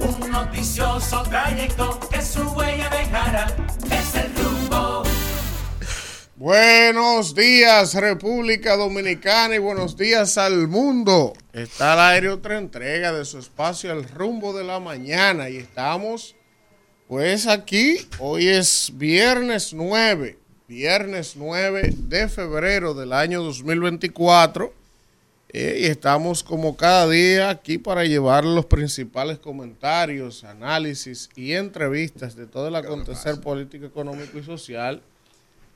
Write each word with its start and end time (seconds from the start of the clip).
un 0.00 0.30
noticioso 0.30 1.22
trayecto 1.22 1.98
que 2.10 2.20
su 2.20 2.42
huella. 2.50 2.90
Es 3.90 4.14
el 4.14 4.34
rumbo. 4.36 5.02
Buenos 6.36 7.34
días 7.34 7.94
República 7.94 8.76
Dominicana 8.76 9.54
y 9.54 9.58
buenos 9.58 9.96
días 9.96 10.36
al 10.36 10.68
mundo. 10.68 11.32
Está 11.54 11.94
al 11.94 12.14
aire 12.14 12.28
otra 12.28 12.58
entrega 12.58 13.14
de 13.14 13.24
su 13.24 13.38
espacio 13.38 13.92
El 13.92 14.06
rumbo 14.06 14.52
de 14.52 14.62
la 14.62 14.78
mañana 14.78 15.48
y 15.48 15.56
estamos 15.56 16.36
pues 17.08 17.46
aquí, 17.46 17.96
hoy 18.18 18.48
es 18.48 18.90
viernes 18.94 19.72
9, 19.72 20.38
viernes 20.68 21.32
9 21.34 21.94
de 21.96 22.28
febrero 22.28 22.92
del 22.92 23.14
año 23.14 23.42
2024 23.42 24.85
eh, 25.48 25.78
y 25.82 25.84
estamos 25.86 26.42
como 26.42 26.76
cada 26.76 27.08
día 27.08 27.50
aquí 27.50 27.78
para 27.78 28.04
llevar 28.04 28.44
los 28.44 28.66
principales 28.66 29.38
comentarios, 29.38 30.44
análisis 30.44 31.30
y 31.36 31.52
entrevistas 31.52 32.34
de 32.34 32.46
todo 32.46 32.68
el 32.68 32.76
acontecer 32.76 33.40
político, 33.40 33.86
económico 33.86 34.38
y 34.38 34.42
social 34.42 35.00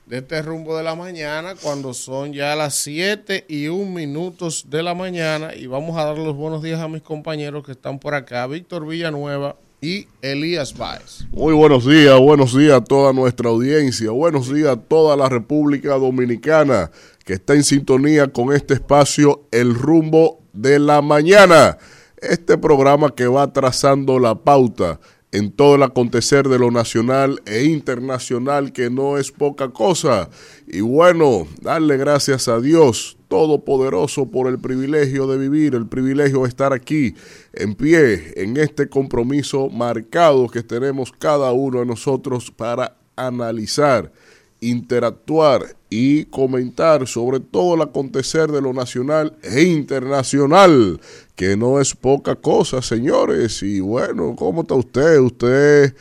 de 0.05 0.17
este 0.17 0.41
rumbo 0.41 0.75
de 0.75 0.83
la 0.83 0.93
mañana 0.93 1.55
cuando 1.55 1.93
son 1.93 2.33
ya 2.33 2.55
las 2.55 2.75
7 2.75 3.45
y 3.47 3.67
1 3.67 3.89
minutos 3.89 4.65
de 4.69 4.83
la 4.83 4.93
mañana 4.93 5.55
y 5.55 5.67
vamos 5.67 5.97
a 5.97 6.03
dar 6.03 6.17
los 6.17 6.35
buenos 6.35 6.61
días 6.61 6.81
a 6.81 6.89
mis 6.89 7.01
compañeros 7.01 7.63
que 7.63 7.71
están 7.71 7.97
por 7.97 8.13
acá, 8.13 8.45
Víctor 8.47 8.85
Villanueva 8.85 9.55
y 9.79 10.07
Elías 10.21 10.77
Báez. 10.77 11.25
Muy 11.31 11.53
buenos 11.53 11.87
días, 11.87 12.19
buenos 12.19 12.55
días 12.55 12.73
a 12.73 12.83
toda 12.83 13.13
nuestra 13.13 13.49
audiencia, 13.49 14.11
buenos 14.11 14.53
días 14.53 14.69
a 14.69 14.75
toda 14.75 15.15
la 15.15 15.29
República 15.29 15.93
Dominicana 15.93 16.91
que 17.31 17.35
está 17.35 17.53
en 17.53 17.63
sintonía 17.63 18.27
con 18.27 18.51
este 18.51 18.73
espacio 18.73 19.47
El 19.51 19.73
rumbo 19.73 20.41
de 20.51 20.79
la 20.79 21.01
mañana. 21.01 21.77
Este 22.17 22.57
programa 22.57 23.15
que 23.15 23.25
va 23.25 23.53
trazando 23.53 24.19
la 24.19 24.35
pauta 24.35 24.99
en 25.31 25.49
todo 25.53 25.75
el 25.75 25.83
acontecer 25.83 26.49
de 26.49 26.59
lo 26.59 26.71
nacional 26.71 27.41
e 27.45 27.63
internacional, 27.63 28.73
que 28.73 28.89
no 28.89 29.17
es 29.17 29.31
poca 29.31 29.69
cosa. 29.69 30.29
Y 30.67 30.81
bueno, 30.81 31.47
darle 31.61 31.95
gracias 31.95 32.49
a 32.49 32.59
Dios 32.59 33.17
Todopoderoso 33.29 34.29
por 34.29 34.49
el 34.49 34.59
privilegio 34.59 35.25
de 35.25 35.37
vivir, 35.37 35.73
el 35.73 35.87
privilegio 35.87 36.41
de 36.41 36.49
estar 36.49 36.73
aquí 36.73 37.15
en 37.53 37.75
pie, 37.75 38.33
en 38.35 38.57
este 38.57 38.89
compromiso 38.89 39.69
marcado 39.69 40.49
que 40.49 40.63
tenemos 40.63 41.13
cada 41.13 41.53
uno 41.53 41.79
de 41.79 41.85
nosotros 41.85 42.51
para 42.51 42.97
analizar, 43.15 44.11
interactuar 44.59 45.79
y 45.91 46.23
comentar 46.25 47.05
sobre 47.05 47.41
todo 47.41 47.75
el 47.75 47.81
acontecer 47.81 48.49
de 48.49 48.61
lo 48.61 48.71
nacional 48.73 49.37
e 49.43 49.63
internacional, 49.63 51.01
que 51.35 51.57
no 51.57 51.81
es 51.81 51.93
poca 51.93 52.35
cosa, 52.35 52.81
señores. 52.81 53.61
Y 53.61 53.81
bueno, 53.81 54.35
¿cómo 54.37 54.61
está 54.61 54.75
usted? 54.75 55.19
Usted 55.19 55.93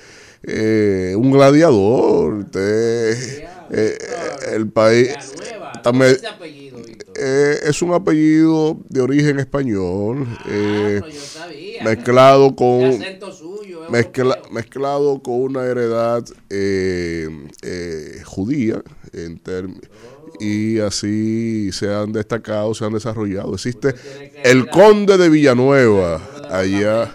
eh, 0.45 1.15
un 1.19 1.33
gladiador, 1.33 2.35
usted 2.35 3.45
eh, 3.73 3.99
el 4.53 4.69
país 4.69 5.09
también, 5.83 6.17
eh, 7.17 7.59
es 7.65 7.83
un 7.83 7.93
apellido 7.93 8.79
de 8.89 9.01
origen 9.01 9.41
español, 9.41 10.27
ah, 10.29 10.45
eh, 10.49 11.03
mezclado 11.83 12.55
con 12.55 12.99
mezclado 14.51 15.21
con 15.21 15.35
una 15.35 15.65
heredad 15.65 16.25
eh, 16.49 18.23
judía 18.25 18.83
en 19.13 19.41
y 20.39 20.79
así 20.79 21.71
se 21.73 21.93
han 21.93 22.13
destacado, 22.13 22.75
se 22.75 22.85
han 22.85 22.93
desarrollado. 22.93 23.55
Existe 23.55 23.95
el 24.45 24.69
conde 24.69 25.19
de 25.19 25.29
Villanueva 25.29 26.21
allá. 26.51 27.13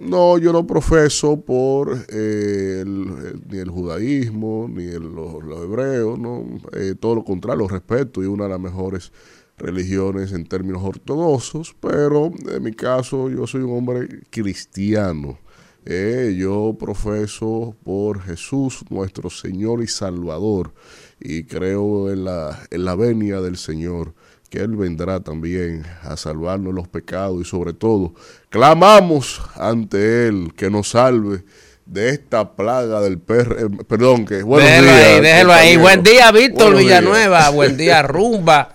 No, 0.00 0.36
yo 0.38 0.52
no 0.52 0.66
profeso 0.66 1.40
por 1.40 1.96
eh, 2.08 2.84
ni 2.84 3.58
el 3.58 3.70
judaísmo, 3.70 4.68
ni 4.68 4.86
los, 4.92 5.62
hebreos, 5.62 6.18
no, 6.18 6.44
eh, 6.72 6.94
todo 6.98 7.14
lo 7.14 7.24
contrario, 7.24 7.66
respeto 7.66 8.22
y 8.22 8.26
una 8.26 8.44
de 8.44 8.50
las 8.50 8.60
mejores 8.60 9.12
religiones 9.56 10.32
en 10.32 10.44
términos 10.44 10.82
ortodoxos, 10.84 11.74
pero 11.80 12.32
en 12.48 12.62
mi 12.62 12.72
caso 12.72 13.30
yo 13.30 13.46
soy 13.46 13.62
un 13.62 13.78
hombre 13.78 14.20
cristiano. 14.30 15.38
Eh, 15.86 16.34
yo 16.38 16.76
profeso 16.78 17.76
por 17.84 18.22
Jesús, 18.22 18.84
nuestro 18.88 19.28
Señor 19.28 19.82
y 19.82 19.86
Salvador, 19.86 20.72
y 21.20 21.44
creo 21.44 22.10
en 22.10 22.24
la, 22.24 22.58
en 22.70 22.84
la 22.84 22.94
venia 22.94 23.40
del 23.40 23.58
Señor 23.58 24.14
que 24.48 24.60
Él 24.60 24.76
vendrá 24.76 25.20
también 25.20 25.84
a 26.02 26.16
salvarnos 26.16 26.72
los 26.72 26.88
pecados 26.88 27.40
y 27.42 27.44
sobre 27.44 27.72
todo 27.72 28.14
clamamos 28.50 29.42
ante 29.56 30.28
Él 30.28 30.52
que 30.56 30.70
nos 30.70 30.90
salve 30.90 31.42
de 31.86 32.10
esta 32.10 32.54
plaga 32.54 33.00
del 33.00 33.18
perro, 33.18 33.58
eh, 33.58 33.84
perdón, 33.86 34.24
que 34.24 34.42
bueno 34.42 34.66
ahí, 34.66 35.20
déjelo 35.20 35.52
ahí. 35.52 35.76
Buen 35.76 36.02
día, 36.02 36.30
Víctor 36.32 36.76
Villanueva, 36.76 37.50
buen 37.50 37.76
día, 37.76 38.02
Rumba, 38.02 38.74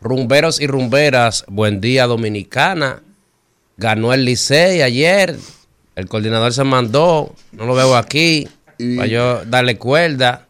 rumberos 0.00 0.60
y 0.60 0.66
rumberas, 0.66 1.44
buen 1.48 1.80
día, 1.80 2.06
Dominicana. 2.06 3.02
Ganó 3.76 4.12
el 4.12 4.24
Licey 4.24 4.82
ayer, 4.82 5.36
el 6.00 6.08
coordinador 6.08 6.52
se 6.52 6.64
mandó, 6.64 7.34
no 7.52 7.66
lo 7.66 7.74
veo 7.74 7.94
aquí, 7.94 8.48
para 8.96 9.06
yo 9.06 9.44
darle 9.44 9.76
cuerda, 9.76 10.48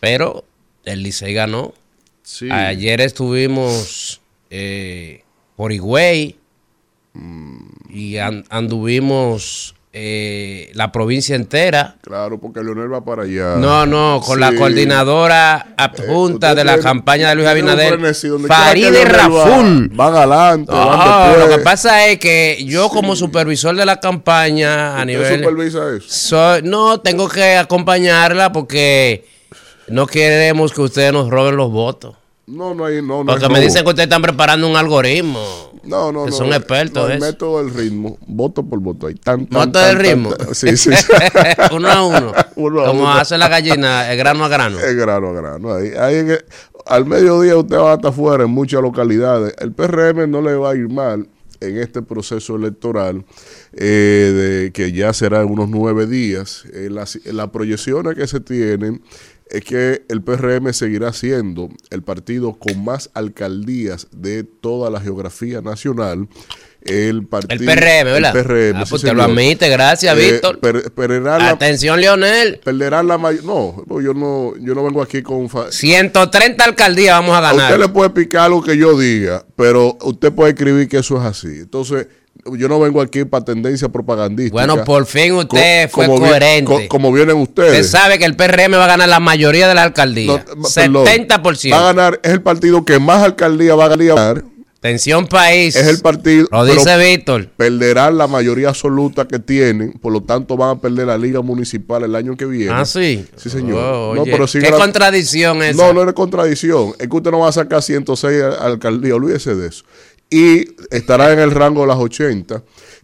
pero 0.00 0.44
el 0.84 1.02
Licey 1.02 1.32
ganó. 1.32 1.72
Ayer 2.50 3.00
estuvimos 3.00 4.20
eh, 4.50 5.22
por 5.54 5.72
Higüey 5.72 6.36
y 7.88 8.16
anduvimos 8.16 9.75
eh, 9.98 10.70
la 10.74 10.92
provincia 10.92 11.34
entera. 11.34 11.96
Claro, 12.02 12.38
porque 12.38 12.62
Leonel 12.62 12.92
va 12.92 13.02
para 13.02 13.22
allá. 13.22 13.56
No, 13.56 13.86
no, 13.86 14.20
con 14.20 14.38
la 14.38 14.54
coordinadora 14.54 15.68
adjunta 15.78 16.54
de 16.54 16.64
la 16.64 16.78
campaña 16.80 17.30
de 17.30 17.36
Luis 17.36 17.48
Abinader, 17.48 17.98
Farideh 18.46 19.06
Raful. 19.06 19.88
Van 19.94 20.14
adelante, 20.14 20.70
Lo 20.70 21.48
que 21.48 21.62
pasa 21.64 22.08
es 22.08 22.18
que 22.18 22.62
yo 22.66 22.90
como 22.90 23.16
supervisor 23.16 23.74
de 23.74 23.86
la 23.86 23.98
campaña 23.98 25.00
a 25.00 25.04
nivel... 25.06 25.38
supervisa 25.38 25.96
eso? 25.96 26.06
Soy, 26.06 26.60
no, 26.62 27.00
tengo 27.00 27.26
que 27.30 27.56
acompañarla 27.56 28.52
porque 28.52 29.24
no 29.88 30.06
queremos 30.06 30.74
que 30.74 30.82
ustedes 30.82 31.14
nos 31.14 31.30
roben 31.30 31.56
los 31.56 31.72
votos. 31.72 32.16
No, 32.46 32.74
no 32.74 32.84
hay, 32.84 33.00
no, 33.00 33.24
no. 33.24 33.32
Porque 33.32 33.48
me 33.48 33.60
dicen 33.60 33.82
que 33.82 33.88
ustedes 33.88 34.08
están 34.08 34.20
preparando 34.20 34.68
un 34.68 34.76
algoritmo. 34.76 35.65
No, 35.86 36.12
no, 36.12 36.24
que 36.24 36.30
no. 36.30 36.36
Son 36.36 36.52
expertos. 36.52 37.10
el 37.10 37.20
método 37.20 37.64
del 37.64 37.72
ritmo, 37.72 38.18
voto 38.26 38.62
por 38.64 38.80
voto. 38.80 39.06
Hay 39.06 39.14
tan, 39.14 39.46
¿Voto 39.46 39.78
del 39.78 39.96
ritmo? 39.96 40.30
sí, 40.52 40.76
sí. 40.76 40.90
uno 41.72 41.88
a 41.88 42.06
uno. 42.06 42.32
Como 42.54 43.10
hace 43.10 43.38
la 43.38 43.48
gallina, 43.48 44.10
el 44.10 44.18
grano 44.18 44.44
a 44.44 44.48
grano. 44.48 44.78
El 44.80 44.96
grano 44.96 45.28
a 45.28 45.32
grano. 45.32 45.74
Ahí, 45.74 45.92
ahí 45.98 46.38
al 46.86 47.04
mediodía 47.04 47.56
usted 47.56 47.76
va 47.76 47.94
hasta 47.94 48.08
afuera 48.08 48.44
en 48.44 48.50
muchas 48.50 48.80
localidades. 48.80 49.54
El 49.58 49.72
PRM 49.72 50.30
no 50.30 50.40
le 50.40 50.54
va 50.54 50.70
a 50.70 50.74
ir 50.76 50.88
mal 50.88 51.28
en 51.60 51.78
este 51.78 52.02
proceso 52.02 52.56
electoral, 52.56 53.24
eh, 53.72 54.62
de 54.64 54.72
que 54.72 54.92
ya 54.92 55.12
será 55.12 55.40
en 55.42 55.50
unos 55.50 55.68
nueve 55.68 56.06
días. 56.06 56.64
Eh, 56.72 56.88
las, 56.90 57.18
las 57.24 57.48
proyecciones 57.48 58.14
que 58.14 58.26
se 58.26 58.40
tienen 58.40 59.02
es 59.50 59.64
que 59.64 60.04
el 60.08 60.22
PRM 60.22 60.72
seguirá 60.72 61.12
siendo 61.12 61.68
el 61.90 62.02
partido 62.02 62.54
con 62.54 62.84
más 62.84 63.10
alcaldías 63.14 64.08
de 64.10 64.44
toda 64.44 64.90
la 64.90 65.00
geografía 65.00 65.60
nacional. 65.60 66.28
El, 66.84 67.26
partido, 67.26 67.68
el 67.68 67.78
PRM, 67.78 68.04
¿verdad? 68.04 68.36
El 68.36 68.44
PRM, 68.44 68.76
ah, 68.76 68.84
pues 68.88 69.02
te 69.02 69.12
lo 69.12 69.22
admite, 69.22 69.68
gracias, 69.68 70.16
eh, 70.16 70.32
Víctor. 70.32 70.60
Atención, 71.40 72.00
Leonel. 72.00 72.60
Perderán 72.62 73.08
la 73.08 73.18
mayor. 73.18 73.44
No, 73.44 74.00
yo 74.00 74.14
no, 74.14 74.54
yo 74.58 74.74
no 74.74 74.84
vengo 74.84 75.02
aquí 75.02 75.22
con. 75.22 75.48
130 75.48 76.64
alcaldías 76.64 77.16
vamos 77.16 77.36
a 77.36 77.40
ganar. 77.40 77.72
usted 77.72 77.80
le 77.80 77.88
puede 77.88 78.10
picar 78.10 78.50
lo 78.50 78.62
que 78.62 78.76
yo 78.76 78.96
diga, 78.96 79.44
pero 79.56 79.98
usted 80.02 80.32
puede 80.32 80.50
escribir 80.50 80.88
que 80.88 80.98
eso 80.98 81.16
es 81.16 81.24
así. 81.24 81.58
Entonces, 81.58 82.06
yo 82.56 82.68
no 82.68 82.80
vengo 82.80 83.00
aquí 83.00 83.24
para 83.24 83.44
tendencia 83.44 83.88
propagandística. 83.88 84.52
Bueno, 84.52 84.84
por 84.84 85.06
fin 85.06 85.34
usted 85.34 85.90
fue 85.90 86.06
coherente. 86.06 86.88
como 86.88 87.12
vienen 87.12 87.36
ustedes. 87.36 87.72
Usted 87.72 87.98
sabe 87.98 88.18
que 88.18 88.24
el 88.24 88.36
PRM 88.36 88.74
va 88.74 88.84
a 88.84 88.88
ganar 88.88 89.08
la 89.08 89.20
mayoría 89.20 89.68
de 89.68 89.74
la 89.74 89.82
alcaldía. 89.82 90.44
70%. 90.44 91.72
va 91.72 91.78
a 91.78 91.92
ganar, 91.92 92.20
es 92.22 92.32
el 92.32 92.42
partido 92.42 92.84
que 92.84 92.98
más 92.98 93.22
alcaldía 93.22 93.74
va 93.74 93.86
a 93.86 93.96
ganar. 93.96 94.44
Atención 94.78 95.26
país. 95.26 95.74
Es 95.74 95.88
el 95.88 96.00
partido. 96.00 96.46
Lo 96.52 96.64
dice 96.64 96.96
Víctor. 96.96 97.48
Perderán 97.56 98.18
la 98.18 98.28
mayoría 98.28 98.68
absoluta 98.68 99.26
que 99.26 99.40
tienen, 99.40 99.92
por 99.94 100.12
lo 100.12 100.22
tanto 100.22 100.56
van 100.56 100.76
a 100.76 100.80
perder 100.80 101.08
la 101.08 101.18
liga 101.18 101.40
municipal 101.40 102.04
el 102.04 102.14
año 102.14 102.36
que 102.36 102.44
viene. 102.44 102.72
Ah, 102.72 102.84
sí. 102.84 103.26
Sí, 103.36 103.50
señor. 103.50 103.80
Oh, 103.80 104.24
¿Qué 104.24 104.70
contradicción 104.70 105.62
es 105.62 105.74
No, 105.74 105.92
no 105.92 106.06
es 106.06 106.12
contradicción. 106.12 106.92
Es 107.00 107.08
que 107.08 107.16
usted 107.16 107.30
no 107.32 107.40
va 107.40 107.48
a 107.48 107.52
sacar 107.52 107.82
106 107.82 108.42
alcaldías, 108.60 109.14
olvídese 109.14 109.56
de 109.56 109.68
eso 109.68 109.84
y 110.30 110.64
estará 110.90 111.32
en 111.32 111.38
el 111.38 111.50
rango 111.52 111.82
de 111.82 111.86
las 111.88 111.98
80, 111.98 112.62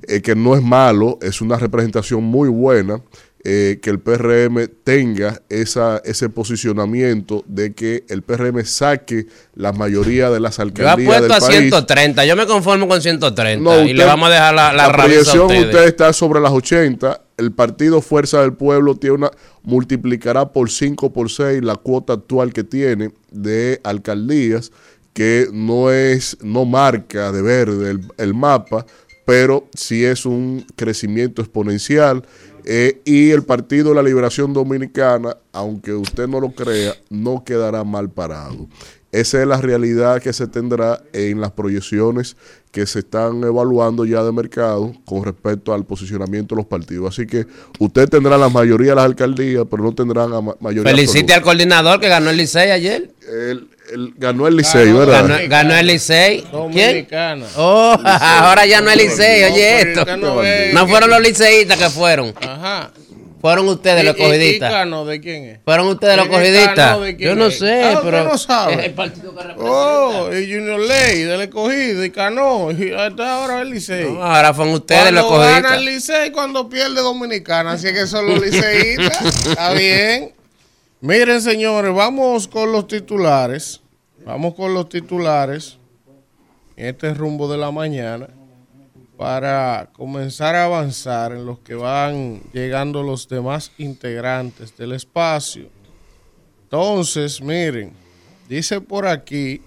eh, 0.09 0.21
que 0.23 0.35
no 0.35 0.55
es 0.57 0.63
malo, 0.63 1.19
es 1.23 1.41
una 1.41 1.57
representación 1.59 2.23
muy 2.25 2.49
buena. 2.49 3.01
eh, 3.45 3.81
que 3.83 3.91
el 3.91 3.99
PRM 3.99 4.69
tenga 4.85 5.43
esa, 5.49 6.01
ese 6.05 6.29
posicionamiento 6.29 7.43
de 7.49 7.75
que 7.75 8.05
el 8.09 8.23
PRM 8.23 8.65
saque 8.65 9.27
la 9.57 9.73
mayoría 9.73 10.31
de 10.31 10.39
las 10.39 10.59
Yo 10.59 10.63
alcaldías 10.63 10.93
apuesto 11.09 11.23
del 11.25 11.33
a 11.33 11.41
país. 11.41 11.59
130. 11.59 12.25
Yo 12.25 12.37
me 12.37 12.47
conformo 12.47 12.87
con 12.87 13.03
130. 13.03 13.61
No, 13.61 13.81
y 13.81 13.87
usted- 13.87 13.97
le 13.97 14.05
vamos 14.05 14.29
a 14.29 14.33
dejar 14.33 14.55
la, 14.55 14.73
la, 14.73 14.77
la 14.77 14.85
a 14.87 14.93
proyección 14.97 15.47
ustedes. 15.47 15.65
usted 15.67 15.85
está 15.89 16.13
sobre 16.13 16.41
las 16.41 16.53
80. 16.53 17.21
El 17.37 17.51
partido 17.51 18.01
Fuerza 18.01 18.41
del 18.43 18.53
Pueblo 18.53 18.95
tiene 18.95 19.17
una 19.17 19.31
multiplicará 19.65 20.53
por 20.53 20.71
5 20.71 21.13
por 21.13 21.29
6 21.29 21.65
la 21.65 21.75
cuota 21.75 22.13
actual 22.13 22.53
que 22.53 22.63
tiene 22.63 23.11
de 23.33 23.81
alcaldías 23.83 24.71
que 25.12 25.49
no 25.53 25.91
es 25.91 26.37
no 26.43 26.64
marca 26.64 27.32
de 27.32 27.43
verde 27.43 27.91
el, 27.91 28.00
el 28.19 28.35
mapa, 28.35 28.87
pero 29.26 29.69
sí 29.75 30.05
es 30.05 30.25
un 30.26 30.64
crecimiento 30.76 31.43
exponencial 31.43 32.25
eh, 32.64 33.00
y 33.05 33.31
el 33.31 33.43
Partido 33.43 33.91
de 33.91 33.97
la 33.97 34.03
Liberación 34.03 34.53
Dominicana, 34.53 35.37
aunque 35.53 35.93
usted 35.93 36.26
no 36.29 36.41
lo 36.41 36.50
crea, 36.53 36.94
no 37.11 37.44
quedará 37.44 37.85
mal 37.85 38.09
parado. 38.11 38.69
Esa 39.11 39.43
es 39.43 39.47
la 39.47 39.61
realidad 39.61 40.23
que 40.23 40.32
se 40.32 40.47
tendrá 40.47 41.03
en 41.12 41.38
las 41.41 41.50
proyecciones 41.53 42.35
que 42.70 42.87
se 42.87 43.00
están 43.00 43.44
evaluando 43.44 44.06
ya 44.06 44.23
de 44.25 44.32
mercado 44.32 44.94
con 45.05 45.23
respecto 45.23 45.75
al 45.75 45.85
posicionamiento 45.85 46.55
de 46.55 46.62
los 46.62 46.67
partidos. 46.67 47.11
Así 47.12 47.26
que 47.26 47.47
usted 47.79 48.09
tendrá 48.09 48.38
la 48.38 48.49
mayoría 48.49 48.91
de 48.91 48.97
las 48.97 49.05
alcaldías, 49.05 49.67
pero 49.70 49.82
no 49.82 49.94
tendrán 49.94 50.31
la 50.31 50.41
ma- 50.41 50.56
mayoría 50.61 50.91
Felicite 50.91 51.35
al 51.35 51.43
coordinador 51.43 52.00
que 52.00 52.09
ganó 52.09 52.31
el 52.31 52.38
Licey 52.38 52.70
ayer. 52.70 53.11
Ganó 54.17 54.46
el 54.46 54.56
Licey, 54.56 54.87
Ganó, 54.87 54.99
¿verdad? 54.99 55.23
Ganó, 55.29 55.49
ganó 55.49 55.75
el 55.76 55.87
Licey. 55.87 56.40
¿Quién? 56.43 56.52
Dominicana. 56.52 57.46
Oh, 57.56 57.96
ahora 58.05 58.67
ya 58.67 58.81
no 58.81 58.90
es 58.90 58.96
Licey, 58.96 59.44
oye 59.44 59.81
esto. 59.82 60.05
no 60.17 60.88
fueron 60.88 61.11
los 61.11 61.20
liceístas 61.20 61.79
que 61.79 61.90
fueron. 61.90 62.34
Ajá. 62.40 62.90
Fueron 63.40 63.69
ustedes 63.69 64.05
los 64.05 64.17
¿Y- 64.17 64.20
y- 64.20 64.23
y 64.23 64.26
covidistas. 64.29 64.70
Cano 64.73 65.05
de 65.05 65.20
quién 65.20 65.44
es? 65.46 65.58
Fueron 65.64 65.88
ustedes 65.88 66.17
los 66.17 66.26
¿Y- 66.26 66.29
y 66.29 66.31
Cano 66.32 66.44
covidistas. 66.44 67.00
de 67.00 67.17
quién 67.17 67.29
Yo 67.31 67.34
no 67.34 67.50
sé, 67.50 67.82
Ah, 67.82 68.00
pero 68.05 68.23
no 68.23 68.38
sabe. 68.38 68.75
es 68.75 68.84
el 68.84 68.93
partido 68.93 69.34
que 69.34 69.43
representa. 69.43 69.69
Oh, 69.73 70.28
y 70.32 70.44
Junior 70.52 70.78
Ley 70.78 71.23
del 71.25 71.40
escogido 71.40 72.05
y 72.05 72.11
Cano. 72.12 72.70
Y 72.70 72.93
hasta 72.93 73.35
ahora 73.43 73.62
el 73.62 73.70
Licey. 73.70 74.12
No, 74.12 74.23
ahora 74.23 74.55
fueron 74.55 74.75
ustedes 74.75 75.11
los 75.11 75.25
Cuando 75.26 75.44
gana 75.44 75.75
el. 75.75 75.85
Licey 75.87 76.31
cuando 76.31 76.69
pierde 76.69 77.00
Dominicana. 77.00 77.73
Así 77.73 77.93
que 77.93 78.06
son 78.06 78.28
los 78.28 78.40
liceístas. 78.40 79.46
Está 79.49 79.73
bien. 79.73 80.32
Miren, 81.04 81.43
señores, 81.43 81.93
vamos 81.93 82.46
con 82.46 82.70
los 82.70 82.87
titulares. 82.87 83.81
Vamos 84.25 84.54
con 84.54 84.72
los 84.72 84.88
titulares. 84.88 85.76
En 86.76 86.87
este 86.87 87.12
rumbo 87.12 87.50
de 87.50 87.58
la 87.58 87.72
mañana. 87.72 88.28
Para 89.16 89.90
comenzar 89.94 90.54
a 90.54 90.66
avanzar 90.66 91.32
en 91.32 91.44
los 91.44 91.58
que 91.58 91.75
van 91.75 92.40
llegando 92.52 93.02
los 93.02 93.28
demás 93.28 93.72
integrantes 93.78 94.76
del 94.76 94.93
espacio. 94.93 95.69
Entonces, 96.62 97.43
miren, 97.43 97.93
dice 98.49 98.81
por 98.81 99.08
aquí 99.08 99.60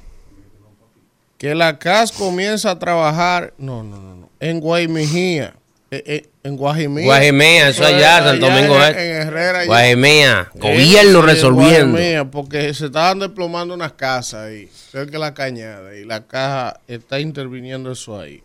que 1.38 1.54
la 1.54 1.78
CAS 1.78 2.14
comienza 2.14 2.72
a 2.72 2.80
trabajar, 2.80 3.54
no, 3.58 3.84
no, 3.84 4.00
no, 4.00 4.16
no, 4.16 4.30
en 4.40 4.62
Guaymijía, 4.62 5.54
eh, 5.98 6.04
eh, 6.06 6.30
en 6.44 6.58
Guajimía. 6.58 7.06
Guajimía, 7.06 7.70
eso 7.70 7.86
allá, 7.86 8.24
Santo 8.24 8.46
Domingo 8.48 8.76
en, 8.76 8.84
en 9.00 9.28
Herrera. 9.28 9.60
allá. 9.60 9.68
Guajimía, 9.68 10.52
Eh, 10.54 10.60
gobierno 10.60 11.22
sí, 11.22 11.26
resolviendo. 11.28 11.92
Guajimía, 11.98 12.26
porque 12.32 12.74
se 12.74 12.86
estaban 12.88 13.20
desplomando 13.20 13.74
unas 13.74 13.94
casas 13.94 14.48
ahí, 14.48 14.70
cerca 14.92 15.14
de 15.14 15.20
la 15.20 15.34
cañada, 15.34 15.96
y 15.96 16.06
la 16.06 16.26
caja 16.28 16.80
está 16.88 17.20
interviniendo 17.20 17.92
eso 17.92 18.20
ahí. 18.20 18.42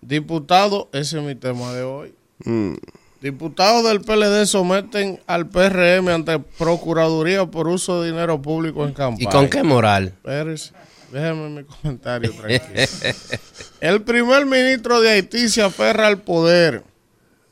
Diputado, 0.00 0.88
ese 0.92 1.18
es 1.18 1.22
mi 1.24 1.34
tema 1.34 1.72
de 1.72 1.82
hoy. 1.82 2.14
Mm. 2.44 2.74
Diputados 3.20 3.84
del 3.88 4.02
PLD 4.02 4.44
someten 4.44 5.18
al 5.26 5.46
PRM 5.48 6.08
ante 6.10 6.38
Procuraduría 6.38 7.46
por 7.46 7.68
uso 7.68 8.02
de 8.02 8.10
dinero 8.10 8.42
público 8.42 8.84
en 8.84 8.90
¿Y 8.90 8.92
campaña. 8.94 9.30
con 9.30 9.48
qué 9.48 9.62
moral? 9.62 10.08
Espérese, 10.16 10.72
déjeme 11.12 11.48
mi 11.50 11.64
comentario 11.64 12.32
tranquilo. 12.32 13.14
El 13.80 14.02
primer 14.02 14.46
ministro 14.46 15.00
de 15.00 15.10
Haití 15.10 15.48
se 15.48 15.62
aferra 15.62 16.06
al 16.06 16.22
poder, 16.22 16.82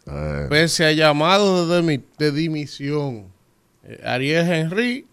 Eh, 0.06 0.46
pese 0.50 0.84
a 0.86 0.92
llamados 0.92 1.68
de, 1.68 1.80
demi- 1.82 2.04
de 2.18 2.32
dimisión. 2.32 3.26
Eh, 3.84 4.00
Ariel 4.04 4.50
Henry 4.50 5.06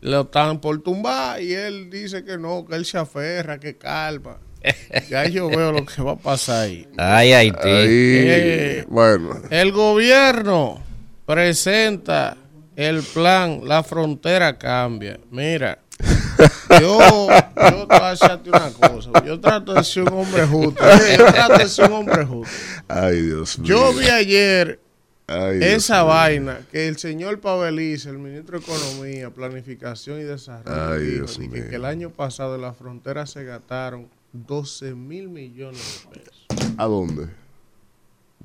lo 0.00 0.22
están 0.22 0.60
por 0.60 0.80
tumbar 0.82 1.40
y 1.42 1.54
él 1.54 1.88
dice 1.90 2.24
que 2.24 2.36
no, 2.38 2.64
que 2.66 2.76
él 2.76 2.84
se 2.84 2.98
aferra, 2.98 3.58
que 3.58 3.76
calma. 3.76 4.38
Ya 5.08 5.24
yo 5.26 5.48
veo 5.48 5.72
lo 5.72 5.86
que 5.86 6.02
va 6.02 6.12
a 6.12 6.16
pasar 6.16 6.64
ahí. 6.64 6.86
Ay, 6.98 7.32
Haití. 7.32 7.58
ahí, 7.68 7.86
Eh, 7.90 8.84
bueno, 8.88 9.40
El 9.50 9.72
gobierno 9.72 10.82
presenta 11.24 12.36
el 12.76 13.02
plan 13.02 13.60
La 13.64 13.82
Frontera 13.82 14.58
Cambia. 14.58 15.18
Mira, 15.30 15.78
yo, 16.80 17.28
yo 17.56 17.86
te 17.86 18.50
una 18.50 18.70
cosa. 18.70 19.10
Yo 19.24 19.40
trato 19.40 19.74
de 19.74 19.84
ser 19.84 20.04
un 20.04 20.14
hombre 20.14 20.46
justo. 20.46 20.82
Yo 21.18 21.24
trato 21.26 21.58
de 21.58 21.68
ser 21.68 21.90
un 21.90 21.92
hombre 21.98 22.24
justo. 22.24 22.54
ay 22.88 23.22
Dios 23.22 23.58
mío. 23.58 23.68
Yo 23.68 23.92
vi 23.92 24.08
ayer 24.08 24.80
Ay, 25.26 25.58
esa 25.62 26.04
vaina 26.04 26.60
que 26.72 26.88
el 26.88 26.96
señor 26.96 27.38
Paveliza, 27.40 28.08
el 28.08 28.18
ministro 28.18 28.58
de 28.58 28.64
Economía, 28.64 29.28
Planificación 29.28 30.20
y 30.20 30.22
Desarrollo, 30.22 30.92
Ay, 30.92 31.04
dijo 31.04 31.26
Dios 31.26 31.38
que, 31.52 31.68
que 31.68 31.76
el 31.76 31.84
año 31.84 32.08
pasado 32.10 32.54
en 32.54 32.62
la 32.62 32.72
frontera 32.72 33.26
se 33.26 33.44
gastaron 33.44 34.08
12 34.32 34.94
mil 34.94 35.28
millones 35.28 36.06
de 36.10 36.20
pesos. 36.20 36.46
¿A 36.78 36.86
dónde? 36.86 37.28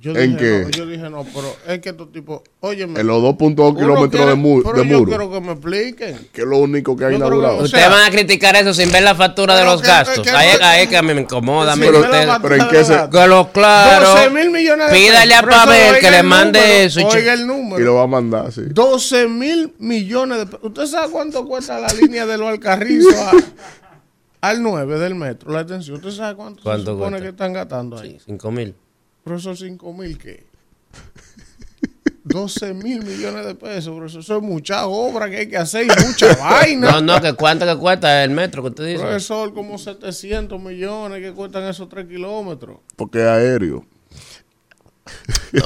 Yo 0.03 0.11
¿En 0.17 0.35
dije, 0.35 0.38
qué? 0.38 0.61
No, 0.65 0.69
yo 0.71 0.85
dije, 0.85 1.09
no, 1.09 1.23
pero 1.33 1.55
es 1.65 1.79
que 1.79 1.89
estos 1.91 2.11
tipos, 2.11 2.41
óyeme. 2.59 3.00
En 3.00 3.07
los 3.07 3.23
2.2 3.23 3.69
uno 3.69 3.73
kilómetros 3.79 4.27
de, 4.27 4.35
mu- 4.35 4.61
pero 4.61 4.83
de 4.83 4.89
yo 4.89 4.97
muro, 5.00 5.09
quiero 5.09 5.31
que 5.31 5.39
me 5.39 5.51
expliquen. 5.53 6.27
que 6.33 6.41
es 6.41 6.47
lo 6.47 6.57
único 6.57 6.97
que 6.97 7.05
ha 7.05 7.13
inaugurado. 7.13 7.55
que- 7.55 7.61
o 7.61 7.63
Ustedes 7.63 7.85
sea- 7.85 7.89
van 7.94 8.05
a 8.05 8.11
criticar 8.11 8.53
eso 8.57 8.73
sin 8.73 8.91
ver 8.91 9.01
la 9.03 9.15
factura 9.15 9.55
de 9.55 9.61
Pero 9.61 9.71
los 9.71 9.81
que- 9.81 9.88
gastos. 9.88 10.23
que- 10.27 10.29
ahí, 10.29 10.57
que- 10.57 10.63
ahí 10.65 10.88
que 10.88 10.97
a 10.97 11.01
mí 11.01 11.13
me 11.13 11.21
incomoda. 11.21 11.75
Sí, 11.75 11.79
la 11.79 11.89
usted. 11.91 12.27
Pero 12.41 12.55
en 12.55 12.67
qué 12.69 12.83
se-. 12.83 13.09
Que 13.09 13.27
lo 13.27 13.50
claro. 13.53 14.09
12 14.09 14.29
mil 14.31 14.50
millones 14.51 14.91
de 14.91 14.94
Pídale 14.97 15.35
pesos. 15.35 15.44
a 15.53 15.63
Pavel 15.65 16.00
que 16.01 16.11
le 16.11 16.23
mande 16.23 16.59
número, 16.59 16.77
eso. 16.83 17.07
Oiga 17.07 17.33
el 17.33 17.39
Y 17.39 17.44
lo 17.45 17.53
número. 17.53 17.95
va 17.95 18.03
a 18.03 18.07
mandar, 18.07 18.51
sí. 18.51 18.61
12 18.71 19.29
mil 19.29 19.73
millones 19.79 20.38
de 20.39 20.45
pesos. 20.47 20.59
¿Usted 20.63 20.85
sabe 20.85 21.11
cuánto 21.13 21.47
cuesta 21.47 21.79
la 21.79 21.88
línea 21.94 22.25
de 22.25 22.38
los 22.38 22.50
Alcarrizos 22.50 23.15
a- 23.15 23.31
al 24.50 24.61
9 24.61 25.00
del 25.00 25.15
metro? 25.15 25.50
La 25.53 25.59
atención. 25.59 25.95
¿Usted 25.95 26.11
sabe 26.11 26.35
cuánto, 26.35 26.61
¿Cuánto 26.61 26.83
se 26.83 26.91
supone 26.91 27.09
cuesta? 27.11 27.23
que 27.23 27.29
están 27.29 27.53
gastando 27.53 27.97
ahí? 27.97 28.11
Sí, 28.19 28.23
cinco 28.25 28.51
mil. 28.51 28.75
Pero 29.23 29.37
esos 29.37 29.59
5 29.59 29.93
mil, 29.93 30.17
¿qué? 30.17 30.45
12 32.25 32.73
mil 32.73 33.03
millones 33.03 33.45
de 33.45 33.55
pesos, 33.55 33.93
pero 33.93 34.05
eso 34.05 34.37
es 34.37 34.43
mucha 34.43 34.87
obra 34.87 35.29
que 35.29 35.37
hay 35.37 35.47
que 35.47 35.57
hacer 35.57 35.85
y 35.85 36.05
mucha 36.05 36.33
vaina. 36.39 36.91
No, 36.91 37.01
no, 37.01 37.21
que 37.21 37.33
cuánto 37.33 37.65
que 37.65 37.77
cuesta 37.77 38.23
el 38.23 38.31
metro 38.31 38.61
que 38.63 38.69
usted 38.69 38.85
dice. 38.85 38.99
Profesor, 38.99 39.53
como 39.53 39.77
700 39.77 40.61
millones 40.61 41.21
que 41.21 41.33
cuestan 41.33 41.63
esos 41.65 41.89
3 41.89 42.07
kilómetros. 42.07 42.77
Porque 42.95 43.19
es 43.19 43.25
aéreo. 43.25 43.85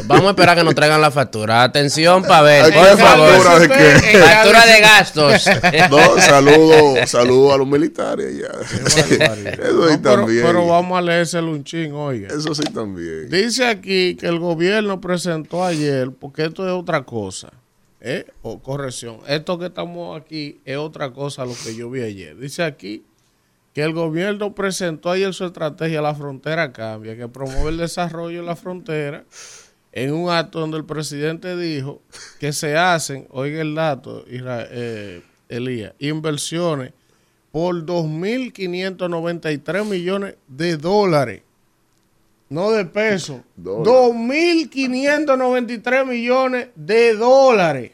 Vamos 0.06 0.26
a 0.28 0.30
esperar 0.32 0.58
que 0.58 0.64
nos 0.64 0.76
traigan 0.76 1.02
la 1.02 1.12
factura. 1.12 1.64
Atención, 1.64 2.24
Pavel, 2.24 2.66
Ay, 2.66 2.72
por 2.72 2.90
¿qué 2.90 2.98
favor. 2.98 3.30
factura 3.30 3.60
de 3.60 3.68
qué? 3.70 4.18
Factura 4.20 4.66
de 4.66 4.82
gastos. 4.82 5.46
No, 5.90 6.22
saludo, 6.22 7.08
saludo 7.08 7.54
a 7.54 7.58
los 7.58 7.68
militares 7.68 8.36
ya. 8.38 8.48
Eso 8.86 9.00
sí 9.04 9.18
No, 9.18 10.00
también. 10.02 10.44
pero 10.46 10.68
vamos 10.68 10.98
a 10.98 11.02
leerse 11.02 11.40
un 11.40 11.64
ching, 11.64 11.94
oiga. 11.94 12.28
Eso 12.30 12.54
sí 12.54 12.64
también. 12.74 13.30
Dice 13.30 13.66
aquí 13.66 14.16
que 14.16 14.28
el 14.28 14.40
gobierno 14.40 15.00
presentó 15.02 15.64
ayer, 15.64 16.12
porque 16.12 16.46
esto 16.46 16.66
es 16.66 16.74
otra 16.74 17.04
cosa, 17.04 17.50
¿eh? 18.02 18.26
O 18.42 18.60
corrección, 18.62 19.20
esto 19.28 19.58
que 19.58 19.68
estamos 19.68 20.20
aquí 20.20 20.60
es 20.66 20.78
otra 20.78 21.12
cosa 21.12 21.44
a 21.44 21.46
lo 21.46 21.54
que 21.64 21.76
yo 21.76 21.90
vi 21.90 22.02
ayer. 22.02 22.38
Dice 22.38 22.64
aquí 22.64 23.06
que 23.78 23.84
el 23.84 23.94
gobierno 23.94 24.56
presentó 24.56 25.12
ayer 25.12 25.32
su 25.36 25.46
estrategia 25.46 26.02
La 26.02 26.16
Frontera 26.16 26.74
Cambia, 26.74 27.16
que 27.16 27.28
promueve 27.28 27.70
el 27.70 27.78
desarrollo 27.78 28.40
en 28.40 28.48
la 28.48 28.56
frontera, 28.56 29.24
en 29.92 30.16
un 30.16 30.32
acto 30.32 30.62
donde 30.62 30.78
el 30.78 30.86
presidente 30.86 31.56
dijo 31.56 32.02
que 32.40 32.54
se 32.54 32.76
hacen, 32.76 33.28
oiga 33.30 33.62
el 33.62 33.76
dato, 33.76 34.26
eh, 34.28 35.22
Elías, 35.48 35.94
inversiones 36.00 36.94
por 37.52 37.86
2.593 37.86 39.86
millones 39.86 40.38
de 40.48 40.78
dólares. 40.78 41.44
No 42.50 42.72
de 42.72 42.84
pesos. 42.84 43.42
Dólares. 43.56 43.94
2.593 43.94 46.04
millones 46.04 46.70
de 46.74 47.14
dólares. 47.14 47.92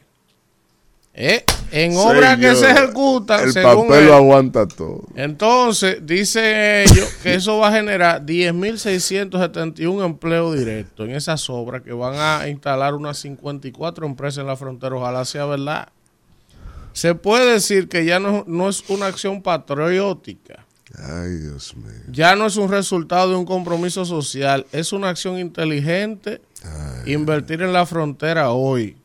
Eh, 1.16 1.44
En 1.70 1.96
obras 1.96 2.38
que 2.38 2.54
se 2.56 2.70
ejecutan 2.70 3.44
El 3.44 3.52
según 3.52 3.86
papel 3.88 4.02
él. 4.02 4.06
lo 4.08 4.14
aguanta 4.14 4.66
todo. 4.66 5.02
Entonces, 5.14 5.98
dice 6.04 6.82
ellos 6.82 7.08
que 7.22 7.34
eso 7.34 7.58
va 7.58 7.68
a 7.68 7.72
generar 7.72 8.24
10.671 8.26 10.04
empleos 10.04 10.58
directos 10.58 11.08
en 11.08 11.14
esas 11.14 11.48
obras 11.50 11.82
que 11.82 11.92
van 11.92 12.14
a 12.16 12.48
instalar 12.48 12.94
unas 12.94 13.18
54 13.18 14.06
empresas 14.06 14.38
en 14.38 14.46
la 14.48 14.56
frontera. 14.56 14.96
Ojalá 14.96 15.24
sea 15.24 15.46
verdad. 15.46 15.88
Se 16.92 17.14
puede 17.14 17.52
decir 17.52 17.88
que 17.88 18.04
ya 18.04 18.20
no, 18.20 18.44
no 18.46 18.68
es 18.68 18.82
una 18.88 19.06
acción 19.06 19.42
patriótica, 19.42 20.64
Ay, 20.96 21.30
Dios 21.38 21.76
mío. 21.76 21.90
ya 22.08 22.36
no 22.36 22.46
es 22.46 22.56
un 22.56 22.70
resultado 22.70 23.30
de 23.30 23.34
un 23.36 23.44
compromiso 23.44 24.04
social, 24.04 24.64
es 24.70 24.92
una 24.92 25.08
acción 25.08 25.38
inteligente 25.40 26.40
invertir 27.06 27.62
en 27.62 27.72
la 27.72 27.84
frontera 27.84 28.50
hoy. 28.52 28.96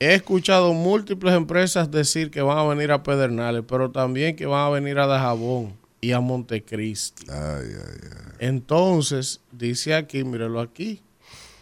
He 0.00 0.14
escuchado 0.14 0.72
múltiples 0.74 1.34
empresas 1.34 1.90
decir 1.90 2.30
que 2.30 2.40
van 2.40 2.58
a 2.58 2.64
venir 2.64 2.92
a 2.92 3.02
Pedernales, 3.02 3.64
pero 3.66 3.90
también 3.90 4.36
que 4.36 4.46
van 4.46 4.64
a 4.64 4.70
venir 4.70 4.98
a 5.00 5.08
Dajabón 5.08 5.76
y 6.00 6.12
a 6.12 6.20
Montecristi. 6.20 7.26
Entonces, 8.38 9.40
dice 9.50 9.94
aquí, 9.94 10.22
míralo 10.22 10.60
aquí, 10.60 11.02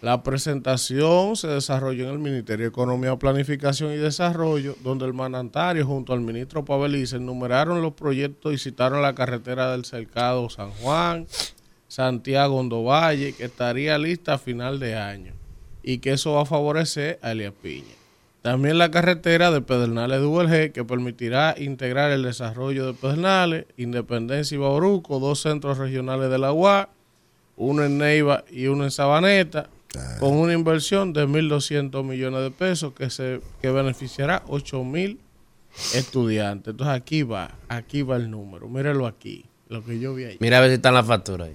la 0.03 0.23
presentación 0.23 1.37
se 1.37 1.49
desarrolló 1.49 2.05
en 2.05 2.11
el 2.11 2.19
Ministerio 2.19 2.67
de 2.67 2.69
Economía, 2.69 3.17
Planificación 3.17 3.95
y 3.95 3.97
Desarrollo, 3.97 4.77
donde 4.85 5.07
el 5.07 5.15
mandatario 5.15 5.87
junto 5.87 6.13
al 6.13 6.21
ministro 6.21 6.63
Paveliza 6.63 7.17
enumeraron 7.17 7.81
los 7.81 7.95
proyectos 7.95 8.53
y 8.53 8.59
citaron 8.59 9.01
la 9.01 9.15
carretera 9.15 9.73
del 9.73 9.87
Cercado 9.87 10.51
San 10.51 10.73
Juan, 10.73 11.27
Santiago 11.89 12.57
Ondovalle, 12.57 13.33
que 13.33 13.45
estaría 13.45 13.97
lista 13.97 14.35
a 14.35 14.39
final 14.39 14.79
de 14.79 14.95
año 14.95 15.33
y 15.83 15.99
que 15.99 16.13
eso 16.13 16.35
va 16.35 16.43
a 16.43 16.47
favorecer 16.47 17.19
a 17.23 17.33
Elias 17.33 17.55
Piña. 17.63 18.06
También 18.47 18.79
la 18.79 18.93
carretera 18.93 19.51
de 19.51 19.61
Pedernales 19.61 20.21
de 20.21 20.27
ULG, 20.27 20.71
que 20.71 20.85
permitirá 20.85 21.57
integrar 21.59 22.13
el 22.13 22.23
desarrollo 22.23 22.87
de 22.87 22.95
Pedernales, 22.95 23.67
Independencia 23.77 24.55
y 24.55 24.59
Bauruco, 24.59 25.19
dos 25.19 25.41
centros 25.41 25.79
regionales 25.79 26.31
de 26.31 26.39
la 26.39 26.53
UA, 26.53 26.89
uno 27.57 27.83
en 27.83 27.99
Neiva 27.99 28.45
y 28.49 28.69
uno 28.69 28.85
en 28.85 28.93
Sabaneta, 28.93 29.69
con 30.21 30.35
una 30.35 30.53
inversión 30.53 31.13
de 31.13 31.27
1.200 31.27 32.05
millones 32.05 32.41
de 32.41 32.53
pesos 32.53 32.93
que, 32.93 33.11
se, 33.11 33.41
que 33.61 33.73
beneficiará 33.73 34.45
8.000 34.45 35.19
estudiantes. 35.95 36.71
Entonces 36.71 36.95
aquí 36.95 37.25
va, 37.25 37.51
aquí 37.67 38.03
va 38.03 38.15
el 38.15 38.31
número. 38.31 38.69
Míralo 38.69 39.09
aquí, 39.09 39.45
lo 39.69 39.85
que 39.85 39.99
yo 39.99 40.15
vi 40.15 40.23
ahí. 40.23 40.37
Mira 40.39 40.59
a 40.59 40.61
ver 40.61 40.71
si 40.71 40.75
está 40.77 40.91
en 40.91 40.95
la 40.95 41.03
factura 41.03 41.47
ahí. 41.47 41.53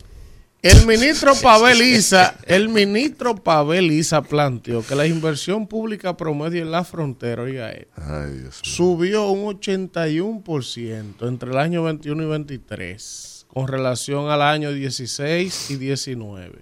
El 0.61 0.85
ministro 0.85 1.33
Pavel 1.41 1.81
Isa, 1.81 2.37
el 2.45 2.69
ministro 2.69 3.35
Pavel 3.35 3.91
Isa 3.91 4.21
planteó 4.21 4.85
que 4.85 4.93
la 4.95 5.07
inversión 5.07 5.65
pública 5.65 6.15
promedio 6.15 6.61
en 6.61 6.69
la 6.69 6.83
frontera, 6.83 7.41
oiga, 7.41 7.69
Ay, 7.95 8.31
mío. 8.31 8.49
subió 8.61 9.29
un 9.31 9.59
81% 9.59 11.27
entre 11.27 11.49
el 11.49 11.57
año 11.57 11.81
21 11.83 12.23
y 12.23 12.25
23 12.27 13.47
con 13.51 13.67
relación 13.67 14.29
al 14.29 14.43
año 14.43 14.71
16 14.71 15.71
y 15.71 15.75
19 15.77 16.59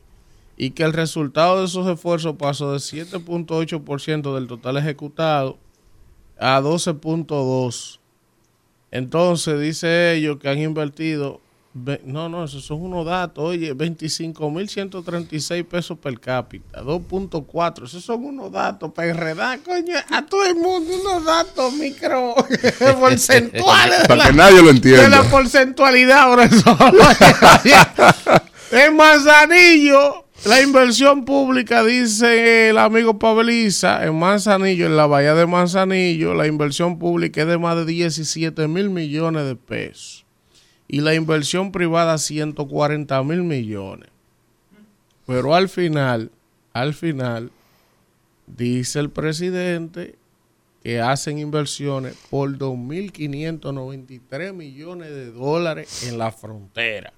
y 0.56 0.72
que 0.72 0.84
el 0.84 0.94
resultado 0.94 1.60
de 1.60 1.65
esos 1.65 1.86
esfuerzos 1.88 2.38
pasó 2.38 2.72
de 2.72 2.79
7.8% 2.79 4.34
del 4.34 4.48
total 4.48 4.77
ejecutado 4.77 5.58
a 6.39 6.62
12.2. 6.62 8.00
Entonces 8.91 9.60
dice 9.60 10.15
ellos 10.15 10.38
que 10.39 10.48
han 10.50 10.60
invertido 10.60 11.34
ve- 11.34 11.49
no, 11.74 12.30
no, 12.30 12.46
esos 12.46 12.66
son 12.66 12.82
unos 12.82 13.06
datos, 13.06 13.44
oye, 13.44 13.76
25.136 13.76 15.64
pesos 15.66 15.98
per 16.00 16.20
cápita, 16.20 16.82
2.4, 16.82 17.86
esos 17.86 18.04
son 18.04 18.26
unos 18.26 18.52
datos 18.52 18.92
para 18.92 19.10
enredar, 19.10 19.60
coño, 19.62 19.94
a 20.10 20.26
todo 20.26 20.46
el 20.46 20.56
mundo 20.56 20.92
unos 21.00 21.24
datos 21.24 21.72
micro 21.74 22.34
porcentuales 23.00 24.02
de 24.02 24.08
Para 24.08 24.28
que 24.28 24.34
nadie 24.34 24.58
lo 24.62 24.66
de 24.66 24.72
entienda. 24.72 25.10
la 25.10 25.24
porcentualidad, 25.24 26.34
profesor. 26.34 26.76
en 28.72 28.96
Manzanillo, 28.96 30.26
la 30.46 30.62
inversión 30.62 31.24
pública, 31.24 31.84
dice 31.84 32.70
el 32.70 32.80
amigo 32.80 33.20
Paveliza, 33.20 34.06
en 34.06 34.18
Manzanillo, 34.18 34.88
en 34.88 34.98
la 34.98 35.06
bahía 35.06 35.36
de 35.36 35.46
Manzanillo, 35.46 36.34
la 36.34 36.48
inversión 36.48 36.98
pública 36.98 37.42
es 37.42 37.48
de 37.48 37.60
más 37.60 37.76
de 37.76 37.86
17 37.86 38.68
mil 38.68 38.90
millones 38.90 39.46
de 39.46 39.56
pesos. 39.56 40.19
Y 40.89 41.01
la 41.01 41.13
inversión 41.13 41.72
privada 41.72 42.17
140 42.17 43.24
mil 43.24 43.43
millones. 43.43 44.10
Pero 45.27 45.53
al 45.55 45.69
final, 45.69 46.31
al 46.74 46.93
final, 46.96 47.51
dice 48.48 49.00
el 49.00 49.10
presidente 49.12 50.15
que 50.84 51.00
hacen 51.00 51.38
inversiones 51.38 52.15
por 52.31 52.58
2.593 52.58 54.53
millones 54.53 55.10
de 55.10 55.31
dólares 55.31 56.08
en 56.08 56.17
la 56.17 56.31
frontera. 56.31 57.13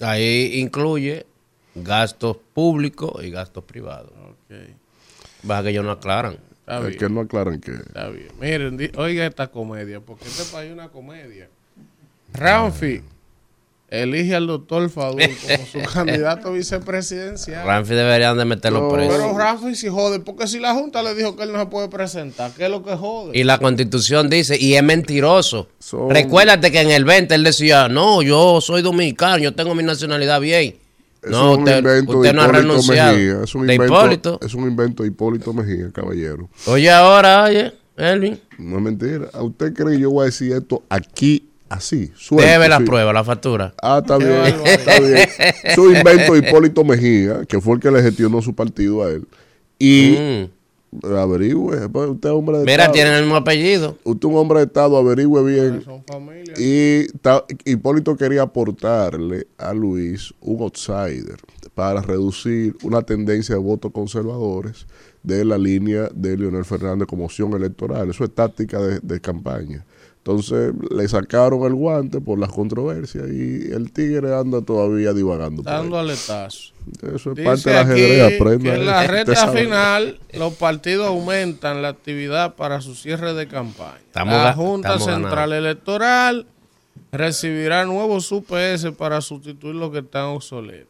Ahí 0.00 0.52
incluye 0.60 1.26
gastos 1.74 2.36
públicos 2.54 3.24
y 3.24 3.30
gastos 3.30 3.64
privados. 3.64 4.12
Ok, 4.12 4.54
Baja 5.42 5.62
que 5.64 5.70
ellos 5.70 5.84
no 5.84 5.90
aclaran. 5.92 6.38
está 6.60 6.78
Es 6.78 6.86
bien. 6.86 6.98
que 6.98 7.08
no 7.08 7.20
aclaran 7.22 7.60
que. 7.60 7.72
Está 7.72 8.08
bien. 8.10 8.28
Miren, 8.40 8.92
oiga 8.96 9.26
esta 9.26 9.48
comedia, 9.48 10.00
porque 10.00 10.26
este 10.26 10.44
país 10.52 10.68
es 10.68 10.74
una 10.74 10.88
comedia. 10.90 11.48
Ramfi 12.34 13.02
elige 13.90 14.34
al 14.34 14.46
doctor 14.46 14.90
Fadul 14.90 15.22
como 15.22 15.66
su 15.66 15.78
candidato 15.92 16.52
vicepresidencial. 16.52 17.66
Ramfi 17.66 17.94
deberían 17.94 18.36
de 18.36 18.44
meterlo 18.44 18.82
No. 18.82 18.88
preso. 18.90 19.10
Pero 19.12 19.38
Ramfi 19.38 19.74
sí 19.74 19.88
jode, 19.88 20.20
porque 20.20 20.46
si 20.46 20.58
la 20.58 20.74
Junta 20.74 21.02
le 21.02 21.14
dijo 21.14 21.36
que 21.36 21.44
él 21.44 21.52
no 21.52 21.58
se 21.58 21.66
puede 21.66 21.88
presentar, 21.88 22.50
¿qué 22.52 22.64
es 22.66 22.70
lo 22.70 22.82
que 22.84 22.94
jode? 22.96 23.36
Y 23.38 23.44
la 23.44 23.58
constitución 23.58 24.28
dice, 24.28 24.58
y 24.60 24.74
es 24.74 24.82
mentiroso. 24.82 25.68
Son- 25.78 26.10
Recuérdate 26.10 26.70
que 26.70 26.80
en 26.82 26.90
el 26.90 27.04
20 27.04 27.34
él 27.34 27.44
decía, 27.44 27.88
no, 27.88 28.20
yo 28.22 28.60
soy 28.60 28.82
dominicano, 28.82 29.38
yo 29.38 29.54
tengo 29.54 29.74
mi 29.74 29.82
nacionalidad 29.82 30.40
bien. 30.40 30.76
Eso 31.22 31.30
no, 31.32 31.50
es 31.52 31.56
un 31.56 31.62
usted, 31.64 31.78
invento 31.78 32.12
usted 32.18 32.28
de 32.28 32.32
no 32.34 32.42
ha 32.42 32.44
Hipólito 32.44 32.68
renunciado. 32.68 33.12
Mejía. 33.16 33.42
Es 33.42 33.54
un, 33.54 33.66
de 33.66 33.74
invento, 33.74 33.94
Hipólito. 33.96 34.38
es 34.40 34.54
un 34.54 34.62
invento 34.68 35.02
de 35.02 35.08
Hipólito 35.08 35.52
Mejía, 35.52 35.90
caballero. 35.92 36.48
Oye, 36.66 36.90
ahora, 36.90 37.42
oye, 37.44 37.72
Elvin, 37.96 38.38
No 38.58 38.76
es 38.76 38.82
mentira. 38.82 39.28
¿A 39.32 39.42
usted 39.42 39.72
cree 39.74 39.96
que 39.96 40.02
yo 40.02 40.10
voy 40.10 40.22
a 40.22 40.26
decir 40.26 40.52
esto 40.52 40.84
aquí, 40.88 41.47
así? 41.68 42.10
Suelto, 42.16 42.48
debe 42.50 42.68
la 42.68 42.78
sí. 42.78 42.84
prueba, 42.84 43.12
la 43.12 43.24
factura. 43.24 43.74
Ah, 43.82 43.98
está 44.02 44.16
bien, 44.18 44.36
está 44.64 45.80
un 45.80 45.96
invento 45.96 46.34
de 46.34 46.38
Hipólito 46.48 46.84
Mejía, 46.84 47.44
que 47.46 47.60
fue 47.60 47.74
el 47.76 47.80
que 47.80 47.90
le 47.90 48.02
gestionó 48.02 48.40
su 48.42 48.54
partido 48.54 49.04
a 49.04 49.10
él. 49.10 49.26
Y 49.78 50.16
Mm. 50.90 51.06
averigüe, 51.14 51.88
pues, 51.90 52.08
usted 52.08 52.28
es 52.30 52.34
hombre 52.34 52.58
de 52.58 52.64
Mira, 52.64 52.84
Estado. 52.84 52.92
tienen 52.92 53.12
el 53.14 53.20
mismo 53.22 53.36
apellido. 53.36 53.98
Usted 54.04 54.26
es 54.28 54.32
un 54.32 54.38
hombre 54.38 54.60
de 54.60 54.64
Estado, 54.66 54.96
averigüe 54.96 55.42
bien. 55.44 55.82
Son 55.84 56.02
familias. 56.04 56.58
Y 56.58 57.06
ta- 57.20 57.44
Hipólito 57.64 58.16
quería 58.16 58.42
aportarle 58.42 59.46
a 59.58 59.74
Luis 59.74 60.32
un 60.40 60.62
outsider 60.62 61.36
para 61.74 62.00
reducir 62.02 62.74
una 62.82 63.02
tendencia 63.02 63.54
de 63.54 63.60
votos 63.60 63.92
conservadores 63.92 64.86
de 65.22 65.44
la 65.44 65.58
línea 65.58 66.08
de 66.14 66.36
Leonel 66.36 66.64
Fernández 66.64 67.06
como 67.06 67.26
opción 67.26 67.52
electoral. 67.52 68.08
Eso 68.10 68.24
es 68.24 68.34
táctica 68.34 68.80
de, 68.80 68.98
de 69.00 69.20
campaña. 69.20 69.84
Entonces 70.18 70.74
le 70.90 71.08
sacaron 71.08 71.62
el 71.64 71.74
guante 71.74 72.20
por 72.20 72.38
las 72.38 72.50
controversias 72.52 73.24
y 73.30 73.72
el 73.72 73.90
tigre 73.92 74.34
anda 74.34 74.60
todavía 74.60 75.12
divagando. 75.14 75.62
Dando 75.62 75.98
aletazo. 75.98 76.72
Eso 77.02 77.30
es 77.30 77.36
Dice 77.36 77.42
parte 77.44 77.70
del 77.70 77.78
aquí 77.78 77.90
ajedrez, 77.92 78.40
aprenda. 78.40 78.70
que 78.70 78.76
en 78.78 78.86
la 78.86 79.00
Usted 79.00 79.10
recta 79.10 79.34
sabe. 79.36 79.62
final 79.64 80.18
los 80.34 80.52
partidos 80.54 81.06
aumentan 81.06 81.80
la 81.82 81.88
actividad 81.88 82.56
para 82.56 82.80
su 82.82 82.94
cierre 82.94 83.32
de 83.32 83.46
campaña. 83.48 83.98
Estamos 84.06 84.34
la 84.42 84.52
Junta 84.52 84.98
Central 84.98 85.30
ganando. 85.50 85.54
Electoral 85.56 86.46
recibirá 87.10 87.84
nuevos 87.86 88.30
UPS 88.30 88.92
para 88.98 89.20
sustituir 89.22 89.76
los 89.76 89.90
que 89.92 90.00
están 90.00 90.24
obsoletos. 90.24 90.88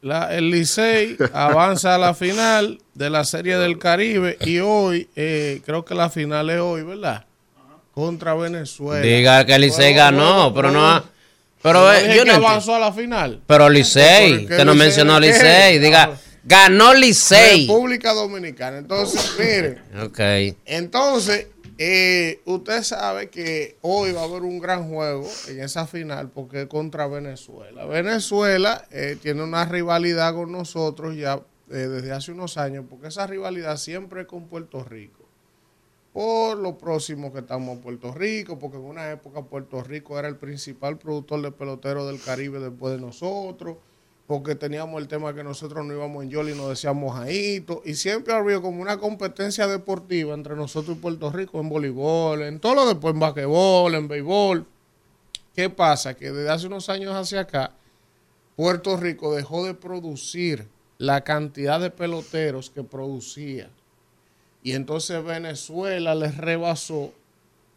La- 0.00 0.34
el 0.34 0.50
Licey 0.50 1.16
avanza 1.34 1.94
a 1.96 1.98
la 1.98 2.14
final 2.14 2.78
de 2.94 3.10
la 3.10 3.24
Serie 3.24 3.56
del 3.58 3.78
Caribe 3.78 4.38
y 4.40 4.58
hoy, 4.60 5.08
eh, 5.16 5.60
creo 5.66 5.84
que 5.84 5.94
la 5.94 6.08
final 6.08 6.48
es 6.50 6.60
hoy, 6.60 6.82
¿verdad? 6.82 7.26
Contra 7.96 8.34
Venezuela. 8.34 9.00
Diga 9.00 9.46
que 9.46 9.58
Licey 9.58 9.94
ganó, 9.94 10.52
pero 10.54 10.70
no... 10.70 10.86
ha- 10.86 11.02
Pero 11.62 11.80
No 11.80 11.92
eh, 11.94 12.22
yo 12.26 12.30
avanzó 12.34 12.74
a 12.74 12.78
la 12.78 12.92
final. 12.92 13.40
Pero 13.46 13.70
Licey, 13.70 14.32
¿Por 14.32 14.38
qué 14.40 14.52
usted 14.52 14.64
no 14.66 14.74
mencionó? 14.74 15.18
Licey. 15.18 15.78
Diga, 15.78 16.14
ganó 16.44 16.92
Licey. 16.92 17.66
República 17.66 18.12
Dominicana. 18.12 18.76
Entonces, 18.76 19.32
mire, 19.38 19.78
Ok. 20.04 20.20
entonces, 20.66 21.46
eh, 21.78 22.42
usted 22.44 22.82
sabe 22.82 23.30
que 23.30 23.78
hoy 23.80 24.12
va 24.12 24.20
a 24.20 24.24
haber 24.24 24.42
un 24.42 24.58
gran 24.58 24.90
juego 24.90 25.26
en 25.48 25.62
esa 25.62 25.86
final 25.86 26.28
porque 26.28 26.62
es 26.62 26.66
contra 26.68 27.06
Venezuela. 27.06 27.86
Venezuela 27.86 28.86
eh, 28.90 29.16
tiene 29.22 29.42
una 29.42 29.64
rivalidad 29.64 30.34
con 30.34 30.52
nosotros 30.52 31.16
ya 31.16 31.40
eh, 31.70 31.74
desde 31.74 32.12
hace 32.12 32.30
unos 32.32 32.58
años 32.58 32.84
porque 32.90 33.08
esa 33.08 33.26
rivalidad 33.26 33.78
siempre 33.78 34.20
es 34.20 34.26
con 34.26 34.48
Puerto 34.48 34.84
Rico. 34.84 35.25
Por 36.16 36.56
lo 36.56 36.78
próximo 36.78 37.30
que 37.30 37.40
estamos 37.40 37.76
a 37.76 37.80
Puerto 37.82 38.10
Rico, 38.10 38.58
porque 38.58 38.78
en 38.78 38.84
una 38.84 39.10
época 39.10 39.42
Puerto 39.42 39.82
Rico 39.82 40.18
era 40.18 40.28
el 40.28 40.36
principal 40.36 40.96
productor 40.96 41.42
de 41.42 41.52
peloteros 41.52 42.06
del 42.06 42.22
Caribe 42.22 42.58
después 42.58 42.94
de 42.94 43.02
nosotros 43.02 43.76
porque 44.26 44.54
teníamos 44.54 44.98
el 45.02 45.08
tema 45.08 45.34
que 45.34 45.44
nosotros 45.44 45.84
no 45.84 45.92
íbamos 45.92 46.24
en 46.24 46.30
Yoli 46.30 46.52
y 46.52 46.54
nos 46.54 46.70
decíamos 46.70 47.14
Jaito, 47.18 47.82
y 47.84 47.96
siempre 47.96 48.32
ha 48.32 48.38
habido 48.38 48.62
como 48.62 48.80
una 48.80 48.96
competencia 48.96 49.66
deportiva 49.66 50.32
entre 50.32 50.56
nosotros 50.56 50.96
y 50.96 51.00
Puerto 51.00 51.30
Rico 51.30 51.60
en 51.60 51.68
voleibol, 51.68 52.40
en 52.44 52.60
todo 52.60 52.76
lo 52.76 52.86
después, 52.86 53.12
en 53.12 53.20
basquetbol, 53.20 53.94
en 53.94 54.08
béisbol. 54.08 54.66
¿Qué 55.54 55.68
pasa? 55.68 56.14
Que 56.14 56.32
desde 56.32 56.48
hace 56.48 56.66
unos 56.66 56.88
años 56.88 57.14
hacia 57.14 57.40
acá, 57.40 57.74
Puerto 58.56 58.96
Rico 58.96 59.34
dejó 59.34 59.66
de 59.66 59.74
producir 59.74 60.66
la 60.96 61.24
cantidad 61.24 61.78
de 61.78 61.90
peloteros 61.90 62.70
que 62.70 62.82
producía. 62.82 63.68
Y 64.66 64.72
entonces 64.72 65.22
Venezuela 65.22 66.16
les 66.16 66.36
rebasó 66.36 67.12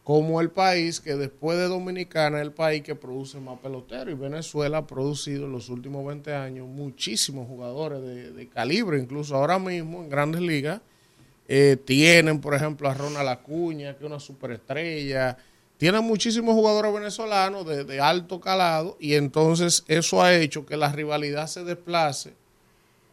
como 0.04 0.42
el 0.42 0.50
país 0.50 1.00
que 1.00 1.14
después 1.14 1.56
de 1.56 1.68
Dominicana 1.68 2.40
es 2.40 2.46
el 2.46 2.52
país 2.52 2.82
que 2.82 2.96
produce 2.96 3.40
más 3.40 3.60
peloteros. 3.60 4.12
Y 4.12 4.18
Venezuela 4.18 4.80
ha 4.80 4.88
producido 4.88 5.46
en 5.46 5.52
los 5.52 5.70
últimos 5.70 6.04
20 6.04 6.34
años 6.34 6.68
muchísimos 6.68 7.48
jugadores 7.48 8.02
de, 8.36 8.50
calibre, 8.50 8.98
incluso 8.98 9.36
ahora 9.36 9.60
mismo 9.60 10.02
en 10.02 10.10
grandes 10.10 10.42
ligas. 10.42 10.82
Eh, 11.48 11.78
tienen, 11.86 12.42
por 12.42 12.56
ejemplo, 12.56 12.90
a 12.90 12.96
Ronald 12.96 13.30
Acuña, 13.30 13.94
que 13.94 14.06
es 14.06 14.10
una 14.10 14.20
superestrella. 14.20 15.38
Tienen 15.78 16.04
muchísimos 16.04 16.56
jugadores 16.56 16.92
venezolanos 16.92 17.68
de 17.68 18.02
alto 18.02 18.40
calado 18.40 18.98
y 19.00 19.14
entonces 19.14 19.84
eso 19.88 20.24
ha 20.24 20.34
hecho 20.34 20.66
que 20.66 20.76
la 20.76 20.92
rivalidad 20.92 21.46
se 21.46 21.64
desplace 21.64 22.39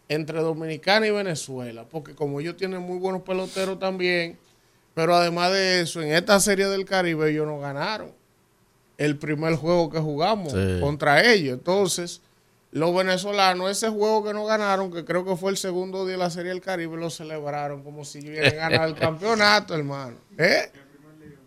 entre 0.09 0.41
Dominicana 0.41 1.07
y 1.07 1.11
Venezuela, 1.11 1.85
porque 1.91 2.15
como 2.15 2.41
ellos 2.41 2.57
tienen 2.57 2.81
muy 2.81 2.99
buenos 2.99 3.23
peloteros 3.23 3.79
también, 3.79 4.39
pero 4.95 5.15
además 5.15 5.53
de 5.53 5.81
eso, 5.81 6.01
en 6.01 6.13
esta 6.13 6.39
serie 6.41 6.67
del 6.69 6.85
Caribe 6.85 7.31
ellos 7.31 7.47
no 7.47 7.59
ganaron 7.59 8.13
el 8.99 9.17
primer 9.19 9.57
juego 9.57 9.91
que 9.91 9.99
jugamos 9.99 10.53
Sí. 10.53 10.79
contra 10.81 11.23
ellos. 11.31 11.53
Entonces, 11.59 12.23
los 12.71 12.95
venezolanos, 12.95 13.71
ese 13.71 13.89
juego 13.89 14.25
que 14.25 14.33
no 14.33 14.45
ganaron, 14.47 14.91
que 14.93 15.05
creo 15.05 15.25
que 15.25 15.37
fue 15.37 15.51
el 15.51 15.57
segundo 15.57 16.05
día 16.07 16.13
de 16.13 16.19
la 16.19 16.31
serie 16.31 16.51
del 16.51 16.61
Caribe, 16.61 16.97
lo 16.97 17.11
celebraron 17.11 17.83
como 17.83 18.05
si 18.05 18.21
hubieran 18.21 18.55
ganado 18.57 18.85
el 18.87 18.95
campeonato, 18.99 19.75
hermano. 19.75 20.17
¿Eh? 20.39 20.71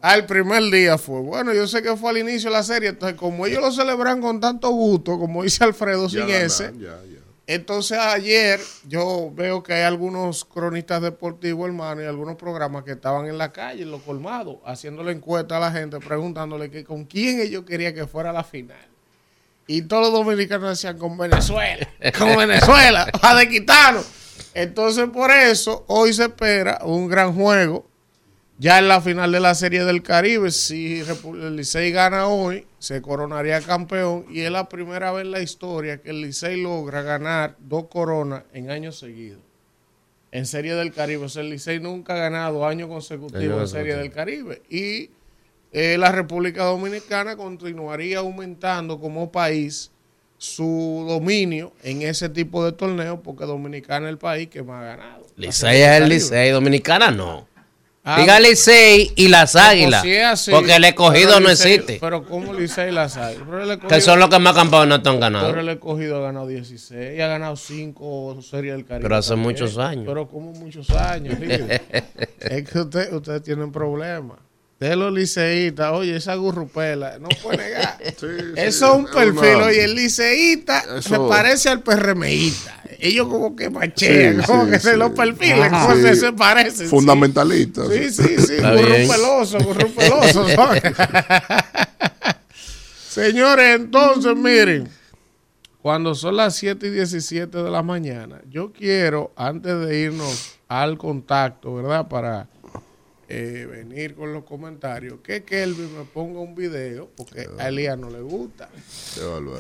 Ah, 0.02 0.16
el 0.16 0.26
primer 0.26 0.64
día 0.72 0.98
fue. 0.98 1.20
Bueno, 1.22 1.54
yo 1.54 1.68
sé 1.68 1.82
que 1.82 1.96
fue 1.98 2.12
al 2.12 2.18
inicio 2.20 2.50
de 2.50 2.56
la 2.56 2.64
serie, 2.64 2.90
entonces 2.90 3.18
como 3.18 3.46
ellos 3.46 3.62
lo 3.62 3.72
celebran 3.72 4.22
con 4.22 4.40
tanto 4.40 4.70
gusto, 4.70 5.18
como 5.20 5.44
dice 5.44 5.64
Alfredo 5.64 6.08
Ya 6.08 6.22
sin 6.22 6.30
ese, 6.30 6.72
ya, 6.80 7.02
ya. 7.04 7.19
Entonces 7.50 7.98
ayer 7.98 8.60
yo 8.88 9.32
veo 9.34 9.64
que 9.64 9.74
hay 9.74 9.82
algunos 9.82 10.46
cronistas 10.46 11.02
deportivos, 11.02 11.66
hermano, 11.66 12.04
y 12.04 12.06
algunos 12.06 12.36
programas 12.36 12.84
que 12.84 12.92
estaban 12.92 13.26
en 13.26 13.40
la 13.40 13.52
calle, 13.52 13.82
en 13.82 13.90
los 13.90 14.04
colmados, 14.04 14.58
haciéndole 14.68 15.14
encuesta 15.14 15.58
a 15.58 15.60
la 15.60 15.72
gente, 15.72 15.98
preguntándole 16.00 16.70
que 16.70 16.84
con 16.84 17.06
quién 17.06 17.40
ellos 17.40 17.64
querían 17.66 17.96
que 17.96 18.06
fuera 18.06 18.32
la 18.32 18.44
final. 18.44 18.78
Y 19.66 19.82
todos 19.82 20.12
los 20.12 20.14
dominicanos 20.14 20.70
decían 20.70 21.00
con 21.00 21.18
Venezuela, 21.18 21.90
con 22.16 22.38
Venezuela, 22.38 23.08
para 23.20 23.40
de 23.40 23.50
quitarnos. 23.50 24.06
Entonces 24.54 25.10
por 25.10 25.32
eso 25.32 25.86
hoy 25.88 26.14
se 26.14 26.26
espera 26.26 26.82
un 26.84 27.08
gran 27.08 27.34
juego. 27.34 27.90
Ya 28.62 28.78
en 28.78 28.90
la 28.90 29.00
final 29.00 29.32
de 29.32 29.40
la 29.40 29.56
Serie 29.56 29.86
del 29.86 30.04
Caribe, 30.04 30.52
si 30.52 31.00
el 31.00 31.56
Licey 31.56 31.94
gana 31.94 32.28
hoy, 32.28 32.68
se 32.78 33.02
coronaría 33.02 33.62
campeón 33.62 34.26
y 34.30 34.42
es 34.42 34.52
la 34.52 34.68
primera 34.68 35.14
vez 35.14 35.24
en 35.24 35.32
la 35.32 35.42
historia 35.42 36.02
que 36.02 36.10
el 36.10 36.22
Licey 36.22 36.62
logra 36.62 37.02
ganar 37.02 37.56
dos 37.58 37.86
coronas 37.86 38.44
en 38.52 38.70
años 38.70 39.00
seguidos. 39.00 39.40
En 40.34 40.46
Serie 40.46 40.76
del 40.76 40.92
Caribe. 40.92 41.24
O 41.24 41.30
sea, 41.30 41.42
el 41.42 41.52
Licey 41.52 41.80
nunca 41.80 42.16
ha 42.16 42.18
ganado 42.18 42.68
años 42.68 42.90
consecutivos 42.90 43.44
Años 43.44 43.62
en 43.74 43.80
Serie 43.80 43.96
del 43.96 44.12
Caribe. 44.12 44.62
Y 44.70 45.10
eh, 45.72 45.98
la 45.98 46.12
República 46.12 46.66
Dominicana 46.66 47.38
continuaría 47.38 48.20
aumentando 48.20 49.00
como 49.00 49.32
país 49.32 49.90
su 50.38 51.06
dominio 51.08 51.72
en 51.82 52.02
ese 52.02 52.28
tipo 52.28 52.66
de 52.66 52.74
torneos 52.74 53.22
porque 53.24 53.46
Dominicana 53.46 54.08
es 54.08 54.12
el 54.12 54.18
país 54.18 54.50
que 54.50 54.64
más 54.64 54.84
ha 54.84 54.98
ganado. 54.98 55.26
Licey 55.38 55.82
es 55.82 56.02
el. 56.02 56.10
Licey, 56.10 56.50
Dominicana 56.50 57.10
no. 57.10 57.48
Ah, 58.04 58.20
Diga 58.22 58.40
Licey 58.40 59.12
y 59.16 59.28
las 59.28 59.56
águilas. 59.58 60.02
pues 60.02 60.12
sí 60.14 60.18
es 60.18 60.26
así, 60.26 60.52
porque 60.52 60.76
el 60.76 60.84
escogido 60.86 61.40
no 61.42 61.50
Licey- 61.50 61.52
existe. 61.52 61.98
Pero 62.02 62.24
como 62.26 62.54
Licey 62.54 62.90
y 62.90 62.92
las 62.94 63.18
águilas. 63.18 63.78
Que 63.88 64.02
son 64.02 64.20
los 64.20 64.30
que 64.30 64.40
más 64.40 64.54
campeonatos 64.56 65.14
han 65.14 65.20
ganado. 65.20 65.48
Pero 65.50 65.60
el 65.62 65.70
escogido 65.70 66.18
ha 66.18 66.22
ganado 66.22 66.48
16 66.48 67.18
y 67.18 67.22
ha 67.22 67.28
ganado 67.28 67.56
5 67.58 68.40
series 68.42 68.74
del 68.76 68.86
Caribe. 68.86 69.04
Pero 69.04 69.16
hace 69.18 69.30
también. 69.32 69.52
muchos 69.52 69.78
años. 69.78 70.06
Pero 70.08 70.28
como 70.28 70.54
muchos 70.54 70.90
años. 70.92 71.36
Es 72.40 72.70
que 72.70 72.80
usted, 72.80 73.14
ustedes 73.14 73.44
tienen 73.44 73.72
problemas. 73.72 74.38
De 74.80 74.96
los 74.96 75.12
liceístas, 75.12 75.92
oye, 75.92 76.16
esa 76.16 76.36
gurrupela, 76.36 77.20
no 77.20 77.28
puede 77.44 77.58
negar. 77.58 77.98
Sí, 78.18 78.26
Eso 78.56 78.56
sí, 78.56 78.66
es 78.66 78.82
un 78.82 79.06
es 79.06 79.12
perfil, 79.14 79.56
una- 79.58 79.66
oye, 79.66 79.84
el 79.84 79.96
liceísta 79.96 81.02
se 81.02 81.20
parece 81.20 81.68
al 81.70 81.82
PRMista. 81.84 82.82
Ellos 82.98 83.28
como 83.28 83.56
que 83.56 83.70
machean, 83.70 84.38
Sí, 84.42 84.46
como 84.46 84.66
sí, 84.66 84.72
que 84.72 84.80
se 84.80 84.98
perfiles, 84.98 85.60
Ajá. 85.72 85.88
como 85.88 86.02
se, 86.02 86.14
Sí. 86.16 86.20
se 86.22 86.32
parecen. 86.34 86.86
sí. 86.86 86.88
Fundamentalista. 86.88 87.84
Sí, 87.88 88.10
sí, 88.10 88.36
sí, 88.40 88.56
gurrupeloso, 88.58 89.58
gurrupeloso. 89.60 90.48
Señores, 93.10 93.76
entonces 93.76 94.36
miren, 94.36 94.88
cuando 95.82 96.16
son 96.16 96.38
las 96.38 96.56
7 96.56 96.88
y 96.88 96.92
17 96.92 97.58
de 97.64 97.70
la 97.70 97.82
mañana, 97.84 98.42
yo 98.50 98.72
quiero, 98.72 99.32
antes 99.36 99.78
de 99.86 100.00
irnos 100.00 100.56
al 100.68 100.98
contacto, 100.98 101.76
¿verdad? 101.76 102.08
Para 102.08 102.48
eh, 103.32 103.68
venir 103.70 104.16
con 104.16 104.34
los 104.34 104.44
comentarios, 104.44 105.20
que 105.22 105.44
Kelvin 105.44 105.96
me 106.00 106.04
ponga 106.04 106.40
un 106.40 106.56
video, 106.56 107.12
porque 107.16 107.48
a 107.60 107.68
Elías 107.68 107.96
no 107.96 108.10
le 108.10 108.22
gusta. 108.22 108.70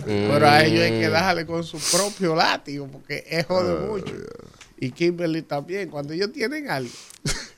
Pero 0.06 0.48
a 0.48 0.64
ellos 0.64 0.82
hay 0.82 1.00
que 1.00 1.10
darle 1.10 1.46
con 1.46 1.64
su 1.64 1.78
propio 1.78 2.36
látigo, 2.36 2.88
porque 2.88 3.24
es 3.30 3.46
jode 3.46 3.88
mucho. 3.88 4.14
Y 4.82 4.92
Kimberly 4.92 5.42
también, 5.42 5.90
cuando 5.90 6.14
ellos 6.14 6.32
tienen 6.32 6.70
algo. 6.70 6.90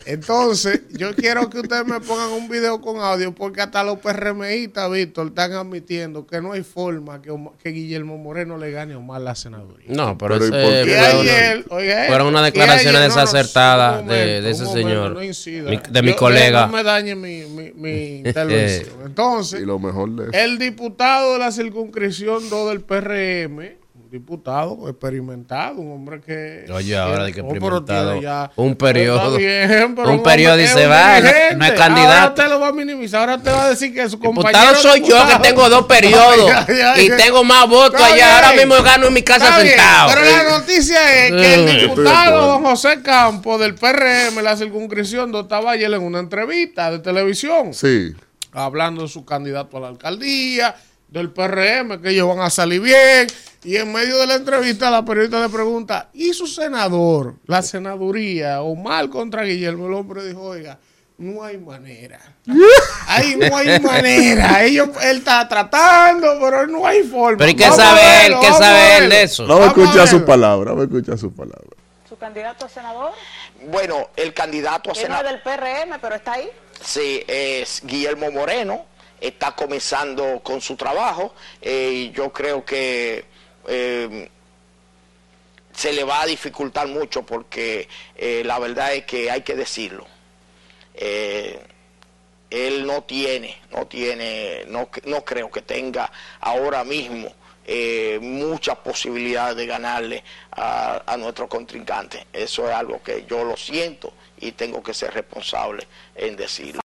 Entonces, 0.08 0.82
yo 0.90 1.14
quiero 1.16 1.48
que 1.52 1.60
ustedes 1.60 1.86
me 1.86 2.00
pongan 2.00 2.32
un 2.32 2.50
video 2.50 2.82
con 2.82 2.98
audio, 3.00 3.36
porque 3.36 3.62
hasta 3.62 3.84
los 3.84 4.00
PRMistas, 4.00 4.90
Víctor, 4.92 5.28
están 5.28 5.52
admitiendo 5.54 6.26
que 6.26 6.42
no 6.42 6.54
hay 6.54 6.64
forma 6.64 7.22
que, 7.22 7.32
que 7.62 7.70
Guillermo 7.70 8.18
Moreno 8.18 8.58
le 8.58 8.72
gane 8.72 8.96
a 8.96 8.98
Omar 8.98 9.22
la 9.22 9.36
senaduría. 9.36 9.86
No, 9.90 10.18
pero, 10.18 10.40
Pero 10.40 10.46
¿y 10.46 10.48
ese 10.48 10.64
por 10.64 10.74
Y 10.88 10.92
una- 10.92 11.08
ayer, 11.22 11.66
oiga, 11.70 12.06
fueron 12.08 12.28
unas 12.28 12.44
declaraciones 12.46 12.96
ayer- 13.00 13.10
no, 13.10 13.16
no, 13.16 13.22
desacertadas 13.22 14.08
de- 14.08 14.42
de 14.42 14.50
ese 14.50 14.64
momento, 14.64 14.90
señor, 14.90 15.12
no 15.12 15.24
incida. 15.24 15.70
mi- 15.70 15.80
de 15.88 16.02
mi 16.02 16.10
Yo- 16.10 16.16
colega. 16.18 16.66
No 16.66 16.74
me 16.74 16.84
dañe 16.84 17.14
mi, 17.16 17.46
mi, 17.46 17.72
mi 17.76 18.16
intervención. 18.26 18.96
Entonces, 19.06 19.62
Y 19.62 19.66
lo 19.66 19.78
mejor 19.78 20.10
de 20.16 20.44
el 20.44 20.58
diputado 20.58 21.34
de 21.34 21.40
la 21.40 21.52
circunscripción 21.52 22.50
2 22.50 22.70
del 22.70 22.82
PRM, 22.82 23.78
diputado 24.12 24.90
experimentado, 24.90 25.76
un 25.80 25.94
hombre 25.94 26.20
que. 26.20 26.66
Oye, 26.72 26.98
ahora 26.98 27.24
de 27.24 27.32
que 27.34 27.40
Oh, 27.42 27.46
experimentado. 27.46 28.22
ya- 28.22 28.52
Un 28.58 28.76
periodo. 28.76 29.38
Está 29.38 29.38
bien, 29.38 29.84
Un 29.98 30.00
hombre 30.06 30.24
periodo 30.24 30.58
dice, 30.58 30.86
un 30.86 30.92
va, 30.92 31.08
no- 31.10 31.16
dirigente. 31.28 31.56
no 31.56 31.66
es 31.66 31.72
Ahora 31.72 31.86
candidato. 31.86 32.34
te 32.44 32.50
lo 32.50 32.60
va 32.60 32.68
a 32.68 32.72
minimizar, 32.74 33.22
ahora 33.30 33.42
te 33.42 33.50
va 33.50 33.64
a 33.66 33.70
decir 33.70 33.94
que 33.94 34.10
su 34.10 34.20
compañero. 34.20 34.60
Diputado 34.60 34.76
soy 34.82 35.02
yo 35.08 35.28
que 35.28 35.40
tengo 35.48 35.70
dos 35.70 35.86
periodos 35.88 36.52
Ay, 36.52 36.66
ay, 36.68 36.82
ay. 36.82 37.06
y 37.06 37.10
tengo 37.18 37.44
más 37.46 37.68
votos 37.70 38.02
allá. 38.02 38.36
Ahora 38.36 38.54
mismo 38.54 38.84
gano 38.84 39.08
en 39.08 39.14
mi 39.14 39.22
casa 39.24 39.46
Está 39.48 39.62
bien, 39.62 39.76
sentado. 39.76 40.12
Pero 40.14 40.22
la 40.26 40.60
noticia 40.60 41.26
es 41.26 41.32
que 41.32 41.54
el 41.54 41.66
de 41.68 41.74
diputado 41.88 42.48
don 42.48 42.64
José 42.66 43.02
Campos 43.02 43.60
del 43.62 43.76
PRM, 43.76 44.42
la 44.44 44.58
circunscripción, 44.58 45.34
estaba 45.34 45.72
ayer 45.72 45.92
en 45.94 46.02
una 46.04 46.20
entrevista 46.20 46.92
de 46.92 47.00
televisión 47.00 47.74
Sí. 47.74 48.14
hablando 48.52 49.04
de 49.04 49.08
su 49.08 49.24
candidato 49.24 49.78
a 49.78 49.80
la 49.80 49.88
alcaldía, 49.88 50.76
del 51.12 51.30
PRM, 51.30 52.02
que 52.02 52.10
ellos 52.10 52.28
van 52.28 52.40
a 52.40 52.50
salir 52.50 52.82
bien. 52.82 53.28
Y 53.64 53.76
en 53.76 53.92
medio 53.92 54.18
de 54.18 54.26
la 54.26 54.36
entrevista, 54.36 54.90
la 54.90 55.06
periodista 55.06 55.40
le 55.40 55.50
pregunta: 55.50 56.10
¿y 56.14 56.34
su 56.34 56.48
senador, 56.48 57.36
la 57.46 57.62
senaduría, 57.62 58.62
Omar 58.62 59.10
contra 59.10 59.44
Guillermo? 59.44 59.86
El 59.88 59.94
hombre 59.94 60.26
dijo: 60.26 60.42
Oiga, 60.42 60.80
no 61.22 61.44
hay 61.44 61.58
manera. 61.58 62.20
Ahí 63.08 63.36
no 63.36 63.56
hay 63.56 63.80
manera. 63.80 64.64
Ellos, 64.64 64.90
él 65.04 65.18
está 65.18 65.48
tratando, 65.48 66.40
pero 66.42 66.66
no 66.66 66.88
hay 66.88 67.04
forma. 67.04 67.38
Pero 67.38 67.52
¿y 67.52 67.56
qué 67.56 67.70
sabe 67.72 68.26
él? 68.26 68.36
¿Qué 68.42 68.52
sabe 68.54 68.98
él 68.98 69.10
de 69.10 69.24
eso? 69.24 69.46
Vamos 69.46 69.68
a 69.68 69.70
Vamos 69.70 69.78
a 69.78 69.82
escuchar 69.84 70.08
su 70.08 70.26
palabra. 70.26 70.72
Vamos 70.72 70.82
a 70.82 70.86
escuchar 70.86 71.18
su 71.20 71.32
palabra. 71.32 71.70
¿Su 72.10 72.18
candidato 72.18 72.66
a 72.66 72.70
senador? 72.70 73.12
Bueno, 73.70 74.10
el 74.16 74.34
candidato 74.34 74.90
a 74.90 74.94
no 74.94 74.94
es 74.94 75.00
senador, 75.00 75.26
del 75.28 75.42
PRM, 75.42 76.00
pero 76.02 76.16
está 76.16 76.34
ahí. 76.34 76.50
sí, 76.84 77.24
es 77.28 77.82
Guillermo 77.86 78.32
Moreno, 78.32 78.86
está 79.22 79.56
comenzando 79.56 80.42
con 80.44 80.60
su 80.60 80.76
trabajo 80.76 81.34
eh, 81.62 81.92
y 81.94 82.12
yo 82.12 82.34
creo 82.34 82.66
que 82.66 83.24
eh, 83.68 84.30
se 85.74 85.94
le 85.94 86.04
va 86.04 86.22
a 86.22 86.26
dificultar 86.26 86.88
mucho 86.88 87.24
porque 87.24 87.88
eh, 88.16 88.42
la 88.44 88.60
verdad 88.60 88.94
es 88.94 89.06
que 89.06 89.32
hay 89.32 89.42
que 89.42 89.56
decirlo. 89.56 90.06
Eh, 90.94 91.60
él 92.50 92.86
no 92.86 93.04
tiene, 93.04 93.58
no 93.72 93.88
tiene, 93.88 94.66
no, 94.68 94.90
no 95.06 95.24
creo 95.24 95.50
que 95.50 95.62
tenga 95.62 96.12
ahora 96.42 96.84
mismo 96.84 97.34
eh, 97.66 98.20
muchas 98.22 98.78
posibilidades 98.80 99.56
de 99.56 99.66
ganarle 99.66 100.24
a, 100.52 101.02
a 101.06 101.16
nuestro 101.16 101.48
contrincante. 101.48 102.28
Eso 102.34 102.68
es 102.68 102.76
algo 102.76 103.02
que 103.02 103.26
yo 103.26 103.46
lo 103.46 103.56
siento 103.56 104.12
y 104.38 104.52
tengo 104.52 104.84
que 104.84 104.94
ser 104.94 105.14
responsable 105.14 105.88
en 106.16 106.36
decirlo. 106.36 106.81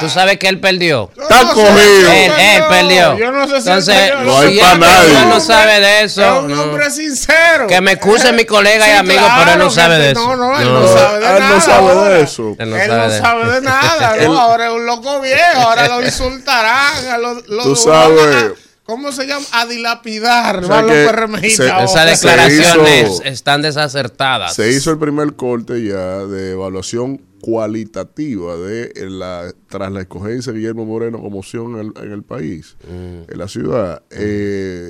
Tú 0.00 0.08
sabes 0.08 0.38
que 0.38 0.48
él 0.48 0.60
perdió. 0.60 1.10
Está 1.20 1.42
no 1.42 1.52
cogido. 1.54 2.12
Él, 2.12 2.32
él 2.38 2.62
perdió. 2.68 3.18
Yo 3.18 3.32
no 3.32 3.46
sé 3.48 3.60
si 3.60 3.68
Entonces, 3.68 3.96
él. 4.10 4.24
No 4.26 4.38
hay 4.38 4.54
si 4.54 4.60
pa' 4.60 4.72
él 4.72 4.78
perdió, 4.80 4.96
nadie. 4.96 5.18
él 5.22 5.28
no 5.28 5.40
sabe 5.40 5.80
de 5.80 6.00
Es 6.02 6.12
eso. 6.18 6.40
un 6.40 6.48
no. 6.54 6.62
hombre 6.62 6.90
sincero. 6.90 7.66
Que 7.66 7.80
me 7.80 7.92
excuse 7.92 8.32
mi 8.32 8.44
colega 8.44 8.86
y 8.86 8.90
Sí, 8.92 8.96
amigo, 8.96 9.26
pero 9.38 9.52
él 9.52 9.58
no 9.58 9.68
claro, 9.68 9.70
sabe 9.70 9.98
de 9.98 10.10
eso. 10.12 10.26
No, 10.26 10.36
no, 10.36 10.58
él 10.60 10.64
No. 10.72 10.80
no, 10.80 10.86
sabe 10.88 11.18
de 11.18 11.26
Él 11.26 11.38
nada. 11.40 11.48
no 11.54 11.60
sabe 11.60 11.90
ahora. 11.92 12.08
de 12.10 12.20
eso. 12.22 12.56
Él 12.58 12.70
no 12.70 12.76
Él 12.76 12.88
sabe 12.90 13.12
de- 13.12 13.18
sabe 13.20 13.50
de 13.52 13.60
nada, 13.62 14.16
¿no? 14.24 14.40
Ahora 14.40 14.66
es 14.66 14.72
un 14.72 14.86
loco 14.86 15.20
viejo, 15.20 15.60
ahora 15.60 15.88
lo 15.88 16.02
insultarán, 16.02 17.22
lo, 17.22 17.34
lo- 17.34 17.62
Tú 17.62 17.76
sabes. 17.76 18.52
¿Cómo 18.84 19.12
se 19.12 19.26
llama? 19.26 19.46
A 19.52 19.66
dilapidar, 19.66 20.62
O 20.62 20.66
sea 20.66 20.84
que 20.86 21.06
PRMistas 21.08 21.56
se-. 21.56 21.84
Esas 21.84 22.20
declaraciones 22.22 23.10
hizo- 23.10 23.22
están 23.24 23.62
desacertadas. 23.62 24.54
Se 24.54 24.70
hizo 24.70 24.90
el 24.90 24.98
primer 24.98 25.34
corte 25.34 25.82
ya 25.84 26.26
de 26.26 26.52
evaluación 26.52 27.22
cualitativa 27.40 28.56
de 28.56 28.92
la 29.10 29.52
tras 29.68 29.90
la 29.92 30.02
escogencia 30.02 30.52
de 30.52 30.58
Guillermo 30.58 30.84
Moreno 30.86 31.20
como 31.20 31.38
opción 31.38 31.74
en 31.78 31.92
el, 31.96 32.04
en 32.04 32.12
el 32.12 32.22
país, 32.22 32.76
en 32.88 33.26
la 33.38 33.48
ciudad. 33.48 34.02
Eh, 34.10 34.88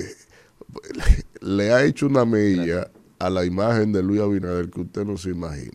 le 1.41 1.71
ha 1.73 1.83
hecho 1.83 2.07
una 2.07 2.25
mella 2.25 2.89
a 3.19 3.29
la 3.29 3.45
imagen 3.45 3.93
de 3.93 4.03
Luis 4.03 4.21
Abinader 4.21 4.69
que 4.69 4.81
usted 4.81 5.05
no 5.05 5.17
se 5.17 5.29
imagina. 5.29 5.71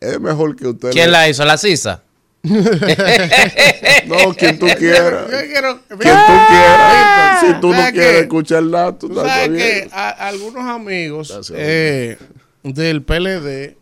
Es 0.00 0.20
mejor 0.20 0.56
que 0.56 0.68
usted. 0.68 0.90
¿Quién 0.90 1.06
le- 1.06 1.12
la 1.12 1.28
hizo? 1.28 1.44
¿La 1.44 1.56
Sisa? 1.58 2.02
No, 4.06 4.34
quien 4.34 4.58
tú 4.58 4.66
quieras. 4.78 5.30
Yo 5.30 5.38
quiero- 5.46 5.80
Quien 5.88 5.98
tú 5.98 6.32
quieras. 6.48 7.40
Si 7.40 7.60
tú 7.60 7.68
no 7.70 7.74
¿sabes 7.76 7.92
quieres 7.92 8.12
qué? 8.12 8.20
escuchar 8.20 8.62
nada, 8.64 8.98
tú 8.98 9.08
Tú 9.08 9.14
sabes 9.16 9.50
bien. 9.50 9.88
que 9.88 9.90
a- 9.92 10.10
algunos 10.28 10.64
amigos 10.64 11.30
Gracias, 11.32 11.58
eh, 11.60 12.18
del 12.62 13.02
PLD 13.02 13.76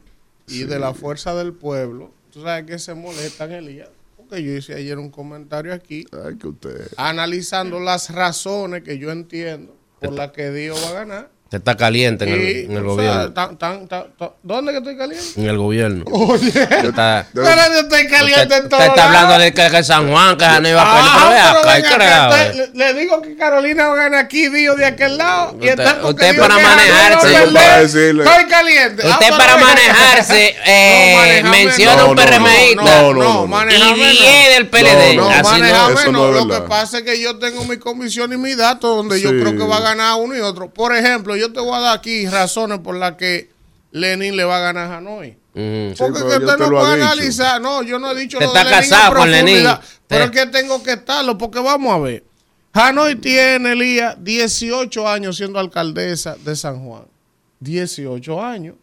y 0.49 0.65
de 0.65 0.79
la 0.79 0.95
Fuerza 0.95 1.35
del 1.35 1.53
Pueblo, 1.53 2.13
tú 2.33 2.43
sabes 2.43 2.65
que 2.67 2.79
se 2.79 2.95
molestan, 2.95 3.53
Elías, 3.53 3.89
porque 4.17 4.43
yo 4.43 4.53
hice 4.53 4.75
ayer 4.75 4.99
un 4.99 5.11
comentario 5.11 5.73
aquí 5.75 6.05
Ay, 6.13 6.37
que 6.37 6.49
usted. 6.49 6.89
analizando 6.97 7.81
las 7.81 8.11
razones 8.11 8.83
que 8.83 8.99
yo 8.99 9.11
entiendo 9.11 9.75
por 10.01 10.13
las 10.13 10.33
que 10.33 10.51
Dios 10.51 10.81
va 10.85 10.91
a 10.91 10.93
ganar. 10.93 11.31
Usted 11.53 11.59
está 11.61 11.77
caliente 11.77 12.25
en 12.25 12.33
el, 12.33 12.41
Y, 12.41 12.65
en 12.65 12.71
el 12.73 12.79
o 12.79 12.97
sea, 12.97 13.13
gobierno. 13.13 13.33
tan- 13.35 13.59
tan- 13.59 13.87
tan- 13.87 14.07
tan- 14.17 14.31
¿Dónde 14.43 14.73
que 14.73 14.79
estoy 14.79 14.97
caliente? 14.97 15.27
En 15.37 15.47
el 15.49 15.59
gobierno. 15.59 16.05
Oye, 16.11 16.47
Usted 16.49 16.85
está, 16.87 17.27
De- 17.31 17.43
pero 17.43 17.57
yo 17.75 17.81
estoy 17.81 18.07
caliente 18.09 18.43
usted- 18.45 18.57
en 18.57 18.63
usted 18.65 18.69
todos 18.71 18.85
está 18.87 19.05
hablando 19.05 19.39
de 19.39 19.53
que, 19.53 19.71
que 19.71 19.85
San 19.85 20.11
Juan, 20.11 20.39
que 20.39 20.47
no 20.63 20.69
iba 20.71 20.81
a 20.83 20.87
Ah, 20.87 21.61
pero 21.63 21.87
acá, 21.87 22.29
usted- 22.31 22.71
le, 22.73 22.93
le 22.95 23.01
digo 23.01 23.21
que 23.21 23.37
Carolina 23.37 23.89
va 23.89 23.93
a 23.93 23.97
ganar 23.97 24.21
aquí, 24.25 24.49
Dio 24.49 24.75
de 24.77 24.87
aquel 24.87 25.19
lado. 25.19 25.53
y 25.61 25.69
Usted- 25.69 25.79
está 25.79 26.01
porque 26.01 26.25
usted 26.25 26.41
para 26.41 26.55
manejarse. 26.59 27.33
va 27.47 27.53
para 27.53 27.79
decirle. 27.83 28.25
Estoy 28.25 28.45
caliente. 28.47 29.03
Ah, 29.05 29.11
Usted 29.11 29.27
pero 29.27 29.37
para 29.37 29.57
manejarse, 29.59 30.57
eh, 30.67 31.17
manejarme 31.43 31.51
menciona 31.67 31.97
no, 31.97 32.09
un 32.09 32.17
no, 32.17 32.23
PRMista 32.23 32.83
no, 33.03 33.13
no, 33.13 33.47
no, 33.47 33.47
no. 33.47 33.71
y 33.75 33.79
no. 33.79 33.95
10 33.95 34.55
del 34.55 34.69
PLD. 34.69 35.17
No, 35.17 35.25
No, 35.25 35.29
Así 35.31 35.43
no. 35.43 35.51
manejame 35.51 36.05
no. 36.13 36.31
no 36.33 36.45
Lo 36.47 36.49
que 36.63 36.69
pasa 36.69 36.99
es 36.99 37.05
que 37.05 37.21
yo 37.21 37.37
tengo 37.39 37.63
mi 37.65 37.77
comisión 37.77 38.33
y 38.33 38.39
mi 38.39 38.55
datos 38.55 38.97
donde 38.97 39.21
yo 39.21 39.29
creo 39.31 39.55
que 39.55 39.65
va 39.67 39.77
a 39.77 39.81
ganar 39.81 40.15
uno 40.19 40.35
y 40.35 40.41
otro. 40.41 40.71
Por 40.71 40.95
ejemplo, 40.97 41.37
yo 41.43 41.53
te 41.53 41.61
voy 41.61 41.75
a 41.75 41.81
dar 41.81 41.99
aquí 41.99 42.27
razones 42.27 42.79
por 42.81 42.97
las 42.97 43.17
que 43.17 43.51
Lenin 43.91 44.37
le 44.37 44.45
va 44.45 44.57
a 44.59 44.61
ganar 44.61 44.91
a 44.91 44.97
Hanoi. 44.99 45.37
Porque 45.53 46.19
que 46.21 46.25
usted 46.25 46.39
te 46.41 46.57
no 46.59 46.71
puede 46.71 46.95
dicho. 46.97 47.07
analizar. 47.07 47.61
No, 47.61 47.83
yo 47.83 47.99
no 47.99 48.11
he 48.11 48.15
dicho 48.19 48.39
Usted 48.39 48.47
lo 48.47 48.53
de 48.55 48.61
está 48.61 48.71
Lenin 48.71 48.85
en 48.85 48.91
casado 48.91 49.15
con 49.17 49.31
Lenin. 49.31 49.45
profundidad, 49.63 49.81
Pero 50.09 50.25
es 50.25 50.31
Usted- 50.31 50.41
que 50.47 50.51
tengo 50.59 50.83
que 50.83 50.93
estarlo, 50.93 51.37
porque 51.39 51.61
vamos 51.61 51.93
a 51.95 51.99
ver. 51.99 52.25
Hanoi 52.73 53.17
tiene, 53.17 53.73
Elías, 53.73 54.17
18 54.25 55.07
años 55.07 55.37
siendo 55.37 55.59
alcaldesa 55.59 56.37
de 56.43 56.57
San 56.57 56.83
Juan. 56.87 57.05
18 57.61 58.43
años. 58.43 58.77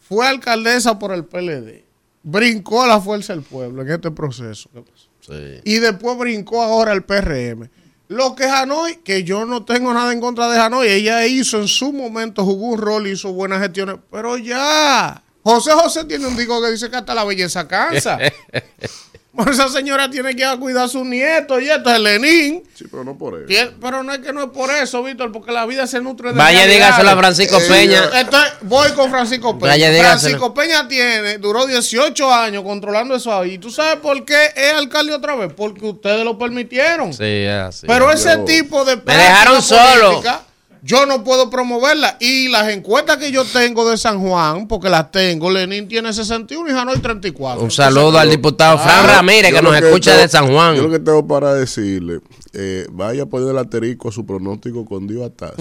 Fue 0.00 0.26
alcaldesa 0.26 0.98
por 0.98 1.12
el 1.12 1.24
PLD. 1.24 1.84
Brincó 2.22 2.82
a 2.82 2.86
la 2.86 3.00
fuerza 3.00 3.32
del 3.34 3.42
pueblo 3.42 3.82
en 3.82 3.90
este 3.90 4.10
proceso. 4.10 4.70
¿Qué 4.72 4.80
pasó? 4.82 5.08
Sí. 5.26 5.60
y 5.64 5.78
después 5.78 6.18
brincó 6.18 6.62
ahora 6.62 6.92
el 6.92 7.02
PRM. 7.02 7.68
Lo 8.08 8.34
que 8.34 8.44
Hanoi, 8.44 8.96
que 8.96 9.24
yo 9.24 9.46
no 9.46 9.64
tengo 9.64 9.94
nada 9.94 10.12
en 10.12 10.20
contra 10.20 10.50
de 10.50 10.58
Hanoi, 10.58 10.88
ella 10.88 11.26
hizo 11.26 11.58
en 11.58 11.68
su 11.68 11.92
momento, 11.92 12.44
jugó 12.44 12.66
un 12.68 12.78
rol, 12.78 13.06
hizo 13.06 13.32
buenas 13.32 13.62
gestiones, 13.62 13.96
pero 14.10 14.36
ya. 14.36 15.22
José 15.42 15.72
José 15.72 16.04
tiene 16.04 16.26
un 16.26 16.36
disco 16.36 16.60
que 16.62 16.70
dice 16.70 16.90
que 16.90 16.96
hasta 16.96 17.14
la 17.14 17.24
belleza 17.24 17.66
cansa. 17.66 18.18
Bueno, 19.34 19.50
esa 19.50 19.68
señora 19.68 20.08
tiene 20.08 20.30
que 20.36 20.42
ir 20.42 20.46
a 20.46 20.56
cuidar 20.56 20.84
a 20.84 20.88
sus 20.88 21.04
nietos 21.04 21.60
y 21.60 21.68
esto 21.68 21.92
es 21.92 21.98
Lenin. 21.98 22.62
Sí, 22.72 22.84
pero 22.88 23.02
no 23.02 23.18
por 23.18 23.34
eso. 23.50 23.70
Pero 23.80 24.04
no 24.04 24.12
es 24.12 24.20
que 24.20 24.32
no 24.32 24.44
es 24.44 24.50
por 24.50 24.70
eso, 24.70 25.02
Víctor, 25.02 25.32
porque 25.32 25.50
la 25.50 25.66
vida 25.66 25.88
se 25.88 26.00
nutre 26.00 26.30
de 26.32 26.38
Vaya, 26.38 26.66
dígaselo 26.66 27.10
a 27.10 27.16
Francisco 27.16 27.58
Eh, 27.58 27.66
Peña. 27.68 28.04
Entonces, 28.14 28.52
voy 28.62 28.92
con 28.92 29.10
Francisco 29.10 29.58
Peña. 29.58 29.72
Vaya. 29.72 29.92
Francisco 30.02 30.54
Peña 30.54 30.86
tiene, 30.86 31.38
duró 31.38 31.66
18 31.66 32.32
años 32.32 32.62
controlando 32.62 33.16
eso 33.16 33.36
ahí. 33.36 33.54
¿Y 33.54 33.58
tú 33.58 33.70
sabes 33.70 33.96
por 33.96 34.24
qué 34.24 34.52
es 34.54 34.72
alcalde 34.74 35.12
otra 35.12 35.34
vez? 35.34 35.52
Porque 35.56 35.84
ustedes 35.84 36.24
lo 36.24 36.38
permitieron. 36.38 37.12
Sí, 37.12 37.24
es 37.24 37.50
así. 37.60 37.86
Pero 37.88 38.12
ese 38.12 38.36
yo- 38.36 38.44
tipo 38.44 38.84
de 38.84 38.96
Me 38.98 39.16
dejaron 39.16 39.60
solo. 39.60 40.22
Yo 40.86 41.06
no 41.06 41.24
puedo 41.24 41.48
promoverla. 41.48 42.18
Y 42.20 42.48
las 42.48 42.68
encuestas 42.68 43.16
que 43.16 43.32
yo 43.32 43.42
tengo 43.46 43.88
de 43.88 43.96
San 43.96 44.20
Juan, 44.20 44.68
porque 44.68 44.90
las 44.90 45.10
tengo, 45.10 45.50
Lenín 45.50 45.88
tiene 45.88 46.12
61 46.12 46.68
y 46.68 46.72
Hanoi 46.78 46.98
34. 46.98 47.62
Un 47.64 47.70
saludo 47.70 48.18
al 48.18 48.28
diputado 48.28 48.76
Fran 48.78 49.06
Ramírez 49.06 49.54
que 49.54 49.62
nos 49.62 49.74
escucha 49.74 50.10
tengo- 50.10 50.22
de 50.22 50.28
San 50.28 50.52
Juan. 50.52 50.76
Yo 50.76 50.82
lo 50.82 50.90
que 50.90 50.98
tengo 50.98 51.26
para 51.26 51.54
decirle, 51.54 52.20
eh, 52.52 52.86
vaya 52.92 53.22
a 53.22 53.26
poner 53.26 53.48
el 53.48 53.56
asterisco 53.58 54.10
a 54.10 54.12
su 54.12 54.26
pronóstico 54.26 54.84
con 54.84 55.06
Dios 55.06 55.24
atrás. 55.24 55.52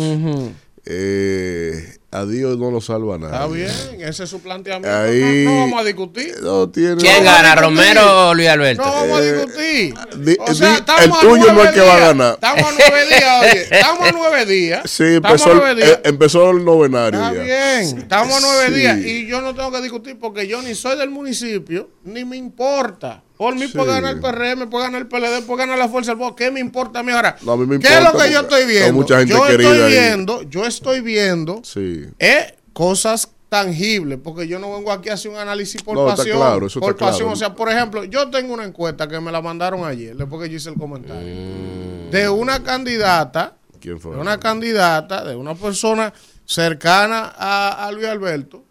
Eh, 0.86 1.96
a 2.14 2.26
Dios 2.26 2.58
no 2.58 2.70
lo 2.72 2.80
salva 2.80 3.18
nada. 3.18 3.34
Está 3.34 3.48
bien, 3.48 3.70
ese 4.02 4.24
es 4.26 4.30
su 4.30 4.40
planteamiento. 4.42 4.96
Ahí- 4.98 5.44
no, 5.46 5.52
no 5.52 5.60
vamos 5.62 5.82
a 5.82 5.84
discutir. 5.84 6.36
No 6.42 6.70
tiene 6.70 6.96
¿Quién 6.98 7.24
No, 7.24 7.32
gana, 7.32 7.56
Romero 7.56 8.30
o 8.30 8.34
Luis 8.34 8.48
Alberto? 8.50 8.84
No 8.86 8.92
vamos 8.94 9.20
a 9.20 9.24
Eh, 9.24 9.34
discutir. 9.34 9.94
di- 10.18 10.38
O 10.40 10.54
sea, 10.54 10.70
di- 10.70 10.76
estamos 10.76 11.02
el 11.06 11.12
a 11.12 11.20
tuyo 11.20 11.46
no 11.48 11.54
nueve 11.54 11.70
es 11.70 11.72
que 11.76 11.82
va 11.82 11.94
a 11.94 11.96
días. 11.98 12.08
ganar. 12.10 12.34
Estamos 12.36 12.64
a 12.64 12.72
nueve 12.78 13.06
días, 13.10 13.42
oye. 13.42 13.62
Estamos 13.80 14.08
a 14.08 14.12
nueve 14.12 14.46
días. 14.46 14.82
Sí, 14.92 15.04
empezó, 15.04 15.50
a 15.50 15.52
el- 15.54 15.58
nueve 15.58 15.76
días. 15.76 15.90
eh, 15.92 16.02
empezó 16.06 16.50
el 16.52 16.64
novenario. 16.66 17.20
Está 17.22 17.34
ya. 17.34 17.44
bien, 17.44 17.98
estamos 18.00 18.38
a 18.38 18.40
nueve 18.42 18.68
Sí. 18.68 18.74
días 18.74 18.98
y 19.00 19.26
yo 19.28 19.42
no 19.42 19.56
tengo 19.56 19.72
que 19.72 19.82
discutir 19.82 20.18
porque 20.20 20.48
yo 20.48 20.62
ni 20.62 20.76
soy 20.76 20.98
del 20.98 21.10
municipio, 21.10 21.90
ni 22.04 22.24
me 22.26 22.38
importa. 22.38 23.24
Por 23.38 23.56
mí 23.56 23.68
puede 23.68 23.88
ganar 23.88 24.16
el 24.16 24.20
PRM, 24.22 24.70
puede 24.70 24.86
ganar 24.86 25.02
el 25.02 25.08
PLD, 25.08 25.46
puede 25.46 25.60
ganar 25.60 25.78
la 25.78 25.90
Fuerza 25.90 26.12
del 26.12 26.18
Voto. 26.20 26.36
¿Qué 26.36 26.52
me 26.52 26.60
importa 26.60 27.00
a 27.00 27.04
mí 27.04 27.12
ahora? 27.12 27.36
No, 27.42 27.54
a 27.54 27.58
mí 27.58 27.66
me 27.66 27.80
¿Qué 27.80 27.88
es 27.88 27.94
lo 27.96 28.06
importa 28.06 28.26
que 28.26 28.32
yo 28.34 28.40
estoy 28.42 28.66
viendo? 28.66 28.94
mucha 28.94 29.18
gente 29.20 29.34
yo 29.34 29.48
estoy 29.48 29.66
ahí. 29.82 29.92
viendo, 29.92 30.42
yo 30.44 30.66
estoy 30.66 31.02
viendo 31.02 31.62
Sí. 31.64 32.06
eh, 32.20 32.56
cosas 32.74 33.30
tangibles, 33.50 34.18
porque 34.24 34.48
yo 34.48 34.58
no 34.60 34.74
vengo 34.74 34.92
aquí 34.92 35.10
a 35.10 35.14
hacer 35.14 35.30
un 35.32 35.38
análisis 35.38 35.82
por 35.84 35.96
No, 35.96 36.06
pasión. 36.08 36.38
claro, 36.38 36.68
eso 36.68 36.80
por 36.80 36.96
pasión. 36.96 37.18
claro. 37.20 37.34
O 37.34 37.36
sea, 37.36 37.54
por 37.54 37.70
ejemplo, 37.70 38.04
yo 38.04 38.30
tengo 38.30 38.54
una 38.54 38.64
encuesta 38.66 39.08
que 39.08 39.20
me 39.20 39.32
la 39.32 39.42
mandaron 39.42 39.84
ayer, 39.86 40.16
después 40.16 40.42
que 40.44 40.50
yo 40.50 40.58
hice 40.58 40.70
el 40.70 40.76
comentario, 40.76 41.22
Mm. 41.36 42.10
de 42.12 42.30
una 42.30 42.64
candidata 42.64 43.56
¿Quién 43.80 44.00
fue? 44.00 44.16
de 44.16 44.22
una 44.22 44.40
candidata, 44.40 45.24
de 45.24 45.36
una 45.36 45.54
persona 45.56 46.14
cercana 46.46 47.34
a, 47.38 47.86
a 47.88 47.92
Luis 47.92 48.06
Alberto, 48.08 48.64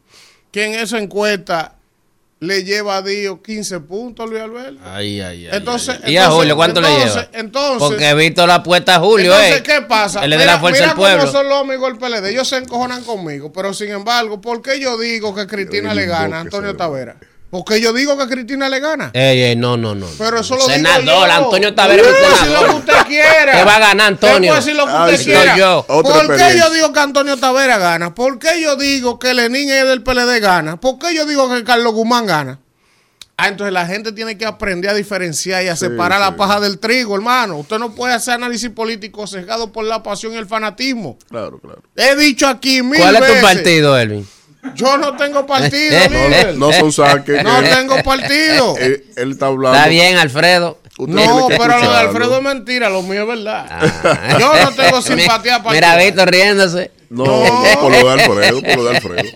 que 0.50 0.64
en 0.66 0.74
esa 0.74 0.98
encuesta 0.98 1.76
le 2.42 2.64
lleva 2.64 2.96
a 2.96 3.02
Dios 3.02 3.38
15 3.44 3.78
puntos 3.80 4.28
Luis 4.28 4.42
Alberto. 4.42 4.80
Ay, 4.84 5.20
ay, 5.20 5.46
ay. 5.46 5.48
Entonces- 5.52 5.96
ay. 6.02 6.12
¿Y 6.12 6.16
a 6.16 6.22
entonces- 6.24 6.38
Julio 6.40 6.56
cuánto 6.56 6.80
le 6.80 6.88
entonces- 6.88 7.14
lleva? 7.14 7.28
entonces- 7.38 7.78
Porque 7.88 8.08
he 8.10 8.14
visto 8.14 8.46
la 8.48 8.56
apuesta 8.56 8.96
a 8.96 8.98
Julio, 8.98 9.32
Entonces, 9.32 9.58
¿eh? 9.58 9.62
¿qué 9.62 9.82
pasa? 9.82 10.24
Él 10.24 10.32
es 10.32 10.38
de 10.40 10.46
la 10.46 10.58
fuerza 10.58 10.80
del 10.80 10.86
mira 10.88 10.96
pueblo. 10.96 11.20
cómo 11.20 11.32
son 11.32 11.48
los 11.48 11.60
amigos 11.60 11.88
del 11.88 11.98
PLD. 11.98 12.30
Ellos 12.30 12.48
se 12.48 12.56
encojonan 12.56 13.04
conmigo, 13.04 13.52
pero 13.52 13.72
sin 13.72 13.90
embargo, 13.90 14.40
¿por 14.40 14.60
qué 14.60 14.80
yo 14.80 14.98
digo 14.98 15.32
que 15.34 15.46
Cristina 15.46 15.90
Yo 15.90 15.94
le 15.94 16.06
gana 16.06 16.38
a 16.38 16.40
Antonio 16.40 16.74
Tavera? 16.76 17.16
¿Por 17.52 17.66
qué 17.66 17.82
yo 17.82 17.92
digo 17.92 18.16
que 18.16 18.26
Cristina 18.28 18.70
le 18.70 18.80
gana? 18.80 19.10
Ey, 19.12 19.42
ey, 19.42 19.56
no, 19.56 19.76
no, 19.76 19.94
no. 19.94 20.06
Pero 20.16 20.40
eso 20.40 20.56
lo 20.56 20.62
senador, 20.62 21.02
digo 21.02 21.12
yo. 21.26 21.32
Antonio 21.32 21.74
Tavera 21.74 22.00
es 22.00 22.08
un 22.08 22.14
decir 22.14 22.26
lo 22.30 22.32
que 22.32 22.44
senador. 22.46 22.74
usted 22.76 22.94
quiera. 23.08 23.52
¿Qué 23.52 23.64
va 23.64 23.76
a 23.76 23.78
ganar, 23.78 24.06
Antonio? 24.06 24.48
puede 24.52 24.60
decir 24.64 24.74
lo 24.74 24.86
que 24.86 24.92
usted 24.94 25.16
sí. 25.18 25.24
quiera. 25.26 25.56
Yo. 25.58 25.84
¿Por 25.86 26.34
qué 26.34 26.56
yo 26.58 26.70
digo 26.70 26.92
que 26.94 27.00
Antonio 27.00 27.36
Tavera 27.36 27.76
gana? 27.76 28.14
¿Por 28.14 28.38
qué 28.38 28.58
yo 28.62 28.76
digo 28.76 29.18
que 29.18 29.34
Lenín 29.34 29.68
es 29.68 29.86
del 29.86 30.02
PLD 30.02 30.40
gana? 30.40 30.80
¿Por 30.80 30.98
qué 30.98 31.14
yo 31.14 31.26
digo 31.26 31.54
que 31.54 31.62
Carlos 31.62 31.92
Guzmán 31.92 32.24
gana? 32.24 32.58
Ah, 33.36 33.48
entonces 33.48 33.74
la 33.74 33.86
gente 33.86 34.12
tiene 34.12 34.38
que 34.38 34.46
aprender 34.46 34.90
a 34.90 34.94
diferenciar 34.94 35.62
y 35.62 35.68
a 35.68 35.76
Sí, 35.76 35.80
separar 35.86 36.20
sí. 36.20 36.24
la 36.30 36.36
paja 36.36 36.58
del 36.58 36.78
trigo, 36.78 37.14
hermano. 37.16 37.58
Usted 37.58 37.78
no 37.78 37.94
puede 37.94 38.14
hacer 38.14 38.32
análisis 38.32 38.70
político 38.70 39.26
sesgado 39.26 39.72
por 39.72 39.84
la 39.84 40.02
pasión 40.02 40.32
y 40.32 40.36
el 40.36 40.46
fanatismo. 40.46 41.18
Claro, 41.28 41.58
claro. 41.58 41.82
He 41.96 42.16
dicho 42.16 42.48
aquí 42.48 42.82
mil 42.82 42.98
¿Cuál 42.98 43.16
es 43.16 43.20
veces. 43.20 43.36
tu 43.40 43.42
partido, 43.46 43.98
Elvin? 43.98 44.26
Yo 44.74 44.96
no 44.96 45.16
tengo 45.16 45.44
partido, 45.46 45.98
No, 46.10 46.28
líder. 46.28 46.56
no 46.56 46.72
son 46.72 46.92
saques. 46.92 47.42
No 47.42 47.62
tengo 47.62 48.02
partido. 48.02 48.76
Él, 48.78 49.04
él 49.16 49.32
está 49.32 49.46
hablando. 49.46 49.76
Está 49.76 49.88
bien, 49.88 50.16
Alfredo. 50.16 50.78
Usted 50.98 51.14
No, 51.14 51.48
pero 51.48 51.78
lo 51.80 51.90
de. 51.90 51.96
Alfredo 51.96 52.36
es 52.36 52.42
mentira, 52.42 52.88
lo 52.90 53.02
mío 53.02 53.22
es 53.22 53.28
verdad. 53.28 53.66
Ah. 53.70 54.36
Yo 54.38 54.52
no 54.64 54.70
tengo 54.76 55.02
simpatía 55.02 55.62
para 55.62 55.74
Mira, 55.74 55.96
Víctor 55.96 56.30
riéndose. 56.30 56.90
No, 57.10 57.24
por 57.80 57.90
lo 57.92 57.98
de 58.06 58.10
Alfredo, 58.10 58.62
por 58.62 58.76
lo 58.76 58.84
de 58.84 58.96
Alfredo. 58.96 59.28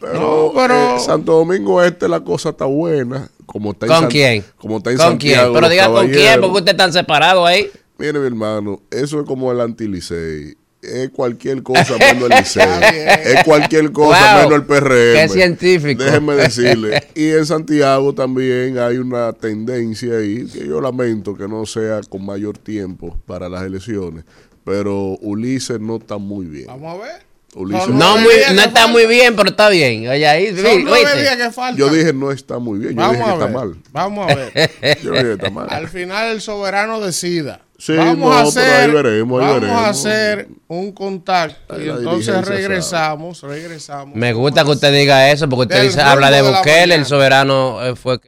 Pero, 0.00 0.12
No, 0.14 0.52
pero- 0.54 0.96
eh, 0.96 1.00
Santo 1.00 1.32
Domingo 1.32 1.82
Este 1.82 2.08
la 2.08 2.20
cosa 2.20 2.50
está 2.50 2.64
buena. 2.64 3.28
Como 3.46 3.72
está 3.72 3.86
en 3.86 3.92
¿Con 3.92 4.00
San- 4.02 4.10
quién? 4.10 4.44
Como 4.56 4.78
está 4.78 4.90
en 4.90 4.96
¿Con 4.98 5.16
quién? 5.18 5.52
Pero 5.52 5.68
diga 5.68 5.88
con 5.88 6.08
quién, 6.08 6.40
porque 6.40 6.58
usted 6.58 6.72
están 6.72 6.92
separado 6.92 7.46
ahí. 7.46 7.70
Mire, 7.98 8.18
mi 8.18 8.26
hermano, 8.26 8.80
eso 8.90 9.20
es 9.20 9.26
como 9.26 9.52
el 9.52 9.60
antilicey. 9.60 10.56
Es 10.82 11.10
cualquier 11.10 11.62
cosa 11.62 11.96
menos 11.96 12.28
el 12.28 12.66
bien. 12.92 13.08
es 13.24 13.44
cualquier 13.44 13.92
cosa 13.92 14.34
Wow, 14.34 14.42
menos 14.50 14.60
el 14.60 14.66
PRM. 14.66 15.14
qué 15.14 15.28
científico. 15.28 16.02
Déjeme 16.02 16.34
decirle. 16.36 17.02
Y 17.14 17.28
en 17.30 17.46
Santiago 17.46 18.12
también 18.12 18.78
hay 18.78 18.96
una 18.98 19.32
tendencia 19.32 20.18
ahí, 20.18 20.44
que 20.46 20.66
yo 20.66 20.80
lamento 20.80 21.36
que 21.36 21.46
no 21.46 21.64
sea 21.66 22.00
con 22.08 22.24
mayor 22.26 22.58
tiempo 22.58 23.16
para 23.26 23.48
las 23.48 23.62
elecciones. 23.62 24.24
Pero 24.64 25.18
Ulises 25.20 25.78
no 25.80 25.96
está 25.96 26.18
muy 26.18 26.46
bien. 26.46 26.66
Vamos 26.66 26.98
a 26.98 27.02
ver. 27.02 27.31
Ulises 27.54 27.88
No, 27.88 28.16
muy, 28.16 28.32
no 28.54 28.62
que 28.62 28.68
está 28.68 28.86
muy 28.86 29.06
bien, 29.06 29.36
pero 29.36 29.50
está 29.50 29.68
bien. 29.68 30.08
Oye, 30.08 30.26
ahí, 30.26 30.46
Son 30.56 30.56
vi- 30.78 30.84
nueve 30.84 31.04
¿oíste? 31.04 31.20
días 31.20 31.36
que 31.36 31.50
faltan. 31.52 31.76
Yo 31.76 31.88
dije 31.90 32.12
no 32.14 32.30
está 32.32 32.58
muy 32.58 32.78
bien. 32.78 32.92
Yo 32.94 33.00
Vamos 33.00 33.16
dije 33.18 33.24
que 33.28 33.32
está 33.32 33.46
mal. 33.48 33.76
Vamos 33.92 34.30
a 34.30 34.34
ver. 34.36 34.70
Yo 35.02 35.10
dije 35.12 35.24
que 35.24 35.32
está 35.34 35.50
mal. 35.50 35.66
Al 35.70 35.88
final 35.88 36.32
el 36.32 36.40
soberano 36.40 37.00
decida. 37.00 37.60
Sí, 37.78 37.96
vamos 37.96 38.16
no, 38.18 38.32
a 38.32 38.42
hacer, 38.42 38.62
ahí 38.84 38.90
veremos, 38.92 39.40
ahí 39.42 39.46
vamos 39.48 39.60
veremos. 39.60 39.82
a 39.82 39.88
hacer 39.88 40.48
un 40.68 40.92
contacto 40.92 41.74
Ahí 41.74 41.86
y 41.86 41.88
entonces 41.88 42.46
regresamos, 42.46 43.42
regresamos. 43.42 44.14
Me 44.14 44.32
gusta 44.32 44.62
que 44.64 44.70
usted 44.70 44.92
diga 44.92 45.30
eso, 45.32 45.48
porque 45.48 45.62
usted 45.74 45.82
dice, 45.88 46.00
habla 46.00 46.30
de 46.30 46.42
Bukele, 46.42 46.94
el 46.94 47.04
soberano 47.06 47.84
eh, 47.84 47.96
fue... 47.96 48.20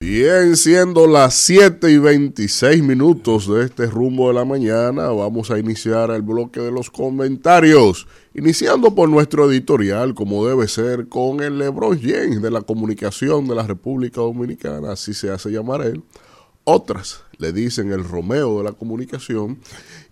Bien, 0.00 0.56
siendo 0.56 1.06
las 1.06 1.34
7 1.34 1.90
y 1.90 1.96
26 1.96 2.82
minutos 2.82 3.48
de 3.48 3.64
este 3.64 3.86
rumbo 3.86 4.28
de 4.28 4.34
la 4.34 4.44
mañana, 4.44 5.08
vamos 5.08 5.50
a 5.50 5.58
iniciar 5.58 6.10
el 6.10 6.20
bloque 6.20 6.60
de 6.60 6.70
los 6.70 6.90
comentarios. 6.90 8.06
Iniciando 8.34 8.94
por 8.94 9.08
nuestro 9.08 9.50
editorial, 9.50 10.14
como 10.14 10.46
debe 10.46 10.68
ser, 10.68 11.08
con 11.08 11.42
el 11.42 11.58
Lebron 11.58 11.98
James 11.98 12.42
de 12.42 12.50
la 12.50 12.60
comunicación 12.60 13.48
de 13.48 13.54
la 13.54 13.62
República 13.66 14.20
Dominicana, 14.20 14.92
así 14.92 15.14
se 15.14 15.30
hace 15.30 15.48
llamar 15.50 15.80
él. 15.80 16.02
Otras 16.64 17.22
le 17.38 17.52
dicen 17.52 17.90
el 17.90 18.04
Romeo 18.04 18.58
de 18.58 18.64
la 18.64 18.72
comunicación 18.72 19.60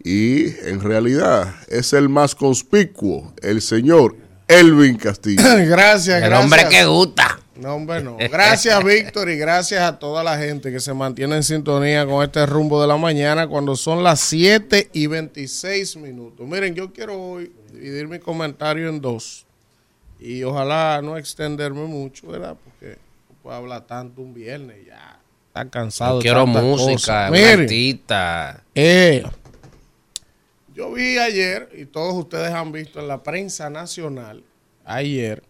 y 0.03 0.47
en 0.67 0.81
realidad 0.81 1.57
es 1.69 1.93
el 1.93 2.09
más 2.09 2.35
conspicuo, 2.35 3.35
el 3.43 3.61
señor 3.61 4.17
Elvin 4.49 4.97
Castillo. 4.97 5.43
gracias, 5.67 6.23
El 6.23 6.31
gracias. 6.31 6.43
hombre 6.45 6.69
que 6.71 6.85
gusta. 6.87 7.41
No, 7.57 7.75
hombre, 7.75 8.03
no. 8.03 8.17
Gracias, 8.17 8.83
Víctor, 8.85 9.31
y 9.31 9.37
gracias 9.37 9.83
a 9.83 9.99
toda 9.99 10.25
la 10.25 10.37
gente 10.37 10.73
que 10.73 10.81
se 10.81 10.93
mantiene 10.93 11.37
en 11.37 11.43
sintonía 11.43 12.05
con 12.07 12.23
este 12.25 12.45
rumbo 12.47 12.81
de 12.81 12.89
la 12.89 12.97
mañana 12.97 13.47
cuando 13.47 13.77
son 13.77 14.03
las 14.03 14.21
7 14.21 14.91
y 14.93 15.07
26 15.07 15.97
minutos. 15.97 16.47
Miren, 16.47 16.75
yo 16.75 16.93
quiero 16.93 17.21
hoy 17.21 17.53
dividir 17.73 18.09
mi 18.09 18.19
comentario 18.19 18.89
en 18.89 19.01
dos 19.01 19.47
y 20.19 20.43
ojalá 20.43 21.01
no 21.03 21.17
extenderme 21.17 21.85
mucho, 21.85 22.27
¿verdad? 22.29 22.57
Porque 22.65 22.99
no 23.29 23.37
puedo 23.43 23.57
hablar 23.57 23.87
tanto 23.87 24.23
un 24.23 24.35
viernes, 24.35 24.79
ya 24.87 25.21
está 25.49 25.69
cansado. 25.69 26.19
de 26.19 26.23
Quiero 26.23 26.47
música, 26.47 27.27
artista. 27.27 28.63
eh, 28.75 29.25
yo 30.75 30.93
vi 30.93 31.19
ayer, 31.19 31.69
y 31.77 31.85
todos 31.87 32.15
ustedes 32.15 32.53
han 32.53 32.73
visto 32.73 32.99
en 32.99 33.07
la 33.07 33.23
prensa 33.23 33.71
nacional, 33.71 34.43
ayer, 34.85 35.43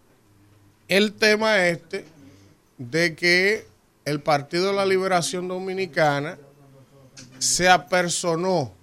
el 0.87 1.13
tema 1.13 1.67
este 1.67 2.05
de 2.77 3.15
que 3.15 3.65
el 4.05 4.21
Partido 4.21 4.67
de 4.67 4.73
la 4.73 4.85
Liberación 4.85 5.47
Dominicana 5.47 6.37
se 7.39 7.69
apersonó 7.69 8.73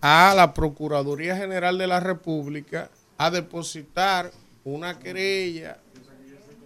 a 0.00 0.34
la 0.34 0.54
Procuraduría 0.54 1.36
General 1.36 1.78
de 1.78 1.86
la 1.86 2.00
República 2.00 2.90
a 3.16 3.30
depositar 3.30 4.32
una 4.64 4.98
querella, 4.98 5.78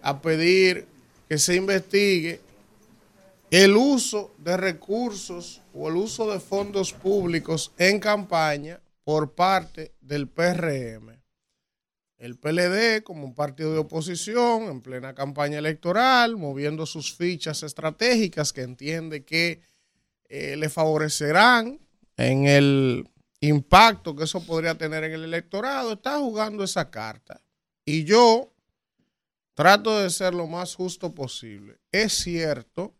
a 0.01 0.19
pedir 0.21 0.87
que 1.29 1.37
se 1.37 1.55
investigue 1.55 2.41
el 3.51 3.75
uso 3.75 4.33
de 4.37 4.57
recursos 4.57 5.61
o 5.73 5.89
el 5.89 5.97
uso 5.97 6.31
de 6.31 6.39
fondos 6.39 6.93
públicos 6.93 7.71
en 7.77 7.99
campaña 7.99 8.79
por 9.03 9.31
parte 9.31 9.93
del 10.01 10.27
PRM. 10.27 11.20
El 12.21 12.37
PLD, 12.37 13.01
como 13.01 13.25
un 13.25 13.33
partido 13.33 13.73
de 13.73 13.79
oposición, 13.79 14.65
en 14.65 14.81
plena 14.81 15.15
campaña 15.15 15.57
electoral, 15.57 16.37
moviendo 16.37 16.85
sus 16.85 17.15
fichas 17.15 17.63
estratégicas 17.63 18.53
que 18.53 18.61
entiende 18.61 19.25
que 19.25 19.63
eh, 20.29 20.55
le 20.55 20.69
favorecerán 20.69 21.79
en 22.17 22.45
el 22.45 23.09
impacto 23.39 24.15
que 24.15 24.25
eso 24.25 24.45
podría 24.45 24.77
tener 24.77 25.03
en 25.03 25.13
el 25.13 25.23
electorado, 25.23 25.93
está 25.93 26.19
jugando 26.19 26.63
esa 26.63 26.91
carta. 26.91 27.41
Y 27.85 28.03
yo 28.03 28.53
trato 29.55 29.99
de 29.99 30.11
ser 30.11 30.35
lo 30.35 30.45
más 30.45 30.75
justo 30.75 31.15
posible. 31.15 31.79
Es 31.91 32.13
cierto 32.13 32.93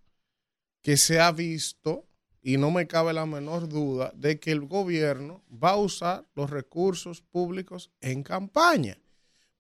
que 0.82 0.98
se 0.98 1.20
ha 1.20 1.32
visto, 1.32 2.08
y 2.42 2.58
no 2.58 2.72
me 2.72 2.88
cabe 2.88 3.14
la 3.14 3.28
menor 3.28 3.70
duda, 3.70 4.12
de 4.16 4.40
que 4.40 4.52
el 4.52 4.62
gobierno 4.62 5.44
va 5.52 5.74
a 5.74 5.78
usar 5.78 6.26
los 6.34 6.50
recursos 6.50 7.22
públicos 7.22 7.92
en 8.02 8.24
campaña. 8.24 8.98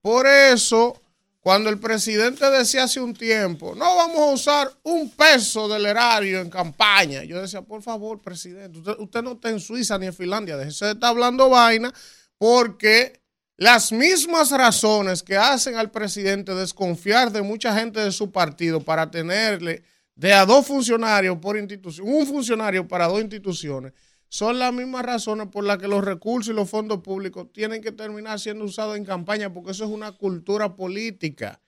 Por 0.01 0.25
eso, 0.25 0.99
cuando 1.41 1.69
el 1.69 1.79
presidente 1.79 2.49
decía 2.49 2.83
hace 2.83 2.99
un 2.99 3.13
tiempo, 3.13 3.75
no 3.75 3.95
vamos 3.95 4.19
a 4.19 4.33
usar 4.33 4.71
un 4.83 5.09
peso 5.11 5.67
del 5.67 5.85
erario 5.85 6.39
en 6.39 6.49
campaña, 6.49 7.23
yo 7.23 7.41
decía, 7.41 7.61
por 7.61 7.81
favor, 7.81 8.19
presidente, 8.19 8.79
usted, 8.97 9.21
no 9.21 9.33
está 9.33 9.49
en 9.49 9.59
Suiza 9.59 9.97
ni 9.97 10.07
en 10.07 10.13
Finlandia, 10.13 10.57
déjese 10.57 10.85
de 10.85 10.91
estar 10.93 11.09
hablando 11.09 11.49
vaina, 11.49 11.93
porque 12.37 13.21
las 13.57 13.91
mismas 13.91 14.49
razones 14.49 15.21
que 15.21 15.37
hacen 15.37 15.75
al 15.75 15.91
presidente 15.91 16.55
desconfiar 16.55 17.31
de 17.31 17.43
mucha 17.43 17.77
gente 17.77 17.99
de 17.99 18.11
su 18.11 18.31
partido 18.31 18.81
para 18.81 19.11
tenerle 19.11 19.83
de 20.15 20.33
a 20.33 20.45
dos 20.45 20.65
funcionarios 20.65 21.37
por 21.37 21.57
institución, 21.57 22.07
un 22.07 22.25
funcionario 22.25 22.87
para 22.87 23.07
dos 23.07 23.21
instituciones, 23.21 23.93
son 24.31 24.59
las 24.59 24.71
mismas 24.71 25.03
razones 25.03 25.49
por 25.49 25.65
las 25.65 25.77
que 25.77 25.89
los 25.89 26.05
recursos 26.05 26.53
y 26.53 26.55
los 26.55 26.69
fondos 26.69 27.01
públicos 27.01 27.51
tienen 27.51 27.81
que 27.81 27.91
terminar 27.91 28.39
siendo 28.39 28.63
usados 28.63 28.95
en 28.95 29.03
campaña, 29.03 29.53
porque 29.53 29.71
eso 29.71 29.83
es 29.83 29.89
una 29.89 30.13
cultura 30.13 30.73
política. 30.73 31.59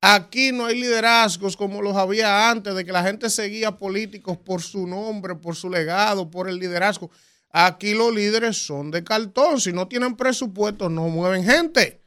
Aquí 0.00 0.50
no 0.50 0.64
hay 0.64 0.80
liderazgos 0.80 1.58
como 1.58 1.82
los 1.82 1.94
había 1.94 2.48
antes, 2.48 2.74
de 2.74 2.86
que 2.86 2.92
la 2.92 3.02
gente 3.02 3.28
seguía 3.28 3.76
políticos 3.76 4.38
por 4.38 4.62
su 4.62 4.86
nombre, 4.86 5.34
por 5.34 5.56
su 5.56 5.68
legado, 5.68 6.30
por 6.30 6.48
el 6.48 6.58
liderazgo. 6.58 7.10
Aquí 7.50 7.92
los 7.92 8.14
líderes 8.14 8.64
son 8.64 8.90
de 8.90 9.04
cartón. 9.04 9.60
Si 9.60 9.74
no 9.74 9.86
tienen 9.86 10.16
presupuesto, 10.16 10.88
no 10.88 11.08
mueven 11.08 11.44
gente. 11.44 12.00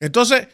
Entonces, 0.00 0.48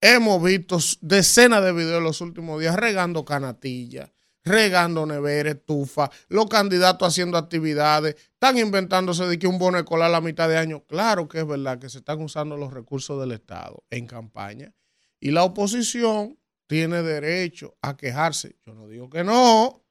hemos 0.00 0.42
visto 0.42 0.78
decenas 1.02 1.62
de 1.62 1.72
videos 1.72 1.98
en 1.98 2.04
los 2.04 2.22
últimos 2.22 2.58
días 2.58 2.74
regando 2.74 3.26
canatillas, 3.26 4.10
regando 4.44 5.06
nevera, 5.06 5.50
estufa, 5.50 6.10
los 6.28 6.46
candidatos 6.46 7.08
haciendo 7.08 7.38
actividades, 7.38 8.16
están 8.16 8.58
inventándose 8.58 9.24
de 9.26 9.38
que 9.38 9.46
un 9.46 9.58
bono 9.58 9.78
escolar 9.78 10.10
la 10.10 10.20
mitad 10.20 10.48
de 10.48 10.58
año. 10.58 10.84
Claro 10.84 11.28
que 11.28 11.38
es 11.40 11.46
verdad 11.46 11.78
que 11.78 11.88
se 11.88 11.98
están 11.98 12.20
usando 12.20 12.56
los 12.56 12.72
recursos 12.72 13.20
del 13.20 13.32
Estado 13.32 13.84
en 13.90 14.06
campaña. 14.06 14.74
Y 15.20 15.30
la 15.30 15.44
oposición 15.44 16.38
tiene 16.66 17.02
derecho 17.02 17.76
a 17.82 17.96
quejarse. 17.96 18.56
Yo 18.66 18.74
no 18.74 18.88
digo 18.88 19.08
que 19.08 19.22
no. 19.22 19.84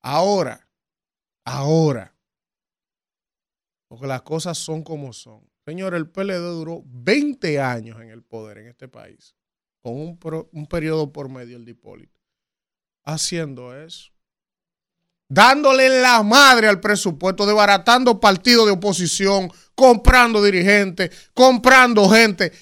Ahora, 0.00 0.68
ahora, 1.44 2.16
porque 3.88 4.06
las 4.06 4.22
cosas 4.22 4.58
son 4.58 4.82
como 4.82 5.12
son. 5.12 5.48
Señor, 5.64 5.94
el 5.94 6.08
PLD 6.10 6.38
duró 6.40 6.82
20 6.86 7.60
años 7.60 8.00
en 8.00 8.08
el 8.10 8.22
poder 8.24 8.58
en 8.58 8.66
este 8.66 8.88
país, 8.88 9.36
con 9.80 9.94
un, 9.94 10.18
pro- 10.18 10.48
un 10.52 10.66
periodo 10.66 11.12
por 11.12 11.28
medio 11.28 11.56
el 11.56 11.64
de 11.64 11.76
haciendo 13.04 13.76
eso. 13.76 14.10
Dándole 15.28 16.00
la 16.00 16.22
madre 16.22 16.68
al 16.68 16.80
presupuesto, 16.80 17.46
desbaratando 17.46 18.20
partidos 18.20 18.66
de 18.66 18.72
oposición, 18.72 19.50
comprando 19.74 20.42
dirigentes, 20.42 21.30
comprando 21.32 22.08
gente, 22.10 22.52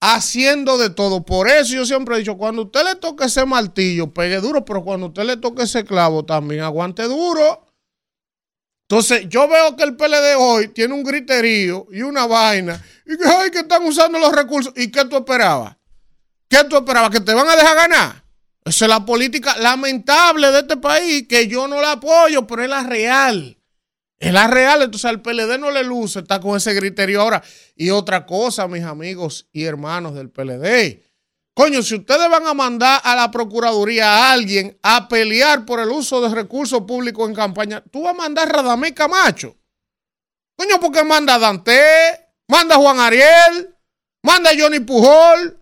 haciendo 0.00 0.78
de 0.78 0.90
todo. 0.90 1.24
Por 1.24 1.48
eso 1.48 1.74
yo 1.74 1.84
siempre 1.84 2.14
he 2.14 2.18
dicho, 2.20 2.36
cuando 2.36 2.62
usted 2.62 2.84
le 2.84 2.94
toque 2.96 3.24
ese 3.24 3.44
martillo, 3.44 4.12
pegue 4.14 4.40
duro, 4.40 4.64
pero 4.64 4.84
cuando 4.84 5.08
usted 5.08 5.24
le 5.24 5.36
toque 5.36 5.64
ese 5.64 5.84
clavo, 5.84 6.24
también 6.24 6.62
aguante 6.62 7.02
duro. 7.04 7.66
Entonces, 8.88 9.28
yo 9.28 9.46
veo 9.46 9.76
que 9.76 9.84
el 9.84 9.96
PLD 9.96 10.36
hoy 10.36 10.68
tiene 10.68 10.94
un 10.94 11.04
griterío 11.04 11.86
y 11.92 12.02
una 12.02 12.26
vaina, 12.26 12.82
y 13.06 13.16
que, 13.16 13.24
ay, 13.24 13.50
que 13.50 13.60
están 13.60 13.84
usando 13.84 14.18
los 14.18 14.32
recursos. 14.32 14.72
¿Y 14.76 14.90
qué 14.90 15.04
tú 15.04 15.16
esperabas? 15.16 15.76
¿Qué 16.48 16.64
tú 16.64 16.76
esperabas? 16.76 17.10
¿Que 17.10 17.20
te 17.20 17.32
van 17.32 17.48
a 17.48 17.54
dejar 17.54 17.76
ganar? 17.76 18.24
Esa 18.70 18.84
es 18.84 18.88
la 18.88 19.04
política 19.04 19.56
lamentable 19.56 20.52
de 20.52 20.60
este 20.60 20.76
país, 20.76 21.26
que 21.26 21.48
yo 21.48 21.66
no 21.66 21.80
la 21.80 21.90
apoyo, 21.90 22.46
pero 22.46 22.62
es 22.62 22.70
la 22.70 22.84
real. 22.84 23.58
Es 24.16 24.32
la 24.32 24.46
real, 24.46 24.82
entonces 24.82 25.06
al 25.06 25.20
PLD 25.20 25.58
no 25.58 25.72
le 25.72 25.82
luce, 25.82 26.20
está 26.20 26.40
con 26.40 26.56
ese 26.56 26.72
griterío 26.72 27.20
ahora. 27.20 27.42
Y 27.74 27.90
otra 27.90 28.24
cosa, 28.24 28.68
mis 28.68 28.84
amigos 28.84 29.48
y 29.50 29.64
hermanos 29.64 30.14
del 30.14 30.30
PLD. 30.30 31.02
Coño, 31.52 31.82
si 31.82 31.96
ustedes 31.96 32.30
van 32.30 32.46
a 32.46 32.54
mandar 32.54 33.00
a 33.02 33.16
la 33.16 33.28
Procuraduría 33.32 34.06
a 34.06 34.32
alguien 34.32 34.78
a 34.84 35.08
pelear 35.08 35.64
por 35.64 35.80
el 35.80 35.88
uso 35.88 36.20
de 36.20 36.32
recursos 36.32 36.82
públicos 36.82 37.28
en 37.28 37.34
campaña, 37.34 37.82
tú 37.90 38.02
vas 38.02 38.14
a 38.14 38.18
mandar 38.18 38.48
a 38.48 38.52
Radamés 38.52 38.92
Camacho. 38.92 39.56
Coño, 40.54 40.78
porque 40.78 41.02
manda 41.02 41.34
a 41.34 41.38
Dante, 41.40 41.80
manda 42.46 42.76
a 42.76 42.78
Juan 42.78 43.00
Ariel, 43.00 43.74
manda 44.22 44.50
a 44.50 44.54
Johnny 44.56 44.78
Pujol, 44.78 45.58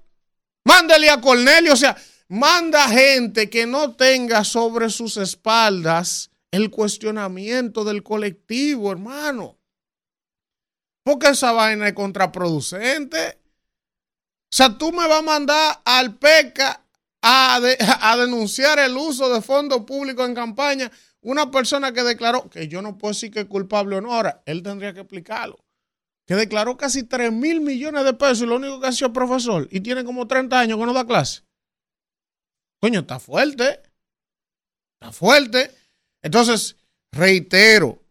manda 0.63 0.95
a 1.11 1.21
Cornelio, 1.23 1.73
o 1.73 1.77
sea, 1.77 1.97
manda 2.29 2.89
gente 2.89 3.49
que 3.51 3.67
no 3.67 3.95
tenga 3.97 4.45
sobre 4.45 4.91
sus 4.91 5.17
espaldas 5.17 6.31
el 6.51 6.71
cuestionamiento 6.71 7.85
del 7.85 8.03
colectivo, 8.03 8.91
hermano. 8.93 9.59
Porque 11.05 11.29
esa 11.29 11.53
vaina 11.53 11.89
es 11.89 11.95
contraproducente. 11.95 13.39
O 14.51 14.57
sea, 14.57 14.77
tú 14.79 14.93
me 14.93 15.07
vas 15.07 15.19
a 15.21 15.23
mandar 15.23 15.81
al 15.85 16.17
PECA 16.19 16.85
a, 17.23 17.61
de- 17.61 17.77
a 18.01 18.17
denunciar 18.17 18.79
el 18.79 18.97
uso 18.97 19.33
de 19.33 19.43
fondos 19.43 19.85
públicos 19.85 20.27
en 20.29 20.35
campaña. 20.35 20.91
Una 21.21 21.51
persona 21.51 21.93
que 21.93 22.03
declaró, 22.03 22.49
que 22.49 22.69
yo 22.69 22.81
no 22.81 22.97
puedo 22.97 23.13
decir 23.13 23.31
que 23.31 23.41
es 23.41 23.47
culpable 23.47 23.97
o 23.97 24.01
no, 24.01 24.15
ahora, 24.15 24.43
él 24.47 24.63
tendría 24.63 24.95
que 24.95 25.01
explicarlo. 25.01 25.59
Que 26.27 26.35
declaró 26.35 26.77
casi 26.77 27.03
3 27.03 27.33
mil 27.33 27.61
millones 27.61 28.05
de 28.05 28.13
pesos 28.15 28.43
y 28.43 28.47
lo 28.47 28.57
único 28.57 28.81
que 28.81 28.87
ha 28.87 28.93
sido 28.93 29.13
profesor 29.13 29.67
y 29.71 29.81
tiene 29.81 30.05
como 30.05 30.27
30 30.27 30.61
años 30.61 30.79
que 30.79 30.87
no 30.87 30.93
da 30.93 31.07
clase. 31.07 31.43
Coño, 32.81 33.01
está 33.01 33.19
fuerte. 33.19 33.83
Está 35.01 35.13
fuerte. 35.13 35.71
Entonces, 36.23 36.77
reitero, 37.13 38.03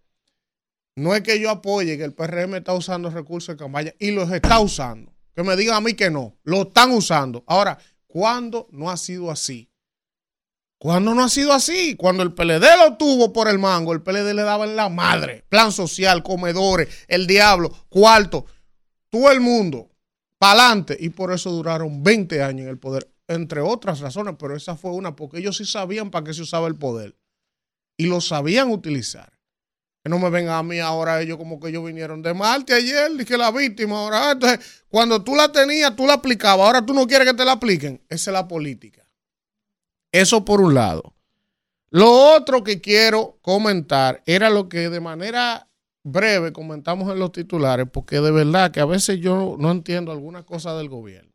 no 0.96 1.16
es 1.16 1.22
que 1.22 1.40
yo 1.40 1.50
apoye 1.50 1.98
que 1.98 2.04
el 2.04 2.14
PRM 2.14 2.56
está 2.56 2.74
usando 2.74 3.10
recursos 3.10 3.56
de 3.56 3.64
campaña 3.64 3.94
y 4.00 4.12
los 4.12 4.32
está 4.32 4.60
usando. 4.60 5.14
Que 5.36 5.44
me 5.44 5.56
digan 5.56 5.76
a 5.76 5.82
mí 5.82 5.94
que 5.94 6.10
no. 6.10 6.36
Lo 6.44 6.64
están 6.64 6.92
usando. 6.92 7.44
Ahora, 7.46 7.78
¿cuándo 8.08 8.68
no 8.72 8.90
ha 8.90 8.98
sido 8.98 9.30
así? 9.30 9.70
Cuando 10.80 11.16
no 11.16 11.24
ha 11.24 11.30
sido 11.30 11.54
así, 11.54 11.96
cuando 11.96 12.22
el 12.22 12.34
PLD 12.34 12.64
lo 12.78 12.98
tuvo 12.98 13.34
por 13.34 13.48
el 13.48 13.58
mango, 13.58 13.94
el 13.94 14.04
PLD 14.04 14.34
le 14.34 14.44
daba 14.44 14.66
en 14.66 14.76
la 14.76 14.90
madre, 14.90 15.44
plan 15.50 15.72
social, 15.72 16.22
comedores, 16.22 16.88
el 17.08 17.26
diablo, 17.26 17.72
cuarto, 17.90 18.46
todo 19.10 19.32
el 19.32 19.40
mundo, 19.40 19.90
pa'lante, 20.38 20.96
y 21.00 21.10
por 21.10 21.34
eso 21.34 21.50
duraron 21.50 22.04
20 22.04 22.44
años 22.44 22.66
en 22.66 22.70
el 22.70 22.78
poder, 22.78 23.12
entre 23.28 23.62
otras 23.62 24.00
razones, 24.00 24.36
pero 24.40 24.56
esa 24.56 24.76
fue 24.76 24.92
una, 24.92 25.16
porque 25.16 25.40
ellos 25.40 25.58
sí 25.58 25.66
sabían 25.66 26.12
para 26.12 26.26
qué 26.26 26.34
se 26.34 26.42
usaba 26.42 26.68
el 26.68 26.76
poder, 26.76 27.18
y 27.98 28.06
lo 28.06 28.22
sabían 28.22 28.72
utilizar. 28.72 29.34
Que 30.04 30.10
no 30.10 30.20
me 30.20 30.30
vengan 30.30 30.56
a 30.56 30.64
mí 30.64 30.80
ahora 30.80 31.22
ellos 31.22 31.38
como 31.38 31.60
que 31.60 31.70
ellos 31.70 31.86
vinieron 31.86 32.22
de 32.22 32.34
Marte 32.34 32.74
ayer, 32.74 33.12
y 33.20 33.26
que 33.26 33.38
la 33.38 33.52
víctima 33.52 34.00
ahora, 34.00 34.30
ah, 34.30 34.32
entonces, 34.32 34.84
cuando 34.88 35.24
tú 35.24 35.36
la 35.36 35.52
tenías, 35.52 35.96
tú 35.96 36.06
la 36.06 36.14
aplicabas, 36.14 36.66
ahora 36.66 36.86
tú 36.86 36.94
no 36.94 37.06
quieres 37.08 37.28
que 37.28 37.34
te 37.36 37.46
la 37.46 37.54
apliquen, 37.54 38.02
esa 38.10 38.32
es 38.32 38.34
la 38.34 38.48
política. 38.48 39.06
Eso 40.12 40.46
por 40.46 40.62
un 40.62 40.74
lado. 40.74 41.14
Lo 41.90 42.12
otro 42.12 42.64
que 42.64 42.82
quiero 42.82 43.40
comentar 43.42 44.22
era 44.26 44.50
lo 44.50 44.68
que 44.68 44.90
de 44.90 45.00
manera 45.00 45.70
breve 46.04 46.54
comentamos 46.54 47.12
en 47.12 47.20
los 47.20 47.32
titulares, 47.32 47.88
porque 47.92 48.20
de 48.20 48.32
verdad 48.32 48.72
que 48.72 48.80
a 48.80 48.86
veces 48.86 49.20
yo 49.20 49.56
no 49.60 49.72
entiendo 49.72 50.12
algunas 50.12 50.44
cosas 50.44 50.78
del 50.78 50.90
gobierno. 50.90 51.27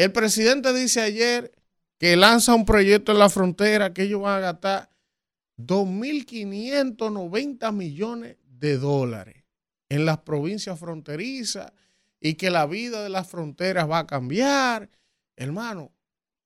El 0.00 0.12
presidente 0.12 0.72
dice 0.72 1.02
ayer 1.02 1.52
que 1.98 2.16
lanza 2.16 2.54
un 2.54 2.64
proyecto 2.64 3.12
en 3.12 3.18
la 3.18 3.28
frontera 3.28 3.92
que 3.92 4.04
ellos 4.04 4.22
van 4.22 4.38
a 4.38 4.40
gastar 4.40 4.88
2.590 5.58 7.70
millones 7.74 8.38
de 8.46 8.78
dólares 8.78 9.44
en 9.90 10.06
las 10.06 10.20
provincias 10.20 10.80
fronterizas 10.80 11.70
y 12.18 12.36
que 12.36 12.48
la 12.48 12.64
vida 12.64 13.02
de 13.02 13.10
las 13.10 13.28
fronteras 13.28 13.90
va 13.90 13.98
a 13.98 14.06
cambiar. 14.06 14.88
Hermano, 15.36 15.92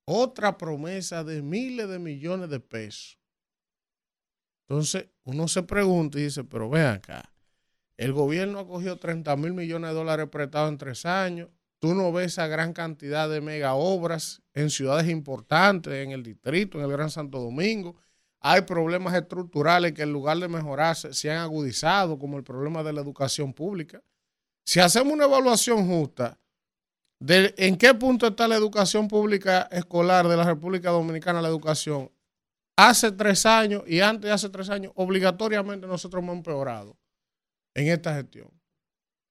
otra 0.03 0.57
promesa 0.57 1.23
de 1.23 1.41
miles 1.41 1.87
de 1.87 1.99
millones 1.99 2.49
de 2.49 2.59
pesos. 2.59 3.17
Entonces, 4.67 5.07
uno 5.23 5.47
se 5.47 5.63
pregunta 5.63 6.19
y 6.19 6.23
dice, 6.23 6.43
pero 6.43 6.69
ven 6.69 6.87
acá, 6.87 7.31
el 7.95 8.11
gobierno 8.11 8.59
ha 8.59 8.67
cogido 8.67 8.97
30 8.97 9.33
mil 9.37 9.53
millones 9.53 9.91
de 9.91 9.95
dólares 9.95 10.27
prestados 10.29 10.71
en 10.71 10.77
tres 10.77 11.05
años, 11.05 11.47
tú 11.79 11.93
no 11.93 12.11
ves 12.11 12.27
esa 12.27 12.47
gran 12.47 12.73
cantidad 12.73 13.29
de 13.29 13.41
mega 13.41 13.75
obras 13.75 14.41
en 14.53 14.69
ciudades 14.69 15.09
importantes, 15.09 15.93
en 15.93 16.11
el 16.11 16.23
distrito, 16.23 16.77
en 16.77 16.85
el 16.85 16.91
Gran 16.91 17.09
Santo 17.09 17.39
Domingo. 17.39 17.95
Hay 18.39 18.61
problemas 18.61 19.13
estructurales 19.15 19.93
que 19.93 20.03
en 20.03 20.13
lugar 20.13 20.37
de 20.37 20.47
mejorarse 20.47 21.13
se 21.13 21.31
han 21.31 21.37
agudizado, 21.37 22.19
como 22.19 22.37
el 22.37 22.43
problema 22.43 22.83
de 22.83 22.93
la 22.93 23.01
educación 23.01 23.53
pública. 23.53 24.03
Si 24.65 24.79
hacemos 24.79 25.13
una 25.13 25.25
evaluación 25.25 25.87
justa, 25.87 26.39
en 27.19 27.77
qué 27.77 27.93
punto 27.93 28.27
está 28.27 28.47
la 28.47 28.55
educación 28.55 29.07
pública 29.07 29.67
escolar 29.71 30.27
de 30.27 30.37
la 30.37 30.43
República 30.43 30.89
Dominicana, 30.89 31.41
la 31.41 31.47
educación. 31.47 32.11
Hace 32.77 33.11
tres 33.11 33.45
años 33.45 33.83
y 33.87 34.01
antes 34.01 34.27
de 34.27 34.31
hace 34.31 34.49
tres 34.49 34.69
años, 34.69 34.91
obligatoriamente 34.95 35.87
nosotros 35.87 36.21
hemos 36.21 36.35
empeorado 36.35 36.97
en 37.73 37.87
esta 37.87 38.13
gestión. 38.15 38.49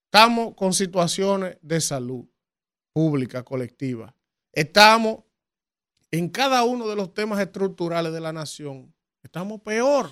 Estamos 0.07 0.55
con 0.55 0.73
situaciones 0.73 1.59
de 1.61 1.81
salud 1.81 2.27
pública, 2.95 3.43
colectiva. 3.43 4.15
Estamos 4.53 5.25
en 6.11 6.29
cada 6.29 6.63
uno 6.63 6.89
de 6.89 6.97
los 6.97 7.13
temas 7.13 7.41
estructurales 7.41 8.13
de 8.13 8.21
la 8.21 8.33
nación. 8.33 8.95
Estamos 9.23 9.61
peor. 9.61 10.11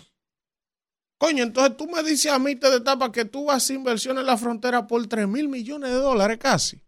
Coño, 1.17 1.45
entonces 1.45 1.77
tú 1.77 1.87
me 1.87 2.03
dices 2.03 2.33
a 2.33 2.41
mí, 2.41 2.57
te 2.57 2.67
etapa 2.75 3.13
que 3.13 3.25
tú 3.25 3.45
vas 3.45 3.71
a 3.71 3.73
inversión 3.73 4.19
en 4.19 4.27
la 4.27 4.37
frontera 4.37 4.89
por 4.89 5.07
3 5.07 5.29
mil 5.29 5.49
millones 5.49 5.91
de 5.91 5.97
dólares 5.97 6.39
casi. 6.39 6.83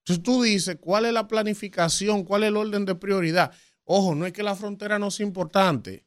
Entonces 0.00 0.22
tú 0.24 0.42
dices, 0.42 0.76
¿cuál 0.80 1.04
es 1.04 1.12
la 1.12 1.28
planificación? 1.28 2.24
¿Cuál 2.24 2.42
es 2.42 2.48
el 2.48 2.56
orden 2.56 2.84
de 2.84 2.96
prioridad? 2.96 3.52
Ojo, 3.84 4.16
no 4.16 4.26
es 4.26 4.32
que 4.32 4.42
la 4.42 4.56
frontera 4.56 4.98
no 4.98 5.12
sea 5.12 5.24
importante. 5.24 6.04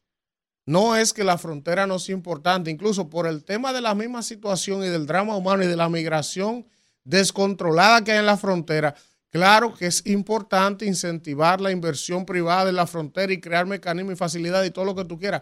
No 0.66 0.98
es 0.98 1.14
que 1.14 1.24
la 1.24 1.38
frontera 1.38 1.88
no 1.88 1.98
sea 1.98 2.14
importante. 2.14 2.70
Incluso 2.70 3.10
por 3.10 3.26
el 3.26 3.46
tema 3.46 3.72
de 3.72 3.80
la 3.80 3.96
misma 3.96 4.22
situación 4.22 4.84
y 4.84 4.90
del 4.90 5.08
drama 5.08 5.38
humano 5.38 5.64
y 5.64 5.68
de 5.68 5.78
la 5.78 5.88
migración 5.88 6.68
descontrolada 7.08 8.04
que 8.04 8.12
hay 8.12 8.20
en 8.20 8.26
la 8.26 8.38
frontera, 8.38 8.94
claro 9.30 9.74
que 9.74 9.88
es 9.88 10.06
importante 10.06 10.86
incentivar 10.86 11.62
la 11.62 11.72
inversión 11.72 12.26
privada 12.26 12.70
en 12.70 12.76
la 12.76 12.86
frontera 12.86 13.32
y 13.32 13.40
crear 13.40 13.66
mecanismos 13.66 14.14
y 14.14 14.18
facilidades 14.18 14.70
y 14.70 14.72
todo 14.72 14.86
lo 14.86 14.96
que 14.96 15.06
tú 15.06 15.18
quieras. 15.18 15.42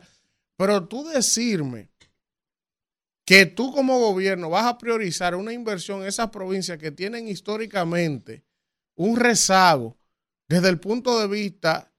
Pero 0.55 0.87
tú 0.87 1.03
decirme 1.05 1.89
que 3.25 3.47
tú 3.47 3.73
como 3.73 3.99
gobierno 3.99 4.51
vas 4.51 4.65
a 4.65 4.77
priorizar 4.77 5.33
una 5.35 5.51
inversión 5.51 6.01
en 6.01 6.07
esas 6.07 6.29
provincias 6.29 6.77
que 6.77 6.91
tienen 6.91 7.27
históricamente 7.27 8.43
un 8.95 9.17
rezago 9.17 9.97
desde 10.47 10.69
el 10.69 10.79
punto 10.79 11.19
de 11.19 11.27
vista 11.27 11.91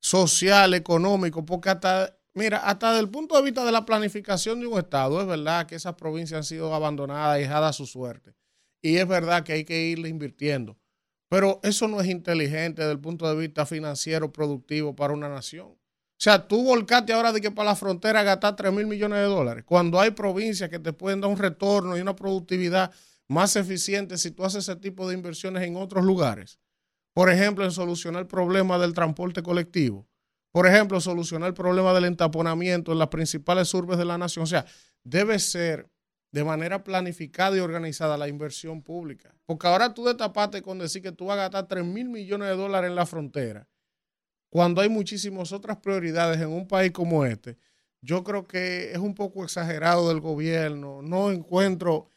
social, 0.00 0.74
económico, 0.74 1.44
porque 1.44 1.70
hasta, 1.70 2.17
mira, 2.34 2.58
hasta 2.58 2.90
desde 2.90 3.00
el 3.00 3.10
punto 3.10 3.36
de 3.36 3.42
vista 3.42 3.64
de 3.64 3.72
la 3.72 3.84
planificación 3.84 4.60
de 4.60 4.66
un 4.66 4.78
Estado, 4.78 5.20
es 5.20 5.26
verdad 5.26 5.66
que 5.66 5.74
esas 5.74 5.94
provincias 5.94 6.38
han 6.38 6.44
sido 6.44 6.74
abandonadas 6.74 7.38
y 7.38 7.42
dejadas 7.42 7.70
a 7.70 7.72
su 7.72 7.86
suerte. 7.86 8.34
Y 8.82 8.96
es 8.96 9.08
verdad 9.08 9.42
que 9.44 9.52
hay 9.54 9.64
que 9.64 9.86
irle 9.86 10.08
invirtiendo. 10.08 10.78
Pero 11.28 11.60
eso 11.62 11.88
no 11.88 12.00
es 12.00 12.08
inteligente 12.08 12.82
desde 12.82 12.92
el 12.92 13.00
punto 13.00 13.28
de 13.28 13.36
vista 13.36 13.66
financiero, 13.66 14.32
productivo 14.32 14.96
para 14.96 15.12
una 15.12 15.28
nación. 15.28 15.68
O 15.68 16.20
sea, 16.20 16.48
tú 16.48 16.64
volcaste 16.64 17.12
ahora 17.12 17.32
de 17.32 17.40
que 17.40 17.50
para 17.50 17.70
la 17.70 17.76
frontera 17.76 18.24
gastar 18.24 18.56
3 18.56 18.72
mil 18.72 18.86
millones 18.86 19.20
de 19.20 19.26
dólares, 19.26 19.64
cuando 19.64 20.00
hay 20.00 20.10
provincias 20.10 20.68
que 20.68 20.80
te 20.80 20.92
pueden 20.92 21.20
dar 21.20 21.30
un 21.30 21.36
retorno 21.36 21.96
y 21.96 22.00
una 22.00 22.16
productividad 22.16 22.92
más 23.28 23.54
eficiente 23.56 24.18
si 24.18 24.30
tú 24.30 24.44
haces 24.44 24.68
ese 24.68 24.76
tipo 24.76 25.06
de 25.06 25.14
inversiones 25.14 25.62
en 25.62 25.76
otros 25.76 26.04
lugares. 26.04 26.58
Por 27.12 27.30
ejemplo, 27.30 27.64
en 27.64 27.70
solucionar 27.70 28.22
el 28.22 28.26
problema 28.26 28.78
del 28.78 28.94
transporte 28.94 29.42
colectivo. 29.42 30.07
Por 30.52 30.66
ejemplo, 30.66 31.00
solucionar 31.00 31.48
el 31.48 31.54
problema 31.54 31.92
del 31.92 32.04
entaponamiento 32.04 32.92
en 32.92 32.98
las 32.98 33.08
principales 33.08 33.72
urbes 33.74 33.98
de 33.98 34.04
la 34.04 34.18
nación. 34.18 34.44
O 34.44 34.46
sea, 34.46 34.64
debe 35.04 35.38
ser 35.38 35.90
de 36.32 36.44
manera 36.44 36.84
planificada 36.84 37.56
y 37.56 37.60
organizada 37.60 38.16
la 38.18 38.28
inversión 38.28 38.82
pública. 38.82 39.34
Porque 39.46 39.66
ahora 39.66 39.94
tú 39.94 40.04
destapaste 40.04 40.62
con 40.62 40.78
decir 40.78 41.02
que 41.02 41.12
tú 41.12 41.26
vas 41.26 41.38
a 41.38 41.42
gastar 41.42 41.68
3 41.68 41.84
mil 41.84 42.08
millones 42.08 42.48
de 42.48 42.56
dólares 42.56 42.90
en 42.90 42.96
la 42.96 43.06
frontera 43.06 43.68
cuando 44.50 44.80
hay 44.80 44.88
muchísimas 44.88 45.52
otras 45.52 45.78
prioridades 45.78 46.40
en 46.40 46.48
un 46.48 46.66
país 46.66 46.92
como 46.92 47.24
este, 47.24 47.58
yo 48.00 48.24
creo 48.24 48.46
que 48.46 48.92
es 48.92 48.98
un 48.98 49.14
poco 49.14 49.44
exagerado 49.44 50.08
del 50.08 50.20
gobierno. 50.20 51.02
No 51.02 51.30
encuentro 51.30 52.08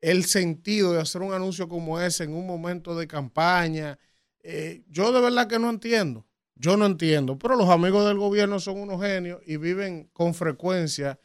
el 0.00 0.24
sentido 0.24 0.92
de 0.92 1.00
hacer 1.00 1.22
un 1.22 1.32
anuncio 1.32 1.68
como 1.68 2.00
ese 2.00 2.24
en 2.24 2.34
un 2.34 2.46
momento 2.46 2.96
de 2.96 3.06
campaña. 3.06 3.98
Eh, 4.42 4.82
yo 4.88 5.12
de 5.12 5.20
verdad 5.20 5.46
que 5.46 5.60
no 5.60 5.70
entiendo. 5.70 6.26
Yo 6.62 6.76
no 6.76 6.86
entiendo. 6.86 7.36
Pero 7.38 7.56
los 7.56 7.68
amigos 7.68 8.06
del 8.06 8.18
gobierno 8.18 8.60
son 8.60 8.80
unos 8.80 9.02
genios 9.02 9.40
y 9.44 9.56
viven 9.56 10.08
con 10.12 10.32
frecuencia 10.32 11.18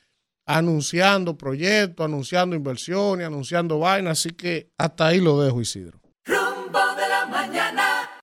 anunciando 0.48 1.38
proyectos, 1.38 2.04
anunciando 2.04 2.56
inversiones, 2.56 3.28
anunciando 3.28 3.78
vainas. 3.78 4.20
Así 4.20 4.32
que 4.32 4.72
hasta 4.78 5.06
ahí 5.08 5.22
lo 5.22 5.40
dejo, 5.40 5.62
Isidro. 5.62 6.00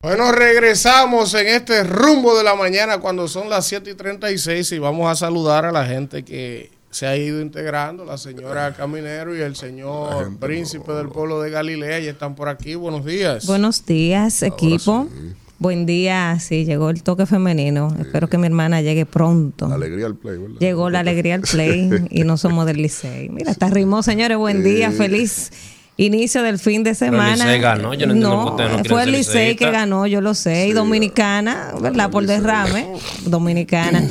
Bueno, 0.03 0.33
regresamos 0.33 1.33
en 1.35 1.47
este 1.47 1.85
rumbo 1.85 2.37
de 2.37 2.45
la 2.45 2.55
mañana 2.57 2.99
cuando 2.99 3.29
son 3.29 3.49
las 3.49 3.65
7 3.67 3.93
y 3.93 3.95
36 3.95 4.73
y 4.73 4.79
vamos 4.79 5.11
a 5.11 5.15
saludar 5.15 5.65
a 5.65 5.73
la 5.73 5.87
gente 5.87 6.25
que 6.25 6.71
se 6.91 7.07
ha 7.07 7.17
ido 7.17 7.41
integrando, 7.41 8.05
la 8.05 8.19
señora 8.19 8.75
Caminero 8.75 9.35
y 9.37 9.41
el 9.41 9.57
señor 9.57 10.37
príncipe 10.39 10.93
del 10.93 11.09
pueblo 11.09 11.41
de 11.41 11.51
Galilea, 11.51 12.01
y 12.01 12.09
están 12.09 12.35
por 12.35 12.49
aquí. 12.49 12.75
Buenos 12.75 13.05
días. 13.05 13.47
Buenos 13.47 13.87
días, 13.87 14.43
equipo. 14.43 15.09
Buen 15.59 15.87
día, 15.87 16.37
sí, 16.41 16.65
llegó 16.65 16.91
el 16.91 17.03
toque 17.03 17.27
femenino. 17.27 17.95
Espero 17.99 18.29
que 18.29 18.39
mi 18.39 18.47
hermana 18.47 18.83
llegue 18.83 19.07
pronto. 19.07 19.69
La 19.69 19.77
alegría 19.77 20.07
al 20.07 20.17
play, 20.17 20.37
¿verdad? 20.37 20.57
Llegó 20.59 20.91
la 20.91 21.01
alegría 21.01 21.37
al 21.37 21.41
play 21.51 21.91
y 22.11 22.25
no 22.25 22.37
somos 22.37 22.67
del 22.67 22.79
Licey. 22.79 23.29
Mira, 23.29 23.53
está 23.53 23.69
rimó, 23.69 24.03
señores, 24.03 24.37
buen 24.37 24.65
día, 24.65 24.91
feliz 24.91 25.53
inicio 25.97 26.43
del 26.43 26.59
fin 26.59 26.83
de 26.83 26.95
semana. 26.95 27.45
Licey 27.45 27.61
ganó, 27.61 27.95
yo 27.95 28.09
no, 28.09 28.15
no, 28.15 28.57
no 28.57 28.85
fue 28.85 29.05
el 29.05 29.13
Licey 29.13 29.55
que 29.55 29.71
ganó, 29.71 30.07
yo 30.09 30.21
lo 30.21 30.35
sé. 30.35 30.67
y 30.67 30.73
Dominicana, 30.73 31.73
¿verdad? 31.81 32.11
Por 32.11 32.27
derrame, 32.27 32.89
Dominicana. 33.25 34.03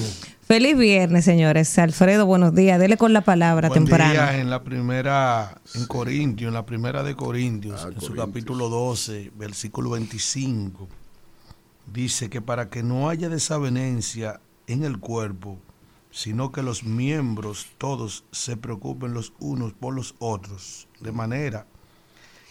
Feliz 0.47 0.77
viernes, 0.77 1.25
señores. 1.25 1.77
Alfredo, 1.79 2.25
buenos 2.25 2.53
días. 2.53 2.77
Dele 2.79 2.97
con 2.97 3.13
la 3.13 3.21
palabra 3.21 3.69
Buen 3.69 3.85
temprano. 3.85 4.11
Día 4.11 4.39
en 4.39 4.49
la 4.49 4.61
primera, 4.63 5.61
en 5.73 5.85
Corintios, 5.87 6.49
en 6.49 6.53
la 6.53 6.65
primera 6.65 7.01
de 7.01 7.15
Corintios, 7.15 7.81
ah, 7.85 7.89
en 7.93 8.01
su 8.01 8.13
capítulo 8.13 8.69
12, 8.69 9.31
versículo 9.35 9.91
25, 9.91 10.89
dice 11.93 12.29
que 12.29 12.41
para 12.41 12.69
que 12.69 12.81
no 12.81 13.07
haya 13.07 13.29
desavenencia 13.29 14.41
en 14.67 14.83
el 14.83 14.99
cuerpo, 14.99 15.59
sino 16.11 16.51
que 16.51 16.63
los 16.63 16.83
miembros 16.83 17.67
todos 17.77 18.25
se 18.31 18.57
preocupen 18.57 19.13
los 19.13 19.33
unos 19.39 19.73
por 19.73 19.93
los 19.93 20.15
otros, 20.19 20.87
de 20.99 21.11
manera 21.11 21.67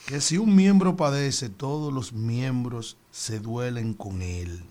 que 0.07 0.21
si 0.21 0.37
un 0.37 0.55
miembro 0.55 0.97
padece, 0.97 1.49
todos 1.49 1.93
los 1.93 2.13
miembros 2.13 2.97
se 3.11 3.39
duelen 3.39 3.95
con 3.95 4.21
él. 4.21 4.65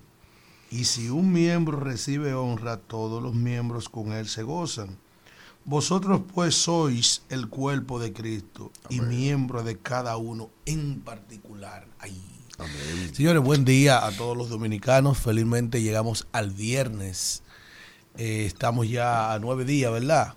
Y 0.70 0.84
si 0.84 1.08
un 1.08 1.32
miembro 1.32 1.80
recibe 1.80 2.34
honra, 2.34 2.76
todos 2.78 3.22
los 3.22 3.34
miembros 3.34 3.88
con 3.88 4.12
él 4.12 4.28
se 4.28 4.42
gozan. 4.42 4.98
Vosotros 5.64 6.22
pues 6.34 6.54
sois 6.54 7.22
el 7.28 7.48
cuerpo 7.48 7.98
de 7.98 8.12
Cristo 8.12 8.72
y 8.88 9.00
miembro 9.00 9.62
de 9.62 9.78
cada 9.78 10.16
uno 10.16 10.50
en 10.66 11.00
particular. 11.00 11.86
Señores, 13.12 13.42
buen 13.42 13.64
día 13.64 14.04
a 14.06 14.10
todos 14.12 14.36
los 14.36 14.48
dominicanos. 14.48 15.18
Felizmente 15.18 15.82
llegamos 15.82 16.26
al 16.32 16.50
viernes. 16.50 17.42
Eh, 18.16 18.44
estamos 18.46 18.88
ya 18.88 19.32
a 19.32 19.38
nueve 19.38 19.64
días, 19.64 19.92
¿verdad? 19.92 20.34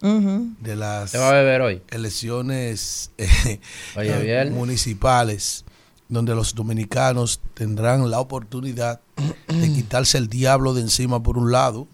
De 0.00 0.76
las 0.76 1.12
¿Te 1.12 1.18
va 1.18 1.30
a 1.30 1.32
beber 1.32 1.62
hoy? 1.62 1.82
elecciones 1.88 3.10
eh, 3.16 3.60
Oye, 3.96 4.44
municipales, 4.50 5.64
donde 6.08 6.34
los 6.34 6.54
dominicanos 6.54 7.40
tendrán 7.54 8.10
la 8.10 8.20
oportunidad 8.20 9.00
de 9.48 9.72
quitarse 9.74 10.18
el 10.18 10.28
diablo 10.28 10.74
de 10.74 10.82
encima 10.82 11.22
por 11.22 11.38
un 11.38 11.50
lado, 11.50 11.88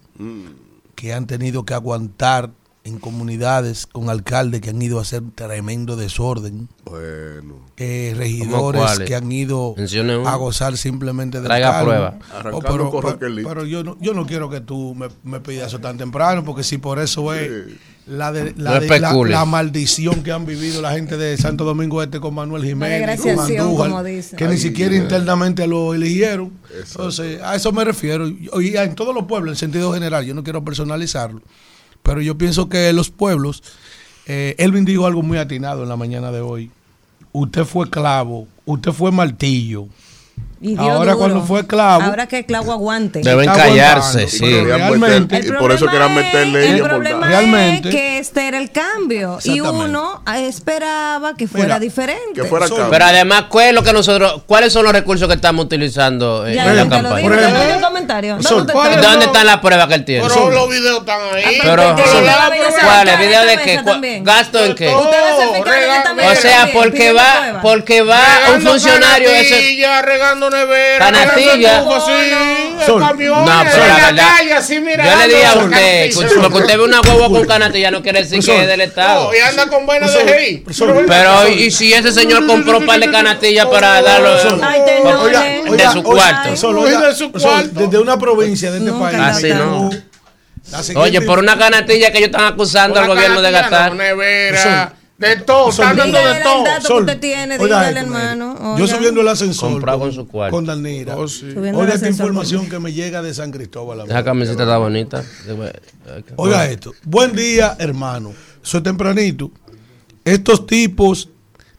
que 0.95 1.13
han 1.13 1.27
tenido 1.27 1.65
que 1.65 1.73
aguantar 1.73 2.51
en 2.85 2.99
comunidades 2.99 3.87
con 3.87 4.09
alcaldes 4.09 4.59
que 4.59 4.71
han 4.71 4.81
ido 4.81 4.99
a 4.99 5.03
hacer 5.03 5.23
tremendo 5.35 5.95
desorden, 5.95 6.67
Bueno. 6.83 7.55
eh, 7.77 8.13
regidores 8.17 8.99
que 8.99 9.15
han 9.15 9.31
ido 9.31 9.73
a 10.25 10.35
gozar 10.35 10.75
simplemente 10.77 11.37
del 11.37 11.45
Traiga 11.47 11.71
cargo. 11.71 11.85
prueba. 11.89 12.19
Oh, 12.51 12.59
pero, 12.59 12.91
pero- 12.91 13.17
pero 13.47 13.65
yo 13.65 13.83
no, 13.85 13.95
yo 14.01 14.13
no 14.13 14.25
quiero 14.25 14.49
que 14.49 14.59
tú 14.59 14.95
me, 14.95 15.07
me 15.23 15.39
pidas 15.39 15.67
eso 15.67 15.79
tan 15.79 15.97
temprano, 15.97 16.43
porque 16.43 16.63
si 16.63 16.77
por 16.77 16.99
eso 16.99 17.33
es 17.33 17.49
Sí. 17.69 17.77
la, 18.07 18.33
de, 18.33 18.53
No 18.53 18.63
la, 18.63 18.79
de- 18.81 18.99
la- 19.29 19.45
maldición 19.45 20.21
que 20.21 20.33
han 20.33 20.45
vivido 20.45 20.81
la 20.81 20.91
gente 20.91 21.15
de 21.15 21.37
Santo 21.37 21.63
Domingo 21.63 22.03
Este 22.03 22.19
con 22.19 22.33
Manuel 22.33 22.65
Jiménez, 22.65 22.99
con 23.17 23.25
desgraciación, 23.27 23.65
Andújar, 23.67 23.89
como 23.91 24.03
dicen. 24.03 24.37
que 24.37 24.45
ni 24.49 24.57
siquiera 24.57 24.93
internamente 24.93 25.65
lo 25.67 25.93
eligieron. 25.93 26.51
Entonces, 26.85 27.41
a 27.41 27.55
eso 27.55 27.71
me 27.71 27.85
refiero. 27.85 28.27
Y 28.27 28.49
y 28.59 28.75
en 28.75 28.93
todos 28.93 29.15
los 29.15 29.23
pueblos, 29.25 29.53
en 29.53 29.57
sentido 29.57 29.93
general, 29.93 30.25
yo 30.25 30.33
no 30.33 30.43
quiero 30.43 30.65
personalizarlo, 30.65 31.41
pero 32.03 32.21
yo 32.21 32.37
pienso 32.37 32.69
que 32.69 32.91
los 32.93 33.09
pueblos, 33.09 33.63
eh, 34.27 34.55
Elvin 34.59 34.85
dijo 34.85 35.05
algo 35.07 35.23
muy 35.23 35.37
atinado 35.37 35.83
en 35.83 35.89
la 35.89 35.95
mañana 35.97 36.31
de 36.31 36.41
hoy. 36.41 36.71
Usted 37.31 37.63
fue 37.65 37.89
clavo, 37.89 38.47
usted 38.65 38.91
fue 38.91 39.11
martillo. 39.11 39.87
Y 40.65 40.77
Ahora 40.77 41.11
duro. 41.11 41.17
cuando 41.17 41.41
fue 41.43 41.67
clavo- 41.67 42.03
Ahora 42.05 42.25
que 42.25 42.37
el 42.39 42.45
clavo 42.45 42.71
aguante. 42.71 43.19
Deben 43.19 43.47
callarse, 43.51 44.29
sí. 44.29 44.45
realmente- 44.63 45.41
y 45.45 45.51
por 45.51 45.73
eso 45.73 45.87
querían 45.87 46.15
meterle 46.15 46.59
es, 46.61 46.65
ella 46.67 46.75
el 46.77 46.83
problema. 46.83 47.27
Realmente. 47.27 47.89
es 47.89 47.95
que 47.95 48.17
este 48.19 48.47
era 48.47 48.59
el 48.59 48.71
cambio 48.71 49.39
y 49.43 49.59
uno 49.59 50.23
esperaba 50.37 51.35
que 51.35 51.49
fuera 51.49 51.65
Mira, 51.65 51.79
diferente. 51.79 52.33
Que 52.33 52.45
fuera 52.45 52.69
cambio. 52.69 52.87
Pero 52.89 53.03
además, 53.03 53.43
¿cuál 53.49 53.65
es 53.67 53.73
lo 53.73 53.83
que 53.83 53.91
nosotros, 53.91 54.43
¿cuáles 54.47 54.71
son 54.71 54.85
los 54.85 54.93
recursos 54.93 55.27
que 55.27 55.33
estamos 55.33 55.65
utilizando 55.65 56.47
en, 56.47 56.53
ya, 56.55 56.65
la 56.67 56.83
lo 56.85 56.89
campaña? 56.89 57.81
comentario. 57.81 58.37
¿Dónde 58.41 58.71
¿cuál 58.73 58.91
está? 58.93 59.01
es 59.01 59.07
¿Dónde 59.11 59.25
están 59.25 59.45
las 59.45 59.57
pruebas 59.57 59.87
que 59.87 59.93
él 59.95 60.05
tiene? 60.05 60.25
Pero 60.29 60.49
los 60.49 60.69
videos 60.69 60.99
están 60.99 61.19
ahí. 61.35 61.57
Pero- 61.61 61.95
la 63.03 63.15
video 63.17 63.41
¿El 63.41 63.47
de 63.47 63.57
qué? 63.63 63.81
¿Gasto 64.23 64.63
en 64.63 64.75
qué? 64.75 64.87
Ese 64.87 65.63
Regando- 65.63 66.15
mesa 66.15 66.31
O 66.31 66.35
sea, 66.35 66.69
porque 66.73 67.11
va, 67.11 67.59
porque 67.61 68.01
va 68.01 68.21
un 68.55 68.61
funcionario 68.61 69.29
ese. 70.23 70.23
canastilla, 70.23 70.23
regando 70.23 70.49
nevera, 70.49 71.05
Canastilla. 71.05 71.83
camión, 73.07 73.45
No, 73.45 73.63
pero 73.71 73.87
la 73.87 73.95
verdad, 73.95 74.27
calle, 74.37 74.53
así 74.53 74.75
Yo 74.75 75.17
le 75.17 75.27
dije 75.27 75.45
a 75.45 75.53
usted, 75.55 75.69
canastilla. 75.69 76.13
que 76.13 76.39
porque 76.41 76.57
usted 76.57 76.77
ve 76.77 76.83
una 76.83 77.01
huevo 77.01 77.29
con 77.29 77.45
canastilla 77.45 77.91
no 77.91 78.01
quiere 78.01 78.23
decir 78.23 78.43
que 78.43 78.61
es 78.61 78.67
del 78.67 78.81
Estado. 78.81 79.25
No, 79.25 79.35
y 79.35 79.39
anda 79.39 79.67
con 79.67 79.85
vaina 79.85 80.07
de. 80.07 80.63
Sol, 80.71 81.05
Pero 81.07 81.47
y 81.49 81.71
si 81.71 81.93
ese 81.93 82.11
señor 82.11 82.45
compró 82.47 82.79
un 82.79 82.85
par 82.85 82.99
de 82.99 83.11
canastillas 83.11 83.65
para 83.67 84.01
darlo 84.01 84.33
de 84.33 84.41
su 85.91 86.03
cuarto. 87.31 87.69
Desde 87.73 87.99
una 87.99 88.17
provincia 88.17 88.71
de 88.71 88.79
este 88.79 88.91
país. 88.91 89.17
Así 89.19 89.49
no. 89.49 89.89
Oye, 90.95 91.21
por 91.21 91.39
una 91.39 91.57
canastilla 91.57 92.11
que 92.11 92.17
ellos 92.19 92.29
están 92.29 92.45
acusando 92.45 92.99
al 92.99 93.07
gobierno 93.07 93.41
de 93.41 93.51
gastar. 93.51 93.93
nevera, 93.95 94.93
de 95.17 95.35
todo, 95.37 95.71
dando 95.71 96.03
Dígale 96.05 96.29
de 96.29 96.37
el 96.37 96.43
todo. 96.43 96.65
Sol, 96.81 97.01
usted 97.03 97.19
tiene, 97.19 97.57
oiga 97.57 97.65
dígale, 97.87 97.99
esto, 97.99 98.13
hermano. 98.17 98.55
oiga. 98.59 98.77
Yo 98.79 98.87
subiendo 98.87 99.21
el 99.21 99.27
ascensor 99.27 99.71
Comprado 99.71 99.99
con, 99.99 100.11
su 100.13 100.27
cuarto. 100.27 100.55
con 100.55 100.65
Danira. 100.65 101.15
Oh, 101.15 101.27
sí. 101.27 101.53
Oiga 101.55 101.93
esta 101.93 102.09
información 102.09 102.67
que 102.67 102.79
me 102.79 102.91
llega 102.91 103.21
de 103.21 103.33
San 103.33 103.51
Cristóbal. 103.51 104.01
amigo. 104.01 104.13
Esa 104.15 104.23
camiseta 104.23 104.63
está 104.63 104.77
bonita. 104.77 105.23
Oiga 106.35 106.69
esto. 106.69 106.93
Buen 107.03 107.35
día, 107.35 107.75
hermano. 107.79 108.33
Soy 108.61 108.81
tempranito. 108.81 109.51
Estos 110.25 110.65
tipos 110.65 111.29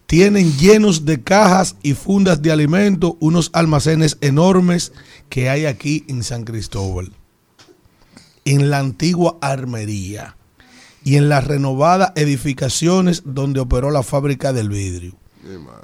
tienen 0.06 0.56
llenos 0.58 1.04
de 1.04 1.22
cajas 1.22 1.76
y 1.82 1.94
fundas 1.94 2.40
de 2.42 2.52
alimentos 2.52 3.14
unos 3.20 3.50
almacenes 3.52 4.16
enormes 4.20 4.92
que 5.28 5.48
hay 5.48 5.66
aquí 5.66 6.04
en 6.08 6.22
San 6.22 6.44
Cristóbal. 6.44 7.10
En 8.44 8.70
la 8.70 8.78
antigua 8.78 9.38
armería 9.40 10.36
y 11.04 11.16
en 11.16 11.28
las 11.28 11.46
renovadas 11.46 12.12
edificaciones 12.16 13.22
donde 13.24 13.60
operó 13.60 13.90
la 13.90 14.02
fábrica 14.02 14.52
del 14.52 14.70
vidrio. 14.70 15.14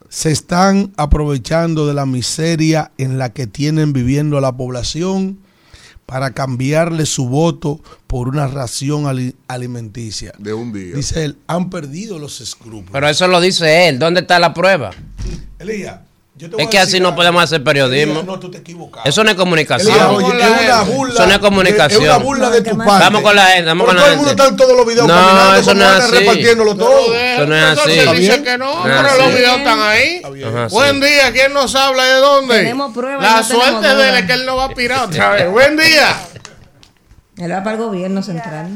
Se 0.08 0.30
están 0.30 0.92
aprovechando 0.96 1.86
de 1.86 1.92
la 1.94 2.06
miseria 2.06 2.92
en 2.96 3.18
la 3.18 3.32
que 3.34 3.46
tienen 3.46 3.92
viviendo 3.92 4.40
la 4.40 4.56
población 4.56 5.38
para 6.06 6.32
cambiarle 6.32 7.04
su 7.06 7.28
voto 7.28 7.80
por 8.06 8.26
una 8.28 8.48
ración 8.48 9.06
ali- 9.06 9.36
alimenticia. 9.46 10.32
De 10.38 10.52
un 10.54 10.72
día. 10.72 10.96
Dice 10.96 11.24
él, 11.24 11.36
han 11.46 11.68
perdido 11.70 12.18
los 12.18 12.40
escrúpulos. 12.40 12.90
Pero 12.90 13.06
eso 13.08 13.28
lo 13.28 13.40
dice 13.40 13.88
él. 13.88 13.98
¿Dónde 13.98 14.20
está 14.22 14.38
la 14.40 14.52
prueba? 14.54 14.90
Elías, 15.58 16.00
Es 16.58 16.68
que 16.68 16.78
así 16.78 17.00
no 17.00 17.14
podemos 17.14 17.42
hacer 17.42 17.62
periodismo. 17.62 18.22
No, 18.22 18.38
tú 18.38 18.50
te 18.50 18.58
equivocas. 18.58 19.04
Eso 19.06 19.22
no 19.24 19.30
es 19.30 19.36
comunicación. 19.36 19.92
Elías, 19.94 20.08
oye, 20.08 20.26
es 20.26 20.32
una 20.34 20.78
gente. 20.78 20.92
burla. 20.94 21.14
Eso 21.14 21.26
no 21.26 21.32
es 21.32 21.38
comunicación. 21.38 22.02
Es 22.02 22.08
una 22.08 22.16
burla 22.18 22.46
No, 22.46 22.50
de 22.52 22.62
tu 22.62 22.76
parte. 22.78 22.92
Vamos 23.04 23.22
con 23.22 23.36
la 23.36 23.46
gente, 23.46 23.66
vamos 23.66 23.86
con 23.86 23.96
la 23.96 24.02
todo 24.02 24.10
el 24.10 24.16
mundo 24.16 24.28
gente. 24.30 24.42
está 24.42 24.50
en 24.50 24.56
todos 24.56 24.76
los 24.76 24.86
videos 24.86 25.06
No, 25.06 25.54
eso 25.56 25.74
no 25.74 25.84
es 25.84 25.90
así. 26.04 26.12
repartiéndolo 26.12 26.76
todo. 26.76 27.14
Eso 27.14 27.46
no 27.46 27.56
es 27.56 27.64
así. 27.78 28.20
dice 28.20 28.42
que 28.42 28.58
no, 28.58 28.76
No 28.76 28.82
pero 28.82 28.96
es 28.96 29.02
los 29.18 29.26
así. 29.26 29.34
videos 29.36 29.58
están 29.58 29.80
ahí. 29.80 30.22
Buen 30.70 31.00
día, 31.00 31.32
¿quién 31.32 31.52
nos 31.52 31.74
habla? 31.74 32.04
¿De 32.04 32.14
dónde? 32.14 32.56
Tenemos 32.56 32.94
pruebas, 32.94 33.22
La 33.22 33.42
suerte 33.42 33.94
de 33.94 34.08
él 34.08 34.14
es 34.16 34.24
que 34.24 34.32
él 34.32 34.46
no 34.46 34.56
va 34.56 34.64
a 34.64 34.68
pirar 34.70 35.04
otra 35.04 35.30
vez. 35.30 35.50
Buen 35.50 35.76
día. 35.76 36.16
Él 37.38 37.52
va 37.52 37.62
para 37.62 37.76
el 37.76 37.82
gobierno 37.82 38.22
central. 38.22 38.68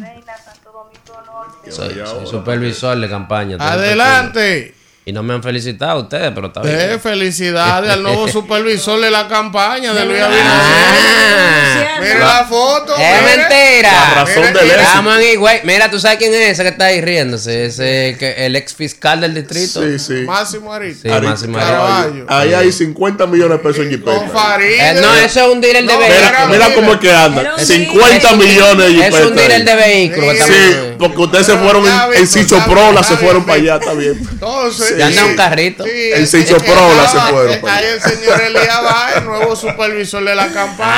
Soy, 1.70 1.94
soy 2.04 2.26
supervisor 2.26 2.98
de 2.98 3.08
campaña. 3.08 3.56
Adelante. 3.58 4.74
Y 5.06 5.12
no 5.12 5.22
me 5.22 5.34
han 5.34 5.42
felicitado 5.42 6.00
ustedes, 6.00 6.32
pero 6.34 6.46
está 6.46 6.62
bien. 6.62 6.76
Eh, 6.78 6.98
felicidades 6.98 7.90
al 7.90 8.02
nuevo 8.02 8.26
supervisor 8.32 8.98
de 9.00 9.10
la 9.10 9.28
campaña 9.28 9.92
de 9.92 10.04
Luis 10.06 10.18
Abinader. 10.22 10.42
Ah, 10.46 11.98
Mira 12.00 12.18
la 12.20 12.44
foto. 12.46 12.94
es 12.96 13.22
mire. 13.22 13.36
mentira. 13.36 13.92
La 13.92 14.14
razón 14.24 14.44
del 14.44 14.56
éxito. 14.64 14.80
Estamos 14.80 15.16
en 15.18 15.22
Higüey. 15.32 15.60
Mira, 15.64 15.90
tú 15.90 16.00
sabes 16.00 16.16
quién 16.18 16.32
es 16.32 16.50
ese 16.52 16.62
que 16.62 16.68
está 16.70 16.86
ahí 16.86 17.00
riéndose. 17.02 17.66
Ese 17.66 18.16
que 18.18 18.46
el 18.46 18.56
ex 18.56 18.74
fiscal 18.74 19.20
del 19.20 19.34
distrito. 19.34 19.82
Sí, 19.82 19.98
sí. 19.98 20.14
Máximo 20.26 20.72
Arita. 20.72 21.00
Sí, 21.02 21.08
Ari- 21.08 21.26
Máximo 21.26 21.58
Carvalho. 21.58 22.24
Ahí 22.28 22.54
hay 22.54 22.72
50 22.72 23.26
millones 23.26 23.58
de 23.58 23.62
pesos 23.62 23.84
en 23.86 24.00
Con 24.00 24.14
jipeta. 24.14 24.28
Farid. 24.32 24.66
Eh, 24.80 24.98
no, 25.02 25.14
eso 25.16 25.40
es 25.40 25.52
un 25.54 25.60
dealer 25.60 25.86
de 25.86 25.92
No, 25.92 25.98
vehículos. 25.98 26.30
Mira, 26.32 26.46
mira 26.46 26.74
cómo 26.74 26.92
es 26.94 27.00
que 27.00 27.12
anda. 27.12 27.40
Era 27.42 27.54
un 27.56 27.60
50 27.60 28.28
dealer. 28.28 28.36
millones 28.48 28.86
de 28.86 29.06
Es 29.06 29.14
un 29.14 29.20
jipeta. 29.20 29.34
dealer 29.34 29.64
de 29.64 29.74
vehículos. 29.74 30.36
Sí, 30.46 30.52
estamos- 30.54 30.94
porque 30.98 31.18
ustedes 31.18 31.46
se 31.46 31.56
fueron 31.58 31.84
en, 31.86 31.92
en 32.20 32.26
Sicho 32.26 32.56
se 33.04 33.16
fueron 33.16 33.44
para 33.44 33.58
allá, 33.58 33.74
está 33.76 33.92
bien. 33.92 34.16
Entonces, 34.30 34.93
Y 34.98 35.02
anda 35.02 35.24
un 35.24 35.36
carrito. 35.36 35.84
Sí, 35.84 35.90
El 36.14 36.22
es 36.24 36.30
Sicho 36.30 36.56
que 36.58 36.70
Prola 36.70 37.00
se 37.02 37.16
estaba- 37.16 37.28
fueron 37.30 37.68
Ahí 37.68 37.84
el 37.86 38.00
señor 38.00 38.40
Elías 38.40 38.80
el 39.16 39.24
nuevo 39.24 39.56
supervisor 39.56 40.24
de 40.24 40.34
la 40.34 40.48
campaña, 40.48 40.92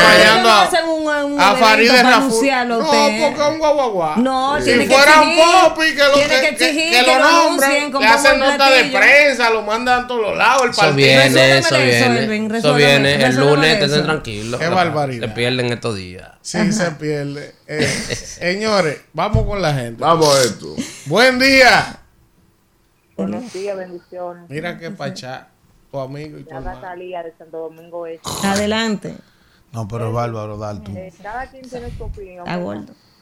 ¿Por 0.00 0.10
acompañando 0.10 0.48
a, 0.50 1.24
un, 1.24 1.32
un 1.32 1.40
a 1.40 1.54
Farideh 1.56 2.02
Raful. 2.02 2.46
No, 2.68 2.78
porque 2.78 3.42
es 3.42 3.48
un 3.48 3.58
guaguaguá. 3.58 4.14
No, 4.16 4.58
si 4.58 4.64
tiene 4.64 4.86
que 4.88 4.94
fueran 4.94 5.22
exigir, 5.22 5.44
Popi, 5.62 5.82
que 5.94 6.02
lo 6.04 6.14
que, 6.14 6.56
que 6.56 7.02
lo 7.06 7.92
con 7.92 8.02
le 8.02 8.08
hacen 8.08 8.38
nota 8.38 8.70
de 8.70 8.84
prensa, 8.84 9.50
lo 9.50 9.62
mandan 9.62 10.04
a 10.04 10.06
todos 10.06 10.22
los 10.22 10.36
lados, 10.36 10.62
el 10.64 10.70
Eso 10.70 10.80
partido. 10.80 10.96
viene, 10.96 11.58
eso 11.58 11.76
viene. 11.78 12.58
Eso 12.58 12.74
viene. 12.74 13.14
El 13.24 13.36
lunes, 13.36 13.82
estén 13.82 14.02
tranquilos. 14.04 14.60
Qué 14.60 14.68
barbaridad. 14.68 15.28
Se 15.28 15.32
pierden 15.34 15.72
estos 15.72 15.96
días. 15.96 16.28
Sí, 16.42 16.72
se 16.72 16.90
pierde. 16.92 17.54
Eh, 17.66 17.86
señores, 18.38 18.98
vamos 19.12 19.46
con 19.46 19.62
la 19.62 19.72
gente. 19.74 20.02
Vamos 20.02 20.36
a 20.36 20.42
esto. 20.42 20.74
Buen 21.06 21.38
día. 21.38 21.98
Buenos 23.16 23.52
días, 23.52 23.76
bendiciones. 23.76 24.48
Mira 24.48 24.78
qué 24.78 24.90
pachá, 24.90 25.48
tu 25.90 25.98
amigo 25.98 26.38
y 26.38 26.44
tu. 26.44 26.54
Natalia 26.54 27.22
de 27.22 27.32
Santo 27.36 27.58
Domingo 27.58 28.06
Este. 28.06 28.28
Adelante. 28.46 29.16
No, 29.72 29.88
pero 29.88 30.08
es 30.08 30.14
bárbaro, 30.14 30.58
Dalton. 30.58 30.96
Eh, 30.96 31.12
cada 31.22 31.46
quien 31.50 31.68
tiene 31.68 31.90
su 31.96 32.04
opinión. 32.04 32.44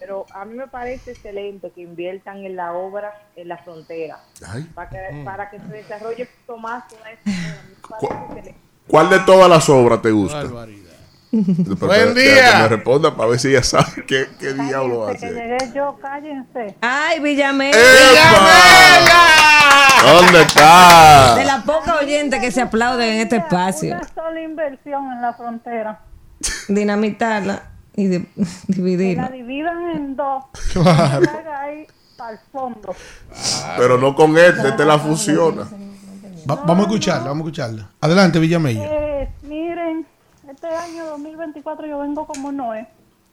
Pero 0.01 0.27
a 0.33 0.45
mí 0.45 0.55
me 0.57 0.67
parece 0.67 1.13
excelente 1.13 1.71
que 1.71 1.83
inviertan 1.83 2.39
en 2.39 2.57
la 2.57 2.73
obra 2.73 3.13
en 3.37 3.49
la 3.49 3.59
frontera 3.59 4.19
Ay. 4.47 4.63
para 4.75 4.89
que, 4.89 5.23
para 5.25 5.51
que 5.51 5.59
se 5.61 5.67
desarrolle 5.67 6.29
más 6.59 6.85
me 6.91 6.99
parece 6.99 7.31
excelente. 7.31 8.55
¿Cuál 8.89 9.11
de 9.11 9.21
todas 9.21 9.49
las 9.49 9.69
obras 9.69 10.03
te 10.03 10.11
gusta? 10.11 10.43
Barbaridad. 10.43 10.90
Buen 11.33 12.15
que- 12.15 12.21
día. 12.21 12.53
Que 12.53 12.59
me 12.63 12.69
responda 12.69 13.17
para 13.17 13.31
ver 13.31 13.39
si 13.39 13.49
ella 13.49 13.63
sabe 13.63 14.05
qué, 14.07 14.27
qué 14.39 14.53
diablo 14.55 15.07
Cállense, 15.07 15.21
que 15.21 15.27
hace. 15.27 15.35
llegué 15.49 15.73
yo, 15.75 15.99
cállense. 16.03 16.77
Ay, 16.81 17.21
Villamel. 17.21 17.75
¡Epa! 17.75 18.49
¿Dónde 20.13 20.43
está? 20.43 21.35
De 21.37 21.45
la 21.45 21.63
poca 21.63 21.97
oyente 22.01 22.41
que 22.41 22.51
se 22.51 22.63
aplauden 22.63 23.09
en 23.11 23.21
este 23.21 23.37
espacio. 23.37 23.95
Una 23.97 24.09
sola 24.15 24.41
inversión 24.43 25.13
en 25.13 25.23
la 25.23 25.35
frontera. 25.35 26.01
Dinamitarla. 26.69 27.63
Y 27.97 28.07
de- 28.07 28.27
Que 28.67 28.73
dividirlo. 28.75 29.23
la 29.25 29.29
dividan 29.31 29.91
en 29.91 30.17
dos. 30.17 30.45
Claro. 30.73 31.23
Y 31.23 31.27
la 31.27 31.33
haga 31.33 31.61
ahí 31.61 31.87
para 32.17 32.31
el 32.33 32.39
fondo. 32.51 32.95
Pero 33.77 33.99
no 33.99 34.15
con 34.15 34.37
este, 34.39 34.73
te 34.73 34.85
la 34.85 34.99
fusiona. 34.99 35.63
Va- 36.51 36.63
vamos 36.67 36.87
a 36.87 36.89
escucharla, 36.89 37.29
vamos 37.29 37.45
a 37.45 37.49
escucharla. 37.49 37.91
Adelante, 38.01 38.39
Villamella. 38.39 38.83
Eh, 38.85 39.29
miren, 39.43 40.07
este 40.63 40.75
año 40.77 41.07
2024 41.07 41.87
yo 41.87 42.01
vengo 42.01 42.27
como 42.27 42.53
Noé, 42.53 42.87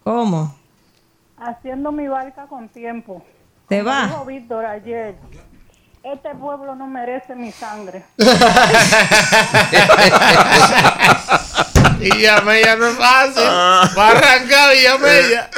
¿Cómo? 0.06 0.56
haciendo 1.38 1.92
mi 1.92 2.08
barca 2.08 2.46
con 2.48 2.70
tiempo. 2.70 3.22
¿Te 3.68 3.80
Como 3.80 3.90
va? 3.92 4.08
Dijo 4.08 4.24
Víctor 4.26 4.66
ayer. 4.66 5.16
Este 6.04 6.34
pueblo 6.36 6.74
no 6.76 6.88
merece 6.88 7.36
mi 7.36 7.52
sangre. 7.52 8.06
Villamella 12.00 12.76
no 12.78 12.88
es 12.88 12.96
fácil. 12.98 13.44
Va 13.44 14.08
a 14.08 14.12
arrancar 14.12 14.74
Villamella. 14.74 15.50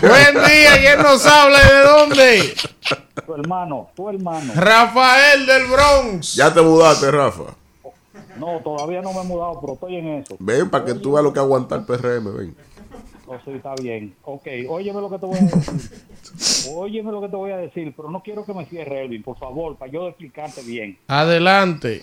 Buen 0.00 0.44
día, 0.44 0.78
¿quién 0.78 1.02
nos 1.02 1.26
habla 1.26 1.58
y 1.60 1.66
de 1.66 1.80
dónde? 1.82 2.54
Tu 3.26 3.34
hermano, 3.34 3.90
tu 3.96 4.08
hermano. 4.08 4.52
Rafael 4.54 5.44
del 5.44 5.66
Bronx. 5.66 6.34
Ya 6.36 6.54
te 6.54 6.60
mudaste, 6.62 7.10
Rafa. 7.10 7.42
No, 8.40 8.58
todavía 8.60 9.02
no 9.02 9.12
me 9.12 9.20
he 9.20 9.24
mudado, 9.24 9.60
pero 9.60 9.74
estoy 9.74 9.96
en 9.96 10.08
eso. 10.08 10.36
Ven 10.38 10.70
para 10.70 10.86
que 10.86 10.94
tú 10.94 11.12
veas 11.12 11.24
lo 11.24 11.32
que 11.32 11.40
aguanta 11.40 11.76
el 11.76 11.84
PRM, 11.84 12.36
ven. 12.36 12.56
Oh, 13.26 13.36
sí, 13.44 13.52
está 13.52 13.74
bien. 13.74 14.14
Ok, 14.24 14.46
óyeme 14.68 15.00
lo 15.00 15.10
que 15.10 15.18
te 15.18 15.26
voy 15.26 15.36
a 15.36 15.42
decir. 15.42 16.72
óyeme 16.74 17.12
lo 17.12 17.20
que 17.20 17.28
te 17.28 17.36
voy 17.36 17.50
a 17.52 17.58
decir, 17.58 17.92
pero 17.94 18.10
no 18.10 18.22
quiero 18.22 18.44
que 18.46 18.54
me 18.54 18.64
cierre, 18.64 19.04
Elvin, 19.04 19.22
por 19.22 19.38
favor, 19.38 19.76
para 19.76 19.92
yo 19.92 20.08
explicarte 20.08 20.62
bien. 20.62 20.98
Adelante. 21.06 22.02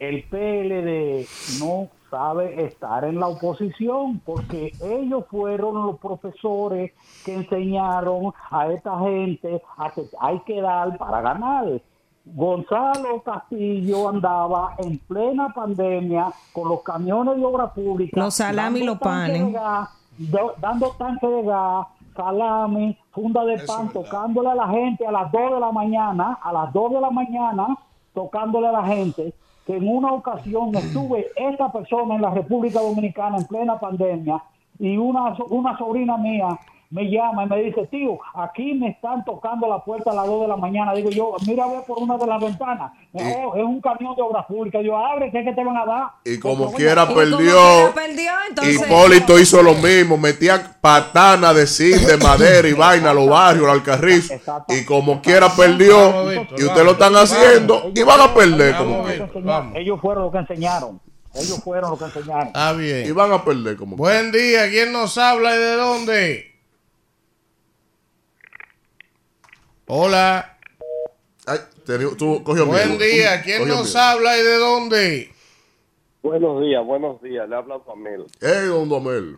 El 0.00 0.24
PLD 0.24 1.26
no 1.60 1.88
sabe 2.10 2.64
estar 2.64 3.04
en 3.04 3.20
la 3.20 3.28
oposición 3.28 4.20
porque 4.24 4.72
ellos 4.82 5.24
fueron 5.30 5.86
los 5.86 5.98
profesores 5.98 6.92
que 7.24 7.34
enseñaron 7.34 8.32
a 8.50 8.72
esta 8.72 8.98
gente 9.00 9.62
a 9.76 9.92
que 9.92 10.06
hay 10.20 10.40
que 10.40 10.60
dar 10.60 10.96
para 10.96 11.20
ganar. 11.20 11.82
Gonzalo 12.26 13.22
Castillo 13.22 14.08
andaba 14.08 14.74
en 14.78 14.98
plena 14.98 15.48
pandemia 15.54 16.32
con 16.52 16.68
los 16.68 16.82
camiones 16.82 17.36
de 17.36 17.44
obra 17.44 17.72
pública. 17.72 18.20
Los 18.20 18.34
salami 18.34 18.80
y 18.80 18.84
los 18.84 18.98
panes. 18.98 19.54
dando 20.60 20.90
tanque 20.98 21.26
de 21.26 21.42
gas, 21.44 21.86
salami, 22.16 22.98
funda 23.12 23.44
de 23.44 23.58
pan, 23.60 23.90
tocándole 23.92 24.50
a 24.50 24.54
la 24.56 24.68
gente 24.68 25.06
a 25.06 25.12
las 25.12 25.30
2 25.30 25.54
de 25.54 25.60
la 25.60 25.70
mañana, 25.70 26.38
a 26.42 26.52
las 26.52 26.72
2 26.72 26.94
de 26.94 27.00
la 27.00 27.10
mañana, 27.10 27.78
tocándole 28.12 28.66
a 28.66 28.72
la 28.72 28.84
gente, 28.84 29.32
que 29.64 29.76
en 29.76 29.88
una 29.88 30.12
ocasión 30.12 30.74
estuve 30.74 31.28
esta 31.36 31.70
persona 31.70 32.16
en 32.16 32.22
la 32.22 32.30
República 32.30 32.80
Dominicana 32.80 33.36
en 33.36 33.46
plena 33.46 33.78
pandemia 33.78 34.42
y 34.78 34.96
una, 34.96 35.36
una 35.48 35.78
sobrina 35.78 36.16
mía 36.16 36.58
me 36.90 37.10
llama 37.10 37.44
y 37.44 37.48
me 37.48 37.62
dice, 37.62 37.86
tío, 37.88 38.18
aquí 38.34 38.74
me 38.74 38.90
están 38.90 39.24
tocando 39.24 39.68
la 39.68 39.82
puerta 39.84 40.10
a 40.12 40.14
las 40.14 40.26
2 40.26 40.42
de 40.42 40.48
la 40.48 40.56
mañana. 40.56 40.94
Digo 40.94 41.10
yo, 41.10 41.34
mira 41.46 41.64
a 41.64 41.68
ver 41.68 41.82
por 41.86 41.98
una 41.98 42.16
de 42.16 42.26
las 42.26 42.40
ventanas. 42.40 42.92
Oh, 43.12 43.56
es 43.56 43.64
un 43.64 43.80
camión 43.80 44.14
de 44.14 44.22
obra 44.22 44.46
pública. 44.46 44.80
Yo, 44.80 44.96
abre, 44.96 45.30
¿qué 45.30 45.40
es 45.40 45.44
que 45.46 45.52
te 45.52 45.64
van 45.64 45.76
a 45.76 45.84
dar? 45.84 46.04
Y 46.24 46.38
como 46.38 46.66
Porque, 46.66 46.84
quiera 46.84 47.02
Y 47.02 47.06
como 47.06 47.16
perdió. 47.16 48.30
entonces. 48.48 48.86
Hipólito 48.86 49.38
hizo 49.38 49.62
lo 49.62 49.74
mismo, 49.74 50.16
metía 50.16 50.76
patana 50.80 51.52
de 51.52 51.66
zinc, 51.66 52.02
de 52.02 52.16
madera 52.24 52.68
y 52.68 52.72
vaina 52.72 53.10
a 53.10 53.14
los 53.14 53.28
barrios, 53.28 53.68
al 53.68 53.82
carrizo. 53.82 54.34
Y 54.68 54.84
como 54.84 55.20
quiera 55.20 55.48
perdió, 55.48 56.32
y 56.32 56.64
ustedes 56.64 56.84
lo 56.84 56.92
están 56.92 57.12
vamos. 57.12 57.32
haciendo, 57.32 57.90
y 57.94 58.02
van 58.02 58.20
a 58.20 58.34
perder 58.34 58.76
como 58.76 58.98
Vamos, 58.98 59.44
vamos. 59.44 59.76
Ellos 59.76 60.00
fueron 60.00 60.24
los 60.24 60.32
que 60.32 60.38
enseñaron. 60.38 61.00
Ellos 61.34 61.60
fueron 61.62 61.90
los 61.90 61.98
que 61.98 62.04
enseñaron. 62.06 62.50
Y 62.74 62.78
bien. 62.78 63.14
van 63.14 63.32
a 63.32 63.44
perder 63.44 63.76
como. 63.76 63.96
Buen 63.96 64.32
día, 64.32 64.68
¿quién 64.70 64.92
nos 64.92 65.18
habla 65.18 65.54
y 65.54 65.58
de 65.58 65.76
dónde? 65.76 66.55
Hola. 69.86 70.58
Ay, 71.46 71.58
tú 72.18 72.42
cogió 72.42 72.66
Buen 72.66 72.88
miedo. 72.98 73.04
día, 73.04 73.42
¿quién 73.42 73.58
Cogió 73.60 73.74
nos 73.76 73.94
miedo. 73.94 74.00
habla 74.06 74.36
y 74.38 74.42
de 74.42 74.56
dónde? 74.58 75.30
Buenos 76.22 76.60
días, 76.60 76.84
buenos 76.84 77.22
días. 77.22 77.48
Le 77.48 77.54
habla 77.54 77.78
Pamela. 77.78 78.24
Ey, 78.40 78.66
don 78.66 78.88
Domel. 78.88 79.36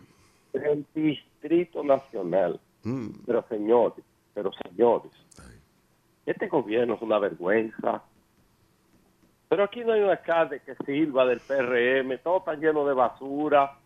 El 0.53 0.85
Distrito 0.95 1.83
Nacional. 1.83 2.59
Mm. 2.83 3.09
Pero 3.27 3.45
señores, 3.47 4.03
pero 4.33 4.51
señores, 4.53 5.11
este 6.25 6.47
gobierno 6.47 6.95
es 6.95 7.01
una 7.01 7.19
vergüenza. 7.19 8.01
Pero 9.49 9.63
aquí 9.63 9.81
no 9.81 9.93
hay 9.93 10.01
un 10.01 10.09
alcalde 10.09 10.61
que 10.65 10.75
sirva 10.85 11.25
del 11.25 11.39
PRM, 11.41 12.17
todo 12.23 12.39
está 12.39 12.53
lleno 12.55 12.85
de 12.87 12.93
basura 12.93 13.77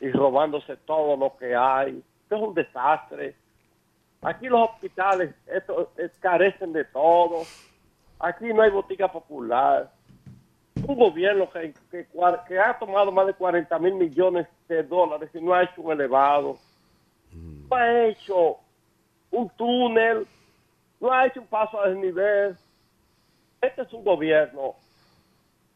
y 0.00 0.10
robándose 0.10 0.76
todo 0.86 1.16
lo 1.16 1.36
que 1.36 1.54
hay. 1.56 2.02
Esto 2.22 2.36
es 2.36 2.42
un 2.42 2.54
desastre. 2.54 3.34
Aquí 4.24 4.48
los 4.48 4.70
hospitales 4.70 5.34
esto, 5.46 5.92
eh, 5.98 6.10
carecen 6.20 6.72
de 6.72 6.84
todo. 6.84 7.42
Aquí 8.18 8.52
no 8.52 8.62
hay 8.62 8.70
botica 8.70 9.10
popular. 9.10 9.92
Un 10.76 10.96
gobierno 10.96 11.48
que, 11.50 11.74
que, 11.90 12.58
ha 12.58 12.78
tomado 12.78 13.12
más 13.12 13.26
de 13.26 13.34
40 13.34 13.78
mil 13.78 13.94
millones 13.94 14.46
de 14.68 14.82
dólares 14.82 15.30
y 15.34 15.40
no 15.40 15.52
ha 15.54 15.62
hecho 15.62 15.82
un 15.82 15.92
elevado. 15.92 16.58
No 17.32 17.76
ha 17.76 18.06
hecho 18.06 18.56
un 19.30 19.48
túnel. 19.50 20.26
No 21.00 21.12
ha 21.12 21.26
hecho 21.26 21.40
un 21.40 21.46
paso 21.46 21.80
a 21.80 21.88
desnivel. 21.88 22.56
Este 23.60 23.82
es 23.82 23.92
un 23.92 24.04
gobierno 24.04 24.74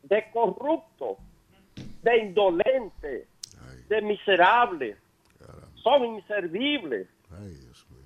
de 0.03 0.31
corruptos, 0.33 1.19
de 2.03 2.19
indolentes, 2.19 3.29
de 3.89 4.03
miserables. 4.03 4.97
Son 5.83 6.05
inservibles. 6.05 7.09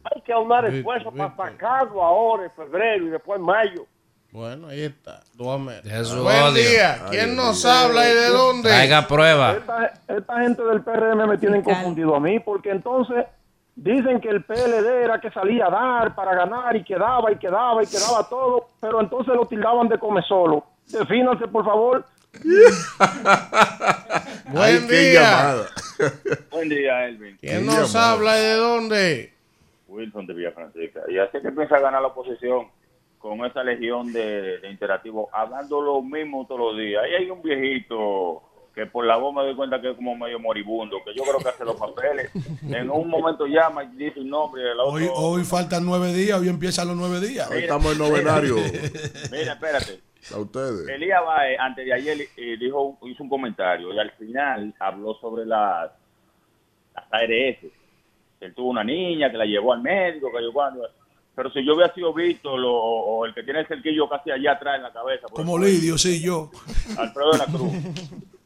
Hay 0.05 0.20
que 0.22 0.32
aunar 0.32 0.64
Víctor, 0.70 0.78
esfuerzos 0.96 1.14
para 1.14 1.36
sacarlo 1.53 2.03
ahora 2.03 2.44
en 2.44 2.50
febrero 2.53 3.07
y 3.07 3.11
después 3.11 3.38
en 3.38 3.46
mayo. 3.46 3.86
Bueno, 4.32 4.68
ahí 4.68 4.82
está. 4.84 5.20
Buen 5.34 5.61
odio. 5.70 6.53
día, 6.53 7.03
¿quién 7.11 7.36
nos 7.36 7.64
habla 7.66 8.09
y 8.09 8.14
de 8.14 8.28
dónde? 8.28 8.68
Traiga 8.70 9.07
prueba. 9.07 9.53
Esta, 9.53 9.92
esta 10.09 10.40
gente 10.40 10.62
del 10.64 10.80
PRM 10.82 11.28
me 11.28 11.36
tienen 11.38 11.62
confundido 11.62 12.16
a 12.16 12.20
mí 12.20 12.40
porque 12.40 12.70
entonces 12.70 13.26
dicen 13.74 14.20
que 14.20 14.30
el 14.30 14.42
PLD 14.42 15.05
era 15.05 15.20
que 15.20 15.30
salía 15.30 15.66
a 15.66 15.70
dar 15.70 16.14
para 16.14 16.34
ganar 16.34 16.74
y 16.76 16.82
quedaba 16.82 17.30
y 17.30 17.36
quedaba 17.36 17.82
y 17.82 17.86
quedaba 17.86 18.26
todo, 18.28 18.68
pero 18.80 19.00
entonces 19.03 19.34
lo 19.34 19.46
tildaban 19.46 19.88
de 19.88 19.98
come 19.98 20.22
solo. 20.22 20.64
Defínanse, 20.88 21.46
por 21.48 21.64
favor. 21.64 22.05
Ay, 22.98 24.78
Buen 24.78 24.88
qué 24.88 24.94
día. 25.11 25.20
llamada. 25.20 25.66
Buen 26.50 26.68
día, 26.68 27.05
Elvin. 27.07 27.36
¿Quién 27.38 27.61
Qué 27.61 27.64
nos 27.66 27.92
llamada. 27.92 28.12
habla 28.12 28.38
y 28.38 28.42
de 28.42 28.55
dónde? 28.55 29.32
Wilson 29.93 30.26
de 30.26 30.34
Villa 30.34 30.53
Francisca. 30.53 31.01
Y 31.09 31.18
así 31.18 31.38
que 31.40 31.53
piensa 31.53 31.78
ganar 31.78 32.03
la 32.03 32.09
oposición 32.09 32.68
con 33.18 33.45
esa 33.45 33.62
legión 33.62 34.12
de, 34.12 34.59
de 34.59 34.70
interactivos, 34.70 35.28
hablando 35.32 35.80
lo 35.80 36.03
mismo 36.03 36.45
todos 36.47 36.72
los 36.72 36.78
días. 36.78 37.05
Ahí 37.05 37.14
hay 37.22 37.30
un 37.30 37.40
viejito 37.40 38.43
que 38.74 38.86
por 38.86 39.05
la 39.05 39.16
voz 39.16 39.34
me 39.34 39.43
doy 39.43 39.55
cuenta 39.55 39.80
que 39.80 39.90
es 39.90 39.97
como 39.97 40.16
medio 40.16 40.38
moribundo, 40.38 40.97
que 41.05 41.14
yo 41.14 41.22
creo 41.24 41.38
que 41.38 41.49
hace 41.49 41.64
los 41.64 41.76
papeles. 41.76 42.30
En 42.68 42.90
un 42.90 43.09
momento 43.09 43.47
llama 43.47 43.84
y 43.84 43.88
dice 43.97 44.20
un 44.20 44.30
nombre, 44.30 44.62
el 44.62 44.80
otro... 44.80 44.93
Hoy, 44.93 45.09
hoy 45.14 45.45
faltan 45.45 45.84
nueve 45.84 46.12
días, 46.12 46.40
hoy 46.40 46.49
empiezan 46.49 46.88
los 46.88 46.97
nueve 46.97 47.20
días. 47.20 47.51
Hoy 47.51 47.59
estamos 47.59 47.93
en 47.93 47.99
novenario. 47.99 48.57
Mira, 49.30 49.53
espérate. 49.53 50.01
A 50.32 50.38
ustedes. 50.38 50.88
Elías 50.88 51.20
Baez, 51.24 51.59
antes 51.59 51.84
de 51.84 51.93
ayer, 51.93 52.18
eh, 52.36 52.57
dijo, 52.59 52.97
hizo 53.03 53.22
un 53.24 53.28
comentario 53.28 53.93
y 53.93 53.99
al 53.99 54.12
final 54.12 54.72
habló 54.78 55.14
sobre 55.14 55.45
las, 55.45 55.90
las 56.95 57.05
ARS. 57.11 57.82
Él 58.43 58.55
tuvo 58.55 58.70
una 58.70 58.84
niña 58.84 59.30
que 59.30 59.38
la 59.38 59.45
llevó 59.45 59.72
al 59.72 59.82
médico, 59.82 60.30
que 60.32 60.43
yo 60.43 60.53
cuando... 60.53 60.86
Pero 61.34 61.51
si 61.51 61.64
yo 61.64 61.74
hubiera 61.74 61.95
sido 61.95 62.12
Víctor 62.12 62.61
o, 62.62 62.72
o 62.74 63.24
el 63.24 63.32
que 63.32 63.43
tiene 63.43 63.61
el 63.61 63.66
cerquillo 63.66 64.07
casi 64.09 64.30
allá 64.30 64.53
atrás 64.53 64.76
en 64.76 64.82
la 64.82 64.93
cabeza, 64.93 65.28
Como 65.30 65.57
ejemplo, 65.57 65.66
Lidio, 65.66 65.97
sí, 65.97 66.20
yo. 66.20 66.51
Alfredo 66.99 67.32
de 67.32 67.38
la 67.38 67.47
Cruz, 67.47 67.72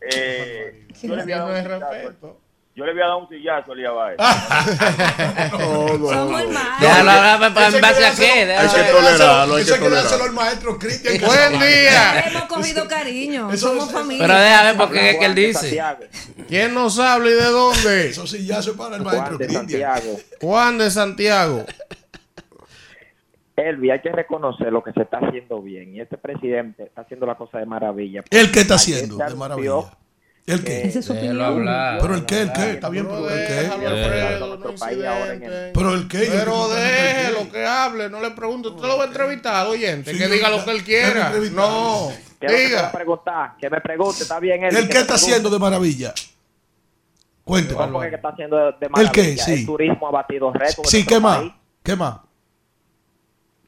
eh, 0.00 0.86
yo, 1.02 1.16
le 1.16 1.22
había 1.22 1.38
dado 1.38 1.50
un 1.50 2.45
yo 2.76 2.84
le 2.84 2.90
había 2.90 3.06
dado 3.06 3.18
un 3.18 3.28
sillazo 3.30 3.72
a 3.72 3.74
Elías 3.74 3.92
Baez. 3.94 4.18
No, 5.52 5.98
no, 5.98 6.08
Somos 6.10 6.30
no. 6.30 6.38
hermanos. 6.38 6.80
Déjalo 6.80 7.46
en 7.46 7.80
base 7.80 8.06
a 8.06 8.14
qué. 8.14 8.30
Hay 8.32 8.46
déjalo 8.46 8.72
que 8.74 8.92
tolerarlo, 8.92 9.54
hay 9.56 9.64
que 9.64 9.72
tolerarlo. 9.72 10.24
al 10.24 10.32
maestro 10.32 10.78
Cristian. 10.78 11.14
Buen 11.26 11.60
día. 11.60 12.20
Hemos 12.20 12.42
cogido 12.44 12.86
cariño. 12.86 13.50
Eso- 13.50 13.68
Somos 13.68 13.88
eso- 13.88 13.98
familia. 13.98 14.26
Pero 14.26 14.38
déjame 14.38 14.68
ver 14.68 14.76
porque 14.76 15.10
es 15.10 15.16
que 15.18 15.24
él 15.24 15.34
dice. 15.34 15.82
¿Quién 16.48 16.74
nos 16.74 16.98
habla 16.98 17.30
y 17.30 17.32
de 17.32 17.44
dónde? 17.44 18.08
Eso 18.10 18.26
sí, 18.26 18.46
ya 18.46 18.58
es 18.58 18.68
para 18.70 18.96
el 18.96 19.02
Juan 19.02 19.16
maestro 19.16 19.38
de 19.38 19.46
Cristian. 19.46 19.68
Santiago. 19.68 20.18
Juan 20.42 20.78
de 20.78 20.90
Santiago. 20.90 21.64
Elvi, 23.56 23.90
hay 23.90 24.02
que 24.02 24.12
reconocer 24.12 24.70
lo 24.70 24.84
que 24.84 24.92
se 24.92 25.00
está 25.00 25.16
haciendo 25.16 25.62
bien. 25.62 25.94
Y 25.96 26.00
este 26.02 26.18
presidente 26.18 26.82
está 26.84 27.00
haciendo 27.00 27.24
la 27.24 27.36
cosa 27.36 27.56
de 27.58 27.64
maravilla. 27.64 28.22
¿El 28.30 28.52
qué 28.52 28.60
está 28.60 28.74
haciendo? 28.74 29.16
De 29.16 29.34
maravilla. 29.34 29.72
¿El 30.46 30.62
qué? 30.62 30.86
Esa 30.86 31.00
es 31.00 31.04
su 31.04 31.12
opinión. 31.12 31.40
hablar. 31.42 31.98
Pero 32.00 32.14
el 32.14 32.24
qué, 32.24 32.42
el 32.42 32.52
qué, 32.52 32.70
está 32.72 32.88
bien, 32.88 33.06
Pero 33.08 33.28
el 33.28 33.46
qué. 33.46 33.60
el-. 33.66 35.70
Pero 35.72 35.94
el 35.94 36.08
qué. 36.08 36.28
Pero 36.30 36.72
el 36.72 36.76
déjelo 36.82 37.50
que 37.50 37.66
hable, 37.66 38.08
no 38.08 38.20
le 38.20 38.30
pregunte. 38.30 38.68
Usted 38.68 38.86
lo 38.86 38.96
va 38.98 39.04
a 39.04 39.06
entrevistar, 39.08 39.66
oyente, 39.66 40.12
Sí, 40.12 40.18
que 40.18 40.28
diga 40.28 40.48
lo 40.50 40.64
que 40.64 40.70
él 40.70 40.84
quiera. 40.84 41.32
No, 41.52 42.12
¿Qué 42.38 42.46
es 42.46 42.48
lo 42.48 42.48
que 42.48 42.48
te 42.48 42.50
va 42.52 42.52
a 42.52 42.68
diga. 42.68 42.92
preguntar? 42.92 43.56
Que 43.60 43.70
me 43.70 43.80
pregunte, 43.80 44.22
está 44.22 44.38
bien. 44.38 44.62
¿El 44.64 44.88
qué 44.88 44.98
está 44.98 45.14
haciendo 45.14 45.50
de 45.50 45.58
maravilla? 45.58 46.14
Cuénteme. 47.44 47.86
No, 47.86 47.92
porque 47.92 48.14
está 48.14 48.28
haciendo 48.28 48.56
de, 48.56 48.72
de 48.80 48.88
maravilla. 48.88 49.12
qué? 49.12 49.36
Sí. 49.38 49.52
El 49.54 49.66
turismo 49.66 50.08
ha 50.08 50.10
batido 50.12 50.52
récords. 50.52 50.90
Sí, 50.90 51.04
¿qué 51.04 51.18
más? 51.20 51.42
¿Qué 51.82 51.96
más? 51.96 52.18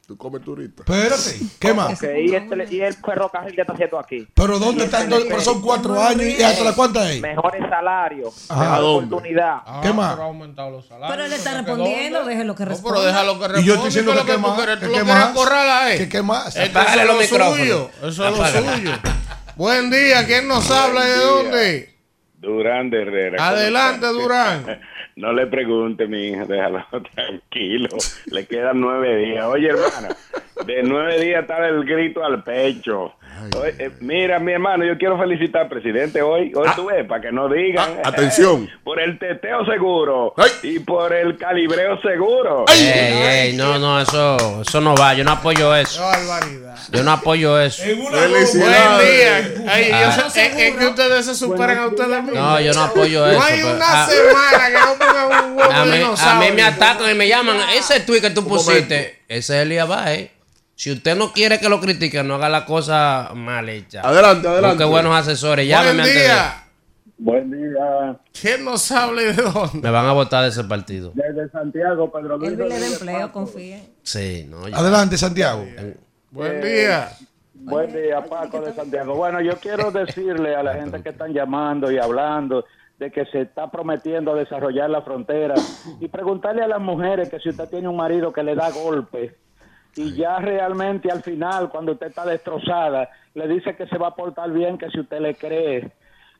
Tú 0.09 0.17
comes 0.17 0.41
turista. 0.41 0.81
Espérate, 0.81 1.39
¿qué 1.59 1.71
más? 1.71 1.89
Y, 2.01 2.33
este- 2.33 2.67
y 2.71 2.81
el 2.81 2.95
ferrocarril 2.95 3.53
que 3.53 3.61
está 3.61 3.73
haciendo 3.73 3.99
aquí. 3.99 4.27
Pero 4.33 4.57
¿dónde 4.57 4.85
están? 4.85 5.07
Pero 5.07 5.39
son 5.39 5.61
cuatro 5.61 6.01
años 6.01 6.23
y 6.23 6.41
hasta 6.41 6.63
la 6.63 6.73
cuánta 6.73 7.11
es. 7.11 7.21
Mejores 7.21 7.61
salarios, 7.69 8.49
Ajá. 8.49 8.59
¿A 8.59 8.63
mejor 8.71 8.81
dónde? 8.81 9.05
oportunidad. 9.15 9.57
¿Qué 9.83 9.93
más? 9.93 10.13
Pero 10.13 10.23
ha 10.23 10.25
aumentado 10.25 10.71
los 10.71 10.87
salarios. 10.87 11.11
Pero 11.11 11.25
él 11.27 11.33
está 11.33 11.57
respondiendo, 11.61 12.25
déjelo 12.25 12.55
que 12.55 12.65
responda. 12.65 12.95
pero 12.97 13.05
déjalo 13.05 13.33
que 13.33 13.47
responda. 13.49 13.61
Y 13.61 13.65
yo 13.65 13.73
estoy 13.75 13.87
diciendo 13.89 14.11
¿qué 14.13 14.17
que 14.17 14.23
es 14.23 14.27
lo 14.27 14.33
qué 14.35 14.41
tú 14.41 14.47
más, 14.49 14.65
que 14.65 14.85
¿Tú 14.87 14.91
quieres 14.91 15.05
más, 15.07 15.97
que 15.99 16.09
qué 16.09 16.21
más. 16.23 16.47
Esto 16.55 16.59
es 16.63 16.69
Apágale 16.75 17.05
lo 17.05 17.13
los 17.13 17.21
micrófonos. 17.21 17.57
suyo. 17.59 17.89
Eso 18.01 18.27
es 18.27 18.37
lo 18.37 18.73
suyo. 18.73 18.91
Buen 19.57 19.91
día, 19.91 20.25
¿quién 20.25 20.47
nos 20.47 20.71
habla 20.71 21.05
y 21.05 21.11
de 21.11 21.17
dónde? 21.17 21.95
Durán 22.39 22.89
de 22.89 22.99
Herrera. 23.03 23.37
¿cómo 23.37 23.49
Adelante, 23.49 24.07
está? 24.07 24.09
Durán. 24.09 24.81
No 25.15 25.33
le 25.33 25.47
pregunte, 25.47 26.07
mi 26.07 26.29
hija, 26.29 26.45
déjalo 26.45 26.85
tranquilo. 27.15 27.97
Le 28.27 28.45
quedan 28.45 28.79
nueve 28.79 29.17
días. 29.17 29.45
Oye, 29.45 29.69
hermana, 29.69 30.15
de 30.65 30.83
nueve 30.83 31.19
días 31.19 31.41
está 31.41 31.67
el 31.67 31.83
grito 31.83 32.23
al 32.23 32.43
pecho. 32.43 33.15
Eh, 33.77 33.91
mira, 33.99 34.39
mi 34.39 34.51
hermano, 34.53 34.85
yo 34.85 34.97
quiero 34.97 35.17
felicitar 35.17 35.63
al 35.63 35.69
presidente 35.69 36.21
hoy. 36.21 36.51
Hoy 36.55 36.67
tú 36.75 36.85
ves, 36.85 37.05
para 37.07 37.21
que 37.21 37.31
no 37.31 37.47
digan. 37.49 37.99
Ah, 38.03 38.09
atención. 38.09 38.69
por 38.83 38.99
el 38.99 39.17
teteo 39.19 39.65
seguro 39.65 40.33
y 40.63 40.79
por 40.79 41.13
el 41.13 41.37
calibreo 41.37 41.99
seguro. 42.01 42.65
Ey, 42.67 42.87
ey, 43.49 43.53
no, 43.53 43.77
no, 43.79 43.99
eso, 44.01 44.61
eso 44.61 44.81
no 44.81 44.95
va. 44.95 45.13
Yo 45.13 45.23
no 45.23 45.31
apoyo 45.31 45.75
eso. 45.75 46.01
barbaridad. 46.01 46.75
Yo 46.91 47.03
no 47.03 47.11
apoyo 47.11 47.59
eso. 47.59 47.83
Buen 47.83 48.21
día. 48.21 49.53
Ay, 49.67 49.91
Ah. 49.93 50.15
yo 50.23 50.29
sé- 50.29 50.47
es, 50.47 50.57
es 50.57 50.75
que 50.75 50.87
ustedes 50.87 51.25
se 51.25 51.35
superan 51.35 51.77
a 51.79 51.87
ustedes 51.87 52.23
mismos. 52.23 52.33
No, 52.35 52.59
yo 52.59 52.73
no 52.73 52.81
apoyo 52.83 53.25
No 53.25 53.31
eso. 53.31 53.41
hay 53.43 53.55
pero- 53.61 53.75
una 53.75 54.03
ah, 54.03 54.07
semana 54.07 54.67
que 54.67 54.73
no 54.73 55.05
pongan 55.05 55.43
un 55.51 55.57
huevo 55.57 55.71
a, 55.71 55.85
mí, 55.85 55.97
de 55.97 56.03
a 56.03 56.39
mí 56.39 56.51
me 56.55 56.63
atacan 56.63 57.11
y 57.11 57.13
me 57.15 57.27
llaman. 57.27 57.57
Ese 57.75 57.99
tweet 58.01 58.21
que 58.21 58.29
tú 58.31 58.45
pusiste, 58.47 59.19
ese 59.27 59.57
es 59.57 59.63
Elías 59.63 59.87
Baez. 59.87 60.31
Si 60.79 60.89
usted 60.93 61.13
no 61.17 61.33
quiere 61.33 61.59
que 61.59 61.67
lo 61.67 61.81
critique, 61.81 62.23
no 62.23 62.35
haga 62.35 62.47
la 62.47 62.63
cosa 62.65 63.31
mal 63.35 63.67
hecha. 63.67 63.99
Adelante, 63.99 64.47
adelante. 64.47 64.77
Busque 64.77 64.89
buenos 64.89 65.13
asesores. 65.13 65.65
Buen 65.67 65.77
Llámeme 65.77 66.03
antes 66.03 66.15
de- 66.15 66.21
día. 66.21 66.63
Buen 67.17 67.51
día. 67.51 68.17
¿Quién 68.39 68.63
nos 68.63 68.89
habla 68.93 69.21
y 69.23 69.25
de 69.25 69.33
dónde? 69.33 69.81
Me 69.81 69.91
van 69.91 70.05
a 70.05 70.13
votar 70.13 70.43
de 70.43 70.49
ese 70.51 70.63
partido. 70.63 71.11
Desde 71.15 71.49
Santiago, 71.49 72.09
Pedro 72.09 72.37
Luis. 72.37 72.51
Él 72.51 72.55
vive 72.55 72.79
de 72.79 72.87
empleo, 72.93 73.29
confíe. 73.33 73.83
Sí, 74.03 74.47
no. 74.49 74.69
ya. 74.69 74.77
Adelante, 74.77 75.17
Santiago. 75.17 75.65
Buen 76.31 76.63
Eh, 76.63 76.65
día. 76.85 77.09
Buen 77.55 77.91
día, 77.91 78.23
Paco 78.23 78.61
de 78.61 78.73
Santiago. 78.73 79.15
Bueno, 79.15 79.41
yo 79.41 79.57
quiero 79.57 79.91
decirle 79.91 80.55
a 80.55 80.63
la 80.63 80.75
gente 80.75 81.03
que 81.03 81.09
están 81.09 81.33
llamando 81.33 81.91
y 81.91 81.97
hablando 81.97 82.63
de 82.97 83.11
que 83.11 83.25
se 83.25 83.41
está 83.41 83.69
prometiendo 83.69 84.33
desarrollar 84.33 84.89
la 84.89 85.01
frontera 85.01 85.55
y 85.99 86.07
preguntarle 86.07 86.61
a 86.63 86.67
las 86.69 86.79
mujeres 86.79 87.27
que 87.29 87.39
si 87.41 87.49
usted 87.49 87.67
tiene 87.67 87.89
un 87.89 87.97
marido 87.97 88.31
que 88.31 88.43
le 88.43 88.55
da 88.55 88.69
golpes 88.71 89.33
y 89.99 90.13
ya 90.13 90.39
realmente 90.39 91.11
al 91.11 91.21
final, 91.21 91.69
cuando 91.69 91.91
usted 91.91 92.07
está 92.07 92.25
destrozada, 92.25 93.09
le 93.33 93.49
dice 93.49 93.75
que 93.75 93.85
se 93.85 93.97
va 93.97 94.07
a 94.07 94.15
portar 94.15 94.49
bien, 94.49 94.77
que 94.77 94.89
si 94.89 95.01
usted 95.01 95.19
le 95.19 95.35
cree. 95.35 95.91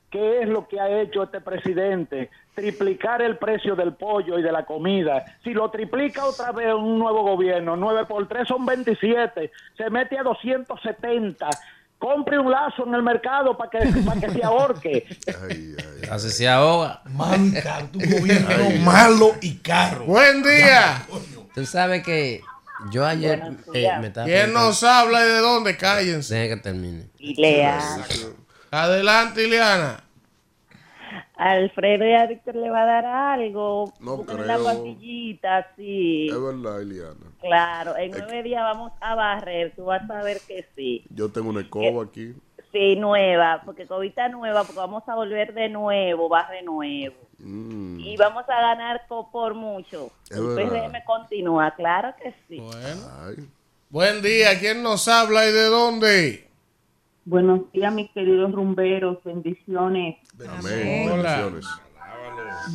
¿Qué 0.10 0.44
es 0.44 0.48
lo 0.48 0.66
que 0.66 0.80
ha 0.80 1.02
hecho 1.02 1.24
este 1.24 1.42
presidente? 1.42 2.30
Triplicar 2.56 3.22
el 3.22 3.38
precio 3.38 3.76
del 3.76 3.96
pollo 3.96 4.40
y 4.40 4.44
de 4.44 4.54
la 4.54 4.66
comida. 4.66 5.26
Si 5.44 5.54
lo 5.54 5.70
triplica 5.70 6.24
otra 6.24 6.54
vez 6.54 6.74
un 6.74 6.98
nuevo 6.98 7.22
gobierno, 7.22 7.76
9 7.76 8.06
por 8.06 8.30
3 8.30 8.48
son 8.48 8.66
27, 8.66 9.52
se 9.76 9.90
mete 9.90 10.18
a 10.18 10.24
270. 10.24 11.50
Compre 11.98 12.40
un 12.40 12.50
lazo 12.50 12.88
en 12.88 12.96
el 12.96 13.04
mercado 13.04 13.58
para 13.58 13.72
que, 13.72 13.80
para 14.06 14.22
que 14.22 14.30
se 14.30 14.42
ahorque. 14.42 15.06
Así 16.10 16.30
se 16.30 16.48
ahoga. 16.48 17.02
Manca, 17.12 17.80
tu 17.92 18.00
gobierno 18.20 18.70
malo 18.86 19.34
y 19.42 19.58
caro. 19.58 20.06
Buen 20.06 20.44
día. 20.44 21.06
Tú 21.54 21.66
sabes 21.66 22.06
que 22.06 22.42
yo 22.92 23.06
ayer 23.06 23.42
eh, 23.74 23.90
me 24.00 24.08
estaba. 24.08 24.26
¿Quién 24.26 24.54
nos 24.54 24.84
habla 24.84 25.22
y 25.26 25.28
de 25.28 25.40
dónde? 25.40 25.78
Cállense. 25.78 26.36
Dejen 26.36 26.58
que 26.58 26.64
termine. 26.64 27.10
Ileana. 27.20 28.06
Adelante, 28.72 29.48
Ileana. 29.48 30.04
Alfredo 31.40 32.06
y 32.06 32.14
a 32.14 32.26
Víctor 32.26 32.58
le 32.58 32.70
va 32.70 32.82
a 32.82 32.86
dar 32.86 33.06
algo. 33.06 33.94
No 34.02 34.18
la 34.28 34.44
creo. 34.44 34.64
pastillita, 34.64 35.68
sí. 35.78 36.28
Es 36.28 36.42
verdad, 36.42 36.82
Eliana. 36.82 37.32
Claro, 37.40 37.96
en 37.96 38.12
nueve 38.12 38.44
días 38.44 38.62
vamos 38.62 38.92
a 39.00 39.16
barrer, 39.16 39.72
tú 39.74 39.86
vas 39.86 40.08
a 40.10 40.22
ver 40.22 40.42
que 40.46 40.68
sí. 40.76 41.06
Yo 41.10 41.30
tengo 41.30 41.50
una 41.50 41.62
escoba 41.62 42.04
aquí. 42.04 42.36
Sí, 42.74 42.98
nueva, 42.98 43.62
porque 43.66 43.88
cobita 43.88 44.28
nueva, 44.28 44.64
porque 44.66 44.80
vamos 44.80 45.04
a 45.08 45.16
volver 45.16 45.54
de 45.54 45.70
nuevo, 45.70 46.28
barre 46.28 46.62
nuevo. 46.62 47.16
Mm, 47.40 48.00
Y 48.00 48.18
vamos 48.18 48.44
a 48.50 48.62
ganar 48.62 49.02
por 49.08 49.54
mucho. 49.54 50.12
Verdad. 50.30 50.56
PRM 50.92 51.04
continúa, 51.06 51.72
claro 51.76 52.14
que 52.22 52.34
sí. 52.48 52.62
ay. 53.22 53.48
Buen 53.90 54.22
día. 54.22 54.60
¿Quién 54.60 54.84
nos 54.84 55.08
habla 55.08 55.48
y 55.48 55.52
de 55.52 55.66
dónde? 55.66 56.48
Buenos 57.26 57.72
días, 57.72 57.94
mis 57.94 58.10
queridos 58.12 58.52
rumberos. 58.52 59.18
Bendiciones. 59.24 60.18
Amén. 60.48 61.10
Hola. 61.12 61.38
Bendiciones. 61.46 61.68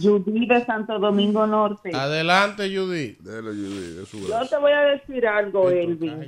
Judy 0.02 0.46
de 0.46 0.64
Santo 0.64 0.98
Domingo 0.98 1.46
Norte. 1.46 1.90
Adelante, 1.94 2.64
Judy. 2.74 3.16
Dele, 3.20 3.50
Judy, 3.50 3.94
de 3.96 4.06
su 4.06 4.26
Yo 4.26 4.46
te 4.48 4.56
voy 4.58 4.72
a 4.72 4.80
decir 4.80 5.26
algo, 5.26 5.70
Elvin. 5.70 6.20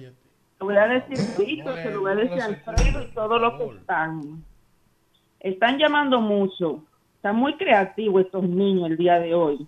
Te 0.59 0.65
voy 0.65 0.77
a 0.77 0.87
decir 0.87 1.19
Víctor, 1.39 1.75
se 1.83 1.91
lo 1.91 2.01
voy 2.01 2.13
a 2.13 2.15
decir 2.15 2.41
Alfredo 2.41 3.03
y 3.03 3.07
todos 3.13 3.41
los 3.41 3.55
que 3.59 3.77
están. 3.79 4.45
Están 5.41 5.79
llamando 5.79 6.21
mucho. 6.21 6.83
Están 7.27 7.41
muy 7.41 7.55
creativos 7.55 8.25
estos 8.25 8.45
niños 8.45 8.89
el 8.89 8.97
día 8.97 9.19
de 9.19 9.35
hoy. 9.35 9.67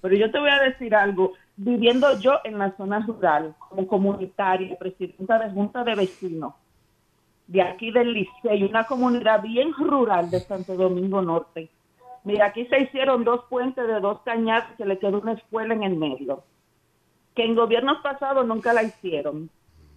Pero 0.00 0.14
yo 0.14 0.30
te 0.30 0.38
voy 0.38 0.50
a 0.50 0.62
decir 0.62 0.94
algo. 0.94 1.32
Viviendo 1.56 2.16
yo 2.20 2.38
en 2.44 2.58
la 2.58 2.76
zona 2.76 3.00
rural, 3.00 3.56
como 3.58 3.88
comunitaria, 3.88 4.78
presidenta 4.78 5.36
de 5.40 5.50
Junta 5.50 5.82
de 5.82 5.96
Vecinos, 5.96 6.54
de 7.48 7.60
aquí 7.60 7.90
del 7.90 8.12
Liceo, 8.12 8.68
una 8.68 8.84
comunidad 8.84 9.42
bien 9.42 9.72
rural 9.72 10.30
de 10.30 10.38
Santo 10.38 10.76
Domingo 10.76 11.20
Norte. 11.22 11.68
Mira, 12.22 12.46
aquí 12.46 12.66
se 12.66 12.82
hicieron 12.82 13.24
dos 13.24 13.40
puentes 13.50 13.84
de 13.84 13.98
dos 13.98 14.20
cañadas 14.20 14.70
que 14.76 14.86
le 14.86 15.00
quedó 15.00 15.18
una 15.18 15.32
escuela 15.32 15.74
en 15.74 15.82
el 15.82 15.96
medio, 15.96 16.44
que 17.34 17.46
en 17.46 17.56
gobiernos 17.56 17.98
pasados 18.00 18.46
nunca 18.46 18.72
la 18.72 18.84
hicieron. 18.84 19.50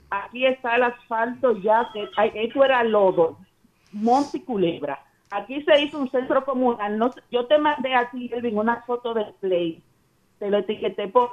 Aquí 0.09 0.43
está 0.43 0.75
el 0.75 0.81
asfalto 0.85 1.55
ya, 1.59 1.87
que 1.93 2.09
esto 2.33 2.65
era 2.65 2.83
lodo, 2.83 3.37
monte 3.91 4.39
y 4.39 4.41
culebra. 4.41 5.05
Aquí 5.31 5.61
se 5.63 5.81
hizo 5.81 5.99
un 5.99 6.09
centro 6.09 6.43
comunal. 6.43 6.97
No, 6.97 7.11
yo 7.31 7.45
te 7.45 7.57
mandé 7.57 7.93
a 7.93 8.09
ti, 8.09 8.29
Elvin, 8.33 8.57
una 8.57 8.81
foto 8.83 9.13
del 9.13 9.33
play. 9.39 9.81
Te 10.39 10.49
lo 10.49 10.57
etiqueté 10.57 11.07
por, 11.07 11.29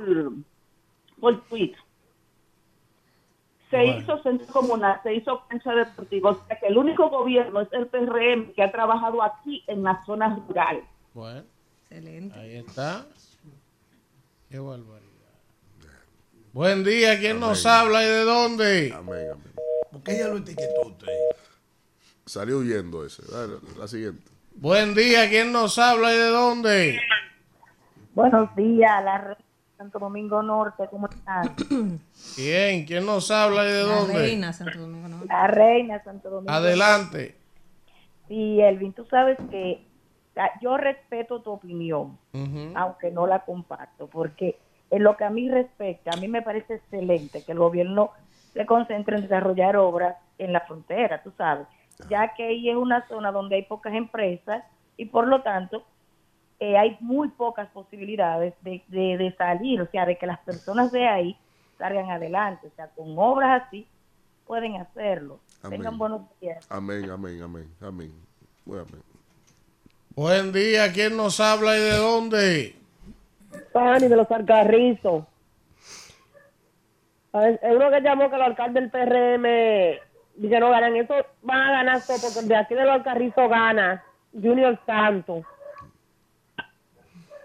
por 1.20 1.40
Twitter. 1.48 1.78
Se 3.70 3.78
Bueno. 3.78 3.98
hizo 3.98 4.22
centro 4.22 4.46
comunal, 4.52 5.00
se 5.02 5.14
hizo 5.14 5.42
cancha 5.48 5.72
deportiva. 5.74 6.30
O 6.30 6.46
sea 6.46 6.58
que 6.58 6.66
el 6.68 6.78
único 6.78 7.08
gobierno 7.08 7.60
es 7.62 7.68
el 7.72 7.86
PRM 7.88 8.52
que 8.54 8.62
ha 8.62 8.70
trabajado 8.70 9.22
aquí 9.22 9.64
en 9.66 9.82
la 9.82 10.04
zona 10.04 10.38
rural. 10.46 10.82
Bueno, 11.14 11.42
Excelente. 11.90 12.38
ahí 12.38 12.56
está. 12.56 13.06
Qué 14.50 14.58
barbaridad. 14.58 15.02
Buen 16.52 16.84
día. 16.84 17.18
¿Quién 17.18 17.40
nos 17.40 17.66
habla 17.66 18.02
y 18.04 18.06
de 18.06 18.24
dónde? 18.24 18.92
Amén, 18.94 19.30
amén. 19.32 19.52
¿Por 19.90 20.02
qué 20.02 20.12
ella 20.16 20.28
lo 20.28 20.36
etiquetó 20.38 20.86
usted? 20.86 21.12
Salió 22.26 22.58
huyendo 22.58 23.04
ese. 23.06 23.22
Dale, 23.30 23.54
la 23.78 23.86
siguiente. 23.86 24.30
Buen 24.56 24.94
día. 24.94 25.28
¿Quién 25.28 25.52
nos 25.52 25.78
habla 25.78 26.12
y 26.12 26.16
de 26.16 26.26
dónde? 26.28 27.00
Buenos 28.14 28.54
días, 28.56 29.04
la 29.04 29.28
de 29.28 29.36
Santo 29.76 29.98
Domingo 29.98 30.42
Norte, 30.42 30.88
¿cómo 30.90 31.08
están? 31.08 31.54
¿Quién? 32.34 32.84
¿Quién 32.86 33.06
nos 33.06 33.30
habla 33.30 33.64
y 33.68 33.72
de 33.72 33.84
La 33.84 33.94
dónde? 33.94 34.14
reina 34.18 34.52
Santo 34.52 34.78
Domingo 34.80 35.06
Norte. 35.06 35.26
La 35.28 35.46
reina 35.46 36.02
Santo 36.02 36.30
Domingo 36.30 36.50
Adelante. 36.52 37.36
Sí, 38.26 38.60
Elvin, 38.60 38.92
tú 38.94 39.04
sabes 39.08 39.38
que 39.50 39.86
ah, 40.36 40.50
yo 40.60 40.76
respeto 40.78 41.42
tu 41.42 41.50
opinión, 41.52 42.18
aunque 42.74 43.10
no 43.12 43.26
la 43.28 43.44
comparto, 43.44 44.08
porque 44.08 44.58
en 44.90 45.04
lo 45.04 45.16
que 45.16 45.24
a 45.24 45.30
mí 45.30 45.48
respecta, 45.48 46.10
a 46.12 46.16
mí 46.16 46.26
me 46.26 46.42
parece 46.42 46.74
excelente 46.76 47.44
que 47.44 47.52
el 47.52 47.58
gobierno 47.58 48.10
se 48.54 48.66
concentre 48.66 49.16
en 49.16 49.22
desarrollar 49.22 49.76
obras 49.76 50.16
en 50.38 50.52
la 50.52 50.62
frontera, 50.62 51.22
tú 51.22 51.32
sabes, 51.36 51.66
ya 52.08 52.34
que 52.34 52.44
ahí 52.44 52.68
es 52.68 52.76
una 52.76 53.06
zona 53.08 53.32
donde 53.32 53.56
hay 53.56 53.62
pocas 53.62 53.94
empresas 53.94 54.64
y 54.96 55.06
por 55.06 55.26
lo 55.26 55.42
tanto 55.42 55.84
eh, 56.60 56.76
hay 56.76 56.96
muy 57.00 57.28
pocas 57.28 57.68
posibilidades 57.68 58.54
de, 58.62 58.82
de, 58.88 59.18
de 59.18 59.34
salir, 59.36 59.80
o 59.80 59.86
sea, 59.90 60.06
de 60.06 60.16
que 60.16 60.26
las 60.26 60.38
personas 60.40 60.90
de 60.92 61.06
ahí 61.06 61.36
salgan 61.78 62.10
adelante, 62.10 62.66
o 62.66 62.70
sea, 62.76 62.88
con 62.88 63.14
obras 63.18 63.62
así 63.66 63.86
pueden 64.46 64.76
hacerlo. 64.76 65.38
Amén. 65.62 65.80
Tengan 65.80 65.98
buenos 65.98 66.22
días. 66.40 66.64
Amén, 66.70 67.10
amén, 67.10 67.42
amén, 67.42 67.68
amén. 67.80 68.12
Muy 68.64 68.78
amén. 68.78 69.02
Buen 70.14 70.52
día. 70.52 70.90
¿Quién 70.92 71.16
nos 71.16 71.40
habla 71.40 71.76
y 71.76 71.80
de 71.80 71.96
dónde? 71.96 72.76
Pani 73.72 74.08
de 74.08 74.16
los 74.16 74.30
Alcarrizos. 74.30 75.24
A 77.32 77.40
ver, 77.40 77.60
Es 77.62 77.76
uno 77.76 77.90
que 77.90 78.00
llamó 78.00 78.30
que 78.30 78.38
los 78.38 78.46
alcaldes 78.46 78.82
del 78.82 78.90
PRM 78.90 80.05
dice 80.36 80.60
no 80.60 80.70
ganan 80.70 80.96
eso, 80.96 81.14
van 81.42 81.60
a 81.60 81.72
ganar 81.72 82.02
todo 82.06 82.16
porque 82.22 82.48
de 82.48 82.56
aquí 82.56 82.74
de 82.74 82.84
los 82.84 82.94
Alcarrizos 82.94 83.48
gana 83.48 84.04
Junior 84.32 84.78
Santos. 84.86 85.44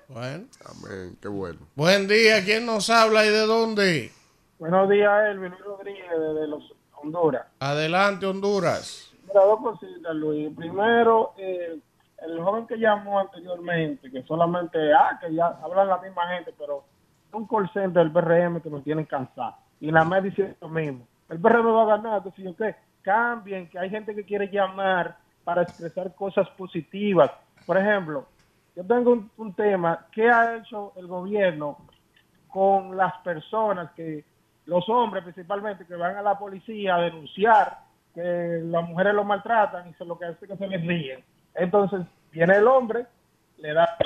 Bueno. 0.07 0.45
Amén, 0.65 1.17
qué 1.21 1.29
bueno. 1.29 1.59
Buen 1.75 2.07
día, 2.07 2.43
¿quién 2.43 2.65
nos 2.65 2.89
habla 2.89 3.25
y 3.25 3.29
de 3.29 3.45
dónde? 3.45 4.11
Buenos 4.59 4.89
días, 4.89 5.09
Elvin 5.29 5.53
Rodríguez 5.63 6.09
de 6.09 6.47
los 6.47 6.73
Honduras. 6.93 7.47
Adelante, 7.59 8.25
Honduras. 8.25 9.11
Mira, 9.25 9.45
dos 9.45 9.59
cositas, 9.61 10.13
Luis. 10.15 10.53
Primero, 10.55 11.33
eh, 11.37 11.79
el 12.21 12.39
joven 12.41 12.67
que 12.67 12.77
llamó 12.77 13.19
anteriormente, 13.19 14.11
que 14.11 14.21
solamente, 14.23 14.77
ah, 14.93 15.17
que 15.19 15.33
ya 15.33 15.47
hablan 15.63 15.87
la 15.87 15.97
misma 15.99 16.27
gente, 16.35 16.53
pero 16.59 16.83
un 17.33 17.47
call 17.47 17.71
center 17.73 18.03
del 18.03 18.11
PRM 18.11 18.61
que 18.61 18.69
nos 18.69 18.83
tienen 18.83 19.05
cansados. 19.05 19.55
Y 19.79 19.91
la 19.91 20.03
MED 20.03 20.23
dice 20.23 20.55
lo 20.61 20.69
mismo. 20.69 21.07
El 21.32 21.39
PRM 21.39 21.75
va 21.75 21.84
a 21.84 21.97
ganar, 21.97 22.17
entonces 22.17 22.45
usted 22.45 22.75
cambien, 23.01 23.67
que 23.69 23.79
hay 23.79 23.89
gente 23.89 24.13
que 24.13 24.23
quiere 24.23 24.47
llamar 24.49 25.17
para 25.43 25.63
expresar 25.63 26.13
cosas 26.13 26.47
positivas. 26.49 27.32
Por 27.65 27.77
ejemplo, 27.77 28.27
yo 28.75 28.86
tengo 28.86 29.13
un, 29.13 29.32
un 29.38 29.53
tema, 29.53 30.05
¿qué 30.11 30.29
ha 30.29 30.57
hecho 30.57 30.93
el 30.97 31.07
gobierno 31.07 31.77
con 32.47 32.95
las 32.95 33.17
personas 33.23 33.91
que, 33.93 34.23
los 34.65 34.88
hombres 34.89 35.23
principalmente, 35.23 35.86
que 35.86 35.95
van 35.95 36.15
a 36.15 36.21
la 36.21 36.38
policía 36.38 36.95
a 36.95 37.01
denunciar 37.01 37.79
que 38.13 38.61
las 38.63 38.88
mujeres 38.88 39.13
los 39.13 39.25
maltratan 39.25 39.89
y 39.89 39.93
se 39.93 40.05
lo 40.05 40.17
que 40.19 40.25
hace 40.25 40.47
que 40.47 40.57
se 40.57 40.67
les 40.67 40.86
ríen? 40.86 41.23
Entonces, 41.55 42.01
viene 42.32 42.57
el 42.57 42.67
hombre, 42.67 43.05
le 43.57 43.73
da 43.73 43.97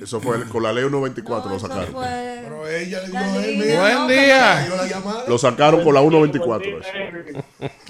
Eso 0.00 0.20
fue 0.20 0.36
el- 0.36 0.48
con 0.48 0.62
la 0.62 0.72
ley 0.72 0.82
124 0.84 1.50
lo 1.50 1.58
sacaron. 1.58 1.94
Pero 1.94 2.68
ella 2.68 3.00
le 3.02 3.08
dio 3.08 3.18
a 3.18 3.44
él, 3.44 3.56
Buen 3.56 4.08
día. 4.08 4.66
la. 4.68 5.24
Lo 5.28 5.38
sacaron 5.38 5.82
con 5.82 5.94
la 5.94 6.00
124. 6.00 6.80
eso. 6.80 6.90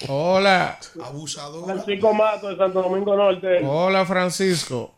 Hola. 0.09 0.79
Abusador. 1.03 1.65
Francisco 1.65 2.15
Mato 2.15 2.49
de 2.49 2.57
Santo 2.57 2.83
Domingo 2.83 3.17
Norte. 3.17 3.61
Hola, 3.65 4.05
Francisco. 4.05 4.95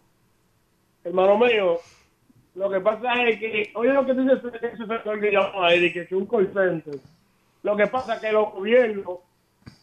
Hermano 1.04 1.38
mío, 1.38 1.78
lo 2.56 2.70
que 2.70 2.80
pasa 2.80 3.22
es 3.28 3.38
que, 3.38 3.70
oye 3.74 3.92
lo 3.92 4.04
que 4.04 4.14
dice 4.14 4.32
ese 4.34 4.86
sector 4.86 5.20
que 5.20 5.30
llamó 5.30 5.62
ahí, 5.64 5.92
que 5.92 6.00
es 6.02 6.12
un 6.12 6.26
call 6.26 6.46
center. 6.52 6.98
Lo 7.62 7.76
que 7.76 7.86
pasa 7.86 8.14
es 8.14 8.20
que 8.20 8.32
los 8.32 8.52
gobiernos, 8.52 9.04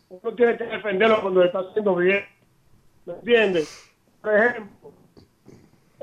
uno 0.09 0.35
tiene 0.35 0.57
que 0.57 0.65
defenderlo 0.65 1.21
cuando 1.21 1.39
lo 1.41 1.45
está 1.45 1.59
haciendo 1.59 1.95
bien. 1.95 2.23
¿Me 3.05 3.13
entiendes? 3.13 3.83
Por 4.21 4.33
ejemplo, 4.37 4.91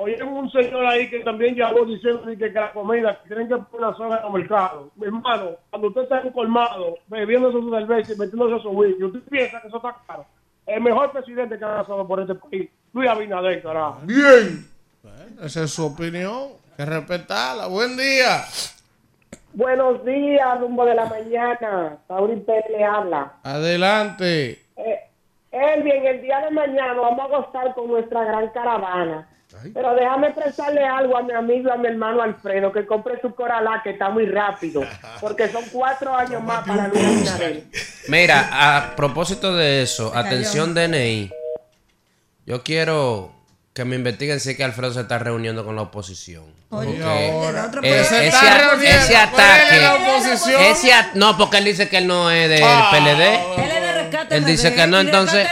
oye 0.01 0.23
un 0.23 0.51
señor 0.51 0.87
ahí 0.87 1.11
que 1.11 1.21
también 1.21 1.55
llamó 1.55 1.85
diciendo 1.85 2.23
que, 2.25 2.39
que 2.39 2.51
la 2.51 2.73
comida, 2.73 3.21
que 3.23 3.29
tienen 3.29 3.49
que 3.49 3.57
poner 3.57 3.89
la 3.89 3.97
zona 3.97 4.17
en 4.17 4.23
los 4.23 4.33
mercados. 4.33 4.89
Mi 4.97 5.07
hermano, 5.07 5.51
cuando 5.69 5.89
usted 5.89 6.03
está 6.03 6.21
en 6.21 6.29
un 6.29 6.33
colmado, 6.33 6.99
bebiendo 7.09 7.53
su 7.53 7.71
cerveza 7.71 8.13
y 8.13 8.17
metiéndose 8.17 8.63
su 8.63 8.71
whisky, 8.71 9.05
usted 9.05 9.21
piensa 9.31 9.61
que 9.61 9.69
eso 9.69 9.77
está 9.77 9.97
caro. 10.07 10.25
El 10.67 10.81
mejor 10.81 11.13
presidente 11.13 11.59
que 11.59 11.65
ha 11.65 11.79
pasado 11.83 12.07
por 12.07 12.21
este 12.21 12.35
país, 12.35 12.71
Luis 12.93 13.11
Abinader, 13.11 13.63
carajo. 13.63 14.01
Bien. 14.05 14.67
Esa 15.43 15.65
es 15.65 15.71
su 15.71 15.87
opinión. 15.87 16.51
Que 16.77 16.85
respetarla. 16.85 17.67
Buen 17.67 17.97
día. 17.97 18.45
Buenos 19.53 20.05
días, 20.05 20.61
rumbo 20.61 20.85
de 20.87 20.95
la 20.95 21.07
mañana. 21.07 21.99
Saurin 22.09 22.45
Pérez 22.45 22.71
le 22.71 22.85
habla. 22.85 23.33
Adelante. 23.43 24.63
Eh, 24.77 25.01
Elvin, 25.51 26.07
el 26.07 26.23
día 26.23 26.41
de 26.41 26.51
mañana 26.53 26.95
vamos 26.95 27.21
a 27.21 27.37
gozar 27.37 27.75
con 27.75 27.89
nuestra 27.89 28.25
gran 28.25 28.49
caravana. 28.51 29.29
Pero 29.75 29.95
déjame 29.95 30.29
expresarle 30.29 30.85
algo 30.85 31.17
a 31.17 31.23
mi 31.23 31.33
amigo, 31.33 31.73
a 31.73 31.77
mi 31.77 31.89
hermano 31.89 32.23
Alfredo, 32.23 32.73
que 32.73 32.87
compre 32.87 33.21
su 33.21 33.35
Coralá, 33.35 33.81
que 33.83 33.91
está 33.91 34.09
muy 34.11 34.27
rápido. 34.27 34.83
Porque 35.21 35.49
son 35.49 35.65
cuatro 35.73 36.15
años 36.15 36.43
más 36.43 36.67
para 36.67 36.89
Luis. 36.89 37.33
Mira, 38.09 38.49
a 38.53 38.97
propósito 38.97 39.55
de 39.55 39.83
eso, 39.83 40.13
atención 40.15 40.75
DNI. 40.75 41.31
Yo 42.47 42.63
quiero 42.63 43.33
que 43.73 43.85
me 43.85 43.97
investiguen 43.97 44.41
si 44.41 44.51
es 44.51 44.57
que 44.57 44.65
Alfredo 44.65 44.93
se 44.93 45.01
está 45.03 45.19
reuniendo 45.19 45.65
con 45.65 45.77
la 45.77 45.83
oposición. 45.83 46.45
Oye, 46.71 47.03
ahora. 47.03 47.71
eh, 47.83 48.05
se 48.05 48.27
ese, 48.27 48.27
está 48.29 48.55
a- 48.55 48.59
reuniendo 48.71 48.99
ese 49.01 49.17
ataque. 49.17 49.81
la 49.81 49.95
oposición. 49.95 50.63
ese 50.63 50.93
a- 50.93 51.11
no, 51.15 51.37
porque 51.37 51.59
él 51.59 51.65
dice 51.65 51.89
que 51.89 51.99
él 51.99 52.07
no 52.07 52.31
es 52.31 52.49
del 52.49 52.63
Ah, 52.65 52.91
PLD. 52.91 53.35
Él 53.65 53.71
es 53.71 53.81
de 53.83 53.93
rescate 53.93 54.37
Él 54.37 54.45
dice 54.45 54.75
que 54.75 54.87
no, 54.87 54.99
entonces 55.01 55.47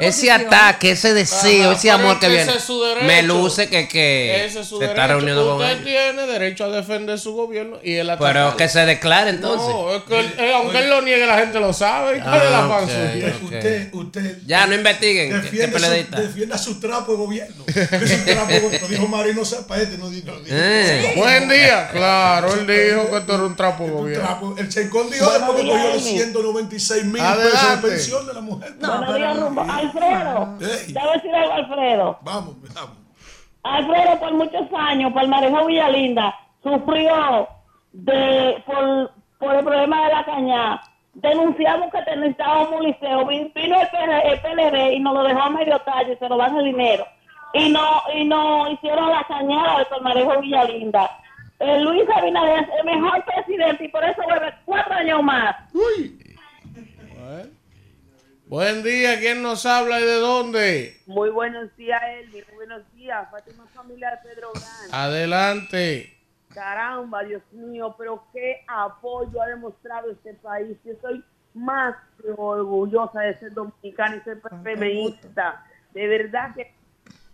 ese 0.00 0.30
ataque, 0.30 0.90
ese 0.92 1.14
deseo, 1.14 1.70
Ajá, 1.70 1.78
ese 1.78 1.88
pero 1.88 1.94
amor 1.94 2.12
es 2.14 2.20
que 2.20 2.26
que 2.26 2.32
viene, 2.32 2.42
ese 2.50 2.58
es 2.58 2.64
su 2.64 2.82
derecho. 2.82 3.06
me 3.06 3.22
luce 3.22 3.68
que, 3.68 3.88
que 3.88 4.44
Ese 4.46 4.60
es 4.60 4.66
su 4.66 4.78
se 4.78 4.84
está 4.86 4.94
derecho. 5.02 5.08
reuniendo 5.18 5.44
con 5.56 5.60
Usted 5.62 5.84
tiene 5.84 6.26
derecho 6.26 6.64
a 6.64 6.68
defender 6.68 7.18
su 7.18 7.32
gobierno 7.34 7.78
y 7.82 7.94
él 7.94 8.10
Pero 8.18 8.40
ataca. 8.46 8.56
que 8.56 8.68
se 8.68 8.80
declare 8.86 9.30
entonces. 9.30 9.68
No, 9.68 9.94
es 9.94 10.02
que 10.04 10.18
él- 10.20 10.34
eh, 10.38 10.52
aunque 10.54 10.78
él 10.78 10.90
lo 10.90 11.02
niegue, 11.02 11.26
la 11.26 11.38
gente 11.38 11.60
lo 11.60 11.72
sabe. 11.72 12.18
¿Y 12.18 12.20
cuál 12.20 12.42
es 12.42 12.50
la 12.50 12.64
Ah, 12.64 12.68
fan 12.68 12.84
ok, 12.84 12.90
suya? 13.12 13.26
ok. 13.28 13.42
Usted, 13.52 13.94
usted 13.94 14.38
Ya, 14.46 14.66
no 14.66 14.74
investiguen. 14.74 15.28
que- 15.30 15.36
que 15.36 15.42
defiende, 15.66 15.78
PLDista. 15.78 16.16
su, 16.16 16.22
defienda 16.22 16.58
su 16.58 16.80
trapo 16.80 17.12
de 17.12 17.18
gobierno. 17.18 17.64
Su 17.66 17.72
trapo 18.24 18.52
de 18.52 18.60
gobierno. 18.60 18.78
Lo 18.80 18.88
dijo 18.88 19.08
Marino 19.08 19.44
Zapete, 19.44 19.98
no 19.98 20.08
dijo. 20.10 20.26
no 20.30 20.40
dijo- 20.40 20.48
Eh. 20.56 21.12
Buen 21.16 21.48
día. 21.48 21.88
Claro, 21.92 22.54
él 22.54 22.66
dijo 22.66 23.10
que 23.10 23.16
esto 23.18 23.34
era 23.34 23.44
un 23.44 23.56
trapo 23.56 23.84
de 23.84 23.90
gobierno. 23.90 24.24
trapo. 24.26 24.54
El 24.58 24.68
Chencón 24.68 25.10
dijo 25.10 25.30
después 25.30 25.60
que 25.60 25.68
cogió 25.68 25.84
los 25.88 25.96
Elvin. 26.02 26.16
196 26.18 27.04
mil 27.04 27.22
pesos 27.22 27.70
de 27.82 27.88
pensión 27.88 28.26
de 28.26 28.34
la 28.34 28.40
mujer. 28.40 28.74
Días, 28.78 29.36
rumbo. 29.36 29.62
Alfredo, 29.94 30.58
Ey. 30.60 30.92
te 30.92 30.98
voy 31.00 31.08
a 31.08 31.12
decir 31.12 31.34
algo, 31.34 31.52
Alfredo. 31.52 32.18
Vamos, 32.22 32.56
vamos. 32.74 32.96
Alfredo 33.62 34.18
por 34.20 34.32
muchos 34.34 34.66
años, 34.76 35.12
Palmarejo 35.12 35.66
Villalinda, 35.66 36.34
sufrió 36.62 37.48
de 37.92 38.62
por, 38.66 39.10
por 39.38 39.54
el 39.56 39.64
problema 39.64 40.06
de 40.06 40.14
la 40.14 40.24
caña. 40.24 40.80
Denunciamos 41.12 41.90
que 41.92 42.16
necesitábamos 42.16 42.70
un 42.72 42.84
liceo. 42.86 43.26
Vi- 43.26 43.52
Vino 43.54 43.80
el, 43.80 43.88
PL 43.88 44.32
el 44.32 44.40
PLD 44.40 44.92
y 44.94 45.00
nos 45.00 45.12
lo 45.14 45.24
dejó 45.24 45.40
a 45.42 45.50
medio 45.50 45.78
tallo 45.80 46.12
y 46.12 46.16
se 46.16 46.28
lo 46.28 46.36
dan 46.36 46.56
el 46.56 46.64
dinero. 46.66 47.04
Y 47.52 47.68
no, 47.70 48.02
y 48.14 48.24
no 48.24 48.70
hicieron 48.70 49.10
la 49.10 49.24
cañada 49.24 49.80
de 49.80 49.84
Palmarejo 49.86 50.40
Villalinda. 50.40 51.10
Eh, 51.58 51.80
Luis 51.80 52.08
Abinader 52.16 52.60
es 52.60 52.68
el 52.78 52.84
mejor 52.86 53.22
presidente 53.24 53.84
y 53.84 53.88
por 53.88 54.02
eso 54.04 54.22
vuelve 54.22 54.54
cuatro 54.64 54.94
años 54.94 55.22
más. 55.22 55.56
Buen 58.50 58.82
día. 58.82 59.16
¿Quién 59.20 59.44
nos 59.44 59.64
habla 59.64 60.00
y 60.00 60.02
de 60.02 60.16
dónde? 60.16 61.00
Muy 61.06 61.30
buenos 61.30 61.68
días, 61.76 62.02
Elvi. 62.18 62.42
Muy 62.48 62.56
buenos 62.56 62.92
días. 62.94 63.30
Fátima 63.30 63.64
Familia 63.68 64.10
de 64.10 64.28
Pedro 64.28 64.50
Gran. 64.52 64.92
Adelante. 64.92 66.18
Caramba, 66.52 67.22
Dios 67.22 67.42
mío, 67.52 67.94
pero 67.96 68.24
qué 68.32 68.64
apoyo 68.66 69.40
ha 69.40 69.46
demostrado 69.46 70.10
este 70.10 70.34
país. 70.34 70.76
Yo 70.84 70.94
soy 71.00 71.24
más 71.54 71.94
que 72.20 72.28
orgullosa 72.36 73.20
de 73.20 73.38
ser 73.38 73.54
dominicana 73.54 74.16
y 74.16 74.20
ser 74.22 74.42
feminista. 74.64 75.64
De 75.94 76.08
verdad 76.08 76.52
que 76.56 76.74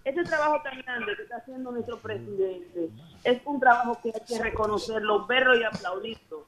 ese 0.05 0.23
trabajo 0.23 0.61
tan 0.63 0.83
grande 0.83 1.17
que 1.17 1.23
está 1.23 1.37
haciendo 1.39 1.73
nuestro 1.73 1.99
presidente 1.99 2.91
es 3.25 3.41
un 3.47 3.59
trabajo 3.59 3.99
que 4.03 4.13
hay 4.15 4.21
que 4.21 4.39
reconocerlo, 4.39 5.27
verlo 5.27 5.59
y 5.59 5.65
aplaudirlo. 5.65 6.46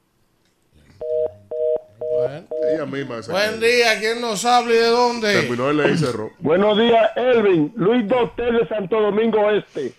Bueno. 1.99 2.47
Ella 2.73 2.85
misma 2.85 3.21
se 3.23 3.31
Buen 3.31 3.59
día. 3.59 3.99
¿Quién 3.99 4.21
nos 4.21 4.43
habla 4.45 4.73
y 4.73 4.77
de 4.77 4.87
dónde? 4.87 5.33
terminó 5.33 5.69
el 5.69 5.93
y 5.93 5.97
cerró. 5.97 6.31
Buenos 6.39 6.77
días, 6.77 7.11
Elvin. 7.15 7.73
Luis 7.75 8.07
Dotel 8.07 8.57
de 8.57 8.67
Santo 8.67 8.99
Domingo 8.99 9.49
Este. 9.51 9.93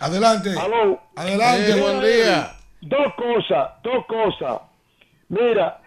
Adelante. 0.00 0.50
Aló. 0.58 1.00
Adelante. 1.16 1.72
Sí, 1.72 1.80
buen 1.80 2.00
día. 2.00 2.52
Dos 2.80 3.14
cosas, 3.16 3.70
dos 3.82 4.06
cosas. 4.06 4.60
Mira, 5.28 5.80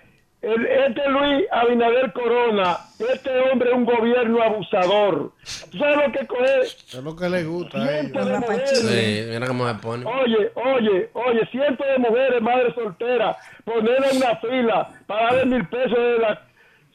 el- 0.46 0.66
este 0.68 1.10
Luis 1.10 1.46
Abinader 1.52 2.14
Corona, 2.14 2.78
este 3.00 3.30
hombre 3.52 3.70
es 3.70 3.76
un 3.76 3.86
gobierno 3.86 4.42
abusador. 4.44 5.32
¿Tú 5.72 5.78
sabes 5.78 5.98
lo 5.98 6.12
que 6.12 6.28
coge? 6.28 6.62
Es 6.62 6.94
lo 7.04 7.16
que 7.16 7.30
le 7.30 7.44
gusta 7.44 7.78
a 7.80 7.82
ellos. 8.00 8.12
Cientos 8.12 8.26
de 8.28 8.40
mujeres. 8.40 8.80
Sí, 8.82 9.26
mira 9.32 9.48
cómo 9.48 9.68
se 9.68 9.76
pone. 9.76 10.06
Oye, 10.06 10.52
oye, 10.56 11.10
oye, 11.14 11.46
cientos 11.52 11.86
de 11.88 11.98
mujeres, 11.98 12.42
madres 12.42 12.74
solteras, 12.76 13.38
ponerla 13.64 14.08
en 14.12 14.18
una 14.18 14.36
fila 14.38 14.90
para 15.08 15.24
darle 15.26 15.46
mil 15.46 15.68
pesos 15.68 15.98
de 15.98 16.20
las 16.20 16.40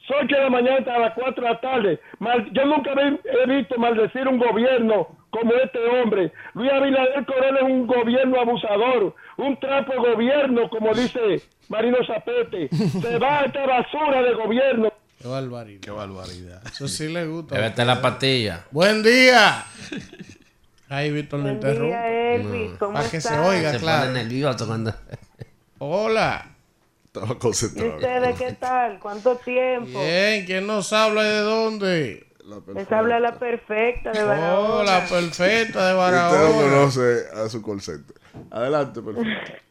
8 0.09 0.35
de 0.35 0.41
la 0.43 0.49
mañana 0.49 0.77
hasta 0.79 0.99
las 0.99 1.13
4 1.13 1.41
de 1.43 1.49
la 1.49 1.59
tarde. 1.61 1.99
Mal- 2.19 2.49
yo 2.51 2.65
nunca 2.65 2.91
he 2.93 3.45
visto 3.47 3.77
maldecir 3.77 4.27
un 4.27 4.39
gobierno 4.39 5.07
como 5.31 5.53
este 5.53 5.79
hombre. 5.79 6.31
Luis 6.53 6.71
Abinader 6.71 7.25
Corona 7.25 7.57
es 7.59 7.63
un 7.63 7.87
gobierno 7.87 8.39
abusador, 8.39 9.15
un 9.37 9.59
trapo 9.59 9.93
de 9.93 9.99
gobierno, 10.13 10.69
como 10.69 10.93
dice 10.93 11.41
Marino 11.69 11.97
Zapete. 12.05 12.69
Se 12.69 13.17
va 13.17 13.39
a 13.39 13.45
esta 13.45 13.65
basura 13.65 14.21
de 14.21 14.33
gobierno. 14.33 14.93
Qué 15.21 15.27
barbaridad. 15.27 15.81
Qué 15.81 15.91
barbaridad. 15.91 16.61
Eso 16.65 16.87
sí 16.87 17.07
le 17.07 17.25
gusta. 17.25 17.57
La 17.85 18.01
pastilla. 18.01 18.65
Buen 18.71 19.03
día. 19.03 19.65
Ahí 20.89 21.09
Víctor 21.09 21.39
lo 21.39 21.53
día, 21.55 22.33
Elvi. 22.35 22.71
¿Cómo 22.77 22.93
Para 22.93 23.05
que 23.05 23.21
se 23.21 23.29
estás? 23.29 23.47
oiga, 23.47 23.71
Se 23.71 23.79
claro. 23.79 24.11
nervioso 24.11 24.67
cuando... 24.67 24.93
Hola. 25.77 26.47
Estaba 27.05 27.37
¿Y 27.41 27.87
ustedes 27.87 28.37
qué 28.39 28.53
tal? 28.53 28.99
¿Cuánto 28.99 29.35
tiempo? 29.37 29.99
Bien, 30.01 30.45
¿quién 30.45 30.67
nos 30.67 30.91
habla 30.93 31.23
y 31.23 31.27
de 31.29 31.39
dónde? 31.39 32.27
Les 32.75 32.91
habla 32.91 33.19
la 33.19 33.33
perfecta 33.37 34.11
de 34.11 34.23
Barahona. 34.23 34.69
Hola, 34.79 35.05
perfecta 35.09 35.87
de 35.87 35.93
Usted 35.93 35.93
no 35.93 35.97
Barahona. 35.97 36.61
conoce 36.61 37.23
a 37.33 37.49
su 37.49 37.79
center. 37.79 38.15
Adelante, 38.49 39.01
perfecto. 39.01 39.61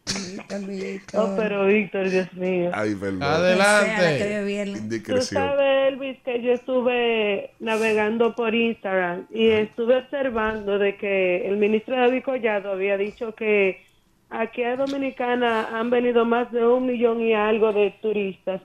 Oh, 1.14 1.34
pero 1.36 1.66
Víctor, 1.66 2.08
Dios 2.10 2.32
mío. 2.34 2.70
Ay, 2.74 2.94
perdón. 2.94 3.20
La 3.20 3.36
Adelante. 3.36 4.44
viernes. 4.44 4.76
Tú 4.78 4.82
Indiscreción. 4.84 5.42
sabes, 5.42 5.88
Elvi, 5.92 6.06
Luis, 6.06 6.18
que 6.24 6.42
yo 6.42 6.52
estuve 6.52 7.50
navegando 7.60 8.34
por 8.34 8.54
Instagram 8.54 9.26
y 9.30 9.48
estuve 9.48 9.96
observando 9.96 10.78
de 10.78 10.96
que 10.96 11.48
el 11.48 11.56
ministro 11.56 11.96
David 11.96 12.22
Collado 12.24 12.72
había 12.72 12.96
dicho 12.96 13.34
que 13.34 13.82
aquí 14.30 14.62
a 14.62 14.76
Dominicana 14.76 15.68
han 15.78 15.90
venido 15.90 16.24
más 16.24 16.50
de 16.52 16.66
un 16.66 16.86
millón 16.86 17.20
y 17.20 17.34
algo 17.34 17.72
de 17.72 17.94
turistas. 18.02 18.60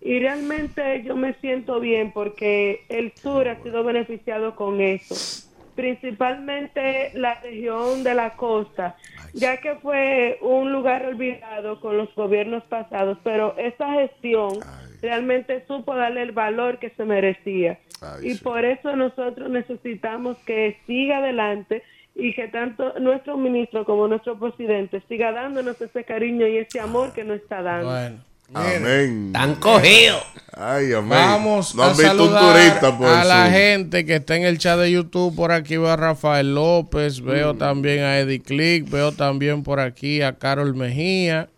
Y 0.00 0.20
realmente 0.20 1.02
yo 1.02 1.16
me 1.16 1.34
siento 1.34 1.80
bien 1.80 2.12
porque 2.12 2.84
el 2.88 3.12
sur 3.14 3.48
ha 3.48 3.60
sido 3.62 3.82
beneficiado 3.82 4.54
con 4.54 4.80
eso. 4.80 5.44
Principalmente 5.74 7.10
la 7.14 7.40
región 7.40 8.02
de 8.04 8.14
la 8.14 8.36
costa, 8.36 8.96
ya 9.32 9.58
que 9.58 9.76
fue 9.76 10.38
un 10.40 10.72
lugar 10.72 11.04
olvidado 11.06 11.80
con 11.80 11.96
los 11.96 12.12
gobiernos 12.14 12.64
pasados, 12.64 13.18
pero 13.22 13.56
esta 13.58 13.92
gestión 13.92 14.58
realmente 15.00 15.64
supo 15.66 15.94
darle 15.94 16.22
el 16.22 16.32
valor 16.32 16.78
que 16.78 16.90
se 16.90 17.04
merecía. 17.04 17.78
y 18.22 18.34
por 18.36 18.64
eso 18.64 18.94
nosotros 18.94 19.50
necesitamos 19.50 20.36
que 20.46 20.78
siga 20.86 21.18
adelante 21.18 21.82
y 22.14 22.32
que 22.34 22.48
tanto 22.48 22.98
nuestro 22.98 23.36
ministro 23.36 23.84
como 23.84 24.08
nuestro 24.08 24.38
presidente 24.38 25.00
siga 25.08 25.32
dándonos 25.32 25.80
ese 25.80 26.04
cariño 26.04 26.46
y 26.46 26.58
ese 26.58 26.80
amor 26.80 27.12
que 27.12 27.24
nos 27.24 27.36
está 27.38 27.62
dando. 27.62 28.22
Amén. 28.54 29.26
Están 29.26 29.54
cogidos. 29.56 30.22
Ay, 30.56 30.92
amén. 30.92 31.10
Vamos 31.10 31.74
No 31.74 31.84
a 31.84 31.94
saludar 31.94 32.54
turista 32.54 32.96
por 32.98 33.06
a 33.08 33.24
la 33.24 33.50
gente 33.50 34.04
que 34.04 34.16
está 34.16 34.36
en 34.36 34.44
el 34.44 34.58
chat 34.58 34.78
de 34.78 34.90
YouTube. 34.90 35.34
Por 35.36 35.52
aquí 35.52 35.76
veo 35.76 35.88
a 35.88 35.96
Rafael 35.96 36.54
López, 36.54 37.20
veo 37.20 37.54
Mm. 37.54 37.58
también 37.58 38.00
a 38.00 38.18
Eddie 38.18 38.40
Click, 38.40 38.90
veo 38.90 39.12
también 39.12 39.62
por 39.62 39.78
aquí 39.78 40.22
a 40.22 40.36
Carol 40.38 40.74
Mejía, 40.74 41.48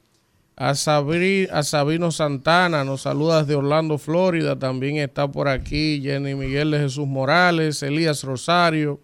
a, 0.57 0.73
Sabri- 0.73 1.49
a 1.51 1.63
Sabino 1.63 2.11
Santana, 2.11 2.85
nos 2.85 3.03
saluda 3.03 3.41
desde 3.43 3.55
Orlando, 3.55 3.97
Florida. 3.97 4.59
También 4.59 4.97
está 4.97 5.29
por 5.29 5.49
aquí 5.49 6.01
Jenny 6.03 6.35
Miguel 6.35 6.73
de 6.73 6.81
Jesús 6.81 7.07
Morales, 7.07 7.83
Elías 7.83 8.23
Rosario. 8.25 9.01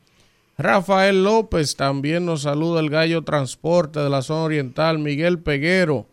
Rafael 0.58 1.22
López 1.24 1.76
también 1.76 2.26
nos 2.26 2.42
saluda 2.42 2.80
el 2.80 2.90
Gallo 2.90 3.22
Transporte 3.22 4.00
de 4.00 4.10
la 4.10 4.20
zona 4.22 4.42
oriental, 4.42 4.98
Miguel 4.98 5.38
Peguero. 5.38 6.06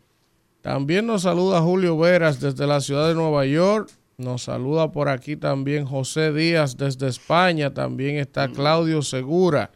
También 0.64 1.06
nos 1.06 1.24
saluda 1.24 1.60
Julio 1.60 1.98
Veras 1.98 2.40
desde 2.40 2.66
la 2.66 2.80
ciudad 2.80 3.10
de 3.10 3.16
Nueva 3.16 3.46
York. 3.46 3.92
Nos 4.18 4.44
saluda 4.44 4.94
por 4.94 5.10
aquí 5.10 5.36
también 5.36 5.86
José 5.86 6.32
Díaz 6.32 6.78
desde 6.78 7.10
España. 7.10 7.74
También 7.74 8.16
está 8.16 8.48
Claudio 8.48 9.02
Segura. 9.02 9.72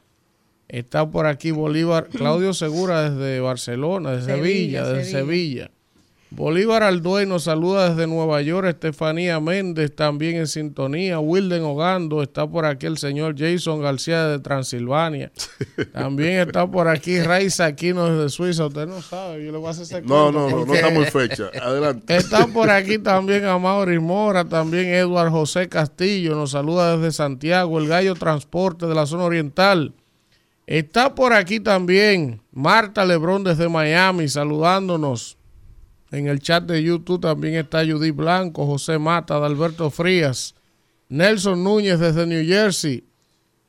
Está 0.70 1.06
por 1.12 1.26
aquí 1.26 1.52
Bolívar, 1.52 2.08
Claudio 2.08 2.54
Segura 2.54 3.10
desde 3.10 3.42
Barcelona, 3.42 4.12
de 4.12 4.22
Sevilla, 4.22 4.38
Sevilla, 4.38 4.88
desde 4.88 5.12
Sevilla. 5.12 5.20
Sevilla. 5.66 5.72
Bolívar 6.30 6.84
Alduey 6.84 7.26
nos 7.26 7.44
saluda 7.44 7.90
desde 7.90 8.06
Nueva 8.06 8.42
York, 8.42 8.68
Estefanía 8.68 9.40
Méndez 9.40 9.96
también 9.96 10.36
en 10.36 10.48
sintonía, 10.48 11.20
Wilden 11.20 11.64
Ogando, 11.64 12.22
está 12.22 12.46
por 12.46 12.66
aquí 12.66 12.86
el 12.86 12.98
señor 12.98 13.36
Jason 13.38 13.82
García 13.82 14.28
de 14.28 14.40
Transilvania, 14.40 15.32
también 15.94 16.40
está 16.40 16.70
por 16.70 16.90
aquí 16.90 17.22
Raiza 17.22 17.66
Aquino 17.66 18.10
desde 18.10 18.30
Suiza, 18.30 18.66
usted 18.66 18.88
no 18.88 19.02
sabe, 19.02 19.46
yo 19.46 19.54
le 19.54 19.58
voy 19.58 19.68
a 19.68 19.72
hacer 19.72 19.84
ese 19.84 20.02
No, 20.02 20.30
no, 20.30 20.50
no, 20.50 20.66
no 20.66 20.74
estamos 20.74 21.06
en 21.06 21.12
fecha. 21.12 21.50
Adelante. 21.62 22.18
Está 22.18 22.46
por 22.48 22.70
aquí 22.70 22.98
también 22.98 23.46
Amaury 23.46 24.00
Mora, 24.00 24.44
también 24.44 24.88
Eduard 24.88 25.32
José 25.32 25.70
Castillo, 25.70 26.36
nos 26.36 26.52
saluda 26.52 26.98
desde 26.98 27.14
Santiago, 27.14 27.80
el 27.80 27.88
Gallo 27.88 28.16
Transporte 28.16 28.86
de 28.86 28.96
la 28.96 29.06
zona 29.06 29.24
oriental. 29.24 29.94
Está 30.66 31.16
por 31.16 31.32
aquí 31.32 31.62
también 31.62 32.42
Marta 32.52 33.06
Lebrón 33.06 33.46
desde 33.46 33.70
Miami 33.70 34.28
saludándonos. 34.28 35.37
En 36.12 36.28
el 36.28 36.40
chat 36.40 36.64
de 36.64 36.82
YouTube 36.82 37.22
también 37.22 37.56
está 37.56 37.86
Judith 37.86 38.16
Blanco, 38.16 38.66
José 38.66 38.98
Mata, 38.98 39.38
Alberto 39.38 39.90
Frías, 39.90 40.56
Nelson 41.10 41.64
Núñez 41.64 42.00
desde 42.00 42.26
New 42.26 42.46
Jersey, 42.46 43.04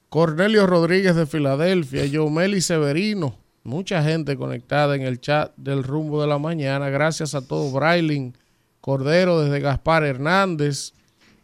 Cornelio 0.08 0.66
Rodríguez 0.66 1.16
de 1.16 1.26
Filadelfia, 1.26 2.06
Yomeli 2.06 2.60
Severino, 2.60 3.36
mucha 3.64 4.02
gente 4.02 4.36
conectada 4.36 4.96
en 4.96 5.02
el 5.02 5.20
chat 5.20 5.52
del 5.56 5.84
rumbo 5.84 6.20
de 6.20 6.28
la 6.28 6.38
mañana. 6.38 6.88
Gracias 6.88 7.34
a 7.34 7.46
todos. 7.46 7.72
Brailin 7.72 8.34
Cordero 8.80 9.40
desde 9.40 9.60
Gaspar 9.60 10.04
Hernández. 10.04 10.92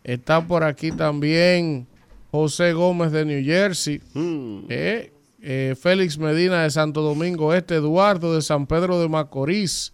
Está 0.03 0.47
por 0.47 0.65
aquí 0.65 0.93
también 0.93 1.87
José 2.31 2.73
Gómez 2.73 3.13
de 3.13 3.25
New 3.25 3.45
Jersey. 3.45 4.01
Eh, 4.69 5.13
eh, 5.43 5.75
Félix 5.79 6.19
Medina 6.19 6.63
de 6.63 6.71
Santo 6.71 7.03
Domingo 7.03 7.53
Este, 7.53 7.77
Eduardo 7.77 8.35
de 8.35 8.43
San 8.43 8.67
Pedro 8.67 9.01
de 9.01 9.09
Macorís. 9.09 9.93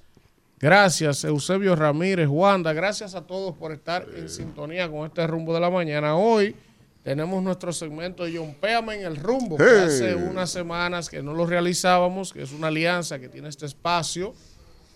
Gracias, 0.61 1.25
Eusebio 1.25 1.75
Ramírez, 1.75 2.29
Wanda. 2.29 2.75
Gracias 2.75 3.15
a 3.15 3.27
todos 3.27 3.57
por 3.57 3.73
estar 3.73 4.07
en 4.15 4.29
sintonía 4.29 4.91
con 4.91 5.07
este 5.07 5.27
rumbo 5.27 5.55
de 5.55 5.61
la 5.61 5.71
mañana. 5.71 6.17
Hoy 6.17 6.55
tenemos 7.03 7.43
nuestro 7.43 7.73
segmento 7.73 8.25
de 8.25 8.39
Péame 8.61 8.97
en 8.97 9.07
el 9.07 9.17
rumbo, 9.17 9.57
que 9.57 9.65
Hey. 9.65 9.85
hace 9.87 10.15
unas 10.15 10.51
semanas 10.51 11.09
que 11.09 11.23
no 11.23 11.33
lo 11.33 11.47
realizábamos, 11.47 12.35
que 12.35 12.43
es 12.43 12.53
una 12.53 12.67
alianza 12.67 13.19
que 13.19 13.31
tiene 13.31 13.49
este 13.49 13.65
espacio 13.65 14.35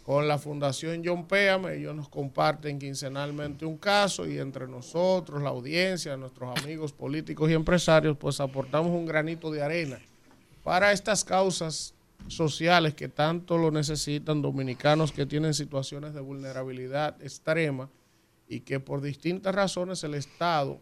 con 0.04 0.28
la 0.28 0.36
Fundación 0.36 1.00
John 1.02 1.26
Péame. 1.26 1.76
Ellos 1.76 1.96
nos 1.96 2.10
comparten 2.10 2.78
quincenalmente 2.78 3.64
un 3.64 3.78
caso 3.78 4.26
y 4.26 4.38
entre 4.38 4.68
nosotros, 4.68 5.42
la 5.42 5.48
audiencia, 5.48 6.14
nuestros 6.18 6.58
amigos 6.62 6.92
políticos 6.92 7.50
y 7.50 7.54
empresarios, 7.54 8.18
pues 8.18 8.38
aportamos 8.38 8.90
un 8.90 9.06
granito 9.06 9.50
de 9.50 9.62
arena 9.62 9.98
para 10.62 10.92
estas 10.92 11.24
causas 11.24 11.93
sociales 12.28 12.94
que 12.94 13.08
tanto 13.08 13.58
lo 13.58 13.70
necesitan 13.70 14.42
dominicanos 14.42 15.12
que 15.12 15.26
tienen 15.26 15.54
situaciones 15.54 16.14
de 16.14 16.20
vulnerabilidad 16.20 17.20
extrema 17.22 17.90
y 18.48 18.60
que 18.60 18.80
por 18.80 19.00
distintas 19.00 19.54
razones 19.54 20.04
el 20.04 20.14
Estado 20.14 20.80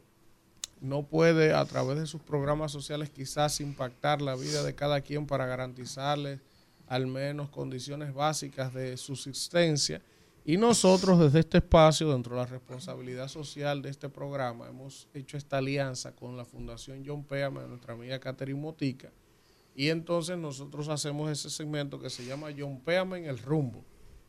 no 0.80 1.04
puede 1.04 1.54
a 1.54 1.64
través 1.64 1.98
de 1.98 2.06
sus 2.06 2.20
programas 2.22 2.72
sociales 2.72 3.10
quizás 3.10 3.60
impactar 3.60 4.20
la 4.20 4.34
vida 4.34 4.62
de 4.64 4.74
cada 4.74 5.00
quien 5.00 5.26
para 5.26 5.46
garantizarles 5.46 6.40
al 6.88 7.06
menos 7.06 7.48
condiciones 7.50 8.12
básicas 8.12 8.74
de 8.74 8.96
subsistencia. 8.96 10.02
Y 10.44 10.56
nosotros 10.56 11.20
desde 11.20 11.38
este 11.38 11.58
espacio, 11.58 12.10
dentro 12.10 12.34
de 12.34 12.42
la 12.42 12.46
responsabilidad 12.46 13.28
social 13.28 13.80
de 13.80 13.90
este 13.90 14.08
programa, 14.08 14.68
hemos 14.68 15.06
hecho 15.14 15.36
esta 15.36 15.58
alianza 15.58 16.16
con 16.16 16.36
la 16.36 16.44
Fundación 16.44 17.04
John 17.06 17.22
Péame, 17.22 17.60
de 17.60 17.68
nuestra 17.68 17.94
amiga 17.94 18.18
Catherine 18.18 18.60
Motica, 18.60 19.12
y 19.74 19.88
entonces 19.88 20.36
nosotros 20.38 20.88
hacemos 20.88 21.30
ese 21.30 21.48
segmento 21.50 21.98
que 22.00 22.10
se 22.10 22.24
llama 22.24 22.48
John 22.56 22.80
Péame 22.80 23.18
en 23.18 23.24
el 23.26 23.38
rumbo. 23.38 23.84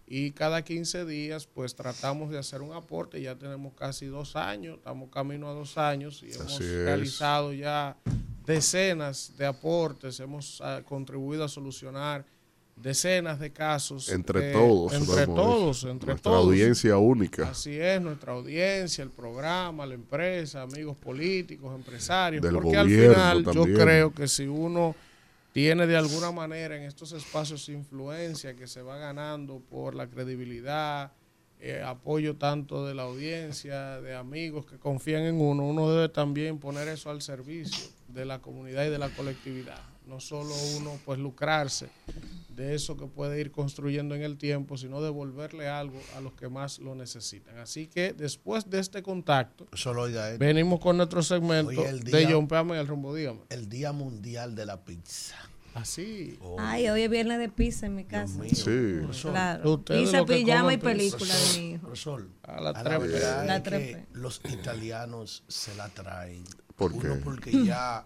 Y 0.06 0.32
cada 0.32 0.62
15 0.64 1.06
días 1.06 1.48
pues 1.48 1.76
tratamos 1.76 2.30
de 2.30 2.38
hacer 2.38 2.62
un 2.62 2.74
aporte. 2.74 3.22
Ya 3.22 3.36
tenemos 3.36 3.74
casi 3.74 4.06
dos 4.06 4.36
años, 4.36 4.78
estamos 4.78 5.10
camino 5.10 5.50
a 5.50 5.54
dos 5.54 5.78
años 5.78 6.22
y 6.24 6.32
hemos 6.34 6.60
es. 6.60 6.84
realizado 6.86 7.54
ya 7.54 7.98
decenas 8.46 9.34
de 9.38 9.46
aportes, 9.46 10.20
hemos 10.20 10.60
ah, 10.62 10.82
contribuido 10.86 11.44
a 11.46 11.50
solucionar 11.50 12.26
decenas 12.76 13.40
de 13.40 13.52
casos. 13.54 14.10
Entre 14.10 14.48
de- 14.48 14.52
todos. 14.54 14.94
Entre 14.94 15.26
todos, 15.26 15.84
entre 15.86 16.08
Nuestra 16.10 16.32
todos. 16.32 16.46
audiencia 16.48 16.98
única. 16.98 17.50
Así 17.50 17.78
es, 17.80 18.02
nuestra 18.02 18.34
audiencia, 18.34 19.04
el 19.04 19.12
programa, 19.12 19.86
la 19.86 19.94
empresa, 19.94 20.64
amigos 20.64 20.98
políticos, 20.98 21.74
empresarios. 21.76 22.42
Del 22.42 22.54
porque 22.56 22.78
al 22.78 22.90
final 22.90 23.44
yo 23.46 23.52
también. 23.54 23.78
creo 23.80 24.14
que 24.14 24.28
si 24.28 24.48
uno 24.48 24.96
tiene 25.54 25.86
de 25.86 25.96
alguna 25.96 26.32
manera 26.32 26.76
en 26.76 26.84
estos 26.84 27.12
espacios 27.12 27.70
influencia 27.70 28.56
que 28.56 28.68
se 28.68 28.82
va 28.82 28.98
ganando 28.98 29.60
por 29.60 29.94
la 29.94 30.10
credibilidad, 30.10 31.14
eh, 31.60 31.84
apoyo 31.86 32.36
tanto 32.36 32.86
de 32.88 32.96
la 32.96 33.04
audiencia, 33.04 34.02
de 34.02 34.16
amigos 34.16 34.66
que 34.66 34.80
confían 34.80 35.22
en 35.24 35.40
uno, 35.40 35.64
uno 35.64 35.92
debe 35.92 36.10
también 36.10 36.58
poner 36.58 36.88
eso 36.88 37.12
al 37.12 37.22
servicio 37.22 37.86
de 38.08 38.26
la 38.26 38.40
comunidad 38.40 38.86
y 38.86 38.90
de 38.90 38.98
la 38.98 39.10
colectividad. 39.10 39.93
No 40.08 40.20
solo 40.20 40.54
uno 40.78 41.00
pues 41.06 41.18
lucrarse 41.20 41.88
de 42.50 42.76
eso 42.76 42.98
que 42.98 43.08
puede 43.08 43.40
ir 43.40 43.52
construyendo 43.52 44.14
en 44.16 44.22
el 44.22 44.38
tiempo, 44.38 44.78
sino 44.78 45.02
devolverle 45.02 45.68
algo 45.70 46.00
a 46.16 46.22
los 46.22 46.34
que 46.34 46.50
más 46.50 46.78
lo 46.80 46.94
necesitan. 46.94 47.58
Así 47.58 47.88
que 47.88 48.14
después 48.14 48.70
de 48.70 48.80
este 48.80 49.02
contacto, 49.02 49.68
Solo 49.74 50.06
venimos 50.38 50.80
con 50.80 50.98
nuestro 50.98 51.24
segmento 51.24 51.82
de 51.84 52.00
día- 52.20 52.30
John 52.32 52.48
Pame 52.48 52.80
el 52.80 52.88
rumbo, 52.88 53.16
dígame. 53.16 53.40
El 53.50 53.70
Día 53.70 53.92
Mundial 53.92 54.54
de 54.56 54.66
la 54.66 54.84
Pizza. 54.84 55.36
Así. 55.74 56.38
Ay, 56.60 56.88
hoy 56.90 57.02
es 57.02 57.10
viernes 57.10 57.40
de 57.40 57.50
pizza 57.50 57.88
en 57.88 57.96
mi 57.96 58.06
casa. 58.06 58.40
Sí. 58.54 59.00
Claro. 59.24 59.84
Pizza, 59.84 60.24
pijama 60.24 60.72
y 60.74 60.78
película 60.78 61.34
de 61.36 61.58
mi 61.60 61.70
hijo. 61.72 61.82
Profesor, 61.88 62.28
A 62.44 62.62
la 62.62 62.70
a 62.70 62.74
la 62.74 62.84
trepe. 62.84 63.08
verdad 63.08 63.48
La 63.48 63.56
es 63.58 63.64
que 63.64 63.70
trepe. 63.72 64.06
los 64.14 64.40
italianos 64.52 65.44
se 65.48 65.74
la 65.76 65.90
traen. 65.90 66.44
¿Por 66.76 66.92
Uno 66.94 67.02
qué? 67.02 67.10
porque 67.24 67.66
ya 67.66 68.06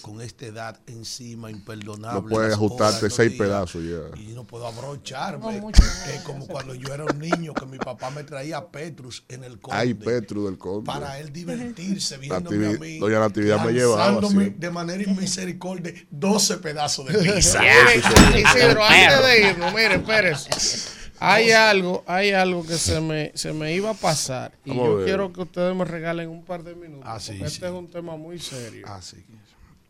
con 0.00 0.20
esta 0.22 0.46
edad 0.46 0.80
encima 0.86 1.50
imperdonable. 1.50 2.22
No 2.22 2.28
puedes 2.28 2.54
ajustarte 2.54 3.10
seis 3.10 3.32
días, 3.32 3.40
pedazos 3.42 3.82
ya. 3.84 4.18
Y 4.20 4.28
no 4.28 4.44
puedo 4.44 4.66
abrocharme. 4.66 5.60
No, 5.60 5.70
Es 5.70 6.20
como 6.24 6.46
cuando 6.46 6.74
yo 6.74 6.94
era 6.94 7.04
un 7.04 7.18
niño 7.18 7.52
que 7.52 7.66
mi 7.66 7.76
papá 7.76 8.10
me 8.10 8.24
traía 8.24 8.64
Petrus 8.68 9.24
en 9.28 9.44
el 9.44 9.58
conde. 9.60 9.78
Ay, 9.80 9.94
Petru 9.94 10.46
del 10.46 10.56
Conde. 10.56 10.86
para 10.86 11.18
él 11.18 11.32
divertirse 11.32 12.16
viéndome 12.18 12.66
a 12.68 12.78
mí. 12.78 12.98
Doña 12.98 13.18
Natividad 13.18 13.64
me 13.64 13.72
llevaba 13.72 14.20
siempre. 14.20 14.54
de 14.56 14.70
manera 14.70 15.02
inmisericordia 15.02 15.92
12 16.10 16.56
pedazos 16.58 17.06
de 17.08 17.18
pizza. 17.34 17.60
Mire, 17.60 17.96
Isidro, 18.40 18.82
antes 18.84 19.22
de 19.26 19.50
irnos, 19.50 19.74
mire, 19.74 19.94
espérese. 19.96 20.50
Hay 21.20 21.50
algo, 21.50 22.04
hay 22.06 22.30
algo 22.30 22.64
que 22.66 22.74
se 22.74 23.00
me, 23.00 23.32
se 23.34 23.52
me 23.52 23.74
iba 23.74 23.90
a 23.90 23.94
pasar 23.94 24.52
y 24.64 24.70
Vamos 24.70 25.00
yo 25.00 25.04
quiero 25.04 25.32
que 25.32 25.42
ustedes 25.42 25.74
me 25.74 25.84
regalen 25.84 26.28
un 26.28 26.44
par 26.44 26.62
de 26.62 26.74
minutos. 26.74 27.04
Ah, 27.06 27.18
sí, 27.20 27.32
porque 27.32 27.48
sí. 27.50 27.54
este 27.56 27.66
es 27.66 27.72
un 27.72 27.88
tema 27.88 28.16
muy 28.16 28.38
serio. 28.38 28.86
Ah, 28.88 29.00
sí. 29.02 29.24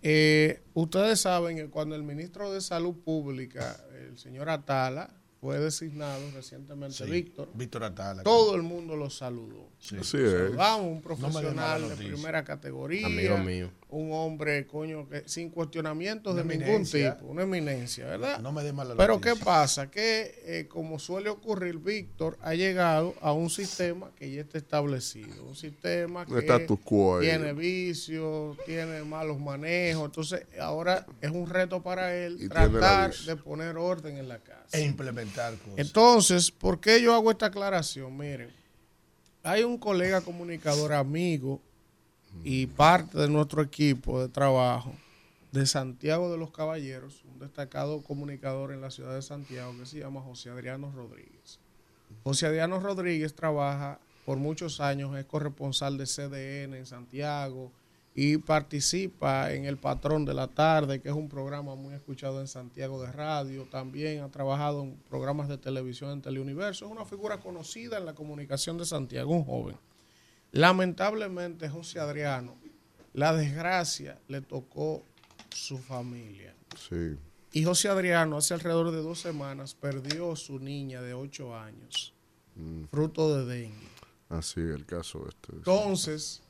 Eh, 0.03 0.63
ustedes 0.75 1.21
saben 1.21 1.57
que 1.57 1.67
cuando 1.69 1.97
el 1.97 2.03
ministro 2.03 2.53
de 2.53 2.61
Salud 2.61 2.95
Pública, 3.05 3.77
el 4.09 4.19
señor 4.19 4.49
Atala, 4.49 5.11
fue 5.41 5.59
designado 5.59 6.21
recientemente 6.33 6.97
Sí, 7.05 7.11
Víctor, 7.11 7.49
Víctor 7.55 7.85
Atala. 7.85 8.23
todo 8.23 8.55
el 8.55 8.63
mundo 8.63 8.97
lo 8.97 9.11
saludó. 9.11 9.69
Sí. 9.79 9.97
Así 10.01 10.17
Lo 10.17 10.27
es. 10.27 10.33
saludamos, 10.33 10.87
un 10.87 11.03
profesional 11.03 11.89
de 11.89 11.97
primera 11.97 12.43
categoría, 12.45 13.07
Amigo 13.07 13.39
mío. 13.39 13.71
Un 13.89 14.13
hombre, 14.13 14.67
coño, 14.67 15.09
que 15.09 15.23
sin 15.27 15.49
cuestionamientos 15.49 16.35
Una 16.35 16.43
de 16.43 16.59
ningún 16.59 16.85
tipo, 16.85 17.27
una 17.27 17.43
eminencia, 17.43 18.07
¿verdad? 18.07 18.41
No 18.41 18.51
me 18.51 18.65
dé 18.65 18.73
mala 18.73 18.95
Pero 18.97 19.15
noticia. 19.15 19.35
¿qué 19.35 19.45
pasa? 19.45 19.91
Que 19.91 20.35
eh, 20.45 20.67
como 20.69 20.99
suele 20.99 21.31
ocurrir, 21.31 21.79
Víctor 21.79 22.37
ha 22.43 22.55
llegado 22.55 23.15
a 23.21 23.33
un 23.33 23.49
sistema 23.49 24.11
que 24.17 24.31
ya 24.31 24.41
está 24.41 24.59
establecido, 24.59 25.45
un 25.45 25.55
sistema 25.55 26.27
que 26.27 26.67
quo 26.85 27.21
tiene 27.21 27.53
vicios, 27.53 28.57
tiene 28.67 29.03
malos 29.05 29.39
manejos, 29.39 30.07
entonces 30.07 30.45
ahora 30.61 31.07
es 31.21 31.31
un 31.31 31.49
reto 31.49 31.83
para 31.83 32.15
él 32.15 32.39
Y 32.41 32.49
tratar 32.49 33.15
de 33.15 33.37
poner 33.37 33.77
orden 33.77 34.17
en 34.19 34.29
la 34.29 34.39
casa. 34.39 34.77
E 34.77 34.83
implementar 34.83 35.55
cosas. 35.55 35.79
Entonces, 35.79 36.51
¿por 36.51 36.81
qué 36.81 37.01
yo 37.01 37.15
hago 37.15 37.31
esta 37.31 37.47
aclaración? 37.47 38.17
Miren, 38.17 38.51
hay 39.45 39.63
un 39.63 39.79
colega 39.79 40.21
comunicador 40.23 40.93
amigo 40.93 41.61
y 42.45 42.67
parte 42.67 43.19
de 43.19 43.29
nuestro 43.29 43.63
equipo 43.63 44.21
de 44.21 44.29
trabajo 44.29 44.93
de 45.53 45.67
Santiago 45.67 46.31
de 46.31 46.39
los 46.39 46.51
Caballeros, 46.51 47.25
un 47.33 47.39
destacado 47.39 48.03
comunicador 48.03 48.73
en 48.73 48.81
la 48.81 48.91
ciudad 48.91 49.15
de 49.15 49.23
Santiago 49.23 49.75
que 49.79 49.87
se 49.87 50.01
llama 50.01 50.21
José 50.21 50.51
Adriano 50.51 50.93
Rodríguez. 50.95 51.61
José 52.25 52.47
Adriano 52.47 52.79
Rodríguez 52.79 53.35
trabaja 53.35 53.99
por 54.25 54.39
muchos 54.39 54.81
años, 54.81 55.17
es 55.17 55.25
corresponsal 55.25 55.97
de 55.97 56.05
CDN 56.05 56.75
en 56.75 56.87
Santiago 56.87 57.73
y 58.15 58.39
participa 58.39 59.53
en 59.53 59.67
El 59.67 59.77
Patrón 59.77 60.25
de 60.25 60.35
la 60.35 60.49
Tarde, 60.49 61.01
que 61.01 61.09
es 61.09 61.15
un 61.15 61.29
programa 61.29 61.75
muy 61.75 61.95
escuchado 61.95 62.41
en 62.41 62.49
Santiago 62.49 63.01
de 63.03 63.13
radio. 63.13 63.65
También 63.71 64.23
ha 64.23 64.31
trabajado 64.31 64.83
en 64.83 64.97
programas 65.09 65.49
de 65.49 65.59
televisión 65.59 66.11
en 66.11 66.23
Teleuniverso. 66.23 66.87
Es 66.87 66.91
una 66.91 67.05
figura 67.05 67.41
conocida 67.41 67.99
en 67.99 68.07
la 68.07 68.15
comunicación 68.15 68.79
de 68.79 68.87
Santiago, 68.87 69.33
un 69.33 69.45
joven. 69.45 69.77
Lamentablemente, 70.57 71.69
José 71.69 72.01
Adriano, 72.01 72.57
la 73.13 73.35
desgracia 73.35 74.19
le 74.29 74.41
tocó 74.41 75.03
su 75.51 75.79
familia. 75.79 76.55
Sí. 76.89 77.17
Y 77.53 77.65
José 77.65 77.89
Adriano 77.89 78.39
hace 78.39 78.55
alrededor 78.55 78.91
de 78.91 79.03
dos 79.03 79.21
semanas 79.21 79.75
perdió 79.75 80.35
su 80.35 80.59
niña 80.59 81.03
de 81.03 81.15
ocho 81.15 81.55
años, 81.57 82.15
Mm. 82.55 82.85
fruto 82.85 83.37
de 83.37 83.45
dengue. 83.55 83.89
Así 84.31 84.61
el 84.61 84.87
caso 84.87 85.27
este. 85.29 85.53
Entonces, 85.57 86.43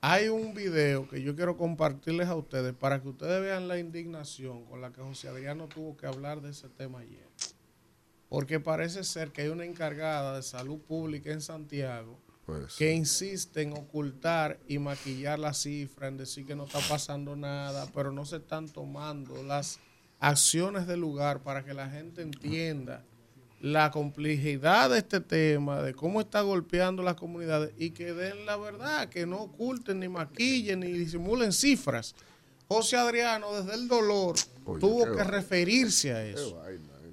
hay 0.00 0.28
un 0.28 0.52
video 0.52 1.08
que 1.08 1.22
yo 1.22 1.36
quiero 1.36 1.56
compartirles 1.56 2.28
a 2.28 2.34
ustedes 2.34 2.74
para 2.74 3.00
que 3.00 3.08
ustedes 3.08 3.40
vean 3.40 3.68
la 3.68 3.78
indignación 3.78 4.64
con 4.64 4.80
la 4.80 4.92
que 4.92 5.00
José 5.02 5.28
Adriano 5.28 5.68
tuvo 5.68 5.96
que 5.96 6.06
hablar 6.06 6.40
de 6.42 6.50
ese 6.50 6.68
tema 6.68 6.98
ayer. 6.98 7.28
Porque 8.28 8.58
parece 8.58 9.04
ser 9.04 9.30
que 9.30 9.42
hay 9.42 9.48
una 9.48 9.64
encargada 9.64 10.34
de 10.36 10.42
salud 10.42 10.78
pública 10.80 11.30
en 11.30 11.40
Santiago 11.40 12.18
Pues, 12.46 12.74
que 12.74 12.92
insiste 12.92 13.62
en 13.62 13.72
ocultar 13.72 14.58
y 14.68 14.78
maquillar 14.78 15.38
la 15.38 15.54
cifra, 15.54 16.08
en 16.08 16.18
decir 16.18 16.44
que 16.44 16.54
no 16.54 16.64
está 16.64 16.80
pasando 16.88 17.36
nada, 17.36 17.86
pero 17.94 18.12
no 18.12 18.26
se 18.26 18.36
están 18.36 18.68
tomando 18.68 19.42
las 19.42 19.78
acciones 20.20 20.86
del 20.86 21.00
lugar 21.00 21.42
para 21.42 21.64
que 21.64 21.72
la 21.72 21.88
gente 21.88 22.22
entienda 22.22 23.02
la 23.60 23.90
complejidad 23.90 24.90
de 24.90 24.98
este 24.98 25.20
tema, 25.20 25.80
de 25.80 25.94
cómo 25.94 26.20
está 26.20 26.42
golpeando 26.42 27.02
las 27.02 27.14
comunidades 27.14 27.72
y 27.78 27.90
que 27.90 28.12
den 28.12 28.44
la 28.44 28.58
verdad, 28.58 29.08
que 29.08 29.24
no 29.24 29.38
oculten 29.38 30.00
ni 30.00 30.08
maquillen 30.08 30.80
ni 30.80 30.92
disimulen 30.92 31.50
cifras. 31.50 32.14
José 32.68 32.96
Adriano, 32.96 33.54
desde 33.54 33.74
el 33.74 33.88
dolor, 33.88 34.36
Oye, 34.66 34.80
tuvo 34.80 35.16
que 35.16 35.24
referirse 35.24 36.12
a 36.12 36.24
eso. 36.26 36.62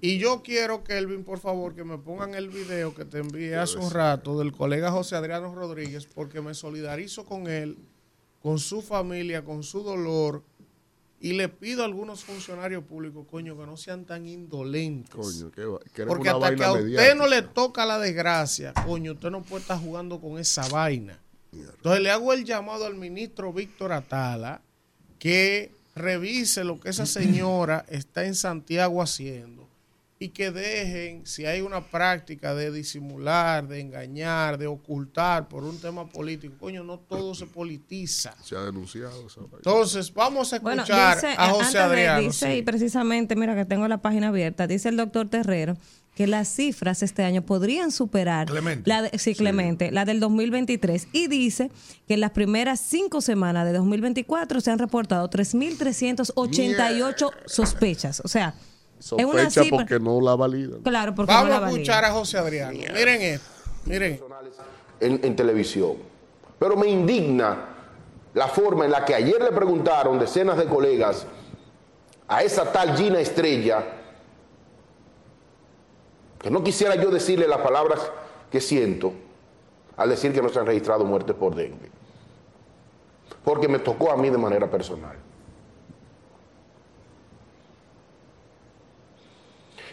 Y 0.03 0.17
yo 0.17 0.41
quiero, 0.41 0.83
Kelvin, 0.83 1.23
por 1.23 1.39
favor, 1.39 1.75
que 1.75 1.83
me 1.83 1.97
pongan 1.99 2.33
el 2.33 2.49
video 2.49 2.95
que 2.95 3.05
te 3.05 3.19
envié 3.19 3.55
hace 3.55 3.77
un 3.77 3.91
rato 3.91 4.39
del 4.39 4.51
colega 4.51 4.91
José 4.91 5.15
Adriano 5.15 5.53
Rodríguez, 5.53 6.07
porque 6.07 6.41
me 6.41 6.55
solidarizo 6.55 7.23
con 7.23 7.47
él, 7.47 7.77
con 8.41 8.57
su 8.57 8.81
familia, 8.81 9.43
con 9.45 9.61
su 9.61 9.83
dolor. 9.83 10.43
Y 11.19 11.33
le 11.33 11.49
pido 11.49 11.83
a 11.83 11.85
algunos 11.85 12.23
funcionarios 12.23 12.83
públicos, 12.83 13.27
coño, 13.29 13.55
que 13.55 13.63
no 13.67 13.77
sean 13.77 14.05
tan 14.05 14.25
indolentes. 14.27 15.13
coño, 15.13 15.51
va- 15.71 15.79
queremos 15.93 16.15
Porque 16.17 16.29
hasta 16.29 16.55
que 16.55 16.63
a 16.63 16.71
usted 16.71 16.83
mediática. 16.85 17.15
no 17.15 17.27
le 17.27 17.41
toca 17.43 17.85
la 17.85 17.99
desgracia, 17.99 18.73
coño, 18.87 19.11
usted 19.11 19.29
no 19.29 19.43
puede 19.43 19.61
estar 19.61 19.79
jugando 19.79 20.19
con 20.19 20.39
esa 20.39 20.67
vaina. 20.69 21.19
Entonces 21.53 22.01
le 22.01 22.09
hago 22.09 22.33
el 22.33 22.43
llamado 22.43 22.85
al 22.87 22.95
ministro 22.95 23.53
Víctor 23.53 23.91
Atala 23.91 24.61
que 25.19 25.71
revise 25.93 26.63
lo 26.63 26.79
que 26.79 26.89
esa 26.89 27.05
señora 27.05 27.85
está 27.87 28.25
en 28.25 28.33
Santiago 28.33 28.99
haciendo 29.03 29.69
y 30.23 30.29
que 30.29 30.51
dejen, 30.51 31.25
si 31.25 31.47
hay 31.47 31.61
una 31.61 31.81
práctica 31.81 32.53
de 32.53 32.69
disimular, 32.71 33.67
de 33.67 33.79
engañar, 33.79 34.59
de 34.59 34.67
ocultar 34.67 35.47
por 35.47 35.63
un 35.63 35.79
tema 35.81 36.07
político, 36.07 36.53
coño, 36.59 36.83
no 36.83 36.99
todo 36.99 37.33
se 37.33 37.47
politiza. 37.47 38.35
Se 38.43 38.55
ha 38.55 38.61
denunciado 38.61 39.25
esa 39.25 39.41
vaina. 39.41 39.57
Entonces, 39.57 40.13
vamos 40.13 40.53
a 40.53 40.59
Bueno, 40.59 40.83
escuchar 40.83 41.15
dice, 41.15 41.33
a 41.35 41.47
José 41.49 41.61
antes 41.63 41.73
de- 41.73 41.79
Adriano. 41.79 42.21
dice, 42.21 42.51
sí. 42.51 42.57
y 42.59 42.61
precisamente, 42.61 43.35
mira 43.35 43.55
que 43.55 43.65
tengo 43.65 43.87
la 43.87 43.97
página 43.97 44.27
abierta, 44.27 44.67
dice 44.67 44.89
el 44.89 44.97
doctor 44.97 45.27
Terrero 45.27 45.75
que 46.13 46.27
las 46.27 46.49
cifras 46.49 47.01
este 47.01 47.23
año 47.23 47.41
podrían 47.41 47.89
superar 47.89 48.45
Clemente. 48.45 48.87
la 48.87 49.01
de- 49.01 49.17
sí, 49.17 49.33
Clemente, 49.33 49.89
la 49.89 50.05
del 50.05 50.19
2023 50.19 51.07
y 51.13 51.29
dice 51.29 51.71
que 52.07 52.13
en 52.13 52.21
las 52.21 52.29
primeras 52.31 52.79
cinco 52.79 53.21
semanas 53.21 53.65
de 53.65 53.73
2024 53.73 54.61
se 54.61 54.69
han 54.69 54.77
reportado 54.77 55.27
3.388 55.31 57.31
sospechas, 57.47 58.21
o 58.23 58.27
sea, 58.27 58.53
Sospecha 59.01 59.63
cifra, 59.63 59.77
porque 59.77 59.99
no 59.99 60.21
la 60.21 60.37
claro, 60.83 61.15
porque 61.15 61.33
Vamos 61.33 61.49
no 61.49 61.59
la 61.59 61.65
a 61.65 61.69
escuchar 61.69 62.05
a 62.05 62.11
José 62.11 62.37
Adriano. 62.37 62.71
Miren 62.71 63.21
esto, 63.21 63.49
miren. 63.85 64.19
en, 64.99 65.19
en 65.23 65.35
televisión. 65.35 65.97
Pero 66.59 66.77
me 66.77 66.87
indigna 66.87 67.65
la 68.33 68.47
forma 68.47 68.85
en 68.85 68.91
la 68.91 69.03
que 69.03 69.15
ayer 69.15 69.41
le 69.41 69.51
preguntaron 69.51 70.19
decenas 70.19 70.57
de 70.57 70.65
colegas 70.65 71.25
a 72.27 72.43
esa 72.43 72.71
tal 72.71 72.95
Gina 72.95 73.19
Estrella, 73.19 73.83
que 76.39 76.49
no 76.49 76.63
quisiera 76.63 76.95
yo 76.95 77.09
decirle 77.09 77.47
las 77.47 77.59
palabras 77.59 77.99
que 78.51 78.61
siento 78.61 79.13
al 79.97 80.09
decir 80.09 80.31
que 80.33 80.41
no 80.41 80.49
se 80.49 80.59
han 80.59 80.65
registrado 80.65 81.03
muertes 81.05 81.35
por 81.35 81.55
dengue, 81.55 81.89
porque 83.43 83.67
me 83.67 83.79
tocó 83.79 84.11
a 84.11 84.17
mí 84.17 84.29
de 84.29 84.37
manera 84.37 84.69
personal. 84.69 85.17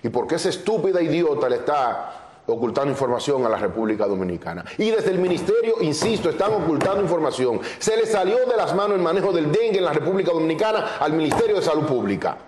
Y 0.08 0.10
porque 0.10 0.36
esa 0.36 0.48
estúpida 0.48 1.02
idiota 1.02 1.50
le 1.50 1.56
está 1.56 2.40
ocultando 2.46 2.90
información 2.90 3.44
a 3.44 3.50
la 3.50 3.58
República 3.58 4.06
Dominicana. 4.06 4.64
Y 4.78 4.90
desde 4.90 5.10
el 5.10 5.18
ministerio, 5.18 5.82
insisto, 5.82 6.30
están 6.30 6.50
ocultando 6.54 7.02
información. 7.02 7.60
Se 7.78 7.94
le 7.94 8.06
salió 8.06 8.46
de 8.46 8.56
las 8.56 8.74
manos 8.74 8.96
el 8.96 9.02
manejo 9.02 9.32
del 9.32 9.52
dengue 9.52 9.76
en 9.76 9.84
la 9.84 9.92
República 9.92 10.32
Dominicana 10.32 10.96
al 10.98 11.12
Ministerio 11.12 11.56
de 11.56 11.62
Salud 11.62 11.84
Pública. 11.84 12.38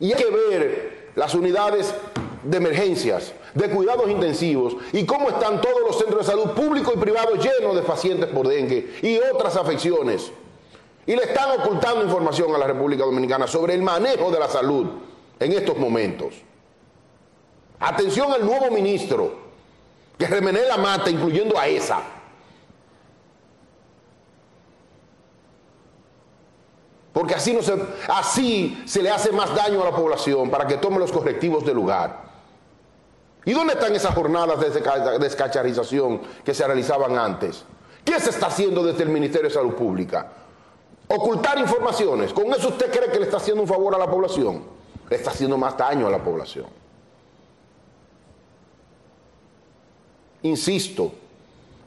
Y 0.00 0.12
hay 0.12 0.22
que 0.22 0.30
ver 0.30 1.12
las 1.14 1.34
unidades 1.34 1.94
de 2.42 2.58
emergencias, 2.58 3.32
de 3.54 3.70
cuidados 3.70 4.10
intensivos 4.10 4.76
y 4.92 5.06
cómo 5.06 5.30
están 5.30 5.62
todos 5.62 5.80
los 5.80 5.96
centros 5.98 6.26
de 6.26 6.30
salud 6.30 6.50
públicos 6.50 6.92
y 6.94 6.98
privados 6.98 7.42
llenos 7.42 7.74
de 7.74 7.80
pacientes 7.80 8.28
por 8.28 8.48
dengue 8.48 8.98
y 9.00 9.16
otras 9.32 9.56
afecciones. 9.56 10.30
Y 11.06 11.14
le 11.14 11.24
están 11.24 11.60
ocultando 11.60 12.02
información 12.02 12.54
a 12.54 12.58
la 12.58 12.66
República 12.66 13.04
Dominicana 13.04 13.46
sobre 13.46 13.74
el 13.74 13.82
manejo 13.82 14.30
de 14.30 14.38
la 14.38 14.48
salud 14.48 14.86
en 15.38 15.52
estos 15.52 15.76
momentos. 15.76 16.34
Atención 17.80 18.32
al 18.32 18.44
nuevo 18.44 18.70
ministro, 18.70 19.34
que 20.16 20.26
remené 20.26 20.62
la 20.66 20.78
mata, 20.78 21.10
incluyendo 21.10 21.58
a 21.58 21.66
esa. 21.66 22.00
Porque 27.12 27.34
así, 27.34 27.52
no 27.52 27.62
se, 27.62 27.74
así 28.08 28.82
se 28.86 29.02
le 29.02 29.10
hace 29.10 29.30
más 29.30 29.54
daño 29.54 29.82
a 29.82 29.90
la 29.90 29.96
población 29.96 30.50
para 30.50 30.66
que 30.66 30.78
tome 30.78 30.98
los 30.98 31.12
correctivos 31.12 31.64
del 31.64 31.76
lugar. 31.76 32.24
¿Y 33.44 33.52
dónde 33.52 33.74
están 33.74 33.94
esas 33.94 34.14
jornadas 34.14 34.58
de 34.58 34.72
desca- 34.72 35.18
descacharización 35.18 36.22
que 36.44 36.54
se 36.54 36.66
realizaban 36.66 37.16
antes? 37.18 37.64
¿Qué 38.04 38.18
se 38.18 38.30
está 38.30 38.46
haciendo 38.46 38.82
desde 38.82 39.04
el 39.04 39.10
Ministerio 39.10 39.48
de 39.48 39.54
Salud 39.54 39.74
Pública? 39.74 40.28
Ocultar 41.08 41.58
informaciones. 41.58 42.32
¿Con 42.32 42.52
eso 42.52 42.68
usted 42.68 42.90
cree 42.90 43.10
que 43.10 43.18
le 43.18 43.24
está 43.24 43.36
haciendo 43.36 43.62
un 43.62 43.68
favor 43.68 43.94
a 43.94 43.98
la 43.98 44.10
población? 44.10 44.62
Le 45.08 45.16
está 45.16 45.30
haciendo 45.30 45.58
más 45.58 45.76
daño 45.76 46.06
a 46.06 46.10
la 46.10 46.22
población. 46.22 46.66
Insisto, 50.42 51.12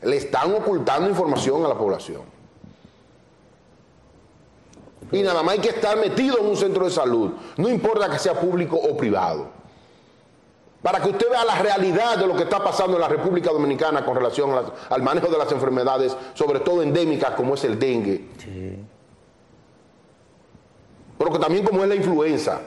le 0.01 0.18
están 0.18 0.53
ocultando 0.53 1.09
información 1.09 1.63
a 1.65 1.68
la 1.68 1.78
población. 1.78 2.22
Y 5.11 5.22
nada 5.22 5.41
más 5.41 5.53
hay 5.53 5.59
que 5.59 5.70
estar 5.70 5.97
metido 5.97 6.39
en 6.39 6.47
un 6.47 6.57
centro 6.57 6.86
de 6.86 6.91
salud, 6.91 7.32
no 7.57 7.70
importa 7.70 8.09
que 8.09 8.20
sea 8.20 8.39
público 8.39 8.76
o 8.76 8.97
privado. 8.97 9.47
Para 10.82 11.01
que 11.01 11.09
usted 11.09 11.30
vea 11.30 11.43
la 11.43 11.55
realidad 11.59 12.18
de 12.18 12.28
lo 12.28 12.36
que 12.36 12.43
está 12.43 12.63
pasando 12.63 12.95
en 12.95 13.01
la 13.01 13.07
República 13.07 13.51
Dominicana 13.51 14.05
con 14.05 14.15
relación 14.15 14.51
al 14.89 15.01
manejo 15.01 15.28
de 15.28 15.38
las 15.38 15.51
enfermedades, 15.51 16.15
sobre 16.34 16.59
todo 16.59 16.82
endémicas 16.82 17.32
como 17.32 17.55
es 17.55 17.63
el 17.63 17.80
dengue. 17.80 18.28
Pero 21.18 21.32
que 21.32 21.39
también 21.39 21.65
como 21.65 21.84
es 21.84 21.89
la 21.89 21.95
influenza, 21.95 22.61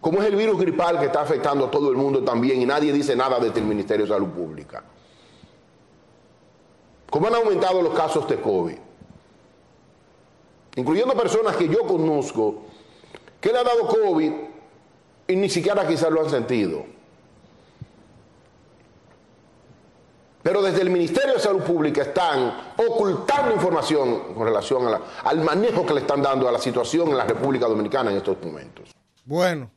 como 0.00 0.20
es 0.20 0.28
el 0.28 0.36
virus 0.36 0.60
gripal 0.60 0.98
que 0.98 1.06
está 1.06 1.22
afectando 1.22 1.66
a 1.66 1.70
todo 1.70 1.90
el 1.90 1.96
mundo 1.96 2.22
también 2.22 2.60
y 2.60 2.66
nadie 2.66 2.92
dice 2.92 3.16
nada 3.16 3.38
desde 3.38 3.60
el 3.60 3.66
Ministerio 3.66 4.04
de 4.04 4.12
Salud 4.12 4.28
Pública. 4.28 4.84
Cómo 7.08 7.26
han 7.28 7.34
aumentado 7.34 7.80
los 7.80 7.94
casos 7.94 8.28
de 8.28 8.40
COVID, 8.40 8.76
incluyendo 10.76 11.14
personas 11.14 11.56
que 11.56 11.68
yo 11.68 11.86
conozco 11.86 12.64
que 13.40 13.52
le 13.52 13.58
han 13.58 13.64
dado 13.64 13.86
COVID 13.86 14.32
y 15.28 15.36
ni 15.36 15.48
siquiera 15.48 15.86
quizás 15.86 16.10
lo 16.10 16.22
han 16.22 16.30
sentido. 16.30 16.93
Pero 20.44 20.60
desde 20.60 20.82
el 20.82 20.90
Ministerio 20.90 21.32
de 21.32 21.40
Salud 21.40 21.62
Pública 21.62 22.02
están 22.02 22.74
ocultando 22.76 23.54
información 23.54 24.34
con 24.34 24.44
relación 24.44 24.82
al 25.24 25.40
manejo 25.40 25.86
que 25.86 25.94
le 25.94 26.00
están 26.00 26.20
dando 26.20 26.46
a 26.46 26.52
la 26.52 26.58
situación 26.58 27.08
en 27.08 27.16
la 27.16 27.24
República 27.24 27.66
Dominicana 27.66 28.10
en 28.10 28.18
estos 28.18 28.36
momentos. 28.42 28.90
Bueno, 29.24 29.70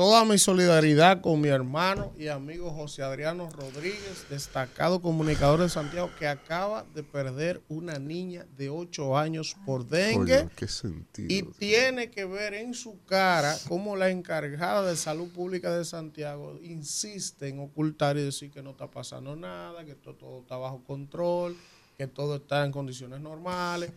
toda 0.00 0.24
mi 0.24 0.38
solidaridad 0.38 1.20
con 1.20 1.42
mi 1.42 1.48
hermano 1.48 2.10
y 2.16 2.28
amigo 2.28 2.70
José 2.70 3.02
Adriano 3.02 3.50
Rodríguez, 3.50 4.24
destacado 4.30 5.02
comunicador 5.02 5.60
de 5.60 5.68
Santiago, 5.68 6.08
que 6.18 6.26
acaba 6.26 6.86
de 6.94 7.02
perder 7.02 7.60
una 7.68 7.98
niña 7.98 8.46
de 8.56 8.70
8 8.70 9.18
años 9.18 9.54
por 9.66 9.86
dengue. 9.86 10.38
Oye, 10.38 10.48
qué 10.56 10.68
sentido. 10.68 11.28
Y 11.28 11.42
tiene 11.58 12.10
que 12.10 12.24
ver 12.24 12.54
en 12.54 12.72
su 12.72 13.04
cara 13.04 13.54
cómo 13.68 13.94
la 13.94 14.08
encargada 14.08 14.88
de 14.88 14.96
salud 14.96 15.28
pública 15.28 15.70
de 15.76 15.84
Santiago 15.84 16.58
insiste 16.62 17.48
en 17.48 17.60
ocultar 17.60 18.16
y 18.16 18.22
decir 18.22 18.50
que 18.50 18.62
no 18.62 18.70
está 18.70 18.90
pasando 18.90 19.36
nada, 19.36 19.84
que 19.84 19.94
to- 19.96 20.14
todo, 20.14 20.40
está 20.40 20.56
bajo 20.56 20.82
control, 20.82 21.58
que 21.98 22.06
todo 22.06 22.36
está 22.36 22.64
en 22.64 22.72
condiciones 22.72 23.20
normales. 23.20 23.90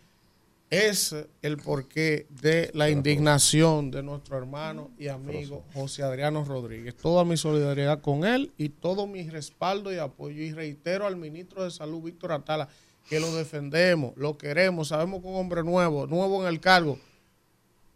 Es 0.73 1.15
el 1.43 1.57
porqué 1.57 2.25
de 2.41 2.71
la 2.73 2.89
indignación 2.89 3.91
de 3.91 4.01
nuestro 4.01 4.39
hermano 4.39 4.89
y 4.97 5.07
amigo 5.07 5.63
José 5.71 6.01
Adriano 6.01 6.43
Rodríguez. 6.43 6.97
Toda 6.97 7.23
mi 7.23 7.37
solidaridad 7.37 8.01
con 8.01 8.25
él 8.25 8.51
y 8.57 8.69
todo 8.69 9.05
mi 9.05 9.29
respaldo 9.29 9.93
y 9.93 9.99
apoyo. 9.99 10.41
Y 10.41 10.51
reitero 10.51 11.05
al 11.05 11.15
ministro 11.15 11.63
de 11.63 11.69
Salud, 11.69 12.01
Víctor 12.01 12.31
Atala, 12.31 12.69
que 13.07 13.19
lo 13.19 13.31
defendemos, 13.35 14.13
lo 14.17 14.35
queremos, 14.35 14.87
sabemos 14.87 15.21
que 15.21 15.27
es 15.27 15.33
un 15.35 15.41
hombre 15.41 15.61
nuevo, 15.61 16.07
nuevo 16.07 16.41
en 16.41 16.47
el 16.47 16.59
cargo. 16.59 16.97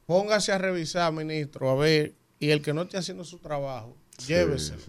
Póngase 0.06 0.52
a 0.52 0.60
revisar, 0.60 1.12
ministro, 1.12 1.72
a 1.72 1.76
ver, 1.76 2.14
y 2.38 2.52
el 2.52 2.62
que 2.62 2.76
no 2.76 2.84
esté 2.84 2.98
haciendo 2.98 3.24
su 3.24 3.40
trabajo, 3.40 3.98
lléveselo. 4.28 4.84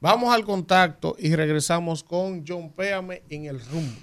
Vamos 0.00 0.32
al 0.32 0.44
contacto 0.44 1.16
y 1.18 1.34
regresamos 1.34 2.04
con 2.04 2.44
John 2.46 2.70
Péame 2.70 3.24
en 3.28 3.46
el 3.46 3.60
rumbo. 3.66 3.98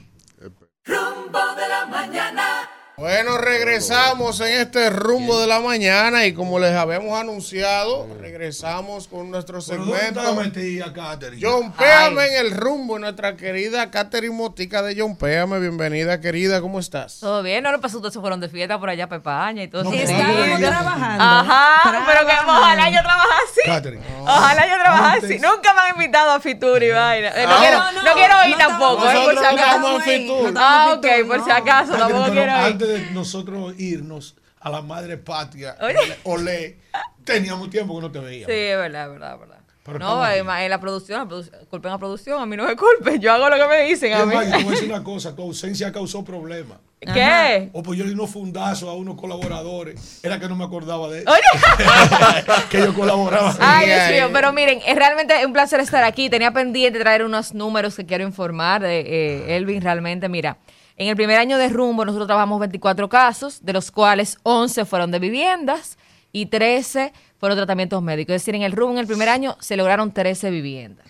Rumbo 0.83 1.55
de 1.55 1.69
la 1.69 1.85
mañana. 1.85 2.72
Bueno, 2.95 3.39
regresamos 3.39 4.39
en 4.39 4.59
este 4.59 4.91
rumbo 4.91 5.39
de 5.39 5.47
la 5.47 5.59
mañana 5.59 6.27
y 6.27 6.33
como 6.35 6.59
les 6.59 6.73
habíamos 6.75 7.19
anunciado, 7.19 8.07
regresamos 8.21 9.07
con 9.07 9.31
nuestro 9.31 9.59
¿Pero 9.67 9.83
dónde 9.83 9.99
está 10.09 10.21
la 10.21 10.43
segmento. 10.43 11.31
John 11.41 11.71
Péame 11.73 12.27
en 12.27 12.45
el 12.45 12.51
rumbo, 12.51 12.99
nuestra 12.99 13.35
querida 13.35 13.89
Catherine 13.89 14.35
Motica 14.35 14.83
de 14.83 14.95
John 14.95 15.17
Péame. 15.17 15.59
Bienvenida, 15.59 16.21
querida, 16.21 16.61
¿cómo 16.61 16.79
estás? 16.79 17.19
Todo 17.19 17.41
bien, 17.41 17.63
no 17.63 17.71
lo 17.71 17.81
pasó, 17.81 17.97
ustedes 17.97 18.13
se 18.13 18.19
fueron 18.19 18.39
de 18.39 18.47
fiesta 18.47 18.79
por 18.79 18.89
allá, 18.91 19.09
Pepaña 19.09 19.63
y 19.63 19.67
todo 19.69 19.85
No, 19.85 19.91
eso. 19.91 20.11
Estábamos 20.13 20.57
Sí. 20.59 20.63
trabajando. 20.63 21.23
Ajá, 21.23 22.03
pero 22.05 22.27
que 22.27 22.33
ojalá 22.45 22.89
yo 22.91 22.99
trabajase. 23.01 23.61
Catherine. 23.65 24.03
Ojalá 24.21 24.67
yo 24.67 24.75
trabajase. 24.83 25.25
Antes- 25.25 25.41
Nunca 25.41 25.73
me 25.73 25.79
han 25.81 25.89
invitado 25.95 26.31
a 26.31 26.39
Fitur 26.39 26.83
y 26.83 26.91
vaina. 26.91 27.29
Eh, 27.29 27.45
no, 27.47 27.53
Ah, 27.53 27.57
quiero, 27.59 27.77
no, 28.03 28.13
quiero 28.13 28.35
ir 28.45 28.51
no 28.51 28.57
tampoco, 28.57 29.09
eh, 29.09 29.13
por 29.23 29.29
si 29.35 29.41
no 29.41 29.47
acaso. 29.49 29.57
estamos 29.65 29.93
en 29.95 30.01
Fitur. 30.21 30.53
Ah, 30.57 30.93
ok, 30.95 31.07
por 31.27 31.43
si 31.43 31.49
acaso, 31.51 31.93
tampoco 31.97 32.31
quiero 32.31 32.69
ir. 32.69 32.82
Antes 32.83 33.07
de 33.07 33.11
nosotros 33.11 33.73
irnos 33.79 34.35
a 34.59 34.69
la 34.69 34.81
madre 34.81 35.17
patria, 35.17 35.75
olé, 36.23 36.77
teníamos 37.23 37.69
tiempo 37.69 37.95
que 37.95 38.01
no 38.01 38.11
te 38.11 38.19
veíamos. 38.19 38.53
Sí, 38.53 38.59
es 38.59 38.77
verdad, 38.77 39.05
es 39.05 39.11
verdad, 39.11 39.33
es 39.33 39.39
verdad. 39.39 39.57
Pero 39.85 39.99
no, 39.99 40.25
estamos 40.25 40.55
en, 40.57 40.63
en 40.63 40.69
la 40.69 40.79
producción, 40.79 41.19
la 41.19 41.25
produ- 41.35 41.67
culpen 41.67 41.91
a 41.91 41.97
producción, 41.97 42.41
a 42.41 42.45
mí 42.45 42.55
no 42.55 42.65
me 42.65 42.73
culpen, 42.77 43.19
yo 43.19 43.33
hago 43.33 43.49
lo 43.49 43.57
que 43.57 43.67
me 43.67 43.81
dicen 43.81 44.13
a 44.13 44.19
Es 44.21 44.25
mí. 44.27 44.33
más, 44.33 44.45
yo 44.45 44.51
te 44.57 44.63
voy 44.63 44.67
a 44.67 44.75
decir 44.77 44.89
una 44.89 45.03
cosa, 45.03 45.35
tu 45.35 45.41
ausencia 45.41 45.91
causó 45.91 46.23
problemas. 46.23 46.77
¿Qué? 47.01 47.69
O 47.73 47.83
pues 47.83 47.99
yo 47.99 48.05
le 48.05 48.11
di 48.11 48.15
unos 48.15 48.29
fundazos 48.29 48.87
a 48.87 48.93
unos 48.93 49.15
colaboradores. 49.19 50.21
Era 50.23 50.39
que 50.39 50.47
no 50.47 50.55
me 50.55 50.63
acordaba 50.63 51.09
de 51.09 51.19
eso. 51.19 51.31
que 52.69 52.77
yo 52.79 52.93
colaboraba. 52.93 53.53
Ay, 53.59 53.87
Dios 53.87 54.09
mío, 54.09 54.29
pero 54.31 54.53
miren, 54.53 54.79
es 54.87 54.95
realmente 54.95 55.45
un 55.45 55.51
placer 55.51 55.81
estar 55.81 56.01
aquí. 56.05 56.29
Tenía 56.29 56.51
pendiente 56.51 56.97
traer 56.99 57.25
unos 57.25 57.53
números 57.53 57.97
que 57.97 58.05
quiero 58.05 58.23
informar 58.23 58.81
de 58.81 59.01
eh, 59.01 59.57
Elvin. 59.57 59.81
Realmente, 59.81 60.29
mira, 60.29 60.55
en 60.97 61.07
el 61.07 61.15
primer 61.15 61.39
año 61.39 61.57
de 61.57 61.69
rumbo 61.69 62.05
nosotros 62.05 62.27
trabajamos 62.27 62.59
24 62.59 63.09
casos, 63.09 63.63
de 63.65 63.73
los 63.73 63.91
cuales 63.91 64.37
11 64.43 64.85
fueron 64.85 65.11
de 65.11 65.19
viviendas 65.19 65.97
y 66.31 66.47
13 66.47 67.13
fueron 67.39 67.57
tratamientos 67.57 68.01
médicos. 68.01 68.35
Es 68.35 68.41
decir, 68.41 68.55
en 68.55 68.61
el 68.61 68.71
rumbo 68.71 68.93
en 68.93 68.99
el 68.99 69.07
primer 69.07 69.29
año 69.29 69.57
se 69.59 69.75
lograron 69.75 70.13
13 70.13 70.49
viviendas. 70.51 71.07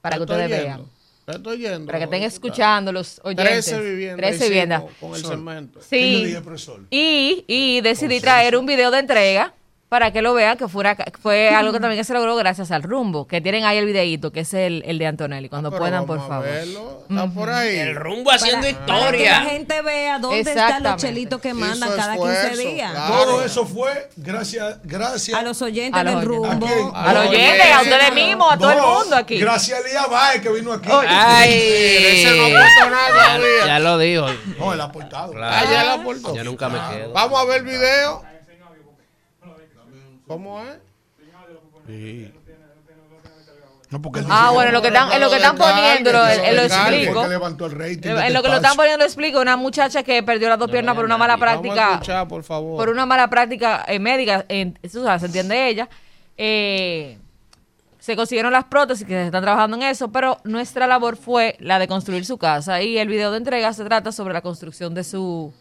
Para 0.00 0.16
que 0.16 0.22
ustedes 0.22 0.48
yendo. 0.48 0.64
vean. 0.64 0.84
Estoy 1.26 1.58
yendo. 1.58 1.86
Para 1.86 1.98
que 1.98 2.04
estén 2.04 2.22
escuchando 2.22 2.92
los 2.92 3.20
oyentes. 3.24 3.66
13 3.66 3.80
viviendas. 3.82 4.18
13 4.18 4.34
hicimos 4.34 4.48
viviendas. 4.48 4.82
Con 5.00 5.14
el 5.14 5.24
cemento. 5.24 5.80
Sí. 5.82 6.36
Y, 6.90 7.44
y 7.46 7.80
decidí 7.80 8.20
traer 8.20 8.56
un 8.56 8.66
video 8.66 8.90
de 8.90 8.98
entrega 8.98 9.54
para 9.88 10.12
que 10.12 10.22
lo 10.22 10.34
vean, 10.34 10.56
que 10.58 10.66
fuera, 10.66 10.96
fue 11.22 11.50
algo 11.50 11.72
que 11.72 11.78
también 11.78 12.04
se 12.04 12.12
logró 12.14 12.34
gracias 12.34 12.72
al 12.72 12.82
rumbo, 12.82 13.28
que 13.28 13.40
tienen 13.40 13.64
ahí 13.64 13.78
el 13.78 13.86
videíto, 13.86 14.32
que 14.32 14.40
es 14.40 14.52
el, 14.52 14.82
el 14.86 14.98
de 14.98 15.06
Antonelli, 15.06 15.48
cuando 15.48 15.70
puedan, 15.70 16.04
por 16.06 16.18
favor. 16.26 16.48
Está 16.48 17.26
por 17.32 17.48
ahí. 17.50 17.76
El 17.76 17.94
rumbo 17.94 18.32
haciendo 18.32 18.66
Para 18.86 19.10
que 19.12 19.18
la 19.18 19.24
historia. 19.24 19.40
gente 19.42 19.82
vea 19.82 20.18
dónde 20.18 20.40
están 20.40 20.82
los 20.82 20.96
chelitos 20.96 21.40
que 21.40 21.54
mandan 21.54 21.90
Hizo 21.90 21.96
cada 21.96 22.14
15 22.16 22.32
esfuerzo, 22.32 22.60
días. 22.68 22.90
claro. 22.92 23.14
Todo 23.24 23.44
eso 23.44 23.66
fue 23.66 24.08
gracias, 24.16 24.78
gracias 24.82 25.38
A 25.38 25.42
los 25.42 25.62
oyentes 25.62 26.00
A 26.00 26.02
los 26.02 26.20
del 26.20 26.28
oyentes. 26.30 26.50
rumbo. 26.70 26.92
¿A 26.96 27.12
los 27.12 27.26
oyentes, 27.28 27.72
a 27.72 27.82
ustedes 27.82 28.14
mismos, 28.14 28.52
a 28.52 28.58
todo 28.58 28.72
el 28.72 28.80
mundo 28.80 29.16
aquí. 29.16 29.38
Gracias 29.38 29.78
a 29.78 29.86
Elías 29.86 30.10
Baez 30.10 30.40
que 30.42 30.48
vino 30.50 30.72
aquí. 30.72 30.88
Ay, 30.90 31.52
Ese 31.52 32.36
no 32.36 32.44
aportó 32.46 32.90
nada 32.90 33.08
ya, 33.08 33.36
todavía. 33.36 33.66
ya 33.66 33.78
lo 33.78 33.98
dijo. 33.98 34.26
No, 34.58 34.72
él 34.72 34.80
ha 34.80 34.84
aportado. 34.84 35.32
Claro. 35.32 35.54
Ah, 35.56 35.70
ya 35.70 35.84
la 35.84 35.92
aportó. 35.94 36.34
Yo 36.34 36.42
nunca 36.42 36.68
me 36.68 36.78
quedo. 36.90 37.12
Vamos 37.12 37.40
a 37.40 37.44
ver 37.44 37.58
el 37.58 37.64
video. 37.64 38.33
¿Cómo 40.26 40.60
es? 40.60 40.78
No, 43.90 44.02
porque 44.02 44.20
Ah, 44.28 44.46
dice 44.46 44.54
bueno, 44.54 44.72
lo 44.72 44.82
que 44.82 44.88
están, 44.88 45.12
en 45.12 45.20
lo 45.20 45.30
que 45.30 45.36
están 45.36 45.56
poniendo, 45.56 46.12
lo, 46.12 46.26
explico. 46.26 47.24
En 47.24 47.32
este 47.84 48.30
lo 48.30 48.42
que 48.42 48.48
lo 48.48 48.56
están 48.56 48.76
poniendo 48.76 48.98
lo 48.98 49.04
explico, 49.04 49.40
una 49.40 49.56
muchacha 49.56 50.02
que 50.02 50.22
perdió 50.22 50.48
las 50.48 50.58
dos 50.58 50.70
piernas 50.70 50.96
por 50.96 51.04
una 51.04 51.16
mala 51.16 51.36
Vamos 51.36 51.48
a 51.48 51.60
práctica, 51.60 51.92
escuchar, 51.92 52.26
por 52.26 52.42
favor. 52.42 52.76
por 52.76 52.88
una 52.88 53.06
mala 53.06 53.28
práctica 53.28 53.84
eh, 53.86 53.98
médica, 53.98 54.46
en, 54.48 54.78
eso, 54.82 55.02
o 55.02 55.04
sea, 55.04 55.18
se 55.18 55.26
entiende 55.26 55.68
ella. 55.68 55.88
Eh, 56.36 57.18
se 58.00 58.16
consiguieron 58.16 58.52
las 58.52 58.64
prótesis 58.64 59.06
que 59.06 59.14
se 59.14 59.26
están 59.26 59.42
trabajando 59.42 59.76
en 59.76 59.84
eso, 59.84 60.10
pero 60.10 60.38
nuestra 60.44 60.86
labor 60.86 61.16
fue 61.16 61.56
la 61.60 61.78
de 61.78 61.86
construir 61.86 62.26
su 62.26 62.36
casa 62.36 62.82
y 62.82 62.98
el 62.98 63.08
video 63.08 63.30
de 63.30 63.38
entrega 63.38 63.72
se 63.72 63.84
trata 63.84 64.12
sobre 64.12 64.34
la 64.34 64.40
construcción 64.40 64.92
de 64.92 65.04
su 65.04 65.54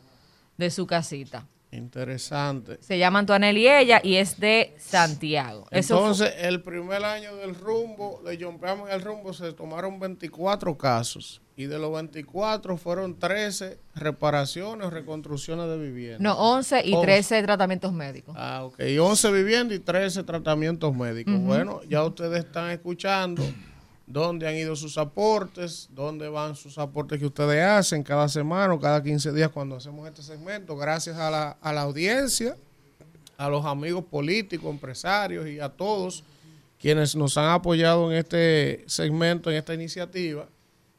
de 0.58 0.72
su 0.72 0.88
casita. 0.88 1.46
Interesante. 1.76 2.78
Se 2.82 2.98
llama 2.98 3.20
Antonella 3.20 3.82
y 3.82 3.86
ella 3.86 4.02
y 4.04 4.16
es 4.16 4.40
de 4.40 4.74
Santiago. 4.78 5.68
Eso 5.72 5.96
fue- 5.98 6.04
Entonces, 6.04 6.34
el 6.40 6.62
primer 6.62 7.04
año 7.04 7.36
del 7.38 7.56
rumbo, 7.56 8.22
de 8.26 8.38
Péame 8.38 8.84
en 8.84 8.92
el 8.92 9.02
rumbo, 9.02 9.34
se 9.34 9.54
tomaron 9.54 10.00
24 10.00 10.78
casos. 10.78 11.42
Y 11.56 11.66
de 11.66 11.78
los 11.78 11.94
24 11.94 12.78
fueron 12.78 13.20
13 13.20 13.78
reparaciones 13.94 14.90
reconstrucciones 14.92 15.68
de 15.68 15.78
viviendas. 15.78 16.20
no, 16.22 16.34
11 16.36 16.82
y 16.84 16.94
11. 16.94 17.06
13 17.06 17.44
tratamientos 17.44 17.94
médicos. 17.94 18.36
Ah, 18.38 18.64
ok. 18.66 18.80
Y 18.88 18.98
11 18.98 19.32
viviendas 19.32 19.78
y 19.78 19.80
13 19.80 20.24
tratamientos 20.24 20.96
médicos. 20.96 21.34
Ujú. 21.36 21.44
Bueno, 21.44 21.82
ya 21.88 22.04
ustedes 22.04 22.46
están 22.46 22.72
escuchando 22.72 23.44
dónde 24.14 24.48
han 24.48 24.56
ido 24.56 24.76
sus 24.76 24.98
aportes, 25.00 25.90
dónde 25.92 26.30
van 26.30 26.56
sus 26.56 26.78
aportes 26.78 27.20
que 27.20 27.26
ustedes 27.26 27.64
hacen 27.64 28.04
cada 28.04 28.30
semana 28.30 28.72
o 28.74 28.80
cada 28.80 29.02
15 29.02 29.34
días 29.34 29.50
cuando 29.50 29.76
hacemos 29.76 30.08
este 30.08 30.22
segmento. 30.22 30.78
Gracias 30.78 31.18
a 31.18 31.32
la, 31.32 31.58
a 31.60 31.74
la 31.74 31.82
audiencia, 31.82 32.56
a 33.38 33.50
los 33.50 33.66
amigos 33.66 34.06
políticos, 34.06 34.70
empresarios 34.70 35.48
y 35.48 35.60
a 35.60 35.68
todos 35.68 36.24
quienes 36.80 37.16
nos 37.16 37.38
han 37.38 37.50
apoyado 37.50 38.12
en 38.12 38.18
este 38.18 38.84
segmento, 38.86 39.50
en 39.50 39.58
esta 39.58 39.74
iniciativa. 39.74 40.48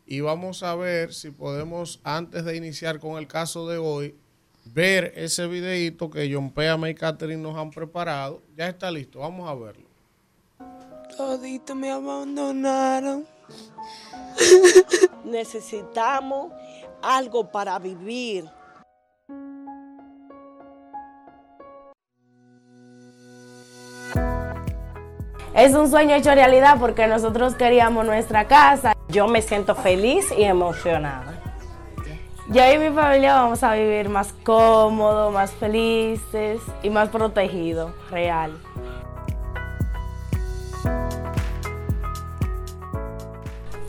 Y 0.07 0.21
vamos 0.21 0.65
a 0.65 0.75
ver 0.75 1.15
si 1.15 1.31
podemos, 1.31 2.01
antes 2.03 2.45
de 2.45 2.57
iniciar 2.57 2.99
con 2.99 3.17
el 3.17 3.29
caso 3.29 3.69
de 3.69 3.79
hoy, 3.79 4.17
ver 4.65 5.13
ese 5.15 5.47
videito 5.47 6.11
que 6.11 6.29
John 6.33 6.51
Péame 6.51 6.91
y 6.91 6.95
Catherine 6.95 7.41
nos 7.41 7.57
han 7.57 7.71
preparado. 7.71 8.43
Ya 8.57 8.69
está 8.69 8.91
listo, 8.91 9.21
vamos 9.21 9.49
a 9.49 9.55
verlo. 9.55 9.84
Todito 11.17 11.75
me 11.75 11.91
abandonaron. 11.91 13.27
Necesitamos 15.25 16.53
algo 17.03 17.51
para 17.51 17.79
vivir. 17.79 18.49
Es 25.55 25.73
un 25.75 25.89
sueño 25.89 26.17
hecho 26.17 26.35
realidad 26.35 26.79
porque 26.81 27.07
nosotros 27.07 27.55
queríamos 27.55 28.05
nuestra 28.05 28.47
casa. 28.49 28.93
Yo 29.09 29.29
me 29.29 29.41
siento 29.41 29.77
feliz 29.77 30.27
y 30.37 30.43
emocionada. 30.43 31.41
Yo 32.49 32.63
y 32.73 32.77
mi 32.77 32.91
familia 32.91 33.37
vamos 33.37 33.63
a 33.63 33.75
vivir 33.75 34.09
más 34.09 34.35
cómodo, 34.43 35.31
más 35.31 35.53
felices 35.53 36.61
y 36.83 36.91
más 36.91 37.09
protegido, 37.09 37.95
real. 38.11 38.59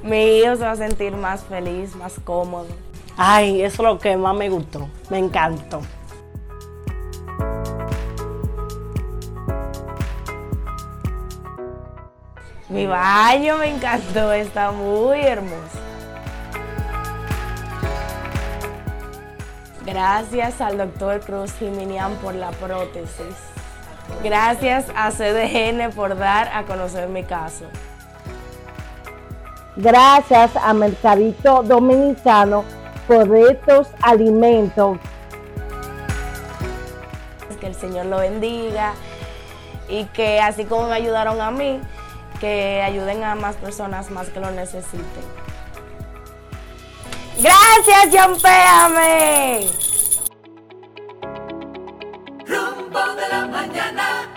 Mi 0.06 0.38
hijo 0.38 0.56
se 0.56 0.62
va 0.62 0.72
a 0.72 0.76
sentir 0.76 1.16
más 1.16 1.44
feliz, 1.44 1.96
más 1.96 2.20
cómodo. 2.24 2.68
Ay, 3.18 3.64
eso 3.64 3.82
es 3.82 3.90
lo 3.90 3.98
que 3.98 4.16
más 4.16 4.36
me 4.36 4.50
gustó. 4.50 4.88
Me 5.10 5.18
encantó. 5.18 5.82
Mi 12.70 12.86
baño 12.86 13.58
me 13.58 13.72
encantó, 13.72 14.32
está 14.32 14.72
muy 14.72 15.22
hermoso. 15.22 15.80
Gracias 19.88 20.62
al 20.62 20.78
doctor 20.78 21.20
Cruz 21.22 21.52
Jiminian 21.54 22.14
por 22.18 22.36
la 22.36 22.52
prótesis. 22.52 23.36
Gracias 24.24 24.86
a 24.96 25.10
CDN 25.10 25.92
por 25.96 26.16
dar 26.16 26.50
a 26.54 26.66
conocer 26.66 27.10
mi 27.10 27.24
caso. 27.24 27.66
Gracias 29.78 30.56
a 30.56 30.74
Mercadito 30.74 31.62
Dominicano 31.64 32.64
por 33.08 33.36
estos 33.36 33.88
alimentos. 34.02 34.98
Que 37.60 37.68
el 37.68 37.76
Señor 37.76 38.06
lo 38.06 38.18
bendiga 38.18 38.94
y 39.90 40.06
que 40.06 40.40
así 40.40 40.66
como 40.66 40.88
me 40.88 40.96
ayudaron 40.96 41.42
a 41.42 41.52
mí, 41.52 41.82
que 42.40 42.82
ayuden 42.82 43.24
a 43.24 43.36
más 43.36 43.56
personas 43.58 44.12
más 44.12 44.30
que 44.30 44.40
lo 44.40 44.52
necesiten. 44.52 45.24
Gracias, 47.38 48.42
Péame. 48.42 49.68
Rumbo 52.46 53.16
de 53.16 53.28
la 53.30 53.46
mañana. 53.46 54.30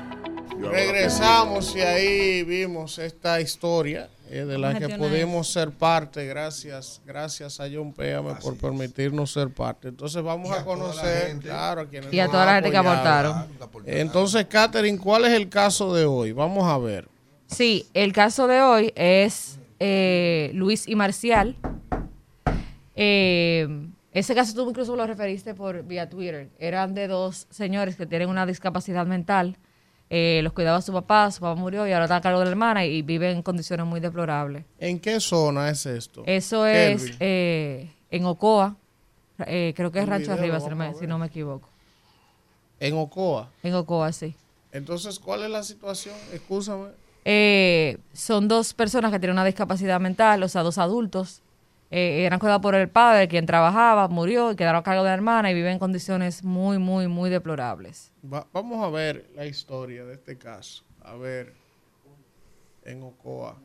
Regresamos 0.61 1.77
y 1.77 1.81
ahí 1.81 2.43
vimos 2.43 2.99
esta 2.99 3.41
historia 3.41 4.09
eh, 4.31 4.45
de 4.45 4.59
la 4.59 4.79
que 4.79 4.89
pudimos 4.91 5.49
ser 5.49 5.71
parte. 5.71 6.27
Gracias, 6.27 7.01
gracias 7.07 7.61
a 7.61 7.67
John 7.73 7.93
Péame 7.93 8.35
por 8.37 8.57
permitirnos 8.57 9.33
ser 9.33 9.49
parte. 9.51 9.89
Entonces 9.89 10.23
vamos 10.23 10.51
a, 10.51 10.65
conocer, 10.65 11.39
claro, 11.39 11.83
a 11.83 11.89
quienes 11.89 12.13
Y 12.13 12.21
a 12.21 12.27
toda 12.27 12.47
la 12.47 12.55
gente 12.55 12.71
que 12.71 12.77
aportaron. 12.77 13.47
Entonces, 13.87 14.47
Catherine, 14.47 14.99
¿cuál 14.99 15.25
es 15.25 15.33
el 15.33 15.49
caso 15.49 15.95
de 15.95 16.05
hoy? 16.05 16.33
Vamos 16.33 16.67
a 16.67 16.79
ver. 16.79 17.09
Sí, 17.47 17.87
el 17.95 18.13
caso 18.13 18.47
de 18.47 18.61
hoy 18.61 18.93
es 18.95 19.59
eh, 19.81 20.51
Luis 20.55 20.87
y 20.87 20.95
Marcial. 20.95 21.57
Eh, 22.95 23.69
ese 24.13 24.35
caso 24.35 24.55
tú 24.55 24.69
incluso 24.69 24.97
lo 24.97 25.07
referiste 25.07 25.55
por 25.55 25.85
vía 25.85 26.09
Twitter. 26.09 26.51
Eran 26.59 26.95
de 26.95 27.09
dos 27.09 27.47
señores 27.51 27.97
que 27.97 28.07
tienen 28.07 28.29
una 28.29 28.47
discapacidad 28.47 29.07
mental. 29.07 29.57
Eh, 30.11 30.41
los 30.43 30.55
cuidaba 30.55 30.81
su 30.81 30.93
papá, 30.93 31.31
su 31.31 31.41
papá 31.41 31.61
murió 31.61 31.87
y 31.87 31.93
ahora 31.93 32.07
está 32.07 32.17
a 32.17 32.21
cargo 32.21 32.39
de 32.39 32.47
la 32.47 32.51
hermana 32.51 32.85
y 32.87 33.03
viven 33.03 33.37
en 33.37 33.43
condiciones 33.43 33.85
muy 33.87 34.01
deplorables. 34.01 34.65
¿En 34.79 34.99
qué 35.01 35.21
zona 35.21 35.69
es 35.69 35.85
esto? 35.85 36.23
Eso 36.27 36.67
es 36.67 37.13
eh, 37.21 37.91
en 38.11 38.25
Ocoa. 38.25 38.77
Eh, 39.47 39.75
creo 39.77 39.93
que 39.93 40.01
es 40.01 40.09
Rancho 40.09 40.33
video, 40.33 40.39
Arriba, 40.39 40.61
si 40.61 40.69
no, 40.71 40.77
me, 40.77 40.95
si 40.95 41.07
no 41.07 41.19
me 41.19 41.27
equivoco. 41.27 41.69
En 42.81 42.95
Ocoa. 42.97 43.51
En 43.63 43.75
Ocoa, 43.75 44.13
sí. 44.13 44.35
Entonces, 44.73 45.19
¿cuál 45.19 45.43
es 45.43 45.51
la 45.51 45.63
situación? 45.63 46.15
Escúchame. 46.33 46.89
Eh, 47.25 47.99
son 48.13 48.49
dos 48.49 48.73
personas 48.73 49.13
que 49.13 49.19
tienen 49.19 49.35
una 49.35 49.45
discapacidad 49.45 50.01
mental, 50.01 50.43
o 50.43 50.49
sea, 50.49 50.63
dos 50.63 50.79
adultos. 50.79 51.43
Eh, 51.91 52.25
eran 52.27 52.39
cuidados 52.39 52.61
por 52.61 52.75
el 52.75 52.89
padre, 52.91 53.29
quien 53.29 53.47
trabajaba, 53.47 54.09
murió 54.09 54.53
y 54.53 54.57
quedaron 54.57 54.81
a 54.81 54.83
cargo 54.83 55.03
de 55.05 55.09
la 55.09 55.15
hermana 55.15 55.51
y 55.51 55.55
viven 55.55 55.73
en 55.73 55.79
condiciones 55.79 56.45
muy, 56.45 56.79
muy, 56.79 57.09
muy 57.09 57.31
deplorables. 57.31 58.13
Va- 58.31 58.47
vamos 58.53 58.85
a 58.85 58.91
ver 58.91 59.31
la 59.35 59.47
historia 59.47 60.05
de 60.05 60.15
este 60.15 60.37
caso. 60.37 60.85
A 61.03 61.15
ver, 61.15 61.55
en 62.85 63.03
Ocoa. 63.03 63.57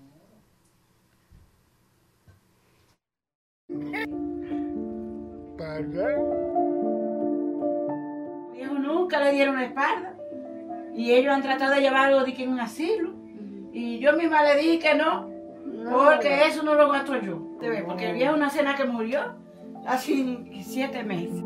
Viejo 8.54 8.74
nunca 8.76 9.20
le 9.24 9.32
dieron 9.34 9.56
la 9.56 9.66
espalda. 9.66 10.14
Y 10.96 11.12
ellos 11.12 11.34
han 11.34 11.42
tratado 11.42 11.74
de 11.74 11.82
llevarlo 11.82 12.24
de 12.24 12.34
que 12.34 12.44
en 12.44 12.52
un 12.52 12.60
asilo. 12.60 13.12
Y 13.74 14.00
yo 14.00 14.14
misma 14.14 14.44
le 14.44 14.56
dije 14.58 14.80
que 14.80 14.96
no, 14.96 15.30
porque 15.92 16.46
eso 16.48 16.62
no 16.64 16.76
lo 16.76 16.90
gasto 16.92 17.20
yo. 17.20 17.53
¿Te 17.64 17.70
ves? 17.70 17.84
Porque 17.86 18.10
el 18.10 18.16
viejo 18.16 18.32
es 18.32 18.38
una 18.38 18.50
cena 18.50 18.76
que 18.76 18.84
murió 18.84 19.36
hace 19.88 20.38
siete 20.66 21.02
meses. 21.04 21.42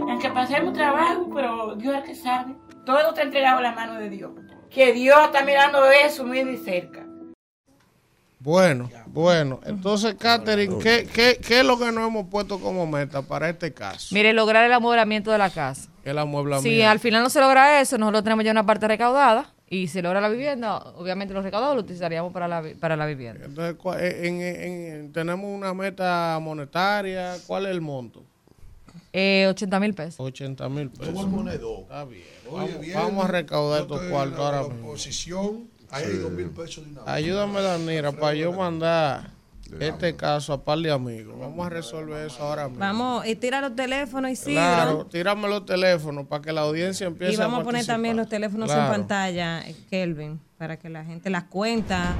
Aunque 0.00 0.30
pasemos 0.30 0.72
trabajo, 0.72 1.30
pero 1.32 1.76
Dios 1.76 1.94
es 1.94 2.00
el 2.00 2.06
que 2.06 2.14
sabe. 2.16 2.56
Todo 2.84 3.10
está 3.10 3.22
entregado 3.22 3.58
en 3.58 3.62
la 3.62 3.72
mano 3.72 3.94
de 3.94 4.10
Dios. 4.10 4.32
Que 4.68 4.92
Dios 4.92 5.16
está 5.26 5.44
mirando 5.44 5.84
eso 5.86 6.26
muy 6.26 6.42
de 6.42 6.56
cerca. 6.56 7.06
Bueno, 8.40 8.90
bueno. 9.06 9.60
Entonces, 9.64 10.16
Catherine, 10.16 10.78
¿qué, 10.82 11.06
qué, 11.12 11.38
qué 11.40 11.60
es 11.60 11.64
lo 11.64 11.78
que 11.78 11.92
nos 11.92 12.08
hemos 12.08 12.26
puesto 12.28 12.58
como 12.58 12.84
meta 12.86 13.22
para 13.22 13.48
este 13.48 13.72
caso? 13.72 14.12
Mire, 14.12 14.32
lograr 14.32 14.64
el 14.64 14.72
amueblamiento 14.72 15.30
de 15.30 15.38
la 15.38 15.50
casa. 15.50 15.88
El 16.04 16.18
amueblamiento. 16.18 16.68
Si 16.68 16.82
al 16.82 16.98
final 16.98 17.22
no 17.22 17.30
se 17.30 17.40
logra 17.40 17.80
eso, 17.80 17.96
nosotros 17.96 18.24
tenemos 18.24 18.44
ya 18.44 18.50
una 18.50 18.66
parte 18.66 18.88
recaudada 18.88 19.54
y 19.70 19.88
si 19.88 20.00
logra 20.02 20.20
la 20.20 20.28
vivienda, 20.28 20.78
obviamente 20.96 21.34
los 21.34 21.44
recaudados 21.44 21.74
lo 21.76 21.82
utilizaríamos 21.82 22.32
para 22.32 22.48
la, 22.48 22.62
para 22.80 22.96
la 22.96 23.06
vivienda. 23.06 23.44
Entonces, 23.44 23.74
¿cuál- 23.76 24.00
en- 24.02 24.40
en- 24.40 24.62
en- 24.62 25.12
tenemos 25.12 25.46
una 25.50 25.74
meta 25.74 26.38
monetaria. 26.40 27.36
¿Cuál 27.46 27.66
es 27.66 27.72
el 27.72 27.80
monto? 27.80 28.22
Eh, 29.12 29.46
80 29.48 29.80
mil 29.80 29.94
pesos. 29.94 30.20
80 30.20 30.68
mil 30.68 30.90
pesos. 30.90 31.14
Como 31.14 31.48
el. 31.48 31.54
Está 31.82 32.04
bien. 32.04 32.22
Oye, 32.50 32.66
Vamos, 32.66 32.80
bien, 32.80 32.94
vamos 32.98 33.24
a 33.24 33.28
recaudar 33.28 33.82
estos 33.82 34.00
cuartos 34.02 34.38
ahora 34.40 34.62
mismo. 34.62 34.88
oposición, 34.88 35.68
ahí 35.90 36.04
hay 36.04 36.16
dos 36.18 36.30
mil 36.32 36.50
pesos 36.50 36.84
de 36.84 36.90
una 36.92 37.00
vez. 37.02 37.08
Ayúdame, 37.10 37.60
Danira, 37.62 38.12
para 38.12 38.34
yo 38.34 38.52
mandar 38.52 39.30
este 39.80 40.16
caso 40.16 40.52
a 40.52 40.64
par 40.64 40.78
de 40.78 40.90
amigos. 40.90 41.34
Vamos 41.38 41.66
a 41.66 41.70
resolver 41.70 42.26
eso 42.26 42.42
ahora 42.42 42.64
mismo. 42.68 42.80
Vamos, 42.80 43.26
y 43.26 43.36
tira 43.36 43.60
los 43.60 43.76
teléfonos, 43.76 44.30
Isidro. 44.30 44.54
Claro, 44.54 45.06
tírame 45.06 45.48
los 45.48 45.64
teléfonos 45.66 46.26
para 46.26 46.42
que 46.42 46.52
la 46.52 46.62
audiencia 46.62 47.06
empiece 47.06 47.34
Y 47.34 47.36
vamos 47.36 47.60
a 47.60 47.64
poner 47.64 47.72
participar. 47.74 47.94
también 47.94 48.16
los 48.16 48.28
teléfonos 48.28 48.70
en 48.70 48.76
pantalla, 48.76 49.60
eh, 49.68 49.76
Kelvin, 49.90 50.40
para 50.56 50.76
que 50.78 50.88
la 50.88 51.04
gente 51.04 51.28
las 51.30 51.44
cuenta. 51.44 52.14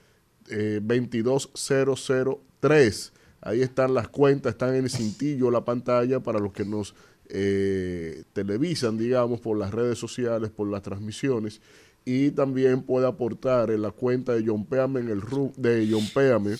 eh, 0.50 0.80
22003. 0.82 3.14
Ahí 3.42 3.62
están 3.62 3.94
las 3.94 4.08
cuentas, 4.08 4.54
están 4.54 4.74
en 4.76 4.86
el 4.86 4.90
cintillo 4.90 5.52
la 5.52 5.66
pantalla 5.66 6.22
para 6.22 6.40
los 6.40 6.54
que 6.54 6.66
nos 6.66 6.96
eh, 7.30 8.24
televisan, 8.34 8.98
digamos, 8.98 9.40
por 9.40 9.56
las 9.58 9.72
redes 9.72 10.00
sociales, 10.00 10.50
por 10.50 10.68
las 10.70 10.82
transmisiones. 10.82 11.62
Y 12.06 12.32
también 12.32 12.82
puede 12.84 13.08
aportar 13.08 13.72
en 13.72 13.82
la 13.82 13.92
cuenta 13.92 14.34
de 14.34 14.44
John 14.46 14.66
Péame 14.66 15.00
en 15.00 15.10
el 15.10 15.22
de 15.58 15.88
John 15.92 16.08
Péame 16.14 16.58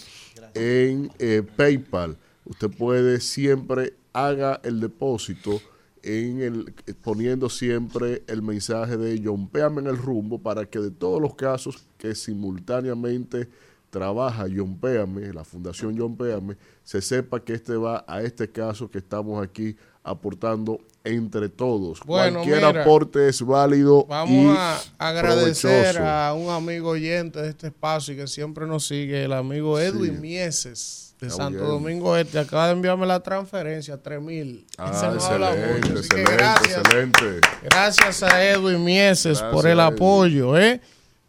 en 0.56 1.12
eh, 1.20 1.44
PayPal. 1.56 2.18
Usted 2.46 2.70
puede 2.70 3.20
siempre 3.20 3.94
haga 4.14 4.60
el 4.64 4.80
depósito 4.80 5.62
en 6.06 6.42
el 6.42 6.74
poniendo 7.02 7.50
siempre 7.50 8.24
el 8.28 8.42
mensaje 8.44 8.96
de 8.96 9.20
John 9.24 9.48
Péame 9.50 9.82
en 9.82 9.88
el 9.88 9.98
rumbo 9.98 10.40
para 10.40 10.66
que 10.66 10.80
de 10.80 10.92
todos 10.92 11.20
los 11.22 11.34
casos 11.36 11.88
que 11.98 12.14
simultáneamente 12.14 13.50
trabaja 13.90 14.46
John 14.54 14.78
Péame, 14.78 15.34
la 15.34 15.44
Fundación 15.44 15.96
John 15.98 16.16
Péame, 16.16 16.58
se 16.84 17.02
sepa 17.02 17.40
que 17.44 17.54
este 17.54 17.76
va 17.76 18.04
a 18.08 18.22
este 18.22 18.52
caso 18.52 18.90
que 18.92 18.98
estamos 19.00 19.42
aquí 19.44 19.76
aportando 20.04 20.80
entre 21.04 21.50
todos. 21.50 22.02
Bueno, 22.06 22.40
Cualquier 22.44 22.68
mira, 22.68 22.82
aporte 22.84 23.28
es 23.28 23.42
válido 23.42 24.04
y 24.06 24.10
Vamos 24.10 24.58
a 24.58 24.82
agradecer 25.00 25.96
provechoso. 25.96 26.06
a 26.06 26.34
un 26.34 26.50
amigo 26.52 26.90
oyente 26.90 27.42
de 27.42 27.50
este 27.50 27.68
espacio 27.68 28.14
y 28.14 28.18
que 28.18 28.28
siempre 28.28 28.68
nos 28.68 28.86
sigue, 28.86 29.24
el 29.24 29.34
amigo 29.34 29.80
Edwin 29.80 30.16
Sí. 30.16 30.22
Mieses 30.22 31.05
de 31.22 31.28
Ah, 31.28 31.30
Santo 31.30 31.60
bien. 31.60 31.70
Domingo 31.70 32.18
Este. 32.18 32.40
Acaba 32.40 32.68
de 32.68 32.74
enviarme 32.74 33.06
la 33.06 33.20
transferencia, 33.22 33.98
3 33.98 34.22
mil. 34.22 34.66
Ah, 34.78 34.92
excelente, 35.14 35.46
Así 35.46 35.82
que 36.10 36.22
excelente, 36.22 36.34
gracias. 36.36 36.78
excelente. 36.78 37.26
Gracias 37.64 38.24
a 38.24 38.44
Edwin 38.44 38.84
Mieses 38.84 39.40
Gracias, 39.40 39.54
por 39.54 39.68
el 39.68 39.80
apoyo, 39.80 40.58
¿eh? 40.58 40.82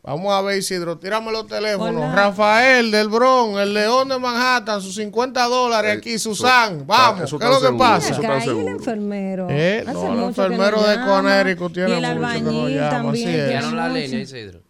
Vamos 0.03 0.33
a 0.33 0.41
ver, 0.41 0.59
Isidro, 0.59 0.99
tírame 0.99 1.33
los 1.33 1.49
teléfonos. 1.49 2.05
Hola. 2.05 2.15
Rafael 2.15 2.93
del 2.93 3.09
Bronx, 3.09 3.59
el 3.59 3.75
León 3.75 4.09
de 4.09 4.17
Manhattan, 4.21 4.81
sus 4.81 4.95
50 4.95 5.45
dólares 5.47 5.97
aquí, 5.99 6.17
Susan. 6.21 6.87
Vamos, 6.87 7.23
Eh, 7.23 7.25
eso 7.25 7.39
¿qué 7.41 7.45
es 7.45 7.51
lo 7.51 7.57
está 7.57 7.67
que 7.67 7.73
seguro, 7.73 7.79
pasa? 7.79 8.13
eso 8.13 8.23
y 8.57 8.61
el 8.61 8.69
enfermero. 8.69 9.47
Eh, 9.51 9.81
Hace 9.85 9.93
no, 9.95 10.13
el 10.13 10.23
enfermero 10.29 10.81
de. 10.85 11.01
Connecticut 11.01 11.73
tiene 11.73 11.89
Y 11.91 11.93
el 11.95 11.99
mucho 11.99 12.13
que 12.13 12.15
no 12.21 12.27
albañil 12.29 12.75
llama, 12.77 12.91
también. 12.91 13.29
así 13.29 13.67
es. 13.67 13.73
la 13.73 13.89
línea, 13.89 14.21
Isidro. 14.21 14.61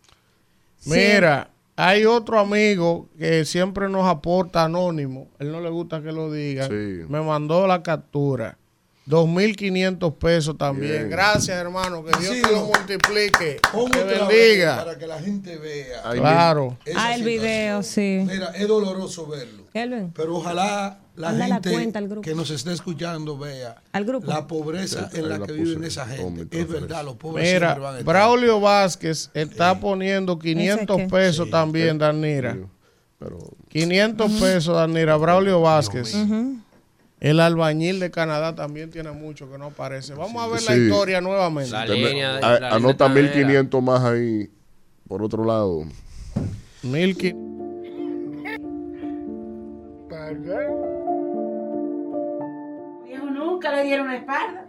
Mira, 0.86 1.50
hay 1.76 2.06
otro 2.06 2.40
amigo 2.40 3.10
que 3.18 3.44
siempre 3.44 3.88
nos 3.88 4.06
aporta 4.06 4.64
anónimo. 4.64 5.28
Él 5.38 5.52
no 5.52 5.60
le 5.60 5.68
gusta 5.68 6.02
que 6.02 6.10
lo 6.10 6.32
digan. 6.32 6.70
Sí. 6.70 7.04
Me 7.08 7.20
mandó 7.20 7.66
la 7.66 7.82
captura. 7.82 8.58
2.500 9.08 10.14
pesos 10.18 10.58
también. 10.58 10.92
Bien. 10.92 11.10
Gracias, 11.10 11.56
hermano. 11.56 12.04
Que 12.04 12.18
Dios 12.18 12.34
Sí, 12.34 12.42
te 12.42 12.52
lo 12.52 12.64
multiplique. 12.64 13.60
Te 13.92 14.04
bendiga. 14.04 14.76
Para 14.76 14.98
que 14.98 15.06
la 15.06 15.18
gente 15.20 15.56
vea. 15.58 16.00
Ay, 16.04 16.18
Claro. 16.18 16.76
Ah, 16.96 17.14
el 17.14 17.22
video, 17.22 17.82
sí. 17.82 18.24
Mira, 18.26 18.48
es 18.54 18.66
doloroso 18.66 19.26
verlo. 19.28 19.64
Kelvin, 19.72 20.12
Pero 20.14 20.36
ojalá 20.36 20.98
la 21.16 21.28
Manda 21.28 21.48
la 21.48 21.54
gente 21.56 21.70
cuenta 21.72 21.98
al 21.98 22.08
grupo. 22.08 22.22
que 22.22 22.34
nos 22.34 22.50
esté 22.50 22.72
escuchando 22.72 23.38
vea 23.38 23.76
al 23.92 24.04
grupo. 24.04 24.26
la 24.26 24.46
pobreza 24.46 25.08
Sí, 25.10 25.18
en 25.18 25.24
ahí 25.24 25.30
la 25.30 25.38
la 25.38 25.46
que 25.46 25.52
viven 25.52 25.84
esa 25.84 26.06
gente. 26.06 26.60
Es 26.60 26.68
verdad, 26.68 27.04
los 27.04 27.16
pobres 27.16 27.46
siempre 27.48 27.68
van 27.68 27.76
a 27.76 27.78
Mira, 27.78 27.98
estar. 28.00 28.04
Braulio 28.04 28.60
Vázquez 28.60 29.30
está 29.34 29.78
poniendo 29.78 30.38
500 30.38 30.96
qué? 30.96 31.06
pesos 31.08 31.48
también, 31.50 31.98
Danira. 31.98 32.56
Pero 33.18 33.38
500 33.68 34.32
pesos, 34.32 34.74
Danira. 34.76 35.16
Braulio 35.16 35.60
Vázquez. 35.60 36.14
El 37.28 37.40
albañil 37.40 37.98
de 37.98 38.10
Canadá 38.12 38.54
también 38.54 38.90
tiene 38.90 39.10
mucho 39.10 39.50
que 39.50 39.58
no 39.58 39.66
aparece. 39.66 40.14
Vamos 40.14 40.40
a 40.42 40.46
ver 40.46 40.62
la 40.62 40.76
historia 40.76 41.20
nuevamente. 41.20 41.70
La 41.72 41.84
línea, 41.86 42.36
a- 42.36 42.40
la 42.40 42.54
línea 42.54 42.74
anota 42.74 43.06
tanera. 43.08 43.22
1500 43.34 43.82
más 43.82 44.04
ahí. 44.04 44.48
Por 45.08 45.22
otro 45.22 45.44
lado. 45.44 45.84
1500. 46.84 47.44
Viejo 53.06 53.26
nunca 53.26 53.72
le 53.74 53.82
dieron 53.84 54.06
la 54.08 54.16
espalda. 54.16 54.66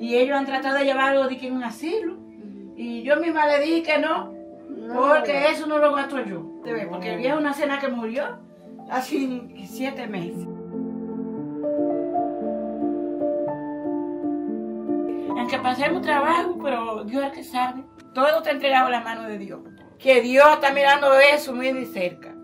Y 0.00 0.14
ellos 0.16 0.36
han 0.36 0.46
tratado 0.46 0.78
de 0.78 0.84
llevarlo 0.84 1.28
de 1.28 1.36
que 1.38 1.46
en 1.48 1.54
un 1.54 1.64
asilo. 1.64 2.16
Y 2.76 3.02
yo 3.02 3.16
misma 3.20 3.46
le 3.46 3.60
dije 3.64 3.82
que 3.82 3.98
no, 3.98 4.32
porque 4.94 5.50
eso 5.50 5.66
no 5.66 5.78
lo 5.78 5.94
gasto 5.94 6.24
yo. 6.24 6.42
Porque 6.90 7.12
el 7.12 7.18
viejo 7.18 7.36
es 7.36 7.40
una 7.40 7.54
cena 7.54 7.78
que 7.80 7.88
murió 7.88 8.24
hace 8.90 9.42
siete 9.66 10.06
meses. 10.06 10.46
Aunque 15.38 15.58
pasemos 15.58 16.02
trabajo, 16.02 16.58
pero 16.62 17.04
Dios 17.04 17.22
es 17.22 17.28
el 17.30 17.34
que 17.36 17.44
sabe. 17.44 17.84
Todo 18.14 18.38
está 18.38 18.50
entregado 18.50 18.86
en 18.86 18.92
la 18.92 19.00
mano 19.00 19.28
de 19.28 19.38
Dios. 19.38 19.60
Que 19.98 20.20
Dios 20.22 20.44
está 20.52 20.72
mirando 20.72 21.12
eso 21.14 21.54
muy 21.54 21.72
de 21.72 21.86
cerca. 21.86 22.34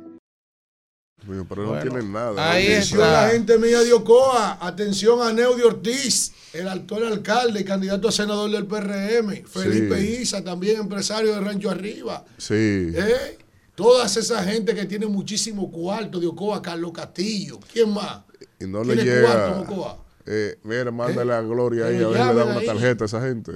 Mío, 1.26 1.46
Pero 1.48 1.62
no 1.74 1.80
tienen 1.80 2.12
nada. 2.12 2.52
ahí. 2.52 2.66
Atención 2.66 3.00
está. 3.00 3.18
a 3.20 3.22
la 3.24 3.30
gente 3.30 3.56
mía 3.58 3.80
de 3.80 3.92
Ocoa, 3.94 4.58
atención 4.60 5.22
a 5.26 5.32
Neudi 5.32 5.62
Ortiz, 5.62 6.32
el 6.52 6.68
actual 6.68 7.06
alcalde 7.06 7.60
y 7.60 7.64
candidato 7.64 8.08
a 8.08 8.12
senador 8.12 8.50
del 8.50 8.66
PRM, 8.66 9.46
Felipe 9.46 9.98
Sí. 10.00 10.18
Isa, 10.22 10.44
también 10.44 10.80
empresario 10.80 11.32
de 11.34 11.40
Rancho 11.40 11.70
Arriba. 11.70 12.24
Sí. 12.36 12.92
¿eh? 12.94 13.38
Todas 13.74 14.16
esa 14.18 14.44
gente 14.44 14.74
que 14.74 14.84
tiene 14.84 15.06
muchísimo 15.06 15.70
cuarto 15.72 16.20
de 16.20 16.26
Ocoa, 16.26 16.60
Carlos 16.60 16.92
Castillo, 16.92 17.58
¿quién 17.72 17.92
más? 17.94 18.20
Y 18.60 18.66
no 18.66 18.84
le 18.84 18.94
¿Tiene 18.94 19.10
llega. 19.10 19.26
cuarto, 19.32 19.60
Ocoa? 19.72 20.03
Eh, 20.26 20.56
mira, 20.62 20.90
mándale 20.90 21.34
a 21.34 21.40
Gloria 21.40 21.86
ahí 21.86 21.98
Que 21.98 22.04
a 22.04 22.08
ver, 22.08 22.18
le 22.18 22.34
da 22.34 22.44
una 22.44 22.58
ahí. 22.60 22.66
tarjeta 22.66 23.04
a 23.04 23.06
esa 23.06 23.20
gente. 23.20 23.52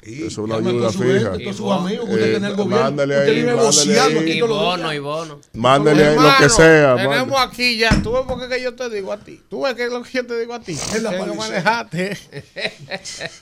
Sí, 0.00 0.14
Eso 0.18 0.26
es 0.26 0.38
una 0.38 0.56
ayuda 0.56 0.90
fija. 0.92 1.34
Eh, 1.36 2.64
mándale 2.66 3.16
ahí, 3.16 3.44
mándale 3.44 4.00
ahí. 4.00 4.38
Y 4.38 4.40
bono, 4.40 4.94
y 4.94 4.98
bono. 5.00 5.40
Mándale 5.54 6.04
ahí 6.06 6.16
lo 6.16 6.30
que 6.38 6.48
sea. 6.48 6.94
Tenemos 6.96 7.16
mándale. 7.28 7.52
aquí 7.52 7.78
ya. 7.78 8.00
¿Tú 8.00 8.12
ves 8.12 8.22
por 8.22 8.40
qué 8.40 8.48
que 8.48 8.62
yo 8.62 8.74
te 8.74 8.88
digo 8.90 9.12
a 9.12 9.18
ti? 9.18 9.42
¿Tú 9.48 9.62
ves 9.62 9.74
qué 9.74 9.84
es 9.86 9.92
lo 9.92 10.02
que 10.02 10.10
yo 10.12 10.24
te 10.26 10.38
digo 10.38 10.54
a 10.54 10.60
ti? 10.60 10.72
Es 10.72 11.02
la 11.02 11.10
que 11.10 11.18
paliza. 11.18 11.36
manejarte. 11.36 12.12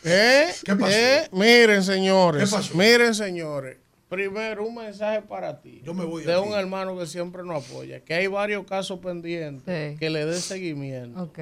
¿Eh? 0.04 0.46
¿Qué 0.64 0.76
pasó? 0.76 0.92
¿Eh? 0.92 1.28
Miren, 1.32 1.82
señores. 1.84 2.48
¿Qué 2.48 2.56
pasó? 2.56 2.74
Miren, 2.74 3.14
señores. 3.14 3.76
Primero, 4.08 4.64
un 4.64 4.76
mensaje 4.76 5.20
para 5.22 5.60
ti. 5.60 5.82
Yo 5.84 5.92
me 5.92 6.04
voy 6.04 6.24
de 6.24 6.32
aquí. 6.32 6.48
un 6.48 6.54
hermano 6.54 6.96
que 6.96 7.06
siempre 7.06 7.42
nos 7.42 7.64
apoya. 7.64 8.00
Que 8.00 8.14
hay 8.14 8.28
varios 8.28 8.64
casos 8.66 8.98
pendientes. 9.00 9.92
Sí. 9.92 9.98
Que 9.98 10.10
le 10.10 10.24
dé 10.24 10.40
seguimiento. 10.40 11.22
Ok. 11.22 11.38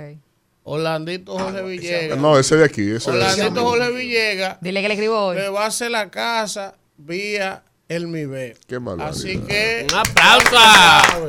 Orlandito 0.64 1.38
Jorge 1.38 1.62
Villegas. 1.62 2.18
No, 2.18 2.38
ese 2.38 2.56
de 2.56 2.64
aquí. 2.64 2.90
Ese 2.90 3.12
de 3.12 3.24
aquí. 3.24 3.40
Orlandito 3.40 3.62
Jorge 3.62 3.92
Villegas 3.92 4.58
Dile 4.60 4.82
que 4.82 4.88
le 4.88 4.94
escribo 4.94 5.18
hoy. 5.18 5.36
le 5.36 5.48
va 5.50 5.64
a 5.64 5.66
hacer 5.66 5.90
la 5.90 6.10
casa 6.10 6.74
vía 6.96 7.62
el 7.88 8.08
MIBE. 8.08 8.56
Qué 8.66 8.78
barbaridad. 8.78 9.08
Así 9.10 9.38
que. 9.40 9.86
Un 9.90 9.94
aplauso. 9.94 11.28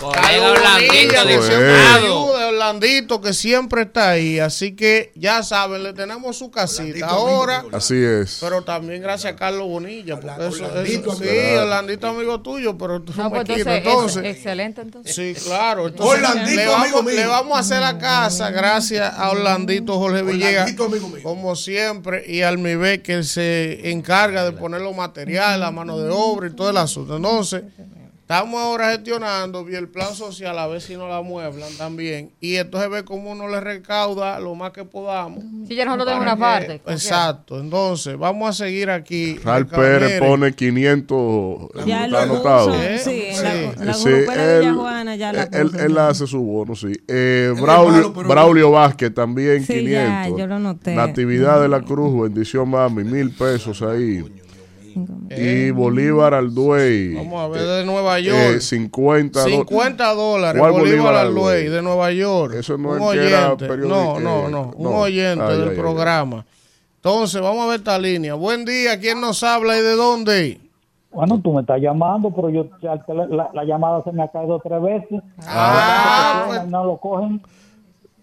Carlos 0.00 0.50
Orlandito, 0.58 1.26
que 1.26 1.42
siempre 1.42 1.74
es. 1.82 1.88
ayuda, 1.96 2.48
Orlandito, 2.48 3.20
que 3.20 3.32
siempre 3.32 3.82
está 3.82 4.10
ahí. 4.10 4.38
Así 4.38 4.76
que 4.76 5.12
ya 5.14 5.42
saben, 5.42 5.82
le 5.82 5.92
tenemos 5.94 6.36
su 6.36 6.50
casita 6.50 6.82
Orlandito, 6.82 7.06
ahora. 7.06 7.56
amigo, 7.60 7.76
Así 7.76 7.96
es. 7.96 8.38
Pero 8.40 8.62
también 8.62 9.00
gracias 9.02 9.32
a 9.32 9.36
Carlos 9.36 9.66
Bonilla. 9.68 10.20
Porque 10.20 10.46
eso, 10.48 10.64
Orlandito, 10.66 11.12
eso- 11.12 11.22
sí, 11.22 11.28
amigo. 11.28 11.62
Orlandito 11.62 12.06
amigo 12.08 12.40
tuyo, 12.42 12.76
pero 12.78 13.00
tú 13.02 13.12
No, 13.16 13.30
pues 13.30 13.40
entonces, 13.42 13.66
Entonces, 13.66 14.16
ex- 14.24 14.36
excelente 14.36 14.80
entonces. 14.82 15.14
Sí, 15.14 15.34
claro. 15.44 15.88
Entonces, 15.88 16.18
Orlandito, 16.18 16.56
le, 16.60 16.66
vamos, 16.66 16.82
amigo 16.82 17.02
mío. 17.02 17.14
le 17.16 17.26
vamos 17.26 17.56
a 17.56 17.60
hacer 17.60 17.80
la 17.80 17.98
casa 17.98 18.50
gracias 18.50 19.14
a 19.16 19.30
Orlandito 19.30 19.98
Jorge 19.98 20.22
Villegas, 20.22 20.52
Orlandito, 20.70 20.84
amigo 20.84 21.08
mío. 21.08 21.22
como 21.22 21.56
siempre, 21.56 22.24
y 22.26 22.42
al 22.42 22.58
MIBE 22.58 23.02
que 23.02 23.22
se 23.22 23.90
encarga 23.90 24.44
de 24.44 24.52
poner 24.52 24.82
los 24.82 24.94
materiales, 24.94 25.58
la 25.60 25.70
mano 25.70 25.98
de 25.98 26.10
obra 26.10 26.48
y 26.48 26.50
todo 26.54 26.70
el 26.70 26.76
asunto. 26.76 27.16
Entonces, 27.16 27.62
estamos 28.26 28.60
ahora 28.60 28.90
gestionando 28.90 29.64
bien 29.64 29.78
el 29.84 29.88
plan 29.88 30.12
social, 30.12 30.58
a 30.58 30.66
ver 30.66 30.80
si 30.80 30.96
nos 30.96 31.08
la 31.08 31.22
mueblan 31.22 31.72
también, 31.78 32.32
y 32.40 32.56
entonces 32.56 32.90
ver 32.90 33.04
cómo 33.04 33.30
uno 33.30 33.46
le 33.48 33.60
recauda 33.60 34.40
lo 34.40 34.56
más 34.56 34.72
que 34.72 34.84
podamos. 34.84 35.44
Si 35.68 35.76
ya 35.76 35.84
nosotros 35.84 36.06
tenemos 36.08 36.24
una 36.26 36.36
parte. 36.36 36.80
Exacto. 36.88 37.60
Entonces, 37.60 38.18
vamos 38.18 38.48
a 38.50 38.64
seguir 38.64 38.90
aquí. 38.90 39.38
Ral 39.44 39.68
Pérez 39.68 40.18
pone 40.18 40.52
500. 40.52 41.68
Ya 41.86 42.06
está 42.06 42.26
lo 42.26 42.32
anotado. 42.34 42.74
¿Eh? 42.74 42.98
sí, 42.98 43.22
Sí. 43.32 43.42
la, 43.44 43.54
en 43.62 43.86
la 43.86 43.94
Sí, 43.94 44.08
de 44.08 44.56
él, 44.58 44.62
Yajuana 44.64 45.14
ya 45.16 45.32
la 45.32 45.42
él, 45.44 45.70
puso. 45.70 45.84
él 45.84 45.98
hace 45.98 46.26
su 46.26 46.42
bono, 46.42 46.74
sí. 46.74 46.92
Eh, 47.06 47.54
Braulio, 47.60 48.12
malo, 48.12 48.28
Braulio 48.28 48.70
Vázquez 48.72 49.14
también 49.14 49.60
Sí, 49.64 49.72
500. 49.74 49.92
ya, 49.92 50.28
yo 50.36 50.46
lo 50.48 50.58
noté. 50.58 50.94
Natividad 50.96 51.60
de 51.62 51.68
la 51.68 51.80
Cruz, 51.82 52.22
bendición 52.22 52.68
mami, 52.70 53.04
mil 53.04 53.30
pesos 53.30 53.82
ahí. 53.82 54.24
Y 55.30 55.70
Bolívar 55.72 56.34
Alduey. 56.34 57.14
Vamos 57.14 57.40
a 57.40 57.48
ver 57.48 57.62
de 57.66 57.84
Nueva 57.84 58.18
eh, 58.18 58.22
York. 58.24 58.60
50 58.60 59.40
do- 59.40 59.46
50 59.46 60.14
dólares, 60.14 60.60
¿Cuál 60.60 60.72
Bolívar 60.72 60.96
Bolívar 60.98 61.14
Alduey, 61.16 61.54
Alduey? 61.58 61.68
de 61.68 61.82
Nueva 61.82 62.12
York. 62.12 62.54
Eso 62.54 62.78
no 62.78 62.88
un 62.90 63.02
es 63.02 63.10
que 63.20 63.28
era 63.28 63.46
oyente. 63.52 63.68
periodi- 63.68 63.88
No, 63.88 64.18
eh, 64.18 64.22
no, 64.22 64.48
no, 64.48 64.72
un 64.76 64.82
no. 64.84 64.90
oyente 64.98 65.44
Ay, 65.44 65.52
del 65.58 65.62
ay, 65.64 65.68
ay, 65.72 65.76
programa. 65.76 66.44
Entonces, 66.96 67.40
vamos 67.40 67.64
a 67.64 67.66
ver 67.68 67.76
esta 67.78 67.98
línea. 67.98 68.34
Buen 68.34 68.64
día, 68.64 68.98
¿quién 68.98 69.20
nos 69.20 69.42
habla 69.42 69.78
y 69.78 69.82
de 69.82 69.92
dónde? 69.96 70.60
Bueno, 71.12 71.40
tú 71.42 71.52
me 71.52 71.60
estás 71.62 71.80
llamando, 71.80 72.30
pero 72.34 72.50
yo 72.50 72.66
la, 72.82 72.96
la- 73.28 73.50
la 73.54 73.64
llamada 73.64 74.02
se 74.04 74.12
me 74.12 74.22
ha 74.22 74.28
caído 74.28 74.58
tres 74.62 74.82
veces. 74.82 75.22
Ah, 75.46 76.64
no 76.68 76.84
lo 76.84 76.98
cogen. 76.98 77.40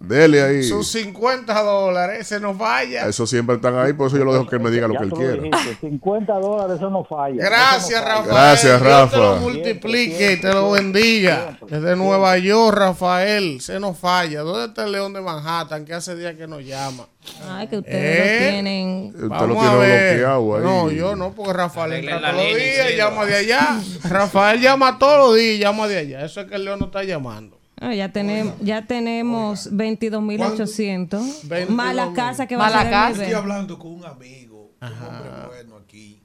Dele 0.05 0.41
ahí. 0.43 0.63
Sus 0.63 0.89
50 0.91 1.63
dólares, 1.63 2.27
se 2.27 2.37
nos 2.39 2.57
vaya. 2.57 3.07
Eso 3.07 3.25
siempre 3.25 3.55
están 3.55 3.77
ahí, 3.77 3.93
por 3.93 4.07
eso 4.07 4.17
yo 4.17 4.25
lo 4.25 4.33
dejo 4.33 4.45
que 4.47 4.57
él 4.57 4.61
me 4.61 4.69
diga 4.69 4.85
lo 4.85 4.95
que 4.97 5.03
él 5.05 5.11
quiera. 5.11 5.41
dijiste, 5.41 5.77
50 5.79 6.33
dólares, 6.39 6.75
eso 6.75 6.89
no 6.89 7.05
falla. 7.05 7.35
Gracias, 7.41 8.01
no 8.01 8.07
falla. 8.07 8.15
Rafael. 8.15 8.33
Gracias, 8.33 8.81
Dios 8.81 9.11
te 9.11 9.17
lo 9.17 9.31
Rafa. 9.33 9.39
multiplique 9.41 10.31
y 10.33 10.41
te 10.41 10.53
lo 10.53 10.71
bendiga. 10.71 11.57
Desde 11.69 11.95
Nueva 11.95 12.37
York, 12.37 12.75
Rafael, 12.77 13.61
se 13.61 13.79
nos 13.79 13.97
falla. 13.97 14.41
¿Dónde 14.41 14.65
está 14.65 14.83
el 14.83 14.91
León 14.91 15.13
de 15.13 15.21
Manhattan? 15.21 15.85
Que 15.85 15.93
hace 15.93 16.15
días 16.17 16.35
que 16.35 16.47
nos 16.47 16.65
llama. 16.65 17.07
Ay, 17.49 17.67
que 17.67 17.77
ustedes 17.77 17.95
Eh, 17.95 18.43
lo 18.45 18.51
tienen. 18.51 19.05
Usted 19.07 19.21
lo 19.21 19.29
Vamos 19.29 19.57
tiene 19.57 19.67
a 19.69 19.75
ver. 19.77 20.17
bloqueado 20.17 20.55
ahí. 20.57 20.63
No, 20.63 20.91
yo 20.91 21.15
no, 21.15 21.31
porque 21.31 21.53
Rafael 21.53 21.93
entra 21.93 22.19
todos 22.19 22.33
los 22.43 22.55
días 22.57 22.95
llama 22.97 23.25
de 23.25 23.35
allá. 23.35 23.79
Rafael 24.09 24.59
llama 24.59 24.99
todos 24.99 25.17
los 25.29 25.35
días 25.37 25.55
y 25.55 25.59
llama 25.59 25.87
de 25.87 25.97
allá. 25.99 26.25
Eso 26.25 26.41
es 26.41 26.47
que 26.49 26.55
el 26.55 26.65
León 26.65 26.79
no 26.79 26.87
está 26.87 27.05
llamando. 27.05 27.57
Ah, 27.79 27.93
ya, 27.93 28.11
tenemos 28.13 28.55
ya 28.61 28.85
tenemos 28.85 29.71
22.800. 29.71 31.09
22.000. 31.43 31.67
Más 31.69 31.95
la 31.95 32.13
casa 32.13 32.47
que 32.47 32.55
va 32.55 32.65
Más 32.65 32.73
la 32.73 32.81
a 32.81 32.89
casa. 32.89 33.09
nivel. 33.09 33.21
Estoy 33.23 33.33
hablando 33.41 33.77
con 33.79 33.91
un 33.93 34.05
amigo, 34.05 34.71
un 34.81 34.87
hombre 34.87 35.29
bueno 35.47 35.77
aquí. 35.77 36.19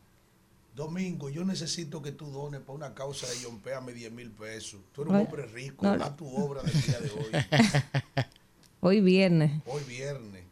Domingo, 0.75 1.29
yo 1.29 1.45
necesito 1.45 2.01
que 2.01 2.13
tú 2.13 2.31
dones 2.31 2.61
para 2.61 2.75
una 2.75 2.95
causa 2.95 3.27
de 3.27 3.41
Yompéame 3.41 3.93
10 3.93 4.13
mil 4.13 4.31
pesos. 4.31 4.81
Tú 4.93 5.03
eres 5.03 5.13
un 5.15 5.21
hombre 5.21 5.47
rico, 5.47 5.85
no. 5.85 5.93
haz 6.05 6.17
tu 6.17 6.29
obra 6.37 6.63
del 6.63 6.81
día 6.83 7.01
de 7.01 7.11
hoy. 7.11 8.25
Hoy 8.81 9.01
viernes. 9.01 9.51
Hoy 9.67 9.83
viernes. 9.89 10.45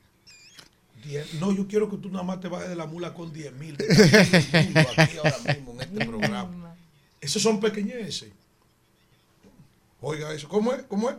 No, 1.39 1.53
yo 1.53 1.69
quiero 1.69 1.89
que 1.89 1.99
tú 1.99 2.11
nada 2.11 2.25
más 2.25 2.41
te 2.41 2.49
bajes 2.49 2.69
de 2.69 2.75
la 2.75 2.87
mula 2.87 3.15
con 3.15 3.33
10 3.33 3.53
mil. 3.55 3.77
aquí 3.77 5.17
ahora 5.19 5.37
mismo 5.55 5.73
en 5.75 5.81
este 5.83 6.05
programa. 6.05 6.75
Esos 7.21 7.41
son 7.41 7.61
pequeñeces. 7.61 8.31
Oiga 10.01 10.33
eso, 10.33 10.49
¿cómo 10.49 10.73
es? 10.73 10.83
¿Cómo 10.89 11.11
es? 11.11 11.17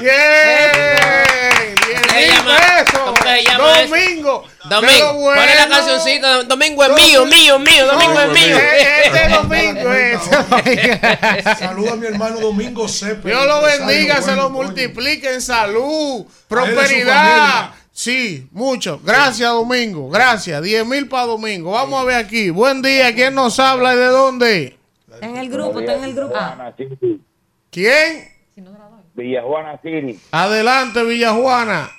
¡Bien! 0.00 1.74
¿Cómo 1.76 1.86
¡Diez 1.86 2.00
se 2.00 2.16
mil 2.16 2.30
llama? 2.32 2.56
pesos! 2.58 3.00
¿Cómo 3.00 3.16
se 3.22 3.44
llama 3.44 3.80
eso? 3.80 3.88
Domingo. 3.94 4.44
Domingo, 4.64 5.06
lo 5.06 5.14
¿cuál 5.22 5.48
es 5.48 5.54
la 5.56 5.66
bueno. 5.66 5.76
cancioncita? 5.76 6.42
Domingo 6.44 6.84
es 6.84 6.90
mío, 6.94 7.26
mío, 7.26 7.58
mío, 7.58 7.86
Domingo 7.86 8.20
es 8.20 8.28
mío. 8.32 8.58
Eh, 8.58 9.02
Este 9.04 9.28
domingo 9.28 9.92
es. 9.92 10.20
Saluda 11.58 11.92
a 11.92 11.96
mi 11.96 12.06
hermano 12.06 12.40
Domingo 12.40 12.88
Cepeda. 12.88 13.28
Dios 13.36 13.46
lo 13.46 13.62
bendiga, 13.62 14.16
se 14.16 14.22
bueno, 14.22 14.42
lo 14.42 14.48
coño. 14.48 14.62
multiplique 14.64 15.32
en 15.32 15.40
salud, 15.42 16.26
prosperidad. 16.48 17.70
Sí, 17.92 18.48
mucho. 18.52 19.00
Gracias, 19.04 19.48
Domingo. 19.50 20.08
Gracias. 20.08 20.62
10 20.62 20.86
mil 20.86 21.08
para 21.08 21.26
Domingo. 21.26 21.72
Vamos 21.72 22.00
a 22.00 22.04
ver 22.04 22.16
aquí. 22.16 22.48
Buen 22.50 22.80
día. 22.82 23.14
¿Quién 23.14 23.34
nos 23.34 23.58
habla 23.60 23.92
y 23.94 23.96
de 23.98 24.06
dónde? 24.06 24.78
Está 25.22 25.28
en 25.28 25.36
el 25.36 25.50
grupo, 25.50 25.78
está 25.80 25.94
en 25.94 26.04
el 26.04 26.14
grupo. 26.14 26.34
¿Quién? 27.70 28.28
Villajuana 29.14 29.80
City. 29.82 30.18
Adelante, 30.32 31.04
Villajuana. 31.04 31.90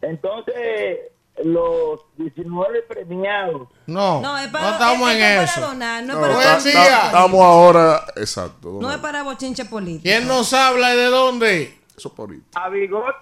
Entonces, 0.00 0.98
los 1.44 2.00
19 2.16 2.82
premiados. 2.82 3.68
No, 3.86 4.20
No, 4.22 4.38
es 4.38 4.46
no 4.46 4.52
para, 4.52 4.70
estamos 4.70 5.10
es- 5.10 5.16
en 5.16 5.22
es 5.22 5.42
eso. 5.50 5.54
para 5.56 5.66
donar, 5.66 6.02
no 6.04 6.12
es 6.12 6.14
No, 6.16 6.20
para 6.22 6.34
Buen 6.34 6.46
ta- 6.46 6.54
bochinche 6.54 6.72
ta- 6.72 6.82
día. 6.84 7.06
Estamos 7.06 7.40
ahora, 7.44 8.04
exacto. 8.16 8.78
No 8.80 8.90
es 8.92 8.98
para 8.98 9.22
bochinche 9.24 9.64
político. 9.66 10.02
¿Quién 10.04 10.26
nos 10.26 10.52
habla 10.54 10.94
y 10.94 10.96
de 10.96 11.04
dónde? 11.06 11.78
Eso 11.96 12.14
por 12.14 12.30
ahí. 12.30 12.40
A 12.54 12.68
Bigote. 12.70 13.12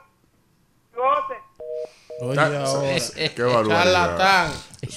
Oye, 2.21 2.41
ahora. 2.41 2.95
Qué 3.35 3.43
barbaridad. 3.43 3.83
Charlatán. 3.85 4.53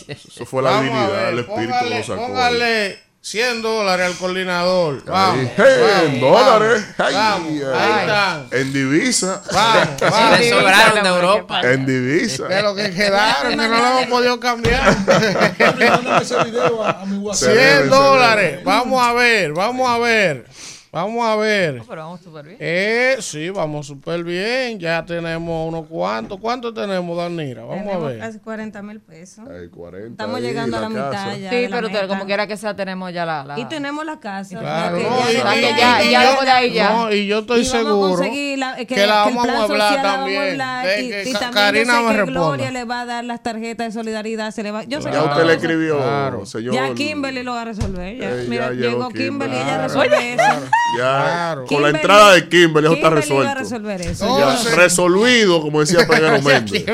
Eso 0.07 0.45
fue 0.45 0.61
la 0.61 0.71
Vamos 0.71 0.91
habilidad, 0.91 1.11
ver, 1.23 1.33
el 1.33 1.39
espíritu 1.39 1.69
póngale, 1.73 1.97
lo 1.97 2.03
sacó. 2.03 2.21
póngale 2.27 2.99
100 3.21 3.61
dólares 3.61 4.05
al 4.07 4.15
coordinador. 4.15 5.03
Vamos. 5.05 5.39
Ahí. 5.39 5.51
Hey, 5.57 6.19
vamos, 6.21 6.45
dólares. 6.45 6.85
Vamos, 6.97 6.97
Ay, 6.97 7.13
vamos. 7.13 7.51
ay. 7.75 7.91
ahí 7.91 7.99
están. 7.99 8.47
En 8.51 8.73
divisa. 8.73 9.41
Vamos, 9.51 9.87
vamos. 10.01 10.39
le 10.39 10.49
sobraron 10.49 11.03
de 11.03 11.09
Europa. 11.09 11.61
En 11.61 11.85
divisa. 11.85 12.47
De 12.47 12.61
lo 12.61 12.73
que 12.75 12.91
quedaron, 12.91 13.51
que 13.51 13.55
no 13.57 13.67
lo 13.67 13.75
hemos 13.87 14.05
podido 14.07 14.39
cambiar. 14.39 14.95
Mándame 15.79 16.21
ese 16.21 16.43
video 16.45 16.83
a, 16.83 17.01
a 17.01 17.05
mi 17.05 17.17
WhatsApp. 17.17 17.49
Se 17.49 17.55
debe, 17.55 17.71
100 17.71 17.83
se 17.83 17.87
dólares. 17.89 18.63
Vamos 18.63 19.05
a 19.05 19.13
ver, 19.13 19.53
vamos 19.53 19.89
a 19.89 19.97
ver. 19.97 20.45
Vamos 20.91 21.23
a 21.23 21.35
ver. 21.35 21.83
Pero 21.87 22.01
vamos 22.01 22.19
súper 22.21 22.45
bien. 22.45 22.57
Eh, 22.59 23.17
sí, 23.19 23.51
vamos 23.51 23.85
súper 23.85 24.23
bien. 24.23 24.79
Ya 24.79 25.05
tenemos 25.05 25.67
unos 25.67 25.85
cuantos. 25.85 26.39
¿Cuántos 26.39 26.73
tenemos, 26.73 27.15
Danira? 27.15 27.63
Vamos 27.63 27.93
a 27.93 27.97
ver. 27.99 28.17
casi 28.17 28.39
40 28.39 28.81
mil 28.81 28.99
pesos. 28.99 29.47
Hay 29.47 29.69
40 29.69 30.07
Estamos 30.09 30.37
ahí, 30.37 30.41
llegando 30.41 30.77
a 30.77 30.81
la 30.81 30.87
casa. 30.89 31.07
mitad 31.27 31.37
ya. 31.37 31.49
Sí, 31.51 31.67
pero 31.69 31.87
meta. 31.89 32.07
como 32.07 32.25
quiera 32.25 32.47
que 32.47 32.57
sea, 32.57 32.75
tenemos 32.75 33.13
ya 33.13 33.23
la. 33.23 33.43
la- 33.43 33.59
Y 33.59 33.65
tenemos 33.65 34.03
la 34.03 34.19
casa. 34.19 34.57
Claro, 34.59 34.97
que 34.97 35.03
no, 35.03 35.09
y, 35.29 35.33
ya- 35.33 35.55
y- 35.57 35.61
ya- 35.61 35.69
y- 35.69 35.77
ya- 35.77 36.03
y 36.03 36.11
ya 36.11 36.55
ahí 36.55 36.79
no, 36.95 37.13
y 37.13 37.27
yo 37.27 37.39
estoy 37.39 37.59
Y 37.61 37.65
seguro 37.65 38.23
la- 38.57 38.75
que, 38.77 38.87
que 38.87 39.05
la 39.05 39.15
vamos 39.25 39.47
a 39.47 39.63
hablar 39.65 40.01
también. 40.01 40.59
y, 40.99 41.29
y 41.29 41.33
Karina 41.53 42.01
me 42.01 42.07
que 42.07 42.17
responda. 42.17 42.39
Gloria 42.39 42.71
le 42.71 42.83
va 42.85 43.01
a 43.01 43.05
dar 43.05 43.23
las 43.25 43.43
tarjetas 43.43 43.93
de 43.93 43.99
solidaridad. 43.99 44.49
Se 44.51 44.63
le 44.63 44.71
va, 44.71 44.83
yo 44.85 44.99
sé 45.03 45.09
que 45.11 45.15
Ya 45.17 45.23
usted 45.23 45.45
le 45.45 45.53
escribió, 45.53 45.97
Claro. 45.97 46.45
señor. 46.47 46.73
Ya 46.73 46.95
Kimberly 46.95 47.43
lo 47.43 47.53
va 47.53 47.61
a 47.61 47.65
resolver. 47.65 48.15
Mira, 48.47 48.71
llegó 48.71 49.09
Kimberly, 49.09 49.23
Kimberly. 49.29 49.55
ella 49.55 49.83
resuelve 49.83 50.33
eso. 50.33 50.43
Ya, 50.97 51.21
Claro. 51.23 51.65
con 51.65 51.81
la 51.83 51.89
entrada 51.89 52.33
de 52.33 52.49
Kimberly, 52.49 52.87
eso 52.87 52.95
está 52.95 53.09
resuelto. 53.09 53.53
resolver 53.55 54.01
eso. 54.01 54.25
No, 54.25 54.39
Ya, 54.39 54.57
sí. 54.57 54.69
resolvido, 54.75 55.61
como 55.61 55.79
decía 55.81 55.99
Pedro 56.09 56.41
Méndez. 56.41 56.85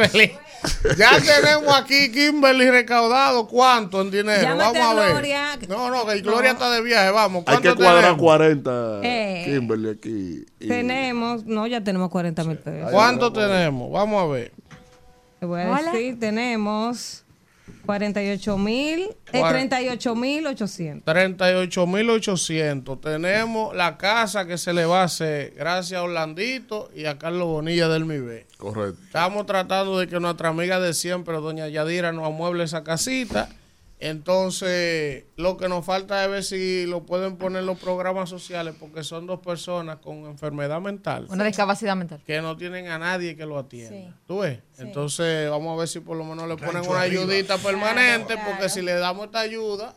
Ya 0.97 1.11
tenemos 1.21 1.75
aquí 1.77 2.11
Kimberly 2.11 2.69
recaudado. 2.71 3.47
¿Cuánto 3.47 4.01
en 4.01 4.09
dinero? 4.11 4.41
Llámate 4.41 4.79
vamos 4.79 4.97
a 4.97 5.01
ver. 5.05 5.11
Gloria. 5.11 5.59
No, 5.69 5.89
no, 5.91 6.05
que 6.07 6.21
Gloria 6.21 6.51
está 6.51 6.71
de 6.71 6.81
viaje. 6.81 7.11
Vamos. 7.11 7.43
Hay 7.45 7.53
¿Cuánto 7.57 7.69
que 7.69 7.75
cuadrar 7.75 8.01
tenemos? 8.01 8.21
40 8.21 8.99
Eh. 9.03 9.43
Kimberly 9.45 9.89
aquí. 9.91 10.45
Y- 10.59 10.67
Tenemos, 10.67 11.45
no, 11.45 11.67
ya 11.67 11.83
tenemos 11.83 12.09
40 12.09 12.43
mil 12.45 12.57
pesos. 12.57 12.89
¿Cuánto 12.91 13.31
tenemos? 13.31 13.91
Vamos 13.91 14.23
a 14.23 14.25
ver. 14.33 14.51
Te 15.39 15.45
voy 15.45 15.61
a 15.61 15.69
Hola. 15.69 15.91
decir, 15.91 16.19
tenemos 16.19 17.24
48 17.85 18.57
mil, 18.57 19.01
eh, 19.31 19.39
Cuar- 19.39 19.49
38 19.51 20.15
mil 20.15 20.47
800. 20.47 21.03
38.800. 21.05 22.99
Tenemos 22.99 23.75
la 23.75 23.97
casa 23.97 24.45
que 24.45 24.57
se 24.57 24.73
le 24.73 24.85
va 24.85 25.01
a 25.01 25.05
hacer 25.05 25.53
gracias 25.55 25.99
a 25.99 26.03
Orlandito 26.03 26.89
y 26.95 27.05
a 27.05 27.17
Carlos 27.17 27.47
Bonilla 27.47 27.87
del 27.87 28.05
MIBE. 28.05 28.47
Correcto. 28.57 28.99
Estamos 29.05 29.45
tratando 29.45 29.99
de 29.99 30.07
que 30.07 30.19
nuestra 30.19 30.49
amiga 30.49 30.79
de 30.79 30.93
siempre, 30.93 31.35
doña 31.37 31.67
Yadira, 31.67 32.11
nos 32.11 32.25
amueble 32.27 32.63
esa 32.63 32.83
casita. 32.83 33.49
Entonces, 34.07 35.25
lo 35.35 35.57
que 35.57 35.67
nos 35.69 35.85
falta 35.85 36.23
es 36.23 36.29
ver 36.29 36.43
si 36.43 36.85
lo 36.85 37.05
pueden 37.05 37.37
poner 37.37 37.61
en 37.61 37.65
los 37.65 37.79
programas 37.79 38.29
sociales, 38.29 38.75
porque 38.79 39.03
son 39.03 39.25
dos 39.27 39.39
personas 39.39 39.97
con 39.97 40.25
enfermedad 40.25 40.79
mental 40.81 41.27
Una 41.29 41.43
discapacidad 41.43 41.95
mental. 41.95 42.21
que 42.25 42.41
no 42.41 42.55
tienen 42.57 42.87
a 42.87 42.99
nadie 42.99 43.35
que 43.35 43.45
lo 43.45 43.57
atienda. 43.57 43.89
Sí. 43.95 44.13
¿Tú 44.27 44.39
ves? 44.39 44.59
Entonces, 44.77 45.49
vamos 45.49 45.75
a 45.75 45.79
ver 45.79 45.87
si 45.87 45.99
por 46.01 46.17
lo 46.17 46.23
menos 46.23 46.47
le 46.47 46.57
ponen 46.57 46.87
una 46.87 47.01
arriba. 47.01 47.21
ayudita 47.23 47.57
permanente, 47.57 48.33
Claro. 48.35 48.49
porque 48.51 48.69
si 48.69 48.81
le 48.81 48.93
damos 48.93 49.25
esta 49.25 49.39
ayuda, 49.39 49.95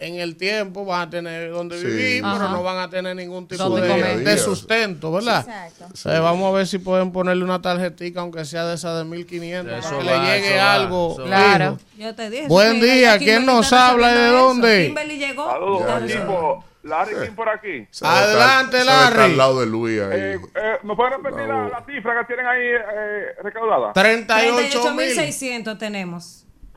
en 0.00 0.16
el 0.16 0.36
tiempo 0.36 0.84
van 0.84 1.02
a 1.02 1.10
tener 1.10 1.50
donde 1.50 1.78
Sí. 1.78 1.86
vivir, 1.86 2.22
pero 2.22 2.34
Ajá. 2.34 2.48
no 2.48 2.62
van 2.62 2.78
a 2.78 2.90
tener 2.90 3.14
ningún 3.16 3.46
tipo 3.46 3.70
de, 3.78 4.18
de 4.18 4.38
sustento, 4.38 5.12
¿verdad? 5.12 5.46
Exacto. 5.48 6.22
Vamos 6.22 6.52
a 6.52 6.56
ver 6.56 6.66
si 6.66 6.78
pueden 6.78 7.12
ponerle 7.12 7.44
una 7.44 7.62
tarjetita, 7.62 8.20
aunque 8.20 8.44
sea 8.44 8.64
de 8.66 8.74
esa 8.74 8.96
de 8.98 9.04
1500, 9.04 9.78
Eso 9.78 9.88
para 9.90 10.02
que 10.02 10.06
va, 10.10 10.24
le 10.24 10.40
llegue 10.40 10.60
algo. 10.60 11.16
va. 11.18 11.24
Claro. 11.24 11.78
Yo 11.96 12.14
te 12.14 12.28
dije. 12.28 12.48
Buen 12.48 12.80
día, 12.80 13.18
¿quién 13.18 13.46
nos 13.46 13.72
habla 13.72 14.10
y 14.10 14.14
de 14.14 14.26
eso. 14.26 14.36
dónde? 14.36 14.86
Kimberly 14.86 15.18
llegó. 15.18 15.50
Saludos. 15.50 16.64
Larry 16.82 17.14
King 17.14 17.34
por 17.34 17.48
aquí. 17.48 17.88
Adelante, 18.02 18.72
que 18.72 18.78
está 18.82 19.10
Larry. 19.10 19.22
al 19.22 19.36
lado 19.38 19.60
de 19.60 19.66
Luis 19.66 20.02
ahí. 20.02 20.20
Eh, 20.20 20.38
eh, 20.54 20.76
¿Me 20.82 20.94
pueden 20.94 21.14
repetir 21.14 21.48
la, 21.48 21.68
la 21.70 21.82
cifra 21.86 22.20
que 22.20 22.26
tienen 22.26 22.46
ahí 22.46 22.60
eh, 22.62 23.24
recaudada? 23.42 23.92
38 23.94 24.94
mil. 24.94 25.08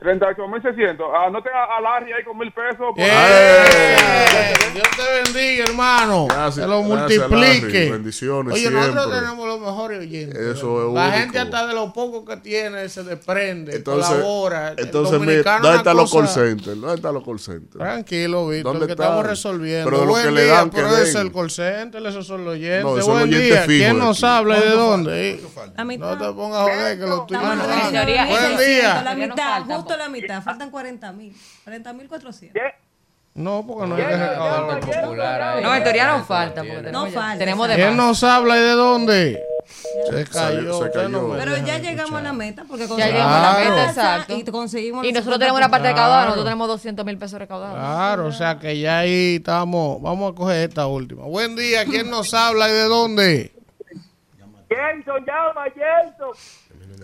tenemos. 0.00 0.98
38.600. 0.98 1.26
Anoten 1.26 1.52
a, 1.54 1.76
a 1.76 1.80
Larry 1.80 2.12
ahí 2.12 2.24
con 2.24 2.38
mil 2.38 2.52
pesos. 2.52 2.76
por- 2.78 2.98
¡Eh! 2.98 3.96
Dios 4.74 4.86
te 4.96 5.32
bendiga, 5.32 5.64
hermano. 5.64 6.26
Gracias, 6.28 6.64
que 6.66 6.70
lo 6.70 6.82
gracias, 6.84 7.18
multiplique. 7.30 7.78
Larry. 7.78 7.90
Bendiciones 7.90 8.54
Oye, 8.54 8.70
nosotros 8.70 9.10
tenemos 9.12 9.48
los 9.48 9.60
mejores 9.60 9.98
oyentes. 10.00 10.38
Eso 10.38 10.86
es 10.88 10.94
La 10.94 11.00
único. 11.06 11.18
gente 11.18 11.38
hasta 11.38 11.66
de 11.66 11.74
lo 11.74 11.92
poco 11.92 12.24
que 12.24 12.36
tiene 12.36 12.88
se 12.88 13.02
desprende, 13.02 13.76
Entonces, 13.76 14.08
colabora. 14.08 14.74
Entonces 14.76 15.20
mira, 15.20 15.58
¿dónde 15.60 15.76
están 15.78 15.96
los 15.96 16.12
call 16.12 16.28
centers? 16.28 16.80
¿Dónde 16.80 16.94
están 16.94 17.14
los 17.14 17.24
call 17.24 17.40
centers? 17.40 17.78
Tranquilo, 17.78 18.48
Víctor, 18.48 18.72
¿Dónde 18.72 18.86
que 18.86 18.92
están? 18.92 19.06
estamos 19.06 19.26
resolviendo. 19.26 19.90
Pero 19.90 20.00
de 20.00 20.06
lo 20.06 20.12
Buen 20.12 20.24
que 20.26 20.30
le 20.30 20.44
día, 20.44 20.52
dan, 20.54 20.70
que 20.70 20.76
pero 20.76 20.96
es 20.96 21.12
den. 21.12 21.26
el 21.26 21.32
call 21.32 21.50
center, 21.50 22.06
esos 22.06 22.26
son 22.26 22.44
los 22.44 22.54
oyentes. 22.54 22.82
No, 22.84 22.88
Buen 22.90 22.98
los 22.98 23.08
oyentes 23.08 23.40
día. 23.42 23.62
fijos 23.62 23.66
¿Quién 23.88 23.98
nos 23.98 24.22
habla 24.24 24.56
y 24.58 24.60
de 24.60 24.66
¿Cuánto 24.66 24.82
dónde? 24.86 25.40
No 25.98 26.18
te 26.18 26.32
pongas 26.34 26.58
a 26.60 26.62
joder 26.62 26.98
que 26.98 27.06
lo 27.06 27.26
tuyos 27.26 27.42
Buen 27.42 27.58
600, 27.58 28.66
día. 28.66 29.02
La 29.02 29.14
mitad, 29.14 29.64
justo 29.88 29.96
la 29.96 30.08
mitad. 30.08 30.42
Faltan 30.42 30.70
40 30.70 31.12
mil. 31.12 31.34
40 31.64 31.92
mil 31.94 32.08
400. 32.08 32.62
No, 33.34 33.64
porque 33.64 33.86
no 33.86 33.94
hay 33.94 34.02
que 34.02 34.16
recaudar. 34.16 34.80
popular 34.80 35.42
ahí. 35.42 35.62
No, 35.62 35.74
en 35.74 35.82
teoría 35.84 36.06
no 36.08 36.24
falta. 36.24 36.62
Porque 36.64 36.90
No 36.90 37.06
falta, 37.06 37.38
tenemos 37.38 37.68
de 37.68 37.74
¿Quién 37.76 37.96
nos 37.96 38.24
habla 38.24 38.56
y 38.56 38.60
de 38.60 38.70
dónde? 38.72 39.42
Se 40.10 40.24
cayó. 40.24 40.78
se 40.78 41.08
no 41.08 41.28
cayó. 41.28 41.36
Pero 41.38 41.56
ya 41.58 41.78
llegamos 41.78 41.98
escuchar. 42.00 42.16
a 42.16 42.22
la 42.22 42.32
meta 42.32 42.64
porque 42.66 42.84
Ya 42.84 42.88
conseguimos 42.88 43.12
llegamos 43.20 43.36
a 43.36 43.42
la 43.42 43.56
Claro. 43.60 43.70
meta, 43.76 43.84
exacto. 43.90 44.34
Y 44.34 44.44
conseguimos 44.44 45.04
Y 45.06 45.12
nosotros 45.12 45.38
tenemos 45.38 45.58
una 45.58 45.68
parte 45.68 45.82
Claro. 45.88 45.96
recaudada, 45.96 46.22
nosotros 46.24 46.44
tenemos 46.46 46.68
200 46.68 47.04
mil 47.06 47.18
pesos 47.18 47.38
recaudados. 47.38 47.76
Claro, 47.76 48.26
o 48.26 48.32
sea 48.32 48.58
que 48.58 48.78
ya 48.80 48.98
ahí 49.00 49.36
estamos. 49.36 50.02
Vamos 50.02 50.32
a 50.32 50.34
coger 50.34 50.68
esta 50.68 50.86
última. 50.88 51.24
Buen 51.24 51.54
día, 51.54 51.84
¿quién 51.84 52.10
nos 52.10 52.34
habla 52.34 52.68
y 52.68 52.72
de 52.72 52.84
dónde? 52.84 53.52
Jason, 54.68 55.24
llama, 55.24 55.64
Jason. 55.76 56.28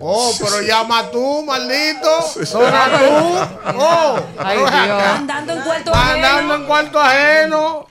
Oh, 0.01 0.33
pero 0.39 0.61
llama 0.63 1.11
tú, 1.11 1.43
maldito. 1.45 2.11
Dona 2.53 2.99
tú. 2.99 3.79
Oh, 3.79 4.19
Ay, 4.39 4.59
Dios. 4.59 4.69
Mandando 4.69 5.53
en 5.53 5.61
cuarto 5.63 5.91
Mandando 5.93 6.37
ajeno. 6.37 6.55
en 6.55 6.65
cuarto 6.67 7.01
ajeno. 7.01 7.87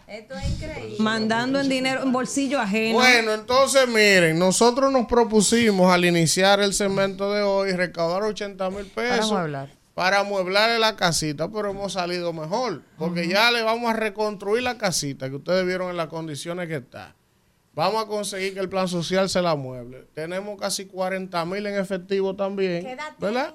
Mandando 0.99 1.59
en 1.59 1.69
dinero, 1.69 2.03
en 2.03 2.11
bolsillo 2.11 2.59
ajeno. 2.59 2.95
Bueno, 2.99 3.34
entonces 3.34 3.88
miren, 3.88 4.38
nosotros 4.38 4.91
nos 4.91 5.07
propusimos 5.07 5.91
al 5.91 6.05
iniciar 6.05 6.59
el 6.59 6.73
segmento 6.73 7.34
de 7.34 7.41
hoy 7.41 7.71
recaudar 7.71 8.23
80 8.23 8.69
mil 8.69 8.85
pesos 8.85 9.30
Para 9.30 9.39
amueblar. 9.39 9.69
para 9.93 10.19
amueblarle 10.19 10.80
la 10.80 10.95
casita, 10.95 11.49
pero 11.49 11.69
hemos 11.71 11.93
salido 11.93 12.31
mejor, 12.34 12.81
porque 12.97 13.27
ya 13.27 13.51
le 13.51 13.63
vamos 13.63 13.89
a 13.89 13.93
reconstruir 13.93 14.63
la 14.63 14.77
casita 14.77 15.30
que 15.30 15.35
ustedes 15.35 15.65
vieron 15.65 15.89
en 15.89 15.97
las 15.97 16.07
condiciones 16.07 16.67
que 16.67 16.75
está. 16.77 17.15
Vamos 17.76 18.04
a 18.04 18.08
conseguir 18.08 18.54
que 18.54 18.60
el 18.60 18.70
plan 18.70 18.88
social 18.88 19.30
se 19.30 19.41
la 19.41 19.52
amueble. 19.52 20.06
Tenemos 20.14 20.60
casi 20.60 20.86
40 20.86 21.44
mil 21.45 21.66
en 21.66 21.76
efectivo 21.76 22.36
también, 22.36 22.98
¿verdad? 23.20 23.54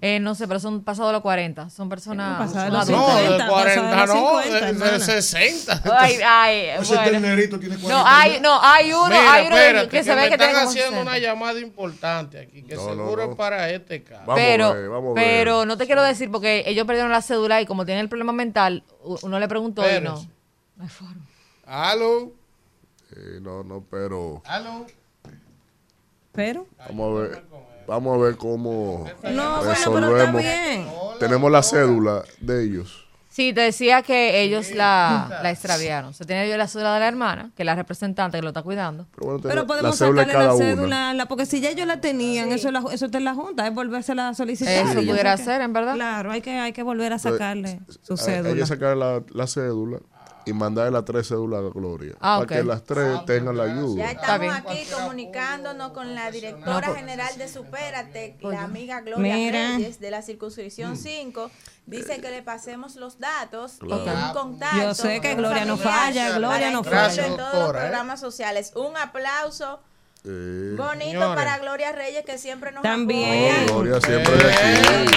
Eh, 0.00 0.18
no 0.18 0.34
sé, 0.34 0.46
pero 0.48 0.58
son 0.60 0.82
pasados 0.82 1.12
los 1.12 1.22
40. 1.22 1.70
Son 1.70 1.88
personas. 1.88 2.50
son 2.52 2.70
los. 2.72 2.88
No, 2.90 3.14
de 3.16 3.22
50, 3.22 3.48
40 3.48 4.06
no, 4.06 4.06
los 4.06 4.16
50, 4.16 4.42
de- 4.54 4.60
de, 4.60 4.68
hermana. 4.70 4.98
60. 4.98 5.82
Ay, 5.98 6.18
ay, 6.26 6.56
Ese 6.80 6.94
bueno. 6.96 7.10
ternerito 7.10 7.58
tiene 7.60 7.76
40 7.76 7.94
No, 8.02 8.04
hay, 8.06 8.40
no, 8.40 8.60
hay 8.60 8.92
uno, 8.92 9.06
Mira, 9.06 9.32
hay 9.32 9.46
uno 9.46 9.56
espérate, 9.56 9.88
que 9.88 10.02
se 10.04 10.14
me 10.14 10.22
ve 10.22 10.28
que 10.28 10.34
están 10.34 10.50
haciendo 10.56 10.90
60. 10.90 11.00
una 11.00 11.18
llamada 11.18 11.60
importante 11.60 12.40
aquí, 12.40 12.62
que 12.64 12.74
No, 12.74 12.82
no, 12.82 12.88
seguro 13.04 13.24
no. 13.24 13.30
es 13.30 13.36
para 13.38 13.70
este 13.70 14.02
caso. 14.02 14.22
Vamos 14.26 14.34
pero, 14.42 14.66
a 14.66 14.72
ver, 14.74 14.88
vamos 14.90 15.10
a 15.16 15.20
ver. 15.20 15.24
pero 15.38 15.64
no 15.64 15.76
te 15.78 15.86
quiero 15.86 16.02
decir 16.02 16.28
porque 16.30 16.64
ellos 16.66 16.86
perdieron 16.86 17.12
la 17.12 17.22
cédula 17.22 17.60
y 17.62 17.64
como 17.66 17.86
tienen 17.86 18.02
el 18.02 18.08
problema 18.08 18.32
mental, 18.32 18.82
uno 19.22 19.38
le 19.38 19.48
preguntó 19.48 19.82
y 19.88 20.00
no. 20.02 20.16
No 20.76 20.82
hay 20.82 20.88
forma. 20.90 21.22
Aló, 21.66 22.32
Eh, 23.16 23.38
no, 23.40 23.62
no, 23.62 23.84
pero 23.90 24.42
aló. 24.46 24.86
Pero. 26.32 26.66
vamos 26.88 27.10
a 27.18 27.22
ver, 27.22 27.44
vamos 27.86 28.14
a 28.18 28.22
ver 28.24 28.36
cómo 28.36 29.06
No, 29.22 29.62
bueno, 29.64 29.74
pero 29.92 30.18
está 30.18 30.32
bien. 30.38 30.86
Tenemos 31.20 31.50
la 31.50 31.62
cédula 31.62 32.24
de 32.40 32.64
ellos. 32.64 33.00
Sí, 33.28 33.52
te 33.52 33.62
decía 33.62 34.02
que 34.02 34.42
ellos 34.42 34.70
la, 34.70 35.40
la 35.42 35.50
extraviaron. 35.50 36.14
Se 36.14 36.24
tiene 36.24 36.48
yo 36.48 36.56
la 36.56 36.68
cédula 36.68 36.94
de 36.94 37.00
la 37.00 37.08
hermana, 37.08 37.50
que 37.56 37.62
es 37.62 37.66
la 37.66 37.74
representante 37.74 38.38
que 38.38 38.42
lo 38.42 38.48
está 38.50 38.62
cuidando. 38.62 39.06
Pero, 39.16 39.26
bueno, 39.26 39.40
Pero 39.42 39.54
la 39.62 39.66
podemos 39.66 39.96
cédula 39.98 40.22
de 40.24 40.26
sacarle 40.28 40.46
la 40.46 40.52
cada 40.52 40.54
una. 40.56 40.64
cédula, 40.76 41.14
la- 41.14 41.26
porque 41.26 41.44
si 41.46 41.60
ya 41.60 41.70
ellos 41.70 41.86
la 41.88 42.00
tenían, 42.00 42.52
eso, 42.52 42.70
la- 42.70 42.84
eso 42.92 43.06
está 43.06 43.18
en 43.18 43.24
la 43.24 43.34
Junta, 43.34 43.66
es 43.66 43.74
volvérsela 43.74 44.28
a 44.28 44.34
solicitar. 44.34 44.86
Eso 44.86 44.94
pudiera 45.00 45.36
ser, 45.36 45.62
en 45.62 45.72
verdad. 45.72 45.94
Claro, 45.94 46.30
hay 46.30 46.42
que, 46.42 46.50
hay 46.52 46.72
que 46.72 46.84
volver 46.84 47.12
a 47.12 47.18
sacarle 47.18 47.80
su 48.02 48.12
Hay- 48.14 48.18
Hay 48.20 48.24
cédula. 48.42 48.54
que 48.54 48.66
sacar 48.66 48.96
la, 48.96 49.20
la 49.32 49.46
cédula 49.48 49.98
y 50.46 50.52
mandarle 50.52 50.90
las 50.92 51.04
tres 51.04 51.28
cédulas 51.28 51.60
a 51.60 51.68
Gloria. 51.70 52.12
Ah, 52.20 52.38
para 52.38 52.42
ok. 52.42 52.48
que 52.48 52.62
las 52.64 52.84
tres 52.84 53.24
tengan 53.26 53.56
la 53.56 53.66
Ya 53.66 53.72
ayuda. 53.72 54.10
Está 54.10 54.38
bien. 54.38 54.52
estamos 54.54 54.72
aquí 54.72 54.86
comunicándonos 54.92 55.92
con 55.92 56.14
la 56.14 56.30
directora 56.30 56.80
No, 56.80 56.86
pues- 56.86 56.96
general 56.98 57.38
de 57.38 57.48
Supérate, 57.48 58.36
la 58.42 58.62
amiga 58.62 59.00
Gloria 59.00 59.34
Mira. 59.34 59.76
Reyes 59.76 60.00
de 60.00 60.10
la 60.10 60.22
circunscripción 60.22 60.96
5. 60.96 61.50
Dice 61.86 62.20
que 62.20 62.30
le 62.30 62.42
pasemos 62.42 62.96
los 62.96 63.18
datos 63.18 63.74
Claro. 63.78 64.04
y 64.04 64.08
un 64.08 64.32
contacto. 64.32 64.76
Yo 64.82 64.94
sé 64.94 65.20
que 65.20 65.34
Gloria 65.34 65.64
no 65.64 65.76
falla, 65.76 66.38
Gloria 66.38 66.70
no 66.70 66.82
falla. 66.82 67.26
en 67.26 67.36
todos 67.36 67.54
los 67.54 67.68
¿eh? 67.68 67.72
programas 67.72 68.20
sociales. 68.20 68.72
Un 68.74 68.96
aplauso 68.96 69.80
Eh, 70.26 70.74
bonito 70.78 71.04
Señores. 71.04 71.34
para 71.36 71.58
Gloria 71.58 71.92
Reyes 71.92 72.24
que 72.24 72.38
siempre 72.38 72.72
nos 72.72 72.82
También. 72.82 73.66
no, 73.66 73.74
Gloria 73.74 74.00
siempre 74.00 74.34
de 74.36 74.52
aquí. 74.52 75.14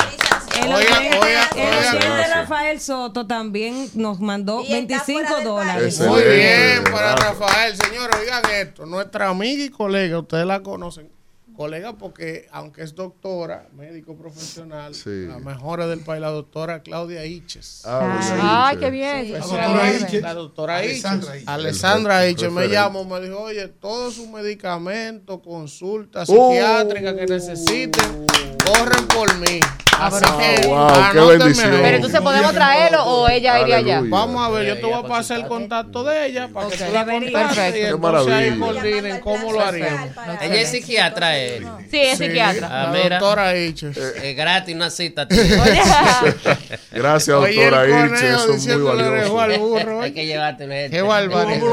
El 0.62 0.74
oyente. 0.74 2.28
Rafael 2.34 2.80
Soto 2.82 3.26
también 3.26 3.90
nos 3.94 4.20
mandó 4.20 4.60
Y 4.62 4.74
está 4.74 5.04
25 5.06 5.06
fuera 5.06 5.36
del 5.36 5.44
dólares. 5.46 6.00
Muy 6.02 6.24
bien, 6.24 6.84
para. 6.92 7.16
Rafael. 7.16 7.76
Señores, 7.78 8.18
oigan 8.20 8.44
esto. 8.52 8.86
Nuestra 8.86 9.30
amiga 9.30 9.64
y 9.64 9.70
colega, 9.70 10.20
ustedes 10.20 10.46
la 10.46 10.62
conocen. 10.62 11.10
Colega 11.58 11.94
porque, 11.94 12.48
aunque 12.52 12.84
es 12.84 12.94
doctora, 12.94 13.66
médico 13.76 14.16
profesional, 14.16 14.94
Sí. 14.94 15.26
la 15.28 15.40
mejor 15.40 15.84
del 15.88 16.02
país, 16.02 16.22
la 16.22 16.30
doctora 16.30 16.84
Claudia 16.84 17.26
Iches. 17.26 17.82
Ah, 17.84 18.20
doña 18.30 18.68
Ay, 18.68 18.78
qué 18.78 18.92
bien. 18.92 19.32
La 19.34 19.40
doctora. 19.40 20.22
La 20.22 20.34
doctora 20.36 20.76
Alessandra 20.78 21.30
Iches. 21.32 21.42
Iche. 21.42 21.52
Alessandra 21.52 22.26
El 22.26 22.32
Iche 22.34 22.50
me 22.52 22.68
llamó, 22.68 23.06
me 23.06 23.20
dijo, 23.22 23.40
oye, 23.42 23.68
todos 23.70 24.14
sus 24.14 24.28
medicamentos, 24.28 25.40
consultas 25.44 26.30
Oh. 26.32 26.52
psiquiátricas 26.52 27.14
que 27.16 27.26
necesiten, 27.26 28.26
corren 28.64 29.08
por 29.08 29.36
mí. 29.40 29.60
Ah, 30.00 30.08
Así 30.12 30.24
pero- 30.24 30.38
que, 30.62 30.68
Wow, 30.68 30.90
qué 31.12 31.38
bendición. 31.40 31.72
Pero 31.82 31.96
entonces 31.96 32.22
podemos 32.22 32.54
traerlo 32.54 33.04
o 33.04 33.28
ella 33.28 33.60
iría 33.62 33.78
allá. 33.78 34.04
Vamos 34.06 34.46
a 34.46 34.50
ver, 34.52 34.68
yo 34.68 34.76
te 34.76 34.84
voy 34.84 34.94
a 34.94 35.02
pasar 35.02 35.40
el 35.40 35.48
contacto 35.48 36.04
de 36.04 36.28
ella 36.28 36.50
para 36.54 36.70
que 36.70 36.78
tú 36.78 36.84
la 36.94 37.04
contactes 37.04 37.32
Perfecto. 37.34 37.78
y 37.78 37.82
Qué 37.82 37.88
entonces 37.88 38.32
ahí 38.32 38.52
maravilla. 38.52 38.60
coordinen 38.60 39.20
cómo 39.22 39.52
lo 39.54 39.60
haríamos. 39.60 40.10
Ella 40.40 40.62
es 40.62 40.70
psiquiatra, 40.70 41.40
eh. 41.40 41.47
Sí, 41.90 41.98
es 41.99 42.18
psiquiatra. 42.18 42.68
Ah, 42.69 42.91
la 42.91 43.03
mira. 43.03 43.19
doctora 43.19 43.57
Iche. 43.57 43.90
Es 43.90 44.36
gratis 44.36 44.76
una 44.76 44.90
cita. 44.90 45.28
Gracias, 46.91 47.36
Oye, 47.38 47.64
el 47.65 47.72
doctora 47.72 47.86
Ilse. 47.88 47.98
conejo 48.07 48.26
Eso 48.26 48.36
es 48.41 48.48
muy 48.48 48.56
diciéndole 48.57 49.03
dejó 49.03 49.40
al 49.41 49.49
valioso. 49.49 49.68
burro. 49.69 50.02
Hay 50.02 50.10
¿eh? 50.10 50.14
que 50.14 50.26
llevarte 50.26 50.65
una 50.65 50.76
gente. 50.76 50.98
Qué 50.98 51.02
barbaridad. 51.02 51.64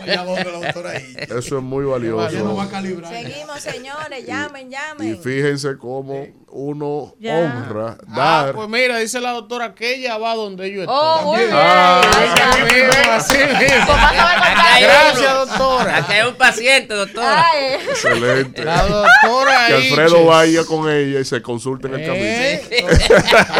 Allá 0.00 0.24
donde 0.24 0.44
la 0.44 0.50
doctora 0.60 0.90
ahí. 0.90 1.16
Eso 1.18 1.38
es 1.58 1.62
muy 1.62 1.84
Ya 1.84 1.98
no 1.98 2.16
va 2.16 2.24
valioso. 2.24 2.70
calibrar. 2.70 3.12
Seguimos, 3.12 3.60
señores, 3.60 4.26
llamen, 4.26 4.68
Y 4.68 4.70
llamen. 4.70 5.22
fíjense 5.22 5.76
cómo 5.78 6.26
uno 6.50 7.14
Ya. 7.18 7.34
honra 7.36 7.96
Ah, 8.10 8.44
dar. 8.44 8.54
pues 8.54 8.68
mira, 8.68 8.98
dice 8.98 9.20
la 9.20 9.32
doctora 9.32 9.74
que 9.74 9.94
ella 9.96 10.16
va 10.18 10.34
donde 10.34 10.70
yo 10.72 10.80
estoy. 10.82 10.96
Oh, 10.98 11.22
muy 11.22 11.38
bien. 11.38 11.50
Ah, 11.52 12.00
Así 12.50 12.62
mismo, 12.74 13.12
así 13.12 13.36
mismo. 13.36 13.86
Pues 13.86 13.98
Acá 13.98 14.78
Gracias, 14.80 15.34
doctora. 15.48 15.96
Aquí 15.98 16.12
hay 16.12 16.28
un 16.28 16.34
paciente, 16.36 16.94
doctora. 16.94 17.44
Ay. 17.52 17.74
Excelente. 17.88 18.64
La 18.64 18.82
doctora 18.82 19.66
Que. 19.68 19.74
Alfredo 19.74 20.24
vaya 20.24 20.64
con 20.64 20.88
ella 20.90 21.20
y 21.20 21.24
se 21.24 21.42
consulte 21.42 21.88
en 21.88 21.94
el 21.94 22.00
Eh, 22.02 22.62
camino. 22.68 22.88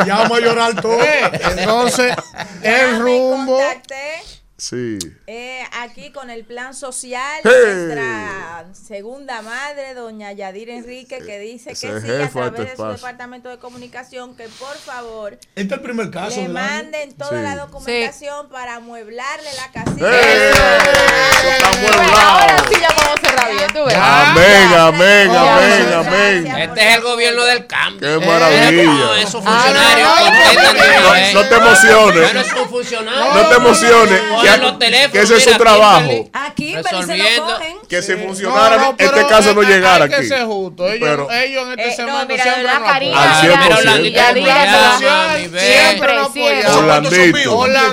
Allá 0.01 0.15
vamos 0.23 0.39
a 0.39 0.41
llorar 0.41 0.81
todo. 0.81 1.03
eh, 1.03 1.31
Entonces, 1.57 2.15
el 2.63 2.99
rumbo. 3.01 3.59
contacté. 3.59 4.38
Sí. 4.61 4.99
Eh, 5.29 5.63
aquí 5.81 6.11
con 6.11 6.31
el 6.31 6.45
plan 6.45 6.75
social, 6.75 7.41
Hey. 7.45 7.51
nuestra 7.65 8.65
segunda 8.73 9.41
madre, 9.41 9.95
doña 9.95 10.33
Yadir 10.33 10.71
Enrique, 10.71 11.19
que 11.25 11.39
dice 11.39 11.71
que 11.71 11.77
sí, 11.77 11.87
a 11.87 12.01
través 12.01 12.35
este 12.35 12.65
de 12.65 12.77
su 12.77 12.85
departamento 12.87 13.51
de 13.51 13.59
comunicación, 13.61 14.35
que 14.37 14.49
por 14.49 14.77
favor 14.77 15.35
Este 15.55 15.63
es 15.63 15.71
el 15.73 15.81
primer 15.81 16.11
caso. 16.11 16.41
le 16.43 16.49
manden 16.49 17.13
toda 17.17 17.39
Sí. 17.39 17.43
la 17.45 17.55
documentación 17.57 18.49
para 18.49 18.75
amueblarle 18.77 19.49
la 19.55 19.71
casita. 19.71 20.11
Eso 20.11 21.49
está 21.49 21.71
Bueno, 21.81 22.19
ahora 22.19 22.57
amueblado. 22.57 22.75
sí 22.75 22.81
ya 22.81 22.89
podemos 22.97 23.21
cerrar 23.21 23.53
bien, 23.53 23.69
tú 23.73 23.85
ves. 23.85 23.95
Amén, 24.89 25.31
amén, 25.31 25.93
amén. 25.95 26.47
Este 26.47 26.89
es 26.89 26.97
el 26.97 27.03
gobierno 27.03 27.45
del 27.45 27.67
cambio. 27.67 28.21
Qué 28.21 28.27
maravilla. 28.27 29.21
esos 29.21 29.45
funcionarios 29.45 30.09
Ah, 30.11 31.31
no, 31.35 31.45
te 31.45 31.55
emociones. 31.57 32.35
No 32.35 33.49
te 33.49 33.55
emociones. 33.57 34.21
Que, 34.43 34.57
los 34.59 34.79
teléfonos, 34.79 35.13
que 35.13 35.21
ese 35.23 35.37
es 35.37 35.43
su 35.45 35.49
mira, 35.51 35.59
trabajo. 35.59 36.31
Aquí, 36.33 36.75
pero 36.75 36.89
se 36.89 36.93
lo 36.95 37.01
Resolviendo. 37.01 37.55
cogen. 37.55 37.77
Que 37.89 38.03
si 38.03 38.17
funcionara, 38.17 38.77
No, 38.77 38.83
no, 38.93 38.97
este 38.99 39.27
caso 39.27 39.55
no 39.55 39.63
llegara 39.63 40.05
aquí. 40.07 40.15
que 40.15 40.25
ser 40.25 40.45
justo. 40.45 40.87
Ellos, 40.89 41.09
Pero- 41.09 41.31
ellos 41.31 41.63
en 41.65 41.79
este 41.79 41.83
Eh, 41.83 41.89
no, 41.89 41.97
segmento 41.97 42.27
mira, 42.29 42.45
de 42.45 42.51
siempre 42.51 42.69
Al 42.71 42.77
apoyan. 42.77 43.41
cien 43.41 43.53
por 43.61 43.69
ya, 43.69 43.81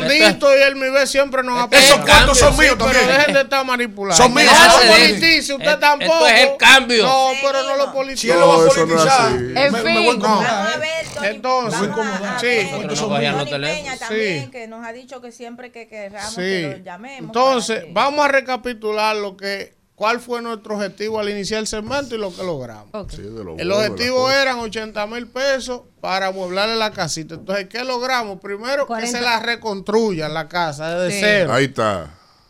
ciento. 0.10 0.58
y 0.58 0.62
El 0.62 0.76
MIBE 0.76 1.08
siempre 1.08 1.44
nos 1.44 1.62
apoyan. 1.64 1.84
Esos 1.84 2.00
cuartos 2.00 2.38
son 2.40 2.58
míos 2.58 2.76
Pero 2.78 2.92
también. 2.92 3.08
dejen 3.18 3.34
de 3.34 3.42
estar 3.42 3.66
manipulando. 3.66 4.22
Son 4.24 4.34
míos. 4.34 4.52
Politice, 4.88 5.54
usted 5.54 5.78
tampoco. 5.80 6.28
es 6.28 6.42
el 6.42 6.58
cambio. 6.58 6.85
No, 6.88 7.30
pero 7.42 7.64
no 7.64 7.76
lo 7.78 7.92
Seguimos. 7.92 8.20
Si 8.20 8.30
él 8.30 8.40
lo 8.40 8.48
va 8.48 8.54
a 8.56 8.58
No, 8.58 8.66
eso 8.68 8.86
no 8.86 8.94
es 8.96 9.02
politizar, 9.02 9.28
así. 9.28 9.36
En 9.36 9.72
me, 9.74 9.84
me 9.84 9.94
voy 10.00 10.10
fin. 10.12 10.22
Vamos 10.22 10.46
a 10.46 10.78
ver, 10.78 11.06
Tony, 11.14 11.28
Entonces, 11.28 11.80
vamos 11.90 12.06
a- 12.22 12.40
sí. 12.40 12.48
Nosotros 12.72 13.10
no 13.10 13.46
Peña 13.46 13.98
también, 13.98 14.46
Sí. 14.46 14.52
que 14.52 14.68
nos 14.68 14.86
ha 14.86 14.94
dicho 14.94 15.22
que 15.22 15.32
siempre 15.32 15.72
que 15.72 15.88
queramos 15.88 16.34
Sí. 16.34 16.42
que 16.42 16.76
lo 16.78 16.84
llamemos. 16.84 17.28
Entonces, 17.30 17.84
que- 17.86 17.92
vamos 17.94 18.26
a 18.26 18.28
recapitular 18.28 19.16
lo 19.16 19.38
que, 19.38 19.76
cuál 19.96 20.20
fue 20.20 20.42
nuestro 20.42 20.76
objetivo 20.76 21.20
al 21.20 21.30
iniciar 21.30 21.62
el 21.62 21.68
segmento 21.68 22.16
y 22.16 22.18
lo 22.18 22.36
que 22.36 22.44
logramos. 22.44 22.90
Sí, 23.14 23.22
de 23.22 23.44
lo 23.44 23.56
El 23.58 23.72
objetivo 23.72 24.30
eran 24.30 24.60
80 24.60 25.08
mil 25.08 25.28
pesos 25.28 25.82
para 26.02 26.28
amueblarle 26.28 26.76
la 26.76 26.92
casita. 26.92 27.36
Entonces, 27.36 27.68
¿qué 27.70 27.84
logramos? 27.86 28.40
Primero, 28.42 28.84
que 28.84 28.88
40. 28.88 29.18
se 29.18 29.24
la 29.24 29.40
reconstruyan 29.40 30.34
la 30.34 30.48
casa 30.50 31.00
desde 31.00 31.14
Sí. 31.18 31.22
cero. 31.24 31.54
Ahí 31.54 31.66
está. 31.66 32.10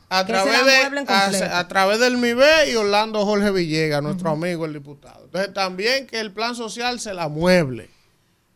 A 0.09 0.25
través, 0.25 0.65
de, 0.65 1.45
a 1.45 1.67
través 1.67 1.99
del 1.99 2.17
MIBE 2.17 2.71
y 2.71 2.75
Orlando 2.75 3.25
Jorge 3.25 3.51
Villegas, 3.51 4.03
nuestro 4.03 4.29
amigo 4.29 4.65
el 4.65 4.73
diputado. 4.73 5.25
Entonces, 5.25 5.53
también 5.53 6.05
que 6.05 6.19
el 6.19 6.31
plan 6.31 6.55
social 6.55 6.99
se 6.99 7.13
la 7.13 7.27
mueble. 7.27 7.89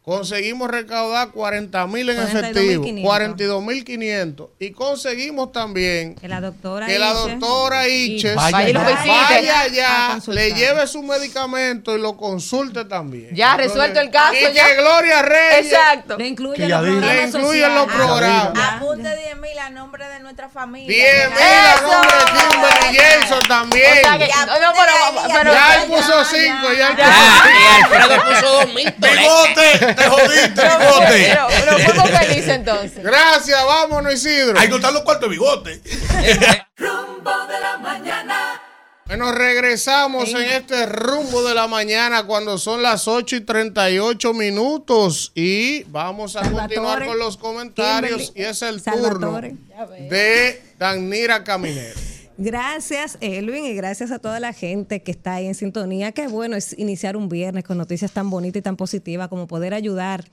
Conseguimos 0.10 0.70
recaudar 0.72 1.30
40 1.30 1.86
mil 1.88 2.10
en 2.10 2.18
42.500. 2.18 2.40
efectivo, 2.40 3.02
42 3.04 3.64
mil 3.64 3.86
500. 3.86 4.50
Y 4.60 4.72
conseguimos 4.72 5.52
también 5.52 6.16
Que 6.16 6.28
la 6.28 6.42
doctora 6.42 6.88
que 6.88 6.98
la 6.98 7.12
Iche- 7.14 7.14
doctora 7.40 7.88
Iches 7.88 8.36
Vaya 8.36 8.80
vaya, 8.80 9.60
allá, 9.62 10.20
le 10.28 10.54
lleve 10.54 10.88
su 10.88 11.04
medicamento 11.04 11.96
y 11.96 12.02
lo 12.02 12.18
consulte 12.18 12.86
también. 12.86 13.36
Ya, 13.36 13.56
resuelto 13.56 14.00
el 14.00 14.10
caso, 14.10 14.34
Y 14.34 14.52
ya. 14.54 14.66
que 14.68 14.76
Gloria 14.78 15.22
Reyes 15.22 15.68
Exacto. 15.72 16.18
Le 16.18 16.28
incluye 16.28 16.68
los 16.68 16.80
programas 16.82 17.16
le 17.16 17.24
incluyen 17.24 17.76
los 17.76 17.86
programas. 17.88 18.54
Apunte 18.74 19.16
10 19.16 19.38
mil 19.38 19.60
a 19.60 19.70
nombre 19.70 20.08
de 20.10 20.20
nuestra 20.22 20.50
familia. 20.50 20.88
10 20.88 21.30
mil 21.30 21.38
a 21.40 21.82
nombre 21.82 22.18
de 22.18 22.26
Kimberly 22.40 22.98
Jason 22.98 23.40
también. 23.48 23.92
O 23.92 24.02
sea 24.02 24.18
que- 24.18 24.28
Ya, 24.28 24.46
no, 24.48 24.54
no, 24.60 24.72
pero- 24.74 25.34
pero- 25.34 25.54
ya 25.54 25.76
él 25.84 25.88
puso 25.88 26.26
5, 26.26 26.74
ya 26.78 26.88
él 26.90 26.98
Ya. 26.98 27.06
puso 27.06 27.50
Y 27.50 27.84
Alfredo 27.84 28.24
puso 28.24 28.52
dos 28.54 28.74
mil 28.74 28.94
¡Bigote! 28.98 29.96
¡Te 30.00 30.08
jodiste, 30.10 30.62
bigote! 30.62 31.28
pero, 31.30 31.48
pero 31.50 31.80
fuimos 31.80 32.10
felices 32.20 32.48
entonces. 32.48 33.04
Gracias, 33.04 33.66
vámonos 33.66 34.14
Isidro. 34.14 34.60
Hay 34.60 34.68
que 34.68 34.72
contar 34.72 34.94
los 34.94 35.04
cuartos 35.04 35.30
de 35.30 35.32
bigote. 35.32 35.82
Rumbo 36.78 37.32
de 37.48 37.60
la 37.60 37.78
mañana. 37.78 38.62
Bueno, 39.06 39.32
regresamos 39.32 40.30
en 40.36 40.44
este 40.44 40.86
rumbo 40.86 41.42
de 41.42 41.56
la 41.56 41.66
mañana 41.68 42.28
cuando 42.28 42.60
son 42.60 42.84
las 42.84 43.08
8 43.08 43.38
y 43.38 43.42
38 43.42 44.34
minutos 44.36 45.32
y 45.34 45.82
vamos 45.86 46.36
a 46.36 46.44
Salvatore, 46.44 46.76
continuar 46.76 47.08
con 47.08 47.18
los 47.18 47.36
comentarios 47.38 48.28
Kimberly, 48.28 48.42
y 48.42 48.44
es 48.46 48.62
el 48.62 48.80
Salvatore. 48.80 49.50
turno 49.50 49.88
de 50.12 50.62
Danira 50.78 51.44
Caminero. 51.44 52.00
Gracias, 52.42 53.18
Elvin, 53.20 53.66
y 53.66 53.74
gracias 53.74 54.12
a 54.12 54.20
toda 54.20 54.40
la 54.40 54.54
gente 54.54 55.04
que 55.04 55.12
está 55.12 55.34
ahí 55.34 55.48
en 55.48 55.56
sintonía. 55.56 56.14
Qué 56.14 56.30
bueno 56.30 56.56
es 56.56 56.74
iniciar 56.80 57.18
un 57.18 57.28
viernes 57.28 57.66
con 57.66 57.78
noticias 57.78 58.14
tan 58.14 58.30
bonitas 58.30 58.62
y 58.62 58.64
tan 58.64 58.78
positivas 58.78 59.28
como 59.28 59.46
poder 59.46 59.74
ayudar 59.74 60.24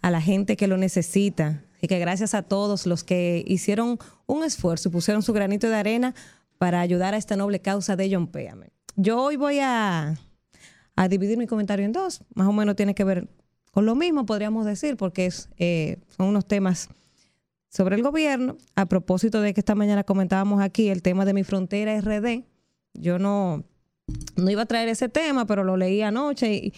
a 0.00 0.12
la 0.12 0.20
gente 0.20 0.56
que 0.56 0.68
lo 0.68 0.76
necesita. 0.76 1.64
Y 1.82 1.88
que 1.88 1.98
gracias 1.98 2.34
a 2.34 2.42
todos 2.42 2.86
los 2.86 3.02
que 3.02 3.42
hicieron 3.48 3.98
un 4.26 4.44
esfuerzo 4.44 4.90
y 4.90 4.92
pusieron 4.92 5.24
su 5.24 5.32
granito 5.32 5.68
de 5.68 5.74
arena 5.74 6.14
para 6.56 6.80
ayudar 6.82 7.14
a 7.14 7.16
esta 7.16 7.34
noble 7.34 7.58
causa 7.58 7.96
de 7.96 8.08
John 8.14 8.28
Péame. 8.28 8.68
Yo 8.94 9.20
hoy 9.20 9.34
voy 9.34 9.58
a, 9.58 10.20
a 10.94 11.08
dividir 11.08 11.36
mi 11.36 11.48
comentario 11.48 11.84
en 11.84 11.90
dos. 11.90 12.22
Más 12.32 12.46
o 12.46 12.52
menos 12.52 12.76
tiene 12.76 12.94
que 12.94 13.02
ver 13.02 13.28
con 13.72 13.86
lo 13.86 13.96
mismo, 13.96 14.24
podríamos 14.24 14.66
decir, 14.66 14.96
porque 14.96 15.26
es, 15.26 15.48
eh, 15.58 15.98
son 16.16 16.28
unos 16.28 16.46
temas 16.46 16.90
sobre 17.70 17.96
el 17.96 18.02
gobierno, 18.02 18.58
a 18.74 18.86
propósito 18.86 19.40
de 19.40 19.54
que 19.54 19.60
esta 19.60 19.74
mañana 19.74 20.04
comentábamos 20.04 20.60
aquí 20.60 20.88
el 20.88 21.02
tema 21.02 21.24
de 21.24 21.32
mi 21.32 21.44
frontera 21.44 21.98
RD, 22.00 22.44
yo 22.94 23.18
no, 23.18 23.64
no 24.36 24.50
iba 24.50 24.62
a 24.62 24.66
traer 24.66 24.88
ese 24.88 25.08
tema, 25.08 25.46
pero 25.46 25.64
lo 25.64 25.76
leí 25.76 26.02
anoche 26.02 26.52
y, 26.52 26.74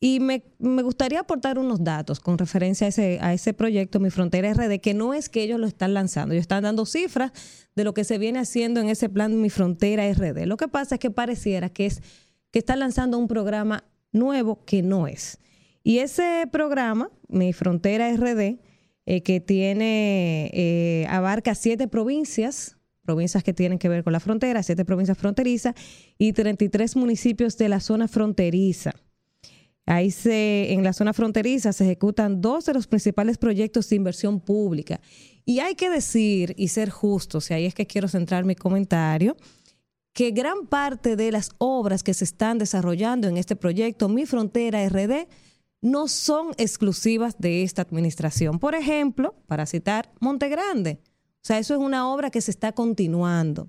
y 0.00 0.18
me, 0.18 0.42
me 0.58 0.82
gustaría 0.82 1.20
aportar 1.20 1.60
unos 1.60 1.84
datos 1.84 2.18
con 2.18 2.36
referencia 2.36 2.86
a 2.86 2.88
ese, 2.88 3.18
a 3.22 3.32
ese 3.32 3.54
proyecto, 3.54 4.00
Mi 4.00 4.10
Frontera 4.10 4.52
RD, 4.52 4.80
que 4.80 4.94
no 4.94 5.14
es 5.14 5.28
que 5.28 5.44
ellos 5.44 5.60
lo 5.60 5.68
están 5.68 5.94
lanzando, 5.94 6.34
ellos 6.34 6.42
están 6.42 6.64
dando 6.64 6.86
cifras 6.86 7.30
de 7.76 7.84
lo 7.84 7.94
que 7.94 8.02
se 8.02 8.18
viene 8.18 8.40
haciendo 8.40 8.80
en 8.80 8.88
ese 8.88 9.08
plan 9.08 9.40
Mi 9.40 9.48
Frontera 9.48 10.12
RD. 10.12 10.44
Lo 10.46 10.56
que 10.56 10.66
pasa 10.66 10.96
es 10.96 10.98
que 10.98 11.12
pareciera 11.12 11.68
que, 11.68 11.86
es, 11.86 12.02
que 12.50 12.58
están 12.58 12.80
lanzando 12.80 13.16
un 13.16 13.28
programa 13.28 13.84
nuevo 14.10 14.64
que 14.64 14.82
no 14.82 15.06
es. 15.06 15.38
Y 15.84 15.98
ese 15.98 16.48
programa, 16.50 17.08
Mi 17.28 17.52
Frontera 17.52 18.12
RD, 18.12 18.58
eh, 19.06 19.22
que 19.22 19.40
tiene, 19.40 20.50
eh, 20.52 21.06
abarca 21.08 21.54
siete 21.54 21.88
provincias, 21.88 22.76
provincias 23.04 23.42
que 23.42 23.52
tienen 23.52 23.78
que 23.78 23.88
ver 23.88 24.04
con 24.04 24.12
la 24.12 24.20
frontera, 24.20 24.62
siete 24.62 24.84
provincias 24.84 25.18
fronterizas 25.18 25.74
y 26.18 26.32
33 26.32 26.96
municipios 26.96 27.58
de 27.58 27.68
la 27.68 27.80
zona 27.80 28.06
fronteriza. 28.06 28.92
Ahí 29.86 30.12
se, 30.12 30.72
en 30.72 30.84
la 30.84 30.92
zona 30.92 31.12
fronteriza 31.12 31.72
se 31.72 31.84
ejecutan 31.84 32.40
dos 32.40 32.66
de 32.66 32.74
los 32.74 32.86
principales 32.86 33.38
proyectos 33.38 33.88
de 33.88 33.96
inversión 33.96 34.40
pública. 34.40 35.00
Y 35.44 35.58
hay 35.58 35.74
que 35.74 35.90
decir 35.90 36.54
y 36.56 36.68
ser 36.68 36.90
justos, 36.90 37.50
y 37.50 37.54
ahí 37.54 37.66
es 37.66 37.74
que 37.74 37.86
quiero 37.86 38.06
centrar 38.06 38.44
mi 38.44 38.54
comentario, 38.54 39.36
que 40.12 40.30
gran 40.30 40.66
parte 40.66 41.16
de 41.16 41.32
las 41.32 41.50
obras 41.58 42.04
que 42.04 42.14
se 42.14 42.24
están 42.24 42.58
desarrollando 42.58 43.26
en 43.28 43.36
este 43.36 43.56
proyecto 43.56 44.08
Mi 44.08 44.26
Frontera 44.26 44.86
RD 44.88 45.26
no 45.82 46.08
son 46.08 46.52
exclusivas 46.56 47.36
de 47.38 47.62
esta 47.62 47.82
administración. 47.82 48.58
Por 48.58 48.74
ejemplo, 48.74 49.34
para 49.46 49.66
citar 49.66 50.10
Monte 50.20 50.48
Grande. 50.48 51.00
O 51.04 51.44
sea, 51.44 51.58
eso 51.58 51.74
es 51.74 51.80
una 51.80 52.08
obra 52.08 52.30
que 52.30 52.40
se 52.40 52.52
está 52.52 52.72
continuando. 52.72 53.68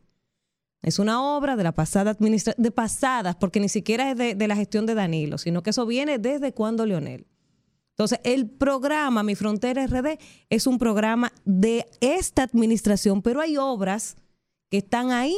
Es 0.84 1.00
una 1.00 1.24
obra 1.36 1.56
de 1.56 1.64
la 1.64 1.72
pasada 1.72 2.12
administración, 2.12 2.62
de 2.62 2.72
pasadas, 2.72 3.36
porque 3.36 3.60
ni 3.60 3.68
siquiera 3.68 4.12
es 4.12 4.18
de, 4.18 4.36
de 4.36 4.48
la 4.48 4.56
gestión 4.56 4.86
de 4.86 4.94
Danilo, 4.94 5.38
sino 5.38 5.64
que 5.64 5.72
eso 5.72 5.86
viene 5.86 6.20
desde 6.20 6.54
cuando 6.54 6.86
Leonel. 6.86 7.26
Entonces, 7.94 8.20
el 8.24 8.50
programa 8.50 9.24
Mi 9.24 9.36
Frontera 9.36 9.86
RD 9.88 10.20
es 10.50 10.68
un 10.68 10.78
programa 10.78 11.32
de 11.46 11.88
esta 12.02 12.44
administración, 12.44 13.22
pero 13.22 13.40
hay 13.40 13.58
obras 13.58 14.18
que 14.70 14.78
están 14.78 15.12
ahí 15.12 15.36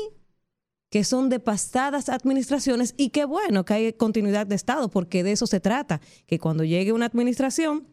que 0.95 1.03
son 1.03 1.27
de 1.27 1.41
pasadas 1.41 2.07
administraciones 2.07 2.93
y 2.95 3.09
qué 3.09 3.25
bueno 3.25 3.65
que 3.65 3.73
hay 3.73 3.91
continuidad 3.91 4.47
de 4.47 4.55
Estado, 4.55 4.89
porque 4.89 5.25
de 5.25 5.33
eso 5.33 5.45
se 5.45 5.59
trata, 5.59 5.99
que 6.25 6.39
cuando 6.39 6.63
llegue 6.63 6.93
una 6.93 7.07
administración 7.07 7.85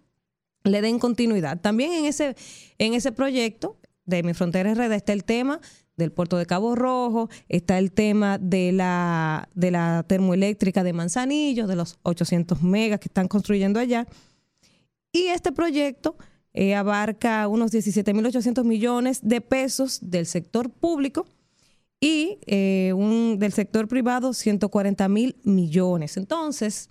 le 0.62 0.80
den 0.82 1.00
continuidad. 1.00 1.60
También 1.60 1.90
en 1.94 2.04
ese, 2.04 2.36
en 2.78 2.94
ese 2.94 3.10
proyecto 3.10 3.76
de 4.04 4.22
Mi 4.22 4.34
Frontera 4.34 4.72
RD 4.72 4.92
está 4.92 5.12
el 5.12 5.24
tema 5.24 5.60
del 5.96 6.12
puerto 6.12 6.38
de 6.38 6.46
Cabo 6.46 6.76
Rojo, 6.76 7.28
está 7.48 7.76
el 7.80 7.90
tema 7.90 8.38
de 8.38 8.70
la, 8.70 9.48
de 9.52 9.72
la 9.72 10.04
termoeléctrica 10.06 10.84
de 10.84 10.92
Manzanillo, 10.92 11.66
de 11.66 11.74
los 11.74 11.98
800 12.04 12.62
megas 12.62 13.00
que 13.00 13.08
están 13.08 13.26
construyendo 13.26 13.80
allá. 13.80 14.06
Y 15.10 15.24
este 15.24 15.50
proyecto 15.50 16.14
eh, 16.54 16.76
abarca 16.76 17.48
unos 17.48 17.72
17.800 17.72 18.62
millones 18.62 19.18
de 19.24 19.40
pesos 19.40 19.98
del 20.08 20.26
sector 20.26 20.70
público 20.70 21.26
y 22.02 22.40
eh, 22.46 22.92
un, 22.96 23.38
del 23.38 23.52
sector 23.52 23.86
privado 23.86 24.34
140 24.34 25.08
mil 25.08 25.36
millones. 25.44 26.16
Entonces, 26.16 26.90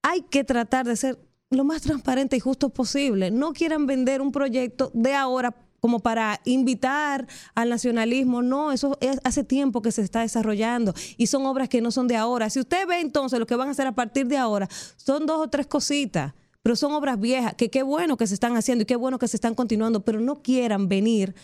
hay 0.00 0.22
que 0.22 0.44
tratar 0.44 0.86
de 0.86 0.94
ser 0.94 1.18
lo 1.50 1.64
más 1.64 1.82
transparente 1.82 2.36
y 2.36 2.40
justo 2.40 2.68
posible. 2.68 3.32
No 3.32 3.52
quieran 3.52 3.86
vender 3.86 4.22
un 4.22 4.30
proyecto 4.30 4.92
de 4.94 5.12
ahora 5.12 5.56
como 5.80 5.98
para 5.98 6.40
invitar 6.44 7.26
al 7.56 7.68
nacionalismo. 7.68 8.42
No, 8.42 8.70
eso 8.70 8.96
es 9.00 9.18
hace 9.24 9.42
tiempo 9.42 9.82
que 9.82 9.90
se 9.90 10.02
está 10.02 10.20
desarrollando 10.20 10.94
y 11.16 11.26
son 11.26 11.44
obras 11.44 11.68
que 11.68 11.80
no 11.80 11.90
son 11.90 12.06
de 12.06 12.14
ahora. 12.14 12.48
Si 12.48 12.60
usted 12.60 12.86
ve 12.86 13.00
entonces 13.00 13.40
lo 13.40 13.46
que 13.46 13.56
van 13.56 13.66
a 13.66 13.72
hacer 13.72 13.88
a 13.88 13.94
partir 13.96 14.28
de 14.28 14.36
ahora, 14.36 14.68
son 14.94 15.26
dos 15.26 15.40
o 15.40 15.50
tres 15.50 15.66
cositas, 15.66 16.32
pero 16.62 16.76
son 16.76 16.92
obras 16.92 17.18
viejas, 17.18 17.54
que 17.54 17.70
qué 17.70 17.82
bueno 17.82 18.16
que 18.16 18.28
se 18.28 18.34
están 18.34 18.56
haciendo 18.56 18.82
y 18.82 18.86
qué 18.86 18.96
bueno 18.96 19.18
que 19.18 19.26
se 19.26 19.36
están 19.36 19.56
continuando, 19.56 20.04
pero 20.04 20.20
no 20.20 20.42
quieran 20.42 20.88
venir 20.88 21.34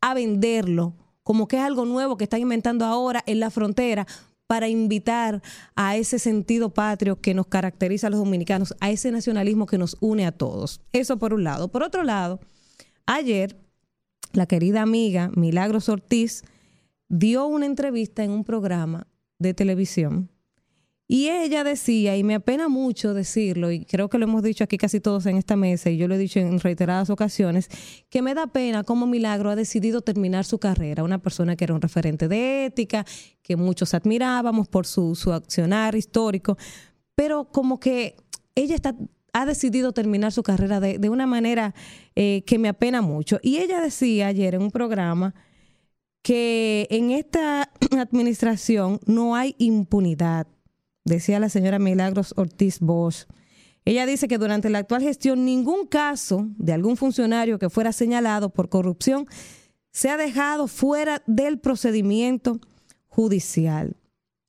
a 0.00 0.14
venderlo 0.14 0.96
como 1.22 1.48
que 1.48 1.56
es 1.56 1.62
algo 1.62 1.84
nuevo 1.84 2.16
que 2.16 2.24
están 2.24 2.40
inventando 2.40 2.84
ahora 2.84 3.22
en 3.26 3.40
la 3.40 3.50
frontera 3.50 4.06
para 4.46 4.68
invitar 4.68 5.40
a 5.76 5.96
ese 5.96 6.18
sentido 6.18 6.74
patrio 6.74 7.20
que 7.20 7.32
nos 7.32 7.46
caracteriza 7.46 8.08
a 8.08 8.10
los 8.10 8.18
dominicanos, 8.18 8.74
a 8.80 8.90
ese 8.90 9.10
nacionalismo 9.10 9.66
que 9.66 9.78
nos 9.78 9.96
une 10.00 10.26
a 10.26 10.32
todos. 10.32 10.80
Eso 10.92 11.18
por 11.18 11.32
un 11.32 11.44
lado. 11.44 11.68
Por 11.68 11.82
otro 11.82 12.02
lado, 12.02 12.40
ayer 13.06 13.56
la 14.32 14.46
querida 14.46 14.82
amiga 14.82 15.30
Milagros 15.34 15.88
Ortiz 15.88 16.42
dio 17.08 17.46
una 17.46 17.66
entrevista 17.66 18.24
en 18.24 18.30
un 18.30 18.44
programa 18.44 19.06
de 19.38 19.54
televisión 19.54 20.31
y 21.08 21.28
ella 21.28 21.64
decía, 21.64 22.16
y 22.16 22.24
me 22.24 22.36
apena 22.36 22.68
mucho 22.68 23.12
decirlo, 23.12 23.70
y 23.70 23.84
creo 23.84 24.08
que 24.08 24.18
lo 24.18 24.24
hemos 24.24 24.42
dicho 24.42 24.64
aquí 24.64 24.78
casi 24.78 25.00
todos 25.00 25.26
en 25.26 25.36
esta 25.36 25.56
mesa, 25.56 25.90
y 25.90 25.96
yo 25.96 26.08
lo 26.08 26.14
he 26.14 26.18
dicho 26.18 26.40
en 26.40 26.58
reiteradas 26.58 27.10
ocasiones, 27.10 27.68
que 28.08 28.22
me 28.22 28.34
da 28.34 28.46
pena 28.46 28.84
cómo 28.84 29.06
Milagro 29.06 29.50
ha 29.50 29.56
decidido 29.56 30.00
terminar 30.00 30.44
su 30.44 30.58
carrera. 30.58 31.04
Una 31.04 31.18
persona 31.18 31.56
que 31.56 31.64
era 31.64 31.74
un 31.74 31.82
referente 31.82 32.28
de 32.28 32.66
ética, 32.66 33.04
que 33.42 33.56
muchos 33.56 33.94
admirábamos 33.94 34.68
por 34.68 34.86
su, 34.86 35.14
su 35.14 35.32
accionar 35.32 35.96
histórico, 35.96 36.56
pero 37.14 37.44
como 37.44 37.78
que 37.78 38.16
ella 38.54 38.74
está, 38.74 38.94
ha 39.32 39.44
decidido 39.44 39.92
terminar 39.92 40.32
su 40.32 40.42
carrera 40.42 40.80
de, 40.80 40.98
de 40.98 41.08
una 41.10 41.26
manera 41.26 41.74
eh, 42.14 42.42
que 42.46 42.58
me 42.58 42.68
apena 42.68 43.02
mucho. 43.02 43.38
Y 43.42 43.58
ella 43.58 43.80
decía 43.80 44.28
ayer 44.28 44.54
en 44.54 44.62
un 44.62 44.70
programa 44.70 45.34
que 46.22 46.86
en 46.90 47.10
esta 47.10 47.70
administración 47.98 49.00
no 49.06 49.34
hay 49.34 49.54
impunidad 49.58 50.46
decía 51.04 51.40
la 51.40 51.48
señora 51.48 51.78
Milagros 51.78 52.34
Ortiz 52.36 52.80
Bosch. 52.80 53.26
Ella 53.84 54.06
dice 54.06 54.28
que 54.28 54.38
durante 54.38 54.70
la 54.70 54.78
actual 54.78 55.02
gestión 55.02 55.44
ningún 55.44 55.86
caso 55.86 56.46
de 56.56 56.72
algún 56.72 56.96
funcionario 56.96 57.58
que 57.58 57.70
fuera 57.70 57.92
señalado 57.92 58.50
por 58.50 58.68
corrupción 58.68 59.26
se 59.90 60.08
ha 60.08 60.16
dejado 60.16 60.68
fuera 60.68 61.22
del 61.26 61.58
procedimiento 61.58 62.60
judicial. 63.08 63.96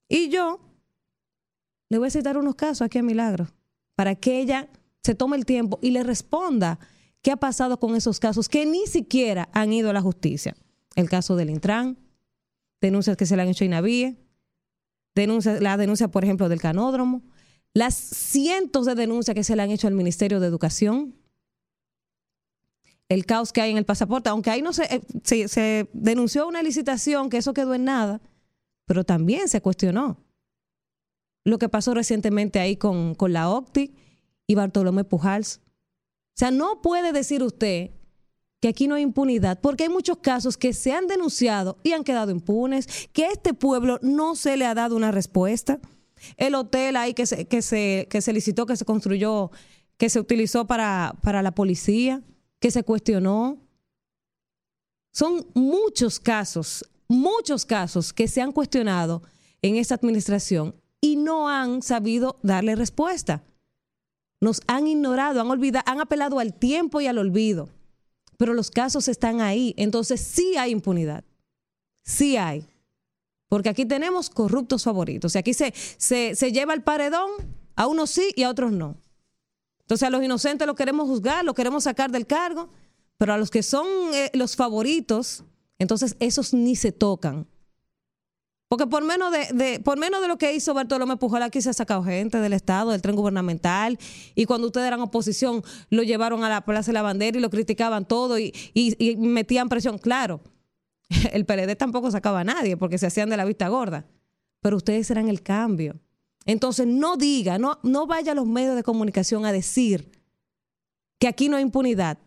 Y 0.08 0.30
yo 0.30 0.60
le 1.90 1.98
voy 1.98 2.08
a 2.08 2.12
citar 2.12 2.38
unos 2.38 2.56
casos 2.56 2.82
aquí 2.82 3.00
a 3.00 3.04
Milagros 3.04 3.50
para 3.96 4.16
que 4.16 4.40
ella 4.40 4.70
se 5.04 5.16
tome 5.16 5.38
el 5.38 5.46
tiempo 5.46 5.80
y 5.82 5.92
le 5.92 6.04
responda 6.04 6.80
qué 7.22 7.32
ha 7.32 7.38
pasado 7.38 7.80
con 7.80 7.96
esos 7.96 8.20
casos 8.20 8.50
que 8.50 8.66
ni 8.66 8.86
siquiera 8.88 9.50
han 9.54 9.74
ido 9.74 9.90
a 9.90 9.94
la 9.94 10.02
justicia. 10.02 10.56
El 10.96 11.10
caso 11.10 11.36
del 11.36 11.50
Intran, 11.50 11.98
denuncias 12.80 13.18
que 13.18 13.26
se 13.26 13.36
le 13.36 13.42
han 13.42 13.50
hecho 13.50 13.64
a 13.64 13.68
Inavíe, 13.68 14.18
la 15.16 15.78
denuncia, 15.78 16.08
por 16.10 16.24
ejemplo, 16.24 16.50
del 16.50 16.62
canódromo, 16.62 17.22
las 17.74 17.96
cientos 17.96 18.86
de 18.86 18.96
denuncias 18.96 19.36
que 19.36 19.44
se 19.44 19.56
le 19.56 19.64
han 19.64 19.72
hecho 19.72 19.88
al 19.88 19.94
Ministerio 19.94 20.40
de 20.40 20.48
Educación, 20.48 21.16
el 23.10 23.26
caos 23.26 23.52
que 23.52 23.62
hay 23.62 23.72
en 23.72 23.78
el 23.78 23.86
pasaporte, 23.86 24.30
aunque 24.30 24.50
ahí 24.50 24.62
no 24.62 24.74
se, 24.74 24.84
eh, 24.84 25.02
se, 25.24 25.48
se 25.48 25.90
denunció 25.94 26.48
una 26.48 26.64
licitación, 26.64 27.30
que 27.30 27.38
eso 27.38 27.54
quedó 27.54 27.74
en 27.74 27.86
nada, 27.86 28.22
pero 28.86 29.04
también 29.04 29.48
se 29.48 29.62
cuestionó 29.62 30.18
lo 31.44 31.58
que 31.58 31.70
pasó 31.70 31.94
recientemente 31.94 32.60
ahí 32.60 32.78
con, 32.78 33.16
con 33.16 33.34
la 33.34 33.50
OCTI 33.50 33.94
y 34.48 34.56
Bartolomé 34.56 35.04
Pujals. 35.04 35.58
O 35.58 36.36
sea, 36.36 36.52
no 36.52 36.82
puede 36.82 37.12
decir 37.12 37.44
usted 37.44 37.92
que 38.64 38.70
aquí 38.70 38.88
no 38.88 38.96
hay 38.96 39.04
impunidad, 39.04 39.60
porque 39.60 39.84
hay 39.84 39.90
muchos 39.90 40.20
casos 40.20 40.56
que 40.56 40.72
se 40.72 40.94
han 40.94 41.06
denunciado 41.06 41.76
y 41.84 41.92
han 41.92 42.06
quedado 42.06 42.32
impunes, 42.32 43.10
que 43.12 43.26
a 43.26 43.30
este 43.30 43.54
pueblo 43.54 44.00
no 44.02 44.38
se 44.38 44.56
le 44.56 44.66
ha 44.66 44.74
dado 44.74 44.96
una 44.96 45.12
respuesta. 45.12 45.82
El 46.38 46.56
hotel 46.56 46.96
ahí 46.96 47.14
que 47.14 47.26
se, 47.26 47.44
que 47.44 47.62
se, 47.62 48.08
que 48.10 48.22
se 48.22 48.32
licitó, 48.32 48.66
que 48.66 48.78
se 48.78 48.86
construyó, 48.86 49.52
que 49.98 50.10
se 50.10 50.18
utilizó 50.18 50.66
para, 50.66 51.14
para 51.22 51.42
la 51.42 51.52
policía, 51.52 52.22
que 52.62 52.72
se 52.72 52.86
cuestionó. 52.86 53.58
Son 55.12 55.46
muchos 55.54 56.18
casos, 56.18 56.90
muchos 57.10 57.66
casos 57.66 58.14
que 58.14 58.30
se 58.30 58.40
han 58.40 58.54
cuestionado 58.54 59.24
en 59.62 59.76
esta 59.76 59.96
administración 59.96 60.74
y 61.02 61.18
no 61.18 61.50
han 61.50 61.82
sabido 61.82 62.40
darle 62.44 62.78
respuesta. 62.78 63.44
Nos 64.40 64.62
han 64.68 64.88
ignorado, 64.88 65.42
han 65.42 65.52
olvidado, 65.52 65.84
han 65.86 66.00
apelado 66.00 66.40
al 66.40 66.54
tiempo 66.54 67.02
y 67.02 67.08
al 67.08 67.18
olvido. 67.18 67.68
Pero 68.44 68.56
los 68.56 68.72
casos 68.72 69.08
están 69.08 69.40
ahí. 69.40 69.74
Entonces 69.78 70.20
sí 70.20 70.58
hay 70.58 70.72
impunidad. 70.72 71.24
Sí 72.02 72.36
hay. 72.36 72.68
Porque 73.48 73.70
aquí 73.70 73.86
tenemos 73.86 74.30
corruptos 74.30 74.84
favoritos. 74.84 75.34
Y 75.34 75.38
aquí 75.38 75.54
se, 75.54 75.74
se, 75.96 76.36
se 76.36 76.52
lleva 76.52 76.74
el 76.74 76.84
paredón, 76.84 77.30
a 77.78 77.88
unos 77.88 78.10
sí 78.10 78.34
y 78.36 78.44
a 78.44 78.50
otros 78.50 78.74
no. 78.74 78.98
Entonces 79.80 80.06
a 80.06 80.10
los 80.10 80.22
inocentes 80.22 80.68
los 80.68 80.76
queremos 80.76 81.08
juzgar, 81.08 81.46
los 81.46 81.56
queremos 81.56 81.86
sacar 81.86 82.12
del 82.12 82.28
cargo, 82.28 82.68
pero 83.18 83.32
a 83.34 83.38
los 83.38 83.50
que 83.50 83.64
son 83.64 83.88
eh, 84.14 84.30
los 84.34 84.58
favoritos, 84.58 85.46
entonces 85.80 86.18
esos 86.20 86.54
ni 86.54 86.76
se 86.76 86.92
tocan. 86.92 87.48
Porque 88.74 88.88
por 88.88 89.04
menos 89.04 89.32
de, 89.32 89.80
por 89.82 90.00
menos 90.00 90.20
de 90.20 90.28
lo 90.28 90.40
que 90.40 90.52
hizo 90.56 90.74
Bartolomé 90.74 91.16
Pujol, 91.18 91.44
aquí 91.44 91.62
se 91.62 91.70
ha 91.70 91.74
sacado 91.74 92.04
gente 92.04 92.40
del 92.40 92.54
Estado, 92.54 92.90
del 92.90 93.04
tren 93.04 93.16
gubernamental, 93.16 94.00
y 94.34 94.46
cuando 94.46 94.66
ustedes 94.66 94.88
eran 94.88 95.00
oposición, 95.00 95.62
lo 95.92 96.02
llevaron 96.02 96.44
a 96.44 96.50
la 96.50 96.62
Plaza 96.62 96.88
de 96.88 96.94
la 96.94 97.04
Bandera 97.04 97.38
y 97.38 97.40
lo 97.40 97.52
criticaban 97.52 98.08
todo 98.08 98.40
y 98.40 98.52
metían 99.20 99.70
presión. 99.70 100.00
Claro, 100.00 100.42
el 101.34 101.46
PLD 101.46 101.76
tampoco 101.76 102.10
sacaba 102.10 102.40
a 102.40 102.44
nadie 102.44 102.76
porque 102.76 102.98
se 102.98 103.06
hacían 103.06 103.30
de 103.30 103.38
la 103.38 103.46
vista 103.46 103.68
gorda, 103.68 104.08
pero 104.60 104.78
ustedes 104.78 105.12
eran 105.12 105.28
el 105.28 105.44
cambio. 105.44 106.00
Entonces 106.48 106.88
no 106.88 107.16
diga, 107.16 107.60
no, 107.60 107.78
no 107.84 108.08
vaya 108.08 108.32
a 108.32 108.36
los 108.36 108.48
medios 108.48 108.76
de 108.76 108.82
comunicación 108.82 109.46
a 109.46 109.52
decir 109.52 110.10
que 111.20 111.28
aquí 111.28 111.48
no 111.48 111.58
hay 111.58 111.62
impunidad, 111.62 112.18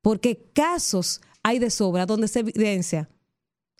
porque 0.00 0.50
casos 0.54 1.20
hay 1.42 1.58
de 1.58 1.68
sobra 1.68 2.06
donde 2.06 2.26
se 2.26 2.38
evidencia 2.38 3.10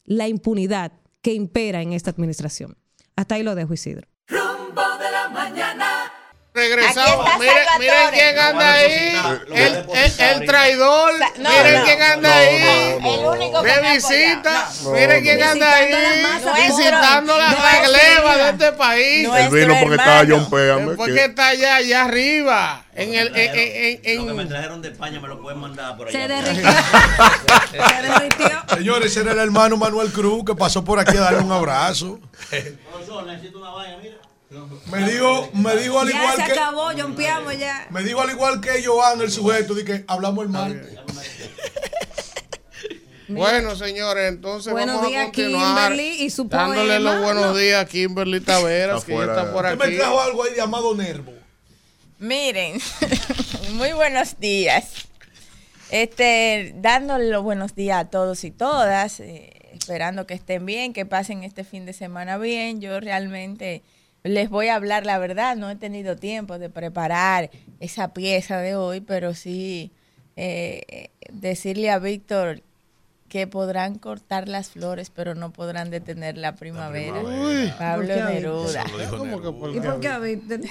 la 0.04 0.28
impunidad 0.28 0.99
que 1.22 1.34
impera 1.34 1.82
en 1.82 1.92
esta 1.92 2.10
administración. 2.10 2.76
Hasta 3.16 3.34
ahí 3.34 3.42
lo 3.42 3.54
dejo, 3.54 3.74
Isidro. 3.74 4.08
Regresamos. 6.52 7.26
Aquí 7.28 7.46
está 7.46 7.78
Miren, 7.78 7.78
miren 7.78 8.10
quién 8.12 8.38
anda 8.38 8.72
ahí. 8.72 9.16
El, 9.52 9.76
el- 9.94 10.20
el 10.20 10.46
traidor. 10.46 11.12
No, 11.38 11.48
miren 11.50 11.78
no, 11.78 11.84
quién 11.84 12.02
anda 12.02 12.28
no, 12.28 12.34
ahí. 12.34 12.60
no, 12.60 13.00
no, 13.00 13.14
El 13.14 13.38
único 13.40 13.62
que 13.62 13.68
de 13.68 13.92
visita. 13.94 14.68
miren 14.92 15.22
quién 15.22 15.42
anda 15.44 15.74
ahí. 15.76 15.92
Visitando 16.66 17.38
las 17.38 17.54
regleva 17.82 18.36
de 18.36 18.50
este 18.50 18.72
país. 18.72 19.28
Él 19.32 19.48
vino 19.50 19.74
porque 19.80 19.94
estaba 19.94 20.24
John 20.28 20.50
Péame. 20.50 20.94
Porque 20.96 21.14
que- 21.14 21.24
está 21.26 21.48
allá, 21.48 21.76
allá 21.76 22.04
arriba. 22.04 22.84
En 22.96 23.14
el, 23.14 23.28
en, 23.28 23.54
en- 23.56 24.00
en- 24.02 24.18
Lo 24.18 24.26
que 24.26 24.32
me 24.34 24.42
en- 24.42 24.48
trajeron 24.48 24.82
de 24.82 24.88
España 24.88 25.20
me 25.20 25.28
lo 25.28 25.40
pueden 25.40 25.60
mandar 25.60 25.96
por 25.96 26.08
allá. 26.08 26.18
Se 27.70 27.78
derritió. 27.88 28.50
Señores, 28.76 29.12
ese 29.12 29.20
era 29.20 29.32
el 29.32 29.38
hermano 29.38 29.76
Manuel 29.76 30.10
Cruz 30.10 30.44
que 30.44 30.54
pasó 30.56 30.84
por 30.84 30.98
aquí 30.98 31.16
a 31.16 31.20
darle 31.20 31.38
un 31.40 31.52
abrazo. 31.52 32.18
Me 34.86 35.08
dijo, 35.10 35.48
me 35.54 35.76
dijo 35.76 36.00
al 36.00 36.08
ya 36.08 36.16
igual 36.18 36.36
se 36.36 36.44
que 36.44 36.52
acabó, 36.52 36.92
ya. 37.52 37.86
me 37.90 38.02
dijo 38.02 38.20
al 38.20 38.30
igual 38.30 38.60
que 38.60 38.82
Joan, 38.84 39.20
el 39.20 39.30
sujeto, 39.30 39.74
de 39.74 39.84
que 39.84 40.04
hablamos 40.08 40.44
el 40.44 40.50
martes. 40.50 40.98
Bueno, 43.28 43.76
señores, 43.76 44.28
entonces 44.28 44.72
Buenos 44.72 44.96
vamos 44.96 45.08
días, 45.10 45.22
a 45.22 45.26
continuar 45.26 45.92
Kimberly, 45.92 46.24
y 46.24 46.30
su 46.30 46.44
dándole 46.44 46.96
poema. 46.96 46.98
los 46.98 47.22
buenos 47.22 47.46
No. 47.46 47.56
días 47.56 47.84
a 47.84 47.86
Kimberly 47.88 48.40
Taveras, 48.40 48.96
Está 48.96 49.06
que 49.06 49.12
ya 49.12 49.18
fuera. 49.18 49.32
está 49.40 49.52
por 49.52 49.64
Usted 49.66 49.78
me 49.78 49.84
aquí. 49.84 49.96
trajo 49.96 50.20
algo 50.20 50.42
ahí 50.44 50.50
llamado 50.56 50.94
Nervo. 50.96 51.32
Miren, 52.18 52.80
muy 53.74 53.92
buenos 53.92 54.40
días. 54.40 55.06
Este, 55.92 56.72
dándole 56.78 57.28
los 57.30 57.44
buenos 57.44 57.76
días 57.76 58.00
a 58.00 58.10
todos 58.10 58.42
y 58.42 58.50
todas, 58.50 59.20
eh, 59.20 59.52
esperando 59.74 60.26
que 60.26 60.34
estén 60.34 60.66
bien, 60.66 60.92
que 60.92 61.06
pasen 61.06 61.44
este 61.44 61.62
fin 61.62 61.86
de 61.86 61.92
semana 61.92 62.36
bien. 62.36 62.80
Yo 62.80 62.98
realmente 62.98 63.82
les 64.22 64.50
voy 64.50 64.68
a 64.68 64.74
hablar 64.74 65.06
la 65.06 65.18
verdad, 65.18 65.56
no 65.56 65.70
he 65.70 65.76
tenido 65.76 66.16
tiempo 66.16 66.58
de 66.58 66.68
preparar 66.70 67.50
esa 67.80 68.12
pieza 68.12 68.58
de 68.58 68.74
hoy, 68.76 69.00
pero 69.00 69.34
sí 69.34 69.90
eh, 70.36 71.08
decirle 71.32 71.90
a 71.90 71.98
Víctor 71.98 72.62
que 73.28 73.46
podrán 73.46 73.96
cortar 73.98 74.48
las 74.48 74.70
flores, 74.70 75.10
pero 75.14 75.34
no 75.34 75.50
podrán 75.52 75.90
detener 75.90 76.36
la 76.36 76.56
primavera. 76.56 77.20
Uy. 77.20 77.72
Pablo 77.78 78.08
¿Por 78.08 78.16
qué, 78.26 78.32
Neruda. 78.34 78.84
Que 78.84 79.06
por 79.52 79.74
¿Y 79.76 79.80
por 79.80 80.00
qué, 80.00 80.18
Víctor? 80.18 80.60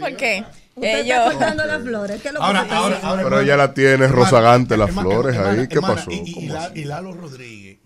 ¿Por 0.00 0.16
qué? 0.16 0.44
Usted 0.76 1.00
Ellos- 1.00 1.16
está 1.18 1.30
cortando 1.32 1.64
las 1.66 1.82
flores. 1.82 2.22
¿Qué 2.22 2.28
es 2.28 2.34
lo 2.34 2.40
que 2.40 2.46
Ahora, 2.46 2.62
está 2.62 2.76
ahora, 2.76 3.00
ahora, 3.02 3.22
Pero 3.24 3.40
ella 3.40 3.56
la 3.56 3.74
tiene 3.74 4.06
rozagante 4.06 4.76
las 4.76 4.90
Hermana, 4.90 5.08
flores 5.10 5.36
hermana, 5.36 5.60
ahí. 5.62 5.68
¿Qué 5.68 5.74
hermana, 5.76 5.94
pasó? 5.96 6.10
Y, 6.12 6.14
y 6.24 6.32
¿Cómo 6.32 6.52
La- 6.54 6.70
y 6.74 6.84
Lalo 6.84 7.12
Rodríguez 7.12 7.78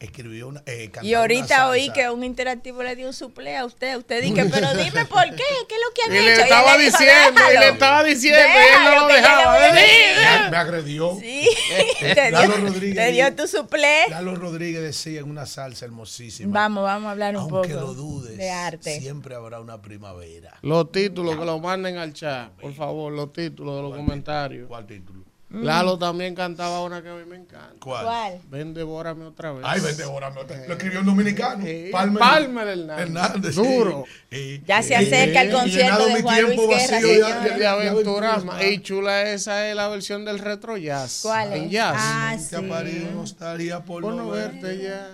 escribió 0.00 0.48
una. 0.48 0.62
eh, 0.66 0.90
cantó 0.90 1.06
Y 1.08 1.14
ahorita 1.14 1.56
una 1.64 1.68
oí 1.68 1.90
que 1.92 2.10
un 2.10 2.24
interactivo 2.24 2.82
le 2.82 2.96
dio 2.96 3.06
un 3.06 3.14
suple 3.14 3.56
a 3.56 3.64
usted. 3.64 3.96
Usted 3.96 4.22
dice, 4.22 4.44
pero 4.52 4.74
dime 4.74 5.04
por 5.06 5.24
qué, 5.30 5.42
qué 5.68 5.74
es 5.74 5.80
lo 5.80 5.94
que 5.94 6.02
han 6.02 6.12
Y 6.14 6.16
hecho. 6.18 6.24
le 6.26 6.32
él 6.34 6.40
estaba 6.40 6.76
dijo, 6.76 6.90
diciendo, 6.98 7.40
y 7.54 7.58
le 7.58 7.68
estaba 7.70 8.04
diciendo, 8.04 8.40
y 8.40 8.52
él 8.76 8.84
no 8.84 9.00
lo 9.00 9.06
dejaba. 9.14 10.50
Me 10.50 10.56
agredió. 10.56 11.16
Sí, 11.20 11.48
te 12.14 12.30
Lalo 12.30 12.54
dio, 12.56 12.66
Rodríguez. 12.66 12.96
te 12.96 13.12
dio 13.12 13.34
tu 13.36 13.46
suple. 13.48 14.08
Lalo 14.10 14.34
Rodríguez 14.36 14.82
decía 14.82 15.20
en 15.20 15.30
una 15.30 15.46
salsa 15.46 15.84
hermosísima. 15.84 16.52
Vamos, 16.52 16.84
vamos 16.84 17.08
a 17.08 17.10
hablar 17.12 17.36
un 17.36 17.42
Aunque 17.42 17.68
poco 17.74 17.80
lo 17.86 17.94
dudes, 17.94 18.36
de 18.36 18.50
arte. 18.50 19.00
siempre 19.00 19.34
habrá 19.34 19.60
una 19.60 19.80
primavera. 19.80 20.58
Los 20.62 20.92
títulos 20.92 21.36
que 21.36 21.44
lo 21.44 21.58
manden 21.58 21.96
al 21.98 22.12
chat, 22.12 22.50
por 22.52 22.74
favor, 22.74 23.12
los 23.12 23.32
títulos 23.32 23.76
de 23.76 23.82
los 23.82 23.96
comentarios. 23.96 24.68
¿Cuál 24.68 24.86
título? 24.86 25.23
Lalo 25.62 25.98
también 25.98 26.34
cantaba 26.34 26.82
una 26.82 27.02
que 27.02 27.08
a 27.10 27.14
mí 27.14 27.24
me 27.28 27.36
encanta. 27.36 27.74
¿Cuál? 27.80 28.04
¿Cuál? 28.04 28.40
Ven, 28.50 28.74
devórame 28.74 29.24
otra 29.26 29.52
vez. 29.52 29.62
Ay, 29.66 29.80
vente 29.80 30.02
ahora. 30.02 30.30
me- 30.30 30.66
Lo 30.66 30.72
escribió 30.74 31.00
un 31.00 31.06
dominicano. 31.06 31.64
Palmer, 31.92 32.18
Palmer 32.20 32.68
Hernández. 32.68 32.98
Hernández. 33.06 33.54
Duro. 33.54 34.04
sí. 34.30 34.62
Ya 34.66 34.82
se 34.82 34.96
acerca 34.96 35.42
el 35.42 35.52
concierto 35.52 36.06
de 36.06 36.14
mi 36.14 36.22
Juan 36.22 36.42
Luis 36.42 36.54
tiempo 36.56 36.68
Guerra. 36.74 36.96
vacío 37.00 37.26
de- 37.56 37.66
aventuras. 37.66 38.42
Y 38.68 38.78
chula 38.80 39.22
esa 39.30 39.68
es 39.68 39.76
la 39.76 39.88
versión 39.88 40.24
del 40.24 40.38
retro 40.38 40.76
jazz. 40.76 41.20
¿Cuál 41.22 41.52
En 41.52 41.64
es? 41.64 41.70
jazz. 41.70 41.96
Ah, 41.98 42.36
Nunca 42.52 42.74
parí, 42.74 43.08
no 43.14 43.24
estaría 43.24 43.80
por, 43.80 44.02
Por 44.02 44.14
no 44.14 44.30
verte 44.30 44.78
ya. 44.82 45.08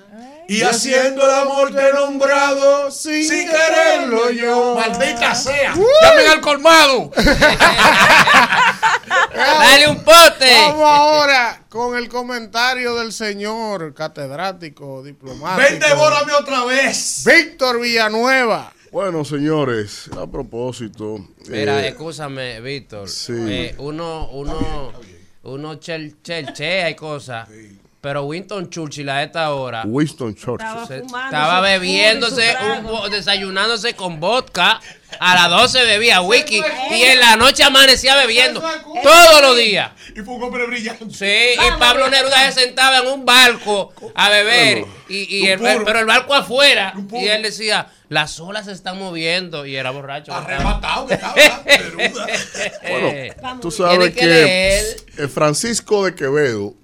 Y 0.49 0.63
haciendo 0.63 1.25
el 1.25 1.35
amor 1.35 1.73
te 1.75 1.89
he 1.89 1.93
nombrado 1.93 2.91
sin, 2.91 3.29
quererlo 3.29 4.31
yo. 4.31 4.75
Maldita 4.77 5.35
sea. 5.35 5.75
Llamen 5.75 6.27
al 6.33 6.41
colmado. 6.41 7.11
Dale 9.35 9.89
un 9.89 10.03
pote. 10.05 10.30
Vamos 10.39 10.83
ahora 10.89 11.65
con 11.69 11.97
el 11.97 12.09
comentario 12.09 12.95
del 12.97 13.13
señor 13.13 13.95
catedrático 13.95 15.03
diplomático. 15.03 15.69
Ven, 15.71 15.81
devórame 15.81 16.33
otra 16.35 16.65
vez. 16.65 17.25
Víctor 17.27 17.81
Villanueva. 17.81 18.73
Bueno, 18.93 19.25
señores, 19.25 20.11
a 20.17 20.27
propósito. 20.27 21.25
Mira, 21.49 21.85
eh, 21.85 21.89
escúchame, 21.89 22.61
Víctor. 22.61 23.09
sí. 23.09 23.33
Eh, 23.37 23.75
uno, 23.79 24.29
uno, 24.33 24.93
uno 25.45 25.75
chel, 25.77 26.17
chelchea 26.23 26.91
y 26.91 26.95
cosas. 26.97 27.49
Pero 28.01 28.25
Winston 28.25 28.71
Churchill 28.71 29.09
a 29.11 29.23
esta 29.23 29.51
hora 29.53 29.83
Winston 29.85 30.35
Churchill. 30.35 30.69
fumando 31.03 31.25
estaba 31.27 31.61
bebiéndose, 31.61 32.55
un 32.83 33.11
desayunándose 33.11 33.95
con 33.95 34.19
vodka. 34.21 34.81
A 35.19 35.35
las 35.35 35.51
12 35.51 35.85
bebía 35.87 36.21
whisky 36.23 36.63
y 36.93 37.03
en 37.03 37.19
la 37.19 37.35
noche 37.37 37.65
amanecía 37.65 38.15
bebiendo 38.17 38.63
todos 39.03 39.43
los 39.43 39.57
días. 39.57 39.91
Y 40.17 40.21
fue 40.21 40.35
un 40.35 40.43
hombre 40.45 40.67
brillante. 40.67 41.05
Sí, 41.13 41.59
y 41.61 41.79
Pablo 41.81 42.09
Neruda 42.09 42.51
se 42.53 42.61
sentaba 42.63 42.99
en 42.99 43.09
un 43.09 43.25
barco 43.25 43.93
a 44.15 44.31
beber, 44.31 44.85
y, 45.09 45.37
y 45.39 45.49
el- 45.49 45.59
pero 45.59 45.99
el 45.99 46.07
barco 46.07 46.33
afuera, 46.35 46.95
y 47.13 47.27
él 47.27 47.43
decía, 47.43 47.89
las 48.09 48.39
olas 48.39 48.67
se 48.67 48.73
están 48.73 48.99
moviendo, 49.01 49.67
y 49.67 49.75
era 49.77 49.91
borracho. 49.91 50.33
Arrebatado 50.33 51.09
que 51.09 51.15
estaba 51.15 51.35
Neruda. 51.67 52.27
Bueno, 52.89 53.61
tú 53.61 53.71
sabes 53.73 54.11
que 54.15 54.21
que, 54.21 54.79
eh, 55.25 55.29
Francisco 55.29 56.05
de 56.05 56.15
Quevedo 56.15 56.75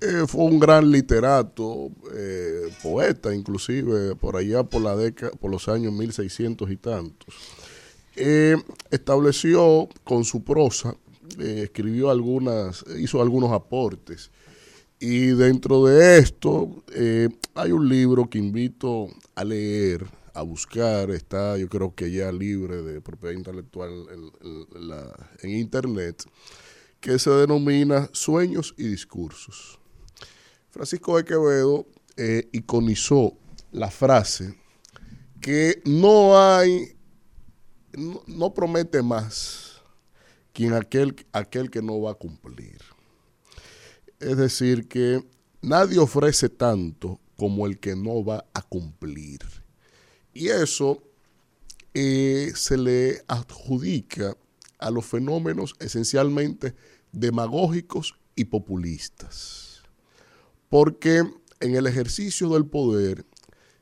que 0.00 0.26
fue 0.26 0.44
un 0.44 0.58
gran 0.58 0.90
literato, 0.90 1.90
eh, 2.14 2.70
poeta 2.82 3.34
inclusive, 3.34 4.14
por 4.16 4.36
allá 4.36 4.62
por 4.64 4.82
la 4.82 4.96
década, 4.96 5.32
por 5.32 5.50
los 5.50 5.68
años 5.68 5.92
1600 5.92 6.70
y 6.70 6.76
tantos. 6.76 7.34
Eh, 8.16 8.56
estableció 8.90 9.88
con 10.02 10.24
su 10.24 10.42
prosa, 10.42 10.96
eh, 11.38 11.62
escribió 11.64 12.10
algunas, 12.10 12.82
hizo 12.98 13.20
algunos 13.20 13.52
aportes. 13.52 14.30
Y 14.98 15.26
dentro 15.28 15.84
de 15.84 16.18
esto 16.18 16.82
eh, 16.94 17.28
hay 17.54 17.72
un 17.72 17.86
libro 17.86 18.30
que 18.30 18.38
invito 18.38 19.08
a 19.34 19.44
leer, 19.44 20.06
a 20.32 20.40
buscar, 20.40 21.10
está 21.10 21.58
yo 21.58 21.68
creo 21.68 21.94
que 21.94 22.10
ya 22.10 22.32
libre 22.32 22.80
de 22.82 23.02
propiedad 23.02 23.34
intelectual 23.34 23.92
en 25.42 25.50
internet, 25.50 26.24
que 27.00 27.18
se 27.18 27.30
denomina 27.30 28.08
Sueños 28.12 28.74
y 28.78 28.84
Discursos. 28.84 29.78
Francisco 30.76 31.16
de 31.16 31.24
Quevedo 31.24 31.86
eh, 32.18 32.50
iconizó 32.52 33.32
la 33.72 33.90
frase 33.90 34.54
que 35.40 35.80
no 35.86 36.38
hay, 36.38 36.94
no, 38.26 38.52
promete 38.52 39.00
más 39.00 39.80
quien 40.52 40.74
aquel, 40.74 41.16
aquel 41.32 41.70
que 41.70 41.80
no 41.80 42.02
va 42.02 42.10
a 42.10 42.14
cumplir. 42.14 42.76
Es 44.20 44.36
decir, 44.36 44.86
que 44.86 45.26
nadie 45.62 45.98
ofrece 45.98 46.50
tanto 46.50 47.20
como 47.38 47.66
el 47.66 47.78
que 47.78 47.96
no 47.96 48.22
va 48.22 48.44
a 48.52 48.60
cumplir. 48.60 49.40
Y 50.34 50.48
eso 50.48 51.02
eh, 51.94 52.52
se 52.54 52.76
le 52.76 53.22
adjudica 53.28 54.36
a 54.78 54.90
los 54.90 55.06
fenómenos 55.06 55.74
esencialmente 55.80 56.74
demagógicos 57.12 58.14
y 58.34 58.44
populistas. 58.44 59.65
Porque 60.68 61.24
en 61.60 61.74
el 61.74 61.86
ejercicio 61.86 62.48
del 62.50 62.66
poder 62.66 63.24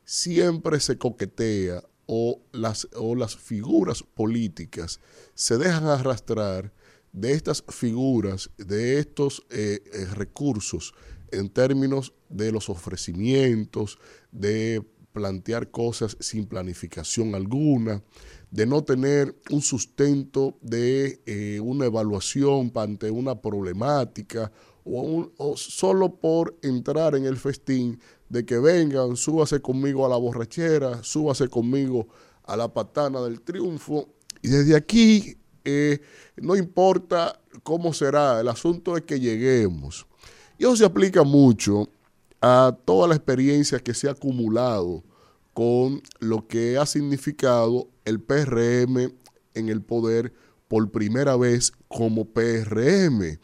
siempre 0.03 0.79
se 0.79 0.97
coquetea 0.97 1.83
o 2.05 2.41
las, 2.51 2.87
o 2.95 3.15
las 3.15 3.35
figuras 3.35 4.03
políticas 4.03 4.99
se 5.33 5.57
dejan 5.57 5.85
arrastrar 5.85 6.71
de 7.11 7.31
estas 7.31 7.63
figuras, 7.69 8.51
de 8.57 8.99
estos 8.99 9.45
eh, 9.49 9.81
eh, 9.93 10.05
recursos 10.13 10.93
en 11.31 11.49
términos 11.49 12.13
de 12.29 12.51
los 12.51 12.69
ofrecimientos, 12.69 13.97
de 14.31 14.85
plantear 15.13 15.71
cosas 15.71 16.17
sin 16.19 16.45
planificación 16.45 17.35
alguna, 17.35 18.03
de 18.51 18.65
no 18.65 18.83
tener 18.83 19.33
un 19.49 19.61
sustento 19.61 20.57
de 20.61 21.21
eh, 21.25 21.61
una 21.61 21.85
evaluación 21.85 22.71
ante 22.75 23.09
una 23.11 23.41
problemática 23.41 24.51
o, 24.85 25.01
un- 25.01 25.33
o 25.37 25.57
solo 25.57 26.15
por 26.15 26.55
entrar 26.61 27.15
en 27.15 27.25
el 27.25 27.37
festín 27.37 27.99
de 28.29 28.45
que 28.45 28.57
vengan, 28.59 29.15
súbase 29.17 29.61
conmigo 29.61 30.05
a 30.05 30.09
la 30.09 30.17
borrachera, 30.17 31.03
súbase 31.03 31.47
conmigo 31.49 32.07
a 32.43 32.55
la 32.55 32.73
patana 32.73 33.21
del 33.21 33.41
triunfo. 33.41 34.07
Y 34.41 34.47
desde 34.49 34.75
aquí 34.75 35.37
eh, 35.63 35.99
no 36.37 36.55
importa 36.55 37.39
cómo 37.63 37.93
será, 37.93 38.39
el 38.39 38.47
asunto 38.47 38.95
es 38.97 39.03
que 39.03 39.19
lleguemos. 39.19 40.05
Y 40.57 40.63
eso 40.63 40.75
se 40.75 40.85
aplica 40.85 41.23
mucho 41.23 41.89
a 42.41 42.77
toda 42.85 43.07
la 43.07 43.15
experiencia 43.15 43.79
que 43.79 43.93
se 43.93 44.07
ha 44.07 44.11
acumulado 44.11 45.03
con 45.53 46.01
lo 46.19 46.47
que 46.47 46.77
ha 46.77 46.85
significado 46.85 47.87
el 48.05 48.19
PRM 48.21 49.11
en 49.55 49.69
el 49.69 49.81
poder 49.81 50.33
por 50.67 50.91
primera 50.91 51.35
vez 51.37 51.71
como 51.87 52.25
PRM. 52.25 53.39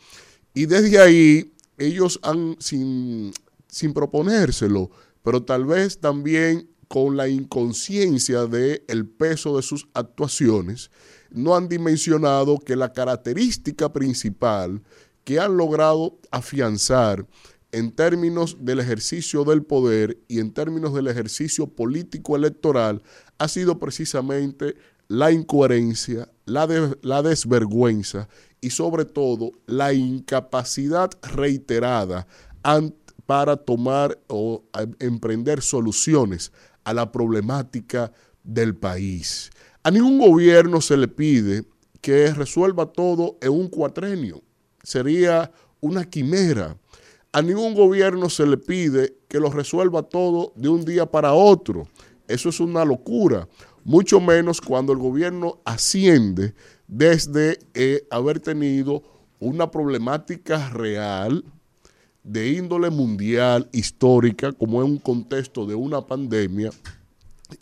Y 0.53 0.65
desde 0.65 0.99
ahí 0.99 1.53
ellos 1.77 2.19
han, 2.23 2.55
sin, 2.59 3.33
sin 3.67 3.93
proponérselo, 3.93 4.89
pero 5.23 5.43
tal 5.43 5.65
vez 5.65 5.99
también 5.99 6.69
con 6.87 7.15
la 7.15 7.29
inconsciencia 7.29 8.47
del 8.47 8.83
el 8.87 9.07
peso 9.07 9.55
de 9.55 9.63
sus 9.63 9.87
actuaciones, 9.93 10.91
no 11.29 11.55
han 11.55 11.69
dimensionado 11.69 12.59
que 12.59 12.75
la 12.75 12.91
característica 12.91 13.93
principal 13.93 14.81
que 15.23 15.39
han 15.39 15.55
logrado 15.55 16.19
afianzar 16.31 17.25
en 17.71 17.91
términos 17.91 18.57
del 18.59 18.81
ejercicio 18.81 19.45
del 19.45 19.63
poder 19.63 20.17
y 20.27 20.39
en 20.39 20.51
términos 20.51 20.93
del 20.93 21.07
ejercicio 21.07 21.67
político 21.67 22.35
electoral 22.35 23.01
ha 23.37 23.47
sido 23.47 23.79
precisamente 23.79 24.75
la 25.07 25.31
incoherencia, 25.31 26.29
la, 26.45 26.67
la 27.01 27.21
desvergüenza 27.21 28.27
y 28.61 28.69
sobre 28.69 29.05
todo 29.05 29.51
la 29.65 29.91
incapacidad 29.91 31.09
reiterada 31.33 32.27
para 33.25 33.57
tomar 33.57 34.19
o 34.27 34.63
emprender 34.99 35.61
soluciones 35.61 36.51
a 36.83 36.93
la 36.93 37.11
problemática 37.11 38.11
del 38.43 38.75
país. 38.75 39.49
A 39.83 39.89
ningún 39.89 40.19
gobierno 40.19 40.79
se 40.79 40.95
le 40.95 41.07
pide 41.07 41.65
que 42.01 42.33
resuelva 42.33 42.85
todo 42.85 43.37
en 43.41 43.49
un 43.49 43.67
cuatrenio. 43.67 44.41
Sería 44.83 45.51
una 45.79 46.05
quimera. 46.05 46.77
A 47.31 47.41
ningún 47.41 47.73
gobierno 47.73 48.29
se 48.29 48.45
le 48.45 48.57
pide 48.57 49.15
que 49.27 49.39
lo 49.39 49.49
resuelva 49.49 50.03
todo 50.03 50.53
de 50.55 50.69
un 50.69 50.83
día 50.85 51.05
para 51.05 51.33
otro. 51.33 51.87
Eso 52.27 52.49
es 52.49 52.59
una 52.59 52.85
locura. 52.85 53.47
Mucho 53.83 54.19
menos 54.19 54.61
cuando 54.61 54.93
el 54.93 54.99
gobierno 54.99 55.61
asciende 55.65 56.53
desde 56.91 57.57
eh, 57.73 58.05
haber 58.11 58.41
tenido 58.41 59.01
una 59.39 59.71
problemática 59.71 60.69
real 60.69 61.43
de 62.21 62.51
índole 62.51 62.89
mundial, 62.89 63.69
histórica, 63.71 64.51
como 64.51 64.83
en 64.83 64.91
un 64.91 64.97
contexto 64.99 65.65
de 65.65 65.73
una 65.73 66.05
pandemia, 66.05 66.69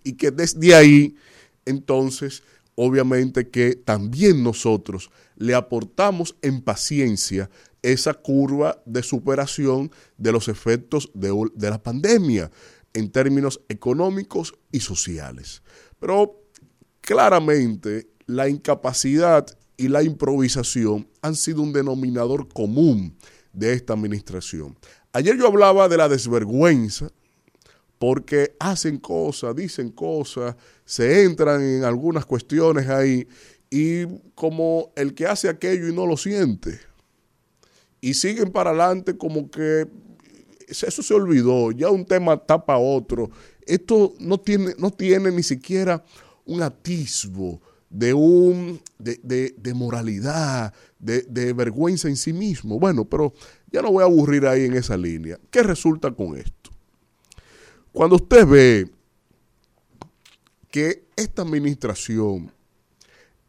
y 0.04 0.14
que 0.14 0.32
desde 0.32 0.74
ahí, 0.74 1.16
entonces, 1.66 2.42
obviamente 2.74 3.50
que 3.50 3.76
también 3.76 4.44
nosotros 4.44 5.12
le 5.36 5.54
aportamos 5.54 6.36
en 6.42 6.62
paciencia 6.62 7.52
esa 7.84 8.16
curva 8.16 8.82
de 8.86 9.04
superación 9.04 9.92
de 10.18 10.32
los 10.32 10.48
efectos 10.48 11.12
de, 11.14 11.32
de 11.54 11.70
la 11.70 11.82
pandemia 11.82 12.52
en 12.94 13.12
términos 13.12 13.62
económicos 13.70 14.56
y 14.72 14.80
sociales. 14.80 15.62
Pero 16.00 16.42
claramente 17.02 18.09
la 18.30 18.48
incapacidad 18.48 19.48
y 19.76 19.88
la 19.88 20.04
improvisación 20.04 21.08
han 21.24 21.36
sido 21.36 21.64
un 21.64 21.74
denominador 21.74 22.48
común 22.48 23.18
de 23.54 23.74
esta 23.74 23.94
administración. 23.94 24.78
Ayer 25.14 25.36
yo 25.36 25.48
hablaba 25.48 25.90
de 25.90 25.98
la 25.98 26.08
desvergüenza 26.08 27.10
porque 27.98 28.56
hacen 28.60 29.00
cosas, 29.00 29.56
dicen 29.56 29.90
cosas, 29.90 30.56
se 30.86 31.24
entran 31.24 31.64
en 31.64 31.84
algunas 31.84 32.24
cuestiones 32.24 32.88
ahí 32.88 33.28
y 33.72 34.06
como 34.36 34.92
el 34.96 35.16
que 35.16 35.26
hace 35.26 35.50
aquello 35.50 35.88
y 35.88 35.96
no 35.96 36.06
lo 36.06 36.16
siente. 36.16 36.80
Y 38.00 38.14
siguen 38.14 38.52
para 38.52 38.70
adelante 38.70 39.18
como 39.18 39.50
que 39.50 39.88
eso 40.68 41.02
se 41.02 41.14
olvidó, 41.16 41.72
ya 41.72 41.90
un 41.90 42.06
tema 42.06 42.38
tapa 42.38 42.78
otro. 42.78 43.32
Esto 43.66 44.14
no 44.20 44.40
tiene, 44.40 44.76
no 44.78 44.92
tiene 44.92 45.32
ni 45.32 45.42
siquiera 45.42 46.06
un 46.46 46.62
atisbo 46.62 47.60
de, 47.90 48.14
un, 48.14 48.82
de, 48.98 49.20
de- 49.24 49.56
de 49.58 49.74
moralidad, 49.74 50.74
de, 51.00 51.24
de 51.24 51.54
vergüenza 51.54 52.08
en 52.08 52.16
sí 52.16 52.34
mismo. 52.34 52.80
Bueno, 52.80 53.06
pero 53.06 53.34
ya 53.72 53.82
no 53.82 53.92
voy 53.92 54.04
a 54.04 54.06
aburrir 54.06 54.46
ahí 54.46 54.66
en 54.66 54.76
esa 54.76 54.98
línea. 54.98 55.40
¿Qué 55.50 55.64
resulta 55.64 56.12
con 56.12 56.38
esto? 56.38 56.72
Cuando 57.92 58.18
usted 58.18 58.46
ve 58.46 58.92
que 60.70 61.08
esta 61.16 61.42
administración, 61.42 62.52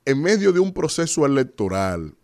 en 0.04 0.22
medio 0.22 0.52
de 0.52 0.60
un 0.60 0.72
proceso 0.72 1.26
electoral, 1.26 2.14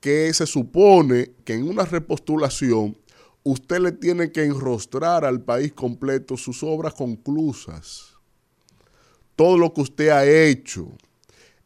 que 0.00 0.32
se 0.32 0.46
supone 0.46 1.32
que 1.44 1.54
en 1.54 1.68
una 1.68 1.84
repostulación 1.84 2.96
usted 3.42 3.80
le 3.80 3.92
tiene 3.92 4.32
que 4.32 4.44
enrostrar 4.44 5.24
al 5.24 5.42
país 5.42 5.72
completo 5.72 6.36
sus 6.36 6.62
obras 6.62 6.94
conclusas, 6.94 8.14
todo 9.36 9.58
lo 9.58 9.72
que 9.74 9.82
usted 9.82 10.08
ha 10.08 10.24
hecho. 10.24 10.88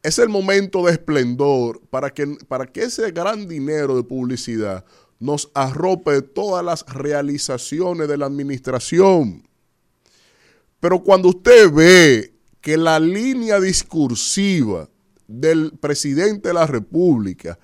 Es 0.02 0.18
el 0.18 0.28
momento 0.28 0.84
de 0.84 0.92
esplendor 0.92 1.80
para 1.90 2.10
que, 2.10 2.26
para 2.48 2.66
que 2.66 2.82
ese 2.82 3.10
gran 3.12 3.46
dinero 3.46 3.96
de 3.96 4.02
publicidad 4.02 4.84
nos 5.20 5.50
arrope 5.54 6.22
todas 6.22 6.64
las 6.64 6.84
realizaciones 6.86 8.08
de 8.08 8.18
la 8.18 8.26
administración. 8.26 9.48
Pero 10.80 11.04
cuando 11.04 11.28
usted 11.28 11.70
ve 11.70 12.34
que 12.60 12.76
la 12.76 12.98
línea 12.98 13.60
discursiva 13.60 14.88
del 15.28 15.72
presidente 15.78 16.48
de 16.48 16.54
la 16.54 16.66
República 16.66 17.58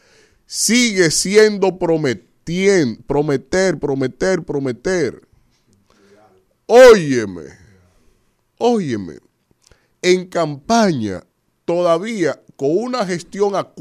sigue 0.47 1.11
siendo 1.11 1.79
prometien- 1.79 3.03
prometer, 3.05 3.79
prometer, 3.79 4.45
prometer. 4.45 5.27
Óyeme, 6.67 7.43
óyeme, 8.59 9.19
en 10.01 10.27
campaña 10.27 11.25
todavía 11.69 12.43
con 12.57 12.71
una 12.79 13.05
gestión 13.05 13.55
a 13.55 13.75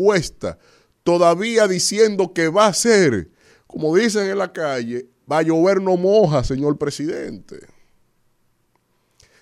todavía 1.04 1.70
diciendo 1.70 2.34
que 2.34 2.50
va 2.50 2.68
a 2.68 2.74
ser, 2.74 3.30
como 3.66 3.96
dicen 3.96 4.30
en 4.30 4.40
la 4.40 4.52
calle, 4.52 5.08
va 5.32 5.38
a 5.38 5.42
llover 5.44 5.82
no 5.82 5.96
moja, 5.96 6.44
señor 6.44 6.78
presidente. 6.78 7.66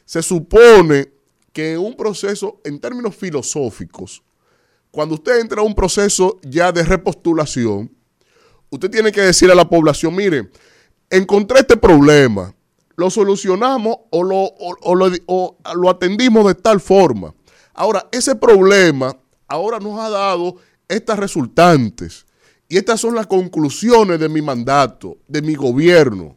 Se 0.06 0.22
supone 0.22 1.12
que 1.54 1.74
en 1.74 1.80
un 1.80 1.98
proceso, 1.98 2.62
en 2.64 2.80
términos 2.80 3.16
filosóficos, 3.16 4.22
cuando 4.92 5.16
usted 5.16 5.40
entra 5.40 5.62
a 5.62 5.66
un 5.66 5.74
proceso 5.74 6.40
ya 6.44 6.72
de 6.72 6.84
repostulación, 6.84 7.92
usted 8.70 8.92
tiene 8.92 9.12
que 9.12 9.22
decir 9.22 9.50
a 9.50 9.56
la 9.56 9.68
población, 9.68 10.16
mire, 10.16 10.52
encontré 11.10 11.62
este 11.62 11.78
problema, 11.78 12.54
lo 12.96 13.10
solucionamos 13.10 13.98
o 14.12 14.22
lo, 14.24 14.38
o 14.38 14.94
lo, 14.94 15.12
o 15.26 15.58
lo 15.76 15.90
atendimos 15.90 16.46
de 16.46 16.54
tal 16.54 16.80
forma. 16.80 17.34
Ahora, 17.76 18.08
ese 18.12 18.36
problema 18.36 19.16
ahora 19.48 19.80
nos 19.80 20.00
ha 20.00 20.10
dado 20.10 20.56
estas 20.88 21.20
resultantes 21.20 22.26
Y 22.68 22.78
estas 22.78 23.02
son 23.02 23.16
las 23.16 23.28
conclusiones 23.28 24.20
de 24.20 24.30
mi 24.30 24.42
mandato, 24.42 25.18
de 25.28 25.42
mi 25.42 25.54
gobierno. 25.54 26.36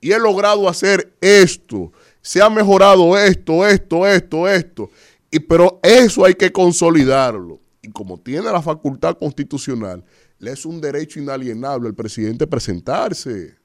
Y 0.00 0.12
he 0.12 0.18
logrado 0.18 0.68
hacer 0.68 1.12
esto. 1.20 1.92
Se 2.20 2.40
ha 2.40 2.48
mejorado 2.48 3.18
esto, 3.18 3.66
esto, 3.66 4.06
esto, 4.06 4.48
esto. 4.48 4.90
Y, 5.30 5.40
pero 5.40 5.80
eso 5.82 6.24
hay 6.24 6.34
que 6.34 6.52
consolidarlo. 6.52 7.60
Y 7.82 7.90
como 7.90 8.18
tiene 8.18 8.52
la 8.52 8.62
facultad 8.62 9.18
constitucional, 9.18 10.04
le 10.38 10.52
es 10.52 10.64
un 10.64 10.80
derecho 10.80 11.18
inalienable 11.18 11.88
al 11.88 11.94
presidente 11.94 12.46
presentarse. 12.46 13.56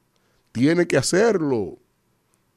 Tiene 0.52 0.88
que 0.88 0.98
hacerlo. 0.98 1.78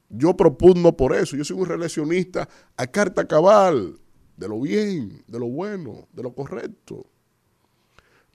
Yo 0.09 0.35
propugno 0.35 0.95
por 0.97 1.15
eso. 1.15 1.37
Yo 1.37 1.45
soy 1.45 1.57
un 1.57 1.67
reeleccionista 1.67 2.49
a 2.75 2.87
carta 2.87 3.27
cabal, 3.27 3.99
de 4.39 4.47
lo 4.47 4.61
bien, 4.61 5.21
de 5.27 5.37
lo 5.37 5.47
bueno, 5.47 6.07
de 6.13 6.23
lo 6.23 6.33
correcto. 6.33 7.05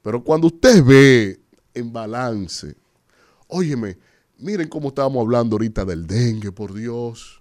Pero 0.02 0.22
cuando 0.22 0.48
usted 0.48 0.84
ve 0.84 1.40
en 1.72 1.92
balance, 1.92 2.74
óyeme, 3.48 3.96
miren 4.38 4.68
cómo 4.68 4.88
estábamos 4.88 5.22
hablando 5.22 5.54
ahorita 5.54 5.86
del 5.86 6.06
dengue, 6.06 6.52
por 6.52 6.74
Dios. 6.74 7.40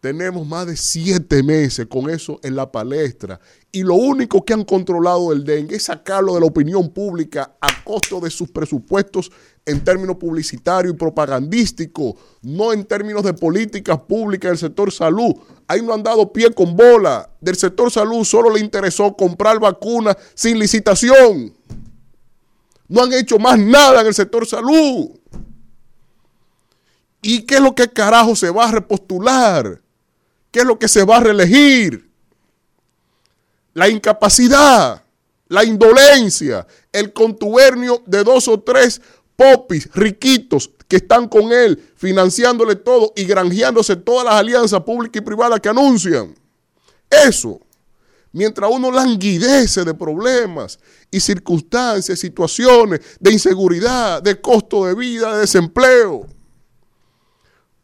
Tenemos 0.00 0.46
más 0.46 0.66
de 0.66 0.76
siete 0.76 1.42
meses 1.42 1.86
con 1.86 2.10
eso 2.10 2.38
en 2.42 2.54
la 2.54 2.70
palestra 2.70 3.40
y 3.72 3.82
lo 3.82 3.94
único 3.94 4.44
que 4.44 4.52
han 4.52 4.64
controlado 4.64 5.32
el 5.32 5.44
dengue 5.44 5.76
es 5.76 5.84
sacarlo 5.84 6.34
de 6.34 6.40
la 6.40 6.46
opinión 6.46 6.90
pública 6.90 7.56
a 7.58 7.82
costo 7.82 8.20
de 8.20 8.28
sus 8.28 8.50
presupuestos 8.50 9.32
en 9.66 9.82
términos 9.82 10.16
publicitarios 10.16 10.94
y 10.94 10.96
propagandísticos, 10.96 12.14
no 12.42 12.72
en 12.72 12.84
términos 12.84 13.22
de 13.22 13.32
políticas 13.32 13.98
públicas 14.00 14.50
del 14.50 14.58
sector 14.58 14.92
salud. 14.92 15.34
Ahí 15.66 15.80
no 15.80 15.94
han 15.94 16.02
dado 16.02 16.32
pie 16.32 16.52
con 16.52 16.76
bola. 16.76 17.30
Del 17.40 17.56
sector 17.56 17.90
salud 17.90 18.24
solo 18.24 18.50
le 18.50 18.60
interesó 18.60 19.14
comprar 19.16 19.58
vacunas 19.58 20.16
sin 20.34 20.58
licitación. 20.58 21.54
No 22.88 23.02
han 23.02 23.12
hecho 23.14 23.38
más 23.38 23.58
nada 23.58 24.02
en 24.02 24.08
el 24.08 24.14
sector 24.14 24.46
salud. 24.46 25.10
¿Y 27.22 27.42
qué 27.42 27.54
es 27.54 27.60
lo 27.62 27.74
que 27.74 27.88
carajo 27.88 28.36
se 28.36 28.50
va 28.50 28.68
a 28.68 28.72
repostular? 28.72 29.80
¿Qué 30.50 30.60
es 30.60 30.66
lo 30.66 30.78
que 30.78 30.88
se 30.88 31.04
va 31.04 31.16
a 31.16 31.20
reelegir? 31.20 32.10
La 33.72 33.88
incapacidad, 33.88 35.02
la 35.48 35.64
indolencia, 35.64 36.66
el 36.92 37.14
contubernio 37.14 38.02
de 38.06 38.22
dos 38.22 38.46
o 38.46 38.60
tres 38.60 39.00
popis 39.36 39.88
riquitos 39.94 40.70
que 40.88 40.96
están 40.96 41.28
con 41.28 41.52
él, 41.52 41.82
financiándole 41.96 42.76
todo 42.76 43.12
y 43.16 43.24
granjeándose 43.24 43.96
todas 43.96 44.24
las 44.24 44.34
alianzas 44.34 44.82
públicas 44.82 45.20
y 45.20 45.24
privadas 45.24 45.60
que 45.60 45.68
anuncian. 45.68 46.34
Eso, 47.10 47.60
mientras 48.32 48.70
uno 48.70 48.90
languidece 48.90 49.84
de 49.84 49.94
problemas 49.94 50.78
y 51.10 51.20
circunstancias, 51.20 52.18
situaciones 52.18 53.00
de 53.20 53.32
inseguridad, 53.32 54.22
de 54.22 54.40
costo 54.40 54.86
de 54.86 54.94
vida, 54.94 55.34
de 55.34 55.40
desempleo, 55.40 56.26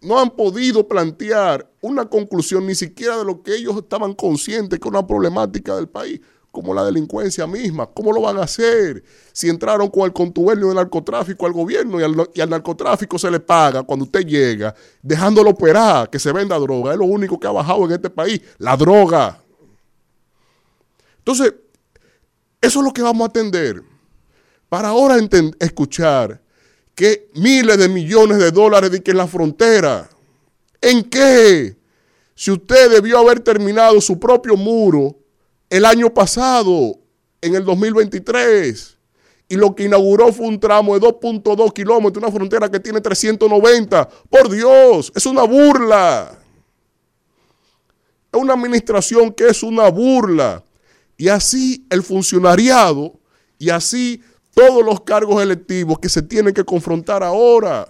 no 0.03 0.19
han 0.19 0.31
podido 0.31 0.87
plantear 0.89 1.71
una 1.83 2.09
conclusión 2.09 2.67
ni 2.67 2.75
siquiera 2.75 3.19
de 3.19 3.25
lo 3.25 3.43
que 3.43 3.55
ellos 3.55 3.77
estaban 3.77 4.15
conscientes 4.15 4.79
que 4.79 4.89
una 4.89 5.07
problemática 5.07 5.77
del 5.77 5.89
país, 5.89 6.21
como 6.51 6.75
la 6.75 6.85
delincuencia 6.85 7.47
misma. 7.47 7.87
¿Cómo 7.87 8.13
lo 8.13 8.23
van 8.23 8.39
a 8.39 8.43
hacer? 8.43 9.03
Si 9.33 9.49
entraron 9.49 9.89
con 9.89 10.03
el 10.05 10.13
contubernio 10.13 10.69
del 10.69 10.77
narcotráfico 10.77 11.47
al 11.47 11.53
gobierno 11.53 12.01
y 12.01 12.41
al, 12.41 12.51
narcotráfico 12.51 13.19
se 13.19 13.31
le 13.31 13.41
paga 13.41 13.83
cuando 13.83 14.05
usted 14.05 14.27
llega, 14.27 14.75
dejándolo 15.03 15.51
operar, 15.51 16.11
que 16.11 16.19
se 16.19 16.33
venda 16.33 16.59
droga. 16.59 16.93
Es 16.93 16.99
lo 16.99 17.05
único 17.05 17.39
que 17.39 17.47
ha 17.47 17.53
bajado 17.53 17.85
en 17.85 17.93
este 17.93 18.11
país, 18.11 18.41
la 18.59 18.77
droga. 18.77 19.41
Entonces, 21.19 21.55
eso 22.61 22.81
es 22.81 22.85
lo 22.85 22.93
que 22.93 23.03
vamos 23.03 23.27
a 23.27 23.31
atender. 23.31 23.83
Para 24.69 24.89
ahora 24.89 25.17
escuchar 25.59 26.41
que 26.95 27.31
miles 27.35 27.79
de 27.79 27.89
millones 27.89 28.39
de 28.39 28.51
dólares 28.51 28.91
de 28.91 29.03
que 29.03 29.13
en 29.13 29.17
la 29.17 29.27
frontera. 29.27 30.09
¿En 30.81 31.05
qué? 31.05 31.77
Si 32.35 32.51
usted 32.51 32.91
debió 32.91 33.19
haber 33.19 33.41
terminado 33.41 34.01
su 34.01 34.19
propio 34.19 34.57
muro 34.57 35.17
el 35.71 35.85
año 35.85 36.13
pasado, 36.13 36.99
en 37.41 37.55
el 37.55 37.65
2023, 37.65 38.99
y 39.49 39.57
lo 39.57 39.75
que 39.75 39.85
inauguró 39.85 40.33
fue 40.33 40.47
un 40.47 40.61
tramo 40.61 40.99
de 40.99 41.07
2.2 41.07 41.73
kilómetros, 41.73 42.23
una 42.23 42.33
frontera 42.33 42.69
que 42.69 42.79
tiene 42.79 43.01
390. 43.01 44.09
Por 44.29 44.51
Dios, 44.51 45.13
es 45.15 45.27
una 45.27 45.43
burla. 45.45 46.39
Es 48.33 48.41
una 48.41 48.55
administración 48.55 49.33
que 49.33 49.49
es 49.49 49.63
una 49.63 49.89
burla. 49.89 50.63
Y 51.17 51.29
así 51.29 51.85
el 51.91 52.03
funcionariado 52.03 53.19
y 53.59 53.71
así 53.71 54.23
todos 54.55 54.85
los 54.85 55.01
cargos 55.01 55.43
electivos 55.43 55.99
que 55.99 56.09
se 56.09 56.23
tienen 56.23 56.55
que 56.55 56.65
confrontar 56.65 57.23
ahora. 57.23 57.89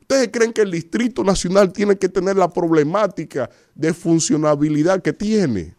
¿Ustedes 0.00 0.30
creen 0.32 0.52
que 0.52 0.62
el 0.62 0.70
Distrito 0.70 1.22
Nacional 1.22 1.72
tiene 1.72 1.96
que 1.96 2.08
tener 2.08 2.36
la 2.36 2.48
problemática 2.48 3.50
de 3.74 3.92
funcionabilidad 3.92 5.02
que 5.02 5.12
tiene? 5.12 5.74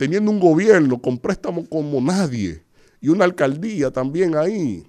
Teniendo 0.00 0.30
un 0.30 0.40
gobierno 0.40 0.98
con 0.98 1.18
préstamos 1.18 1.68
como 1.68 2.00
nadie 2.00 2.64
y 3.02 3.10
una 3.10 3.26
alcaldía 3.26 3.90
también 3.90 4.34
ahí, 4.34 4.82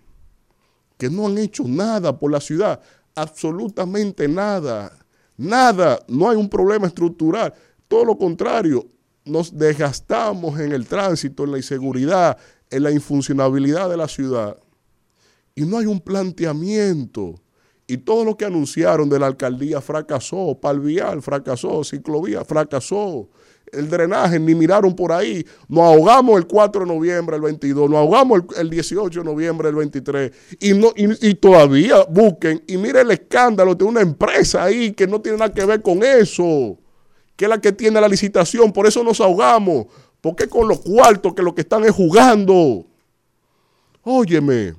que 0.98 1.10
no 1.10 1.28
han 1.28 1.38
hecho 1.38 1.66
nada 1.68 2.18
por 2.18 2.32
la 2.32 2.40
ciudad, 2.40 2.80
absolutamente 3.14 4.30
nada, 4.30 4.98
nada, 5.36 6.00
no 6.08 6.30
hay 6.30 6.38
un 6.38 6.48
problema 6.48 6.88
estructural, 6.88 7.54
todo 7.90 8.06
lo 8.06 8.18
contrario, 8.18 8.88
nos 9.26 9.54
desgastamos 9.54 10.58
en 10.62 10.72
el 10.72 10.88
tránsito, 10.88 11.44
en 11.44 11.52
la 11.52 11.58
inseguridad, 11.58 12.38
en 12.70 12.82
la 12.82 12.92
infuncionabilidad 12.92 13.90
de 13.90 13.98
la 13.98 14.08
ciudad. 14.08 14.56
Y 15.54 15.64
no 15.64 15.78
hay 15.78 15.88
un 15.88 16.00
planteamiento. 16.00 17.36
Y 17.86 17.98
todo 17.98 18.24
lo 18.24 18.38
que 18.38 18.46
anunciaron 18.46 19.10
de 19.10 19.20
la 19.20 19.28
alcaldía 19.28 19.82
fracasó, 19.82 20.58
Palvial 20.62 21.22
fracasó, 21.22 21.84
Ciclovía 21.84 22.46
fracasó, 22.46 23.28
el 23.72 23.90
drenaje 23.90 24.40
ni 24.40 24.56
miraron 24.56 24.96
por 24.96 25.12
ahí. 25.12 25.46
Nos 25.68 25.84
ahogamos 25.84 26.38
el 26.38 26.48
4 26.48 26.82
de 26.82 26.88
noviembre 26.88 27.36
del 27.36 27.44
22, 27.44 27.90
nos 27.90 28.00
ahogamos 28.00 28.42
el, 28.56 28.60
el 28.60 28.70
18 28.70 29.20
de 29.20 29.26
noviembre 29.26 29.68
del 29.68 29.76
23 29.76 30.32
y, 30.60 30.74
no, 30.74 30.92
y, 30.96 31.30
y 31.30 31.36
todavía 31.36 32.04
busquen 32.10 32.64
y 32.68 32.78
mire 32.78 33.02
el 33.02 33.12
escándalo 33.12 33.76
de 33.76 33.84
una 33.84 34.02
empresa 34.02 34.64
ahí 34.64 34.92
que 34.92 35.08
no 35.08 35.22
tiene 35.22 35.38
nada 35.38 35.54
que 35.54 35.66
ver 35.66 35.82
con 35.82 36.04
eso, 36.04 36.78
que 37.36 37.46
es 37.46 37.50
la 37.50 37.60
que 37.60 37.72
tiene 37.72 38.00
la 38.00 38.08
licitación, 38.08 38.72
por 38.72 38.88
eso 38.88 39.04
nos 39.04 39.22
ahogamos, 39.22 39.88
porque 40.20 40.48
con 40.48 40.68
los 40.68 40.80
cuartos 40.80 41.34
que 41.34 41.42
lo 41.42 41.56
que 41.56 41.62
están 41.62 41.84
es 41.84 41.92
jugando. 41.92 42.86
Óyeme, 44.04 44.76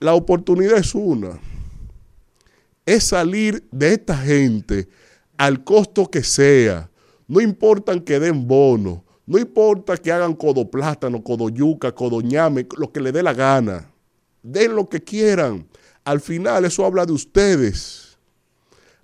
la 0.00 0.14
oportunidad 0.14 0.78
es 0.78 0.94
una, 0.94 1.38
es 2.86 3.04
salir 3.04 3.66
de 3.70 3.94
esta 3.94 4.16
gente 4.16 4.88
al 5.36 5.64
costo 5.64 6.10
que 6.10 6.22
sea. 6.22 6.87
No 7.28 7.40
importa 7.42 8.02
que 8.02 8.18
den 8.18 8.48
bono, 8.48 9.04
no 9.26 9.38
importa 9.38 9.98
que 9.98 10.10
hagan 10.10 10.34
codo 10.34 10.70
plátano, 10.70 11.22
codo 11.22 11.50
yuca, 11.50 11.92
codo 11.92 12.22
ñame, 12.22 12.66
lo 12.78 12.90
que 12.90 13.00
le 13.00 13.12
dé 13.12 13.22
la 13.22 13.34
gana. 13.34 13.92
Den 14.42 14.74
lo 14.74 14.88
que 14.88 15.04
quieran. 15.04 15.68
Al 16.02 16.22
final 16.22 16.64
eso 16.64 16.86
habla 16.86 17.04
de 17.04 17.12
ustedes. 17.12 18.16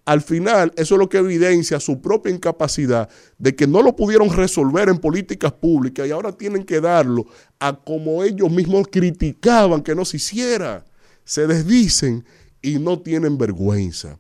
Al 0.07 0.23
final 0.23 0.73
eso 0.77 0.95
es 0.95 0.99
lo 0.99 1.11
que 1.11 1.19
evidencia 1.19 1.79
su 1.79 2.01
propia 2.01 2.33
incapacidad 2.33 3.11
de 3.37 3.55
que 3.55 3.67
no 3.67 3.83
lo 3.83 3.95
pudieron 3.95 4.31
resolver 4.31 4.89
en 4.89 4.99
políticas 4.99 5.53
públicas 5.53 6.07
y 6.07 6.11
ahora 6.11 6.33
tienen 6.33 6.65
que 6.65 6.81
darlo 6.81 7.27
a 7.59 7.75
como 7.75 8.25
ellos 8.25 8.51
mismos 8.51 8.89
criticaban 8.91 9.83
que 9.83 9.95
no 9.95 10.07
se 10.07 10.17
hiciera. 10.17 10.87
Se 11.25 11.47
desdicen 11.47 12.25
y 12.63 12.79
no 12.79 12.99
tienen 12.99 13.37
vergüenza. 13.37 14.19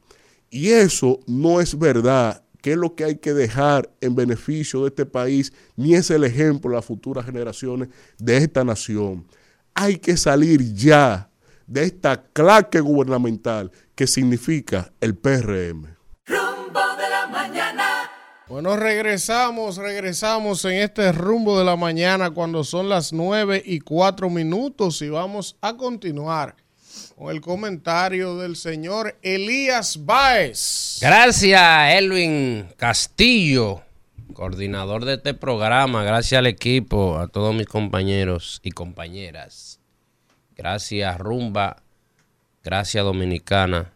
Y 0.51 0.69
eso 0.69 1.21
no 1.27 1.63
es 1.63 1.79
verdad 1.79 2.44
qué 2.65 2.73
es 2.73 2.79
lo 2.79 2.95
que 2.95 3.05
hay 3.05 3.17
que 3.17 3.35
dejar 3.35 3.91
en 4.01 4.15
beneficio 4.15 4.81
de 4.81 4.89
este 4.89 5.05
país, 5.05 5.53
ni 5.77 5.95
es 5.97 6.11
el 6.11 6.25
ejemplo 6.25 6.71
de 6.71 6.77
las 6.77 6.85
futuras 6.87 7.27
generaciones 7.27 7.91
de 8.17 8.39
esta 8.39 8.65
nación. 8.65 9.27
Hay 9.75 9.99
que 9.99 10.17
salir 10.17 10.73
ya 10.73 11.29
de 11.67 11.85
esta 11.85 12.23
claque 12.23 12.81
gubernamental 12.81 13.71
que 13.95 14.07
significa 14.07 14.91
el 15.03 15.15
PRM. 15.15 15.95
Rumbo 16.25 16.81
de 16.97 17.11
la 17.11 17.27
mañana. 17.31 18.11
Bueno, 18.49 18.77
regresamos, 18.77 19.77
regresamos 19.77 20.65
en 20.65 20.81
este 20.81 21.13
rumbo 21.13 21.59
de 21.59 21.67
la 21.67 21.77
mañana 21.77 22.31
cuando 22.31 22.65
son 22.65 22.89
las 22.89 23.13
9 23.13 23.63
y 23.63 23.81
4 23.81 24.31
minutos 24.31 25.03
y 25.03 25.11
vamos 25.11 25.59
a 25.61 25.77
continuar 25.77 26.57
con 27.17 27.31
el 27.31 27.41
comentario 27.41 28.37
del 28.37 28.57
señor 28.57 29.17
Elías 29.23 30.05
Báez. 30.05 30.99
Gracias, 31.01 31.95
Elvin 31.95 32.69
Castillo, 32.77 33.83
coordinador 34.33 35.05
de 35.05 35.15
este 35.15 35.35
programa. 35.35 36.05
Gracias 36.05 36.39
al 36.39 36.47
equipo, 36.47 37.19
a 37.19 37.29
todos 37.29 37.55
mis 37.55 37.67
compañeros 37.67 38.61
y 38.63 38.71
compañeras. 38.71 39.81
Gracias, 40.57 41.19
Rumba. 41.19 41.83
Gracias, 42.63 43.05
Dominicana. 43.05 43.93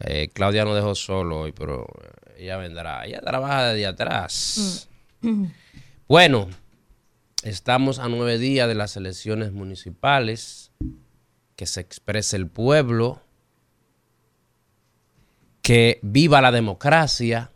Eh, 0.00 0.28
Claudia 0.32 0.64
nos 0.64 0.74
dejó 0.74 0.94
solo 0.94 1.40
hoy, 1.40 1.52
pero 1.52 1.86
ella 2.36 2.56
vendrá. 2.56 3.04
Ella 3.04 3.20
trabaja 3.20 3.68
desde 3.68 3.86
atrás. 3.86 4.88
Bueno, 6.08 6.48
Estamos 7.42 7.98
a 7.98 8.08
nueve 8.08 8.38
días 8.38 8.68
de 8.68 8.76
las 8.76 8.96
elecciones 8.96 9.50
municipales, 9.50 10.61
que 11.62 11.66
se 11.66 11.80
exprese 11.80 12.34
el 12.34 12.48
pueblo, 12.48 13.20
que 15.62 16.00
viva 16.02 16.40
la 16.40 16.50
democracia. 16.50 17.52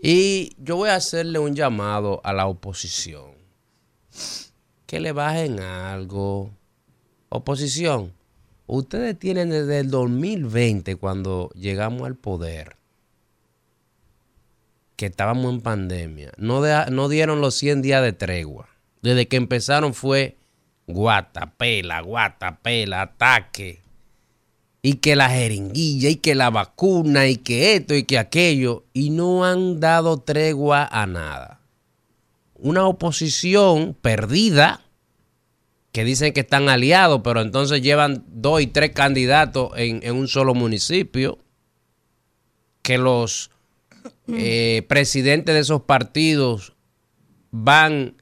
Y 0.00 0.52
yo 0.58 0.76
voy 0.76 0.90
a 0.90 0.94
hacerle 0.94 1.40
un 1.40 1.56
llamado 1.56 2.20
a 2.22 2.32
la 2.32 2.46
oposición. 2.46 3.32
Que 4.86 5.00
le 5.00 5.10
bajen 5.10 5.58
algo. 5.58 6.52
Oposición, 7.30 8.12
ustedes 8.68 9.18
tienen 9.18 9.50
desde 9.50 9.80
el 9.80 9.90
2020, 9.90 10.94
cuando 10.94 11.50
llegamos 11.56 12.02
al 12.02 12.14
poder, 12.14 12.76
que 14.94 15.06
estábamos 15.06 15.52
en 15.52 15.62
pandemia, 15.62 16.30
no, 16.36 16.62
no 16.92 17.08
dieron 17.08 17.40
los 17.40 17.56
100 17.56 17.82
días 17.82 18.04
de 18.04 18.12
tregua. 18.12 18.68
Desde 19.02 19.26
que 19.26 19.36
empezaron 19.36 19.94
fue 19.94 20.38
guata, 20.88 21.52
pela, 21.56 22.00
guata, 22.00 22.58
pela, 22.60 23.02
ataque. 23.02 23.82
Y 24.82 24.94
que 24.94 25.14
la 25.14 25.28
jeringuilla, 25.28 26.08
y 26.08 26.16
que 26.16 26.34
la 26.34 26.50
vacuna, 26.50 27.26
y 27.26 27.36
que 27.36 27.74
esto, 27.74 27.94
y 27.94 28.04
que 28.04 28.18
aquello. 28.18 28.84
Y 28.92 29.10
no 29.10 29.44
han 29.44 29.78
dado 29.80 30.18
tregua 30.18 30.88
a 30.90 31.06
nada. 31.06 31.60
Una 32.54 32.86
oposición 32.86 33.96
perdida, 34.00 34.80
que 35.92 36.04
dicen 36.04 36.32
que 36.32 36.40
están 36.40 36.68
aliados, 36.68 37.20
pero 37.22 37.40
entonces 37.40 37.82
llevan 37.82 38.24
dos 38.28 38.60
y 38.60 38.66
tres 38.66 38.90
candidatos 38.90 39.72
en, 39.76 40.00
en 40.02 40.16
un 40.16 40.26
solo 40.26 40.54
municipio. 40.54 41.38
Que 42.82 42.98
los 42.98 43.50
eh, 44.28 44.84
presidentes 44.88 45.54
de 45.54 45.60
esos 45.60 45.82
partidos 45.82 46.74
van 47.50 48.17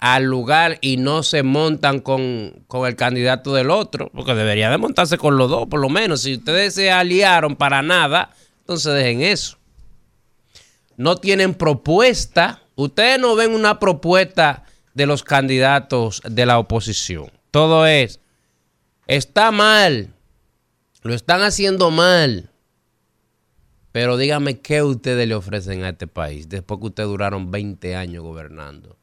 al 0.00 0.24
lugar 0.24 0.78
y 0.80 0.96
no 0.96 1.22
se 1.22 1.42
montan 1.42 2.00
con, 2.00 2.64
con 2.66 2.86
el 2.86 2.96
candidato 2.96 3.54
del 3.54 3.70
otro, 3.70 4.10
porque 4.14 4.34
debería 4.34 4.70
de 4.70 4.78
montarse 4.78 5.18
con 5.18 5.36
los 5.36 5.50
dos, 5.50 5.66
por 5.68 5.80
lo 5.80 5.88
menos. 5.88 6.22
Si 6.22 6.34
ustedes 6.34 6.74
se 6.74 6.90
aliaron 6.90 7.56
para 7.56 7.82
nada, 7.82 8.30
entonces 8.60 8.94
dejen 8.94 9.22
eso. 9.22 9.58
No 10.96 11.16
tienen 11.16 11.54
propuesta. 11.54 12.62
Ustedes 12.74 13.18
no 13.18 13.34
ven 13.34 13.52
una 13.52 13.78
propuesta 13.78 14.64
de 14.94 15.06
los 15.06 15.22
candidatos 15.24 16.20
de 16.28 16.46
la 16.46 16.58
oposición. 16.58 17.30
Todo 17.50 17.86
es, 17.86 18.20
está 19.06 19.50
mal, 19.50 20.12
lo 21.02 21.14
están 21.14 21.42
haciendo 21.42 21.90
mal. 21.90 22.50
Pero 23.92 24.16
dígame 24.16 24.60
qué 24.60 24.82
ustedes 24.82 25.26
le 25.26 25.34
ofrecen 25.34 25.82
a 25.82 25.90
este 25.90 26.06
país 26.06 26.48
después 26.48 26.78
que 26.78 26.86
ustedes 26.86 27.08
duraron 27.08 27.50
20 27.50 27.96
años 27.96 28.22
gobernando. 28.22 28.97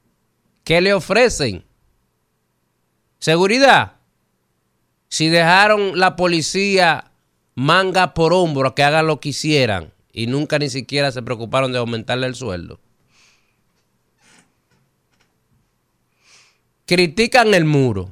¿Qué 0.66 0.82
le 0.82 0.94
ofrecen? 0.94 1.64
Seguridad. 3.20 3.94
Si 5.08 5.30
dejaron 5.30 5.98
la 5.98 6.16
policía 6.16 7.12
manga 7.54 8.14
por 8.16 8.34
hombro 8.34 8.76
que 8.76 8.84
hagan 8.84 9.08
lo 9.08 9.20
que 9.20 9.30
hicieran 9.30 9.94
y 10.12 10.26
nunca 10.26 10.58
ni 10.58 10.70
siquiera 10.70 11.12
se 11.12 11.22
preocuparon 11.22 11.72
de 11.72 11.78
aumentarle 11.78 12.26
el 12.26 12.36
sueldo. 12.36 12.80
Critican 16.88 17.54
el 17.54 17.66
muro. 17.66 18.12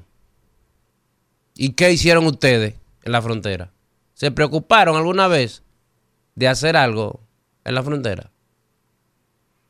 ¿Y 1.56 1.74
qué 1.74 1.92
hicieron 1.92 2.28
ustedes 2.28 2.76
en 3.02 3.12
la 3.12 3.22
frontera? 3.22 3.72
¿Se 4.14 4.30
preocuparon 4.30 4.96
alguna 4.96 5.28
vez 5.28 5.64
de 6.36 6.48
hacer 6.48 6.78
algo 6.78 7.20
en 7.66 7.74
la 7.74 7.84
frontera? 7.84 8.33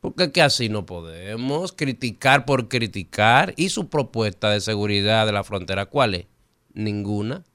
Porque 0.04 0.26
es 0.26 0.32
que 0.32 0.42
así 0.42 0.68
no 0.68 0.86
podemos 0.86 1.72
criticar 1.72 2.44
por 2.44 2.68
criticar. 2.68 3.54
¿Y 3.56 3.70
su 3.70 3.88
propuesta 3.88 4.50
de 4.50 4.60
seguridad 4.60 5.26
de 5.26 5.32
la 5.32 5.46
frontera 5.46 5.86
cuál 5.86 6.16
es? 6.16 6.26
Ninguna. 6.74 7.46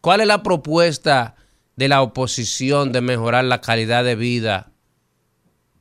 ¿Cuál 0.00 0.20
es 0.20 0.28
la 0.28 0.44
propuesta 0.44 1.34
de 1.74 1.88
la 1.88 2.00
oposición 2.00 2.92
de 2.92 3.00
mejorar 3.00 3.44
la 3.44 3.60
calidad 3.60 4.04
de 4.04 4.14
vida 4.14 4.70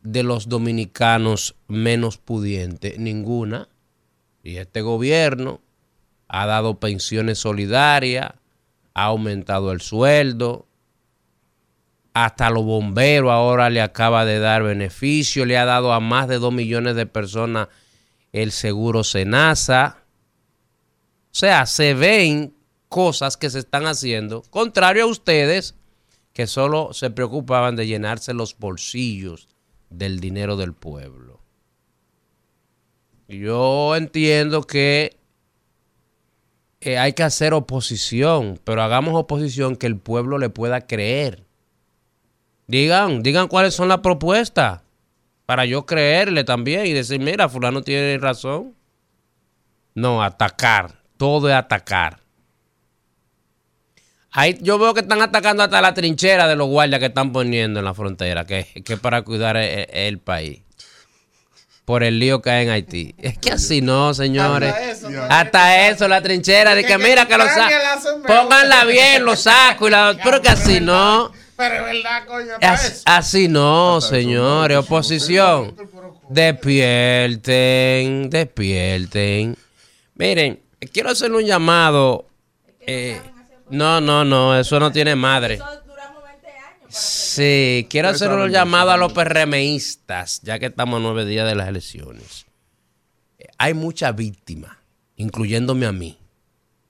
de 0.02 0.24
los 0.24 0.50
dominicanos 0.50 1.56
menos 1.68 2.18
pudientes? 2.18 2.98
Ninguna. 2.98 3.70
Y 4.42 4.58
este 4.58 4.82
gobierno 4.82 5.62
ha 6.28 6.48
dado 6.48 6.80
pensiones 6.80 7.38
solidarias, 7.38 8.32
ha 8.96 9.04
aumentado 9.04 9.72
el 9.72 9.80
sueldo, 9.80 10.67
hasta 12.26 12.50
los 12.50 12.64
bomberos 12.64 13.32
ahora 13.32 13.70
le 13.70 13.82
acaba 13.82 14.26
de 14.26 14.40
dar 14.40 14.64
beneficio, 14.64 15.46
le 15.46 15.58
ha 15.58 15.66
dado 15.66 15.94
a 15.94 16.00
más 16.00 16.28
de 16.28 16.40
dos 16.40 16.54
millones 16.54 16.96
de 16.96 17.06
personas 17.06 17.68
el 18.32 18.52
seguro 18.52 19.04
Senasa. 19.04 20.04
O 21.26 21.36
sea, 21.40 21.66
se 21.66 21.94
ven 21.94 22.56
cosas 22.90 23.38
que 23.38 23.50
se 23.50 23.60
están 23.60 23.86
haciendo, 23.86 24.42
contrario 24.50 25.04
a 25.04 25.08
ustedes 25.08 25.76
que 26.34 26.48
solo 26.48 26.94
se 26.94 27.10
preocupaban 27.10 27.76
de 27.76 27.88
llenarse 27.88 28.34
los 28.34 28.58
bolsillos 28.58 29.48
del 29.90 30.20
dinero 30.20 30.56
del 30.56 30.74
pueblo. 30.74 31.42
Yo 33.28 33.96
entiendo 33.96 34.64
que 34.64 35.20
eh, 36.82 36.98
hay 36.98 37.14
que 37.14 37.24
hacer 37.24 37.54
oposición, 37.54 38.60
pero 38.64 38.82
hagamos 38.84 39.16
oposición 39.16 39.76
que 39.76 39.88
el 39.88 39.98
pueblo 39.98 40.38
le 40.38 40.50
pueda 40.50 40.82
creer. 40.82 41.47
Digan, 42.68 43.24
digan 43.24 43.48
cuáles 43.48 43.74
son 43.74 43.88
las 43.88 44.00
propuestas 44.00 44.82
para 45.46 45.66
yo 45.66 45.86
creerle 45.86 46.44
también 46.44 46.86
y 46.86 46.92
decir, 46.92 47.20
mira, 47.20 47.48
fulano 47.48 47.82
tiene 47.82 48.18
razón. 48.18 48.76
No, 49.96 50.22
atacar, 50.22 51.02
todo 51.16 51.50
es 51.50 51.56
atacar. 51.56 52.20
Ahí 54.32 54.58
yo 54.62 54.78
veo 54.78 54.94
que 54.94 55.00
están 55.00 55.22
atacando 55.22 55.64
hasta 55.64 55.82
la 55.82 55.94
trinchera 55.94 56.48
de 56.48 56.58
los 56.58 56.68
guardias 56.68 57.00
que 57.00 57.08
están 57.08 57.32
poniendo 57.32 57.80
en 57.80 57.86
la 57.86 57.94
frontera, 57.94 58.46
que, 58.46 58.68
es 58.76 59.00
para 59.00 59.22
cuidar 59.22 59.56
el, 59.56 59.88
el 59.90 60.20
país. 60.20 60.60
Por 61.86 62.04
el 62.04 62.20
lío 62.20 62.42
que 62.42 62.50
hay 62.50 62.66
en 62.66 62.72
Haití. 62.72 63.16
Es 63.18 63.38
que 63.38 63.54
así 63.54 63.80
no, 63.80 64.14
señores. 64.14 64.74
Hasta 64.74 64.92
eso, 64.92 65.10
¿no? 65.10 65.24
Hasta 65.24 65.88
eso, 65.88 66.08
la 66.10 66.22
trinchera. 66.22 66.76
De 66.76 66.82
que, 66.82 66.90
que 66.90 66.98
mira 66.98 67.26
que 67.26 67.38
los. 67.38 67.48
Pónganla 68.28 68.84
bien, 68.84 69.24
los 69.24 69.40
sacos 69.40 69.88
y 69.88 69.92
la. 69.92 70.18
Pero 70.22 70.42
que 70.42 70.50
así 70.50 70.82
no. 70.82 71.32
Pero 71.58 71.76
es 71.76 71.84
verdad, 72.04 72.28
coño. 72.28 72.52
para 72.62 72.74
As- 72.74 72.86
eso. 72.86 73.02
así 73.06 73.48
no, 73.48 74.00
señores. 74.00 74.78
Oposición. 74.78 75.76
Despierten, 76.30 78.30
despierten. 78.30 79.58
Miren, 80.16 80.60
quiero 80.94 81.10
hacer 81.10 81.32
un 81.32 81.44
llamado. 81.44 82.28
eh, 82.82 83.20
no, 83.70 84.00
no, 84.00 84.24
no, 84.24 84.58
eso 84.58 84.80
no 84.80 84.92
tiene 84.92 85.16
madre. 85.16 85.60
Sí, 86.90 87.86
quiero 87.90 88.10
hacer 88.10 88.30
un 88.32 88.50
llamado 88.50 88.92
a 88.92 88.98
los 88.98 89.12
PRMistas, 89.14 90.42
ya 90.42 90.58
que 90.58 90.68
estamos 90.68 91.00
a 91.00 91.04
nueve 91.04 91.26
días 91.26 91.46
de 91.48 91.54
las 91.56 91.68
elecciones. 91.68 92.46
Hay 93.58 93.74
muchas 93.74 94.16
víctimas, 94.16 94.78
incluyéndome 95.18 95.86
a 95.86 95.92
mí, 95.92 96.18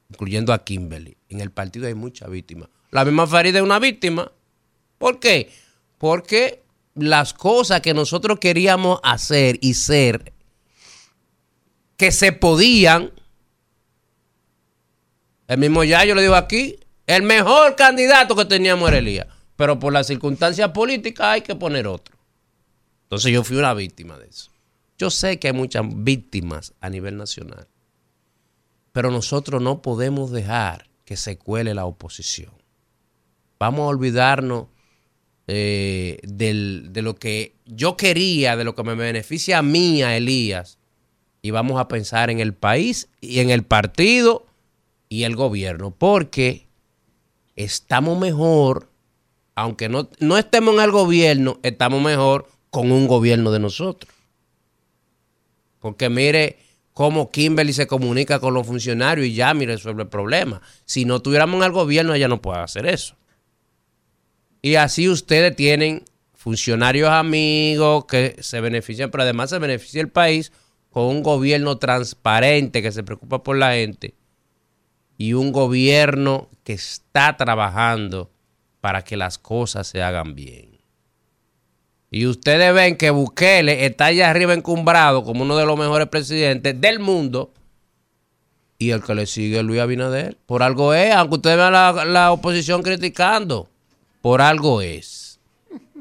incluyendo 0.09 0.53
a 0.53 0.63
Kimberly. 0.63 1.17
En 1.29 1.41
el 1.41 1.51
partido 1.51 1.87
hay 1.87 1.95
muchas 1.95 2.29
víctimas. 2.29 2.69
La 2.91 3.03
misma 3.05 3.25
Farida 3.27 3.57
es 3.57 3.63
una 3.63 3.79
víctima. 3.79 4.31
¿Por 4.97 5.19
qué? 5.19 5.51
Porque 5.97 6.63
las 6.95 7.33
cosas 7.33 7.81
que 7.81 7.93
nosotros 7.93 8.39
queríamos 8.39 8.99
hacer 9.03 9.57
y 9.61 9.75
ser, 9.75 10.33
que 11.95 12.11
se 12.11 12.31
podían, 12.31 13.11
el 15.47 15.57
mismo 15.57 15.83
Yayo 15.83 16.15
le 16.15 16.21
dijo 16.21 16.35
aquí, 16.35 16.79
el 17.05 17.23
mejor 17.23 17.75
candidato 17.75 18.35
que 18.35 18.45
teníamos 18.45 18.89
era 18.89 18.97
Elías. 18.97 19.27
Pero 19.55 19.79
por 19.79 19.91
las 19.91 20.07
circunstancias 20.07 20.69
políticas 20.69 21.27
hay 21.27 21.41
que 21.41 21.55
poner 21.55 21.87
otro. 21.87 22.15
Entonces 23.03 23.31
yo 23.31 23.43
fui 23.43 23.57
una 23.57 23.73
víctima 23.73 24.17
de 24.17 24.27
eso. 24.27 24.51
Yo 24.97 25.09
sé 25.09 25.39
que 25.39 25.47
hay 25.47 25.53
muchas 25.53 25.83
víctimas 25.87 26.73
a 26.81 26.89
nivel 26.89 27.17
nacional. 27.17 27.67
Pero 28.91 29.09
nosotros 29.09 29.61
no 29.61 29.81
podemos 29.81 30.31
dejar 30.31 30.89
que 31.05 31.17
se 31.17 31.37
cuele 31.37 31.73
la 31.73 31.85
oposición. 31.85 32.51
Vamos 33.59 33.81
a 33.81 33.87
olvidarnos 33.87 34.67
eh, 35.47 36.19
del- 36.23 36.89
de 36.91 37.01
lo 37.01 37.15
que 37.15 37.53
yo 37.65 37.95
quería, 37.97 38.55
de 38.57 38.63
lo 38.63 38.75
que 38.75 38.83
me 38.83 38.95
beneficia 38.95 39.59
a 39.59 39.63
mí, 39.63 40.03
a 40.03 40.15
Elías. 40.17 40.77
Y 41.41 41.51
vamos 41.51 41.79
a 41.79 41.87
pensar 41.87 42.29
en 42.29 42.39
el 42.39 42.53
país 42.53 43.07
y 43.21 43.39
en 43.39 43.49
el 43.49 43.63
partido 43.63 44.45
y 45.07 45.23
el 45.23 45.35
gobierno. 45.35 45.91
Porque 45.91 46.67
estamos 47.55 48.19
mejor, 48.19 48.89
aunque 49.55 49.87
no, 49.87 50.09
no 50.19 50.37
estemos 50.37 50.75
en 50.75 50.81
el 50.81 50.91
gobierno, 50.91 51.59
estamos 51.63 52.01
mejor 52.01 52.47
con 52.69 52.91
un 52.91 53.07
gobierno 53.07 53.51
de 53.51 53.59
nosotros. 53.59 54.13
Porque 55.79 56.09
mire 56.09 56.57
cómo 56.93 57.31
Kimberly 57.31 57.71
se 57.73 57.87
comunica 57.87 58.39
con 58.39 58.53
los 58.53 58.65
funcionarios 58.67 59.27
y 59.27 59.33
ya 59.35 59.53
y 59.55 59.65
resuelve 59.65 60.03
el 60.03 60.09
problema. 60.09 60.61
Si 60.85 61.05
no 61.05 61.21
tuviéramos 61.21 61.63
el 61.65 61.71
gobierno, 61.71 62.13
ella 62.13 62.27
no 62.27 62.41
puede 62.41 62.59
hacer 62.59 62.87
eso. 62.87 63.15
Y 64.67 64.75
así 64.75 65.07
ustedes 65.07 65.55
tienen 65.55 66.03
funcionarios 66.33 67.09
amigos 67.09 68.03
que 68.03 68.35
se 68.41 68.59
benefician, 68.59 69.09
pero 69.09 69.23
además 69.23 69.49
se 69.49 69.59
beneficia 69.59 70.01
el 70.01 70.09
país 70.09 70.51
con 70.89 71.05
un 71.05 71.23
gobierno 71.23 71.77
transparente 71.77 72.81
que 72.81 72.91
se 72.91 73.01
preocupa 73.01 73.43
por 73.43 73.55
la 73.55 73.75
gente 73.75 74.13
y 75.17 75.31
un 75.31 75.53
gobierno 75.53 76.49
que 76.65 76.73
está 76.73 77.37
trabajando 77.37 78.29
para 78.81 79.05
que 79.05 79.15
las 79.15 79.37
cosas 79.37 79.87
se 79.87 80.03
hagan 80.03 80.35
bien. 80.35 80.81
Y 82.11 82.25
ustedes 82.25 82.73
ven 82.73 82.97
que 82.97 83.09
Bukele 83.09 83.85
está 83.85 84.07
allá 84.07 84.29
arriba 84.29 84.53
encumbrado 84.53 85.23
como 85.23 85.43
uno 85.43 85.55
de 85.55 85.65
los 85.65 85.79
mejores 85.79 86.09
presidentes 86.09 86.81
del 86.81 86.99
mundo. 86.99 87.53
Y 88.79 88.89
el 88.89 89.01
que 89.01 89.15
le 89.15 89.27
sigue 89.27 89.59
es 89.59 89.63
Luis 89.63 89.79
Abinader. 89.79 90.37
Por 90.45 90.61
algo 90.61 90.93
es, 90.93 91.15
aunque 91.15 91.35
ustedes 91.35 91.55
vean 91.55 91.71
la, 91.71 92.03
la 92.03 92.33
oposición 92.33 92.83
criticando, 92.83 93.69
por 94.27 94.41
algo 94.41 94.81
es. 94.81 95.39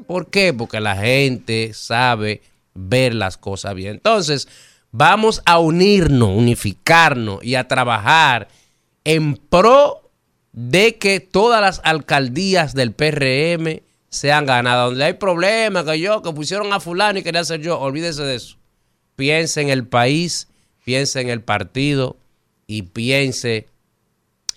¿Por 0.05 0.29
qué? 0.29 0.53
Porque 0.53 0.81
la 0.81 0.97
gente 0.97 1.71
sabe 1.73 2.41
ver 2.73 3.13
las 3.13 3.37
cosas 3.37 3.73
bien. 3.73 3.93
Entonces, 3.93 4.49
vamos 4.91 5.41
a 5.45 5.59
unirnos, 5.59 6.31
unificarnos 6.35 7.41
y 7.41 7.55
a 7.55 7.69
trabajar 7.69 8.49
en 9.05 9.37
pro 9.37 10.11
de 10.51 10.97
que 10.97 11.21
todas 11.21 11.61
las 11.61 11.79
alcaldías 11.85 12.73
del 12.73 12.91
PRM 12.91 13.79
sean 14.09 14.45
ganadas. 14.45 14.89
Donde 14.89 15.05
hay 15.05 15.13
problemas, 15.13 15.85
que 15.85 15.97
yo, 15.97 16.21
que 16.21 16.33
pusieron 16.33 16.73
a 16.73 16.81
fulano 16.81 17.19
y 17.19 17.23
quería 17.23 17.45
ser 17.45 17.61
yo, 17.61 17.79
olvídese 17.79 18.23
de 18.23 18.35
eso. 18.35 18.57
Piense 19.15 19.61
en 19.61 19.69
el 19.69 19.87
país, 19.87 20.49
piense 20.83 21.21
en 21.21 21.29
el 21.29 21.39
partido 21.39 22.17
y 22.67 22.81
piense 22.81 23.69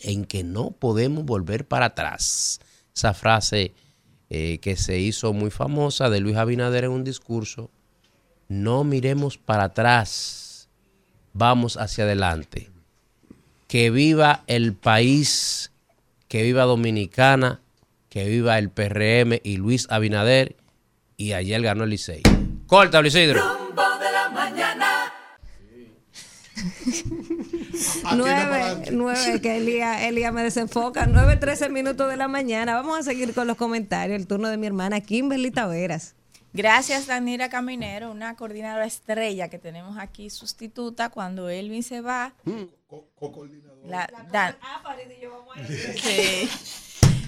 en 0.00 0.24
que 0.24 0.42
no 0.42 0.72
podemos 0.72 1.24
volver 1.24 1.68
para 1.68 1.86
atrás. 1.86 2.58
Esa 2.94 3.14
frase 3.14 3.72
eh, 4.28 4.58
que 4.60 4.76
se 4.76 4.98
hizo 4.98 5.32
muy 5.32 5.50
famosa 5.50 6.10
de 6.10 6.20
Luis 6.20 6.36
Abinader 6.36 6.84
en 6.84 6.90
un 6.90 7.04
discurso, 7.04 7.70
no 8.48 8.84
miremos 8.84 9.38
para 9.38 9.64
atrás, 9.64 10.68
vamos 11.32 11.76
hacia 11.76 12.04
adelante. 12.04 12.70
Que 13.68 13.90
viva 13.90 14.42
el 14.46 14.74
país, 14.74 15.72
que 16.28 16.42
viva 16.42 16.64
Dominicana, 16.64 17.60
que 18.08 18.28
viva 18.28 18.58
el 18.58 18.70
PRM 18.70 19.40
y 19.42 19.56
Luis 19.56 19.86
Abinader. 19.90 20.56
Y 21.16 21.32
ayer 21.32 21.62
ganó 21.62 21.84
el 21.84 21.90
Licey. 21.90 22.22
Corta, 22.66 23.00
Luis. 23.00 23.14
Rumbo 23.14 23.82
de 23.98 24.12
la 24.12 24.28
mañana. 24.30 25.12
Nueve, 28.16 28.88
nueve, 28.92 29.40
que 29.40 29.56
Elía, 29.56 30.06
Elía 30.08 30.32
me 30.32 30.42
desenfoca. 30.42 31.06
Nueve, 31.06 31.36
trece 31.36 31.68
minutos 31.68 32.08
de 32.10 32.16
la 32.16 32.28
mañana. 32.28 32.74
Vamos 32.74 32.98
a 32.98 33.02
seguir 33.02 33.34
con 33.34 33.46
los 33.46 33.56
comentarios. 33.56 34.18
El 34.18 34.26
turno 34.26 34.48
de 34.48 34.56
mi 34.56 34.66
hermana 34.66 35.00
Kimberly 35.00 35.50
Taveras. 35.50 36.14
Gracias, 36.52 37.06
Danira 37.06 37.48
Caminero, 37.48 38.10
una 38.10 38.34
coordinadora 38.34 38.84
estrella 38.84 39.48
que 39.48 39.58
tenemos 39.60 39.98
aquí 39.98 40.30
sustituta 40.30 41.08
cuando 41.08 41.48
Elvin 41.48 41.82
se 41.84 42.00
va. 42.00 42.34
La- 43.86 44.08
Dan- 44.32 44.56
Sí. 46.02 46.48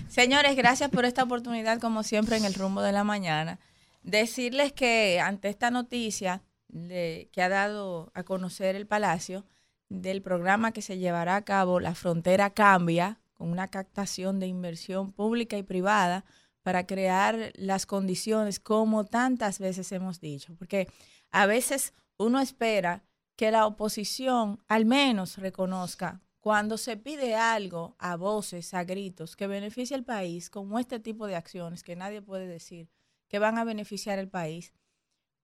Señores, 0.08 0.56
gracias 0.56 0.90
por 0.90 1.04
esta 1.04 1.22
oportunidad, 1.22 1.80
como 1.80 2.02
siempre, 2.02 2.36
en 2.36 2.44
el 2.44 2.54
rumbo 2.54 2.82
de 2.82 2.92
la 2.92 3.04
mañana. 3.04 3.58
Decirles 4.02 4.72
que 4.72 5.20
ante 5.20 5.48
esta 5.48 5.70
noticia 5.70 6.42
de- 6.68 7.28
que 7.32 7.42
ha 7.42 7.48
dado 7.48 8.10
a 8.14 8.24
conocer 8.24 8.74
el 8.74 8.86
Palacio 8.86 9.44
del 9.92 10.22
programa 10.22 10.72
que 10.72 10.80
se 10.80 10.98
llevará 10.98 11.36
a 11.36 11.44
cabo, 11.44 11.78
La 11.78 11.94
Frontera 11.94 12.50
Cambia, 12.50 13.20
con 13.34 13.50
una 13.50 13.68
captación 13.68 14.40
de 14.40 14.46
inversión 14.46 15.12
pública 15.12 15.58
y 15.58 15.62
privada 15.62 16.24
para 16.62 16.86
crear 16.86 17.52
las 17.56 17.84
condiciones 17.84 18.58
como 18.58 19.04
tantas 19.04 19.58
veces 19.58 19.92
hemos 19.92 20.20
dicho. 20.20 20.54
Porque 20.56 20.88
a 21.30 21.46
veces 21.46 21.92
uno 22.16 22.40
espera 22.40 23.04
que 23.36 23.50
la 23.50 23.66
oposición 23.66 24.62
al 24.68 24.86
menos 24.86 25.36
reconozca 25.36 26.22
cuando 26.40 26.78
se 26.78 26.96
pide 26.96 27.34
algo 27.34 27.94
a 27.98 28.16
voces, 28.16 28.74
a 28.74 28.84
gritos, 28.84 29.36
que 29.36 29.46
beneficie 29.46 29.94
al 29.94 30.04
país, 30.04 30.48
como 30.50 30.78
este 30.78 31.00
tipo 31.00 31.26
de 31.26 31.36
acciones 31.36 31.82
que 31.82 31.96
nadie 31.96 32.22
puede 32.22 32.46
decir 32.46 32.88
que 33.28 33.38
van 33.38 33.58
a 33.58 33.64
beneficiar 33.64 34.18
al 34.18 34.28
país, 34.28 34.72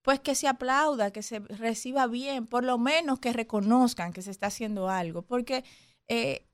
pues 0.03 0.21
que 0.21 0.35
se 0.35 0.49
aplauda, 0.49 1.11
que 1.13 1.23
se 1.23 1.41
reciba 1.41 2.07
bien, 2.07 2.47
por 2.47 2.65
lo 2.65 2.79
menos 2.79 3.19
que 3.21 3.33
reconozcan 3.33 4.13
que 4.13 4.23
se 4.23 4.31
está 4.31 4.47
haciendo 4.49 4.89
algo, 4.89 5.23
porque 5.23 5.65
eh, 6.09 6.47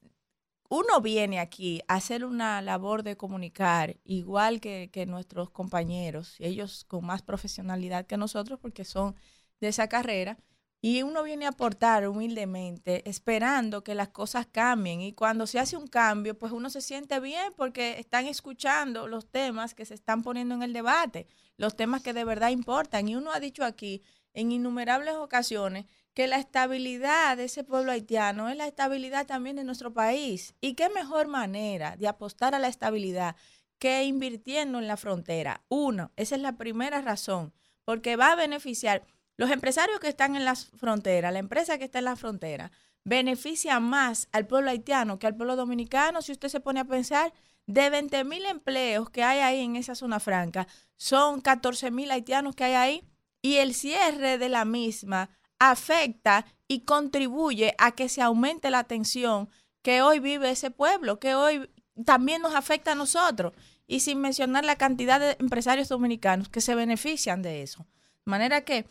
uno 0.68 1.00
viene 1.00 1.38
aquí 1.40 1.82
a 1.88 1.96
hacer 1.96 2.24
una 2.24 2.62
labor 2.62 3.02
de 3.02 3.16
comunicar, 3.16 3.96
igual 4.04 4.60
que, 4.60 4.90
que 4.92 5.06
nuestros 5.06 5.50
compañeros, 5.50 6.36
ellos 6.40 6.84
con 6.84 7.06
más 7.06 7.22
profesionalidad 7.22 8.06
que 8.06 8.16
nosotros, 8.16 8.58
porque 8.60 8.84
son 8.84 9.14
de 9.60 9.68
esa 9.68 9.88
carrera, 9.88 10.38
y 10.86 11.02
uno 11.02 11.22
viene 11.22 11.46
a 11.46 11.48
aportar 11.48 12.06
humildemente, 12.06 13.08
esperando 13.08 13.82
que 13.82 13.94
las 13.94 14.10
cosas 14.10 14.44
cambien. 14.44 15.00
Y 15.00 15.14
cuando 15.14 15.46
se 15.46 15.58
hace 15.58 15.78
un 15.78 15.86
cambio, 15.86 16.38
pues 16.38 16.52
uno 16.52 16.68
se 16.68 16.82
siente 16.82 17.20
bien 17.20 17.54
porque 17.56 17.98
están 17.98 18.26
escuchando 18.26 19.08
los 19.08 19.26
temas 19.26 19.74
que 19.74 19.86
se 19.86 19.94
están 19.94 20.22
poniendo 20.22 20.54
en 20.54 20.62
el 20.62 20.74
debate, 20.74 21.26
los 21.56 21.74
temas 21.74 22.02
que 22.02 22.12
de 22.12 22.24
verdad 22.24 22.50
importan. 22.50 23.08
Y 23.08 23.16
uno 23.16 23.32
ha 23.32 23.40
dicho 23.40 23.64
aquí 23.64 24.02
en 24.34 24.52
innumerables 24.52 25.14
ocasiones 25.14 25.86
que 26.12 26.26
la 26.26 26.36
estabilidad 26.36 27.38
de 27.38 27.44
ese 27.44 27.64
pueblo 27.64 27.90
haitiano 27.90 28.50
es 28.50 28.56
la 28.58 28.66
estabilidad 28.66 29.24
también 29.24 29.56
de 29.56 29.64
nuestro 29.64 29.94
país. 29.94 30.54
Y 30.60 30.74
qué 30.74 30.90
mejor 30.90 31.28
manera 31.28 31.96
de 31.96 32.08
apostar 32.08 32.54
a 32.54 32.58
la 32.58 32.68
estabilidad 32.68 33.36
que 33.78 34.04
invirtiendo 34.04 34.80
en 34.80 34.86
la 34.86 34.98
frontera. 34.98 35.62
Uno, 35.70 36.12
esa 36.16 36.34
es 36.34 36.42
la 36.42 36.58
primera 36.58 37.00
razón, 37.00 37.54
porque 37.86 38.16
va 38.16 38.32
a 38.32 38.36
beneficiar 38.36 39.06
los 39.36 39.50
empresarios 39.50 40.00
que 40.00 40.08
están 40.08 40.36
en 40.36 40.44
la 40.44 40.54
frontera, 40.54 41.32
la 41.32 41.38
empresa 41.38 41.78
que 41.78 41.84
está 41.84 41.98
en 41.98 42.06
la 42.06 42.16
frontera, 42.16 42.70
beneficia 43.04 43.80
más 43.80 44.28
al 44.32 44.46
pueblo 44.46 44.70
haitiano 44.70 45.18
que 45.18 45.26
al 45.26 45.36
pueblo 45.36 45.56
dominicano. 45.56 46.22
Si 46.22 46.32
usted 46.32 46.48
se 46.48 46.60
pone 46.60 46.80
a 46.80 46.84
pensar, 46.84 47.32
de 47.66 47.90
20 47.90 48.24
mil 48.24 48.44
empleos 48.46 49.10
que 49.10 49.22
hay 49.22 49.40
ahí 49.40 49.60
en 49.60 49.76
esa 49.76 49.94
zona 49.94 50.20
franca, 50.20 50.66
son 50.96 51.40
14 51.40 51.90
mil 51.90 52.10
haitianos 52.10 52.54
que 52.54 52.64
hay 52.64 52.74
ahí 52.74 53.08
y 53.42 53.56
el 53.56 53.74
cierre 53.74 54.38
de 54.38 54.48
la 54.48 54.64
misma 54.64 55.30
afecta 55.58 56.46
y 56.68 56.80
contribuye 56.80 57.74
a 57.78 57.92
que 57.92 58.08
se 58.08 58.22
aumente 58.22 58.70
la 58.70 58.84
tensión 58.84 59.48
que 59.82 60.02
hoy 60.02 60.18
vive 60.18 60.50
ese 60.50 60.70
pueblo, 60.70 61.18
que 61.18 61.34
hoy 61.34 61.70
también 62.04 62.42
nos 62.42 62.54
afecta 62.54 62.92
a 62.92 62.96
nosotros. 62.96 63.52
Y 63.86 64.00
sin 64.00 64.18
mencionar 64.18 64.64
la 64.64 64.76
cantidad 64.76 65.20
de 65.20 65.36
empresarios 65.38 65.90
dominicanos 65.90 66.48
que 66.48 66.62
se 66.62 66.74
benefician 66.74 67.42
de 67.42 67.62
eso. 67.62 67.86
De 68.24 68.30
manera 68.30 68.62
que 68.62 68.86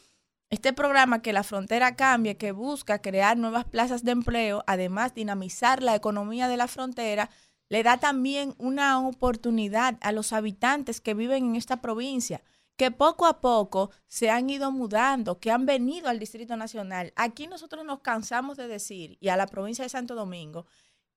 este 0.54 0.72
programa 0.72 1.22
que 1.22 1.34
la 1.34 1.44
frontera 1.44 1.96
cambie, 1.96 2.38
que 2.38 2.52
busca 2.52 3.02
crear 3.02 3.38
nuevas 3.38 3.66
plazas 3.66 4.04
de 4.04 4.12
empleo, 4.12 4.64
además 4.68 5.14
dinamizar 5.16 5.82
la 5.82 5.96
economía 5.96 6.48
de 6.48 6.58
la 6.58 6.68
frontera, 6.68 7.30
le 7.70 7.82
da 7.82 7.98
también 7.98 8.54
una 8.60 9.00
oportunidad 9.06 9.98
a 10.02 10.12
los 10.12 10.32
habitantes 10.32 11.02
que 11.02 11.16
viven 11.16 11.46
en 11.46 11.56
esta 11.56 11.82
provincia, 11.82 12.44
que 12.78 12.92
poco 12.92 13.26
a 13.26 13.42
poco 13.42 13.90
se 14.08 14.30
han 14.30 14.50
ido 14.50 14.72
mudando, 14.72 15.40
que 15.40 15.52
han 15.52 15.66
venido 15.66 16.08
al 16.08 16.20
Distrito 16.20 16.56
Nacional. 16.56 17.14
Aquí 17.16 17.48
nosotros 17.48 17.84
nos 17.84 18.02
cansamos 18.02 18.56
de 18.56 18.68
decir, 18.68 19.18
y 19.20 19.30
a 19.30 19.38
la 19.38 19.48
provincia 19.48 19.84
de 19.84 19.90
Santo 19.90 20.14
Domingo, 20.14 20.68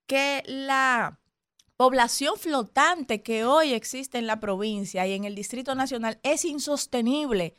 que 0.07 0.43
la 0.47 1.21
población 1.77 2.37
flotante 2.39 3.23
que 3.23 3.45
hoy 3.45 3.75
existe 3.75 4.17
en 4.17 4.27
la 4.27 4.41
provincia 4.41 5.07
y 5.07 5.13
en 5.13 5.25
el 5.25 5.35
Distrito 5.35 5.75
Nacional 5.75 6.19
es 6.23 6.45
insostenible. 6.45 7.55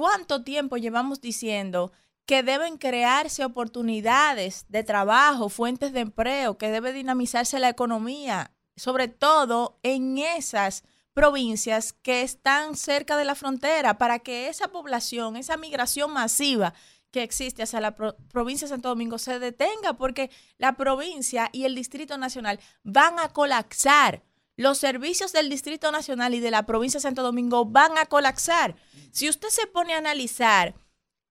¿Cuánto 0.00 0.44
tiempo 0.44 0.78
llevamos 0.78 1.20
diciendo 1.20 1.92
que 2.24 2.42
deben 2.42 2.78
crearse 2.78 3.44
oportunidades 3.44 4.64
de 4.70 4.82
trabajo, 4.82 5.50
fuentes 5.50 5.92
de 5.92 6.00
empleo, 6.00 6.56
que 6.56 6.70
debe 6.70 6.94
dinamizarse 6.94 7.58
la 7.58 7.68
economía, 7.68 8.50
sobre 8.76 9.08
todo 9.08 9.78
en 9.82 10.16
esas 10.16 10.84
provincias 11.12 11.92
que 11.92 12.22
están 12.22 12.76
cerca 12.78 13.18
de 13.18 13.26
la 13.26 13.34
frontera, 13.34 13.98
para 13.98 14.20
que 14.20 14.48
esa 14.48 14.68
población, 14.68 15.36
esa 15.36 15.58
migración 15.58 16.14
masiva 16.14 16.72
que 17.10 17.22
existe 17.22 17.62
hacia 17.62 17.80
la 17.82 17.94
pro- 17.94 18.16
provincia 18.32 18.66
de 18.66 18.70
Santo 18.70 18.88
Domingo 18.88 19.18
se 19.18 19.38
detenga, 19.38 19.98
porque 19.98 20.30
la 20.56 20.78
provincia 20.78 21.50
y 21.52 21.64
el 21.64 21.74
Distrito 21.74 22.16
Nacional 22.16 22.58
van 22.84 23.18
a 23.18 23.28
colapsar. 23.34 24.22
Los 24.60 24.76
servicios 24.76 25.32
del 25.32 25.48
Distrito 25.48 25.90
Nacional 25.90 26.34
y 26.34 26.40
de 26.40 26.50
la 26.50 26.66
provincia 26.66 26.98
de 26.98 27.02
Santo 27.02 27.22
Domingo 27.22 27.64
van 27.64 27.96
a 27.96 28.04
colapsar. 28.04 28.76
Si 29.10 29.26
usted 29.26 29.48
se 29.48 29.66
pone 29.66 29.94
a 29.94 29.96
analizar 29.96 30.74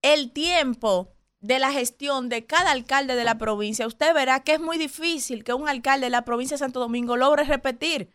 el 0.02 0.32
tiempo 0.32 1.14
de 1.40 1.60
la 1.60 1.72
gestión 1.72 2.28
de 2.28 2.48
cada 2.48 2.72
alcalde 2.72 3.14
de 3.14 3.24
la 3.24 3.38
provincia, 3.38 3.86
usted 3.86 4.16
verá 4.16 4.40
que 4.40 4.54
es 4.54 4.60
muy 4.60 4.80
difícil 4.80 5.44
que 5.44 5.54
un 5.54 5.70
alcalde 5.70 6.08
de 6.08 6.10
la 6.10 6.26
provincia 6.26 6.56
de 6.56 6.60
Santo 6.62 6.80
Domingo 6.80 7.18
logre 7.18 7.44
repetir. 7.44 8.10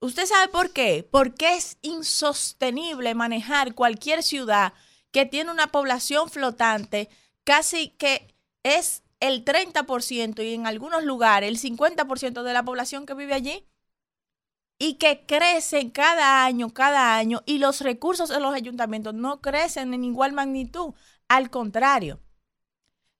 ¿Usted 0.00 0.26
sabe 0.26 0.48
por 0.48 0.74
qué? 0.74 1.08
Porque 1.10 1.54
es 1.56 1.78
insostenible 1.80 3.14
manejar 3.14 3.74
cualquier 3.74 4.22
ciudad 4.22 4.74
que 5.10 5.24
tiene 5.24 5.50
una 5.50 5.68
población 5.68 6.28
flotante, 6.28 7.08
casi 7.44 7.88
que 7.88 8.34
es 8.62 9.04
el 9.20 9.42
30% 9.46 10.44
y 10.44 10.52
en 10.52 10.66
algunos 10.66 11.02
lugares 11.02 11.48
el 11.48 11.58
50% 11.58 12.42
de 12.42 12.52
la 12.52 12.62
población 12.62 13.06
que 13.06 13.14
vive 13.14 13.32
allí. 13.32 13.66
Y 14.82 14.94
que 14.94 15.24
crecen 15.26 15.90
cada 15.90 16.44
año, 16.44 16.70
cada 16.70 17.16
año, 17.16 17.44
y 17.46 17.58
los 17.58 17.82
recursos 17.82 18.30
de 18.30 18.40
los 18.40 18.52
ayuntamientos 18.52 19.14
no 19.14 19.40
crecen 19.40 19.94
en 19.94 20.02
igual 20.02 20.32
magnitud, 20.32 20.92
al 21.28 21.50
contrario. 21.50 22.18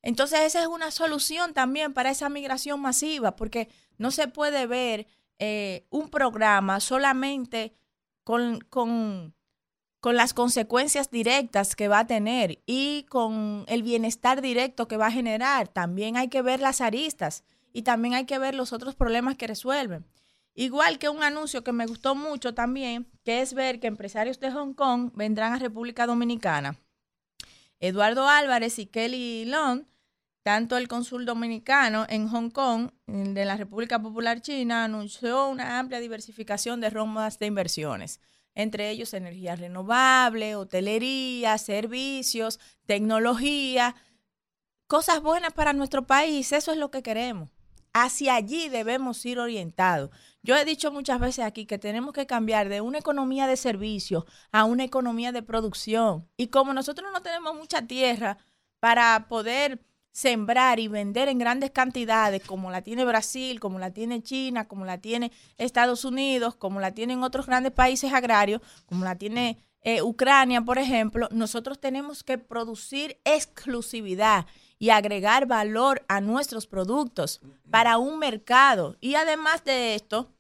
Entonces 0.03 0.41
esa 0.41 0.61
es 0.63 0.67
una 0.67 0.91
solución 0.91 1.55
también 1.55 1.95
para 1.95 2.11
esa 2.11 2.29
migración 2.29 2.81
masiva, 2.81 3.37
porque 3.37 3.69
no 3.97 4.11
se 4.11 4.27
puede 4.27 4.67
ver 4.67 5.07
eh, 5.39 5.87
un 5.91 6.11
programa 6.11 6.81
solamente 6.81 7.77
con, 8.25 8.59
con, 8.59 9.33
con 10.01 10.17
las 10.17 10.35
consecuencias 10.35 11.13
directas 11.13 11.77
que 11.77 11.87
va 11.87 12.01
a 12.01 12.07
tener 12.09 12.61
y 12.67 13.07
con 13.09 13.67
el 13.69 13.85
bienestar 13.85 14.43
directo 14.43 14.89
que 14.89 14.97
va 14.97 15.07
a 15.07 15.13
generar. 15.13 15.69
También 15.69 16.17
hay 16.17 16.27
que 16.27 16.43
ver 16.43 16.59
las 16.59 16.81
aristas 16.81 17.45
y 17.73 17.83
también 17.83 18.15
hay 18.15 18.25
que 18.25 18.41
ver 18.41 18.57
los 18.57 18.73
otros 18.73 18.97
problemas 18.97 19.37
que 19.37 19.47
resuelven. 19.47 20.05
Igual 20.55 20.99
que 20.99 21.09
un 21.09 21.23
anuncio 21.23 21.65
que 21.65 21.73
me 21.73 21.87
gustó 21.87 22.15
mucho 22.15 22.55
también, 22.55 23.11
que 23.25 23.41
es 23.41 23.55
ver 23.55 23.81
que 23.81 23.87
empresarios 23.87 24.39
de 24.39 24.51
Hong 24.51 24.75
Kong 24.75 25.11
vendrán 25.15 25.55
a 25.55 25.59
República 25.59 26.07
Dominicana. 26.07 26.79
Eduardo 27.81 28.29
Álvarez 28.29 28.79
y 28.79 28.87
Kelly 28.87 29.47
Long, 29.47 29.85
tanto 30.43 30.77
el 30.77 30.89
cónsul 30.89 31.25
dominicano 31.25 32.05
en 32.09 32.29
Hong 32.29 32.51
Kong 32.51 32.91
de 33.07 33.45
la 33.45 33.57
República 33.57 34.01
Popular 34.01 34.41
China, 34.41 34.85
anunció 34.85 35.49
una 35.49 35.79
amplia 35.79 36.01
diversificación 36.01 36.81
de 36.81 36.91
rondas 36.91 37.39
de 37.39 37.47
inversiones, 37.47 38.21
entre 38.55 38.91
ellos 38.91 39.15
energía 39.15 39.57
renovable, 39.57 40.55
hotelería, 40.55 41.57
servicios, 41.59 42.61
tecnología, 42.87 43.95
cosas 44.87 45.23
buenas 45.23 45.53
para 45.53 45.73
nuestro 45.73 46.07
país, 46.07 46.53
eso 46.53 46.73
es 46.73 46.79
lo 46.79 46.91
que 46.91 47.03
queremos. 47.03 47.51
Hacia 47.95 48.35
allí 48.35 48.69
debemos 48.69 49.25
ir 49.27 49.39
orientados. 49.39 50.11
Yo 50.43 50.57
he 50.57 50.65
dicho 50.65 50.91
muchas 50.91 51.21
veces 51.21 51.45
aquí 51.45 51.67
que 51.67 51.79
tenemos 51.79 52.13
que 52.13 52.27
cambiar 52.27 52.69
de 52.69 52.81
una 52.81 52.99
economía 52.99 53.47
de 53.47 53.57
servicio 53.57 54.27
a 54.51 54.65
una 54.65 54.85
economía 54.85 55.31
de 55.31 55.43
producción. 55.43 56.29
Y 56.37 56.49
como 56.49 56.75
nosotros 56.75 57.11
no 57.13 57.23
tenemos 57.23 57.55
mucha 57.55 57.87
tierra 57.87 58.39
para 58.81 59.29
poder 59.29 59.81
sembrar 60.11 60.81
y 60.81 60.89
vender 60.89 61.29
en 61.29 61.39
grandes 61.39 61.71
cantidades, 61.71 62.43
como 62.45 62.71
la 62.71 62.83
tiene 62.83 63.05
Brasil, 63.05 63.61
como 63.61 63.79
la 63.79 63.93
tiene 63.93 64.23
China, 64.23 64.67
como 64.67 64.85
la 64.85 64.99
tiene 64.99 65.33
Estados 65.57 66.05
Unidos, 66.05 66.57
como 66.57 66.81
la 66.81 66.93
tienen 66.93 67.23
otros 67.23 67.47
grandes 67.47 67.73
países 67.73 68.13
agrarios, 68.13 68.61
como 68.87 69.05
la 69.05 69.17
tiene 69.17 69.59
eh, 69.85 70.03
Ucrania, 70.03 70.63
por 70.63 70.79
ejemplo, 70.79 71.29
nosotros 71.33 71.81
tenemos 71.81 72.23
que 72.23 72.39
producir 72.39 73.19
exclusividad 73.25 74.47
y 74.83 74.91
agregar 74.91 75.47
valor 75.47 76.05
a 76.09 76.21
nuestros 76.21 76.67
productos 76.67 77.41
para 77.71 77.99
un 77.99 78.19
mercado. 78.19 78.97
Y 79.01 79.15
además 79.15 79.63
de 79.63 79.95
esto, 79.95 80.33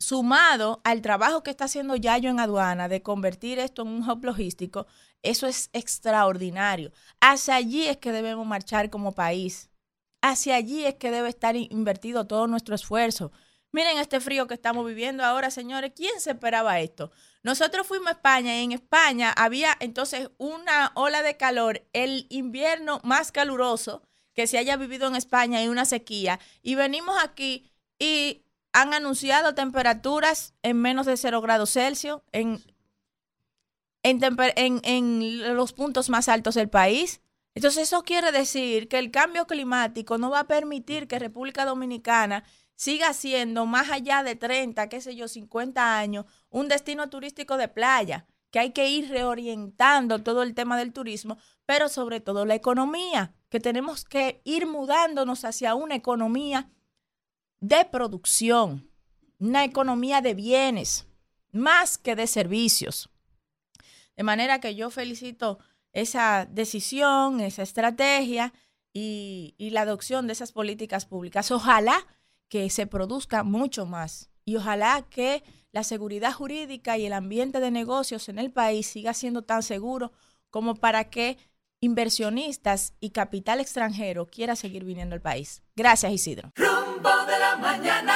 sumado 0.00 0.80
al 0.82 1.02
trabajo 1.02 1.42
que 1.42 1.50
está 1.50 1.66
haciendo 1.66 1.94
Yayo 1.94 2.30
en 2.30 2.40
aduana 2.40 2.88
de 2.88 3.02
convertir 3.02 3.58
esto 3.58 3.82
en 3.82 3.88
un 3.88 4.08
hub 4.08 4.24
logístico, 4.24 4.86
eso 5.22 5.46
es 5.46 5.68
extraordinario. 5.74 6.90
Hacia 7.20 7.56
allí 7.56 7.84
es 7.84 7.98
que 7.98 8.12
debemos 8.12 8.46
marchar 8.46 8.88
como 8.88 9.12
país. 9.12 9.68
Hacia 10.22 10.56
allí 10.56 10.86
es 10.86 10.94
que 10.94 11.10
debe 11.10 11.28
estar 11.28 11.54
invertido 11.54 12.26
todo 12.26 12.46
nuestro 12.46 12.74
esfuerzo. 12.74 13.30
Miren 13.70 13.98
este 13.98 14.20
frío 14.20 14.46
que 14.46 14.54
estamos 14.54 14.86
viviendo 14.86 15.24
ahora, 15.24 15.50
señores. 15.50 15.92
¿Quién 15.94 16.20
se 16.20 16.30
esperaba 16.30 16.80
esto? 16.80 17.10
Nosotros 17.42 17.86
fuimos 17.86 18.08
a 18.08 18.12
España 18.12 18.58
y 18.58 18.64
en 18.64 18.72
España 18.72 19.32
había 19.36 19.76
entonces 19.80 20.30
una 20.38 20.92
ola 20.94 21.22
de 21.22 21.36
calor, 21.36 21.86
el 21.92 22.26
invierno 22.30 23.00
más 23.04 23.30
caluroso 23.30 24.02
que 24.32 24.46
se 24.46 24.56
haya 24.56 24.76
vivido 24.76 25.06
en 25.06 25.16
España 25.16 25.62
y 25.62 25.68
una 25.68 25.84
sequía. 25.84 26.40
Y 26.62 26.76
venimos 26.76 27.16
aquí 27.22 27.70
y 27.98 28.44
han 28.72 28.94
anunciado 28.94 29.54
temperaturas 29.54 30.54
en 30.62 30.80
menos 30.80 31.04
de 31.06 31.16
0 31.16 31.40
grados 31.42 31.72
Celsius 31.72 32.22
en, 32.32 32.62
en, 34.02 34.20
en, 34.56 34.80
en 34.84 35.56
los 35.56 35.74
puntos 35.74 36.08
más 36.08 36.28
altos 36.28 36.54
del 36.54 36.70
país. 36.70 37.20
Entonces 37.54 37.84
eso 37.88 38.02
quiere 38.02 38.32
decir 38.32 38.88
que 38.88 38.98
el 38.98 39.10
cambio 39.10 39.46
climático 39.46 40.16
no 40.16 40.30
va 40.30 40.40
a 40.40 40.46
permitir 40.46 41.08
que 41.08 41.18
República 41.18 41.64
Dominicana 41.64 42.44
siga 42.78 43.12
siendo 43.12 43.66
más 43.66 43.90
allá 43.90 44.22
de 44.22 44.36
30, 44.36 44.88
qué 44.88 45.00
sé 45.00 45.16
yo, 45.16 45.26
50 45.26 45.98
años, 45.98 46.26
un 46.48 46.68
destino 46.68 47.10
turístico 47.10 47.56
de 47.56 47.66
playa, 47.66 48.26
que 48.52 48.60
hay 48.60 48.70
que 48.70 48.88
ir 48.88 49.10
reorientando 49.10 50.22
todo 50.22 50.44
el 50.44 50.54
tema 50.54 50.78
del 50.78 50.92
turismo, 50.92 51.38
pero 51.66 51.88
sobre 51.88 52.20
todo 52.20 52.46
la 52.46 52.54
economía, 52.54 53.34
que 53.48 53.58
tenemos 53.58 54.04
que 54.04 54.40
ir 54.44 54.68
mudándonos 54.68 55.44
hacia 55.44 55.74
una 55.74 55.96
economía 55.96 56.70
de 57.58 57.84
producción, 57.84 58.88
una 59.40 59.64
economía 59.64 60.20
de 60.20 60.34
bienes, 60.34 61.08
más 61.50 61.98
que 61.98 62.14
de 62.14 62.28
servicios. 62.28 63.10
De 64.16 64.22
manera 64.22 64.60
que 64.60 64.76
yo 64.76 64.90
felicito 64.90 65.58
esa 65.92 66.46
decisión, 66.48 67.40
esa 67.40 67.62
estrategia 67.62 68.52
y, 68.92 69.56
y 69.58 69.70
la 69.70 69.80
adopción 69.80 70.28
de 70.28 70.34
esas 70.34 70.52
políticas 70.52 71.06
públicas. 71.06 71.50
Ojalá 71.50 72.06
que 72.48 72.68
se 72.70 72.86
produzca 72.86 73.42
mucho 73.42 73.86
más. 73.86 74.30
Y 74.44 74.56
ojalá 74.56 75.02
que 75.10 75.42
la 75.72 75.84
seguridad 75.84 76.32
jurídica 76.32 76.96
y 76.96 77.04
el 77.06 77.12
ambiente 77.12 77.60
de 77.60 77.70
negocios 77.70 78.28
en 78.28 78.38
el 78.38 78.50
país 78.50 78.86
siga 78.86 79.12
siendo 79.12 79.42
tan 79.42 79.62
seguro 79.62 80.12
como 80.50 80.74
para 80.74 81.04
que 81.10 81.36
inversionistas 81.80 82.94
y 83.00 83.10
capital 83.10 83.60
extranjero 83.60 84.26
quiera 84.26 84.56
seguir 84.56 84.84
viniendo 84.84 85.14
al 85.14 85.20
país. 85.20 85.62
Gracias, 85.76 86.12
Isidro. 86.12 86.52
Rumbo 86.56 87.10
de 87.26 87.38
la 87.38 87.56
mañana. 87.56 88.14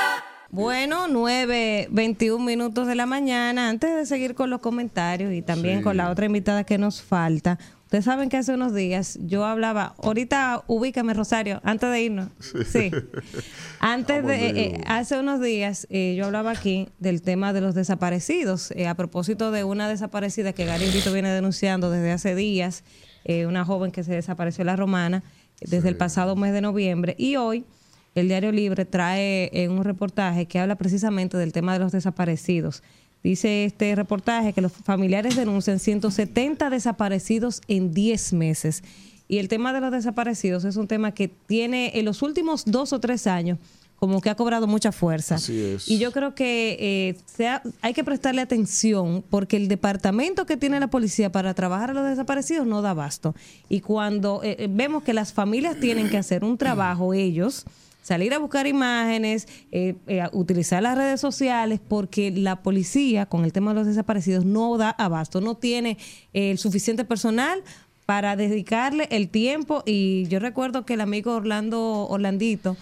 Bueno, 0.51 1.09
9, 1.09 1.89
21 1.91 2.45
minutos 2.45 2.87
de 2.87 2.95
la 2.95 3.07
mañana. 3.07 3.69
Antes 3.69 3.95
de 3.95 4.07
seguir 4.07 4.35
con 4.35 4.51
los 4.51 4.61
comentarios 4.61 5.33
y 5.33 5.43
también 5.43 5.79
Sí. 5.79 5.85
con 5.85 5.97
la 5.97 6.11
otra 6.11 6.27
invitada 6.27 6.65
que 6.65 6.79
nos 6.79 7.03
falta, 7.03 7.59
ustedes 7.93 8.07
saben 8.07 8.31
que 8.31 8.39
hace 8.39 8.55
unos 8.55 8.75
días 8.75 9.19
yo 9.21 9.45
hablaba, 9.45 9.95
ahorita 10.03 10.65
ubícame 10.67 11.13
Rosario, 11.13 11.61
antes 11.63 11.91
de 11.91 12.01
irnos. 12.01 12.31
Sí. 12.67 12.91
Antes 13.81 14.25
de, 14.25 14.49
eh, 14.49 14.81
hace 14.87 15.19
unos 15.19 15.43
días 15.43 15.87
eh, 15.91 16.15
yo 16.17 16.25
hablaba 16.25 16.53
aquí 16.53 16.89
del 17.01 17.21
tema 17.21 17.53
de 17.53 17.61
los 17.61 17.75
desaparecidos, 17.75 18.71
eh, 18.71 18.89
a 18.89 18.95
propósito 18.95 19.51
de 19.51 19.65
una 19.65 19.91
desaparecida 19.91 20.55
que 20.55 20.65
Gary 20.65 20.89
Brito 20.89 21.13
viene 21.13 21.29
denunciando 21.29 21.91
desde 21.91 22.13
hace 22.13 22.35
días, 22.35 22.83
eh, 23.25 23.45
una 23.45 23.67
joven 23.67 23.93
que 23.93 24.05
se 24.05 24.15
desapareció 24.15 24.63
en 24.63 24.69
la 24.69 24.77
romana 24.77 25.23
desde 25.61 25.91
el 25.91 25.97
pasado 25.99 26.35
mes 26.35 26.55
de 26.55 26.63
noviembre 26.63 27.15
y 27.19 27.37
hoy 27.37 27.67
el 28.15 28.29
Diario 28.29 28.53
Libre 28.53 28.87
trae 28.87 29.69
un 29.69 29.85
reportaje 29.85 30.47
que 30.47 30.59
habla 30.59 30.77
precisamente 30.77 31.37
del 31.37 31.53
tema 31.53 31.75
de 31.75 31.81
los 31.81 31.93
desaparecidos. 31.93 32.83
Dice 33.23 33.65
este 33.65 33.95
reportaje 33.95 34.53
que 34.53 34.61
los 34.61 34.73
familiares 34.73 35.37
denuncian 35.37 35.79
170 35.79 36.71
desaparecidos 36.71 37.61
en 37.69 37.93
10 37.95 38.33
meses. 38.33 38.83
Y 39.29 39.39
el 39.39 39.49
tema 39.49 39.73
de 39.73 39.81
los 39.81 39.93
desaparecidos 39.93 40.65
es 40.65 40.77
un 40.77 40.89
tema 40.89 41.13
que 41.13 41.29
tiene 41.29 41.93
en 41.99 42.05
los 42.05 42.23
últimos 42.23 42.65
dos 42.67 42.93
o 42.93 43.01
tres 43.01 43.27
años 43.27 43.59
como 43.97 44.21
que 44.21 44.31
ha 44.31 44.35
cobrado 44.35 44.67
mucha 44.67 44.91
fuerza. 44.91 45.37
Así 45.37 45.57
es. 45.61 45.89
Y 45.89 45.99
yo 46.01 46.11
creo 46.11 46.35
que 46.35 46.77
eh, 46.81 47.17
sea- 47.25 47.63
hay 47.83 47.95
que 47.95 48.03
prestarle 48.03 48.41
atención 48.43 49.23
porque 49.31 49.57
el 49.57 49.69
departamento 49.69 50.45
que 50.45 50.57
tiene 50.57 50.81
la 50.81 50.89
policía 50.89 51.31
para 51.31 51.55
trabajar 51.55 51.91
a 51.91 51.95
los 51.95 52.05
desaparecidos 52.11 52.67
no 52.67 52.83
da 52.83 52.91
abasto. 52.91 53.37
Y 53.69 53.79
cuando 53.79 54.41
eh, 54.43 54.57
eh, 54.59 54.67
vemos 54.69 55.05
que 55.05 55.13
las 55.15 55.33
familias 55.33 55.79
tienen 55.79 56.11
que 56.11 56.19
hacer 56.19 56.43
un 56.43 56.59
trabajo 56.59 57.15
ellos, 57.15 57.65
salir 58.03 58.35
a 58.35 58.39
buscar 58.39 58.67
imágenes, 58.67 59.49
eh, 59.71 59.95
eh, 60.07 60.23
utilizar 60.33 60.83
las 60.83 60.99
redes 60.99 61.21
sociales, 61.21 61.81
porque 61.87 62.31
la 62.31 62.63
policía 62.63 63.27
con 63.27 63.45
el 63.45 63.53
tema 63.53 63.73
de 63.73 63.79
los 63.81 63.87
desaparecidos 63.87 64.45
no 64.45 64.77
da 64.77 64.91
abasto, 64.91 65.41
no 65.41 65.57
tiene 65.57 65.97
eh, 66.35 66.51
el 66.51 66.59
suficiente 66.59 67.05
personal 67.05 67.63
para 68.05 68.37
dedicarle 68.37 69.09
el 69.11 69.29
tiempo. 69.29 69.83
Y 69.87 70.27
yo 70.29 70.41
recuerdo 70.41 70.85
que 70.85 70.95
el 70.95 71.01
amigo 71.01 71.37
Orlando 71.37 72.07
Orlandito, 72.09 72.77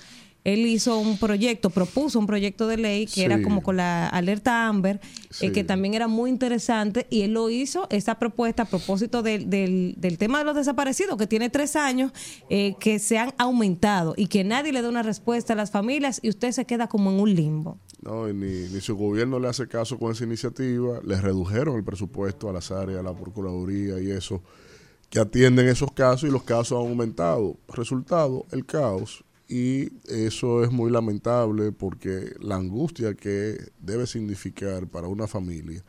él 0.44 0.66
hizo 0.66 0.98
un 0.98 1.18
proyecto, 1.18 1.70
propuso 1.70 2.18
un 2.18 2.26
proyecto 2.26 2.66
de 2.66 2.76
ley 2.76 3.06
que 3.06 3.24
era 3.24 3.42
como 3.42 3.62
con 3.62 3.76
la 3.76 4.08
alerta 4.08 4.66
Amber, 4.66 5.00
eh, 5.40 5.52
que 5.52 5.64
también 5.64 5.94
era 5.94 6.08
muy 6.08 6.30
interesante, 6.30 7.06
y 7.10 7.22
él 7.22 7.32
lo 7.32 7.50
hizo, 7.50 7.86
esa 7.90 8.18
propuesta 8.18 8.62
a 8.62 8.66
propósito 8.66 9.22
del, 9.22 9.50
del, 9.50 9.94
del 9.98 10.18
tema 10.18 10.38
de 10.38 10.44
los 10.44 10.54
desaparecidos, 10.54 11.16
que 11.16 11.26
tiene 11.26 11.50
tres 11.50 11.76
años, 11.76 12.12
eh, 12.48 12.74
que 12.80 12.98
se 12.98 13.18
han 13.18 13.34
aumentado 13.38 14.14
y 14.16 14.26
que 14.26 14.44
nadie 14.44 14.72
le 14.72 14.82
da 14.82 14.88
una 14.88 15.02
respuesta 15.02 15.52
a 15.52 15.56
las 15.56 15.70
familias 15.70 16.20
y 16.22 16.28
usted 16.28 16.52
se 16.52 16.64
queda 16.64 16.88
como 16.88 17.10
en 17.10 17.20
un 17.20 17.34
limbo. 17.34 17.78
No, 18.02 18.28
y 18.28 18.32
ni, 18.32 18.46
ni 18.46 18.80
su 18.80 18.96
gobierno 18.96 19.38
le 19.38 19.48
hace 19.48 19.68
caso 19.68 19.98
con 19.98 20.12
esa 20.12 20.24
iniciativa. 20.24 21.00
Les 21.04 21.20
redujeron 21.20 21.76
el 21.76 21.84
presupuesto 21.84 22.48
a 22.48 22.52
las 22.52 22.70
áreas, 22.70 23.00
a 23.00 23.02
la 23.02 23.14
Procuraduría 23.14 24.00
y 24.00 24.10
eso, 24.10 24.42
que 25.10 25.18
atienden 25.18 25.68
esos 25.68 25.92
casos 25.92 26.28
y 26.28 26.32
los 26.32 26.44
casos 26.44 26.80
han 26.80 26.88
aumentado. 26.88 27.56
Resultado, 27.68 28.46
el 28.52 28.64
caos. 28.64 29.24
Y 29.50 29.90
eso 30.06 30.62
es 30.62 30.70
muy 30.70 30.92
lamentable 30.92 31.72
porque 31.72 32.34
la 32.38 32.54
angustia 32.54 33.14
que 33.14 33.58
debe 33.80 34.06
significar 34.06 34.86
para 34.86 35.08
una 35.08 35.26
familia 35.26 35.82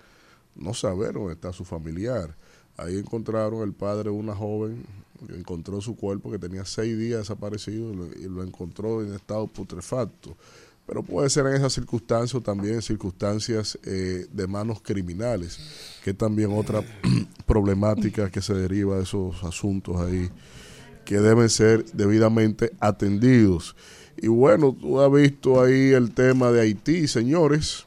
no 0.55 0.73
saber 0.73 1.13
dónde 1.13 1.33
está 1.33 1.53
su 1.53 1.63
familiar. 1.63 2.35
Ahí 2.75 2.97
encontraron 2.97 3.61
el 3.61 3.73
padre 3.73 4.05
de 4.05 4.15
una 4.15 4.35
joven, 4.35 4.83
encontró 5.29 5.79
su 5.79 5.95
cuerpo 5.95 6.31
que 6.31 6.39
tenía 6.39 6.65
seis 6.65 6.97
días 6.97 7.19
desaparecido 7.19 7.93
y 7.93 7.95
lo, 7.95 8.05
y 8.07 8.23
lo 8.23 8.43
encontró 8.43 9.03
en 9.03 9.13
estado 9.13 9.45
putrefacto. 9.45 10.35
pero 10.87 11.03
puede 11.03 11.29
ser 11.29 11.45
en 11.45 11.53
esas 11.53 11.73
circunstancias 11.73 12.33
o 12.33 12.41
también 12.41 12.75
en 12.75 12.81
circunstancias 12.81 13.77
eh, 13.83 14.25
de 14.31 14.47
manos 14.47 14.81
criminales, 14.81 15.59
que 16.03 16.09
es 16.09 16.17
también 16.17 16.51
otra 16.51 16.83
problemática 17.45 18.31
que 18.31 18.41
se 18.41 18.55
deriva 18.55 18.97
de 18.97 19.03
esos 19.03 19.43
asuntos 19.43 19.97
ahí, 20.01 20.31
que 21.11 21.19
deben 21.19 21.49
ser 21.49 21.83
debidamente 21.91 22.71
atendidos. 22.79 23.75
Y 24.15 24.29
bueno, 24.29 24.73
tú 24.79 25.01
has 25.01 25.11
visto 25.11 25.61
ahí 25.61 25.91
el 25.91 26.13
tema 26.13 26.53
de 26.53 26.61
Haití, 26.61 27.05
señores. 27.09 27.85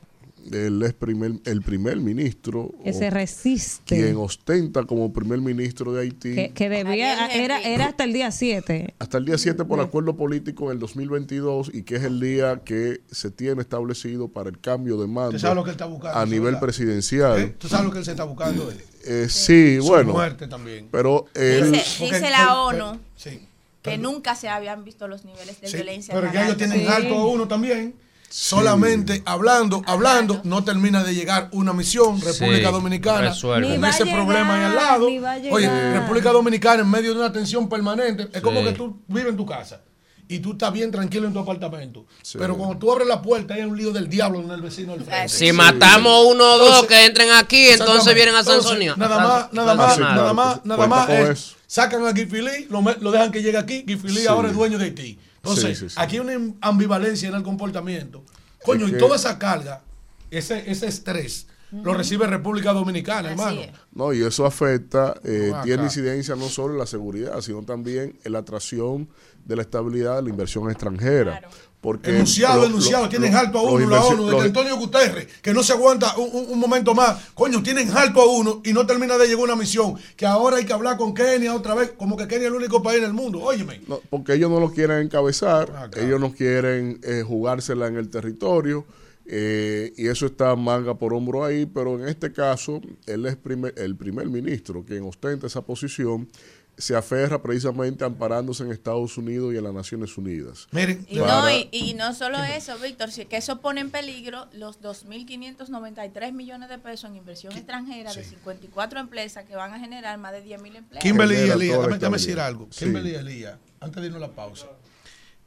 El, 0.53 0.83
ex 0.83 0.93
primer, 0.95 1.33
el 1.45 1.63
primer 1.63 1.97
ministro, 1.99 2.71
Que 2.85 2.93
se 2.93 3.09
o 3.09 3.11
resiste. 3.11 3.97
quien 3.97 4.17
ostenta 4.17 4.85
como 4.85 5.13
primer 5.13 5.41
ministro 5.41 5.93
de 5.93 6.03
Haití, 6.03 6.35
Que, 6.35 6.51
que 6.53 6.69
debía, 6.69 7.27
era, 7.29 7.61
era 7.63 7.87
hasta 7.87 8.05
el 8.05 8.13
día 8.13 8.31
7. 8.31 8.95
hasta 8.99 9.19
el 9.19 9.25
día 9.25 9.39
7 9.39 9.65
por 9.65 9.81
acuerdo 9.81 10.17
político 10.17 10.67
en 10.67 10.73
el 10.73 10.79
2022 10.79 11.71
y 11.75 11.83
que 11.83 11.97
es 11.97 12.05
el 12.05 12.21
día 12.21 12.61
que 12.65 13.01
se 13.11 13.31
tiene 13.31 13.63
establecido 13.63 14.29
para 14.29 14.51
el 14.51 14.59
cambio 14.61 14.97
de 15.01 15.07
mando 15.07 15.29
¿Usted 15.31 15.41
sabe 15.41 15.55
lo 15.55 15.65
que 15.65 15.71
él 15.71 15.75
está 15.75 15.87
buscando, 15.87 16.19
a 16.19 16.25
nivel 16.27 16.43
verdad? 16.43 16.61
presidencial. 16.61 17.41
¿Eh? 17.41 17.55
¿Tú 17.59 17.69
sabes 17.69 17.87
lo 17.87 17.93
que 17.93 17.99
él 17.99 18.05
se 18.05 18.11
está 18.11 18.25
buscando? 18.25 18.71
él? 18.71 18.81
Eh, 19.07 19.27
sí, 19.29 19.77
Su 19.81 19.87
bueno. 19.89 20.13
muerte 20.13 20.47
también. 20.47 20.89
Pero 20.91 21.27
él, 21.35 21.73
Dice, 21.73 22.05
dice 22.05 22.31
la 22.31 22.63
ONU 22.63 22.99
Sí. 23.17 23.41
que 23.83 23.99
nunca 23.99 24.35
se 24.35 24.49
habían 24.49 24.85
visto 24.85 25.09
los 25.09 25.25
niveles 25.25 25.61
de 25.61 25.69
Sí, 25.69 25.77
violencia. 25.77 26.15
pero 26.15 26.33
ya 26.33 26.45
ellos 26.45 26.57
tienen 26.57 26.87
alto 26.89 27.15
a 27.15 27.27
uno 27.27 27.47
también. 27.49 27.95
Solamente 28.37 29.23
hablando, 29.27 29.81
hablando, 29.87 30.41
no 30.43 30.65
termina 30.65 31.05
de 31.05 31.15
llegar 31.15 31.49
una 31.53 31.73
misión, 31.73 32.21
República 32.21 32.67
Sí, 32.67 32.73
Dominicana, 32.75 33.21
resuelve. 33.29 33.77
Con 33.77 33.85
ese 33.85 34.03
llegar, 34.05 34.25
problema 34.25 34.55
ahí 34.57 34.65
al 34.65 34.75
lado. 34.75 35.07
Oye. 35.53 35.93
República 35.93 36.33
Dominicana 36.33 36.83
en 36.83 36.91
medio 36.91 37.15
de 37.15 37.21
una 37.21 37.31
tensión 37.33 37.69
permanente, 37.69 38.29
es 38.33 38.43
como 38.43 38.65
que 38.65 38.73
tú 38.73 39.01
vives 39.07 39.29
en 39.29 39.37
tu 39.37 39.47
casa 39.47 39.83
y 40.27 40.41
tú 40.41 40.53
estás 40.55 40.73
bien 40.73 40.91
tranquilo 40.91 41.29
en 41.29 41.33
tu 41.33 41.39
apartamento. 41.39 42.07
Pero 42.37 42.57
cuando 42.57 42.77
tú 42.77 42.91
abres 42.91 43.07
la 43.07 43.23
puerta, 43.23 43.55
hay 43.55 43.63
un 43.63 43.77
lío 43.77 43.93
del 43.93 44.09
diablo 44.09 44.41
en 44.41 44.51
el 44.51 44.63
vecino 44.63 44.95
del 44.95 45.05
frente. 45.05 45.29
Si 45.29 45.53
matamos 45.53 46.27
uno 46.27 46.55
o 46.55 46.59
dos 46.59 46.69
Entonces, 46.71 46.89
que 46.89 47.07
entren 47.07 47.31
aquí, 47.31 47.69
entonces 47.69 48.13
vienen 48.17 48.35
a 48.35 48.41
Entonces, 48.41 48.65
sancionar. 48.69 48.99
Nada 48.99 49.19
más, 49.21 49.53
nada 49.53 49.75
más, 49.77 49.99
nada 50.01 50.33
más, 50.33 50.65
nada 50.65 50.87
más. 50.89 51.55
sacan 51.69 52.05
a 52.05 52.13
Gifili, 52.13 52.67
lo, 52.69 52.83
lo 52.83 53.13
dejan 53.13 53.31
que 53.31 53.43
llegue 53.45 53.59
aquí. 53.59 53.85
Gifili 53.87 54.23
Sí. 54.23 54.27
ahora 54.27 54.49
es 54.49 54.55
dueño 54.57 54.77
de 54.77 54.87
Haití. 54.87 55.21
Entonces, 55.45 55.79
Sí, 55.79 55.89
sí, 55.89 55.91
sí. 55.91 55.97
aquí 55.99 56.17
hay 56.17 56.21
una 56.21 56.55
ambivalencia 56.61 57.29
en 57.29 57.35
el 57.35 57.43
comportamiento. 57.43 58.25
Coño, 58.65 58.87
Es 58.87 58.93
y 58.93 58.99
toda 58.99 59.17
esa 59.17 59.39
carga, 59.39 59.83
ese, 60.31 60.71
ese 60.71 60.87
estrés, 60.87 61.47
lo 61.71 61.93
recibe 61.93 62.27
República 62.27 62.73
Dominicana, 62.73 63.33
hermano. 63.33 63.61
no, 63.93 64.13
y 64.13 64.23
eso 64.23 64.47
afecta, 64.47 65.15
eh, 65.25 65.53
tiene 65.65 65.83
incidencia 65.83 66.37
no 66.37 66.49
solo 66.49 66.75
en 66.75 66.79
la 66.79 66.87
seguridad, 66.87 67.41
sino 67.41 67.63
también 67.65 68.17
en 68.25 68.33
la 68.33 68.39
atracción 68.39 69.09
de 69.45 69.57
la 69.57 69.63
estabilidad 69.63 70.17
de 70.17 70.23
la 70.23 70.29
inversión 70.31 70.71
extranjera. 70.71 71.41
Porque 71.81 72.13
Enunciado, 72.13 72.63
lo- 72.63 72.67
enunciado, 72.69 73.05
lo- 73.05 73.11
tienen 73.11 73.35
lo- 73.35 73.39
alto 73.41 73.59
a 73.59 73.63
uno 73.63 73.91
la 73.91 74.03
ONU, 74.03 74.25
de 74.25 74.33
los- 74.33 74.41
que 74.41 74.47
Antonio 74.47 74.77
Guterres, 74.79 75.27
que 75.43 75.53
no 75.53 75.63
se 75.63 75.75
aguanta 75.75 76.17
un, 76.17 76.31
un- 76.33 76.53
un 76.53 76.59
momento 76.59 76.95
más. 76.95 77.29
Coño, 77.35 77.63
tienen 77.63 77.91
alto 77.91 78.23
a 78.23 78.27
uno 78.27 78.63
y 78.65 78.73
no 78.73 78.87
termina 78.87 79.19
de 79.19 79.27
llegar 79.27 79.45
una 79.45 79.55
misión. 79.57 79.95
Que 80.17 80.25
ahora 80.25 80.57
hay 80.57 80.65
que 80.65 80.73
hablar 80.73 80.97
con 80.97 81.13
Kenia 81.13 81.55
otra 81.55 81.75
vez, 81.75 81.93
como 81.99 82.17
que 82.17 82.27
Kenia 82.27 82.45
es 82.47 82.53
el 82.53 82.55
único 82.57 82.83
país 82.83 83.01
en 83.01 83.05
el 83.05 83.13
mundo. 83.13 83.41
Óyeme. 83.43 83.83
No, 83.87 84.01
porque 84.09 84.33
ellos 84.33 84.51
no 84.51 84.61
lo 84.61 84.71
quieren 84.71 84.99
encabezar, 85.01 85.71
Ah, 85.77 85.89
claro. 85.91 86.07
ellos 86.09 86.21
no 86.21 86.33
quieren 86.33 87.01
eh, 87.03 87.23
jugársela 87.23 87.87
en 87.87 87.97
el 87.97 88.09
territorio, 88.09 88.87
eh, 89.27 89.93
y 89.99 90.07
eso 90.09 90.25
está 90.25 90.57
manga 90.57 90.95
por 90.95 91.13
hombro 91.13 91.45
ahí, 91.45 91.67
pero 91.67 91.99
en 92.01 92.09
este 92.09 92.33
caso, 92.33 92.81
él 93.07 93.27
es 93.27 93.37
primer, 93.37 93.75
el 93.79 93.95
primer 93.95 94.29
ministro 94.29 94.85
quien 94.87 95.05
ostenta 95.05 95.47
esa 95.47 95.61
posición, 95.61 96.29
se 96.77 96.97
aferra 96.97 97.41
precisamente 97.41 98.05
amparándose 98.05 98.65
en 98.65 98.73
Estados 98.73 99.17
Unidos 99.17 99.55
y 99.55 99.57
en 99.57 99.65
las 99.65 99.73
Naciones 99.73 100.17
Unidas. 100.19 100.67
Miren, 100.73 101.07
Y 101.09 101.19
no, 101.19 101.49
y, 101.51 101.69
y 101.71 101.95
no 101.95 102.13
solo 102.15 102.43
eso, 102.43 102.77
Víctor, 102.79 103.11
si- 103.13 103.27
que 103.27 103.37
eso 103.37 103.61
pone 103.61 103.81
en 103.81 103.91
peligro 103.91 104.47
los 104.53 104.81
2.593 104.81 106.33
millones 106.33 106.69
de 106.69 106.79
pesos 106.79 107.11
en 107.11 107.17
inversión 107.17 107.53
extranjera 107.53 108.13
de 108.13 108.25
54 108.25 108.99
empresas 109.01 109.45
que 109.45 109.57
van 109.57 109.73
a 109.73 109.79
generar 109.79 110.19
más 110.19 110.33
de 110.33 110.45
10.000 110.45 110.77
empleos. 110.77 111.03
Kimberly 111.03 111.35
y 111.37 111.51
Elías, 111.51 111.81
dame, 111.81 111.99
dame 111.99 112.17
decir 112.19 112.41
algo. 112.41 112.69
Sí. 112.71 112.85
Kimberly 112.87 113.11
y 113.13 113.15
Elías, 113.15 113.59
antes 113.81 114.01
de 114.01 114.07
irnos 114.09 114.23
a 114.23 114.27
la 114.27 114.33
pausa, 114.35 114.67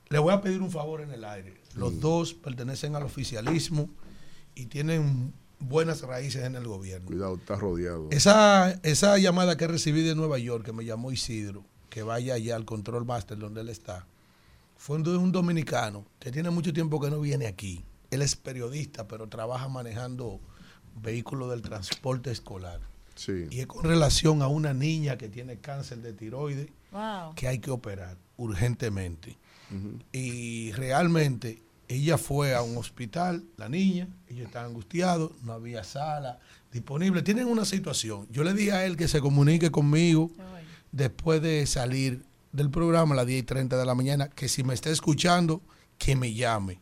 le 0.10 0.20
voy 0.20 0.34
a 0.34 0.42
pedir 0.42 0.62
un 0.62 0.72
favor 0.72 1.02
en 1.02 1.12
el 1.12 1.24
aire. 1.26 1.56
Los 1.76 1.94
Mm. 1.94 2.00
dos 2.00 2.34
pertenecen 2.34 2.96
al 2.96 3.04
oficialismo 3.04 3.90
y 4.56 4.68
tienen 4.68 5.34
buenas 5.60 6.02
raíces 6.02 6.44
en 6.44 6.56
el 6.56 6.68
gobierno. 6.68 7.08
Cuidado, 7.08 7.36
está 7.36 7.56
rodeado. 7.56 8.08
Esa, 8.12 8.72
esa 8.84 9.18
llamada 9.18 9.58
que 9.58 9.68
recibí 9.68 10.02
de 10.04 10.16
Nueva 10.16 10.38
York, 10.40 10.66
que 10.66 10.74
me 10.74 10.86
llamó 10.86 11.12
Isidro, 11.12 11.64
que 11.90 12.04
vaya 12.04 12.36
allá 12.36 12.56
al 12.56 12.66
control 12.66 13.06
master 13.06 13.38
donde 13.38 13.62
él 13.62 13.70
está, 13.70 14.06
fue 14.78 14.98
un, 14.98 15.08
un 15.08 15.32
dominicano 15.32 16.06
que 16.20 16.32
tiene 16.32 16.50
mucho 16.50 16.72
tiempo 16.74 17.00
que 17.02 17.10
no 17.10 17.20
viene 17.20 17.48
aquí. 17.48 17.84
Él 18.12 18.22
es 18.22 18.36
periodista, 18.36 19.08
pero 19.08 19.28
trabaja 19.28 19.68
manejando 19.68 20.40
vehículos 21.02 21.50
del 21.50 21.62
transporte 21.62 22.32
escolar. 22.32 22.80
Sí. 23.16 23.48
Y 23.50 23.60
es 23.62 23.68
con 23.68 23.84
relación 23.84 24.42
a 24.44 24.48
una 24.48 24.74
niña 24.74 25.18
que 25.18 25.28
tiene 25.28 25.58
cáncer 25.58 26.00
de 26.00 26.14
tiroides 26.14 26.68
Wow. 26.92 27.36
que 27.36 27.48
hay 27.50 27.60
que 27.60 27.70
operar 27.70 28.16
urgentemente. 28.38 29.38
Y 30.14 30.72
realmente 30.72 31.62
ella 31.88 32.18
fue 32.18 32.54
a 32.54 32.62
un 32.62 32.78
hospital, 32.78 33.44
la 33.58 33.70
niña, 33.70 34.08
ella 34.28 34.44
estaba 34.44 34.66
angustiado, 34.66 35.34
no 35.44 35.54
había 35.54 35.84
sala 35.84 36.40
disponible. 36.72 37.22
Tienen 37.22 37.48
una 37.48 37.64
situación. 37.66 38.28
Yo 38.30 38.44
le 38.44 38.54
dije 38.54 38.74
a 38.74 38.86
él 38.86 38.98
que 38.98 39.08
se 39.08 39.22
comunique 39.22 39.72
conmigo 39.72 40.32
después 40.92 41.42
de 41.42 41.66
salir 41.66 42.24
del 42.52 42.70
programa 42.70 43.14
a 43.14 43.18
las 43.18 43.28
10 43.28 43.40
y 43.42 43.44
30 43.44 43.78
de 43.78 43.86
la 43.86 43.96
mañana, 43.96 44.30
que 44.30 44.48
si 44.50 44.64
me 44.64 44.74
está 44.74 44.90
escuchando, 44.90 45.62
que 45.98 46.16
me 46.16 46.34
llame. 46.34 46.82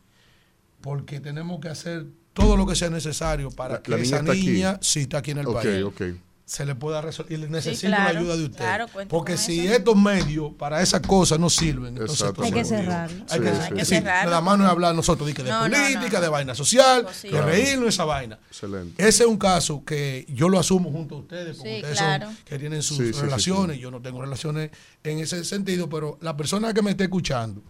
Porque 0.80 1.20
tenemos 1.20 1.60
que 1.60 1.68
hacer 1.68 2.06
todo 2.32 2.56
lo 2.56 2.66
que 2.66 2.74
sea 2.76 2.90
necesario 2.90 3.50
para 3.50 3.74
La- 3.74 3.82
que 3.82 3.90
la 3.90 3.96
niña 3.98 4.16
esa 4.16 4.22
niña, 4.34 4.78
sí, 4.82 5.00
está 5.00 5.18
aquí 5.18 5.30
en 5.32 5.38
el 5.38 5.46
Ok, 5.46 5.54
país 5.54 5.82
ok. 5.84 6.02
Se 6.46 6.64
le 6.64 6.76
pueda 6.76 7.00
resolver. 7.02 7.32
Y 7.32 7.36
le 7.38 7.48
necesito 7.50 7.88
claro, 7.88 8.12
la 8.14 8.20
ayuda 8.20 8.36
de 8.36 8.44
usted. 8.44 8.58
claro, 8.58 8.86
Porque 9.08 9.36
si 9.36 9.66
eso. 9.66 9.74
estos 9.74 9.96
medios 9.96 10.52
para 10.54 10.80
esas 10.80 11.00
cosas 11.00 11.40
no 11.40 11.50
sirven, 11.50 11.96
entonces 11.98 12.32
Hay 12.40 12.52
que 12.52 12.64
cerrarlo. 12.64 13.24
Hay 13.28 13.40
que, 13.40 13.46
Sí, 13.48 13.52
es 13.56 13.64
sí, 13.66 13.74
decir, 13.74 13.98
sí. 13.98 14.04
nada 14.04 14.40
más 14.40 14.56
no 14.56 14.64
es 14.64 14.70
hablar 14.70 14.94
nosotros 14.94 15.26
de, 15.26 15.34
que 15.34 15.42
de 15.42 15.50
No, 15.50 15.68
no, 15.68 15.76
política, 15.76 16.18
no. 16.18 16.20
de 16.20 16.28
vaina 16.28 16.54
social, 16.54 17.04
de 17.20 17.42
reírnos 17.42 17.88
esa 17.88 18.04
vaina. 18.04 18.38
Excelente. 18.48 19.02
Ese 19.04 19.24
es 19.24 19.28
un 19.28 19.38
caso 19.38 19.84
que 19.84 20.24
yo 20.28 20.48
lo 20.48 20.60
asumo 20.60 20.92
junto 20.92 21.16
a 21.16 21.18
ustedes, 21.18 21.56
porque 21.56 21.70
Sí, 21.70 21.76
ustedes 21.78 21.98
claro. 21.98 22.26
son 22.26 22.36
que 22.44 22.58
tienen 22.60 22.82
sus 22.82 22.96
Sí, 22.98 23.06
sí, 23.08 23.12
sí, 23.14 23.20
relaciones, 23.22 23.78
yo 23.80 23.90
no 23.90 24.00
tengo 24.00 24.22
relaciones 24.22 24.70
en 25.02 25.18
ese 25.18 25.44
sentido, 25.44 25.88
pero 25.90 26.16
la 26.20 26.36
persona 26.36 26.72
que 26.72 26.80
me 26.80 26.92
esté 26.92 27.04
escuchando, 27.04 27.60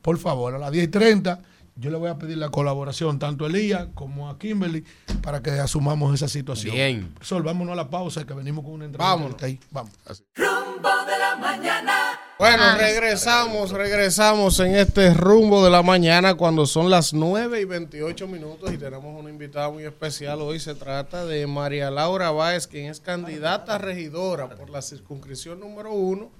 por 0.00 0.16
favor, 0.18 0.54
a 0.54 0.58
las 0.58 0.70
10 0.70 0.84
y 0.84 0.88
30, 0.88 1.40
yo 1.76 1.90
le 1.90 1.98
voy 1.98 2.08
a 2.08 2.16
pedir 2.16 2.38
la 2.38 2.48
colaboración 2.48 3.18
tanto 3.18 3.44
a 3.44 3.48
Elías 3.48 3.88
como 3.94 4.30
a 4.30 4.38
Kimberly 4.38 4.84
para 5.22 5.42
que 5.42 5.50
asumamos 5.50 6.14
esa 6.14 6.26
situación. 6.26 6.74
Bien. 6.74 7.14
Sol, 7.20 7.42
vámonos 7.42 7.74
a 7.74 7.76
la 7.76 7.90
pausa 7.90 8.24
que 8.24 8.32
venimos 8.32 8.64
con 8.64 8.74
una 8.74 8.86
entrevista. 8.86 9.14
Vámonos. 9.14 9.42
ahí. 9.42 9.60
Vamos. 9.70 9.92
Rumbo 10.34 10.88
de 11.06 11.18
la 11.18 11.36
mañana. 11.36 11.92
Bueno, 12.38 12.76
regresamos, 12.76 13.70
regresamos 13.70 14.60
en 14.60 14.76
este 14.76 15.12
rumbo 15.14 15.64
de 15.64 15.70
la 15.70 15.82
mañana 15.82 16.34
cuando 16.34 16.66
son 16.66 16.90
las 16.90 17.12
9 17.12 17.60
y 17.60 17.64
28 17.64 18.26
minutos 18.26 18.72
y 18.72 18.78
tenemos 18.78 19.18
una 19.18 19.30
invitada 19.30 19.70
muy 19.70 19.84
especial. 19.84 20.40
Hoy 20.40 20.60
se 20.60 20.74
trata 20.74 21.24
de 21.26 21.46
María 21.46 21.90
Laura 21.90 22.30
Báez, 22.30 22.66
quien 22.66 22.86
es 22.86 23.00
candidata 23.00 23.74
a 23.74 23.78
regidora 23.78 24.48
por 24.48 24.70
la 24.70 24.82
circunscripción 24.82 25.60
número 25.60 25.92
uno 25.92 26.30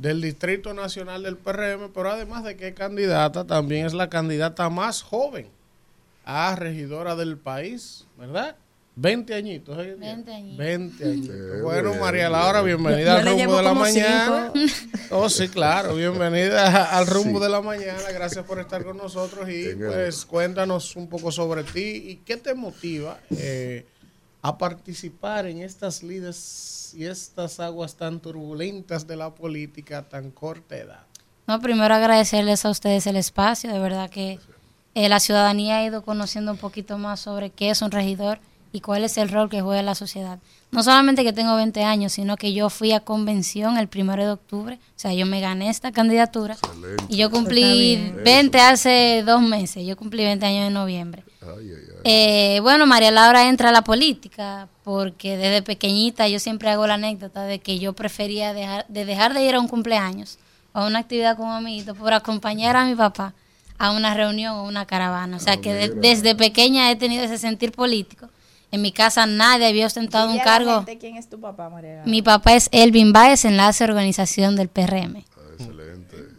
del 0.00 0.20
Distrito 0.22 0.72
Nacional 0.74 1.22
del 1.22 1.36
PRM, 1.36 1.90
pero 1.92 2.10
además 2.10 2.42
de 2.44 2.56
que 2.56 2.68
es 2.68 2.74
candidata, 2.74 3.46
también 3.46 3.86
es 3.86 3.92
la 3.92 4.08
candidata 4.08 4.70
más 4.70 5.02
joven 5.02 5.48
a 6.24 6.54
regidora 6.56 7.16
del 7.16 7.36
país, 7.36 8.06
¿verdad? 8.18 8.56
20 8.96 9.34
añitos. 9.34 9.78
¿eh? 9.78 9.96
20 9.98 10.32
añitos. 10.32 10.58
20 10.58 11.04
añitos. 11.04 11.36
Qué 11.36 11.62
bueno, 11.62 11.90
bien, 11.90 12.00
María 12.00 12.28
Laura, 12.28 12.60
bienvenida 12.62 13.16
al 13.16 13.26
rumbo 13.26 13.56
de 13.56 13.62
la 13.62 13.74
mañana. 13.74 14.52
cinco. 14.54 14.76
Oh, 15.12 15.28
sí, 15.28 15.48
claro, 15.48 15.96
bienvenida 15.96 16.96
al 16.96 17.04
rumbo 17.06 17.38
Sí. 17.38 17.44
de 17.44 17.50
la 17.50 17.60
mañana. 17.60 18.00
Gracias 18.12 18.44
por 18.44 18.60
estar 18.60 18.84
con 18.84 18.96
nosotros 18.96 19.48
y 19.50 19.74
pues 19.74 20.24
cuéntanos 20.24 20.94
un 20.96 21.08
poco 21.08 21.32
sobre 21.32 21.64
ti 21.64 21.80
y 22.10 22.16
qué 22.24 22.36
te 22.36 22.54
motiva 22.54 23.18
eh, 23.30 23.86
a 24.42 24.58
participar 24.58 25.46
en 25.46 25.62
estas 25.62 26.02
lides 26.02 26.94
y 26.96 27.04
estas 27.04 27.60
aguas 27.60 27.94
tan 27.94 28.20
turbulentas 28.20 29.06
de 29.06 29.16
la 29.16 29.34
política 29.34 29.98
a 29.98 30.08
tan 30.08 30.30
corta 30.30 30.76
edad. 30.76 31.06
No, 31.46 31.60
primero 31.60 31.94
agradecerles 31.94 32.64
a 32.64 32.70
ustedes 32.70 33.06
el 33.06 33.16
espacio, 33.16 33.72
de 33.72 33.78
verdad 33.78 34.08
que 34.08 34.38
eh, 34.94 35.08
la 35.08 35.20
ciudadanía 35.20 35.78
ha 35.78 35.84
ido 35.84 36.02
conociendo 36.02 36.52
un 36.52 36.58
poquito 36.58 36.98
más 36.98 37.20
sobre 37.20 37.50
qué 37.50 37.70
es 37.70 37.82
un 37.82 37.90
regidor 37.90 38.40
y 38.72 38.80
cuál 38.80 39.04
es 39.04 39.18
el 39.18 39.28
rol 39.28 39.50
que 39.50 39.60
juega 39.60 39.82
la 39.82 39.94
sociedad. 39.94 40.38
No 40.70 40.82
solamente 40.82 41.24
que 41.24 41.32
tengo 41.32 41.56
20 41.56 41.82
años, 41.82 42.12
sino 42.12 42.36
que 42.36 42.52
yo 42.52 42.70
fui 42.70 42.92
a 42.92 43.00
convención 43.00 43.76
el 43.76 43.88
primero 43.88 44.24
de 44.24 44.30
octubre, 44.30 44.76
o 44.76 44.98
sea, 44.98 45.12
yo 45.12 45.26
me 45.26 45.40
gané 45.40 45.68
esta 45.68 45.90
candidatura 45.90 46.54
Excelente. 46.54 47.04
y 47.08 47.16
yo 47.16 47.30
cumplí 47.30 47.96
bien. 47.96 48.20
20 48.24 48.60
hace 48.60 49.22
dos 49.26 49.42
meses, 49.42 49.84
yo 49.84 49.96
cumplí 49.96 50.22
20 50.22 50.46
años 50.46 50.68
en 50.68 50.74
noviembre. 50.74 51.24
Ay, 51.40 51.48
ay, 51.68 51.84
ay. 51.88 51.89
Eh, 52.04 52.60
bueno, 52.62 52.86
María 52.86 53.10
Laura 53.10 53.48
entra 53.48 53.68
a 53.68 53.72
la 53.72 53.82
política 53.82 54.68
porque 54.84 55.36
desde 55.36 55.62
pequeñita 55.62 56.28
yo 56.28 56.38
siempre 56.38 56.70
hago 56.70 56.86
la 56.86 56.94
anécdota 56.94 57.44
de 57.44 57.58
que 57.60 57.78
yo 57.78 57.92
prefería 57.92 58.54
dejar 58.54 58.86
de, 58.88 59.04
dejar 59.04 59.34
de 59.34 59.44
ir 59.44 59.54
a 59.54 59.60
un 59.60 59.68
cumpleaños 59.68 60.38
o 60.72 60.80
a 60.80 60.86
una 60.86 61.00
actividad 61.00 61.36
con 61.36 61.46
un 61.48 61.52
amiguito 61.54 61.94
por 61.94 62.12
acompañar 62.14 62.76
a 62.76 62.84
mi 62.84 62.94
papá 62.94 63.34
a 63.78 63.92
una 63.92 64.14
reunión 64.14 64.56
o 64.56 64.64
una 64.64 64.84
caravana. 64.86 65.36
O 65.36 65.40
sea 65.40 65.56
que 65.58 65.72
de- 65.72 65.88
desde 65.90 66.34
pequeña 66.34 66.90
he 66.90 66.96
tenido 66.96 67.24
ese 67.24 67.38
sentir 67.38 67.72
político. 67.72 68.28
En 68.72 68.82
mi 68.82 68.92
casa 68.92 69.26
nadie 69.26 69.66
había 69.66 69.86
ostentado 69.86 70.30
un 70.30 70.38
cargo. 70.44 70.76
gente 70.84 70.98
¿Quién 70.98 71.16
es 71.16 71.28
tu 71.28 71.40
papá, 71.40 71.68
María? 71.70 72.02
Mi 72.06 72.22
papá 72.22 72.54
es 72.54 72.68
Elvin 72.72 73.12
Baez, 73.12 73.44
enlace 73.44 73.84
de 73.84 73.90
organización 73.90 74.54
del 74.54 74.68
PRM. 74.68 75.24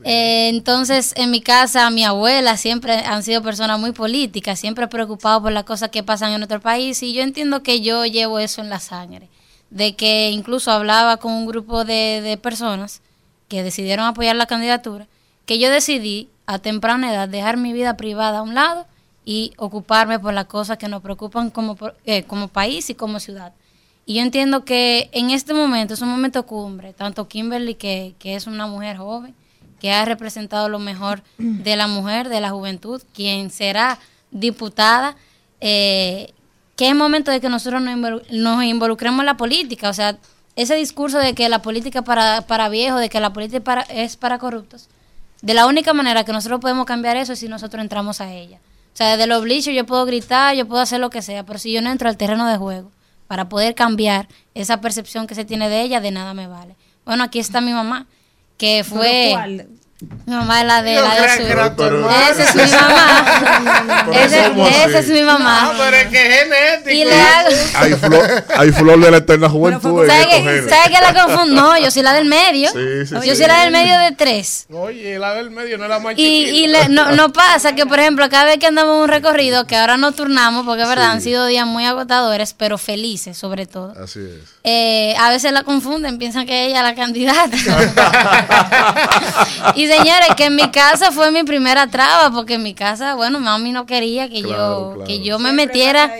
Eh, 0.03 0.49
entonces, 0.49 1.14
en 1.15 1.32
mi 1.32 1.41
casa, 1.41 1.90
mi 1.90 2.03
abuela 2.03 2.57
siempre 2.57 2.94
han 2.94 3.23
sido 3.23 3.41
personas 3.41 3.80
muy 3.80 3.91
políticas, 3.91 4.60
siempre 4.60 4.88
preocupados 4.88 5.44
por 5.44 5.52
las 5.52 5.64
cosas 5.64 5.90
que 5.90 6.03
pasan 6.03 6.32
en 6.32 6.40
nuestro 6.40 6.60
país 6.60 7.02
y 7.03 7.14
yo 7.14 7.22
entiendo 7.22 7.61
que 7.64 7.82
yo 7.82 8.06
llevo 8.06 8.40
eso 8.40 8.61
en 8.61 8.69
la 8.69 8.80
sangre. 8.80 9.30
De 9.69 9.95
que 9.95 10.32
incluso 10.32 10.72
hablaba 10.72 11.18
con 11.18 11.32
un 11.32 11.45
grupo 11.45 11.86
de, 11.86 12.38
personas 12.41 13.02
que 13.48 13.64
decidieron 13.64 14.06
apoyar 14.06 14.36
la 14.36 14.45
candidatura, 14.45 15.07
que 15.45 15.60
yo 15.60 15.69
decidí 15.69 16.30
a 16.45 16.60
temprana 16.60 17.14
edad 17.14 17.30
dejar 17.30 17.57
mi 17.57 17.72
vida 17.72 17.95
privada 17.95 18.40
a 18.40 18.41
un 18.41 18.56
lado 18.56 18.86
y 19.23 19.53
ocuparme 19.57 20.19
por 20.19 20.34
las 20.34 20.45
cosas 20.45 20.78
que 20.78 20.88
nos 20.88 21.02
preocupan 21.02 21.52
como, 21.52 21.78
eh, 22.06 22.23
como 22.23 22.48
país 22.48 22.90
y 22.90 22.95
como 22.95 23.19
ciudad. 23.19 23.53
Y 24.06 24.15
yo 24.15 24.22
entiendo 24.23 24.65
que 24.65 25.10
en 25.14 25.30
este 25.30 25.53
momento 25.53 25.94
es 25.94 26.02
un 26.02 26.10
momento 26.10 26.45
cumbre, 26.45 26.91
tanto 26.94 27.28
Kimberly, 27.28 27.76
que, 27.76 28.15
que 28.19 28.36
es 28.36 28.48
una 28.48 28.68
mujer 28.68 28.98
joven, 28.98 29.36
que 29.81 29.91
ha 29.91 30.05
representado 30.05 30.69
lo 30.69 30.79
mejor 30.79 31.23
de 31.37 31.75
la 31.75 31.87
mujer, 31.87 32.29
de 32.29 32.39
la 32.39 32.51
juventud, 32.51 33.01
quien 33.13 33.49
será 33.49 33.97
diputada, 34.29 35.15
eh, 35.59 36.33
que 36.77 36.87
es 36.87 36.95
momento 36.95 37.31
de 37.31 37.41
que 37.41 37.49
nosotros 37.49 37.81
nos, 37.81 37.95
involu- 37.95 38.23
nos 38.29 38.63
involucremos 38.63 39.19
en 39.21 39.25
la 39.25 39.37
política. 39.37 39.89
O 39.89 39.93
sea, 39.93 40.17
ese 40.55 40.75
discurso 40.75 41.17
de 41.17 41.33
que 41.33 41.49
la 41.49 41.61
política 41.61 42.03
para, 42.03 42.41
para 42.41 42.69
viejos, 42.69 43.01
de 43.01 43.09
que 43.09 43.19
la 43.19 43.33
política 43.33 43.81
es 43.89 44.15
para 44.17 44.37
corruptos, 44.37 44.87
de 45.41 45.53
la 45.55 45.65
única 45.65 45.93
manera 45.93 46.23
que 46.23 46.31
nosotros 46.31 46.59
podemos 46.61 46.85
cambiar 46.85 47.17
eso 47.17 47.33
es 47.33 47.39
si 47.39 47.47
nosotros 47.47 47.81
entramos 47.81 48.21
a 48.21 48.31
ella. 48.31 48.59
O 48.93 48.97
sea, 48.97 49.15
desde 49.15 49.25
los 49.25 49.41
bleachers 49.41 49.75
yo 49.75 49.85
puedo 49.85 50.05
gritar, 50.05 50.55
yo 50.55 50.67
puedo 50.67 50.81
hacer 50.81 50.99
lo 50.99 51.09
que 51.09 51.21
sea, 51.21 51.43
pero 51.43 51.57
si 51.57 51.71
yo 51.71 51.81
no 51.81 51.89
entro 51.89 52.07
al 52.07 52.17
terreno 52.17 52.47
de 52.47 52.57
juego 52.57 52.91
para 53.27 53.49
poder 53.49 53.73
cambiar 53.73 54.27
esa 54.53 54.81
percepción 54.81 55.25
que 55.25 55.33
se 55.33 55.45
tiene 55.45 55.69
de 55.69 55.81
ella, 55.81 56.01
de 56.01 56.11
nada 56.11 56.33
me 56.33 56.45
vale. 56.47 56.75
Bueno, 57.05 57.23
aquí 57.23 57.39
está 57.39 57.61
mi 57.61 57.71
mamá, 57.71 58.05
que 58.61 58.83
fue... 58.83 58.99
¿Pero 59.01 59.31
cuál? 59.31 59.67
Mi 60.26 60.34
mamá 60.34 60.61
es 60.61 60.65
la 60.68 60.82
de 60.82 60.95
Yo 60.95 61.02
la 61.02 61.15
de 61.15 61.30
su- 61.30 61.38
que 61.45 61.52
era. 61.52 61.68
Esa 62.32 62.44
es 62.44 62.56
mi 62.56 62.72
mamá. 62.72 64.11
Esa 64.86 64.99
es 64.99 65.07
mi 65.10 65.22
mamá. 65.22 65.61
No, 65.73 65.78
pero 65.78 65.95
es 65.98 66.07
que 66.07 66.28
es 66.28 66.40
genético. 66.44 66.90
Y 66.90 67.06
le 67.06 67.22
hago... 67.22 67.49
Hay 67.76 67.94
flor, 67.94 68.44
hay 68.57 68.72
flor 68.72 68.99
de 68.99 69.11
la 69.11 69.18
eterna 69.18 69.48
juventud. 69.49 70.02
en 70.03 70.10
¿Sabes 70.10 70.26
qué, 70.28 70.41
genes. 70.41 70.69
¿Sabe 70.69 70.95
qué 70.95 71.02
la 71.02 71.14
confundo? 71.26 71.61
No, 71.61 71.78
yo 71.78 71.91
soy 71.91 72.02
la 72.02 72.14
del 72.14 72.26
medio. 72.26 72.72
Sí, 72.72 73.06
sí, 73.06 73.14
yo 73.14 73.22
sí. 73.22 73.36
soy 73.36 73.45
la 73.48 73.61
del 73.61 73.72
medio 73.72 73.99
de 73.99 74.11
tres. 74.14 74.65
Oye, 74.73 75.19
la 75.19 75.36
del 75.36 75.52
medio 75.52 75.78
no 75.78 75.84
es 75.84 75.90
la 75.90 75.99
más 75.99 76.14
Y, 76.18 76.45
chiquita. 76.45 76.57
y 76.57 76.68
le- 76.68 76.90
no, 76.90 77.11
no 77.11 77.32
pasa 77.32 77.76
que, 77.76 77.86
por 77.86 77.99
ejemplo, 77.99 78.28
cada 78.30 78.45
vez 78.45 78.57
que 78.57 78.65
andamos 78.68 78.95
en 78.95 79.02
un 79.03 79.07
recorrido, 79.07 79.68
que 79.68 79.78
ahora 79.78 79.98
nos 79.98 80.15
turnamos, 80.15 80.65
porque 80.65 80.82
es 80.82 80.90
verdad, 80.90 81.11
han 81.11 81.22
sido 81.22 81.45
días 81.45 81.68
muy 81.68 81.86
agotadores, 81.86 82.56
pero 82.57 82.80
felices 82.80 83.38
sobre 83.38 83.68
todo. 83.68 83.94
Así 84.03 84.19
es. 84.19 84.49
Eh, 84.64 85.15
a 85.19 85.30
veces 85.30 85.52
la 85.52 85.61
confunden, 85.64 86.18
piensan 86.18 86.48
que 86.48 86.65
ella 86.65 86.78
es 86.78 86.84
la 86.84 86.95
candidata. 86.95 87.52
y 89.76 89.86
señores, 89.97 90.30
que 90.35 90.45
en 90.45 90.55
mi 90.55 90.69
casa 90.72 91.11
fue 91.11 91.31
mi 91.31 91.43
primera 91.43 91.88
traba, 91.88 92.31
porque 92.31 92.55
en 92.55 92.63
mi 92.63 92.73
casa, 92.73 93.15
bueno, 93.15 93.39
mami 93.39 93.72
no 93.72 93.85
quería 93.85 94.30
que 94.30 94.41
Claro, 94.41 94.89
yo 94.89 94.93
claro. 94.95 95.07
que 95.07 95.22
yo 95.22 95.39
me 95.39 95.51
metiera, 95.51 96.11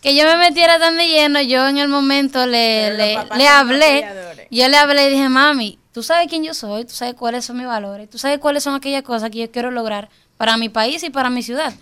que 0.00 0.14
yo 0.14 0.24
me 0.24 0.36
metiera 0.36 0.78
tan 0.78 0.96
de 0.96 1.06
lleno. 1.08 1.40
Yo 1.42 1.66
en 1.68 1.78
el 1.78 1.88
momento 1.88 2.46
le, 2.46 2.94
le, 2.96 3.18
le 3.36 3.48
hablé, 3.48 4.06
yo 4.50 4.68
le 4.68 4.76
hablé 4.76 5.08
y 5.08 5.10
dije, 5.10 5.28
mami, 5.28 5.78
tú 5.92 6.02
sabes 6.02 6.28
quién 6.28 6.44
yo 6.44 6.54
soy, 6.54 6.84
tú 6.84 6.94
sabes 6.94 7.14
cuáles 7.14 7.44
son 7.44 7.56
mis 7.56 7.66
valores, 7.66 8.08
tú 8.10 8.18
sabes 8.18 8.38
cuáles 8.38 8.62
son 8.62 8.74
aquellas 8.74 9.02
cosas 9.02 9.30
que 9.30 9.38
yo 9.38 9.50
quiero 9.50 9.70
lograr 9.70 10.08
para 10.36 10.56
mi 10.56 10.68
país 10.68 11.02
y 11.02 11.10
para 11.10 11.30
mi 11.30 11.42
ciudad. 11.42 11.72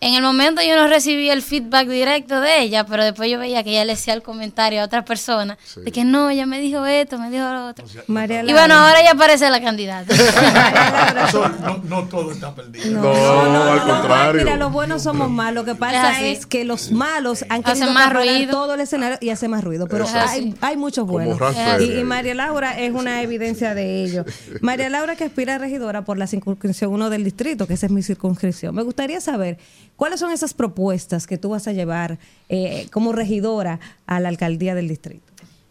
En 0.00 0.14
el 0.14 0.22
momento 0.22 0.62
yo 0.62 0.76
no 0.76 0.86
recibí 0.86 1.28
el 1.28 1.42
feedback 1.42 1.88
directo 1.88 2.40
de 2.40 2.60
ella, 2.62 2.86
pero 2.86 3.02
después 3.04 3.28
yo 3.28 3.38
veía 3.38 3.64
que 3.64 3.70
ella 3.70 3.84
le 3.84 3.94
decía 3.94 4.14
el 4.14 4.22
comentario 4.22 4.80
a 4.80 4.84
otra 4.84 5.04
persona 5.04 5.58
de 5.76 5.90
que 5.90 6.04
no, 6.04 6.30
ella 6.30 6.46
me 6.46 6.60
dijo 6.60 6.86
esto, 6.86 7.18
me 7.18 7.30
dijo 7.30 7.44
lo 7.44 7.66
otro. 7.68 7.84
María 8.06 8.42
Y 8.44 8.52
bueno, 8.52 8.74
ahora 8.74 9.00
ella 9.00 9.14
parece 9.16 9.50
la 9.50 9.60
candidata. 9.60 10.14
Eso, 11.28 11.48
no, 11.48 11.78
no 11.78 12.04
todo 12.08 12.30
está 12.30 12.54
perdido. 12.54 13.02
No, 13.02 13.62
al 13.72 13.82
contrario. 13.82 14.44
Mira, 14.44 14.56
los 14.56 14.72
buenos 14.72 15.02
somos 15.02 15.28
malos. 15.30 15.66
Lo 15.66 15.72
que 15.72 15.78
pasa 15.78 16.20
Es 16.24 16.46
que 16.46 16.64
los 16.64 16.92
malos 16.92 17.44
han 17.48 17.62
Hacen 17.64 17.88
querido 17.88 17.92
más 17.92 18.12
ruido. 18.12 18.50
todo 18.52 18.74
el 18.74 18.80
escenario 18.80 19.18
y 19.20 19.30
hace 19.30 19.48
más 19.48 19.64
ruido. 19.64 19.88
Pero 19.88 20.06
hay, 20.14 20.54
hay 20.60 20.76
muchos 20.76 21.06
buenos. 21.08 21.38
Y, 21.80 21.98
y 21.98 22.04
María 22.04 22.34
Laura 22.34 22.78
es 22.78 22.92
una 22.92 23.22
evidencia 23.22 23.74
de 23.74 24.04
ello. 24.04 24.24
María 24.60 24.88
Laura 24.90 25.16
que 25.16 25.24
aspira 25.24 25.56
a 25.56 25.58
regidora 25.58 26.02
por 26.02 26.18
la 26.18 26.28
circunscripción 26.28 26.92
1 26.92 27.10
del 27.10 27.24
distrito, 27.24 27.66
que 27.66 27.74
esa 27.74 27.86
es 27.86 27.92
mi 27.92 28.02
circunscripción. 28.02 28.74
Me 28.74 28.82
gustaría 28.82 29.20
saber 29.20 29.58
cuáles 29.98 30.20
son 30.20 30.30
esas 30.30 30.54
propuestas 30.54 31.26
que 31.26 31.38
tú 31.38 31.50
vas 31.50 31.66
a 31.66 31.72
llevar 31.72 32.18
eh, 32.48 32.88
como 32.92 33.12
regidora 33.12 33.80
a 34.06 34.20
la 34.20 34.28
alcaldía 34.28 34.76
del 34.76 34.88
distrito. 34.88 35.26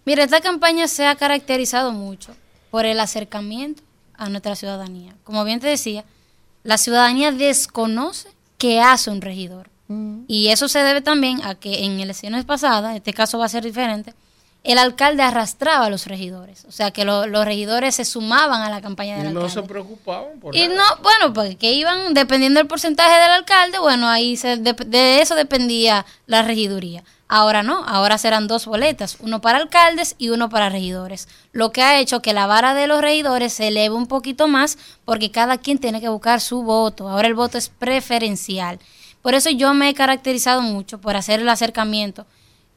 Mira, 0.06 0.24
esta 0.24 0.42
campaña 0.42 0.88
se 0.90 1.08
ha 1.08 1.16
caracterizado 1.16 1.94
mucho 1.94 2.36
por 2.70 2.86
el 2.86 3.00
acercamiento 3.00 3.82
a 4.16 4.28
nuestra 4.28 4.56
ciudadanía. 4.56 5.16
Como 5.24 5.46
bien 5.46 5.62
te 5.62 5.68
decía, 5.68 6.04
la 6.64 6.78
ciudadanía 6.78 7.32
desconoce 7.32 8.28
qué 8.58 8.82
hace 8.82 9.10
un 9.10 9.22
regidor. 9.22 9.70
Y 10.28 10.48
eso 10.50 10.68
se 10.68 10.80
debe 10.80 11.02
también 11.02 11.42
a 11.46 11.56
que 11.56 11.86
en 11.86 12.02
elecciones 12.02 12.44
pasadas, 12.44 12.94
este 12.98 13.14
caso 13.14 13.38
va 13.38 13.46
a 13.46 13.50
ser 13.50 13.64
diferente, 13.64 14.14
el 14.72 14.78
alcalde 14.78 15.24
arrastraba 15.24 15.86
a 15.86 15.90
los 15.90 16.06
regidores. 16.08 16.66
O 16.66 16.72
sea, 16.72 16.92
que 16.92 17.06
lo- 17.06 17.26
los 17.28 17.46
regidores 17.46 17.96
se 17.96 18.06
sumaban 18.06 18.62
a 18.62 18.70
la 18.70 18.82
campaña 18.82 19.18
del 19.18 19.32
Y 19.32 19.34
no 19.34 19.42
alcalde. 19.42 19.62
se 19.62 19.68
preocupaban 19.68 20.40
por 20.40 20.56
Y 20.56 20.68
nada. 20.68 20.76
no, 20.76 21.04
bueno, 21.04 21.34
pues 21.34 21.56
que 21.56 21.72
iban, 21.74 22.14
dependiendo 22.14 22.60
del 22.60 22.68
porcentaje 22.68 23.20
del 23.22 23.32
alcalde, 23.32 23.80
bueno, 23.80 24.08
ahí 24.10 24.38
se, 24.38 24.58
de, 24.58 24.74
de 24.74 25.22
eso 25.22 25.36
dependía 25.36 26.06
la 26.26 26.42
regiduría. 26.42 27.04
Ahora 27.30 27.62
no, 27.62 27.84
ahora 27.86 28.18
serán 28.18 28.48
dos 28.48 28.66
boletas, 28.68 29.18
uno 29.20 29.42
para 29.42 29.58
alcaldes 29.58 30.16
y 30.18 30.30
uno 30.30 30.48
para 30.50 30.70
regidores. 30.70 31.28
Lo 31.52 31.72
que 31.74 31.82
ha 31.82 32.00
hecho 32.00 32.22
que 32.22 32.32
la 32.34 32.46
vara 32.48 32.74
de 32.74 32.88
los 32.88 33.02
regidores 33.02 33.52
se 33.52 33.68
eleve 33.68 33.94
un 33.96 34.08
poquito 34.08 34.48
más 34.48 34.78
porque 35.04 35.30
cada 35.30 35.58
quien 35.58 35.78
tiene 35.78 36.00
que 36.00 36.08
buscar 36.08 36.40
su 36.40 36.64
voto. 36.64 37.10
Ahora 37.10 37.28
el 37.28 37.34
voto 37.34 37.58
es 37.58 37.68
preferencial. 37.68 38.80
Por 39.22 39.34
eso 39.34 39.50
yo 39.50 39.74
me 39.74 39.90
he 39.90 39.94
caracterizado 39.94 40.62
mucho 40.62 41.00
por 41.02 41.18
hacer 41.18 41.42
el 41.42 41.50
acercamiento. 41.50 42.26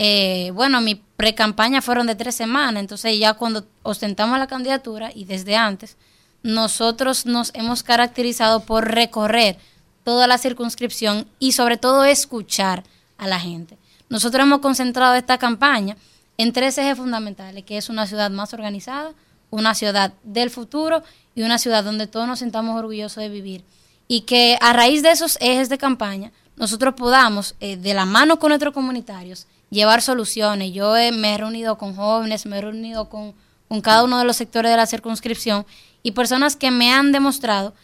Eh, 0.03 0.51
bueno, 0.55 0.81
mi 0.81 0.95
pre-campaña 0.95 1.83
fueron 1.83 2.07
de 2.07 2.15
tres 2.15 2.35
semanas, 2.35 2.81
entonces 2.81 3.19
ya 3.19 3.35
cuando 3.35 3.67
ostentamos 3.83 4.39
la 4.39 4.47
candidatura 4.47 5.11
y 5.15 5.27
desde 5.27 5.57
antes, 5.57 5.99
nosotros 6.43 7.27
nos 7.27 7.51
hemos 7.55 7.83
caracterizado 7.83 8.61
por 8.61 8.91
recorrer 8.91 9.59
toda 10.03 10.27
la 10.27 10.39
circunscripción 10.39 11.27
y 11.39 11.53
sobre 11.53 11.77
todo 11.77 12.07
escuchar 12.07 12.83
a 13.19 13.29
la 13.29 13.39
gente. 13.39 13.77
Nosotros 14.09 14.43
hemos 14.43 14.61
concentrado 14.61 15.17
esta 15.17 15.37
campaña 15.37 15.99
en 16.39 16.55
tres 16.55 16.79
ejes 16.79 16.97
fundamentales, 16.97 17.63
que 17.67 17.77
es 17.77 17.91
una 17.91 18.07
ciudad 18.07 18.31
más 18.31 18.55
organizada, 18.55 19.13
una 19.51 19.75
ciudad 19.75 20.15
del 20.23 20.49
futuro 20.49 21.03
y 21.35 21.43
una 21.43 21.59
ciudad 21.59 21.85
donde 21.85 22.07
todos 22.07 22.27
nos 22.27 22.39
sintamos 22.39 22.79
orgullosos 22.79 23.23
de 23.23 23.29
vivir. 23.29 23.65
Y 24.09 24.23
que 24.23 24.57
a 24.63 24.73
raíz 24.73 25.03
de 25.03 25.11
esos 25.11 25.37
ejes 25.43 25.69
de 25.69 25.77
campaña, 25.77 26.33
nosotros 26.57 26.95
podamos, 26.95 27.55
eh, 27.61 27.77
de 27.77 27.93
la 27.93 28.07
mano 28.07 28.39
con 28.39 28.49
nuestros 28.49 28.73
comunitarios, 28.73 29.47
llevar 29.71 30.03
soluciones. 30.03 30.73
Yo 30.73 30.97
eh, 30.97 31.13
me 31.13 31.35
he 31.35 31.39
reunido 31.39 31.79
con 31.79 31.95
jóvenes, 31.95 32.47
me 32.47 32.59
he 32.59 32.61
reunido 32.61 33.09
con, 33.09 33.35
con 33.69 33.81
cada 33.81 34.05
uno 34.05 34.19
de 34.19 34.25
los 34.25 34.37
sectores 34.37 34.71
de 34.71 34.77
la 34.77 34.87
circunscripción 34.87 35.65
y 36.03 36.13
personas 36.13 36.57
que 36.57 36.71
me 36.71 36.93
han 36.93 37.13
demostrado 37.13 37.75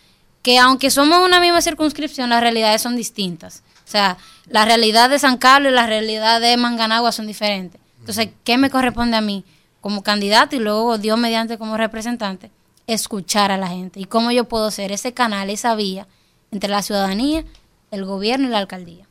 que 0.42 0.58
aunque 0.58 0.90
somos 0.90 1.24
una 1.24 1.40
misma 1.40 1.60
circunscripción, 1.60 2.30
las 2.30 2.40
realidades 2.40 2.80
son 2.80 2.94
distintas. 2.94 3.64
O 3.84 3.88
sea, 3.88 4.16
la 4.46 4.64
realidad 4.64 5.10
de 5.10 5.18
San 5.18 5.38
Carlos 5.38 5.72
y 5.72 5.74
la 5.74 5.86
realidad 5.86 6.40
de 6.40 6.56
Manganagua 6.56 7.10
son 7.10 7.26
diferentes. 7.26 7.80
Entonces, 7.98 8.28
¿qué 8.44 8.56
me 8.56 8.70
corresponde 8.70 9.16
a 9.16 9.20
mí 9.20 9.44
como 9.80 10.04
candidato 10.04 10.54
y 10.54 10.60
luego 10.60 10.98
Dios 10.98 11.18
mediante 11.18 11.58
como 11.58 11.76
representante? 11.76 12.52
Escuchar 12.86 13.50
a 13.50 13.56
la 13.56 13.68
gente. 13.68 13.98
¿Y 13.98 14.04
cómo 14.04 14.30
yo 14.30 14.44
puedo 14.44 14.70
ser 14.70 14.92
ese 14.92 15.12
canal, 15.12 15.50
esa 15.50 15.74
vía 15.74 16.06
entre 16.52 16.70
la 16.70 16.82
ciudadanía, 16.82 17.44
el 17.90 18.04
gobierno 18.04 18.46
y 18.46 18.50
la 18.50 18.58
alcaldía? 18.58 19.05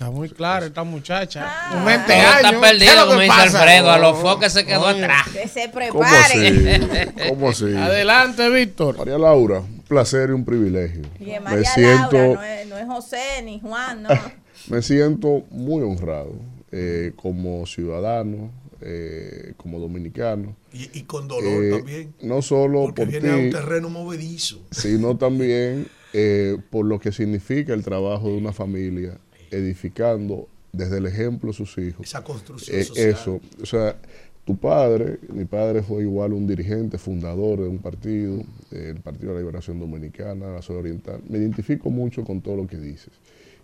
Está 0.00 0.10
muy 0.10 0.30
claro 0.30 0.64
esta 0.64 0.82
muchacha. 0.82 1.44
Ah. 1.46 1.76
Un 1.76 1.84
20 1.84 2.06
Todo 2.06 2.16
está 2.16 2.48
años. 2.48 2.60
perdido, 2.62 2.78
¿Qué 2.78 2.86
es 2.86 2.94
lo 2.96 3.04
como 3.06 3.18
que 3.18 3.24
dice 3.24 3.36
pasa? 3.36 3.58
Alfredo, 3.62 3.90
a 3.90 3.98
los 3.98 4.12
No, 4.16 4.20
foques 4.22 4.52
se 4.54 4.64
quedó 4.64 4.80
oye. 4.86 5.04
atrás. 5.04 5.28
Que 5.30 5.46
se 5.46 5.70
¿Cómo 5.90 6.02
así? 6.04 6.38
preparen. 6.38 7.12
¿Cómo 7.28 7.48
así? 7.50 7.64
Adelante, 7.76 8.48
Víctor. 8.48 8.96
María 8.96 9.18
Laura, 9.18 9.58
un 9.60 9.82
placer 9.86 10.30
y 10.30 10.32
un 10.32 10.46
privilegio. 10.46 11.02
Y 11.20 11.24
Me 11.26 11.40
María 11.40 11.64
siento, 11.70 12.16
Laura, 12.16 12.34
no 12.40 12.42
es, 12.44 12.66
no 12.68 12.78
es 12.78 12.86
José 12.86 13.42
ni 13.44 13.60
Juan, 13.60 14.04
no. 14.04 14.08
me 14.68 14.80
siento 14.80 15.44
muy 15.50 15.82
honrado 15.82 16.32
eh, 16.72 17.12
como 17.16 17.66
ciudadano, 17.66 18.50
eh, 18.80 19.52
como 19.58 19.78
dominicano. 19.80 20.56
Y, 20.72 20.98
y 20.98 21.02
con 21.02 21.28
dolor 21.28 21.62
Eh, 21.62 21.70
también. 21.76 22.14
No 22.22 22.40
solo 22.40 22.84
Porque 22.84 23.02
por 23.02 23.08
viene 23.10 23.30
a 23.32 23.36
un 23.36 23.50
terreno 23.50 23.90
movedizo. 23.90 24.62
sino 24.70 25.18
también 25.18 25.88
eh, 26.14 26.56
por 26.70 26.86
lo 26.86 26.98
que 26.98 27.12
significa 27.12 27.74
el 27.74 27.84
trabajo 27.84 28.28
de 28.28 28.38
una 28.38 28.54
familia, 28.54 29.18
edificando 29.50 30.48
desde 30.72 30.98
el 30.98 31.06
ejemplo 31.06 31.50
a 31.50 31.54
sus 31.54 31.76
hijos. 31.78 32.06
Esa 32.06 32.22
construcción 32.22 32.78
Eh, 32.78 32.84
social. 32.84 33.08
Eso, 33.10 33.40
o 33.62 33.66
sea, 33.66 33.96
tu 34.44 34.56
padre, 34.56 35.18
mi 35.32 35.44
padre 35.44 35.82
fue 35.82 36.02
igual 36.02 36.32
un 36.32 36.46
dirigente, 36.46 36.96
fundador 36.98 37.60
de 37.60 37.68
un 37.68 37.78
partido, 37.78 38.40
eh, 38.70 38.92
el 38.96 39.00
Partido 39.00 39.28
de 39.28 39.34
la 39.34 39.40
Liberación 39.40 39.78
Dominicana, 39.78 40.52
la 40.52 40.62
Zona 40.62 40.80
Oriental. 40.80 41.20
Me 41.28 41.38
identifico 41.38 41.90
mucho 41.90 42.24
con 42.24 42.40
todo 42.40 42.56
lo 42.56 42.66
que 42.66 42.76
dices. 42.78 43.12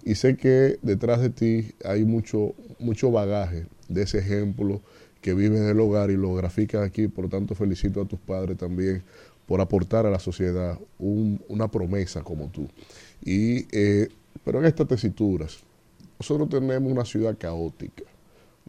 Y 0.04 0.14
sé 0.14 0.36
que 0.36 0.78
detrás 0.82 1.20
de 1.20 1.30
ti 1.30 1.72
hay 1.84 2.04
mucho, 2.04 2.54
mucho 2.78 3.10
bagaje 3.10 3.66
de 3.88 4.02
ese 4.02 4.18
ejemplo 4.18 4.80
que 5.20 5.34
vives 5.34 5.60
en 5.60 5.66
el 5.68 5.80
hogar 5.80 6.10
y 6.10 6.16
lo 6.16 6.34
graficas 6.34 6.82
aquí. 6.86 7.08
Por 7.08 7.24
lo 7.24 7.30
tanto, 7.30 7.54
felicito 7.56 8.00
a 8.02 8.04
tus 8.06 8.20
padres 8.20 8.56
también 8.56 9.02
por 9.46 9.60
aportar 9.60 10.06
a 10.06 10.10
la 10.10 10.20
sociedad 10.20 10.78
un- 10.98 11.40
una 11.48 11.68
promesa 11.68 12.22
como 12.22 12.48
tú. 12.48 12.68
Y, 13.24 13.66
eh, 13.76 14.08
pero 14.44 14.60
en 14.60 14.66
estas 14.66 14.86
tesituras, 14.86 15.58
nosotros 16.18 16.48
tenemos 16.48 16.90
una 16.90 17.04
ciudad 17.04 17.36
caótica. 17.38 18.04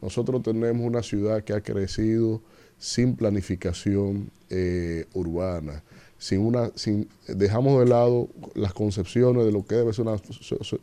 Nosotros 0.01 0.43
tenemos 0.43 0.85
una 0.85 1.01
ciudad 1.01 1.43
que 1.43 1.53
ha 1.53 1.61
crecido 1.61 2.41
sin 2.77 3.15
planificación 3.15 4.29
eh, 4.49 5.05
urbana, 5.13 5.83
sin 6.17 6.39
una, 6.41 6.71
sin, 6.75 7.07
dejamos 7.27 7.79
de 7.79 7.87
lado 7.87 8.27
las 8.53 8.73
concepciones 8.73 9.45
de 9.45 9.51
lo 9.51 9.65
que 9.65 9.75
debe 9.75 9.93
ser 9.93 10.05
una, 10.07 10.21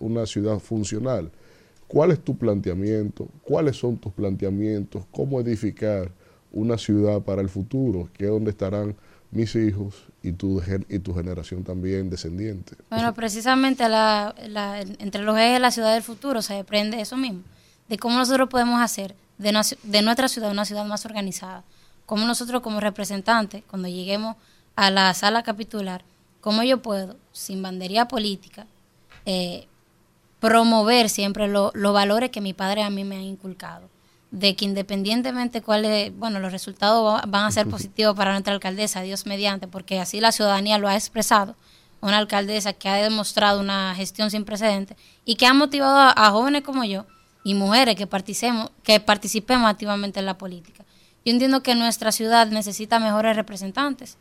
una 0.00 0.26
ciudad 0.26 0.58
funcional. 0.58 1.30
¿Cuál 1.86 2.10
es 2.10 2.20
tu 2.20 2.36
planteamiento? 2.36 3.28
¿Cuáles 3.42 3.76
son 3.76 3.96
tus 3.98 4.12
planteamientos? 4.12 5.04
¿Cómo 5.12 5.40
edificar 5.40 6.10
una 6.50 6.78
ciudad 6.78 7.22
para 7.22 7.40
el 7.40 7.48
futuro? 7.48 8.08
Que 8.14 8.24
es 8.24 8.30
donde 8.30 8.50
estarán 8.50 8.96
mis 9.30 9.54
hijos 9.54 10.08
y 10.24 10.32
tu, 10.32 10.60
y 10.88 10.98
tu 10.98 11.14
generación 11.14 11.62
también 11.62 12.08
descendiente. 12.10 12.74
Bueno, 12.90 13.12
precisamente 13.14 13.88
la- 13.88 14.34
la- 14.48 14.80
entre 14.80 15.22
los 15.22 15.36
ejes 15.38 15.52
de 15.52 15.58
la 15.60 15.70
ciudad 15.70 15.92
del 15.94 16.02
futuro 16.02 16.40
se 16.42 16.54
desprende 16.54 17.00
eso 17.00 17.16
mismo, 17.16 17.42
de 17.88 17.98
cómo 17.98 18.16
nosotros 18.16 18.48
podemos 18.48 18.80
hacer 18.80 19.14
de, 19.38 19.52
nuestra 20.02 20.28
ciudad 20.28 20.50
una 20.50 20.64
ciudad 20.64 20.84
más 20.86 21.04
organizada, 21.04 21.62
cómo 22.06 22.24
nosotros 22.26 22.62
como 22.62 22.80
representantes, 22.80 23.62
cuando 23.68 23.86
lleguemos 23.88 24.36
a 24.76 24.90
la 24.90 25.12
sala 25.14 25.42
capitular, 25.42 26.02
cómo 26.40 26.62
yo 26.62 26.80
puedo, 26.82 27.16
sin 27.32 27.62
bandería 27.62 28.08
política, 28.08 28.66
eh, 29.26 29.66
promover 30.40 31.08
siempre 31.08 31.48
lo- 31.48 31.70
los 31.74 31.92
valores 31.94 32.30
que 32.30 32.40
mi 32.40 32.52
padre 32.52 32.82
a 32.82 32.90
mí 32.90 33.04
me 33.04 33.16
ha 33.16 33.22
inculcado, 33.22 33.88
de 34.34 34.56
que 34.56 34.64
independientemente 34.64 35.62
cuáles, 35.62 36.12
bueno, 36.18 36.40
los 36.40 36.50
resultados 36.50 37.06
va- 37.06 37.22
van 37.28 37.44
a 37.44 37.52
ser 37.52 37.68
positivos 37.68 38.16
para 38.16 38.32
nuestra 38.32 38.52
alcaldesa, 38.52 39.00
Dios 39.02 39.26
mediante, 39.26 39.68
porque 39.68 40.00
así 40.00 40.20
la 40.20 40.32
ciudadanía 40.32 40.76
lo 40.78 40.88
ha 40.88 40.96
expresado, 40.96 41.54
una 42.00 42.18
alcaldesa 42.18 42.72
que 42.72 42.88
ha 42.88 42.96
demostrado 42.96 43.60
una 43.60 43.94
gestión 43.94 44.32
sin 44.32 44.44
precedentes 44.44 44.96
y 45.24 45.36
que 45.36 45.46
ha 45.46 45.54
motivado 45.54 45.96
a, 45.98 46.12
a 46.16 46.30
jóvenes 46.32 46.62
como 46.62 46.84
yo 46.84 47.06
y 47.44 47.54
mujeres 47.54 47.94
que 47.94 48.08
participemos, 48.08 48.70
que 48.82 48.98
participemos 48.98 49.70
activamente 49.70 50.18
en 50.18 50.26
la 50.26 50.36
política. 50.36 50.84
Yo 51.24 51.32
entiendo 51.32 51.62
que 51.62 51.76
nuestra 51.76 52.10
ciudad 52.10 52.48
necesita 52.48 52.98
mejores 52.98 53.36
representantes, 53.36 54.18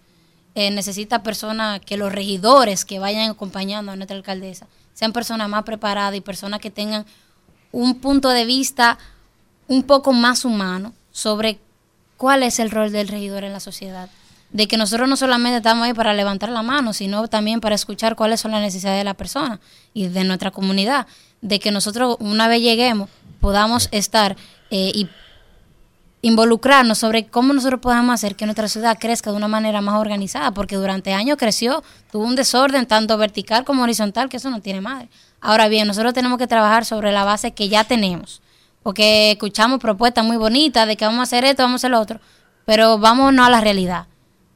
eh, 0.53 0.69
necesita 0.69 1.23
personas, 1.23 1.79
que 1.79 1.97
los 1.97 2.11
regidores 2.13 2.85
que 2.85 2.99
vayan 2.99 3.31
acompañando 3.31 3.91
a 3.91 3.95
nuestra 3.95 4.15
alcaldesa 4.15 4.67
sean 4.93 5.11
personas 5.11 5.49
más 5.49 5.63
preparadas 5.63 6.15
y 6.15 6.21
personas 6.21 6.59
que 6.59 6.69
tengan 6.69 7.05
un 7.71 7.95
punto 7.95 8.29
de 8.29 8.45
vista 8.45 8.99
un 9.73 9.83
poco 9.83 10.13
más 10.13 10.45
humano 10.45 10.93
sobre 11.11 11.59
cuál 12.17 12.43
es 12.43 12.59
el 12.59 12.71
rol 12.71 12.91
del 12.91 13.07
regidor 13.07 13.43
en 13.43 13.53
la 13.53 13.59
sociedad. 13.59 14.09
De 14.51 14.67
que 14.67 14.77
nosotros 14.77 15.09
no 15.09 15.17
solamente 15.17 15.57
estamos 15.57 15.83
ahí 15.83 15.93
para 15.93 16.13
levantar 16.13 16.49
la 16.49 16.61
mano, 16.61 16.93
sino 16.93 17.27
también 17.27 17.59
para 17.59 17.73
escuchar 17.73 18.15
cuáles 18.15 18.39
son 18.39 18.51
las 18.51 18.61
necesidades 18.61 18.99
de 18.99 19.03
la 19.03 19.15
persona 19.15 19.59
y 19.93 20.07
de 20.07 20.23
nuestra 20.23 20.51
comunidad. 20.51 21.07
De 21.41 21.59
que 21.59 21.71
nosotros, 21.71 22.17
una 22.19 22.47
vez 22.47 22.61
lleguemos, 22.61 23.09
podamos 23.41 23.89
estar 23.91 24.37
eh, 24.69 24.91
y 24.93 25.09
involucrarnos 26.21 26.99
sobre 26.99 27.25
cómo 27.25 27.51
nosotros 27.51 27.81
podemos 27.81 28.13
hacer 28.13 28.35
que 28.35 28.45
nuestra 28.45 28.69
ciudad 28.69 28.97
crezca 28.99 29.31
de 29.31 29.37
una 29.37 29.47
manera 29.47 29.81
más 29.81 29.99
organizada, 29.99 30.51
porque 30.51 30.77
durante 30.77 31.13
años 31.13 31.37
creció, 31.37 31.83
tuvo 32.11 32.23
un 32.23 32.35
desorden 32.35 32.85
tanto 32.85 33.17
vertical 33.17 33.65
como 33.65 33.83
horizontal, 33.83 34.29
que 34.29 34.37
eso 34.37 34.49
no 34.49 34.61
tiene 34.61 34.81
madre. 34.81 35.09
Ahora 35.41 35.67
bien, 35.67 35.87
nosotros 35.87 36.13
tenemos 36.13 36.37
que 36.37 36.47
trabajar 36.47 36.85
sobre 36.85 37.11
la 37.11 37.25
base 37.25 37.51
que 37.51 37.67
ya 37.67 37.83
tenemos, 37.83 38.41
porque 38.83 39.31
escuchamos 39.31 39.79
propuestas 39.79 40.25
muy 40.25 40.37
bonitas 40.37 40.87
de 40.87 40.97
que 40.97 41.05
vamos 41.05 41.19
a 41.19 41.23
hacer 41.23 41.45
esto, 41.45 41.63
vamos 41.63 41.79
a 41.79 41.81
hacer 41.81 41.91
lo 41.91 41.99
otro, 41.99 42.19
pero 42.65 42.97
vámonos 42.99 43.47
a 43.47 43.49
la 43.49 43.61
realidad. 43.61 44.07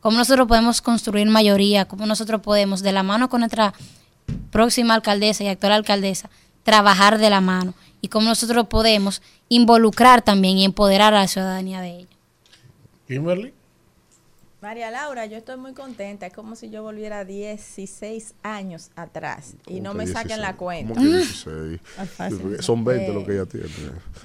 ¿Cómo 0.02 0.18
nosotros 0.18 0.48
podemos 0.48 0.82
construir 0.82 1.28
mayoría? 1.28 1.86
¿Cómo 1.86 2.06
nosotros 2.06 2.42
podemos, 2.42 2.82
de 2.82 2.92
la 2.92 3.04
mano 3.04 3.30
con 3.30 3.40
nuestra 3.40 3.74
próxima 4.52 4.94
alcaldesa 4.94 5.44
y 5.44 5.48
actual 5.48 5.74
alcaldesa, 5.74 6.30
trabajar 6.64 7.18
de 7.18 7.30
la 7.30 7.42
mano? 7.42 7.74
Y 8.02 8.10
cómo 8.10 8.28
nosotros 8.28 8.68
podemos 8.68 9.22
involucrar 9.50 10.22
también 10.22 10.58
y 10.58 10.66
empoderar 10.66 11.14
a 11.14 11.22
la 11.22 11.28
ciudadanía 11.28 11.82
de 11.82 12.00
ello. 12.00 12.08
Kimberly. 13.08 13.54
María 14.68 14.92
Laura, 14.92 15.26
yo 15.26 15.38
estoy 15.38 15.56
muy 15.56 15.72
contenta. 15.72 16.26
Es 16.26 16.34
como 16.34 16.58
si 16.58 16.70
yo 16.70 16.84
volviera 16.84 17.24
16 17.24 18.36
años 18.44 18.92
atrás 18.98 19.56
y 19.66 19.80
no 19.80 19.92
¿Cómo 19.92 20.00
me 20.00 20.06
que 20.08 20.12
saquen 20.12 20.40
16? 20.40 20.42
la 20.42 20.58
cuenta. 20.58 20.94
¿Cómo 20.94 21.06
que 21.10 21.16
16? 21.20 21.80
Ah, 21.98 22.06
fácil. 22.06 22.62
Son 22.62 22.84
20 22.84 23.06
Eh, 23.06 23.14
lo 23.14 23.26
que 23.26 23.32
ella 23.32 23.46
tiene. 23.46 23.70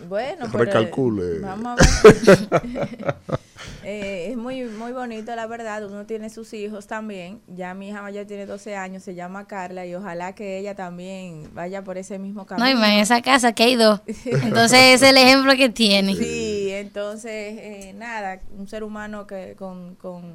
Bueno, 0.08 0.46
pero 0.50 0.64
Recalcule. 0.64 1.38
Vamos 1.38 1.78
a 1.78 2.08
ver. 2.08 3.16
Eh, 3.84 4.28
es 4.30 4.36
muy 4.36 4.62
muy 4.64 4.92
bonito, 4.92 5.34
la 5.34 5.46
verdad. 5.46 5.84
Uno 5.84 6.06
tiene 6.06 6.30
sus 6.30 6.52
hijos 6.52 6.86
también. 6.86 7.40
Ya 7.48 7.74
mi 7.74 7.88
hija 7.88 8.02
mayor 8.02 8.26
tiene 8.26 8.46
12 8.46 8.76
años, 8.76 9.02
se 9.02 9.14
llama 9.14 9.46
Carla 9.46 9.86
y 9.86 9.94
ojalá 9.94 10.34
que 10.34 10.58
ella 10.58 10.74
también 10.74 11.50
vaya 11.52 11.82
por 11.82 11.98
ese 11.98 12.18
mismo 12.18 12.46
camino. 12.46 12.64
No, 12.64 12.70
y 12.70 12.74
más 12.74 12.90
en 12.90 12.98
esa 13.00 13.22
casa 13.22 13.52
que 13.52 13.64
hay 13.64 13.76
dos. 13.76 14.00
Entonces 14.24 14.78
ese 14.78 14.94
es 14.94 15.02
el 15.02 15.16
ejemplo 15.16 15.56
que 15.56 15.68
tiene. 15.68 16.14
Sí, 16.14 16.70
entonces, 16.70 17.32
eh, 17.32 17.94
nada, 17.96 18.40
un 18.56 18.68
ser 18.68 18.84
humano 18.84 19.26
que 19.26 19.54
con, 19.56 19.96
con, 19.96 20.31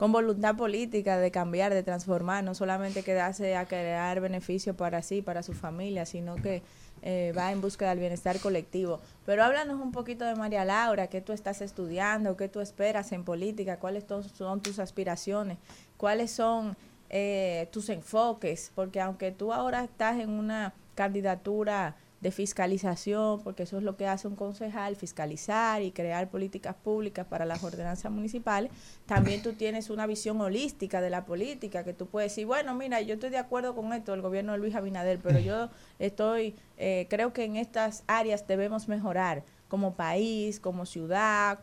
con 0.00 0.12
voluntad 0.12 0.56
política 0.56 1.18
de 1.18 1.30
cambiar, 1.30 1.74
de 1.74 1.82
transformar, 1.82 2.42
no 2.42 2.54
solamente 2.54 3.02
quedarse 3.02 3.54
a 3.54 3.66
crear 3.66 4.18
beneficios 4.20 4.74
para 4.74 5.02
sí, 5.02 5.20
para 5.20 5.42
su 5.42 5.52
familia, 5.52 6.06
sino 6.06 6.36
que 6.36 6.62
eh, 7.02 7.34
va 7.36 7.52
en 7.52 7.60
búsqueda 7.60 7.90
del 7.90 7.98
bienestar 7.98 8.40
colectivo. 8.40 9.00
Pero 9.26 9.44
háblanos 9.44 9.78
un 9.78 9.92
poquito 9.92 10.24
de 10.24 10.34
María 10.36 10.64
Laura, 10.64 11.08
qué 11.08 11.20
tú 11.20 11.34
estás 11.34 11.60
estudiando, 11.60 12.34
qué 12.38 12.48
tú 12.48 12.60
esperas 12.60 13.12
en 13.12 13.24
política, 13.24 13.76
cuáles 13.76 14.06
son 14.32 14.62
tus 14.62 14.78
aspiraciones, 14.78 15.58
cuáles 15.98 16.30
son 16.30 16.78
eh, 17.10 17.68
tus 17.70 17.90
enfoques, 17.90 18.72
porque 18.74 19.02
aunque 19.02 19.32
tú 19.32 19.52
ahora 19.52 19.84
estás 19.84 20.18
en 20.18 20.30
una 20.30 20.72
candidatura 20.94 21.94
de 22.20 22.30
fiscalización, 22.30 23.42
porque 23.42 23.62
eso 23.62 23.78
es 23.78 23.82
lo 23.82 23.96
que 23.96 24.06
hace 24.06 24.28
un 24.28 24.36
concejal, 24.36 24.94
fiscalizar 24.96 25.82
y 25.82 25.90
crear 25.90 26.28
políticas 26.28 26.74
públicas 26.74 27.26
para 27.26 27.46
las 27.46 27.64
ordenanzas 27.64 28.12
municipales, 28.12 28.70
también 29.06 29.42
tú 29.42 29.54
tienes 29.54 29.88
una 29.88 30.06
visión 30.06 30.40
holística 30.40 31.00
de 31.00 31.10
la 31.10 31.24
política, 31.24 31.82
que 31.82 31.94
tú 31.94 32.06
puedes 32.06 32.32
decir, 32.32 32.46
bueno, 32.46 32.74
mira, 32.74 33.00
yo 33.00 33.14
estoy 33.14 33.30
de 33.30 33.38
acuerdo 33.38 33.74
con 33.74 33.92
esto, 33.92 34.12
el 34.12 34.20
gobierno 34.20 34.52
de 34.52 34.58
Luis 34.58 34.74
Abinader, 34.74 35.18
pero 35.22 35.38
yo 35.38 35.70
estoy, 35.98 36.54
eh, 36.76 37.06
creo 37.08 37.32
que 37.32 37.44
en 37.44 37.56
estas 37.56 38.04
áreas 38.06 38.46
debemos 38.46 38.86
mejorar 38.88 39.42
como 39.68 39.94
país, 39.94 40.60
como 40.60 40.84
ciudad, 40.84 41.60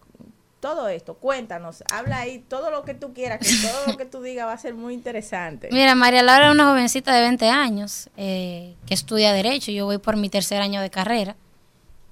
todo 0.59 0.87
esto, 0.87 1.13
cuéntanos, 1.15 1.83
habla 1.91 2.19
ahí 2.19 2.39
todo 2.39 2.71
lo 2.71 2.83
que 2.83 2.93
tú 2.93 3.13
quieras, 3.13 3.39
que 3.39 3.67
todo 3.67 3.87
lo 3.87 3.97
que 3.97 4.05
tú 4.05 4.21
digas 4.21 4.47
va 4.47 4.53
a 4.53 4.57
ser 4.57 4.73
muy 4.73 4.93
interesante. 4.93 5.69
Mira, 5.71 5.93
María 5.95 6.23
Laura 6.23 6.47
es 6.47 6.53
una 6.53 6.65
jovencita 6.65 7.13
de 7.13 7.21
20 7.21 7.49
años 7.49 8.09
eh, 8.17 8.75
que 8.85 8.93
estudia 8.93 9.33
Derecho. 9.33 9.71
Yo 9.71 9.85
voy 9.85 9.99
por 9.99 10.17
mi 10.17 10.29
tercer 10.29 10.61
año 10.61 10.81
de 10.81 10.89
carrera. 10.89 11.35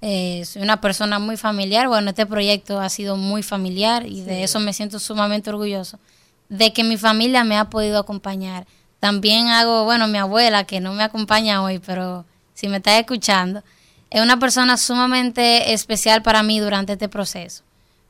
Eh, 0.02 0.44
soy 0.46 0.62
una 0.62 0.80
persona 0.80 1.18
muy 1.18 1.38
familiar. 1.38 1.88
Bueno, 1.88 2.10
este 2.10 2.28
proyecto 2.28 2.80
ha 2.80 2.90
sido 2.90 3.18
muy 3.18 3.42
familiar 3.42 4.06
y 4.06 4.22
de 4.22 4.44
eso 4.44 4.60
me 4.60 4.74
siento 4.74 5.00
sumamente 5.00 5.50
orgulloso. 5.50 6.00
De 6.48 6.72
que 6.74 6.84
mi 6.84 6.98
familia 6.98 7.44
me 7.44 7.58
ha 7.58 7.72
podido 7.72 7.98
acompañar. 7.98 8.68
También 9.00 9.48
hago, 9.48 9.84
bueno, 9.86 10.08
mi 10.08 10.20
abuela, 10.20 10.66
que 10.66 10.80
no 10.80 10.94
me 10.94 11.04
acompaña 11.04 11.64
hoy, 11.64 11.80
pero 11.80 12.26
si 12.54 12.68
me 12.68 12.78
está 12.78 12.98
escuchando, 13.00 13.64
es 14.12 14.22
una 14.22 14.38
persona 14.38 14.78
sumamente 14.78 15.74
especial 15.74 16.22
para 16.22 16.44
mí 16.44 16.60
durante 16.60 16.94
este 16.94 17.10
proceso. 17.10 17.65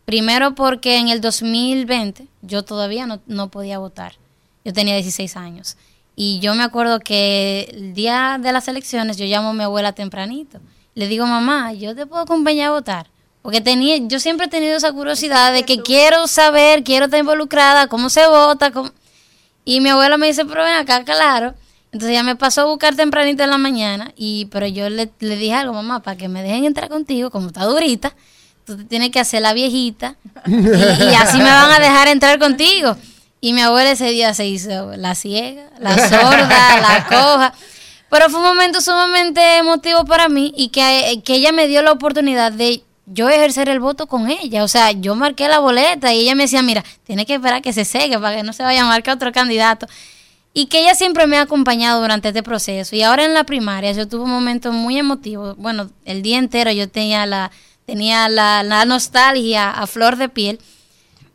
Primero 0.06 0.54
porque 0.56 0.98
en 0.98 1.10
el 1.10 1.20
2020 1.22 2.28
yo 2.42 2.64
todavía 2.64 3.06
no, 3.08 3.20
no 3.28 3.50
podía 3.50 3.80
votar. 3.80 4.14
Yo 4.64 4.74
tenía 4.74 4.96
16 4.96 5.36
años. 5.36 5.78
Y 6.16 6.40
yo 6.40 6.56
me 6.56 6.64
acuerdo 6.64 7.00
que 7.00 7.70
el 7.74 7.94
día 7.94 8.38
de 8.42 8.52
las 8.52 8.68
elecciones 8.68 9.18
yo 9.18 9.26
llamo 9.26 9.50
a 9.50 9.54
mi 9.54 9.64
abuela 9.64 9.94
tempranito. 9.94 10.60
Le 10.94 11.08
digo, 11.08 11.26
mamá, 11.26 11.74
yo 11.74 11.96
te 11.96 12.06
puedo 12.06 12.22
acompañar 12.22 12.68
a 12.68 12.72
votar. 12.72 13.08
Porque 13.42 13.62
tenía, 13.62 13.98
yo 13.98 14.20
siempre 14.20 14.46
he 14.46 14.50
tenido 14.50 14.78
esa 14.78 14.92
curiosidad 14.94 15.54
de 15.54 15.64
que 15.64 15.82
quiero 15.82 16.26
saber, 16.28 16.84
quiero 16.84 17.06
estar 17.06 17.20
involucrada, 17.20 17.88
cómo 17.88 18.10
se 18.10 18.26
vota. 18.28 18.72
cómo- 18.72 18.92
Y 19.66 19.82
mi 19.82 19.90
abuela 19.90 20.18
me 20.18 20.28
dice, 20.28 20.46
pero 20.46 20.64
ven 20.64 20.74
acá, 20.74 21.04
claro. 21.04 21.54
Entonces 21.92 22.10
ella 22.12 22.24
me 22.24 22.36
pasó 22.36 22.62
a 22.62 22.66
buscar 22.66 22.96
tempranito 22.96 23.44
en 23.44 23.50
la 23.50 23.58
mañana. 23.58 24.14
y 24.16 24.46
Pero 24.46 24.68
yo 24.68 24.90
le, 24.90 25.12
le 25.20 25.36
dije 25.36 25.54
algo, 25.54 25.74
mamá, 25.74 26.02
para 26.02 26.16
que 26.18 26.28
me 26.28 26.42
dejen 26.44 26.66
entrar 26.66 26.90
contigo, 26.90 27.30
como 27.30 27.48
está 27.48 27.66
durita, 27.66 28.16
tú 28.66 28.78
te 28.78 28.84
tienes 28.84 29.12
que 29.12 29.20
hacer 29.20 29.42
la 29.42 29.54
viejita. 29.54 30.16
y, 30.48 30.54
y 30.54 31.14
así 31.16 31.38
me 31.38 31.44
van 31.44 31.72
a 31.72 31.80
dejar 31.80 32.08
entrar 32.08 32.40
contigo. 32.40 32.98
Y 33.46 33.54
mi 33.54 33.62
abuela 33.62 33.92
ese 33.92 34.10
día 34.10 34.34
se 34.34 34.48
hizo 34.48 34.98
la 34.98 35.14
ciega, 35.14 35.70
la 35.80 35.96
sorda, 36.10 36.80
la 36.82 37.06
coja. 37.08 37.54
Pero 38.10 38.30
fue 38.30 38.40
un 38.40 38.46
momento 38.46 38.82
sumamente 38.82 39.58
emotivo 39.58 40.06
para 40.06 40.30
mí 40.30 40.54
y 40.56 40.70
que, 40.70 41.22
que 41.24 41.36
ella 41.36 41.52
me 41.52 41.68
dio 41.68 41.82
la 41.82 41.92
oportunidad 41.92 42.52
de 42.52 42.84
yo 43.06 43.30
ejercer 43.30 43.70
el 43.70 43.80
voto 43.80 44.08
con 44.08 44.30
ella. 44.30 44.64
O 44.64 44.68
sea, 44.68 44.92
yo 44.92 45.16
marqué 45.16 45.48
la 45.48 45.60
boleta 45.60 46.14
y 46.14 46.22
ella 46.22 46.34
me 46.34 46.44
decía, 46.44 46.62
mira, 46.62 46.84
tiene 47.04 47.26
que 47.26 47.36
esperar 47.36 47.62
que 47.62 47.74
se 47.74 47.86
seque 47.86 48.18
para 48.18 48.38
que 48.38 48.44
no 48.44 48.54
se 48.54 48.64
vaya 48.64 48.82
a 48.82 48.88
marcar 48.88 49.16
otro 49.16 49.32
candidato. 49.32 49.86
Y 50.54 50.68
que 50.68 50.80
ella 50.80 50.96
siempre 50.96 51.28
me 51.28 51.38
ha 51.38 51.42
acompañado 51.42 52.02
durante 52.02 52.30
este 52.30 52.42
proceso. 52.42 52.96
Y 52.96 53.04
ahora 53.04 53.26
en 53.26 53.34
la 53.34 53.44
primaria 53.44 53.92
yo 53.92 54.08
tuve 54.08 54.24
un 54.24 54.32
momento 54.32 54.72
muy 54.72 54.98
emotivo. 54.98 55.54
Bueno, 55.56 55.90
el 56.06 56.22
día 56.22 56.38
entero 56.38 56.72
yo 56.72 56.90
tenía 56.90 57.26
la, 57.26 57.52
tenía 57.86 58.28
la, 58.30 58.64
la 58.64 58.86
nostalgia 58.86 59.70
a 59.72 59.88
flor 59.88 60.16
de 60.16 60.30
piel. 60.30 60.60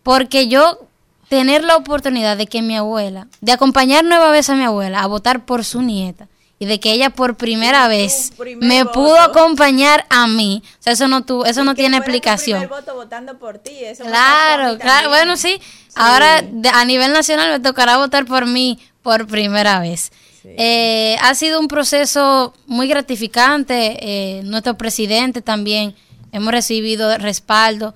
Porque 0.03 0.49
yo 0.49 0.81
tener 1.29 1.63
la 1.63 1.77
oportunidad 1.77 2.37
de 2.37 2.47
que 2.47 2.63
mi 2.63 2.77
abuela, 2.77 3.29
de 3.41 3.53
acompañar 3.53 4.05
nueva 4.05 4.31
vez 4.31 4.51
a 4.51 4.55
mi 4.57 4.65
abuela 4.65 5.01
a 5.01 5.07
votar 5.07 5.45
por 5.45 5.65
su 5.65 5.83
nieta 5.83 6.27
y 6.59 6.67
de 6.67 6.81
que 6.81 6.93
ella 6.93 7.11
por 7.11 7.37
primera 7.37 7.87
vez 7.89 8.33
me 8.61 8.85
pudo 8.85 9.19
acompañar 9.21 10.05
a 10.11 10.27
mí, 10.27 10.63
o 10.79 10.83
sea, 10.83 10.93
eso 10.95 11.09
no 11.09 11.25
tu, 11.25 11.45
eso 11.45 11.65
no 11.65 11.75
tiene 11.75 11.97
explicación. 11.99 12.69
voto 12.69 12.95
votando 12.95 13.39
por 13.39 13.59
ti. 13.59 13.71
Eso 13.83 14.05
Claro, 14.05 14.77
claro, 14.79 15.09
bueno, 15.09 15.37
sí. 15.37 15.61
Ahora 15.95 16.43
de- 16.43 16.69
a 16.69 16.85
nivel 16.85 17.13
nacional 17.13 17.51
me 17.53 17.61
tocará 17.61 17.97
votar 17.97 18.25
por 18.27 18.47
mí 18.47 18.79
por 19.03 19.27
primera 19.27 19.79
vez. 19.81 20.11
Eh, 20.45 21.17
ha 21.23 21.35
sido 21.35 21.61
un 21.61 21.69
proceso 21.69 22.55
muy 22.67 22.89
gratificante. 22.89 23.99
eh, 24.01 24.43
nuestro 24.45 24.77
presidente 24.77 25.43
también 25.43 25.95
hemos 26.33 26.53
recibido 26.53 27.17
respaldo 27.19 27.95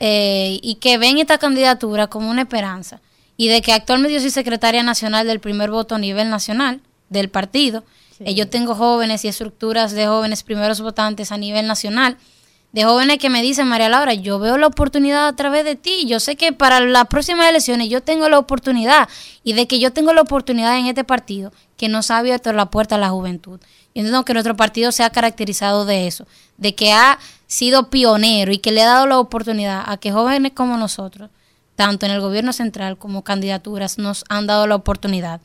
eh, 0.00 0.58
y 0.62 0.76
que 0.76 0.98
ven 0.98 1.18
esta 1.18 1.38
candidatura 1.38 2.06
como 2.06 2.30
una 2.30 2.42
esperanza. 2.42 3.00
Y 3.36 3.48
de 3.48 3.62
que 3.62 3.72
actualmente 3.72 4.14
yo 4.14 4.20
soy 4.20 4.30
secretaria 4.30 4.82
nacional 4.82 5.26
del 5.26 5.40
primer 5.40 5.70
voto 5.70 5.96
a 5.96 5.98
nivel 5.98 6.30
nacional 6.30 6.80
del 7.08 7.28
partido. 7.28 7.84
Eh, 8.20 8.34
yo 8.34 8.48
tengo 8.48 8.74
jóvenes 8.74 9.24
y 9.24 9.28
estructuras 9.28 9.92
de 9.92 10.06
jóvenes 10.06 10.42
primeros 10.42 10.80
votantes 10.80 11.32
a 11.32 11.36
nivel 11.36 11.66
nacional 11.66 12.16
de 12.74 12.82
jóvenes 12.82 13.18
que 13.18 13.30
me 13.30 13.40
dicen, 13.40 13.68
María 13.68 13.88
Laura, 13.88 14.14
yo 14.14 14.40
veo 14.40 14.58
la 14.58 14.66
oportunidad 14.66 15.28
a 15.28 15.36
través 15.36 15.64
de 15.64 15.76
ti. 15.76 16.06
Yo 16.08 16.18
sé 16.18 16.34
que 16.34 16.52
para 16.52 16.80
las 16.80 17.06
próximas 17.06 17.48
elecciones 17.48 17.88
yo 17.88 18.00
tengo 18.00 18.28
la 18.28 18.36
oportunidad 18.36 19.08
y 19.44 19.52
de 19.52 19.68
que 19.68 19.78
yo 19.78 19.92
tengo 19.92 20.12
la 20.12 20.22
oportunidad 20.22 20.76
en 20.76 20.86
este 20.86 21.04
partido 21.04 21.52
que 21.76 21.88
nos 21.88 22.10
ha 22.10 22.18
abierto 22.18 22.52
la 22.52 22.70
puerta 22.70 22.96
a 22.96 22.98
la 22.98 23.10
juventud. 23.10 23.60
Y 23.94 24.00
entiendo 24.00 24.24
que 24.24 24.32
nuestro 24.32 24.56
partido 24.56 24.90
se 24.90 25.04
ha 25.04 25.10
caracterizado 25.10 25.84
de 25.84 26.08
eso, 26.08 26.26
de 26.56 26.74
que 26.74 26.92
ha 26.92 27.20
sido 27.46 27.90
pionero 27.90 28.52
y 28.52 28.58
que 28.58 28.72
le 28.72 28.82
ha 28.82 28.86
dado 28.86 29.06
la 29.06 29.18
oportunidad 29.18 29.84
a 29.86 29.96
que 29.96 30.12
jóvenes 30.12 30.52
como 30.52 30.76
nosotros, 30.76 31.30
tanto 31.76 32.06
en 32.06 32.12
el 32.12 32.20
gobierno 32.20 32.52
central 32.52 32.98
como 32.98 33.22
candidaturas, 33.22 33.98
nos 33.98 34.24
han 34.28 34.46
dado 34.46 34.66
la 34.66 34.76
oportunidad. 34.76 35.40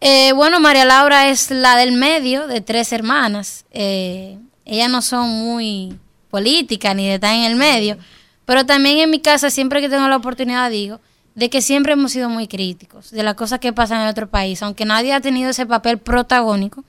Eh, 0.00 0.32
bueno, 0.32 0.60
María 0.60 0.84
Laura 0.84 1.28
es 1.28 1.50
la 1.50 1.76
del 1.76 1.92
medio 1.92 2.46
de 2.46 2.60
tres 2.60 2.92
hermanas. 2.92 3.64
Eh, 3.70 4.38
ellas 4.64 4.90
no 4.90 5.02
son 5.02 5.28
muy 5.28 5.98
políticas 6.30 6.94
ni 6.94 7.06
de 7.06 7.14
estar 7.14 7.34
en 7.34 7.44
el 7.44 7.56
medio, 7.56 7.98
pero 8.44 8.64
también 8.66 8.98
en 8.98 9.10
mi 9.10 9.20
casa, 9.20 9.50
siempre 9.50 9.80
que 9.80 9.88
tengo 9.88 10.08
la 10.08 10.16
oportunidad, 10.16 10.70
digo 10.70 11.00
de 11.38 11.50
que 11.50 11.62
siempre 11.62 11.92
hemos 11.92 12.10
sido 12.10 12.28
muy 12.28 12.48
críticos 12.48 13.12
de 13.12 13.22
las 13.22 13.34
cosas 13.34 13.60
que 13.60 13.72
pasan 13.72 14.02
en 14.02 14.08
otro 14.08 14.28
país, 14.28 14.60
aunque 14.60 14.84
nadie 14.84 15.12
ha 15.12 15.20
tenido 15.20 15.50
ese 15.50 15.66
papel 15.66 15.98
protagónico. 15.98 16.82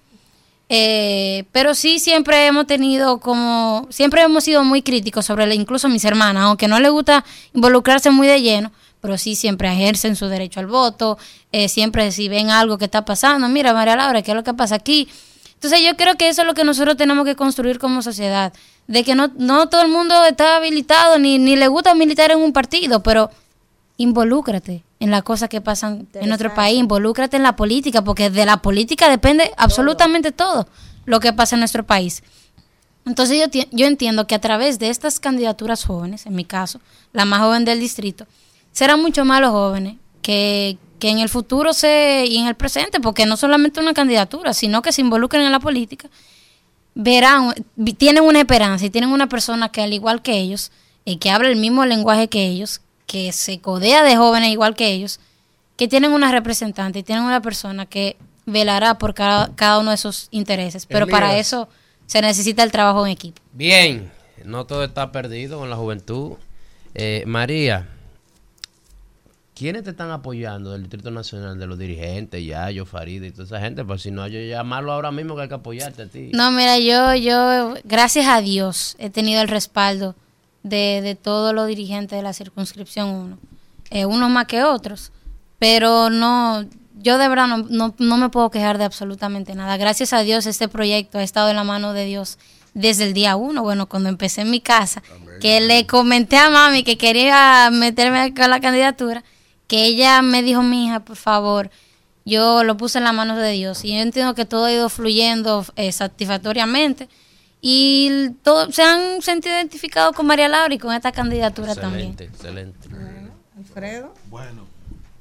Eh, 0.72 1.46
pero 1.52 1.74
sí 1.74 1.98
siempre 1.98 2.46
hemos 2.46 2.68
tenido 2.68 3.20
como, 3.20 3.88
siempre 3.90 4.22
hemos 4.22 4.44
sido 4.44 4.64
muy 4.64 4.84
críticos 4.84 5.26
sobre, 5.26 5.48
la- 5.48 5.56
incluso 5.56 5.90
mis 5.90 6.06
hermanas, 6.06 6.44
aunque 6.44 6.68
no 6.68 6.80
les 6.80 6.92
gusta 6.92 7.26
involucrarse 7.56 8.12
muy 8.12 8.28
de 8.28 8.40
lleno, 8.42 8.72
pero 9.02 9.18
sí 9.18 9.36
siempre 9.36 9.72
ejercen 9.74 10.16
su 10.16 10.28
derecho 10.28 10.60
al 10.60 10.68
voto, 10.68 11.18
eh, 11.52 11.70
siempre 11.70 12.12
si 12.12 12.30
ven 12.30 12.52
algo 12.52 12.78
que 12.78 12.86
está 12.86 13.04
pasando, 13.04 13.48
mira 13.50 13.74
María 13.74 13.96
Laura, 13.96 14.22
¿qué 14.22 14.32
es 14.32 14.36
lo 14.36 14.44
que 14.44 14.54
pasa 14.54 14.76
aquí? 14.76 15.08
Entonces 15.56 15.82
yo 15.84 15.98
creo 15.98 16.16
que 16.16 16.30
eso 16.30 16.42
es 16.44 16.48
lo 16.48 16.54
que 16.54 16.64
nosotros 16.64 16.96
tenemos 16.98 17.26
que 17.26 17.36
construir 17.36 17.80
como 17.80 18.02
sociedad, 18.04 18.54
de 18.88 19.04
que 19.04 19.16
no, 19.16 19.32
no 19.38 19.70
todo 19.70 19.82
el 19.82 19.88
mundo 19.90 20.24
está 20.26 20.58
habilitado 20.58 21.18
ni, 21.18 21.40
ni 21.40 21.56
le 21.56 21.68
gusta 21.68 21.96
militar 21.96 22.30
en 22.32 22.40
un 22.40 22.54
partido, 22.54 23.02
pero 23.02 23.32
involúcrate 24.00 24.84
en 25.02 25.12
las 25.12 25.24
cosas 25.24 25.50
que 25.50 25.60
pasan 25.60 26.08
en 26.14 26.30
nuestro 26.30 26.54
país, 26.54 26.80
involúcrate 26.80 27.36
en 27.36 27.44
la 27.44 27.58
política, 27.58 28.02
porque 28.02 28.30
de 28.30 28.46
la 28.46 28.62
política 28.62 29.10
depende 29.10 29.52
absolutamente 29.58 30.32
todo 30.32 30.68
lo 31.06 31.20
que 31.20 31.34
pasa 31.34 31.58
en 31.58 31.60
nuestro 31.60 31.86
país. 31.86 32.24
Entonces 33.06 33.38
yo, 33.38 33.62
yo 33.72 33.88
entiendo 33.88 34.26
que 34.26 34.36
a 34.36 34.40
través 34.40 34.80
de 34.80 34.90
estas 34.90 35.20
candidaturas 35.20 35.84
jóvenes, 35.84 36.26
en 36.26 36.34
mi 36.34 36.46
caso, 36.46 36.80
la 37.12 37.26
más 37.26 37.42
joven 37.42 37.66
del 37.66 37.82
distrito, 37.82 38.26
serán 38.72 39.02
mucho 39.02 39.26
más 39.26 39.42
los 39.42 39.52
jóvenes 39.52 39.98
que, 40.22 40.78
que 40.98 41.10
en 41.10 41.20
el 41.20 41.28
futuro 41.28 41.74
se, 41.74 42.26
y 42.26 42.38
en 42.38 42.48
el 42.48 42.56
presente, 42.56 43.02
porque 43.02 43.26
no 43.26 43.36
solamente 43.36 43.82
una 43.82 43.94
candidatura, 43.94 44.54
sino 44.54 44.82
que 44.82 44.94
se 44.94 45.02
involucren 45.02 45.44
en 45.44 45.52
la 45.52 45.60
política, 45.60 46.10
verán, 46.96 47.54
tienen 47.98 48.24
una 48.24 48.40
esperanza 48.40 48.86
y 48.86 48.90
tienen 48.90 49.12
una 49.12 49.28
persona 49.28 49.70
que 49.70 49.82
al 49.82 49.92
igual 49.92 50.22
que 50.22 50.38
ellos, 50.38 50.72
y 51.04 51.18
que 51.18 51.32
habla 51.32 51.50
el 51.50 51.58
mismo 51.58 51.86
lenguaje 51.86 52.30
que 52.30 52.46
ellos, 52.48 52.80
que 53.10 53.32
se 53.32 53.60
codea 53.60 54.04
de 54.04 54.16
jóvenes 54.16 54.52
igual 54.52 54.76
que 54.76 54.92
ellos, 54.92 55.20
que 55.78 55.88
tienen 55.88 56.12
una 56.12 56.32
representante 56.32 57.00
y 57.00 57.04
tienen 57.04 57.26
una 57.26 57.42
persona 57.42 57.88
que 57.88 58.18
velará 58.46 59.00
por 59.00 59.16
cada, 59.16 59.56
cada 59.56 59.80
uno 59.80 59.90
de 59.90 59.98
sus 59.98 60.28
intereses. 60.30 60.86
Pero 60.86 61.08
para 61.08 61.36
eso 61.40 61.68
se 62.06 62.22
necesita 62.22 62.62
el 62.62 62.72
trabajo 62.72 63.04
en 63.08 63.12
equipo. 63.12 63.42
Bien, 63.52 64.12
no 64.46 64.68
todo 64.68 64.84
está 64.84 65.12
perdido 65.12 65.58
con 65.58 65.72
la 65.72 65.76
juventud. 65.76 66.34
Eh, 66.94 67.24
María, 67.26 67.88
¿quiénes 69.56 69.86
te 69.86 69.90
están 69.90 70.12
apoyando 70.12 70.74
del 70.74 70.84
Distrito 70.84 71.10
Nacional, 71.10 71.58
de 71.58 71.66
los 71.66 71.80
dirigentes, 71.80 72.46
Yayo, 72.46 72.86
Farida 72.86 73.26
y 73.26 73.32
toda 73.32 73.46
esa 73.46 73.60
gente? 73.60 73.84
Pues 73.84 74.04
si 74.04 74.12
no, 74.12 74.28
yo 74.28 74.40
llamarlo 74.40 74.94
ahora 74.94 75.12
mismo 75.12 75.36
que 75.36 75.42
hay 75.42 75.50
que 75.50 75.56
apoyarte 75.56 76.04
a 76.04 76.08
ti. 76.08 76.30
No, 76.32 76.52
mira, 76.52 76.78
yo, 76.78 77.16
yo, 77.16 77.74
gracias 77.86 78.28
a 78.28 78.40
Dios, 78.42 78.96
he 79.00 79.10
tenido 79.10 79.42
el 79.42 79.48
respaldo 79.48 80.14
de, 80.64 81.02
de 81.02 81.16
todos 81.16 81.54
los 81.54 81.68
dirigentes 81.68 82.18
de 82.18 82.24
la 82.24 82.34
circunscripción 82.34 83.10
1. 83.10 83.38
Eh, 83.92 84.06
unos 84.06 84.30
más 84.30 84.46
que 84.46 84.64
otros. 84.64 85.12
Pero 85.58 86.10
no, 86.10 86.66
yo 86.96 87.18
de 87.18 87.28
verdad 87.28 87.48
no, 87.48 87.58
no, 87.58 87.94
no 87.98 88.18
me 88.18 88.30
puedo 88.30 88.50
quejar 88.50 88.78
de 88.78 88.86
absolutamente 88.86 89.56
nada. 89.56 89.78
Gracias 89.78 90.14
a 90.14 90.22
Dios 90.22 90.46
este 90.46 90.68
proyecto 90.68 91.18
ha 91.18 91.24
estado 91.24 91.50
en 91.50 91.56
la 91.56 91.64
mano 91.64 91.94
de 91.94 92.06
Dios 92.06 92.38
desde 92.74 93.06
el 93.06 93.14
día 93.14 93.36
uno. 93.36 93.64
Bueno, 93.64 93.88
cuando 93.88 94.10
empecé 94.10 94.42
en 94.42 94.52
mi 94.52 94.62
casa, 94.62 95.04
que 95.42 95.60
le 95.62 95.86
comenté 95.88 96.38
a 96.38 96.50
mami 96.50 96.84
que 96.84 96.98
quería 96.98 97.70
meterme 97.72 98.34
con 98.34 98.50
la 98.50 98.60
candidatura, 98.60 99.24
que 99.68 99.86
ella 99.86 100.22
me 100.22 100.44
dijo, 100.44 100.62
mija, 100.64 101.02
por 101.02 101.16
favor, 101.16 101.70
yo 102.26 102.64
lo 102.64 102.78
puse 102.78 102.98
en 103.00 103.06
las 103.06 103.14
manos 103.14 103.38
de 103.38 103.52
Dios 103.52 103.84
y 103.84 103.90
yo 103.90 104.02
entiendo 104.02 104.36
que 104.36 104.46
todo 104.46 104.66
ha 104.66 104.72
ido 104.72 104.90
fluyendo 104.90 105.66
eh, 105.76 105.92
satisfactoriamente 105.92 107.10
y 107.62 108.30
todo, 108.44 108.72
se 108.72 108.82
han 108.82 109.22
sentido 109.22 109.56
identificados 109.56 110.16
con 110.16 110.26
María 110.26 110.48
Laura 110.48 110.74
y 110.74 110.78
con 110.78 110.94
esta 110.94 111.12
candidatura 111.12 111.76
también. 111.76 112.12
Excelente, 112.12 112.88
excelente. 112.88 113.30
Alfredo. 113.58 114.14
Bueno, 114.30 114.66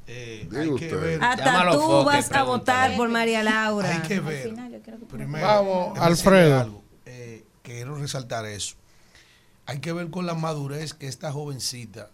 eh, 0.07 0.49
hay 0.57 0.75
que 0.76 0.94
ver. 0.94 1.23
Hasta 1.23 1.44
Llámalo, 1.44 1.73
tú 1.73 1.81
Foque, 1.81 2.05
vas 2.05 2.33
a 2.33 2.42
votar 2.44 2.97
por 2.97 3.08
María 3.08 3.42
Laura. 3.42 3.94
Hay 3.94 4.08
que 4.08 4.20
ver. 4.20 4.55
Primero, 5.10 5.47
Vamos, 5.47 5.99
Alfredo. 5.99 6.60
algo, 6.60 6.83
eh, 7.07 7.44
quiero 7.62 7.97
resaltar 7.97 8.47
eso. 8.47 8.76
Hay 9.67 9.81
que 9.81 9.92
ver 9.92 10.08
con 10.10 10.25
la 10.25 10.34
madurez 10.34 10.94
que 10.94 11.08
esta 11.08 11.31
jovencita 11.31 12.08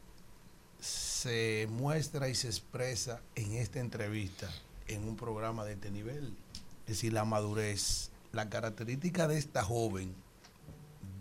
se 0.80 1.68
muestra 1.70 2.28
y 2.28 2.34
se 2.34 2.48
expresa 2.48 3.20
en 3.36 3.52
esta 3.52 3.78
entrevista, 3.78 4.50
en 4.88 5.04
un 5.06 5.16
programa 5.16 5.64
de 5.64 5.74
este 5.74 5.90
nivel. 5.90 6.34
Es 6.82 6.96
decir, 6.96 7.12
la 7.12 7.24
madurez, 7.24 8.10
la 8.34 8.48
característica 8.50 9.28
de 9.28 9.38
esta 9.38 9.62
joven 9.62 10.14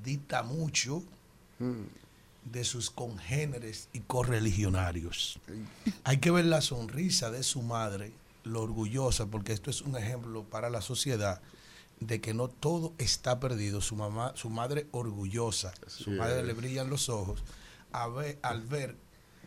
dicta 0.03 0.43
mucho 0.43 1.03
de 2.51 2.63
sus 2.65 2.89
congéneres 2.89 3.87
y 3.93 3.99
correligionarios. 4.01 5.39
Hay 6.03 6.17
que 6.17 6.31
ver 6.31 6.45
la 6.45 6.61
sonrisa 6.61 7.31
de 7.31 7.43
su 7.43 7.61
madre, 7.61 8.11
lo 8.43 8.61
orgullosa, 8.63 9.27
porque 9.27 9.53
esto 9.53 9.69
es 9.69 9.81
un 9.81 9.95
ejemplo 9.95 10.43
para 10.43 10.69
la 10.69 10.81
sociedad 10.81 11.41
de 12.01 12.19
que 12.19 12.33
no 12.33 12.49
todo 12.49 12.91
está 12.97 13.39
perdido. 13.39 13.79
Su 13.79 13.95
mamá, 13.95 14.33
su 14.35 14.49
madre 14.49 14.87
orgullosa, 14.91 15.73
su 15.87 16.11
madre 16.11 16.41
es. 16.41 16.45
le 16.47 16.53
brillan 16.53 16.89
los 16.89 17.07
ojos 17.07 17.41
a 17.93 18.07
ver- 18.07 18.39
al 18.41 18.61
ver 18.63 18.95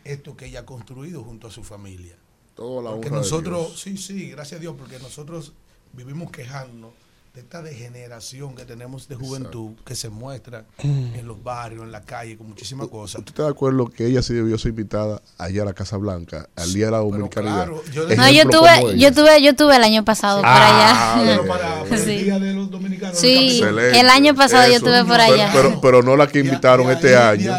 esto 0.03 0.35
que 0.35 0.45
ella 0.47 0.61
ha 0.61 0.65
construido 0.65 1.23
junto 1.23 1.47
a 1.47 1.51
su 1.51 1.63
familia. 1.63 2.15
Toda 2.55 2.81
la 2.81 2.91
Porque 2.91 3.11
nosotros, 3.11 3.79
sí, 3.79 3.97
sí, 3.97 4.31
gracias 4.31 4.57
a 4.57 4.61
Dios, 4.61 4.75
porque 4.79 4.97
nosotros 4.97 5.53
vivimos 5.93 6.31
quejándonos 6.31 6.93
de 7.37 7.41
esta 7.43 7.61
degeneración 7.61 8.55
que 8.55 8.65
tenemos 8.65 9.07
de 9.07 9.13
juventud 9.13 9.73
que 9.85 9.93
se 9.93 10.09
muestra 10.09 10.65
en 10.81 11.27
los 11.27 11.43
barrios, 11.43 11.83
en 11.83 11.91
la 11.91 12.01
calle, 12.01 12.35
con 12.35 12.47
muchísimas 12.49 12.87
cosas. 12.87 13.19
¿Usted 13.19 13.29
está 13.29 13.43
de 13.43 13.49
acuerdo 13.49 13.85
que 13.89 14.07
ella 14.07 14.23
sí 14.23 14.33
debió 14.33 14.57
ser 14.57 14.69
invitada 14.69 15.21
allá 15.37 15.61
a 15.61 15.65
la 15.65 15.73
Casa 15.73 15.97
Blanca, 15.97 16.49
al 16.55 16.73
Día 16.73 16.85
de 16.85 16.91
la 16.93 16.97
Dominicanidad? 16.97 17.55
claro, 17.67 17.83
yo- 17.93 18.07
No, 18.15 18.31
yo 18.31 18.49
tuve, 18.49 18.97
yo 18.97 19.13
tuve, 19.13 19.43
yo 19.43 19.55
tuve 19.55 19.75
el 19.75 19.83
año 19.83 20.03
pasado 20.03 20.39
por 20.39 20.47
Ah, 20.49 21.13
allá. 21.13 21.23
Pero 21.29 21.45
para, 21.47 21.83
para 21.83 21.97
Sí. 22.03 22.11
el 22.15 22.23
Día 22.25 22.39
de 22.39 22.53
los 22.53 22.71
Dominicanos. 22.71 23.19
Sí, 23.19 23.59
Excelente. 23.59 23.99
el 23.99 24.09
año 24.09 24.33
pasado 24.33 24.67
yo 24.69 24.77
estuve 24.77 25.05
por 25.05 25.21
allá. 25.21 25.51
Pero, 25.53 25.79
pero 25.79 26.01
no 26.01 26.15
la 26.15 26.25
que 26.25 26.39
invitaron 26.39 26.89
este 26.89 27.15
año. 27.15 27.53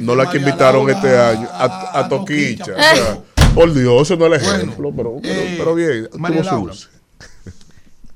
No 0.00 0.16
la 0.16 0.30
que 0.30 0.36
invitaron 0.36 0.90
este 0.90 1.16
año. 1.18 1.48
a- 1.50 2.06
Toquicha. 2.10 2.74
Por 3.54 3.72
Dios, 3.72 4.02
eso 4.02 4.16
no 4.16 4.26
es 4.34 4.42
el 4.46 4.54
ejemplo. 4.54 4.92
pero, 4.94 5.16
pero, 5.22 5.34
eh, 5.34 5.54
pero 5.56 5.74
bien. 5.74 6.08
Tuvo. 6.10 6.70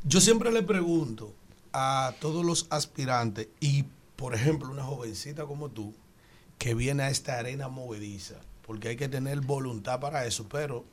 Yo 0.04 0.20
siempre 0.20 0.50
le 0.50 0.62
pregunto 0.62 1.32
a 1.72 2.14
todos 2.20 2.44
los 2.44 2.66
aspirantes 2.70 3.48
y 3.60 3.84
por 4.22 4.36
ejemplo, 4.36 4.70
una 4.70 4.84
jovencita 4.84 5.46
como 5.46 5.68
tú, 5.68 5.92
que 6.56 6.74
viene 6.74 7.02
a 7.02 7.10
esta 7.10 7.40
arena 7.40 7.68
movediza, 7.68 8.36
porque 8.64 8.86
hay 8.86 8.96
que 8.96 9.08
tener 9.08 9.40
voluntad 9.40 9.98
para 9.98 10.26
eso, 10.26 10.46
pero 10.48 10.84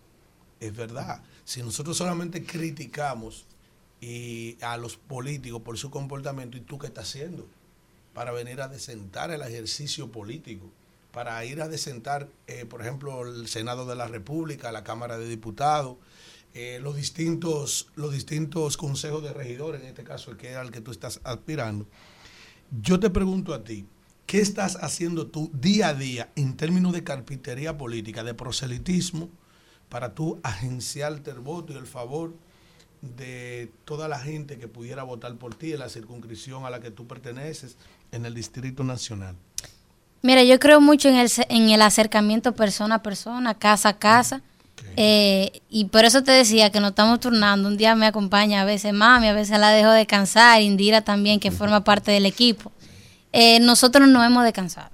es 0.60 0.76
verdad, 0.76 1.22
si 1.46 1.62
nosotros 1.62 1.96
solamente 1.96 2.44
criticamos 2.44 3.46
y 4.02 4.58
a 4.62 4.78
los 4.78 4.98
políticos 4.98 5.62
por 5.62 5.78
su 5.78 5.92
comportamiento, 5.92 6.58
¿y 6.58 6.62
tú 6.62 6.80
qué 6.80 6.88
estás 6.88 7.10
haciendo? 7.10 7.48
Para 8.16 8.32
venir 8.32 8.62
a 8.62 8.68
desentar 8.68 9.30
el 9.30 9.44
ejercicio 9.44 10.12
político, 10.12 10.66
para 11.12 11.46
ir 11.46 11.62
a 11.62 11.68
desentar, 11.68 12.30
eh, 12.48 12.66
por 12.66 12.82
ejemplo, 12.82 13.28
el 13.28 13.48
Senado 13.48 13.86
de 13.86 13.96
la 13.96 14.08
República, 14.08 14.72
la 14.72 14.84
Cámara 14.84 15.20
de 15.20 15.28
Diputados, 15.28 15.98
eh, 16.54 16.80
los 16.82 16.96
distintos 16.96 17.90
los 17.96 18.12
distintos 18.12 18.78
consejos 18.78 19.24
de 19.24 19.34
regidores, 19.34 19.82
en 19.82 19.88
este 19.88 20.04
caso 20.04 20.32
el 20.32 20.38
que 20.38 20.52
es 20.52 20.58
al 20.58 20.72
que 20.72 20.82
tú 20.82 20.92
estás 20.92 21.22
aspirando. 21.24 21.86
Yo 22.82 23.00
te 23.00 23.10
pregunto 23.10 23.54
a 23.54 23.64
ti, 23.64 23.86
¿qué 24.26 24.40
estás 24.40 24.78
haciendo 24.82 25.28
tú 25.28 25.52
día 25.54 25.90
a 25.90 25.94
día 25.94 26.30
en 26.36 26.56
términos 26.56 26.94
de 26.94 27.04
carpintería 27.04 27.78
política, 27.78 28.24
de 28.24 28.34
proselitismo, 28.34 29.30
para 29.90 30.14
tú 30.14 30.40
agenciarte 30.44 31.32
el 31.32 31.40
voto 31.40 31.74
y 31.74 31.78
el 31.78 31.88
favor 31.88 32.34
de 33.02 33.72
toda 33.86 34.08
la 34.08 34.20
gente 34.20 34.58
que 34.58 34.68
pudiera 34.68 35.04
votar 35.04 35.36
por 35.36 35.56
ti 35.56 35.74
en 35.74 35.80
la 35.80 35.90
circunscripción 35.90 36.66
a 36.66 36.70
la 36.70 36.80
que 36.80 36.92
tú 36.92 37.08
perteneces 37.08 37.78
en 38.12 38.26
el 38.26 38.34
Distrito 38.34 38.84
Nacional? 38.84 39.36
Mira, 40.22 40.44
yo 40.44 40.60
creo 40.60 40.82
mucho 40.82 41.10
en 41.10 41.16
el, 41.16 41.30
en 41.48 41.70
el 41.70 41.82
acercamiento 41.82 42.54
persona 42.54 42.96
a 42.96 43.04
persona, 43.04 43.54
casa 43.54 43.90
a 43.90 44.00
casa. 44.00 44.42
Eh, 44.96 45.62
y 45.70 45.86
por 45.86 46.04
eso 46.04 46.24
te 46.24 46.32
decía 46.32 46.72
que 46.72 46.80
nos 46.80 46.90
estamos 46.90 47.20
turnando. 47.20 47.70
Un 47.70 47.78
día 47.78 47.96
me 47.96 48.06
acompaña 48.06 48.62
a 48.62 48.66
veces 48.66 48.94
mami, 48.94 49.28
a 49.28 49.34
veces 49.34 49.58
la 49.60 49.70
dejo 49.70 49.92
descansar, 49.92 50.62
Indira 50.62 51.02
también, 51.02 51.40
que 51.40 51.52
forma 51.52 51.84
parte 51.84 52.12
del 52.12 52.26
equipo. 52.26 52.72
Eh, 53.32 53.60
nosotros 53.60 54.08
no 54.08 54.24
hemos 54.24 54.44
descansado. 54.44 54.90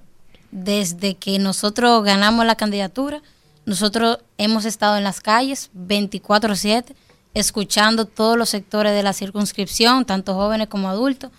Desde 0.52 1.16
que 1.16 1.40
nosotros 1.40 2.04
ganamos 2.04 2.46
la 2.46 2.56
candidatura, 2.56 3.22
nosotros 3.66 4.20
hemos 4.38 4.66
estado 4.66 4.98
en 4.98 5.04
las 5.04 5.22
calles 5.22 5.72
24/7, 5.74 6.96
escuchando 7.34 8.06
todos 8.06 8.38
los 8.38 8.50
sectores 8.50 8.94
de 8.94 9.04
la 9.04 9.14
circunscripción, 9.14 10.06
tanto 10.06 10.36
jóvenes 10.36 10.68
como 10.68 10.88
adultos, 10.88 11.32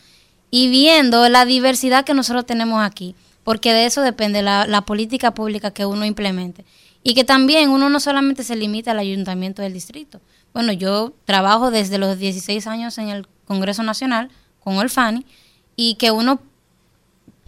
y 0.51 0.69
viendo 0.69 1.29
la 1.29 1.45
diversidad 1.45 2.05
que 2.05 2.15
nosotros 2.15 2.47
tenemos 2.47 2.85
aquí, 2.85 3.15
porque 3.45 3.73
de 3.73 3.87
eso 3.87 4.01
depende 4.03 4.43
la, 4.43 4.67
la 4.67 4.83
política 4.83 5.33
pública 5.33 5.71
que 5.71 5.87
uno 5.87 6.05
implemente. 6.05 6.65
Y 7.09 7.15
que 7.15 7.23
también 7.23 7.71
uno 7.71 7.89
no 7.89 8.01
solamente 8.01 8.43
se 8.43 8.57
limita 8.57 8.91
al 8.91 8.99
ayuntamiento 8.99 9.63
del 9.63 9.73
distrito. 9.73 10.21
Bueno, 10.53 10.73
yo 10.73 11.13
trabajo 11.25 11.71
desde 11.71 11.99
los 11.99 12.19
16 12.19 12.67
años 12.67 12.99
en 12.99 13.11
el 13.11 13.29
Congreso 13.45 13.85
Nacional 13.85 14.29
con 14.59 14.77
Olfani 14.77 15.25
y 15.77 15.95
que 15.95 16.11
uno, 16.11 16.41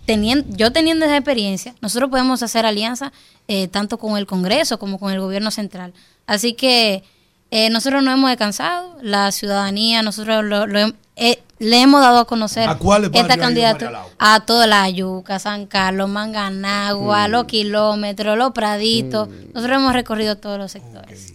teniendo, 0.06 0.46
yo 0.56 0.70
teniendo 0.70 1.06
esa 1.06 1.16
experiencia, 1.16 1.74
nosotros 1.80 2.08
podemos 2.08 2.40
hacer 2.44 2.66
alianza 2.66 3.12
eh, 3.48 3.66
tanto 3.66 3.98
con 3.98 4.16
el 4.16 4.26
Congreso 4.26 4.78
como 4.78 5.00
con 5.00 5.12
el 5.12 5.18
gobierno 5.18 5.50
central. 5.50 5.92
Así 6.28 6.52
que 6.52 7.02
eh, 7.50 7.68
nosotros 7.70 8.04
no 8.04 8.12
hemos 8.12 8.30
descansado, 8.30 8.96
la 9.02 9.32
ciudadanía, 9.32 10.02
nosotros 10.02 10.44
lo, 10.44 10.68
lo 10.68 10.92
eh, 11.16 11.42
le 11.58 11.82
hemos 11.82 12.00
dado 12.00 12.18
a 12.20 12.24
conocer 12.26 12.68
¿A 12.68 12.76
cuáles 12.76 13.10
esta 13.12 13.36
candidatura 13.36 14.04
a 14.18 14.40
toda 14.46 14.66
la 14.66 14.88
Yuca, 14.88 15.38
San 15.38 15.66
Carlos, 15.66 16.08
Manganagua, 16.08 17.28
Mm. 17.28 17.30
los 17.30 17.44
kilómetros, 17.44 18.38
los 18.38 18.52
praditos. 18.52 19.28
Nosotros 19.28 19.76
hemos 19.78 19.92
recorrido 19.92 20.36
todos 20.36 20.58
los 20.58 20.72
sectores. 20.72 21.34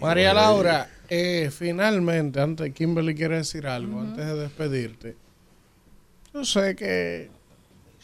María. 0.00 0.32
Laura, 0.34 0.88
eh, 1.08 1.50
finalmente, 1.56 2.40
antes 2.40 2.72
Kimberly 2.72 3.14
quiere 3.14 3.36
decir 3.38 3.66
algo, 3.66 4.00
antes 4.00 4.24
de 4.26 4.34
despedirte. 4.34 5.16
Yo 6.34 6.44
sé 6.44 6.76
que 6.76 7.30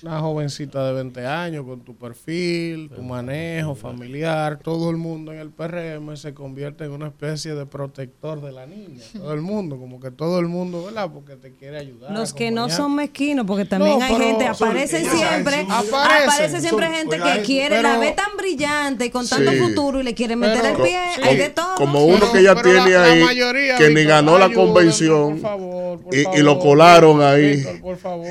una 0.07 0.21
jovencita 0.21 0.85
de 0.87 0.93
20 0.93 1.27
años 1.27 1.65
con 1.65 1.81
tu 1.81 1.97
perfil, 1.97 2.91
tu 2.95 3.01
manejo 3.03 3.75
familiar, 3.75 4.59
todo 4.63 4.91
el 4.91 4.99
mundo 4.99 5.33
en 5.33 5.39
el 5.39 5.49
PRM 5.51 6.15
se 6.19 6.35
convierte 6.35 6.85
en 6.85 6.91
una 6.93 7.07
especie 7.07 7.55
de 7.55 7.65
protector 7.65 8.43
de 8.43 8.53
la 8.53 8.67
niña. 8.67 9.01
Todo 9.15 9.33
el 9.33 9.41
mundo, 9.41 9.79
como 9.79 10.01
que 10.01 10.11
todo 10.11 10.41
el 10.41 10.47
mundo, 10.47 10.85
¿verdad? 10.85 11.09
Porque 11.13 11.37
te 11.37 11.55
quiere 11.55 11.79
ayudar. 11.79 12.11
Los 12.13 12.35
que 12.35 12.51
no 12.51 12.69
son 12.69 12.95
mezquinos, 12.95 13.47
porque 13.47 13.65
también 13.65 13.99
No, 13.99 14.05
hay 14.05 14.15
gente, 14.17 14.47
aparecen 14.47 15.07
siempre, 15.09 15.67
Aparecen, 15.71 15.71
aparece 15.73 16.61
siempre 16.61 16.87
son- 16.87 16.95
gente 16.97 17.17
que 17.19 17.43
quiere, 17.43 17.81
la 17.83 17.97
ve 17.97 18.11
tan 18.13 18.37
brillante 18.37 19.07
y 19.07 19.11
con 19.11 19.27
tanto 19.27 19.51
Sí. 19.53 19.57
futuro 19.59 20.01
y 20.01 20.03
le 20.03 20.13
quiere 20.15 20.37
meter 20.37 20.61
Pero- 20.61 20.77
el 20.77 20.83
pie, 20.83 20.99
sí. 21.17 21.21
hay 21.25 21.37
de 21.39 21.49
todo. 21.49 21.77
Como 21.77 22.05
uno 22.05 22.19
Pero- 22.21 22.33
que 22.33 22.43
ya 22.43 22.55
la- 22.55 22.63
tiene 22.63 22.91
la 22.91 23.05
ahí, 23.05 23.23
mayoría, 23.23 23.79
que 23.79 23.89
ni 23.91 24.05
ganó 24.05 24.39
la 24.39 24.47
ayúdenme, 24.47 24.67
convención 24.67 25.33
por 25.33 25.41
favor, 25.41 26.01
por 26.03 26.15
y, 26.15 26.43
lo 26.43 26.59
colaron 26.59 27.23
ahí. 27.23 27.65
Por 27.81 27.97
favor. 27.97 28.27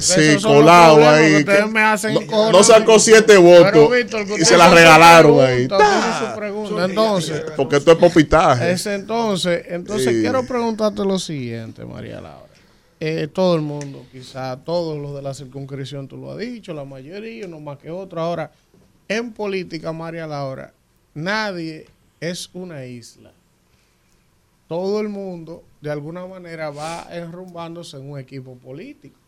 Sí, 0.00 0.36
colado 0.42 1.09
ahí. 1.14 1.24
que 1.24 1.44
que 1.44 1.50
ustedes 1.52 1.70
me 1.70 1.80
hacen 1.82 2.14
no, 2.26 2.52
no 2.52 2.62
sacó 2.64 2.98
siete 2.98 3.36
votos 3.36 3.90
Víctor, 3.90 4.26
y 4.38 4.44
se 4.44 4.56
la 4.56 4.64
hacen 4.66 4.76
regalaron 4.78 5.40
ahí. 5.40 5.68
hacen 5.70 6.28
su 6.30 6.36
pregunta. 6.38 6.84
Entonces, 6.84 7.44
Porque 7.56 7.76
esto 7.76 7.92
es 7.92 7.98
popitaje. 7.98 8.72
es 8.72 8.86
entonces, 8.86 9.64
entonces 9.68 10.14
Sí. 10.14 10.20
quiero 10.20 10.44
preguntarte 10.44 11.04
lo 11.04 11.18
siguiente, 11.18 11.84
María 11.84 12.20
Laura. 12.20 12.46
Eh, 13.02 13.28
todo 13.32 13.54
el 13.54 13.62
mundo, 13.62 14.04
quizá 14.12 14.58
todos 14.58 14.98
los 14.98 15.14
de 15.14 15.22
la 15.22 15.32
circunscripción, 15.32 16.06
tú 16.06 16.16
lo 16.18 16.32
has 16.32 16.38
dicho, 16.38 16.74
la 16.74 16.84
mayoría, 16.84 17.46
uno 17.46 17.58
más 17.60 17.78
que 17.78 17.90
otro. 17.90 18.20
Ahora, 18.20 18.50
en 19.08 19.32
política, 19.32 19.92
María 19.92 20.26
Laura, 20.26 20.72
nadie 21.14 21.86
es 22.20 22.50
una 22.52 22.84
isla. 22.84 23.32
Todo 24.68 25.00
el 25.00 25.08
mundo, 25.08 25.64
de 25.80 25.90
alguna 25.90 26.26
manera, 26.26 26.70
va 26.70 27.06
enrumbándose 27.10 27.96
en 27.96 28.10
un 28.10 28.18
equipo 28.18 28.54
político. 28.56 29.18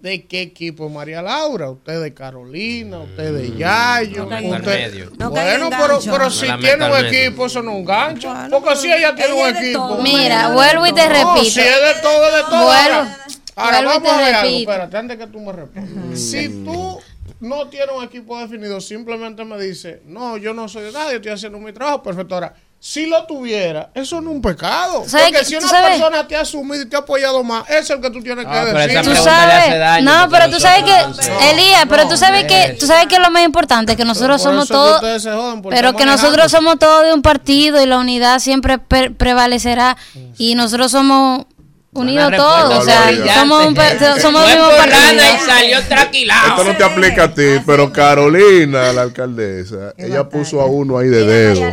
¿De, 0.00 0.26
qué 0.26 0.40
equipo, 0.42 0.88
María 0.88 1.20
Laura? 1.20 1.70
Usted 1.70 2.00
de 2.02 2.14
Carolina, 2.14 3.00
usted 3.00 3.34
de 3.34 3.56
Yayo. 3.56 4.24
No 4.24 4.36
usted-. 4.56 5.10
No 5.18 5.30
bueno, 5.30 5.68
pero, 5.70 5.98
pero 6.02 6.18
No 6.24 6.30
si 6.30 6.46
la 6.46 6.58
tiene 6.58 6.86
un 6.90 7.04
equipo, 7.04 7.46
eso 7.46 7.62
no 7.62 7.72
es 7.72 7.76
un 7.78 7.84
gancho. 7.84 8.32
Porque 8.50 8.76
si 8.76 8.90
ella 8.90 9.14
tiene 9.14 9.34
ella 9.34 9.50
un 9.50 9.56
equipo. 9.56 9.88
todo. 9.88 10.02
Mira, 10.02 10.48
vuelvo 10.54 10.86
y 10.86 10.92
te 10.94 11.06
No, 11.08 11.34
repito. 11.34 11.44
si 11.50 11.60
es 11.60 11.80
de 11.94 12.00
todo, 12.02 12.26
es 12.28 12.34
de 12.34 12.40
todo. 12.42 12.64
Vuelvo- 12.64 13.08
Ahora, 13.56 13.76
ahora 13.76 13.76
vuelvo 13.82 13.92
y 13.92 14.08
vamos 14.08 14.12
a 14.12 14.24
ver 14.24 14.34
algo. 14.34 14.56
Espérate, 14.58 14.96
antes 14.96 15.18
que 15.18 15.26
tú 15.26 15.40
me 15.40 15.52
respondas. 15.52 16.18
Si 16.20 16.48
tú 16.64 17.00
no 17.40 17.68
tienes 17.68 17.90
un 17.94 18.04
equipo 18.04 18.38
definido, 18.38 18.80
simplemente 18.80 19.44
me 19.44 19.60
dices, 19.60 19.98
no, 20.06 20.38
yo 20.38 20.54
no 20.54 20.66
soy 20.68 20.84
de 20.84 20.92
nadie, 20.92 21.16
estoy 21.16 21.32
haciendo 21.32 21.58
mi 21.58 21.72
trabajo, 21.72 22.02
perfecto. 22.02 22.34
Ahora, 22.36 22.54
si 22.86 23.06
lo 23.06 23.24
tuviera, 23.24 23.88
eso 23.94 24.20
no 24.20 24.28
es 24.28 24.36
un 24.36 24.42
pecado. 24.42 25.04
¿Sabes 25.08 25.28
Porque 25.30 25.44
si 25.46 25.52
¿Tú 25.54 25.60
una 25.60 25.68
sabes? 25.68 25.90
persona 25.92 26.28
te 26.28 26.36
ha 26.36 26.40
asumido 26.42 26.82
y 26.82 26.86
te 26.86 26.96
ha 26.96 26.98
apoyado 26.98 27.42
más, 27.42 27.64
ese 27.70 27.78
es 27.78 27.90
el 27.90 28.00
que 28.02 28.10
tú 28.10 28.22
tienes 28.22 28.44
Ah, 28.46 28.60
que 28.60 28.66
pero 28.72 28.78
decir. 28.78 28.90
esa 28.90 29.02
Tú 29.02 29.10
pregunta 29.10 29.46
le 29.46 29.52
hace 29.54 29.62
sabes, 29.64 29.78
daño, 29.80 30.12
no, 30.18 30.28
pero 30.28 30.50
tú 30.50 30.60
sabes 30.60 30.84
que, 30.84 31.50
Elías, 31.50 31.86
pero 31.88 32.08
tú 32.08 32.16
sabes 32.18 32.44
que, 32.44 32.76
tú 32.78 32.86
sabes 32.86 33.06
que 33.06 33.18
lo 33.18 33.30
más 33.30 33.42
importante, 33.42 33.96
que 33.96 34.04
nosotros 34.04 34.42
somos 34.42 34.64
eso 34.66 34.74
todos, 34.74 35.02
pero 35.70 35.96
que 35.96 36.04
nosotros 36.04 36.50
somos 36.52 36.78
todos 36.78 37.04
de 37.06 37.14
un 37.14 37.22
partido 37.22 37.80
y 37.82 37.86
la 37.86 37.96
unidad 37.98 38.38
siempre 38.38 38.76
pre- 38.78 39.10
prevalecerá 39.12 39.96
y 40.36 40.54
nosotros 40.54 40.90
somos 40.90 41.46
unidos 41.94 42.28
Una 42.28 42.36
todos, 42.36 42.78
o 42.78 42.84
sea, 42.84 43.10
somos, 43.34 43.66
un, 43.66 43.76
somos 44.20 44.46
mismo 44.46 44.70
lana 44.70 45.14
y 45.14 45.32
partido. 45.32 45.46
salió 45.46 45.82
tranquilado. 45.84 46.48
Esto 46.48 46.64
no 46.64 46.76
te 46.76 46.84
aplica 46.84 47.24
a 47.24 47.34
ti, 47.34 47.60
pero 47.64 47.92
Carolina, 47.92 48.92
la 48.92 49.02
alcaldesa, 49.02 49.94
ella 49.96 50.28
puso 50.28 50.60
a 50.60 50.66
uno 50.66 50.98
ahí 50.98 51.08
de 51.08 51.24
dedo. 51.24 51.72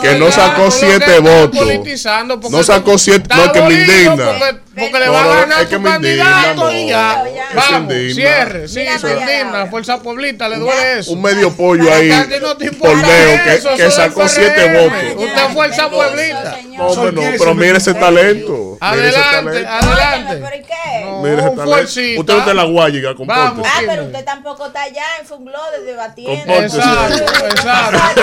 Que 0.00 0.18
no 0.18 0.30
sacó 0.30 0.70
siete 0.70 1.20
votos. 1.20 1.66
No 2.50 2.62
sacó 2.62 2.98
siete, 2.98 3.28
no 3.34 3.44
es 3.44 3.50
que 3.52 3.62
me 3.62 3.74
indigna. 3.74 4.60
Porque, 4.74 4.98
le 4.98 5.08
va 5.08 5.22
a 5.22 5.26
ganar 5.26 5.66
tu 5.66 5.80
me 5.80 5.90
candidato 5.90 6.72
y 6.72 6.88
ya. 6.88 7.24
Vamos, 7.54 7.92
cierre. 8.14 8.68
Sí, 8.68 8.80
María 9.02 9.20
indigna. 9.20 9.66
Fuerza 9.66 10.02
Polita, 10.02 10.48
le 10.48 10.56
duele 10.56 10.98
eso. 11.00 11.12
Un 11.12 11.20
medio 11.20 11.52
pollo 11.54 11.92
ahí 11.92 12.10
por 12.78 12.96
dedo 13.02 13.76
que, 13.76 13.90
sacó 13.90 14.28
siete 14.28 14.72
votos. 14.72 15.24
Usted 15.24 15.46
es 15.46 15.52
Fuerza 15.52 15.90
Pueblita. 15.90 16.56
No, 16.78 16.94
pero 17.38 17.54
mire 17.54 17.76
ese 17.76 17.94
talento. 17.94 18.78
Adelante, 18.80 19.66
adelante. 19.66 20.42
Mire 21.22 21.38
ese 21.38 21.50
talento. 21.50 22.20
Usted 22.20 22.32
no 22.32 22.38
está 22.38 22.50
en 22.50 22.56
la 22.56 22.64
guayiga, 22.64 23.12
Vamos. 23.12 23.28
compórtese. 23.28 23.76
Ah, 23.76 23.82
pero 23.86 24.04
usted 24.04 24.24
tampoco 24.24 24.66
está 24.66 24.82
allá 24.82 25.04
en 25.20 25.26
Fungló 25.26 25.60
debatiendo. 25.84 26.54
Exacto, 26.54 27.46
exacto. 27.46 28.20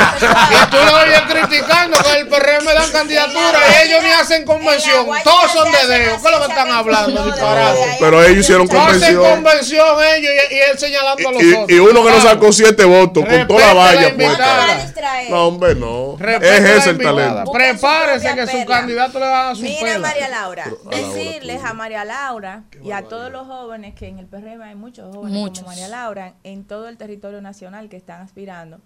Y 0.52 0.70
tú 0.72 0.78
lo 0.78 1.00
oyes 1.00 1.22
criticando 1.22 1.98
que 2.04 2.20
el 2.20 2.28
PRM 2.28 2.66
dan 2.66 2.92
candidatura 2.92 3.60
y 3.70 3.88
ellos 3.88 4.04
ni 4.04 4.10
hacen 4.10 4.46
convención. 4.46 5.08
Todos 5.24 5.52
son 5.52 5.72
de 5.72 5.88
dedo. 5.88 6.20
¿Qué 6.40 6.44
es 6.46 6.50
lo 6.50 6.56
que 6.56 6.60
están 6.62 6.72
hablando? 6.72 7.26
Disparate. 7.26 7.80
Pero 8.00 8.24
ellos 8.24 8.38
hicieron 8.40 8.68
No 8.68 8.82
hacen 8.82 9.00
convención. 9.18 9.34
convención 9.36 9.98
ellos 10.16 10.32
y, 10.50 10.54
y 10.56 10.58
él 10.60 10.78
señalando 10.80 11.30
a 11.30 11.32
los 11.34 11.44
Y, 11.44 11.54
otros. 11.54 11.70
y 11.72 11.80
uno 11.80 12.04
que 12.04 12.10
no 12.12 12.22
sacó 12.22 12.52
siete 12.54 12.86
votos 12.86 13.26
con 13.26 13.48
toda 13.48 13.68
la 13.68 13.74
valla 13.74 14.16
puesta. 14.16 14.90
No, 15.30 15.48
hombre, 15.48 15.76
no. 15.76 16.18
Es 16.20 16.64
ese 16.66 16.90
el 16.92 16.98
talento. 16.98 17.52
Prepárese 17.52 18.34
que 18.36 18.48
su 18.48 18.66
candidato 18.66 19.20
le 19.20 19.26
va 19.26 19.50
a 19.52 19.56
su 19.56 19.62
Mira, 19.62 19.82
pela. 19.94 20.00
María 20.00 20.30
Laura, 20.30 20.66
Pero 20.90 21.08
decirles 21.14 21.64
a 21.64 21.74
María 21.74 22.06
Laura 22.06 22.64
y 22.84 22.92
a 22.92 23.04
todos 23.04 23.32
los 23.32 23.48
jóvenes 23.48 23.94
que 23.96 24.08
en 24.08 24.20
el 24.20 24.26
PRM 24.28 24.62
hay 24.62 24.76
muchos 24.76 25.14
jóvenes 25.16 25.38
Muchos. 25.38 25.60
como 25.64 25.70
María 25.76 25.88
Laura 25.88 26.34
en 26.44 26.64
todo 26.66 26.88
el 26.88 26.98
territorio 26.98 27.42
nacional 27.42 27.90
que 27.90 27.98
están 27.98 28.22
aspirando. 28.22 28.80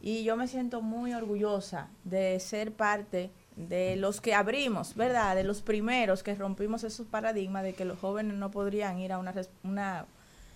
Y 0.00 0.24
yo 0.24 0.36
me 0.36 0.48
siento 0.48 0.80
muy 0.82 1.14
orgullosa 1.14 1.86
de 2.04 2.40
ser 2.40 2.72
parte 2.72 3.16
de 3.16 3.30
los 3.56 4.20
que 4.20 4.34
abrimos, 4.34 4.94
¿verdad? 4.94 5.36
De 5.36 5.44
los 5.44 5.62
primeros 5.62 6.22
que 6.22 6.34
rompimos 6.34 6.84
esos 6.84 7.06
paradigmas 7.06 7.62
de 7.62 7.74
que 7.74 7.84
los 7.84 7.98
jóvenes 7.98 8.36
no 8.36 8.50
podrían 8.50 8.98
ir 8.98 9.12
a 9.12 9.18
una, 9.18 9.34
una 9.62 10.06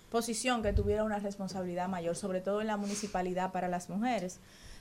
posición 0.09 0.63
que 0.63 0.73
tuviera 0.73 1.03
una 1.03 1.19
responsabilidad 1.19 1.87
mayor, 1.87 2.15
sobre 2.15 2.41
todo 2.41 2.61
en 2.61 2.67
la 2.67 2.77
municipalidad 2.77 3.51
para 3.51 3.67
las 3.67 3.89
mujeres. 3.89 4.39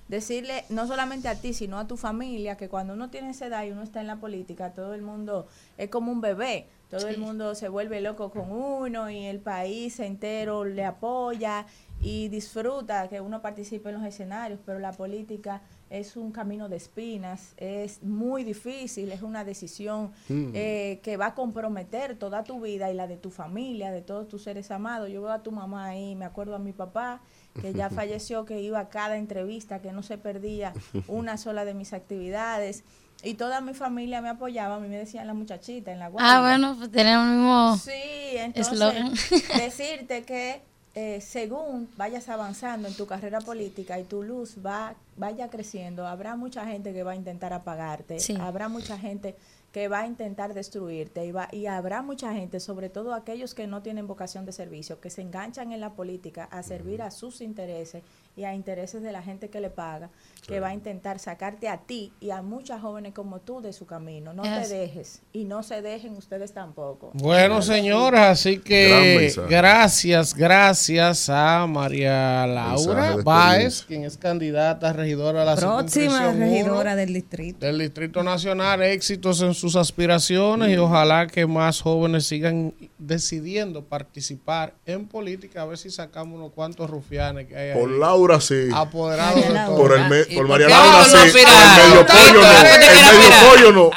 Decirle 0.09 0.65
no 0.69 0.87
solamente 0.87 1.29
a 1.29 1.35
ti, 1.35 1.53
sino 1.53 1.79
a 1.79 1.89
tu 1.89 1.97
familia, 1.97 2.57
que 2.57 2.69
cuando 2.69 2.95
uno 2.95 3.11
tiene 3.11 3.31
esa 3.31 3.47
edad 3.47 3.65
y 3.65 3.73
uno 3.73 3.83
está 3.83 4.01
en 4.01 4.07
la 4.07 4.17
política, 4.17 4.73
todo 4.73 4.95
el 4.95 5.03
mundo 5.03 5.49
es 5.79 5.91
como 5.91 6.13
un 6.13 6.21
bebé, 6.21 6.69
todo 6.91 7.09
el 7.09 7.19
mundo 7.19 7.57
se 7.57 7.69
vuelve 7.69 8.01
loco 8.01 8.31
con 8.31 8.53
uno 8.53 9.11
y 9.11 9.25
el 9.27 9.41
país 9.41 9.99
entero 9.99 10.65
le 10.65 10.85
apoya 10.85 11.67
y 12.01 12.29
disfruta 12.29 13.09
que 13.09 13.21
uno 13.21 13.43
participe 13.43 13.89
en 13.89 13.97
los 13.97 14.05
escenarios, 14.05 14.61
pero 14.65 14.79
la 14.79 14.93
política 14.93 15.63
es 15.89 16.17
un 16.17 16.33
camino 16.33 16.69
de 16.69 16.77
espinas, 16.77 17.55
es 17.59 18.03
muy 18.03 18.43
difícil, 18.45 19.13
es 19.13 19.23
una 19.23 19.45
decisión 19.45 20.11
Mm. 20.29 20.51
eh, 20.55 21.01
que 21.03 21.17
va 21.17 21.27
a 21.27 21.35
comprometer 21.35 22.17
toda 22.19 22.43
tu 22.45 22.61
vida 22.61 22.91
y 22.91 22.95
la 22.95 23.07
de 23.07 23.17
tu 23.17 23.31
familia, 23.31 23.91
de 23.93 24.03
todos 24.03 24.27
tus 24.29 24.43
seres 24.43 24.71
amados. 24.71 25.09
Yo 25.11 25.23
veo 25.23 25.31
a 25.33 25.43
tu 25.43 25.53
mamá 25.53 25.87
ahí, 25.87 26.15
me 26.17 26.25
acuerdo 26.25 26.55
a 26.57 26.59
mi 26.59 26.73
papá, 26.73 27.21
que 27.61 27.73
ya 27.73 27.89
falleció, 27.91 28.45
que 28.45 28.61
iba 28.61 28.81
a 28.81 28.89
cada 28.89 29.17
entrevista, 29.17 29.81
que 29.81 29.93
no 29.93 30.03
se 30.03 30.19
perdía 30.19 30.73
una 31.07 31.37
sola 31.39 31.65
de 31.65 31.75
mis 31.75 31.93
actividades. 31.93 32.83
Y 33.23 33.35
toda 33.35 33.61
mi 33.63 33.73
familia 33.73 34.21
me 34.21 34.29
apoyaba, 34.29 34.75
a 34.77 34.79
mí 34.79 34.89
me 34.89 34.99
decían 34.99 35.27
la 35.27 35.33
muchachita 35.35 35.91
en 35.91 35.99
la 36.01 36.09
guardia. 36.09 36.37
Ah, 36.37 36.41
bueno, 36.41 36.77
pues 36.77 36.91
tenemos 36.91 37.27
el 37.27 37.33
mismo 37.37 37.77
Sí, 37.79 38.37
entonces 38.37 38.73
eslogan. 38.75 39.13
decirte 39.57 40.25
que 40.25 40.61
eh, 40.99 41.21
según 41.21 41.89
vayas 41.97 42.29
avanzando 42.31 42.89
en 42.89 42.95
tu 42.95 43.07
carrera 43.07 43.41
política 43.43 44.01
y 44.01 44.05
tu 44.05 44.23
luz 44.23 44.57
va 44.65 44.95
vaya 45.19 45.49
creciendo, 45.49 46.07
habrá 46.07 46.37
mucha 46.37 46.67
gente 46.67 46.93
que 46.93 47.03
va 47.03 47.13
a 47.13 47.17
intentar 47.17 47.53
apagarte, 47.53 48.19
Sí. 48.19 48.35
habrá 48.41 48.69
mucha 48.69 48.99
gente 48.99 49.35
que 49.73 49.89
va 49.89 50.01
a 50.01 50.07
intentar 50.07 50.55
destruirte 50.55 51.25
y, 51.27 51.33
va, 51.33 51.49
y 51.53 51.67
habrá 51.67 52.01
mucha 52.01 52.33
gente, 52.33 52.61
sobre 52.61 52.89
todo 52.89 53.13
aquellos 53.13 53.55
que 53.55 53.67
no 53.67 53.83
tienen 53.83 54.07
vocación 54.07 54.47
de 54.47 54.53
servicio, 54.53 54.99
que 55.01 55.11
se 55.11 55.21
enganchan 55.21 55.71
en 55.73 55.81
la 55.81 55.91
política 55.91 56.49
a 56.51 56.63
servir 56.63 57.03
a 57.03 57.11
sus 57.11 57.41
intereses 57.43 58.03
y 58.37 58.45
a 58.45 58.55
intereses 58.55 59.03
de 59.03 59.13
la 59.13 59.23
gente 59.23 59.49
que 59.49 59.61
le 59.61 59.71
paga, 59.71 60.11
que 60.47 60.61
va 60.61 60.69
a 60.69 60.75
intentar 60.75 61.19
sacarte 61.19 61.69
a 61.69 61.79
ti 61.79 62.13
y 62.21 62.31
a 62.31 62.43
muchas 62.43 62.83
jóvenes 62.83 63.15
como 63.15 63.41
tú 63.41 63.63
de 63.63 63.73
su 63.73 63.87
camino. 63.87 64.35
No 64.35 64.43
te 64.43 64.69
dejes 64.69 65.23
y 65.33 65.45
no 65.45 65.63
se 65.63 65.81
dejen 65.83 66.17
ustedes 66.17 66.53
tampoco. 66.53 67.11
Bueno, 67.15 67.63
señoras, 67.63 68.41
así 68.41 68.59
que 68.59 69.33
gracias, 69.49 70.35
gracias 70.35 71.29
a 71.31 71.67
María 71.67 72.47
Laura 72.47 73.17
Báez, 73.25 73.83
quien 73.83 74.05
es 74.05 74.17
candidata 74.19 74.91
a 74.91 74.93
regidora 74.93 75.41
de 75.41 75.47
la 75.47 75.57
Próxima 75.57 76.33
regidora 76.33 76.95
del 76.95 77.15
distrito. 77.15 77.65
del 77.65 77.79
Distrito 77.79 78.23
Nacional, 78.23 78.83
éxitos 78.83 79.41
en 79.41 79.55
sus 79.55 79.77
aspiraciones 79.77 80.71
y 80.71 80.77
ojalá 80.77 81.27
que 81.27 81.47
más 81.47 81.81
jóvenes 81.81 82.27
sigan 82.27 82.75
decidiendo 82.99 83.85
participar 83.85 84.75
en 84.85 85.07
política, 85.07 85.63
a 85.63 85.67
ver 85.67 85.79
si 85.79 85.91
sacamos 85.91 86.39
unos 86.39 86.53
cuantos 86.53 86.91
rufianes 86.91 87.47
que 87.47 87.57
hay 87.57 87.71
ahí. 87.71 87.81
Por 87.81 87.91
Laura 88.27 88.41
sí. 88.41 88.69
Apoderados 88.75 89.47
de 89.49 89.55
todo. 89.67 89.77
Por, 89.77 89.93
el 89.97 90.09
me- 90.09 90.21
¿Y 90.21 90.25
por 90.37 90.37
por 90.37 90.49
María 90.49 90.69
Laura 90.69 91.05
sí. 91.05 91.17
El 91.17 91.33
medio 91.33 92.07
pollo 92.07 92.33
no. 92.33 92.41
¿qué 92.63 92.79
te 92.79 92.87
El 92.87 93.19
medio 93.19 93.49
pollo 93.49 93.73
no. 93.73 93.91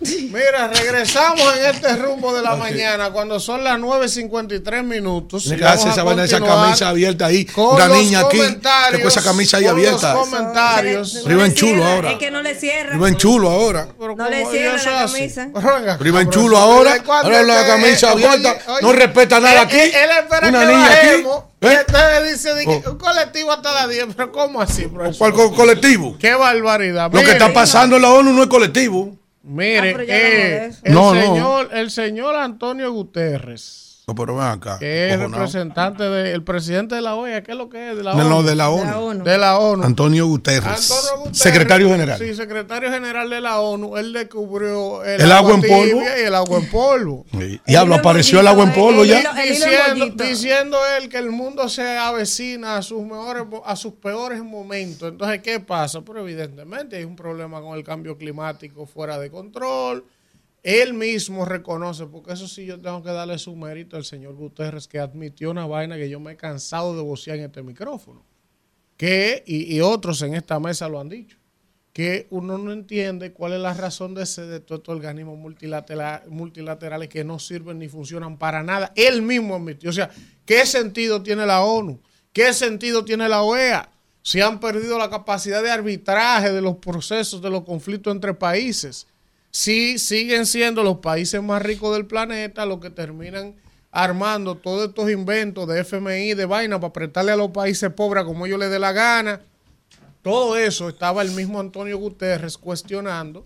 Mira, 0.00 0.68
regresamos 0.68 1.56
en 1.56 1.74
este 1.74 1.96
rumbo 1.96 2.32
de 2.32 2.40
la 2.40 2.54
mañana 2.54 3.10
cuando 3.10 3.40
son 3.40 3.64
las 3.64 3.78
9.53 3.80 4.84
minutos. 4.84 5.50
A 5.50 5.74
esa 5.74 6.04
vaina, 6.04 6.22
esa 6.22 6.38
camisa 6.38 6.88
abierta 6.90 7.26
ahí. 7.26 7.44
con 7.46 7.74
Una 7.74 7.88
los 7.88 7.98
niña 7.98 8.20
aquí. 8.20 8.38
Con 8.38 9.00
esa 9.06 9.22
camisa 9.22 9.56
ahí 9.56 9.64
con 9.64 9.72
abierta. 9.72 10.14
Los 10.14 10.28
comentarios. 10.28 11.20
Pero 11.24 11.34
iban 11.34 11.52
chulo 11.54 11.84
ahora. 11.84 12.12
Es 12.12 12.18
que 12.18 12.30
no 12.30 12.42
le 12.42 12.54
cierra. 12.54 12.94
Iban 12.94 13.16
chulo 13.16 13.50
ahora. 13.50 13.88
No 13.98 14.30
le 14.30 14.46
cierra 14.46 14.76
la 14.84 15.06
camisa. 15.06 15.48
Pero 15.52 15.66
Pero 15.98 16.14
cabrón, 16.14 16.30
chulo 16.30 16.56
¿y 16.56 16.60
ahora. 16.60 17.02
la 17.42 17.66
camisa 17.66 18.06
eh, 18.06 18.10
abierta. 18.12 18.50
oye, 18.52 18.62
oye, 18.68 18.82
No 18.82 18.92
respeta 18.92 19.40
nada 19.40 19.54
él- 19.62 19.66
aquí. 19.66 19.78
Él, 19.78 19.92
él 19.94 20.10
espera 20.22 20.48
Una 20.48 20.60
que 20.60 20.66
niña 20.66 20.86
aquí. 20.92 21.22
Y 21.60 21.66
¿Eh? 21.66 21.78
entonces 21.86 22.32
dice 22.44 22.82
Oh. 22.86 22.92
un 22.92 22.98
colectivo 22.98 23.50
hasta 23.52 23.72
las 23.74 23.88
10. 23.88 24.06
Pero 24.16 24.30
¿cómo 24.32 24.60
así, 24.60 24.86
profesor? 24.86 25.18
¿Cuál 25.18 25.32
co- 25.32 25.54
colectivo? 25.56 26.16
Qué 26.18 26.34
barbaridad. 26.34 27.10
Lo 27.12 27.20
que 27.20 27.32
está 27.32 27.52
pasando 27.52 27.96
en 27.96 28.02
la 28.02 28.10
ONU 28.10 28.32
no 28.32 28.42
es 28.42 28.48
colectivo. 28.48 29.16
Mire, 29.42 29.94
Ah, 29.98 30.02
eh, 30.06 30.72
el, 30.84 30.92
No, 30.94 31.14
no. 31.14 31.20
señor, 31.22 31.70
el 31.72 31.90
señor 31.90 32.34
Antonio 32.36 32.92
Guterres, 32.92 33.87
No, 34.08 34.14
pero 34.14 34.36
ven 34.36 34.46
acá. 34.46 34.78
que 34.78 35.10
es 35.12 35.20
representante 35.20 36.02
del 36.02 36.42
presidente 36.42 36.94
de 36.94 37.02
la 37.02 37.14
OEA, 37.14 37.42
¿qué 37.42 37.52
es 37.52 37.58
lo 37.58 37.68
que 37.68 37.90
es? 37.90 37.96
De 37.98 38.02
la 38.02 38.14
No, 38.14 38.20
ONU. 38.22 38.28
no, 38.30 38.42
de 38.42 38.56
la 38.56 38.70
ONU. 38.70 39.22
De 39.22 39.36
la 39.36 39.58
ONU. 39.58 39.84
Antonio 39.84 40.26
Guterres. 40.26 40.64
Antonio 40.66 41.16
Guterres, 41.18 41.38
secretario 41.38 41.88
general. 41.90 42.18
Sí, 42.18 42.34
secretario 42.34 42.90
general 42.90 43.28
de 43.28 43.42
la 43.42 43.60
ONU. 43.60 43.98
Él 43.98 44.14
descubrió 44.14 45.04
el, 45.04 45.20
El 45.20 45.30
agua 45.30 45.52
en 45.56 45.60
tibia 45.60 45.76
polvo. 45.76 46.00
Y 46.00 46.20
el 46.24 46.34
agua 46.34 46.58
en 46.58 46.70
polvo. 46.70 47.26
Sí. 47.38 47.60
Diablo, 47.66 47.96
apareció 47.96 48.40
el 48.40 48.46
agua 48.46 48.64
en 48.64 48.72
polvo 48.72 49.04
ya. 49.04 49.22
diciendo, 49.42 50.24
diciendo 50.24 50.78
él 50.98 51.10
que 51.10 51.18
el 51.18 51.30
mundo 51.30 51.68
se 51.68 51.98
avecina 51.98 52.78
a 52.78 52.82
sus 52.82 53.02
mejores 53.02 53.44
a 53.66 53.76
sus 53.76 53.92
peores 53.92 54.42
momentos. 54.42 55.10
Entonces, 55.10 55.42
¿qué 55.42 55.60
pasa? 55.60 56.00
Pero 56.00 56.20
evidentemente 56.20 56.96
hay 56.96 57.04
un 57.04 57.14
problema 57.14 57.60
con 57.60 57.76
el 57.76 57.84
cambio 57.84 58.16
climático 58.16 58.86
fuera 58.86 59.18
de 59.18 59.30
control. 59.30 60.06
Él 60.62 60.92
mismo 60.94 61.44
reconoce, 61.44 62.06
porque 62.06 62.32
eso 62.32 62.48
sí 62.48 62.66
yo 62.66 62.80
tengo 62.80 63.02
que 63.02 63.10
darle 63.10 63.38
su 63.38 63.54
mérito 63.54 63.96
al 63.96 64.04
señor 64.04 64.34
Guterres, 64.34 64.88
que 64.88 64.98
admitió 64.98 65.50
una 65.50 65.66
vaina 65.66 65.96
que 65.96 66.08
yo 66.08 66.20
me 66.20 66.32
he 66.32 66.36
cansado 66.36 66.96
de 66.96 67.02
vocear 67.02 67.38
en 67.38 67.44
este 67.44 67.62
micrófono. 67.62 68.24
Que, 68.96 69.44
y, 69.46 69.80
otros 69.80 70.22
en 70.22 70.34
esta 70.34 70.58
mesa 70.58 70.88
lo 70.88 70.98
han 70.98 71.08
dicho, 71.08 71.38
que 71.92 72.26
uno 72.30 72.58
no 72.58 72.72
entiende 72.72 73.32
cuál 73.32 73.52
es 73.52 73.60
la 73.60 73.72
razón 73.72 74.12
de 74.14 74.26
ser 74.26 74.46
de 74.46 74.58
todos 74.58 74.80
estos 74.80 74.96
organismos 74.96 75.38
multilatera- 75.38 76.26
multilaterales 76.28 77.08
que 77.08 77.22
no 77.22 77.38
sirven 77.38 77.78
ni 77.78 77.88
funcionan 77.88 78.38
para 78.38 78.64
nada. 78.64 78.92
Él 78.96 79.22
mismo 79.22 79.54
admitió. 79.54 79.90
O 79.90 79.92
sea, 79.92 80.10
¿qué 80.44 80.66
sentido 80.66 81.22
tiene 81.22 81.46
la 81.46 81.62
ONU? 81.62 82.00
¿Qué 82.32 82.52
sentido 82.52 83.04
tiene 83.04 83.28
la 83.28 83.42
OEA? 83.42 83.90
Si 84.22 84.40
han 84.40 84.58
perdido 84.58 84.98
la 84.98 85.08
capacidad 85.08 85.62
de 85.62 85.70
arbitraje 85.70 86.52
de 86.52 86.60
los 86.60 86.76
procesos, 86.76 87.40
de 87.40 87.50
los 87.50 87.62
conflictos 87.62 88.12
entre 88.12 88.34
países. 88.34 89.06
Si 89.50 89.98
siguen 89.98 90.46
siendo 90.46 90.82
los 90.82 90.98
países 90.98 91.42
más 91.42 91.62
ricos 91.62 91.94
del 91.96 92.06
planeta 92.06 92.66
los 92.66 92.80
que 92.80 92.90
terminan 92.90 93.54
armando 93.90 94.54
todos 94.54 94.88
estos 94.88 95.10
inventos 95.10 95.66
de 95.66 95.80
FMI, 95.80 96.34
de 96.34 96.44
vaina, 96.44 96.78
para 96.78 96.88
apretarle 96.90 97.32
a 97.32 97.36
los 97.36 97.50
países 97.50 97.90
pobres 97.90 98.24
como 98.24 98.46
ellos 98.46 98.58
les 98.58 98.70
dé 98.70 98.78
la 98.78 98.92
gana. 98.92 99.40
Todo 100.22 100.56
eso 100.56 100.88
estaba 100.88 101.22
el 101.22 101.30
mismo 101.30 101.58
Antonio 101.60 101.96
Guterres 101.98 102.58
cuestionando 102.58 103.44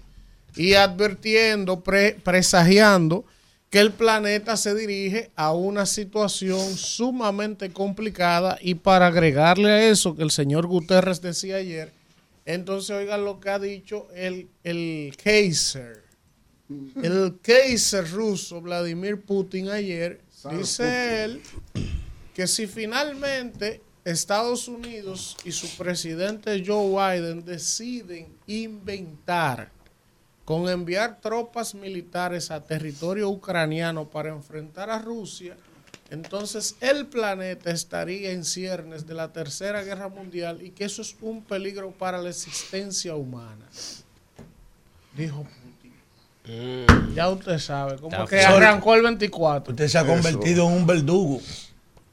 y 0.56 0.74
advirtiendo, 0.74 1.80
pre- 1.80 2.16
presagiando 2.22 3.24
que 3.70 3.78
el 3.80 3.92
planeta 3.92 4.56
se 4.56 4.74
dirige 4.74 5.30
a 5.36 5.52
una 5.52 5.86
situación 5.86 6.76
sumamente 6.76 7.72
complicada 7.72 8.58
y 8.60 8.74
para 8.74 9.06
agregarle 9.06 9.70
a 9.70 9.88
eso 9.88 10.14
que 10.16 10.22
el 10.22 10.30
señor 10.30 10.66
Guterres 10.66 11.22
decía 11.22 11.56
ayer, 11.56 11.92
entonces 12.44 12.90
oigan 12.90 13.24
lo 13.24 13.40
que 13.40 13.50
ha 13.50 13.58
dicho 13.58 14.08
el, 14.14 14.48
el 14.64 15.14
Kaiser, 15.22 16.02
el 17.02 17.38
Kaiser 17.42 18.10
ruso 18.10 18.60
Vladimir 18.60 19.20
Putin 19.20 19.68
ayer, 19.68 20.20
dice 20.50 21.24
él 21.24 21.42
que 22.34 22.46
si 22.46 22.66
finalmente 22.66 23.82
Estados 24.04 24.66
Unidos 24.66 25.36
y 25.44 25.52
su 25.52 25.68
presidente 25.76 26.62
Joe 26.66 26.88
Biden 26.88 27.44
deciden 27.44 28.34
inventar 28.46 29.70
con 30.44 30.68
enviar 30.68 31.20
tropas 31.20 31.74
militares 31.74 32.50
a 32.50 32.60
territorio 32.60 33.28
ucraniano 33.28 34.08
para 34.08 34.30
enfrentar 34.30 34.90
a 34.90 34.98
Rusia, 34.98 35.56
entonces 36.12 36.76
el 36.80 37.06
planeta 37.06 37.70
estaría 37.70 38.30
en 38.30 38.44
ciernes 38.44 39.06
de 39.06 39.14
la 39.14 39.28
Tercera 39.32 39.82
Guerra 39.82 40.08
Mundial 40.08 40.60
y 40.62 40.70
que 40.70 40.84
eso 40.84 41.02
es 41.02 41.16
un 41.20 41.42
peligro 41.42 41.90
para 41.90 42.18
la 42.18 42.28
existencia 42.30 43.14
humana. 43.16 43.66
Dijo 45.16 45.44
Putin. 45.44 47.12
Ya 47.14 47.28
usted 47.28 47.58
sabe, 47.58 47.96
como 47.96 48.08
Está 48.10 48.24
que 48.26 48.42
fuerte. 48.42 48.46
arrancó 48.66 48.94
el 48.94 49.02
24. 49.02 49.72
Usted 49.72 49.88
se 49.88 49.98
ha 49.98 50.04
convertido 50.06 50.66
en 50.68 50.72
un 50.74 50.86
verdugo. 50.86 51.40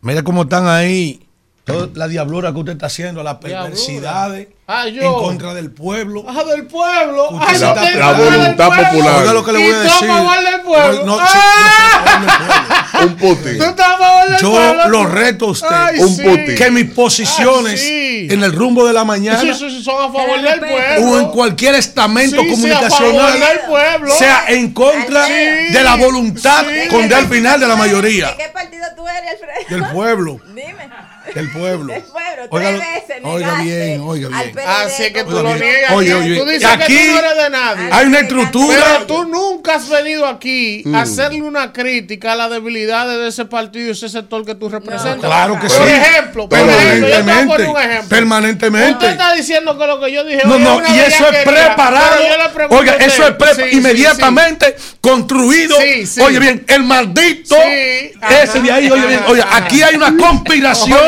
Mira 0.01 0.23
cómo 0.23 0.43
están 0.43 0.67
ahí. 0.67 1.25
Toda 1.65 1.87
la 1.93 2.07
diablura 2.07 2.51
que 2.51 2.57
usted 2.57 2.71
está 2.73 2.87
haciendo, 2.87 3.21
las 3.21 3.35
perversidades 3.35 4.47
Ah, 4.65 4.87
yo. 4.87 5.01
en 5.03 5.13
contra 5.13 5.53
del 5.53 5.69
pueblo. 5.69 6.23
Ah, 6.27 6.43
del 6.43 6.65
pueblo. 6.65 7.29
Usted 7.29 7.45
Ah, 7.47 7.53
se 7.53 7.59
yo 7.59 7.67
está 7.69 7.81
tengo 7.83 7.99
La 7.99 8.11
voluntad 8.13 8.67
pueblo. 8.67 8.83
popular. 8.89 9.19
Oiga 9.21 9.33
lo 9.33 9.43
que 9.45 9.51
le 9.51 9.57
voy 9.59 9.71
a 9.71 9.79
decir. 9.81 10.07
del 10.07 10.61
pueblo. 10.61 11.05
No, 11.05 11.17
no, 11.17 11.17
¡Ah! 11.21 12.15
Un 12.21 12.25
Putin. 12.25 12.37
Tú 12.37 12.45
estás 12.45 12.68
a 12.68 12.68
favor 13.07 14.29
del 14.29 14.39
Yo 14.41 14.87
lo 14.89 15.05
reto 15.05 15.45
a 15.45 15.51
usted. 15.51 15.67
Ay, 15.71 15.99
Un 15.99 16.15
sí. 16.15 16.23
Putin. 16.23 16.55
Que 16.55 16.71
mis 16.71 16.91
posiciones 16.91 17.73
Ah, 17.81 17.83
sí. 17.83 18.27
en 18.29 18.43
el 18.43 18.53
rumbo 18.53 18.85
de 18.87 18.93
la 18.93 19.03
mañana 19.03 19.39
Sí, 19.39 19.53
sí, 19.53 19.69
sí, 19.69 19.83
son 19.83 19.95
a 20.09 20.13
favor 20.13 20.41
del 20.41 20.59
pueblo. 20.59 21.05
o 21.07 21.19
en 21.19 21.25
cualquier 21.29 21.75
estamento 21.75 22.37
Sí, 22.41 22.41
sí, 22.43 22.47
a 22.47 22.51
comunicacional 22.51 23.15
favor 23.39 23.47
del 23.49 23.59
pueblo. 23.67 24.15
sea 24.15 24.45
en 24.49 24.71
contra 24.73 25.25
Sí. 25.25 25.33
de 25.73 25.83
la 25.83 25.95
voluntad 25.95 26.65
Sí. 26.67 26.89
con 26.89 27.07
D 27.07 27.15
al 27.15 27.27
final 27.27 27.59
de 27.59 27.67
la 27.67 27.75
mayoría 27.75 28.31
¿De 28.31 28.37
qué 28.37 28.49
partido 28.49 28.85
tú 28.95 29.07
eres, 29.07 29.31
Alfredo? 29.41 29.83
del 29.85 29.91
pueblo. 29.93 30.39
Dime. 30.53 30.89
Del 31.35 31.51
pueblo. 31.51 31.93
Del 31.93 32.03
pueblo, 32.03 32.47
Oiga, 32.51 32.69
tres 32.69 32.79
veces 33.07 33.21
oiga 33.23 33.61
bien, 33.61 34.01
oiga 34.01 34.29
bien. 34.29 34.59
Así 34.65 35.03
es 35.03 35.11
que 35.13 35.23
tú 35.23 35.31
lo 35.31 35.53
niegas. 35.55 35.91
Oye, 35.91 36.13
aquí. 36.13 36.21
oye, 36.23 36.39
tú 36.39 36.45
dices 36.45 36.65
aquí 36.69 36.95
que 36.95 37.05
tú 37.07 37.11
no 37.13 37.19
eres 37.19 37.43
de 37.43 37.49
nadie. 37.49 37.89
hay 37.91 38.05
una 38.07 38.19
estructura. 38.19 38.77
Pero 38.85 39.05
tú 39.05 39.25
nunca 39.25 39.75
has 39.75 39.89
venido 39.89 40.25
aquí 40.25 40.81
Mm. 40.85 40.95
a 40.95 41.01
hacerle 41.01 41.41
una 41.41 41.73
crítica 41.73 42.31
a 42.31 42.35
las 42.35 42.49
debilidades 42.49 43.17
de 43.19 43.27
ese 43.27 43.45
partido 43.45 43.87
y 43.87 43.91
ese 43.91 44.09
sector 44.09 44.45
que 44.45 44.55
tú 44.55 44.69
representas. 44.69 45.19
Claro 45.19 45.55
que 45.59 45.67
por 45.67 45.71
sí. 45.71 45.83
Ejemplo, 45.93 46.49
por 46.49 46.57
ejemplo, 46.59 47.07
yo 47.07 47.15
te 47.15 47.21
voy 47.23 47.31
a 47.31 47.45
poner 47.47 47.67
un 47.69 47.77
ejemplo. 47.77 48.09
Permanentemente. 48.09 48.91
Usted 48.93 49.09
está 49.11 49.33
diciendo 49.33 49.77
que 49.77 49.87
lo 49.87 49.99
que 49.99 50.11
yo 50.11 50.23
dije 50.23 50.41
No, 50.45 50.57
no, 50.59 50.81
y 50.95 50.99
eso 50.99 51.27
es 51.29 51.43
preparado. 51.45 52.21
Oiga, 52.69 52.93
eso 52.95 53.27
es 53.27 53.35
pre- 53.35 53.49
Sí, 53.55 53.61
sí, 53.71 53.77
inmediatamente 53.77 54.75
construido. 55.01 55.75
Sí, 55.81 56.05
sí. 56.05 56.21
Oye, 56.21 56.39
bien, 56.39 56.63
el 56.67 56.83
maldito. 56.83 57.55
Ese 57.57 58.59
de 58.61 58.71
ahí, 58.71 58.89
oye, 58.89 59.05
bien. 59.07 59.21
Oye, 59.27 59.43
aquí 59.51 59.81
hay 59.81 59.95
una 59.95 60.15
conspiración. 60.15 60.99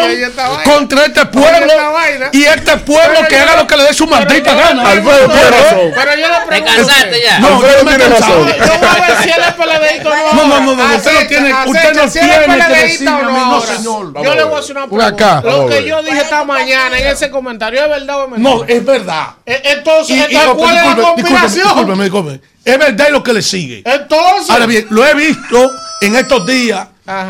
Contra 0.63 1.05
este 1.05 1.25
pueblo. 1.25 1.73
Y 2.31 2.43
este 2.43 2.77
pueblo 2.77 3.19
que 3.27 3.37
haga 3.37 3.57
lo 3.57 3.67
que 3.67 3.77
le 3.77 3.83
dé 3.83 3.93
su 3.93 4.07
maldita 4.07 4.53
gana. 4.53 4.89
Alfredo 4.89 5.29
tiene 5.29 5.49
razón. 5.49 5.79
Pero 5.95 6.15
yo 6.15 6.27
le 6.27 6.47
pregunto. 6.47 6.73
cansaste 6.75 7.21
ya? 7.21 7.39
No, 7.39 7.47
Alfredo 7.47 7.85
tiene 7.85 8.03
cansado. 8.03 8.45
razón. 8.45 8.59
Yo 8.67 8.77
voy 8.79 8.87
a 8.87 9.07
ver 9.07 9.17
si 9.23 9.29
él 9.29 9.41
es 9.47 9.53
PLDista 9.53 10.09
o 10.09 10.33
no. 10.35 10.43
No, 10.59 10.61
no, 10.75 10.95
usted 10.95 11.13
no 11.13 11.27
tiene- 11.27 11.53
usted 11.65 11.93
no 11.93 12.09
tiene 12.11 12.29
que 12.31 12.45
PLDista 12.45 12.69
decirme 12.69 13.11
o 13.11 13.15
a 13.15 13.21
mí, 13.31 13.39
no, 13.39 13.55
ahora. 13.55 13.75
señor. 13.75 14.23
Yo 14.23 14.35
le 14.35 14.43
voy 14.43 14.55
a 14.55 14.59
hacer 14.59 14.77
una 14.77 14.87
pregunta. 14.87 15.07
acá. 15.07 15.41
Lo 15.43 15.67
que 15.67 15.83
yo 15.85 16.03
dije 16.03 16.21
esta 16.21 16.43
mañana 16.43 16.99
en 16.99 17.07
ese 17.07 17.29
comentario, 17.29 17.81
¿es 17.83 17.89
verdad 17.89 18.21
o 18.21 18.23
es 18.25 18.29
mentira? 18.31 18.55
No, 18.55 18.63
es 18.65 18.85
verdad. 18.85 19.27
Eh, 19.45 19.61
Entonces, 19.65 20.27
¿cuál 20.55 20.77
es 20.77 20.83
la 20.85 21.45
discúlpeme. 21.47 22.41
Es 22.63 22.77
verdad 22.77 23.07
y 23.09 23.11
lo 23.11 23.23
que 23.23 23.33
le 23.33 23.41
sigue. 23.41 23.81
Entonces. 23.85 24.49
Ahora 24.49 24.65
bien, 24.65 24.85
lo 24.89 25.05
he 25.05 25.13
visto 25.15 25.71
en 26.01 26.15
estos 26.15 26.45
días 26.45 26.87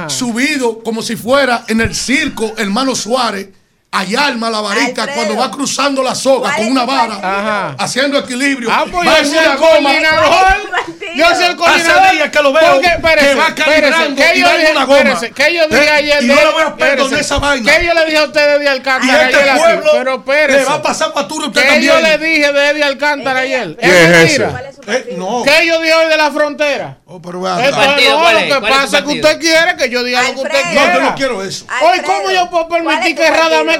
Subido 0.07 0.83
como 0.83 1.01
si 1.01 1.15
fuera 1.15 1.65
en 1.67 1.81
el 1.81 1.95
circo 1.95 2.53
hermano 2.57 2.95
Suárez, 2.95 3.49
allá 3.93 4.25
al 4.27 4.37
malabarista, 4.37 5.03
Alfredo, 5.03 5.25
cuando 5.27 5.41
va 5.41 5.51
cruzando 5.51 6.01
la 6.01 6.15
soga 6.15 6.53
¿cuál 6.53 6.55
con 6.55 6.67
una 6.71 6.85
vara? 6.85 7.15
Ajá. 7.15 7.75
haciendo 7.77 8.17
equilibrio. 8.19 8.69
Ah, 8.71 8.85
pues 8.89 9.07
va 9.07 9.19
yo 9.21 9.25
soy 9.25 9.37
el 9.37 9.55
coordinador. 9.57 10.71
Yo 11.13 11.35
soy 11.35 11.45
el 11.45 11.55
coordinador. 11.57 12.03
Hace 12.05 12.15
días 12.15 12.29
que 12.29 12.41
lo 12.41 12.53
veo 12.53 12.71
Porque, 12.73 12.87
espérese, 12.87 13.27
que 13.27 13.35
va 13.35 13.55
calibrando 13.55 14.15
que 14.21 14.37
y 14.37 14.39
yo 14.41 14.49
dije- 14.49 14.71
una 14.71 14.85
goma. 14.85 14.97
espérese, 14.99 15.31
que 15.31 15.53
yo 15.53 15.67
dije 15.67 15.83
Eh, 15.83 15.89
ayer 15.89 16.23
y 16.23 16.27
no 16.27 16.35
le 16.35 16.51
voy 16.51 16.61
a 16.63 16.75
perdonar 16.75 17.19
esa 17.19 17.37
vaina. 17.37 17.71
Que 17.77 17.85
yo 17.85 17.93
le 17.93 18.05
dije 18.05 18.17
a 18.17 18.23
ustedes 18.23 18.59
de 18.59 18.65
Y 18.65 18.67
Alcántara 18.67 19.23
este 19.29 19.41
ayer 19.43 19.57
pueblo 19.57 19.91
pero 19.91 20.15
espérese. 20.15 20.59
le 20.59 20.65
va 20.65 20.73
a 20.75 20.81
pasar 20.81 21.13
factura 21.13 21.45
a 21.45 21.47
usted 21.49 21.61
que 21.61 21.67
también. 21.67 21.93
yo 21.93 21.99
le 21.99 22.17
dije 22.17 22.53
de 22.53 22.69
Eddie 22.69 22.83
Alcántara 22.83 23.39
ayer. 23.41 23.75
¿Quién 23.77 23.91
es 23.95 24.09
mentira? 24.09 24.63
Eh, 24.87 25.15
no. 25.17 25.43
¿Qué 25.43 25.67
yo 25.67 25.79
dije 25.81 25.93
hoy 25.93 26.07
de 26.09 26.17
la 26.17 26.31
frontera? 26.31 26.97
Oh, 27.05 27.21
pero 27.21 27.41
vea 27.41 27.55
acá. 27.55 27.65
Entonces, 27.65 27.87
partido, 27.89 28.11
no, 28.17 28.31
lo 28.31 28.39
que 28.39 28.47
¿Cuál 28.47 28.47
es 28.47 28.55
tu 28.55 28.61
pasa 28.81 28.97
es 28.99 29.03
que 29.03 29.11
usted 29.11 29.39
quiere 29.39 29.75
que 29.77 29.89
yo 29.89 30.03
diga 30.03 30.21
lo 30.23 30.33
que 30.33 30.39
usted 30.41 30.61
quiera. 30.71 30.87
No, 30.87 30.93
yo 30.93 31.01
no 31.01 31.15
quiero 31.15 31.43
eso. 31.43 31.65
Hoy, 31.81 31.99
¿cómo 31.99 32.31
yo 32.31 32.49
puedo 32.49 32.67
¿cuál 32.67 32.83
permitir 32.85 33.11
es 33.11 33.15
tu 33.15 33.21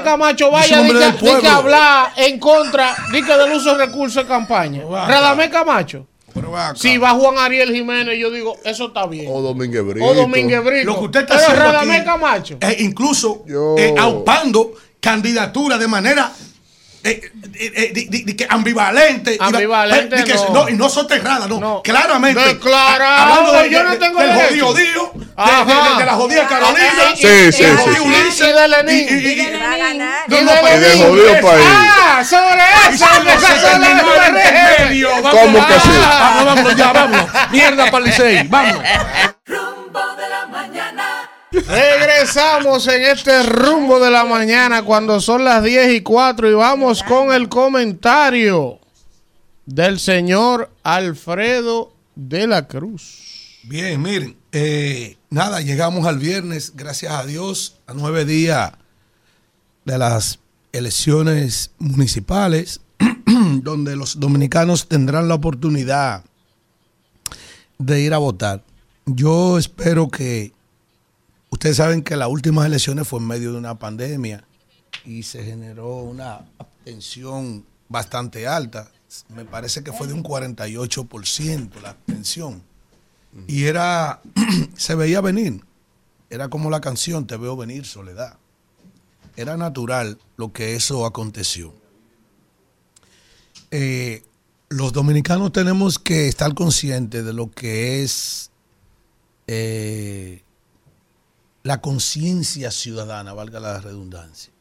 que 0.02 0.08
Camacho 0.08 0.50
vaya 0.50 0.82
que, 1.40 1.48
hablar 1.48 2.12
en 2.16 2.38
contra 2.38 2.94
di 3.12 3.22
que 3.22 3.36
del 3.36 3.52
uso 3.52 3.76
de 3.76 3.86
recursos 3.86 4.22
de 4.22 4.28
campaña? 4.28 4.80
Pero 4.82 4.96
acá. 4.96 5.06
Radamé 5.12 5.50
Camacho. 5.50 6.06
Si 6.76 6.96
va 6.96 7.10
Juan 7.10 7.36
Ariel 7.38 7.72
Jiménez, 7.72 8.18
yo 8.18 8.30
digo, 8.30 8.56
eso 8.64 8.86
está 8.86 9.06
bien. 9.06 9.26
O 9.30 9.40
Domínguez 9.42 9.84
Brito. 9.84 10.06
O 10.06 10.14
Domínguez 10.14 10.64
Brito. 10.64 10.86
Lo 10.86 10.98
que 10.98 11.04
usted 11.04 11.20
está 11.20 11.36
Pero 11.36 11.68
haciendo 11.78 11.92
aquí, 11.94 12.04
Camacho. 12.04 12.56
eh, 12.60 12.76
incluso 12.80 13.44
Yo- 13.46 13.76
eh, 13.76 13.94
aupando 13.98 14.72
candidatura 15.00 15.76
de 15.78 15.88
manera 15.88 16.32
eh, 17.04 17.32
eh, 17.54 17.72
eh, 17.74 17.90
di- 17.92 18.06
di- 18.08 18.24
di 18.24 18.34
que 18.36 18.46
ambivalente. 18.48 19.36
Ambivalente, 19.40 20.24
que- 20.24 20.34
no. 20.52 20.68
y 20.68 20.74
no 20.74 20.88
soterrada, 20.88 21.46
no. 21.48 21.58
No. 21.60 21.82
Claramente. 21.82 22.40
Declarado, 22.40 23.22
hablando 23.34 23.52
de- 23.62 23.70
yo 23.70 23.78
de- 23.78 23.84
no 23.84 23.90
de- 23.90 23.96
tengo 23.98 24.20
del 24.20 24.34
derecho. 24.34 24.66
jodido 24.66 24.74
Dio, 24.74 25.12
de, 25.14 25.20
de- 25.74 25.90
de- 25.90 25.96
de 25.98 26.04
la 26.06 26.12
jodida 26.14 26.46
Carolina. 26.46 26.92
Y- 27.14 27.16
Sí, 27.16 27.26
y- 27.26 27.52
sí, 27.52 27.62
y- 27.62 27.76
sí, 27.76 27.90
y- 28.28 28.32
sí. 28.32 28.44
Y 28.44 28.52
de 28.52 28.68
Lenín. 28.68 29.06
Y- 29.08 29.12
y- 29.12 29.32
y-. 29.32 29.52
No, 30.28 30.38
Y 30.38 30.44
no, 30.44 30.52
de 30.52 30.96
Y 30.96 31.02
jodido 31.02 31.40
país. 31.40 31.66
Ah, 31.68 32.24
sobre 32.24 32.94
eso. 32.94 33.06
Ay, 33.10 33.28
esas 33.28 33.40
se 33.40 33.60
son 33.60 33.80
las 33.80 33.90
terminó 33.90 34.14
el 34.14 34.34
URL. 34.34 34.88
medio, 34.88 35.10
¿Cómo 35.10 35.32
vamos. 35.32 35.66
que 35.66 35.80
sí? 35.80 35.88
Vamos, 35.98 36.44
vamos, 36.44 36.76
ya, 36.76 36.92
vamos. 36.92 37.20
Mierda 37.50 37.84
para 37.90 37.98
el 37.98 38.04
Licey, 38.04 38.48
vamos. 38.48 38.76
Rumbo 39.46 40.00
de 40.16 40.28
la 40.28 40.46
mañana. 40.46 41.21
Regresamos 41.52 42.86
en 42.88 43.02
este 43.02 43.42
rumbo 43.42 44.00
de 44.00 44.10
la 44.10 44.24
mañana 44.24 44.82
cuando 44.82 45.20
son 45.20 45.44
las 45.44 45.62
10 45.62 45.92
y 45.92 46.00
4 46.00 46.50
y 46.50 46.54
vamos 46.54 47.02
con 47.02 47.32
el 47.32 47.48
comentario 47.50 48.80
del 49.66 50.00
señor 50.00 50.70
Alfredo 50.82 51.92
de 52.14 52.46
la 52.46 52.66
Cruz. 52.66 53.60
Bien, 53.64 54.00
miren, 54.00 54.36
eh, 54.50 55.18
nada, 55.30 55.60
llegamos 55.60 56.06
al 56.06 56.18
viernes, 56.18 56.72
gracias 56.74 57.12
a 57.12 57.26
Dios, 57.26 57.76
a 57.86 57.94
nueve 57.94 58.24
días 58.24 58.72
de 59.84 59.98
las 59.98 60.38
elecciones 60.72 61.70
municipales, 61.78 62.80
donde 63.62 63.94
los 63.94 64.18
dominicanos 64.18 64.88
tendrán 64.88 65.28
la 65.28 65.34
oportunidad 65.34 66.24
de 67.78 68.00
ir 68.00 68.14
a 68.14 68.18
votar. 68.18 68.64
Yo 69.06 69.58
espero 69.58 70.08
que, 70.08 70.52
ustedes 71.62 71.76
saben 71.76 72.02
que 72.02 72.16
las 72.16 72.26
últimas 72.26 72.66
elecciones 72.66 73.06
fue 73.06 73.20
en 73.20 73.28
medio 73.28 73.52
de 73.52 73.58
una 73.58 73.78
pandemia 73.78 74.44
y 75.04 75.22
se 75.22 75.44
generó 75.44 75.98
una 75.98 76.44
abstención 76.58 77.64
bastante 77.88 78.48
alta. 78.48 78.90
Me 79.28 79.44
parece 79.44 79.84
que 79.84 79.92
fue 79.92 80.08
de 80.08 80.12
un 80.12 80.24
48% 80.24 81.80
la 81.80 81.90
abstención. 81.90 82.64
Y 83.46 83.66
era, 83.66 84.20
se 84.76 84.96
veía 84.96 85.20
venir. 85.20 85.64
Era 86.30 86.48
como 86.48 86.68
la 86.68 86.80
canción, 86.80 87.28
te 87.28 87.36
veo 87.36 87.56
venir, 87.56 87.86
soledad. 87.86 88.38
Era 89.36 89.56
natural 89.56 90.18
lo 90.36 90.52
que 90.52 90.74
eso 90.74 91.06
aconteció. 91.06 91.72
Eh, 93.70 94.24
los 94.68 94.92
dominicanos 94.92 95.52
tenemos 95.52 96.00
que 96.00 96.26
estar 96.26 96.54
conscientes 96.54 97.24
de 97.24 97.32
lo 97.32 97.52
que 97.52 98.02
es 98.02 98.50
eh, 99.46 100.42
la 101.62 101.80
conciencia 101.80 102.70
ciudadana, 102.70 103.32
valga 103.32 103.60
la 103.60 103.80
redundancia. 103.80 104.52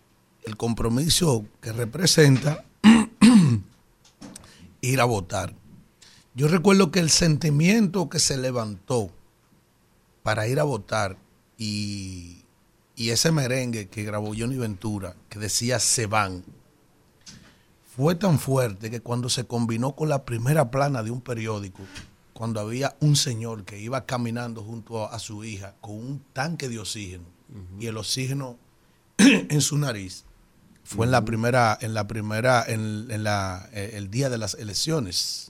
El 0.44 0.58
compromiso 0.58 1.46
que 1.62 1.72
representa 1.72 2.64
ir 4.82 5.02
a 5.02 5.06
votar. 5.06 5.54
Yo 6.34 6.48
recuerdo 6.48 6.92
que 6.92 7.00
el 7.00 7.10
sentimiento 7.10 8.10
que 8.10 8.20
se 8.20 8.38
levantó 8.38 9.12
para 10.24 10.48
ir 10.48 10.60
a 10.60 10.64
votar 10.64 11.18
y, 11.58 12.44
y 12.96 13.10
ese 13.10 13.32
merengue 13.32 13.90
que 13.90 14.04
grabó 14.04 14.34
Johnny 14.38 14.58
Ventura, 14.58 15.16
que 15.30 15.40
decía 15.40 15.80
se 15.80 16.06
van, 16.06 16.44
fue 17.96 18.16
tan 18.16 18.40
fuerte 18.40 18.90
que 18.90 19.02
cuando 19.02 19.30
se 19.30 19.46
combinó 19.46 19.96
con 19.96 20.08
la 20.08 20.24
primera 20.24 20.72
plana 20.72 21.04
de 21.04 21.12
un 21.12 21.22
periódico, 21.22 21.84
cuando 22.42 22.60
había 22.60 22.96
un 23.02 23.16
señor 23.16 23.66
que 23.66 23.78
iba 23.80 24.08
caminando 24.08 24.64
junto 24.64 25.06
a, 25.06 25.14
a 25.14 25.20
su 25.20 25.44
hija 25.44 25.76
con 25.80 25.94
un 25.94 26.24
tanque 26.34 26.70
de 26.70 26.80
oxígeno 26.80 27.26
y 27.80 27.86
el 27.86 27.98
oxígeno 27.98 28.58
en 29.20 29.62
su 29.62 29.78
nariz, 29.78 30.24
fue 30.84 31.06
en 31.06 31.12
la 31.12 31.24
primera, 31.24 31.78
en 31.82 31.94
la 31.94 32.08
primera, 32.08 32.66
en, 32.68 33.06
en 33.12 33.24
la, 33.24 33.70
eh, 33.74 33.92
el 33.94 34.10
día 34.10 34.32
de 34.32 34.40
las 34.40 34.56
elecciones. 34.56 35.50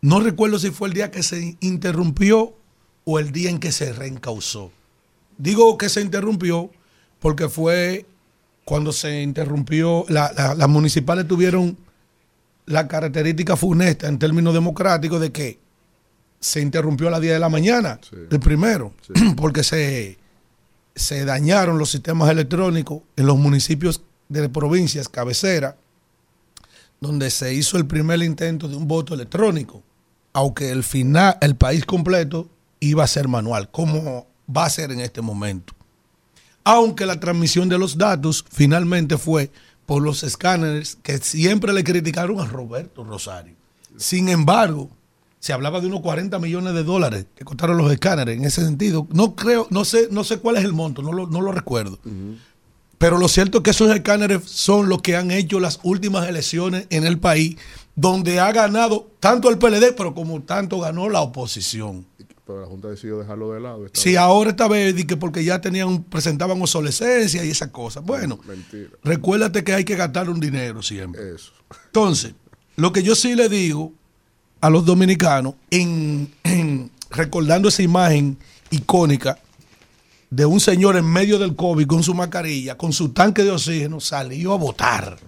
No 0.00 0.20
recuerdo 0.20 0.58
si 0.58 0.70
fue 0.70 0.88
el 0.88 0.94
día 0.94 1.10
que 1.10 1.22
se 1.22 1.58
interrumpió 1.60 2.56
o 3.04 3.18
el 3.18 3.30
día 3.30 3.50
en 3.50 3.58
que 3.60 3.70
se 3.70 3.92
reencausó. 3.92 4.72
Digo 5.36 5.76
que 5.76 5.90
se 5.90 6.00
interrumpió 6.00 6.70
porque 7.20 7.50
fue 7.50 8.06
cuando 8.64 8.92
se 8.92 9.20
interrumpió, 9.20 10.06
la- 10.08 10.32
la- 10.34 10.54
las 10.54 10.68
municipales 10.70 11.28
tuvieron 11.28 11.76
la 12.64 12.88
característica 12.88 13.56
funesta 13.56 14.08
en 14.08 14.18
términos 14.18 14.54
democráticos 14.54 15.20
de 15.20 15.32
que 15.32 15.67
se 16.40 16.60
interrumpió 16.60 17.08
a 17.08 17.12
las 17.12 17.20
10 17.20 17.34
de 17.34 17.38
la 17.38 17.48
mañana, 17.48 18.00
el 18.30 18.40
primero, 18.40 18.92
porque 19.36 19.64
se, 19.64 20.18
se 20.94 21.24
dañaron 21.24 21.78
los 21.78 21.90
sistemas 21.90 22.30
electrónicos 22.30 23.02
en 23.16 23.26
los 23.26 23.36
municipios 23.36 24.02
de 24.28 24.48
provincias 24.48 25.08
cabecera, 25.08 25.76
donde 27.00 27.30
se 27.30 27.54
hizo 27.54 27.76
el 27.76 27.86
primer 27.86 28.22
intento 28.22 28.68
de 28.68 28.76
un 28.76 28.86
voto 28.88 29.14
electrónico, 29.14 29.82
aunque 30.32 30.70
el 30.70 30.82
final, 30.82 31.38
el 31.40 31.56
país 31.56 31.84
completo 31.84 32.48
iba 32.80 33.04
a 33.04 33.08
ser 33.08 33.28
manual, 33.28 33.70
como 33.70 34.26
va 34.54 34.64
a 34.64 34.70
ser 34.70 34.92
en 34.92 35.00
este 35.00 35.20
momento. 35.20 35.74
Aunque 36.64 37.06
la 37.06 37.18
transmisión 37.18 37.68
de 37.68 37.78
los 37.78 37.96
datos 37.96 38.44
finalmente 38.50 39.16
fue 39.16 39.50
por 39.86 40.02
los 40.02 40.22
escáneres 40.22 40.98
que 41.02 41.18
siempre 41.18 41.72
le 41.72 41.82
criticaron 41.82 42.40
a 42.40 42.44
Roberto 42.44 43.04
Rosario. 43.04 43.54
Sin 43.96 44.28
embargo, 44.28 44.90
se 45.48 45.54
hablaba 45.54 45.80
de 45.80 45.86
unos 45.86 46.02
40 46.02 46.38
millones 46.40 46.74
de 46.74 46.84
dólares 46.84 47.24
que 47.34 47.42
costaron 47.42 47.78
los 47.78 47.90
escáneres 47.90 48.36
en 48.36 48.44
ese 48.44 48.62
sentido. 48.62 49.06
No 49.10 49.34
creo, 49.34 49.66
no 49.70 49.86
sé, 49.86 50.08
no 50.10 50.22
sé 50.22 50.40
cuál 50.40 50.58
es 50.58 50.64
el 50.64 50.74
monto, 50.74 51.00
no 51.00 51.10
lo, 51.10 51.26
no 51.26 51.40
lo 51.40 51.52
recuerdo. 51.52 51.98
Pero 52.98 53.16
lo 53.16 53.28
cierto 53.28 53.56
es 53.56 53.64
que 53.64 53.70
esos 53.70 53.90
escáneres 53.90 54.42
son 54.44 54.90
los 54.90 55.00
que 55.00 55.16
han 55.16 55.30
hecho 55.30 55.58
las 55.58 55.80
últimas 55.84 56.28
elecciones 56.28 56.86
en 56.90 57.06
el 57.06 57.18
país, 57.18 57.56
donde 57.96 58.40
ha 58.40 58.52
ganado 58.52 59.10
tanto 59.20 59.48
el 59.48 59.56
PLD, 59.56 59.94
pero 59.96 60.14
como 60.14 60.42
tanto 60.42 60.80
ganó 60.80 61.08
la 61.08 61.22
oposición. 61.22 62.04
Pero 62.46 62.60
la 62.60 62.66
Junta 62.66 62.88
decidió 62.88 63.18
dejarlo 63.18 63.50
de 63.54 63.60
lado. 63.60 63.86
Si 63.94 64.10
vez. 64.10 64.18
ahora 64.18 64.50
esta 64.50 64.68
vez, 64.68 65.02
que 65.06 65.16
porque 65.16 65.44
ya 65.44 65.62
tenían, 65.62 66.02
presentaban 66.02 66.60
obsolescencia 66.60 67.42
y 67.42 67.48
esas 67.48 67.70
cosas. 67.70 68.04
Bueno, 68.04 68.38
Mentira. 68.46 68.90
recuérdate 69.02 69.64
que 69.64 69.72
hay 69.72 69.86
que 69.86 69.96
gastar 69.96 70.28
un 70.28 70.40
dinero 70.40 70.82
siempre. 70.82 71.36
Eso. 71.36 71.52
Entonces, 71.86 72.34
lo 72.76 72.92
que 72.92 73.02
yo 73.02 73.14
sí 73.14 73.34
le 73.34 73.48
digo 73.48 73.94
a 74.60 74.70
los 74.70 74.84
dominicanos, 74.84 75.54
en, 75.70 76.30
recordando 77.10 77.68
esa 77.68 77.82
imagen 77.82 78.36
icónica 78.70 79.38
de 80.30 80.44
un 80.44 80.60
señor 80.60 80.96
en 80.96 81.06
medio 81.06 81.38
del 81.38 81.56
COVID 81.56 81.86
con 81.86 82.02
su 82.02 82.14
mascarilla, 82.14 82.76
con 82.76 82.92
su 82.92 83.10
tanque 83.10 83.44
de 83.44 83.50
oxígeno, 83.50 84.00
salió 84.00 84.52
a 84.52 84.56
votar. 84.56 85.18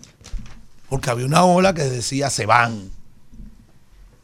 Porque 0.88 1.10
había 1.10 1.26
una 1.26 1.44
ola 1.44 1.72
que 1.72 1.84
decía 1.84 2.28
se 2.30 2.46
van. 2.46 2.90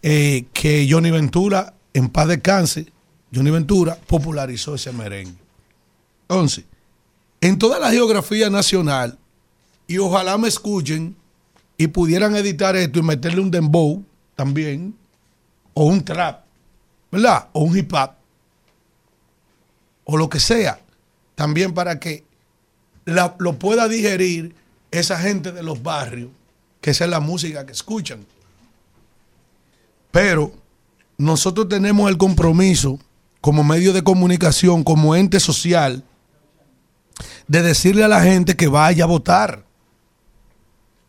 Eh, 0.03 0.47
que 0.53 0.87
Johnny 0.89 1.11
Ventura, 1.11 1.75
en 1.95 2.09
paz 2.09 2.29
descanse, 2.29 2.87
Johnny 3.35 3.51
Ventura 3.51 3.99
popularizó 4.07 4.75
ese 4.75 4.93
merengue. 4.93 5.39
Entonces, 6.29 6.65
en 7.41 7.59
toda 7.59 7.79
la 7.79 7.91
geografía 7.91 8.51
nacional, 8.51 9.19
y 9.87 9.99
ojalá 9.99 10.37
me 10.37 10.49
escuchen 10.49 11.17
y 11.79 11.87
pudieran 11.89 12.35
editar 12.37 12.77
esto 12.77 12.99
y 12.99 13.03
meterle 13.03 13.41
un 13.41 13.51
dembow 13.51 14.05
también, 14.37 14.95
o 15.75 15.87
un 15.87 16.05
trap, 16.05 16.45
¿verdad? 17.11 17.49
O 17.53 17.63
un 17.63 17.77
hip 17.77 17.93
hop, 17.93 18.11
o 20.05 20.17
lo 20.17 20.29
que 20.29 20.39
sea, 20.39 20.79
también 21.35 21.75
para 21.75 21.99
que 21.99 22.25
la- 23.05 23.35
lo 23.39 23.59
pueda 23.59 23.89
digerir 23.89 24.55
esa 24.91 25.19
gente 25.19 25.53
de 25.53 25.63
los 25.63 25.83
barrios, 25.83 26.31
que 26.81 26.91
esa 26.91 27.05
es 27.05 27.11
la 27.11 27.21
música 27.21 27.67
que 27.67 27.73
escuchan. 27.73 28.25
Pero 30.11 30.53
nosotros 31.19 31.69
tenemos 31.69 32.09
el 32.11 32.17
compromiso 32.17 32.99
como 33.41 33.65
medio 33.65 33.93
de 33.93 34.03
comunicación, 34.05 34.85
como 34.85 35.15
ente 35.15 35.41
social, 35.41 36.03
de 37.47 37.63
decirle 37.63 38.05
a 38.05 38.09
la 38.09 38.23
gente 38.23 38.57
que 38.57 38.69
vaya 38.69 39.05
a 39.05 39.07
votar. 39.07 39.65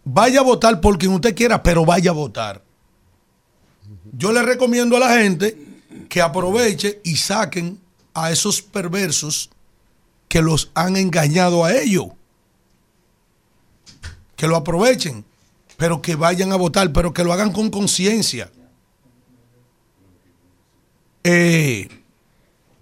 Vaya 0.04 0.40
a 0.40 0.44
votar 0.44 0.80
por 0.82 0.98
quien 0.98 1.12
usted 1.14 1.36
quiera, 1.36 1.62
pero 1.64 1.86
vaya 1.86 2.12
a 2.12 2.14
votar. 2.14 2.62
Yo 4.12 4.32
le 4.32 4.42
recomiendo 4.42 4.98
a 4.98 5.00
la 5.00 5.20
gente 5.20 5.58
que 6.10 6.22
aproveche 6.22 7.02
y 7.04 7.18
saquen 7.18 7.80
a 8.14 8.32
esos 8.32 8.62
perversos 8.62 9.50
que 10.28 10.42
los 10.42 10.72
han 10.74 10.98
engañado 10.98 11.64
a 11.64 11.76
ellos. 11.76 12.08
Que 14.36 14.48
lo 14.48 14.56
aprovechen, 14.56 15.24
pero 15.78 16.02
que 16.02 16.16
vayan 16.16 16.52
a 16.52 16.56
votar, 16.56 16.92
pero 16.92 17.14
que 17.14 17.24
lo 17.24 17.34
hagan 17.34 17.52
con 17.52 17.70
conciencia. 17.70 18.52
Eh, 21.24 21.88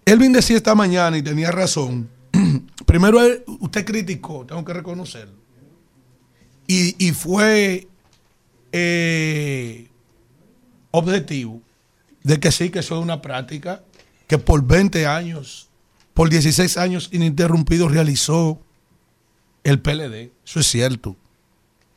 Elvin 0.05 0.33
decía 0.33 0.57
esta 0.57 0.75
mañana 0.75 1.17
y 1.17 1.21
tenía 1.21 1.51
razón. 1.51 2.09
Primero, 2.85 3.19
usted 3.59 3.85
criticó, 3.85 4.45
tengo 4.45 4.63
que 4.63 4.73
reconocerlo. 4.73 5.35
Y, 6.67 7.07
y 7.07 7.11
fue 7.11 7.87
eh, 8.71 9.87
objetivo 10.95 11.61
de 12.23 12.39
que 12.39 12.51
sí, 12.51 12.69
que 12.69 12.79
eso 12.79 12.97
es 12.97 13.03
una 13.03 13.21
práctica 13.21 13.83
que 14.27 14.37
por 14.37 14.63
20 14.65 15.05
años, 15.05 15.67
por 16.13 16.29
16 16.29 16.77
años 16.77 17.09
ininterrumpidos 17.11 17.91
realizó 17.91 18.59
el 19.63 19.79
PLD. 19.79 20.31
Eso 20.45 20.59
es 20.59 20.67
cierto. 20.67 21.15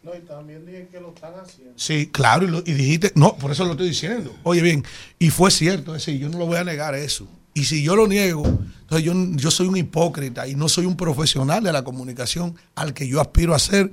No, 0.02 0.14
y 0.14 0.20
también 0.20 0.64
dije 0.64 0.88
que 0.90 1.00
lo 1.00 1.08
están 1.10 1.32
haciendo. 1.42 1.74
Sí, 1.76 2.06
claro, 2.06 2.44
y, 2.46 2.48
lo- 2.50 2.60
y 2.64 2.72
dijiste, 2.72 3.12
no, 3.14 3.36
por 3.36 3.50
eso 3.50 3.64
lo 3.64 3.72
estoy 3.72 3.88
diciendo. 3.88 4.34
Oye, 4.42 4.62
bien, 4.62 4.84
y 5.18 5.30
fue 5.30 5.50
cierto, 5.50 5.94
es 5.94 6.04
decir, 6.06 6.20
yo 6.20 6.28
no 6.28 6.38
lo 6.38 6.46
voy 6.46 6.56
a 6.56 6.64
negar 6.64 6.94
eso. 6.94 7.26
Y 7.54 7.64
si 7.64 7.82
yo 7.82 7.96
lo 7.96 8.06
niego, 8.06 8.44
entonces 8.46 9.02
yo, 9.04 9.12
yo 9.34 9.50
soy 9.50 9.66
un 9.66 9.76
hipócrita 9.76 10.46
y 10.46 10.54
no 10.54 10.68
soy 10.68 10.86
un 10.86 10.96
profesional 10.96 11.62
de 11.64 11.72
la 11.72 11.82
comunicación 11.82 12.54
al 12.76 12.94
que 12.94 13.08
yo 13.08 13.20
aspiro 13.20 13.54
a 13.54 13.58
ser 13.58 13.92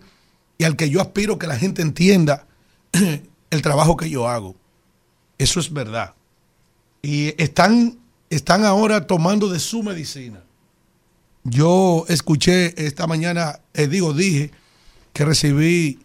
y 0.58 0.64
al 0.66 0.75
que 0.75 0.90
yo 0.90 1.01
aspiro 1.01 1.40
que 1.40 1.48
la 1.48 1.58
gente 1.58 1.82
entienda 1.82 2.45
el 3.50 3.61
trabajo 3.61 3.98
que 3.98 4.09
yo 4.09 4.27
hago. 4.30 4.56
Eso 5.38 5.59
es 5.59 5.72
verdad. 5.72 6.14
Y 7.01 7.41
están, 7.41 7.97
están 8.30 8.65
ahora 8.65 9.05
tomando 9.07 9.49
de 9.49 9.59
su 9.59 9.83
medicina. 9.83 10.41
Yo 11.43 12.05
escuché 12.07 12.73
esta 12.85 13.05
mañana, 13.05 13.59
eh, 13.73 13.88
digo, 13.88 14.14
dije 14.14 14.51
que 15.14 15.25
recibí 15.25 15.99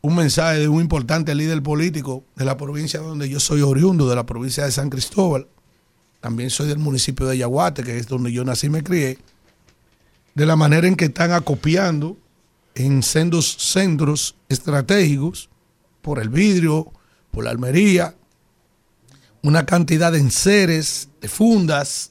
un 0.00 0.16
mensaje 0.16 0.60
de 0.60 0.68
un 0.68 0.80
importante 0.80 1.34
líder 1.34 1.62
político 1.62 2.24
de 2.36 2.44
la 2.44 2.56
provincia 2.56 3.00
donde 3.00 3.28
yo 3.28 3.40
soy 3.40 3.60
oriundo, 3.60 4.08
de 4.08 4.16
la 4.16 4.24
provincia 4.24 4.64
de 4.64 4.72
San 4.72 4.88
Cristóbal. 4.88 5.46
También 6.20 6.50
soy 6.50 6.68
del 6.68 6.78
municipio 6.78 7.26
de 7.26 7.38
Yaguate, 7.38 7.82
que 7.82 7.98
es 7.98 8.06
donde 8.06 8.32
yo 8.32 8.44
nací 8.44 8.68
y 8.68 8.70
me 8.70 8.82
crié. 8.82 9.18
De 10.34 10.46
la 10.46 10.56
manera 10.56 10.86
en 10.86 10.96
que 10.96 11.06
están 11.06 11.32
acopiando 11.32 12.16
en 12.74 13.02
sendos 13.02 13.56
centros 13.58 14.36
estratégicos, 14.48 15.50
por 16.02 16.20
el 16.20 16.28
vidrio, 16.28 16.92
por 17.32 17.44
la 17.44 17.50
almería, 17.50 18.14
una 19.46 19.64
cantidad 19.64 20.10
de 20.10 20.18
enseres, 20.18 21.08
de 21.20 21.28
fundas, 21.28 22.10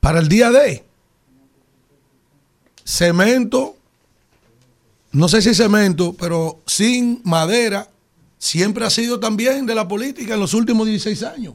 para 0.00 0.18
el 0.18 0.28
día 0.28 0.50
de 0.50 0.82
cemento, 2.84 3.76
no 5.12 5.28
sé 5.28 5.42
si 5.42 5.54
cemento, 5.54 6.14
pero 6.18 6.62
sin 6.66 7.20
madera, 7.24 7.90
siempre 8.38 8.86
ha 8.86 8.90
sido 8.90 9.20
también 9.20 9.66
de 9.66 9.74
la 9.74 9.86
política 9.86 10.32
en 10.32 10.40
los 10.40 10.54
últimos 10.54 10.86
16 10.86 11.22
años. 11.22 11.54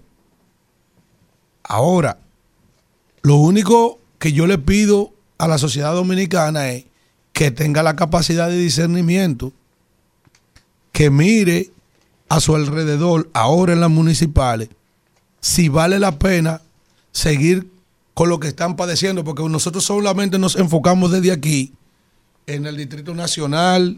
Ahora, 1.63 2.19
lo 3.23 3.37
único 3.37 3.99
que 4.19 4.31
yo 4.31 4.45
le 4.45 4.59
pido 4.59 5.11
a 5.39 5.47
la 5.47 5.57
sociedad 5.57 5.95
dominicana 5.95 6.69
es 6.69 6.85
que 7.33 7.49
tenga 7.49 7.81
la 7.81 7.95
capacidad 7.95 8.47
de 8.47 8.57
discernimiento, 8.59 9.53
que 10.91 11.09
mire 11.09 11.71
a 12.29 12.39
su 12.39 12.55
alrededor, 12.55 13.29
ahora 13.33 13.73
en 13.73 13.81
las 13.81 13.89
municipales, 13.89 14.69
si 15.39 15.69
vale 15.69 15.99
la 15.99 16.19
pena 16.19 16.61
seguir 17.11 17.69
con 18.13 18.29
lo 18.29 18.39
que 18.39 18.47
están 18.47 18.75
padeciendo, 18.75 19.23
porque 19.23 19.43
nosotros 19.43 19.83
solamente 19.83 20.39
nos 20.39 20.55
enfocamos 20.55 21.11
desde 21.11 21.31
aquí 21.31 21.73
en 22.47 22.65
el 22.65 22.77
Distrito 22.77 23.13
Nacional 23.13 23.97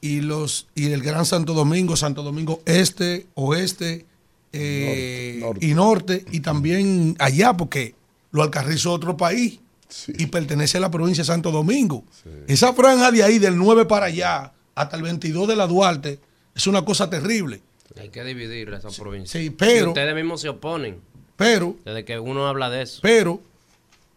y 0.00 0.20
los 0.20 0.68
y 0.74 0.86
el 0.92 1.02
Gran 1.02 1.26
Santo 1.26 1.52
Domingo, 1.52 1.96
Santo 1.96 2.22
Domingo 2.22 2.62
Este, 2.64 3.26
Oeste 3.34 4.06
eh, 4.52 5.42
y 5.60 5.74
Norte, 5.74 6.24
y 6.32 6.40
también 6.40 7.16
allá, 7.18 7.56
porque 7.56 7.94
lo 8.32 8.42
alcarrizó 8.42 8.92
otro 8.92 9.16
país 9.16 9.60
y 10.08 10.26
pertenece 10.26 10.78
a 10.78 10.80
la 10.80 10.90
provincia 10.90 11.22
de 11.22 11.26
Santo 11.26 11.50
Domingo. 11.50 12.04
Esa 12.46 12.72
franja 12.72 13.10
de 13.10 13.22
ahí, 13.22 13.38
del 13.38 13.56
9 13.56 13.86
para 13.86 14.06
allá, 14.06 14.52
hasta 14.74 14.96
el 14.96 15.02
22 15.02 15.48
de 15.48 15.56
la 15.56 15.66
Duarte, 15.66 16.20
es 16.54 16.66
una 16.66 16.84
cosa 16.84 17.08
terrible. 17.10 17.60
Hay 18.00 18.08
que 18.10 18.22
dividir 18.24 18.68
esa 18.72 18.88
provincia. 18.90 19.40
sí, 19.40 19.50
pero- 19.50 19.86
Y 19.86 19.88
ustedes 19.88 20.14
mismos 20.14 20.40
se 20.40 20.48
oponen. 20.48 21.00
Pero 21.36 21.76
Desde 21.84 22.04
que 22.04 22.18
uno 22.18 22.46
habla 22.46 22.68
de 22.70 22.82
eso. 22.82 23.00
Pero 23.02 23.40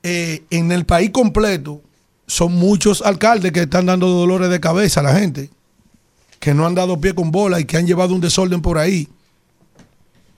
eh, 0.03 0.43
en 0.49 0.71
el 0.71 0.85
país 0.85 1.09
completo 1.11 1.81
son 2.27 2.53
muchos 2.53 3.01
alcaldes 3.01 3.51
que 3.51 3.61
están 3.61 3.85
dando 3.85 4.07
dolores 4.09 4.49
de 4.49 4.59
cabeza 4.59 4.99
a 4.99 5.03
la 5.03 5.15
gente, 5.15 5.49
que 6.39 6.53
no 6.53 6.65
han 6.65 6.75
dado 6.75 6.99
pie 6.99 7.15
con 7.15 7.31
bola 7.31 7.59
y 7.59 7.65
que 7.65 7.77
han 7.77 7.87
llevado 7.87 8.13
un 8.13 8.19
desorden 8.21 8.61
por 8.61 8.77
ahí. 8.77 9.07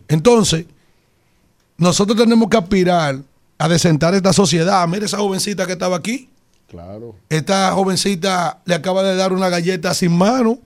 Entonces, 0.07 0.65
nosotros 1.77 2.17
tenemos 2.17 2.49
que 2.49 2.57
aspirar 2.57 3.19
a 3.57 3.67
desentar 3.69 4.13
esta 4.13 4.33
sociedad. 4.33 4.87
Mire 4.87 5.05
esa 5.05 5.17
jovencita 5.17 5.65
que 5.65 5.73
estaba 5.73 5.95
aquí. 5.97 6.29
Claro. 6.69 7.15
Esta 7.29 7.71
jovencita 7.71 8.61
le 8.65 8.75
acaba 8.75 9.03
de 9.03 9.15
dar 9.15 9.33
una 9.33 9.49
galleta 9.49 9.93
sin 9.93 10.15
mano 10.15 10.59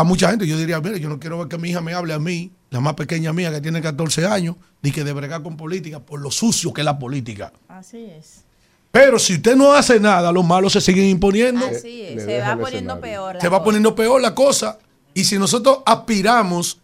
a 0.00 0.04
mucha 0.04 0.30
gente. 0.30 0.46
Yo 0.46 0.56
diría, 0.58 0.80
mire, 0.80 1.00
yo 1.00 1.08
no 1.08 1.18
quiero 1.18 1.38
ver 1.38 1.48
que 1.48 1.58
mi 1.58 1.70
hija 1.70 1.80
me 1.80 1.94
hable 1.94 2.12
a 2.14 2.18
mí, 2.18 2.50
la 2.70 2.80
más 2.80 2.94
pequeña 2.94 3.32
mía 3.32 3.50
que 3.50 3.60
tiene 3.60 3.80
14 3.80 4.26
años, 4.26 4.56
ni 4.82 4.90
que 4.92 5.04
de 5.04 5.12
bregar 5.12 5.42
con 5.42 5.56
política 5.56 6.00
por 6.00 6.20
lo 6.20 6.30
sucio 6.30 6.72
que 6.72 6.80
es 6.82 6.84
la 6.84 6.98
política. 6.98 7.52
Así 7.68 8.04
es. 8.04 8.44
Pero 8.90 9.18
si 9.18 9.34
usted 9.34 9.56
no 9.56 9.72
hace 9.72 10.00
nada, 10.00 10.32
los 10.32 10.44
malos 10.44 10.72
se 10.72 10.80
siguen 10.80 11.06
imponiendo. 11.06 11.66
Así 11.66 12.02
es. 12.02 12.24
Se 12.24 12.40
va 12.40 12.56
poniendo 12.56 13.00
peor. 13.00 13.34
la 13.34 13.40
Se 13.40 13.48
va 13.48 13.62
poniendo 13.62 13.94
peor 13.94 14.20
la 14.20 14.34
cosa. 14.34 14.78
Y 15.14 15.24
si 15.24 15.38
nosotros 15.38 15.78
aspiramos 15.84 16.80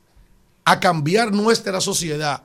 a 0.64 0.78
cambiar 0.78 1.32
nuestra 1.32 1.80
sociedad, 1.80 2.42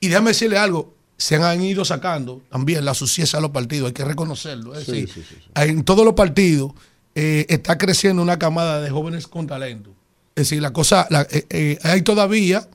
y 0.00 0.08
déjame 0.08 0.30
decirle 0.30 0.58
algo, 0.58 0.92
se 1.16 1.36
han 1.36 1.62
ido 1.62 1.84
sacando 1.84 2.42
también 2.50 2.84
la 2.84 2.94
suciedad 2.94 3.36
a 3.36 3.40
los 3.40 3.50
partidos, 3.50 3.88
hay 3.88 3.92
que 3.94 4.04
reconocerlo. 4.04 4.74
Es 4.76 4.84
Sí, 4.86 4.92
decir, 4.92 5.08
sí, 5.08 5.22
sí, 5.28 5.36
sí. 5.38 5.50
en 5.54 5.84
todos 5.84 6.04
los 6.04 6.14
partidos 6.14 6.72
eh, 7.14 7.46
está 7.48 7.78
creciendo 7.78 8.22
una 8.22 8.38
camada 8.38 8.80
de 8.80 8.90
jóvenes 8.90 9.26
con 9.26 9.46
talento. 9.46 9.90
Es 10.34 10.48
decir, 10.48 10.60
la 10.62 10.72
cosa, 10.72 11.06
eh, 11.30 11.46
eh, 11.50 11.78
hay 11.82 12.02
todavía 12.02 12.68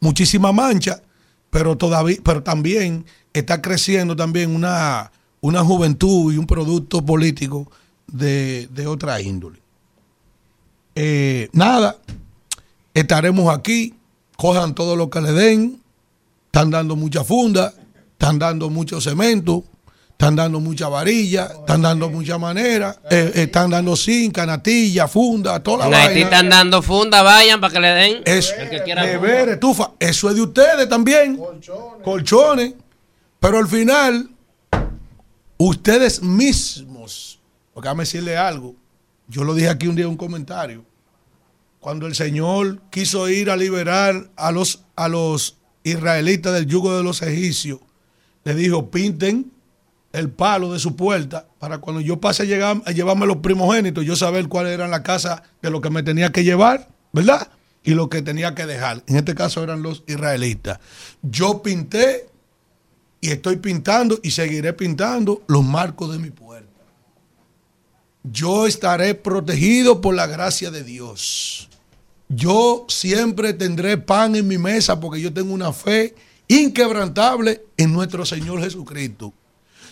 muchísima 0.00 0.52
mancha, 0.52 1.02
pero 1.50 1.76
todavía, 1.76 2.18
pero 2.24 2.42
también 2.42 3.04
está 3.32 3.62
creciendo 3.62 4.16
también 4.16 4.54
una, 4.54 5.12
una 5.40 5.64
juventud 5.64 6.32
y 6.32 6.38
un 6.38 6.46
producto 6.46 7.04
político 7.04 7.70
de, 8.06 8.68
de 8.72 8.86
otra 8.86 9.20
índole. 9.20 9.60
Nada, 11.52 11.96
estaremos 12.92 13.54
aquí, 13.54 13.94
cojan 14.36 14.74
todo 14.74 14.96
lo 14.96 15.08
que 15.08 15.20
le 15.22 15.32
den, 15.32 15.80
están 16.46 16.70
dando 16.70 16.94
mucha 16.94 17.24
funda, 17.24 17.72
están 18.12 18.38
dando 18.38 18.68
mucho 18.68 19.00
cemento, 19.00 19.64
están 20.20 20.36
dando 20.36 20.60
mucha 20.60 20.86
varilla, 20.86 21.46
están 21.46 21.80
dando 21.80 22.10
mucha 22.10 22.36
manera, 22.36 22.94
eh, 23.10 23.32
eh, 23.34 23.42
están 23.44 23.70
dando 23.70 23.96
zinc, 23.96 24.34
canatilla, 24.34 25.08
funda, 25.08 25.62
toda 25.62 25.88
la 25.88 25.96
En 26.04 26.08
Haití 26.08 26.20
vaina. 26.20 26.24
están 26.36 26.48
dando 26.50 26.82
funda, 26.82 27.22
vayan 27.22 27.58
para 27.58 27.72
que 27.72 27.80
le 27.80 27.88
den. 27.88 28.22
El 28.26 28.68
que 28.68 28.82
quiera 28.84 29.02
beber, 29.02 29.48
estufa. 29.48 29.92
Eso 29.98 30.28
es 30.28 30.36
de 30.36 30.42
ustedes 30.42 30.86
también. 30.90 31.40
Colchones. 32.04 32.74
Pero 33.40 33.56
al 33.56 33.66
final, 33.66 34.28
ustedes 35.56 36.22
mismos, 36.22 37.40
porque 37.72 37.88
déjame 37.88 38.02
decirle 38.02 38.36
algo. 38.36 38.74
Yo 39.26 39.42
lo 39.44 39.54
dije 39.54 39.70
aquí 39.70 39.86
un 39.86 39.96
día 39.96 40.04
en 40.04 40.10
un 40.10 40.18
comentario. 40.18 40.84
Cuando 41.78 42.06
el 42.06 42.14
Señor 42.14 42.82
quiso 42.90 43.26
ir 43.30 43.48
a 43.48 43.56
liberar 43.56 44.28
a 44.36 44.52
los, 44.52 44.82
a 44.96 45.08
los 45.08 45.56
israelitas 45.82 46.52
del 46.52 46.66
yugo 46.66 46.94
de 46.94 47.02
los 47.02 47.22
egipcios, 47.22 47.78
le 48.44 48.54
dijo, 48.54 48.90
pinten 48.90 49.50
el 50.12 50.30
palo 50.30 50.72
de 50.72 50.78
su 50.78 50.96
puerta 50.96 51.46
para 51.58 51.78
cuando 51.78 52.00
yo 52.00 52.20
pase 52.20 52.42
a, 52.42 52.90
llevarme 52.92 53.26
los 53.26 53.38
primogénitos, 53.38 54.04
yo 54.04 54.16
saber 54.16 54.48
cuáles 54.48 54.72
eran 54.72 54.90
las 54.90 55.00
casas 55.00 55.42
de 55.62 55.70
lo 55.70 55.80
que 55.80 55.90
me 55.90 56.02
tenía 56.02 56.32
que 56.32 56.44
llevar, 56.44 56.88
¿verdad? 57.12 57.48
Y 57.82 57.94
lo 57.94 58.08
que 58.08 58.22
tenía 58.22 58.54
que 58.54 58.66
dejar. 58.66 59.02
En 59.06 59.16
este 59.16 59.34
caso 59.34 59.62
eran 59.62 59.82
los 59.82 60.02
israelitas. 60.06 60.80
Yo 61.22 61.62
pinté 61.62 62.28
y 63.20 63.30
estoy 63.30 63.56
pintando 63.56 64.18
y 64.22 64.32
seguiré 64.32 64.72
pintando 64.72 65.42
los 65.46 65.64
marcos 65.64 66.12
de 66.12 66.18
mi 66.18 66.30
puerta. 66.30 66.68
Yo 68.22 68.66
estaré 68.66 69.14
protegido 69.14 70.00
por 70.00 70.14
la 70.14 70.26
gracia 70.26 70.70
de 70.70 70.84
Dios. 70.84 71.68
Yo 72.28 72.84
siempre 72.88 73.54
tendré 73.54 73.96
pan 73.96 74.36
en 74.36 74.46
mi 74.46 74.58
mesa 74.58 75.00
porque 75.00 75.20
yo 75.20 75.32
tengo 75.32 75.54
una 75.54 75.72
fe 75.72 76.14
inquebrantable 76.48 77.64
en 77.76 77.92
nuestro 77.92 78.26
Señor 78.26 78.60
Jesucristo. 78.60 79.32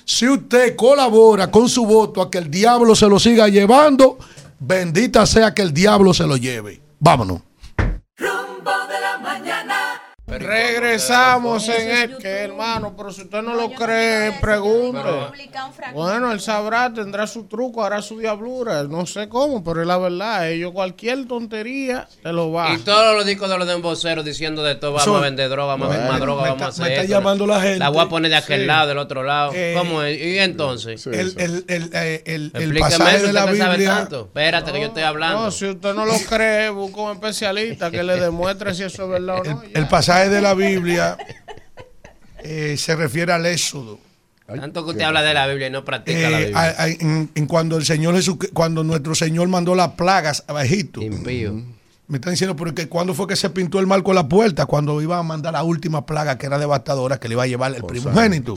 Si 0.09 0.27
usted 0.27 0.75
colabora 0.75 1.51
con 1.51 1.69
su 1.69 1.85
voto 1.85 2.23
a 2.23 2.31
que 2.31 2.39
el 2.39 2.51
diablo 2.51 2.95
se 2.95 3.07
lo 3.07 3.21
siga 3.21 3.47
llevando, 3.49 4.17
bendita 4.59 5.27
sea 5.27 5.53
que 5.53 5.61
el 5.61 5.75
diablo 5.75 6.15
se 6.15 6.27
lo 6.27 6.39
lleve. 6.39 6.81
Vámonos. 6.99 7.43
Regresamos 10.39 11.69
en 11.69 11.91
el 11.91 12.17
que, 12.19 12.29
hermano, 12.29 12.95
pero 12.97 13.13
si 13.13 13.23
usted 13.23 13.43
no 13.43 13.55
lo 13.55 13.71
cree, 13.73 14.33
pregunte. 14.41 14.99
Bueno, 15.95 16.33
él 16.33 16.41
sabrá, 16.41 16.93
tendrá 16.93 17.27
su 17.27 17.45
truco, 17.45 17.85
hará 17.85 18.03
su 18.03 18.19
diablura. 18.19 18.83
No 18.85 19.07
sé 19.07 19.29
cómo, 19.29 19.63
pero 19.65 19.81
es 19.83 19.87
la 19.87 19.99
verdad. 19.99 20.49
Ellos 20.51 20.73
cualquier 20.73 21.27
tontería 21.27 22.09
te 22.23 22.33
lo 22.33 22.53
va. 22.53 22.73
Y 22.75 22.79
todos 22.79 23.15
los 23.17 23.27
discos 23.27 23.49
de 23.49 23.59
los 23.59 23.69
emboceros 23.69 24.25
diciendo 24.25 24.63
de 24.63 24.75
todo, 24.75 24.93
vamos 24.93 25.07
Eso- 25.07 25.17
a 25.17 25.21
vender 25.21 25.49
droga, 25.49 25.75
vamos 25.77 25.95
a 25.95 25.99
vender 25.99 26.21
droga, 26.21 26.43
me 26.43 26.49
vamos 26.51 26.63
a 26.63 26.69
hacer 26.69 26.85
me 26.85 26.89
está 26.91 27.03
esto. 27.03 27.13
llamando 27.15 27.47
la 27.47 27.61
gente. 27.61 27.79
La 27.79 27.89
voy 27.89 28.05
a 28.05 28.09
poner 28.09 28.31
de 28.31 28.37
aquel 28.37 28.61
Sí. 28.63 28.67
lado, 28.67 28.89
del 28.89 28.99
otro 28.99 29.23
lado. 29.23 29.53
Eh, 29.55 29.75
¿Cómo 29.77 30.03
es? 30.03 30.19
¿Y 30.21 30.39
entonces? 30.39 31.07
El, 31.07 31.35
el, 31.39 31.65
el, 31.69 31.91
eh, 31.93 32.23
el- 32.27 32.51
el 32.55 32.63
Explíqueme 32.63 32.81
pasaje 32.81 33.17
eso, 33.17 33.27
de 33.27 33.33
la 33.33 33.47
que 33.47 33.57
sabe 33.57 33.77
Biblia. 33.77 33.95
tanto. 33.97 34.21
Espérate 34.27 34.73
que 34.73 34.81
yo 34.81 34.87
estoy 34.87 35.03
hablando. 35.03 35.45
No, 35.45 35.51
si 35.51 35.67
usted 35.67 35.95
no 35.95 36.05
lo 36.05 36.15
cree, 36.29 36.71
busca 36.71 37.01
un 37.01 37.13
especialista 37.13 37.91
que 37.91 38.03
le 38.03 38.19
demuestre 38.21 38.75
si 38.75 38.83
eso 38.85 39.05
es 39.05 39.11
verdad 39.11 39.41
o 39.41 39.45
no. 39.45 39.63
El 39.75 39.89
pasaje 39.89 40.28
de 40.29 40.41
la 40.41 40.55
Biblia 40.55 41.17
eh, 42.43 42.77
se 42.77 42.95
refiere 42.97 43.33
al 43.33 43.47
Éxodo. 43.47 43.99
Tanto 44.47 44.85
que 44.85 44.93
usted 44.93 45.03
habla 45.05 45.21
de 45.23 45.35
la 45.35 45.47
Biblia 45.47 45.67
y 45.67 45.71
no 45.71 45.85
practica 45.85 46.19
Eh, 46.19 46.31
la 46.31 46.39
Biblia. 46.39 46.59
a- 46.59 46.83
a- 46.85 46.89
en, 46.89 47.31
en 47.35 47.47
cuando 47.47 47.77
el 47.77 47.85
Señor 47.85 48.15
Jesús, 48.15 48.37
cuando 48.55 48.83
nuestro 48.83 49.15
Señor 49.15 49.47
mandó 49.49 49.75
las 49.75 49.89
plagas 49.91 50.45
a 50.49 50.65
Egipto. 50.65 51.01
Me 52.11 52.17
están 52.17 52.33
diciendo, 52.33 52.57
porque 52.57 52.89
cuando 52.89 53.13
fue 53.13 53.27
que 53.27 53.37
se 53.37 53.51
pintó 53.51 53.79
el 53.81 53.87
mar 53.87 54.03
con 54.03 54.15
la 54.15 54.27
puerta, 54.27 54.65
cuando 54.65 55.03
iba 55.03 55.19
a 55.19 55.23
mandar 55.23 55.53
la 55.53 55.63
última 55.63 56.07
plaga 56.07 56.39
que 56.39 56.47
era 56.47 56.59
devastadora, 56.59 57.21
que 57.21 57.29
le 57.29 57.35
iba 57.35 57.43
a 57.43 57.47
llevar 57.47 57.75
el 57.75 57.83
primogénito. 57.85 58.55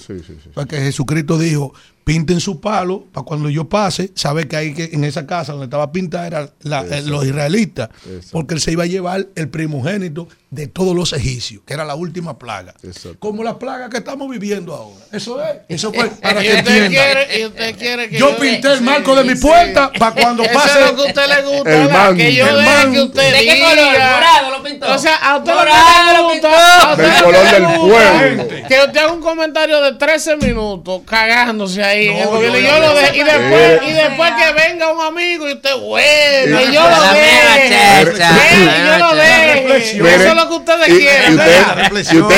Porque 0.53 0.77
Jesucristo 0.77 1.37
dijo, 1.37 1.73
pinten 2.03 2.39
su 2.39 2.59
palo 2.59 3.05
para 3.11 3.25
cuando 3.25 3.49
yo 3.49 3.69
pase, 3.69 4.11
saber 4.15 4.47
que 4.47 4.55
hay 4.55 4.73
que 4.73 4.89
en 4.93 5.03
esa 5.03 5.25
casa 5.27 5.51
donde 5.53 5.65
estaba 5.65 5.91
pintada 5.91 6.27
eran 6.27 6.51
eh, 6.63 7.01
los 7.05 7.25
israelitas, 7.25 7.89
porque 8.31 8.53
él 8.55 8.61
se 8.61 8.71
iba 8.71 8.83
a 8.83 8.87
llevar 8.87 9.27
el 9.35 9.49
primogénito 9.49 10.27
de 10.49 10.67
todos 10.67 10.93
los 10.93 11.13
egipcios, 11.13 11.63
que 11.65 11.73
era 11.73 11.85
la 11.85 11.95
última 11.95 12.37
plaga. 12.37 12.73
Como 13.19 13.43
la 13.43 13.57
plaga 13.57 13.89
que 13.89 13.97
estamos 13.97 14.29
viviendo 14.29 14.73
ahora. 14.75 15.05
Eso 15.11 15.41
es. 15.41 15.57
Eso 15.69 15.93
fue 15.93 16.09
para 16.09 16.41
que 16.41 16.47
usted 16.49 16.57
entiendan. 16.59 16.89
quiere, 16.91 17.39
y 17.39 17.45
usted 17.45 17.77
quiere 17.77 18.09
que 18.09 18.17
Yo 18.17 18.35
pinté 18.37 18.73
el 18.73 18.79
sí, 18.79 18.83
marco 18.83 19.15
de 19.15 19.23
mi 19.23 19.35
sí. 19.35 19.41
puerta 19.41 19.91
para 19.97 20.15
cuando 20.21 20.43
Eso 20.43 20.53
pase 20.53 20.79
es 20.79 20.89
lo 20.91 20.95
que 20.97 21.01
a 21.01 21.05
usted 21.05 21.27
le 21.27 21.55
gusta, 21.55 21.83
el 21.83 21.89
manto. 21.89 22.15
que 22.17 22.35
yo 22.35 22.47
El 22.47 22.91
que 22.91 23.01
usted 23.01 23.33
¿De 23.33 23.45
qué 23.45 23.59
color? 23.61 23.93
¿Morado 23.93 24.51
lo 24.57 24.63
pintó? 24.63 24.93
O 24.93 24.97
sea, 24.97 25.15
a 25.17 25.37
usted 25.37 25.53
Morado 25.53 26.23
lo 26.23 26.29
pintó. 26.31 26.49
Del 26.97 27.23
color 27.23 27.51
del 27.51 27.79
pueblo. 27.79 28.67
Que 28.67 28.79
usted 28.85 28.97
haga 28.97 29.13
un 29.13 29.21
comentario 29.21 29.81
de 29.81 29.93
13 29.93 30.35
minutos 30.37 31.01
cagándose 31.05 31.81
ahí 31.81 31.90
en 31.93 32.17
el 32.17 32.23
No, 32.25 32.29
gobierno. 32.31 32.57
yo 32.57 32.61
y, 32.61 32.65
yo 32.67 32.73
no 32.73 32.79
lo 32.87 32.93
de- 32.95 33.17
y 33.17 33.23
después, 33.23 33.81
y 33.87 33.91
después 33.93 34.31
que 34.33 34.53
venga 34.69 34.91
un 34.91 35.01
amigo 35.01 35.49
y 35.49 35.53
usted, 35.53 35.75
bueno, 35.77 36.61
y 36.61 36.65
yo 36.73 36.81
lo 36.81 36.89
La 36.89 37.13
deje. 37.13 38.05
la 38.17 38.99
yo 38.99 39.05
lo 39.05 39.15
deje. 39.15 39.97
Eso 40.15 40.27
es 40.29 40.35
lo 40.35 40.47
que 40.49 40.55
ustedes 40.55 40.89
Y- 40.89 40.97
quieren. 40.99 41.31
y 41.31 41.35
usted- 41.35 41.63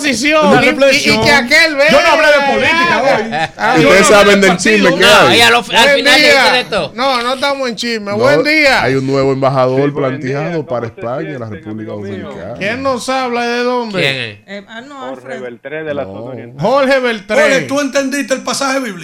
y- 1.13 1.25
que 1.25 1.31
aquel 1.31 1.75
venga. 1.75 1.91
Yo 1.91 2.01
no 2.01 2.07
hablé 2.09 2.27
de 2.27 2.53
política 2.53 3.01
hoy. 3.03 3.49
Ah, 3.57 3.75
Y 3.77 3.81
yo 3.81 3.89
ustedes 3.89 4.09
no 4.09 4.15
hablé 4.17 4.31
saben 4.31 4.41
de 4.41 4.47
del 4.47 4.57
chisme 4.57 4.89
que 4.95 5.05
No, 5.05 5.27
hay. 5.27 5.41
al 5.41 5.63
final 5.63 6.65
todo. 6.69 6.91
No, 6.95 7.21
no 7.23 7.33
estamos 7.33 7.69
en 7.69 7.75
chisme. 7.75 8.11
No, 8.11 8.17
Buen 8.17 8.43
día. 8.43 8.83
Hay 8.83 8.95
un 8.95 9.07
nuevo 9.07 9.31
embajador 9.33 9.93
planteado 9.93 10.65
para 10.65 10.89
¿Cómo 10.89 10.95
se 10.95 11.01
España, 11.01 11.39
la 11.39 11.47
sienten, 11.47 11.51
República? 11.63 11.91
Dominicana. 11.91 12.53
¿Quién 12.57 12.83
nos 12.83 13.09
habla 13.09 13.47
de 13.47 13.63
dónde? 13.63 13.99
¿Quién 13.99 14.15
es? 14.15 14.37
Eh, 14.47 14.65
ah, 14.67 14.81
no, 14.81 14.99
Jorge. 15.09 15.37
Beltré 15.39 15.83
de 15.83 15.93
la 15.93 16.03
No. 16.03 16.11
Jorge 16.59 16.99
Beltré. 16.99 17.61
¿tú 17.61 17.79
entendiste 17.79 18.33
el 18.33 18.41
pasaje 18.41 18.79
bíblico? 18.79 18.96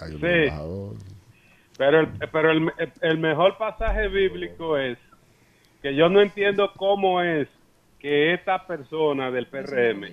Hay 0.00 0.14
un 0.14 0.20
Sí. 0.20 0.26
embajador. 0.26 0.94
Pero, 1.76 2.00
el, 2.00 2.08
pero 2.30 2.50
el, 2.52 2.70
el 3.00 3.18
mejor 3.18 3.56
pasaje 3.58 4.08
bíblico 4.08 4.76
es 4.78 4.96
que 5.82 5.94
yo 5.94 6.08
no 6.08 6.20
entiendo 6.20 6.72
cómo 6.76 7.20
es 7.20 7.48
que 7.98 8.32
estas 8.34 8.62
personas 8.64 9.32
del 9.32 9.46
PRM 9.46 10.04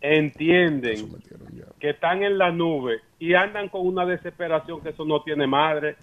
entienden 0.00 1.08
que 1.78 1.90
están 1.90 2.22
en 2.22 2.38
la 2.38 2.50
nube 2.50 3.00
y 3.18 3.34
andan 3.34 3.68
con 3.68 3.86
una 3.86 4.04
desesperación 4.04 4.80
que 4.80 4.90
eso 4.90 5.04
no 5.04 5.22
tiene 5.22 5.46
madre. 5.46 5.96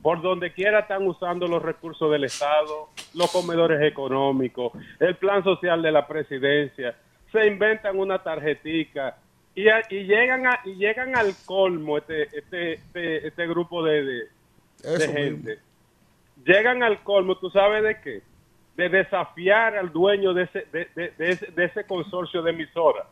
Por 0.00 0.22
donde 0.22 0.52
quiera 0.52 0.80
están 0.80 1.06
usando 1.06 1.46
los 1.48 1.60
recursos 1.62 2.10
del 2.10 2.24
Estado, 2.24 2.88
los 3.14 3.30
comedores 3.32 3.82
económicos, 3.82 4.72
el 5.00 5.16
plan 5.16 5.42
social 5.42 5.82
de 5.82 5.90
la 5.92 6.06
presidencia, 6.06 6.94
se 7.32 7.46
inventan 7.46 7.98
una 7.98 8.22
tarjetica 8.22 9.16
y, 9.54 9.68
a- 9.68 9.82
y 9.90 10.04
llegan 10.04 10.46
a, 10.46 10.60
y 10.64 10.74
llegan 10.74 11.16
al 11.16 11.34
colmo 11.44 11.98
este 11.98 12.22
este 12.36 12.72
este, 12.74 13.26
este 13.28 13.46
grupo 13.46 13.82
de, 13.84 14.02
de, 14.04 14.28
gente. 15.12 15.58
Llegan 16.44 16.82
al 16.82 17.02
colmo, 17.02 17.36
¿tú 17.38 17.50
sabes 17.50 17.82
de 17.84 18.00
qué? 18.00 18.22
De 18.76 18.88
desafiar 18.88 19.76
al 19.76 19.92
dueño 19.92 20.32
de 20.34 20.44
ese, 20.44 20.66
de, 20.72 20.88
de- 20.96 21.10
de 21.18 21.30
ese, 21.30 21.46
de 21.52 21.64
ese 21.66 21.84
consorcio 21.84 22.42
de 22.42 22.50
emisoras 22.52 23.06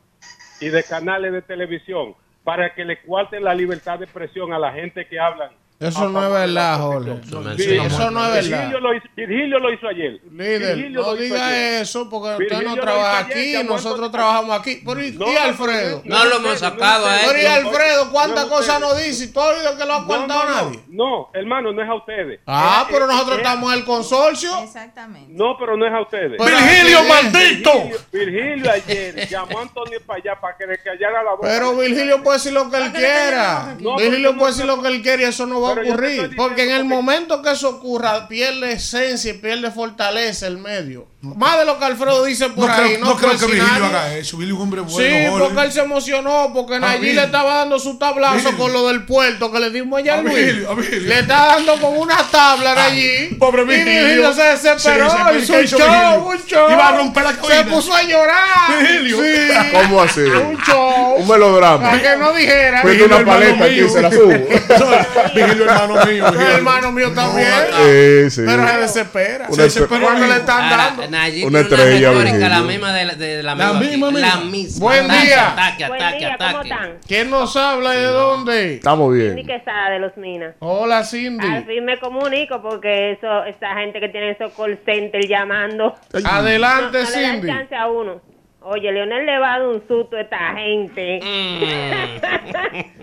y 0.61 0.69
de 0.69 0.83
canales 0.83 1.33
de 1.33 1.43
televisión 1.43 2.15
para 2.43 2.75
que 2.75 2.85
le 2.85 3.01
cuarten 3.03 3.45
la 3.45 3.55
libertad 3.55 3.99
de 3.99 4.07
expresión 4.07 4.53
a 4.53 4.59
la 4.59 4.73
gente 4.73 5.07
que 5.07 5.19
hablan. 5.21 5.51
Eso 5.81 6.09
no 6.11 6.23
es 6.27 6.31
verdad. 6.31 6.79
Jorge. 6.79 7.13
Eso 7.23 8.11
no 8.11 8.27
es 8.27 8.35
verdad. 8.35 8.37
Virgilio 8.37 8.81
lo 8.81 8.95
hizo, 8.95 9.07
Virgilio 9.17 9.59
lo 9.59 9.73
hizo 9.73 9.89
ayer. 9.89 10.21
Líder, 10.31 10.77
Virgilio 10.77 11.01
no 11.01 11.07
lo 11.07 11.17
diga 11.17 11.81
eso 11.81 12.11
porque 12.11 12.37
Virgilio 12.37 12.59
usted 12.59 12.69
no 12.69 12.77
lo 12.77 12.83
trabaja 12.83 13.19
ayer, 13.27 13.57
aquí, 13.57 13.67
nosotros 13.69 14.13
trabajamos 14.13 14.61
aquí. 14.61 14.83
Pero 14.85 15.03
¿y, 15.03 15.13
No, 15.13 15.33
y 15.33 15.37
Alfredo? 15.37 16.03
No 16.05 16.25
lo 16.27 16.37
hemos 16.37 16.59
sacado 16.59 17.07
a 17.07 17.17
Pero 17.27 17.39
¿y 17.39 17.41
él. 17.41 17.47
Alfredo 17.47 18.11
cuántas 18.13 18.45
no, 18.45 18.51
cosas 18.51 18.77
ustedes. 18.77 18.81
no 18.93 18.95
dice? 19.09 19.25
¿Y 19.25 19.33
¿Tú 19.33 19.41
has 19.41 19.59
oído 19.59 19.79
que 19.79 19.85
lo 19.87 19.95
ha 19.95 20.07
contado 20.07 20.45
no, 20.45 20.51
no, 20.51 20.65
nadie? 20.67 20.81
no, 20.89 21.31
hermano, 21.33 21.73
no 21.73 21.83
es 21.83 21.89
a 21.89 21.95
ustedes. 21.95 22.41
Ah, 22.47 22.87
pero 22.91 23.07
es- 23.07 23.11
nosotros 23.13 23.39
es- 23.39 23.45
estamos 23.45 23.73
en 23.73 23.79
el 23.79 23.85
consorcio. 23.87 24.63
Exactamente. 24.63 25.33
No, 25.33 25.57
pero 25.59 25.79
no 25.79 25.87
es 25.87 25.93
a 25.95 26.03
ustedes. 26.03 26.33
¡Virgilio, 26.39 26.99
maldito! 27.05 27.73
Virgilio, 28.13 28.71
ayer 28.71 29.29
llamó 29.31 29.59
a 29.61 29.63
Antonio 29.63 29.99
para 30.07 30.19
allá 30.19 30.39
para 30.39 30.57
que 30.59 30.67
le 30.67 30.79
callara 30.83 31.23
la 31.23 31.31
boca. 31.37 31.49
Pero 31.49 31.75
Virgilio 31.75 32.23
puede 32.23 32.37
decir 32.37 32.53
lo 32.53 32.71
que 32.71 32.77
él 32.77 32.93
quiera. 32.93 33.77
Virgilio 33.97 34.37
puede 34.37 34.53
decir 34.53 34.67
lo 34.67 34.83
que 34.83 34.89
él 34.89 35.01
quiere 35.01 35.23
y 35.23 35.27
eso 35.27 35.47
no 35.47 35.61
va 35.63 35.70
a 35.71 35.83
ocurrir. 35.83 36.37
Porque 36.37 36.65
en 36.65 36.71
el 36.71 36.85
momento 36.85 37.43
que 37.43 37.53
eso 37.53 37.69
ocurra, 37.69 38.29
pierde 38.29 38.73
esencia 38.73 39.31
y 39.31 39.39
pierde 39.39 39.71
fortaleza 39.71 40.47
el 40.47 40.59
medio. 40.59 41.07
Más 41.23 41.59
de 41.59 41.67
lo 41.67 41.79
que 41.79 41.85
Alfredo 41.85 42.25
dice 42.25 42.49
por 42.49 42.67
No 42.67 42.73
ahí. 42.73 42.95
creo, 42.95 43.05
no 43.05 43.15
creo 43.17 43.33
que 43.33 43.37
por 43.41 43.51
Virgilio 43.51 43.73
nadie. 43.79 43.87
haga 43.89 44.15
eso. 44.17 44.39
Virgilio 44.39 44.55
es 44.55 44.57
un 44.57 44.63
hombre 44.63 44.81
bueno. 44.81 44.97
Sí, 44.97 45.39
porque 45.39 45.61
él 45.67 45.73
se 45.73 45.81
emocionó 45.81 46.51
porque 46.55 46.77
A 46.77 46.79
Virgilio. 46.79 47.15
le 47.15 47.25
estaba 47.25 47.55
dando 47.57 47.79
su 47.79 47.99
tablazo 47.99 48.35
Virgilio. 48.37 48.59
con 48.59 48.73
lo 48.73 48.89
del 48.89 49.05
puerto 49.05 49.53
que 49.53 49.61
le 49.61 49.69
dimos 49.71 49.99
allá 50.01 50.15
A 50.15 50.19
a 50.19 50.23
Luis. 50.23 50.35
Virgilio, 50.35 50.71
a 50.71 50.75
Virgilio. 50.77 51.09
Le 51.09 51.19
está 51.19 51.47
dando 51.47 51.77
con 51.79 51.99
una 51.99 52.17
tabla 52.31 52.85
allí. 52.85 53.37
Pobre 53.39 53.63
Y 53.63 53.67
Virgilio. 53.67 54.33
se 54.33 54.43
desesperó. 54.45 55.11
Sí, 55.11 55.17
sí, 55.17 55.43
hizo 55.43 55.53
¿qué 55.53 55.61
un 55.61 55.67
show, 55.67 55.79
Virgilio? 55.79 56.25
un 56.27 56.47
show. 56.47 56.71
Iba 56.71 56.89
a 56.89 56.93
romper 56.97 57.23
la 57.25 57.31
Se 57.33 57.37
cabina. 57.37 57.65
puso 57.67 57.95
a 57.95 58.03
llorar. 58.03 58.79
Virgilio. 58.79 59.17
Sí. 59.23 59.71
¿Cómo 59.73 60.01
así? 60.03 60.21
Un 60.21 60.57
show. 60.63 61.15
Un 61.19 61.29
melodrama. 61.29 61.91
Para 61.91 62.03
que 62.03 62.17
no 62.17 62.33
dijera. 62.33 62.81
Pues 62.81 62.95
Virgilio, 62.97 63.17
una 63.19 63.27
paleta 63.31 63.65
aquí 63.67 63.89
se 63.91 64.01
la 64.01 64.11
subo. 64.11 64.29
Virgilio, 65.35 65.65
hermano 65.71 65.95
mío. 66.07 66.25
Virgilio. 66.31 66.49
hermano 66.57 66.93
mío 66.93 67.13
también. 67.13 67.51
Sí, 67.77 68.31
sí. 68.31 68.43
Pero 68.47 68.67
se 68.67 68.77
desespera. 68.79 69.49
Se 69.51 69.63
desespera 69.63 70.01
espe- 70.01 70.05
cuando 70.05 70.27
le 70.27 70.37
están 70.37 70.63
Ahora, 70.65 70.77
dando. 70.97 71.10
Nayib 71.11 71.47
Una 71.47 71.61
estrella, 71.61 72.11
retórica, 72.13 72.49
la 72.49 72.61
misma 72.63 72.93
de, 72.95 73.17
de 73.17 73.43
la 73.43 73.55
La 73.55 73.73
misma. 73.75 74.11
La 74.13 74.37
misma. 74.39 74.81
Buen 74.87 75.05
Ataque, 75.05 75.27
día. 75.27 75.53
Ataque, 75.53 75.87
Buen 75.89 76.03
ataque, 76.03 76.19
día, 76.19 76.37
¿cómo 76.39 76.51
ataque. 76.51 76.69
están? 76.69 76.99
¿Quién 77.07 77.31
nos 77.31 77.57
habla 77.57 77.95
y 77.95 77.99
de 77.99 78.05
dónde? 78.07 78.75
Estamos 78.77 79.13
Cindy 79.13 79.35
bien. 79.35 79.47
Quesada 79.47 79.91
de 79.91 79.99
Los 79.99 80.17
Minas. 80.17 80.55
Hola, 80.61 80.99
Al 80.99 81.05
Cindy. 81.07 81.47
fin 81.67 81.85
me 81.85 81.99
comunico 81.99 82.63
porque 82.63 83.13
eso, 83.13 83.45
esa 83.45 83.75
gente 83.75 84.01
que 84.01 84.09
tiene 84.09 84.31
esos 84.33 84.53
call 84.55 84.79
centers 84.85 85.29
llamando. 85.29 85.95
Adelante, 86.25 86.99
no, 86.99 87.05
no 87.05 87.11
le 87.11 87.21
dan 87.23 87.33
Cindy. 87.35 87.47
chance 87.49 87.75
a 87.75 87.87
uno. 87.89 88.21
Oye, 88.63 88.93
Leonel 88.93 89.25
le 89.25 89.39
va 89.39 89.55
a 89.55 89.59
dar 89.59 89.69
un 89.69 89.83
susto 89.89 90.17
a 90.17 90.21
esta 90.21 90.53
gente. 90.55 91.19
Mm. 91.23 91.63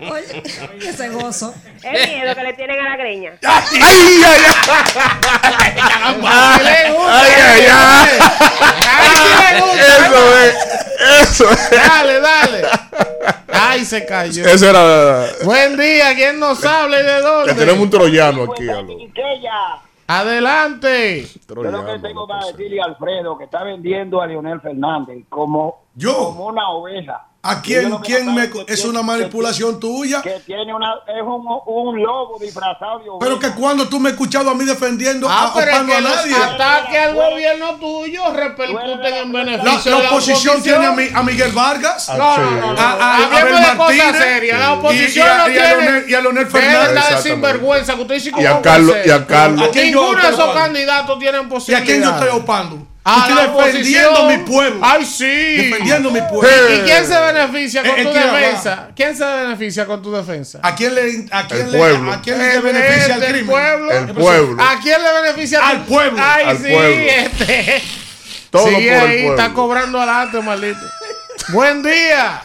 Oye, 0.12 0.42
ese 0.88 1.08
gozo. 1.08 1.52
El 1.82 2.08
miedo 2.08 2.32
que 2.36 2.42
le 2.44 2.52
tienen 2.52 2.78
a 2.78 2.90
la 2.90 2.96
greña. 2.96 3.32
¡Ay, 3.44 3.64
ay, 3.72 4.22
ay! 4.24 4.40
Así 6.22 6.62
le 6.62 6.92
gusta, 6.92 7.20
¡Ay, 7.20 7.32
ay, 7.44 7.66
ay! 7.70 8.18
Ay, 8.98 9.60
le. 9.74 9.82
Eso 9.82 10.38
es. 10.38 10.54
Eso 11.22 11.50
es. 11.50 11.70
Dale, 11.70 12.20
dale. 12.20 12.62
Ay, 13.52 13.84
se 13.84 14.06
cayó. 14.06 14.46
Ese 14.46 14.70
era. 14.70 15.26
Buen 15.42 15.76
día, 15.76 16.14
¿quién 16.14 16.38
nos 16.38 16.64
habla 16.64 17.00
y 17.00 17.02
de 17.02 17.20
dónde? 17.20 17.54
tenemos 17.54 17.80
un 17.80 17.90
troyano 17.90 18.52
aquí. 18.52 18.68
aló. 18.68 18.96
Adelante. 20.10 21.26
Yo 21.46 21.62
lo 21.70 21.84
que 21.84 21.98
tengo 21.98 22.26
para 22.26 22.46
decirle 22.46 22.80
a 22.80 22.86
Alfredo 22.86 23.36
que 23.36 23.44
está 23.44 23.62
vendiendo 23.62 24.22
a 24.22 24.26
Leonel 24.26 24.58
Fernández 24.62 25.26
como, 25.28 25.84
como 26.02 26.46
una 26.46 26.70
oveja. 26.70 27.26
¿A 27.48 27.54
Y 27.54 27.62
quién, 27.62 27.90
que 27.98 28.06
quién 28.06 28.26
no 28.26 28.32
me, 28.32 28.50
que 28.50 28.60
es 28.60 28.66
tiene- 28.66 28.90
una 28.90 29.02
manipulación 29.02 29.80
tuya? 29.80 30.20
Que 30.22 30.40
tiene 30.44 30.74
una, 30.74 30.94
es 31.06 31.22
un, 31.22 31.44
un 31.66 32.02
lobo 32.02 32.38
disfrazado 32.40 32.98
de. 32.98 33.04
Pero 33.20 33.38
que 33.38 33.50
cuando 33.52 33.88
tú 33.88 33.98
me 33.98 34.08
has 34.10 34.12
escuchado 34.14 34.50
a 34.50 34.54
mí 34.54 34.64
defendiendo 34.64 35.26
Ah, 35.30 35.52
a, 35.54 35.58
es 35.58 35.64
que 35.66 35.72
a 35.72 36.00
los 36.00 36.16
nadie. 36.16 36.34
ataques 36.36 36.98
al 37.00 37.14
gobierno 37.14 37.74
tuyo 37.76 38.32
repercuten 38.32 39.14
en 39.14 39.32
La, 39.32 39.44
beneficio 39.44 39.90
la 39.92 39.98
la 40.02 40.08
oposición 40.10 40.62
tiene 40.62 40.86
a, 40.86 40.92
Mi- 40.92 41.08
a 41.14 41.22
Miguel 41.22 41.52
Vargas. 41.52 42.08
No, 42.16 42.36
no, 42.38 42.50
no, 42.50 42.72
no. 42.74 42.78
A, 42.80 42.92
a, 42.92 43.26
Abel 43.26 43.54
cosas 43.54 43.76
Martínez. 43.76 44.16
serias. 44.18 44.58
La 44.58 44.70
y- 44.74 44.78
oposición 44.78 45.26
y, 45.26 45.30
a, 45.30 45.38
no 45.38 45.48
y 45.48 45.58
a 45.58 45.76
tiene- 45.78 46.04
y 46.08 46.14
a 46.14 46.20
Leonel 46.20 46.46
Fernández. 46.46 46.80
de 46.80 46.98
Exactamente. 46.98 47.30
sinvergüenza 47.30 47.94
que 47.94 48.02
usted 48.02 48.14
dice 48.14 48.32
Y 48.38 48.44
a 48.46 48.60
Carlos- 48.60 48.96
y 49.06 49.10
a. 49.10 49.26
Carlos. 49.26 49.68
¿A 49.68 49.70
quién 49.70 49.92
yo 49.92 50.00
Ninguno 50.02 50.22
de 50.22 50.28
esos 50.34 50.54
candidatos 50.54 51.18
tienen 51.18 51.42
¿Y 51.42 51.44
a 51.44 51.48
posibilidad. 51.48 51.84
quién 51.86 52.02
yo 52.02 52.10
estoy 52.10 52.28
opando? 52.40 52.86
A 53.10 53.20
Estoy 53.20 53.34
la 53.36 53.42
defendiendo 53.62 54.10
oposición. 54.10 54.26
mi 54.28 54.38
pueblo. 54.50 54.80
Ay, 54.82 55.04
sí. 55.06 55.56
Defendiendo 55.56 56.10
mi 56.10 56.20
pueblo. 56.20 56.74
¿Y 56.74 56.80
quién 56.80 57.06
se 57.06 57.18
beneficia 57.18 57.82
con 57.82 58.02
tu 58.02 58.12
defensa? 58.12 58.88
¿Quién 58.94 59.16
se 59.16 59.24
beneficia 59.24 59.86
con 59.86 60.02
tu 60.02 60.12
defensa? 60.12 60.58
¿A 60.62 60.74
quién 60.74 60.94
le, 60.94 61.26
a 61.30 61.46
quién 61.46 61.60
El 61.62 61.72
le, 61.72 61.78
pueblo. 61.78 62.12
a 62.12 62.20
quién 62.20 62.38
le 62.38 62.60
beneficia 62.60 63.14
el 63.14 63.22
el 63.22 63.28
crimen? 63.30 63.46
pueblo. 63.46 63.90
El 63.92 64.06
pueblo. 64.14 64.62
¿A 64.62 64.78
quién 64.80 65.02
le 65.02 65.20
beneficia? 65.22 65.66
Al 65.68 65.84
pueblo. 65.86 66.22
Ay, 66.22 66.44
Al 66.48 66.56
sí, 66.58 66.62
pueblo. 66.70 67.10
este. 67.10 67.82
Todo 68.50 68.66
Sigue 68.68 68.76
por 68.76 69.02
el 69.04 69.10
ahí, 69.10 69.22
pueblo. 69.24 69.42
está 69.42 69.54
cobrando 69.54 69.98
adelante, 69.98 70.40
maldito. 70.42 70.80
Buen 71.48 71.82
día. 71.82 72.42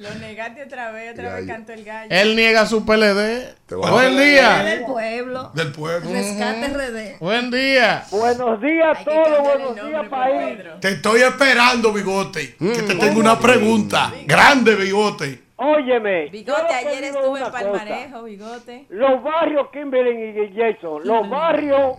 Lo 0.00 0.14
negaste 0.14 0.62
otra 0.62 0.92
vez, 0.92 1.12
otra 1.12 1.34
vez 1.34 1.46
cantó 1.46 1.74
el 1.74 1.84
gallo. 1.84 2.08
Él 2.08 2.34
niega 2.34 2.64
su 2.64 2.86
PLD. 2.86 3.54
Buen 3.68 4.16
Del 4.16 4.30
día. 4.30 4.82
pueblo. 4.86 5.50
Del 5.52 5.72
pueblo. 5.72 6.10
Rescate 6.10 6.68
RD. 6.68 7.18
Buen 7.20 7.50
día. 7.50 8.04
Buenos 8.10 8.62
días 8.62 8.98
a 8.98 9.04
todos, 9.04 9.38
buenos 9.40 9.74
días 9.74 10.00
por 10.00 10.08
país. 10.08 10.58
Te 10.80 10.88
estoy 10.92 11.20
esperando, 11.20 11.92
Bigote. 11.92 12.56
Que 12.56 12.82
te 12.82 12.94
tengo 12.94 13.20
una 13.20 13.38
pregunta. 13.38 14.10
Grande, 14.24 14.74
Bigote. 14.74 15.42
Óyeme. 15.56 16.30
Bigote, 16.30 16.72
ayer 16.72 17.04
estuve 17.04 17.38
en 17.38 17.44
cosa. 17.44 17.52
Palmarejo, 17.52 18.22
bigote. 18.22 18.86
Los 18.88 19.22
barrios 19.22 19.68
Kimberly 19.70 20.44
y 20.46 20.56
Jason, 20.56 21.02
los 21.04 21.28
barrios 21.28 21.98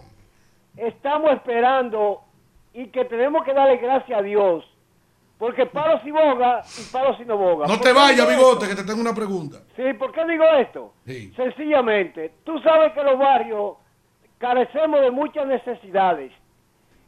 estamos 0.76 1.34
esperando 1.34 2.22
y 2.74 2.88
que 2.88 3.06
tenemos 3.06 3.46
que 3.46 3.54
darle 3.54 3.78
gracias 3.78 4.18
a 4.18 4.24
Dios. 4.24 4.66
Porque 5.42 5.66
paro 5.66 6.00
si 6.04 6.12
boga 6.12 6.62
y 6.78 6.84
paro 6.94 7.18
si 7.18 7.26
no 7.26 7.36
boga. 7.36 7.66
No 7.66 7.74
¿Por 7.74 7.82
te 7.82 7.92
vayas, 7.94 8.30
Bigote, 8.30 8.68
que 8.68 8.76
te 8.76 8.84
tengo 8.84 9.02
una 9.02 9.16
pregunta. 9.16 9.58
Sí, 9.76 9.92
¿por 9.96 10.12
qué 10.12 10.24
digo 10.26 10.44
esto? 10.60 10.94
Sí. 11.04 11.34
Sencillamente, 11.36 12.36
tú 12.44 12.60
sabes 12.60 12.94
que 12.94 13.02
los 13.02 13.18
barrios 13.18 13.78
carecemos 14.38 15.02
de 15.02 15.10
muchas 15.10 15.48
necesidades. 15.48 16.32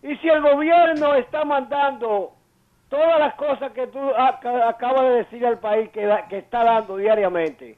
Y 0.02 0.16
si 0.18 0.28
el 0.30 0.42
gobierno 0.42 1.14
está 1.14 1.46
mandando 1.46 2.34
todas 2.90 3.20
las 3.20 3.36
cosas 3.36 3.72
que 3.72 3.86
tú 3.86 4.00
aca- 4.18 4.68
acabas 4.68 5.04
de 5.04 5.10
decir 5.18 5.46
al 5.46 5.60
país 5.60 5.92
que, 5.92 6.04
da- 6.04 6.28
que 6.28 6.40
está 6.40 6.64
dando 6.64 6.98
diariamente, 6.98 7.78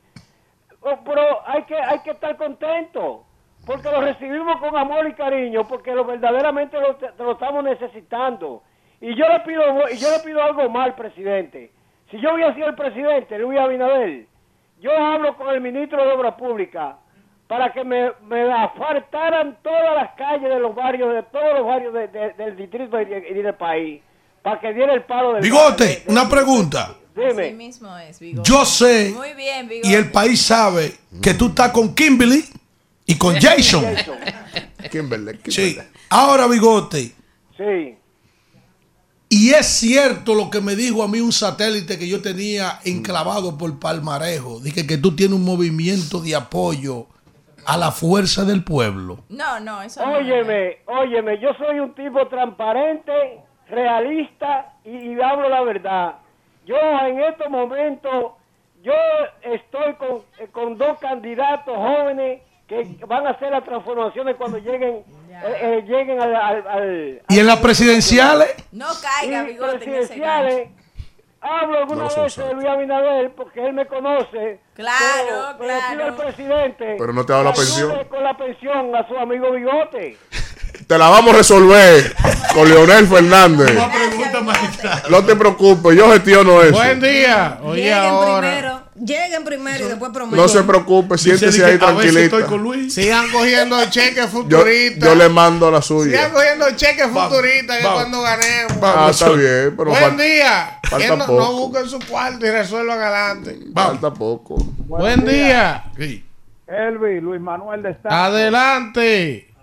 pero 1.03 1.21
hay 1.47 1.63
que, 1.63 1.75
hay 1.75 1.99
que 1.99 2.11
estar 2.11 2.37
contento, 2.37 3.25
porque 3.65 3.91
lo 3.91 3.99
recibimos 3.99 4.55
con 4.61 4.73
amor 4.77 5.05
y 5.05 5.15
cariño, 5.15 5.67
porque 5.67 5.93
lo 5.93 6.05
verdaderamente 6.05 6.79
lo, 6.79 6.95
te- 6.95 7.11
lo 7.17 7.33
estamos 7.33 7.61
necesitando. 7.61 8.63
Y 9.07 9.15
yo 9.15 9.25
le 9.27 9.39
pido 9.41 9.61
y 9.93 9.97
yo 9.97 10.09
le 10.11 10.19
pido 10.23 10.41
algo 10.41 10.67
mal, 10.69 10.95
presidente. 10.95 11.71
Si 12.09 12.19
yo 12.19 12.33
hubiera 12.33 12.53
sido 12.55 12.67
el 12.69 12.75
presidente, 12.75 13.37
Luis 13.37 13.59
Abinader, 13.59 14.25
yo 14.81 14.91
hablo 14.97 15.35
con 15.37 15.53
el 15.53 15.61
ministro 15.61 16.03
de 16.03 16.11
Obras 16.11 16.33
Públicas 16.35 16.95
para 17.47 17.71
que 17.71 17.83
me, 17.83 18.11
me 18.27 18.51
asfaltaran 18.51 19.57
todas 19.61 19.95
las 19.95 20.15
calles 20.17 20.49
de 20.49 20.59
los 20.59 20.73
barrios, 20.73 21.13
de 21.13 21.21
todos 21.23 21.53
los 21.59 21.67
barrios 21.67 21.93
de- 21.93 22.07
de- 22.07 22.33
del 22.33 22.55
distrito 22.57 22.99
y, 22.99 23.05
de- 23.05 23.27
y 23.29 23.33
del 23.43 23.53
país, 23.53 24.01
para 24.41 24.59
que 24.59 24.73
diera 24.73 24.93
el 24.93 25.03
paro 25.03 25.33
del 25.33 25.43
Bigote, 25.43 26.03
una 26.07 26.27
pregunta. 26.27 26.95
Así 27.15 27.53
mismo 27.53 27.95
es, 27.99 28.19
bigote. 28.19 28.49
Yo 28.49 28.65
sé 28.65 29.13
Muy 29.15 29.33
bien, 29.35 29.67
bigote. 29.69 29.87
y 29.87 29.93
el 29.93 30.11
país 30.11 30.41
sabe 30.41 30.91
que 31.21 31.33
tú 31.35 31.47
estás 31.49 31.69
con 31.71 31.93
Kimberly 31.93 32.43
y 33.05 33.17
con 33.17 33.35
Jason. 33.39 33.85
Kimberly, 34.91 35.37
Kimberly. 35.37 35.51
Sí. 35.51 35.77
Ahora, 36.09 36.47
Bigote, 36.47 37.11
Sí. 37.57 37.95
Y 39.37 39.53
es 39.53 39.65
cierto 39.65 40.33
lo 40.33 40.49
que 40.49 40.61
me 40.61 40.77
dijo 40.77 41.03
a 41.03 41.09
mí 41.09 41.19
un 41.19 41.33
satélite 41.33 41.99
que 41.99 42.07
yo 42.07 42.21
tenía 42.21 42.79
enclavado 42.85 43.57
por 43.57 43.77
Palmarejo. 43.81 44.61
Dije 44.61 44.87
que 44.87 44.97
tú 44.97 45.13
tienes 45.13 45.37
un 45.37 45.43
movimiento 45.43 46.21
de 46.21 46.37
apoyo 46.37 47.07
a 47.65 47.75
la 47.75 47.91
fuerza 47.91 48.45
del 48.45 48.63
pueblo. 48.63 49.25
No, 49.27 49.59
no, 49.59 49.81
eso 49.81 50.05
no. 50.05 50.19
Óyeme, 50.19 50.77
óyeme, 50.85 51.37
yo 51.41 51.49
soy 51.55 51.81
un 51.81 51.93
tipo 51.93 52.25
transparente, 52.29 53.41
realista 53.67 54.73
y, 54.85 54.91
y 54.91 55.21
hablo 55.21 55.49
la 55.49 55.63
verdad. 55.63 56.15
Yo 56.65 56.77
en 57.05 57.19
estos 57.19 57.49
momentos, 57.49 58.31
yo 58.83 58.93
estoy 59.41 59.95
con, 59.95 60.21
eh, 60.39 60.47
con 60.49 60.77
dos 60.77 60.97
candidatos 60.99 61.75
jóvenes 61.75 62.41
que 62.67 62.97
van 63.05 63.27
a 63.27 63.31
hacer 63.31 63.51
las 63.51 63.65
transformaciones 63.65 64.37
cuando 64.37 64.59
lleguen 64.59 65.03
eh, 65.43 65.57
eh, 65.61 65.83
lleguen 65.87 66.21
al, 66.21 66.35
al, 66.35 66.67
al- 66.67 67.21
¿Y 67.29 67.39
en 67.39 67.47
las 67.47 67.59
presidenciales? 67.59 68.49
No 68.71 68.87
caiga, 69.01 69.43
bigote, 69.43 69.71
en 69.71 69.75
ese 69.75 69.85
presidenciales. 69.85 70.69
Hablo 71.41 71.77
alguna 71.77 72.03
No 72.05 72.23
vez 72.23 72.35
de 72.37 72.53
Luis 72.55 72.65
Abinader 72.67 73.31
porque 73.35 73.63
él 73.67 73.73
me 73.73 73.85
conoce. 73.85 74.59
Claro, 74.73 74.95
pero, 75.27 75.55
pero 75.59 75.73
claro. 75.79 76.05
al 76.05 76.15
presidente. 76.15 76.95
Pero 76.97 77.13
no 77.13 77.23
te 77.25 77.33
da 77.33 77.43
la 77.43 77.53
pensión. 77.53 78.03
Con 78.09 78.23
la 78.23 78.35
pensión 78.35 78.95
a 78.95 79.07
su 79.07 79.15
amigo 79.17 79.51
Bigote. 79.51 80.17
Te 80.87 80.97
la 80.97 81.07
vamos 81.09 81.33
a 81.33 81.37
resolver 81.37 82.13
con 82.53 82.67
Leonel 82.69 83.07
Fernández. 83.07 83.73
No 85.09 85.23
te 85.23 85.35
preocupes, 85.35 85.95
yo 85.95 86.11
gestiono 86.11 86.61
eso. 86.61 86.73
Buen 86.73 86.99
día. 86.99 87.59
Oye, 87.63 87.81
Lleguen 87.83 87.97
ahora. 87.97 88.47
primero, 88.49 88.81
lleguen 88.95 89.43
primero 89.43 89.85
y 89.85 89.89
después 89.89 90.11
prometen. 90.11 90.39
No 90.39 90.47
se 90.47 90.63
preocupe, 90.63 91.17
siéntese 91.17 91.63
ahí 91.65 91.77
tranquilito. 91.77 92.19
estoy 92.39 92.43
con 92.43 92.61
Luis. 92.63 92.93
Sigan 92.93 93.29
cogiendo 93.31 93.83
cheques 93.89 94.15
Yo, 94.25 94.27
futuristas. 94.27 95.09
yo 95.09 95.15
le 95.15 95.29
mando 95.29 95.69
la 95.71 95.81
Sigan 95.81 95.99
suya. 96.05 96.31
cogiendo 96.31 96.65
cheques 96.75 97.07
futuristas 97.07 97.77
que 97.77 97.83
cuando 97.83 98.21
ganemos. 98.21 98.73
Ah, 98.81 99.07
está 99.11 99.29
bien, 99.31 99.73
pero 99.77 99.91
Buen 99.91 100.17
día. 100.17 100.79
falta 100.83 100.97
Que 100.97 101.07
no, 101.09 101.17
no 101.17 101.25
poco. 101.25 101.53
busquen 101.67 101.89
su 101.89 101.99
cuarto 102.07 102.45
y 102.45 102.49
resuelvan 102.51 102.99
adelante. 103.01 103.59
falta 103.73 104.13
poco. 104.13 104.55
Buen 104.87 105.25
día. 105.25 105.85
Sí. 105.97 106.23
Elvi, 106.67 107.21
Luis 107.21 107.39
Manuel 107.41 107.83
de 107.83 107.91
Estado. 107.91 108.15
Adelante. 108.15 109.53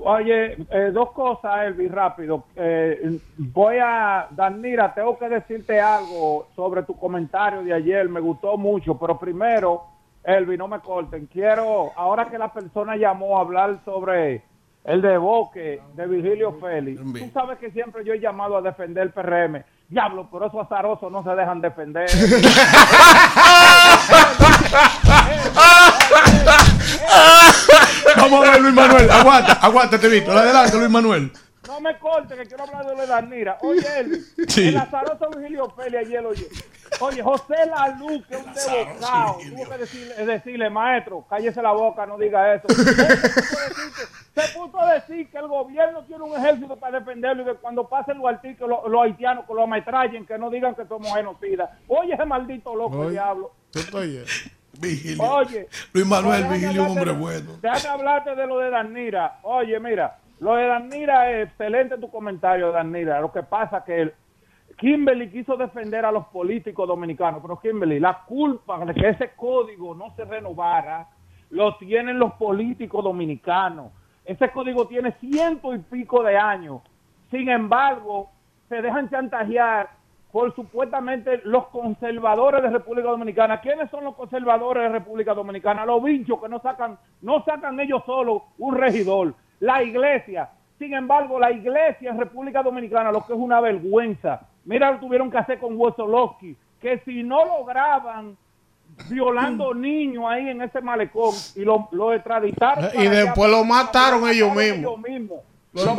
Oye, 0.00 0.56
eh, 0.70 0.90
dos 0.92 1.10
cosas, 1.10 1.66
Elvi, 1.66 1.88
rápido. 1.88 2.44
Eh, 2.54 3.18
voy 3.36 3.78
a, 3.82 4.28
Danira, 4.30 4.94
tengo 4.94 5.18
que 5.18 5.28
decirte 5.28 5.80
algo 5.80 6.46
sobre 6.54 6.84
tu 6.84 6.96
comentario 6.96 7.64
de 7.64 7.74
ayer. 7.74 8.08
Me 8.08 8.20
gustó 8.20 8.56
mucho, 8.56 8.96
pero 8.96 9.18
primero, 9.18 9.82
Elvi, 10.22 10.56
no 10.56 10.68
me 10.68 10.78
corten. 10.80 11.26
Quiero, 11.26 11.90
ahora 11.96 12.26
que 12.26 12.38
la 12.38 12.52
persona 12.52 12.96
llamó 12.96 13.38
a 13.38 13.40
hablar 13.40 13.80
sobre 13.84 14.42
el 14.84 15.02
deboque 15.02 15.82
de 15.94 16.06
Virgilio 16.06 16.52
Félix, 16.52 17.00
tú 17.00 17.30
sabes 17.32 17.58
que 17.58 17.70
siempre 17.72 18.04
yo 18.04 18.12
he 18.12 18.20
llamado 18.20 18.56
a 18.56 18.62
defender 18.62 19.02
el 19.02 19.10
PRM. 19.12 19.64
Diablo, 19.88 20.28
pero 20.30 20.46
esos 20.46 20.60
azarosos 20.60 21.10
no 21.10 21.24
se 21.24 21.30
dejan 21.30 21.60
defender. 21.60 22.08
Vamos 28.20 28.46
a 28.46 28.50
ver, 28.52 28.60
Luis 28.60 28.74
Manuel. 28.74 29.10
Aguanta, 29.10 29.52
aguanta, 29.54 29.98
te 29.98 30.08
visto. 30.08 30.32
Adelante, 30.32 30.76
Luis 30.76 30.90
Manuel. 30.90 31.32
No 31.66 31.80
me 31.80 31.98
corte, 31.98 32.34
que 32.34 32.46
quiero 32.46 32.64
hablar 32.64 32.86
de 32.86 32.94
lo 32.94 33.00
de 33.02 33.06
Danira. 33.06 33.58
Oye, 33.60 33.82
Elvi, 33.98 34.16
Sí. 34.48 34.68
el 34.68 34.76
azaroso 34.78 35.28
Virgilio 35.36 35.68
Félix 35.76 36.06
ayer, 36.06 36.24
oye. 36.24 36.48
Oye, 37.00 37.22
José 37.22 37.54
Laluz, 37.66 38.26
que 38.26 38.36
es 38.36 38.40
un 38.42 38.54
debocado, 38.54 39.36
tuvo 39.50 39.68
que 39.68 39.76
decirle, 39.78 40.14
decirle, 40.26 40.70
maestro, 40.70 41.26
cállese 41.28 41.60
la 41.60 41.72
boca, 41.72 42.06
no 42.06 42.16
diga 42.16 42.54
eso. 42.54 42.66
Se 44.34 44.58
puso 44.58 44.80
a 44.80 44.94
decir 44.94 45.28
que 45.30 45.36
el 45.38 45.48
gobierno 45.48 46.02
tiene 46.04 46.22
un 46.24 46.36
ejército 46.36 46.76
para 46.76 47.00
defenderlo 47.00 47.42
y 47.42 47.46
que 47.46 47.54
cuando 47.54 47.86
pasen 47.88 48.18
los 48.18 48.28
artículos, 48.28 48.80
los, 48.84 48.90
los 48.92 49.02
haitianos 49.02 49.44
que 49.46 49.52
lo 49.54 49.64
ametrallen, 49.64 50.24
que 50.26 50.38
no 50.38 50.48
digan 50.48 50.74
que 50.74 50.86
somos 50.86 51.12
genocidas. 51.12 51.68
Oye, 51.88 52.14
ese 52.14 52.24
maldito 52.24 52.74
loco 52.74 52.98
Oye. 53.00 53.10
diablo. 53.10 53.52
Yo 53.72 53.80
estoy 53.80 54.24
Vigilio. 54.80 55.22
Oye. 55.22 55.68
Luis 55.92 56.06
Manuel 56.06 56.42
Déjame 56.42 56.58
Vigilio, 56.58 56.82
un 56.84 56.88
hombre 56.90 57.12
bueno. 57.12 57.50
Déjame 57.60 57.88
hablarte 57.88 58.34
de 58.34 58.46
lo 58.46 58.58
de 58.58 58.70
Danira. 58.70 59.38
Oye, 59.42 59.78
mira, 59.80 60.18
lo 60.40 60.54
de 60.54 60.66
Danira 60.66 61.30
es 61.32 61.48
excelente 61.48 61.98
tu 61.98 62.10
comentario, 62.10 62.70
Danira. 62.72 63.20
Lo 63.20 63.32
que 63.32 63.42
pasa 63.42 63.84
que 63.84 64.02
el- 64.02 64.14
Kimberly 64.76 65.28
quiso 65.30 65.56
defender 65.56 66.04
a 66.04 66.12
los 66.12 66.26
políticos 66.28 66.86
dominicanos, 66.86 67.40
pero 67.42 67.58
Kimberly, 67.58 67.98
la 67.98 68.22
culpa 68.24 68.78
de 68.84 68.94
que 68.94 69.08
ese 69.08 69.30
código 69.34 69.94
no 69.94 70.14
se 70.14 70.24
renovara 70.24 71.08
lo 71.50 71.76
tienen 71.78 72.18
los 72.18 72.34
políticos 72.34 73.02
dominicanos. 73.02 73.90
Ese 74.24 74.50
código 74.50 74.86
tiene 74.86 75.12
ciento 75.20 75.74
y 75.74 75.78
pico 75.78 76.22
de 76.22 76.36
años. 76.36 76.82
Sin 77.30 77.48
embargo, 77.48 78.30
se 78.68 78.80
dejan 78.82 79.10
chantajear 79.10 79.88
por 80.32 80.54
supuestamente 80.54 81.40
los 81.44 81.68
conservadores 81.68 82.62
de 82.62 82.70
República 82.70 83.08
Dominicana. 83.08 83.60
¿Quiénes 83.60 83.90
son 83.90 84.04
los 84.04 84.14
conservadores 84.14 84.84
de 84.84 84.88
República 84.90 85.34
Dominicana? 85.34 85.86
Los 85.86 86.02
bichos 86.02 86.40
que 86.40 86.48
no 86.48 86.60
sacan, 86.60 86.98
no 87.22 87.42
sacan 87.44 87.80
ellos 87.80 88.02
solos 88.04 88.42
un 88.58 88.76
regidor. 88.76 89.34
La 89.60 89.82
iglesia. 89.82 90.50
Sin 90.78 90.94
embargo, 90.94 91.40
la 91.40 91.50
iglesia 91.50 92.10
en 92.10 92.18
República 92.18 92.62
Dominicana, 92.62 93.10
lo 93.10 93.26
que 93.26 93.32
es 93.32 93.38
una 93.38 93.60
vergüenza. 93.60 94.42
Mira 94.64 94.90
lo 94.90 94.98
que 94.98 95.06
tuvieron 95.06 95.30
que 95.30 95.38
hacer 95.38 95.58
con 95.58 95.76
Wosolowski, 95.76 96.56
que 96.80 96.98
si 97.04 97.22
no 97.22 97.44
lograban 97.44 98.36
violando 99.08 99.74
niños 99.74 100.24
ahí 100.28 100.48
en 100.48 100.62
ese 100.62 100.80
malecón 100.80 101.34
y 101.56 101.60
lo, 101.60 101.88
lo 101.90 102.12
extraditaron. 102.12 102.84
Y 102.84 102.88
para 102.88 103.00
allá, 103.00 103.24
después 103.24 103.50
lo 103.50 103.64
mataron 103.64 104.28
ellos 104.28 104.54
mismos. 104.54 104.82
Lo 104.82 104.96
envenenaron. 104.96 105.48
No 105.72 105.84
lo 105.84 105.86
Son 105.86 105.96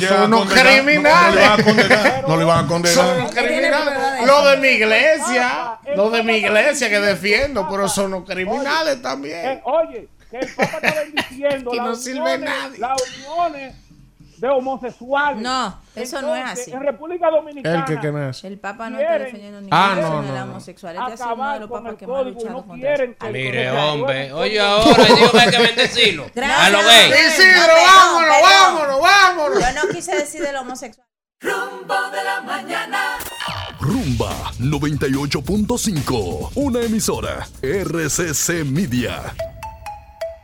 llegan 0.00 0.22
a 0.22 0.24
unos 0.26 0.46
no- 0.46 0.52
criminales. 0.52 1.44
No, 1.46 1.56
lo 1.56 1.56
iban 1.56 1.60
a 1.60 1.64
condenar. 1.64 2.24
No 2.28 2.36
lo 2.36 2.42
iban 2.42 2.58
a 2.64 2.68
condenar. 2.68 2.94
Son 3.06 3.16
unos 3.20 3.30
criminales. 3.34 4.26
Lo 4.26 4.46
de 4.48 4.56
mi 4.58 4.68
iglesia. 4.68 5.78
Lo 5.94 6.10
de 6.10 6.22
mi 6.22 6.34
iglesia 6.36 6.90
que 6.90 7.00
defiendo, 7.00 7.68
pero 7.70 7.88
son 7.88 8.06
unos 8.12 8.28
criminales 8.28 9.00
también. 9.00 9.46
Eh, 9.46 9.60
oye, 9.64 10.08
que 10.30 10.38
el 10.38 10.48
Papa 10.54 10.78
está 10.82 10.94
bendiciendo 11.04 11.70
Que 11.70 11.76
no 11.78 11.88
las 11.90 12.02
sirve 12.02 12.20
uniones- 12.20 12.40
nadie. 12.50 12.78
las 12.78 13.02
uniones 13.18 13.74
de 14.38 14.48
homosexuales. 14.48 15.42
No, 15.42 15.80
eso 15.94 16.20
no 16.22 16.34
es 16.36 16.44
así. 16.44 16.72
En 16.72 16.80
República 16.80 17.30
Dominicana. 17.30 17.78
El 17.78 17.84
que, 17.84 18.00
que 18.00 18.12
no 18.12 18.28
es. 18.28 18.44
El 18.44 18.58
Papa 18.58 18.90
no 18.90 18.98
está 18.98 19.18
defendiendo 19.18 19.60
ni 19.60 19.68
Ah, 19.70 19.92
ninguna 19.96 20.14
no, 20.16 20.22
de 20.22 20.32
la 20.32 20.44
homosexualidad. 20.44 21.02
Este 21.12 21.14
es 21.14 21.20
uno 21.32 21.52
de 21.52 21.60
los 21.60 21.70
papas 21.70 21.90
el 21.92 21.96
que 21.98 22.06
más 22.06 22.18
ha 22.18 22.22
luchado 22.22 22.50
no 22.50 22.66
contra 22.66 22.76
quieren 22.88 23.10
eso. 23.10 23.18
que- 23.26 23.32
Mire, 23.32 23.70
hombre. 23.70 24.32
Oye, 24.32 24.60
ahora 24.60 25.04
digo 25.04 25.30
que 25.32 25.40
hay 25.40 25.50
que 25.50 25.58
bendecirlo. 25.58 26.24
A 26.36 26.70
lo 26.70 26.78
gay. 26.82 27.10
Isidro, 27.28 27.72
vámonos, 27.86 28.36
vámonos, 28.42 29.00
vámonos. 29.00 29.58
Yo 29.60 29.72
no 29.86 29.88
quise 29.92 30.14
decir 30.16 30.42
del 30.42 30.56
homosexual. 30.56 31.06
Rumbo 31.40 31.94
de 32.12 32.24
la 32.24 32.40
mañana. 32.40 33.18
Rumba 33.78 34.52
98.5, 34.58 36.50
una 36.54 36.80
emisora 36.82 37.46
RCC 37.62 38.64
Media. 38.64 39.34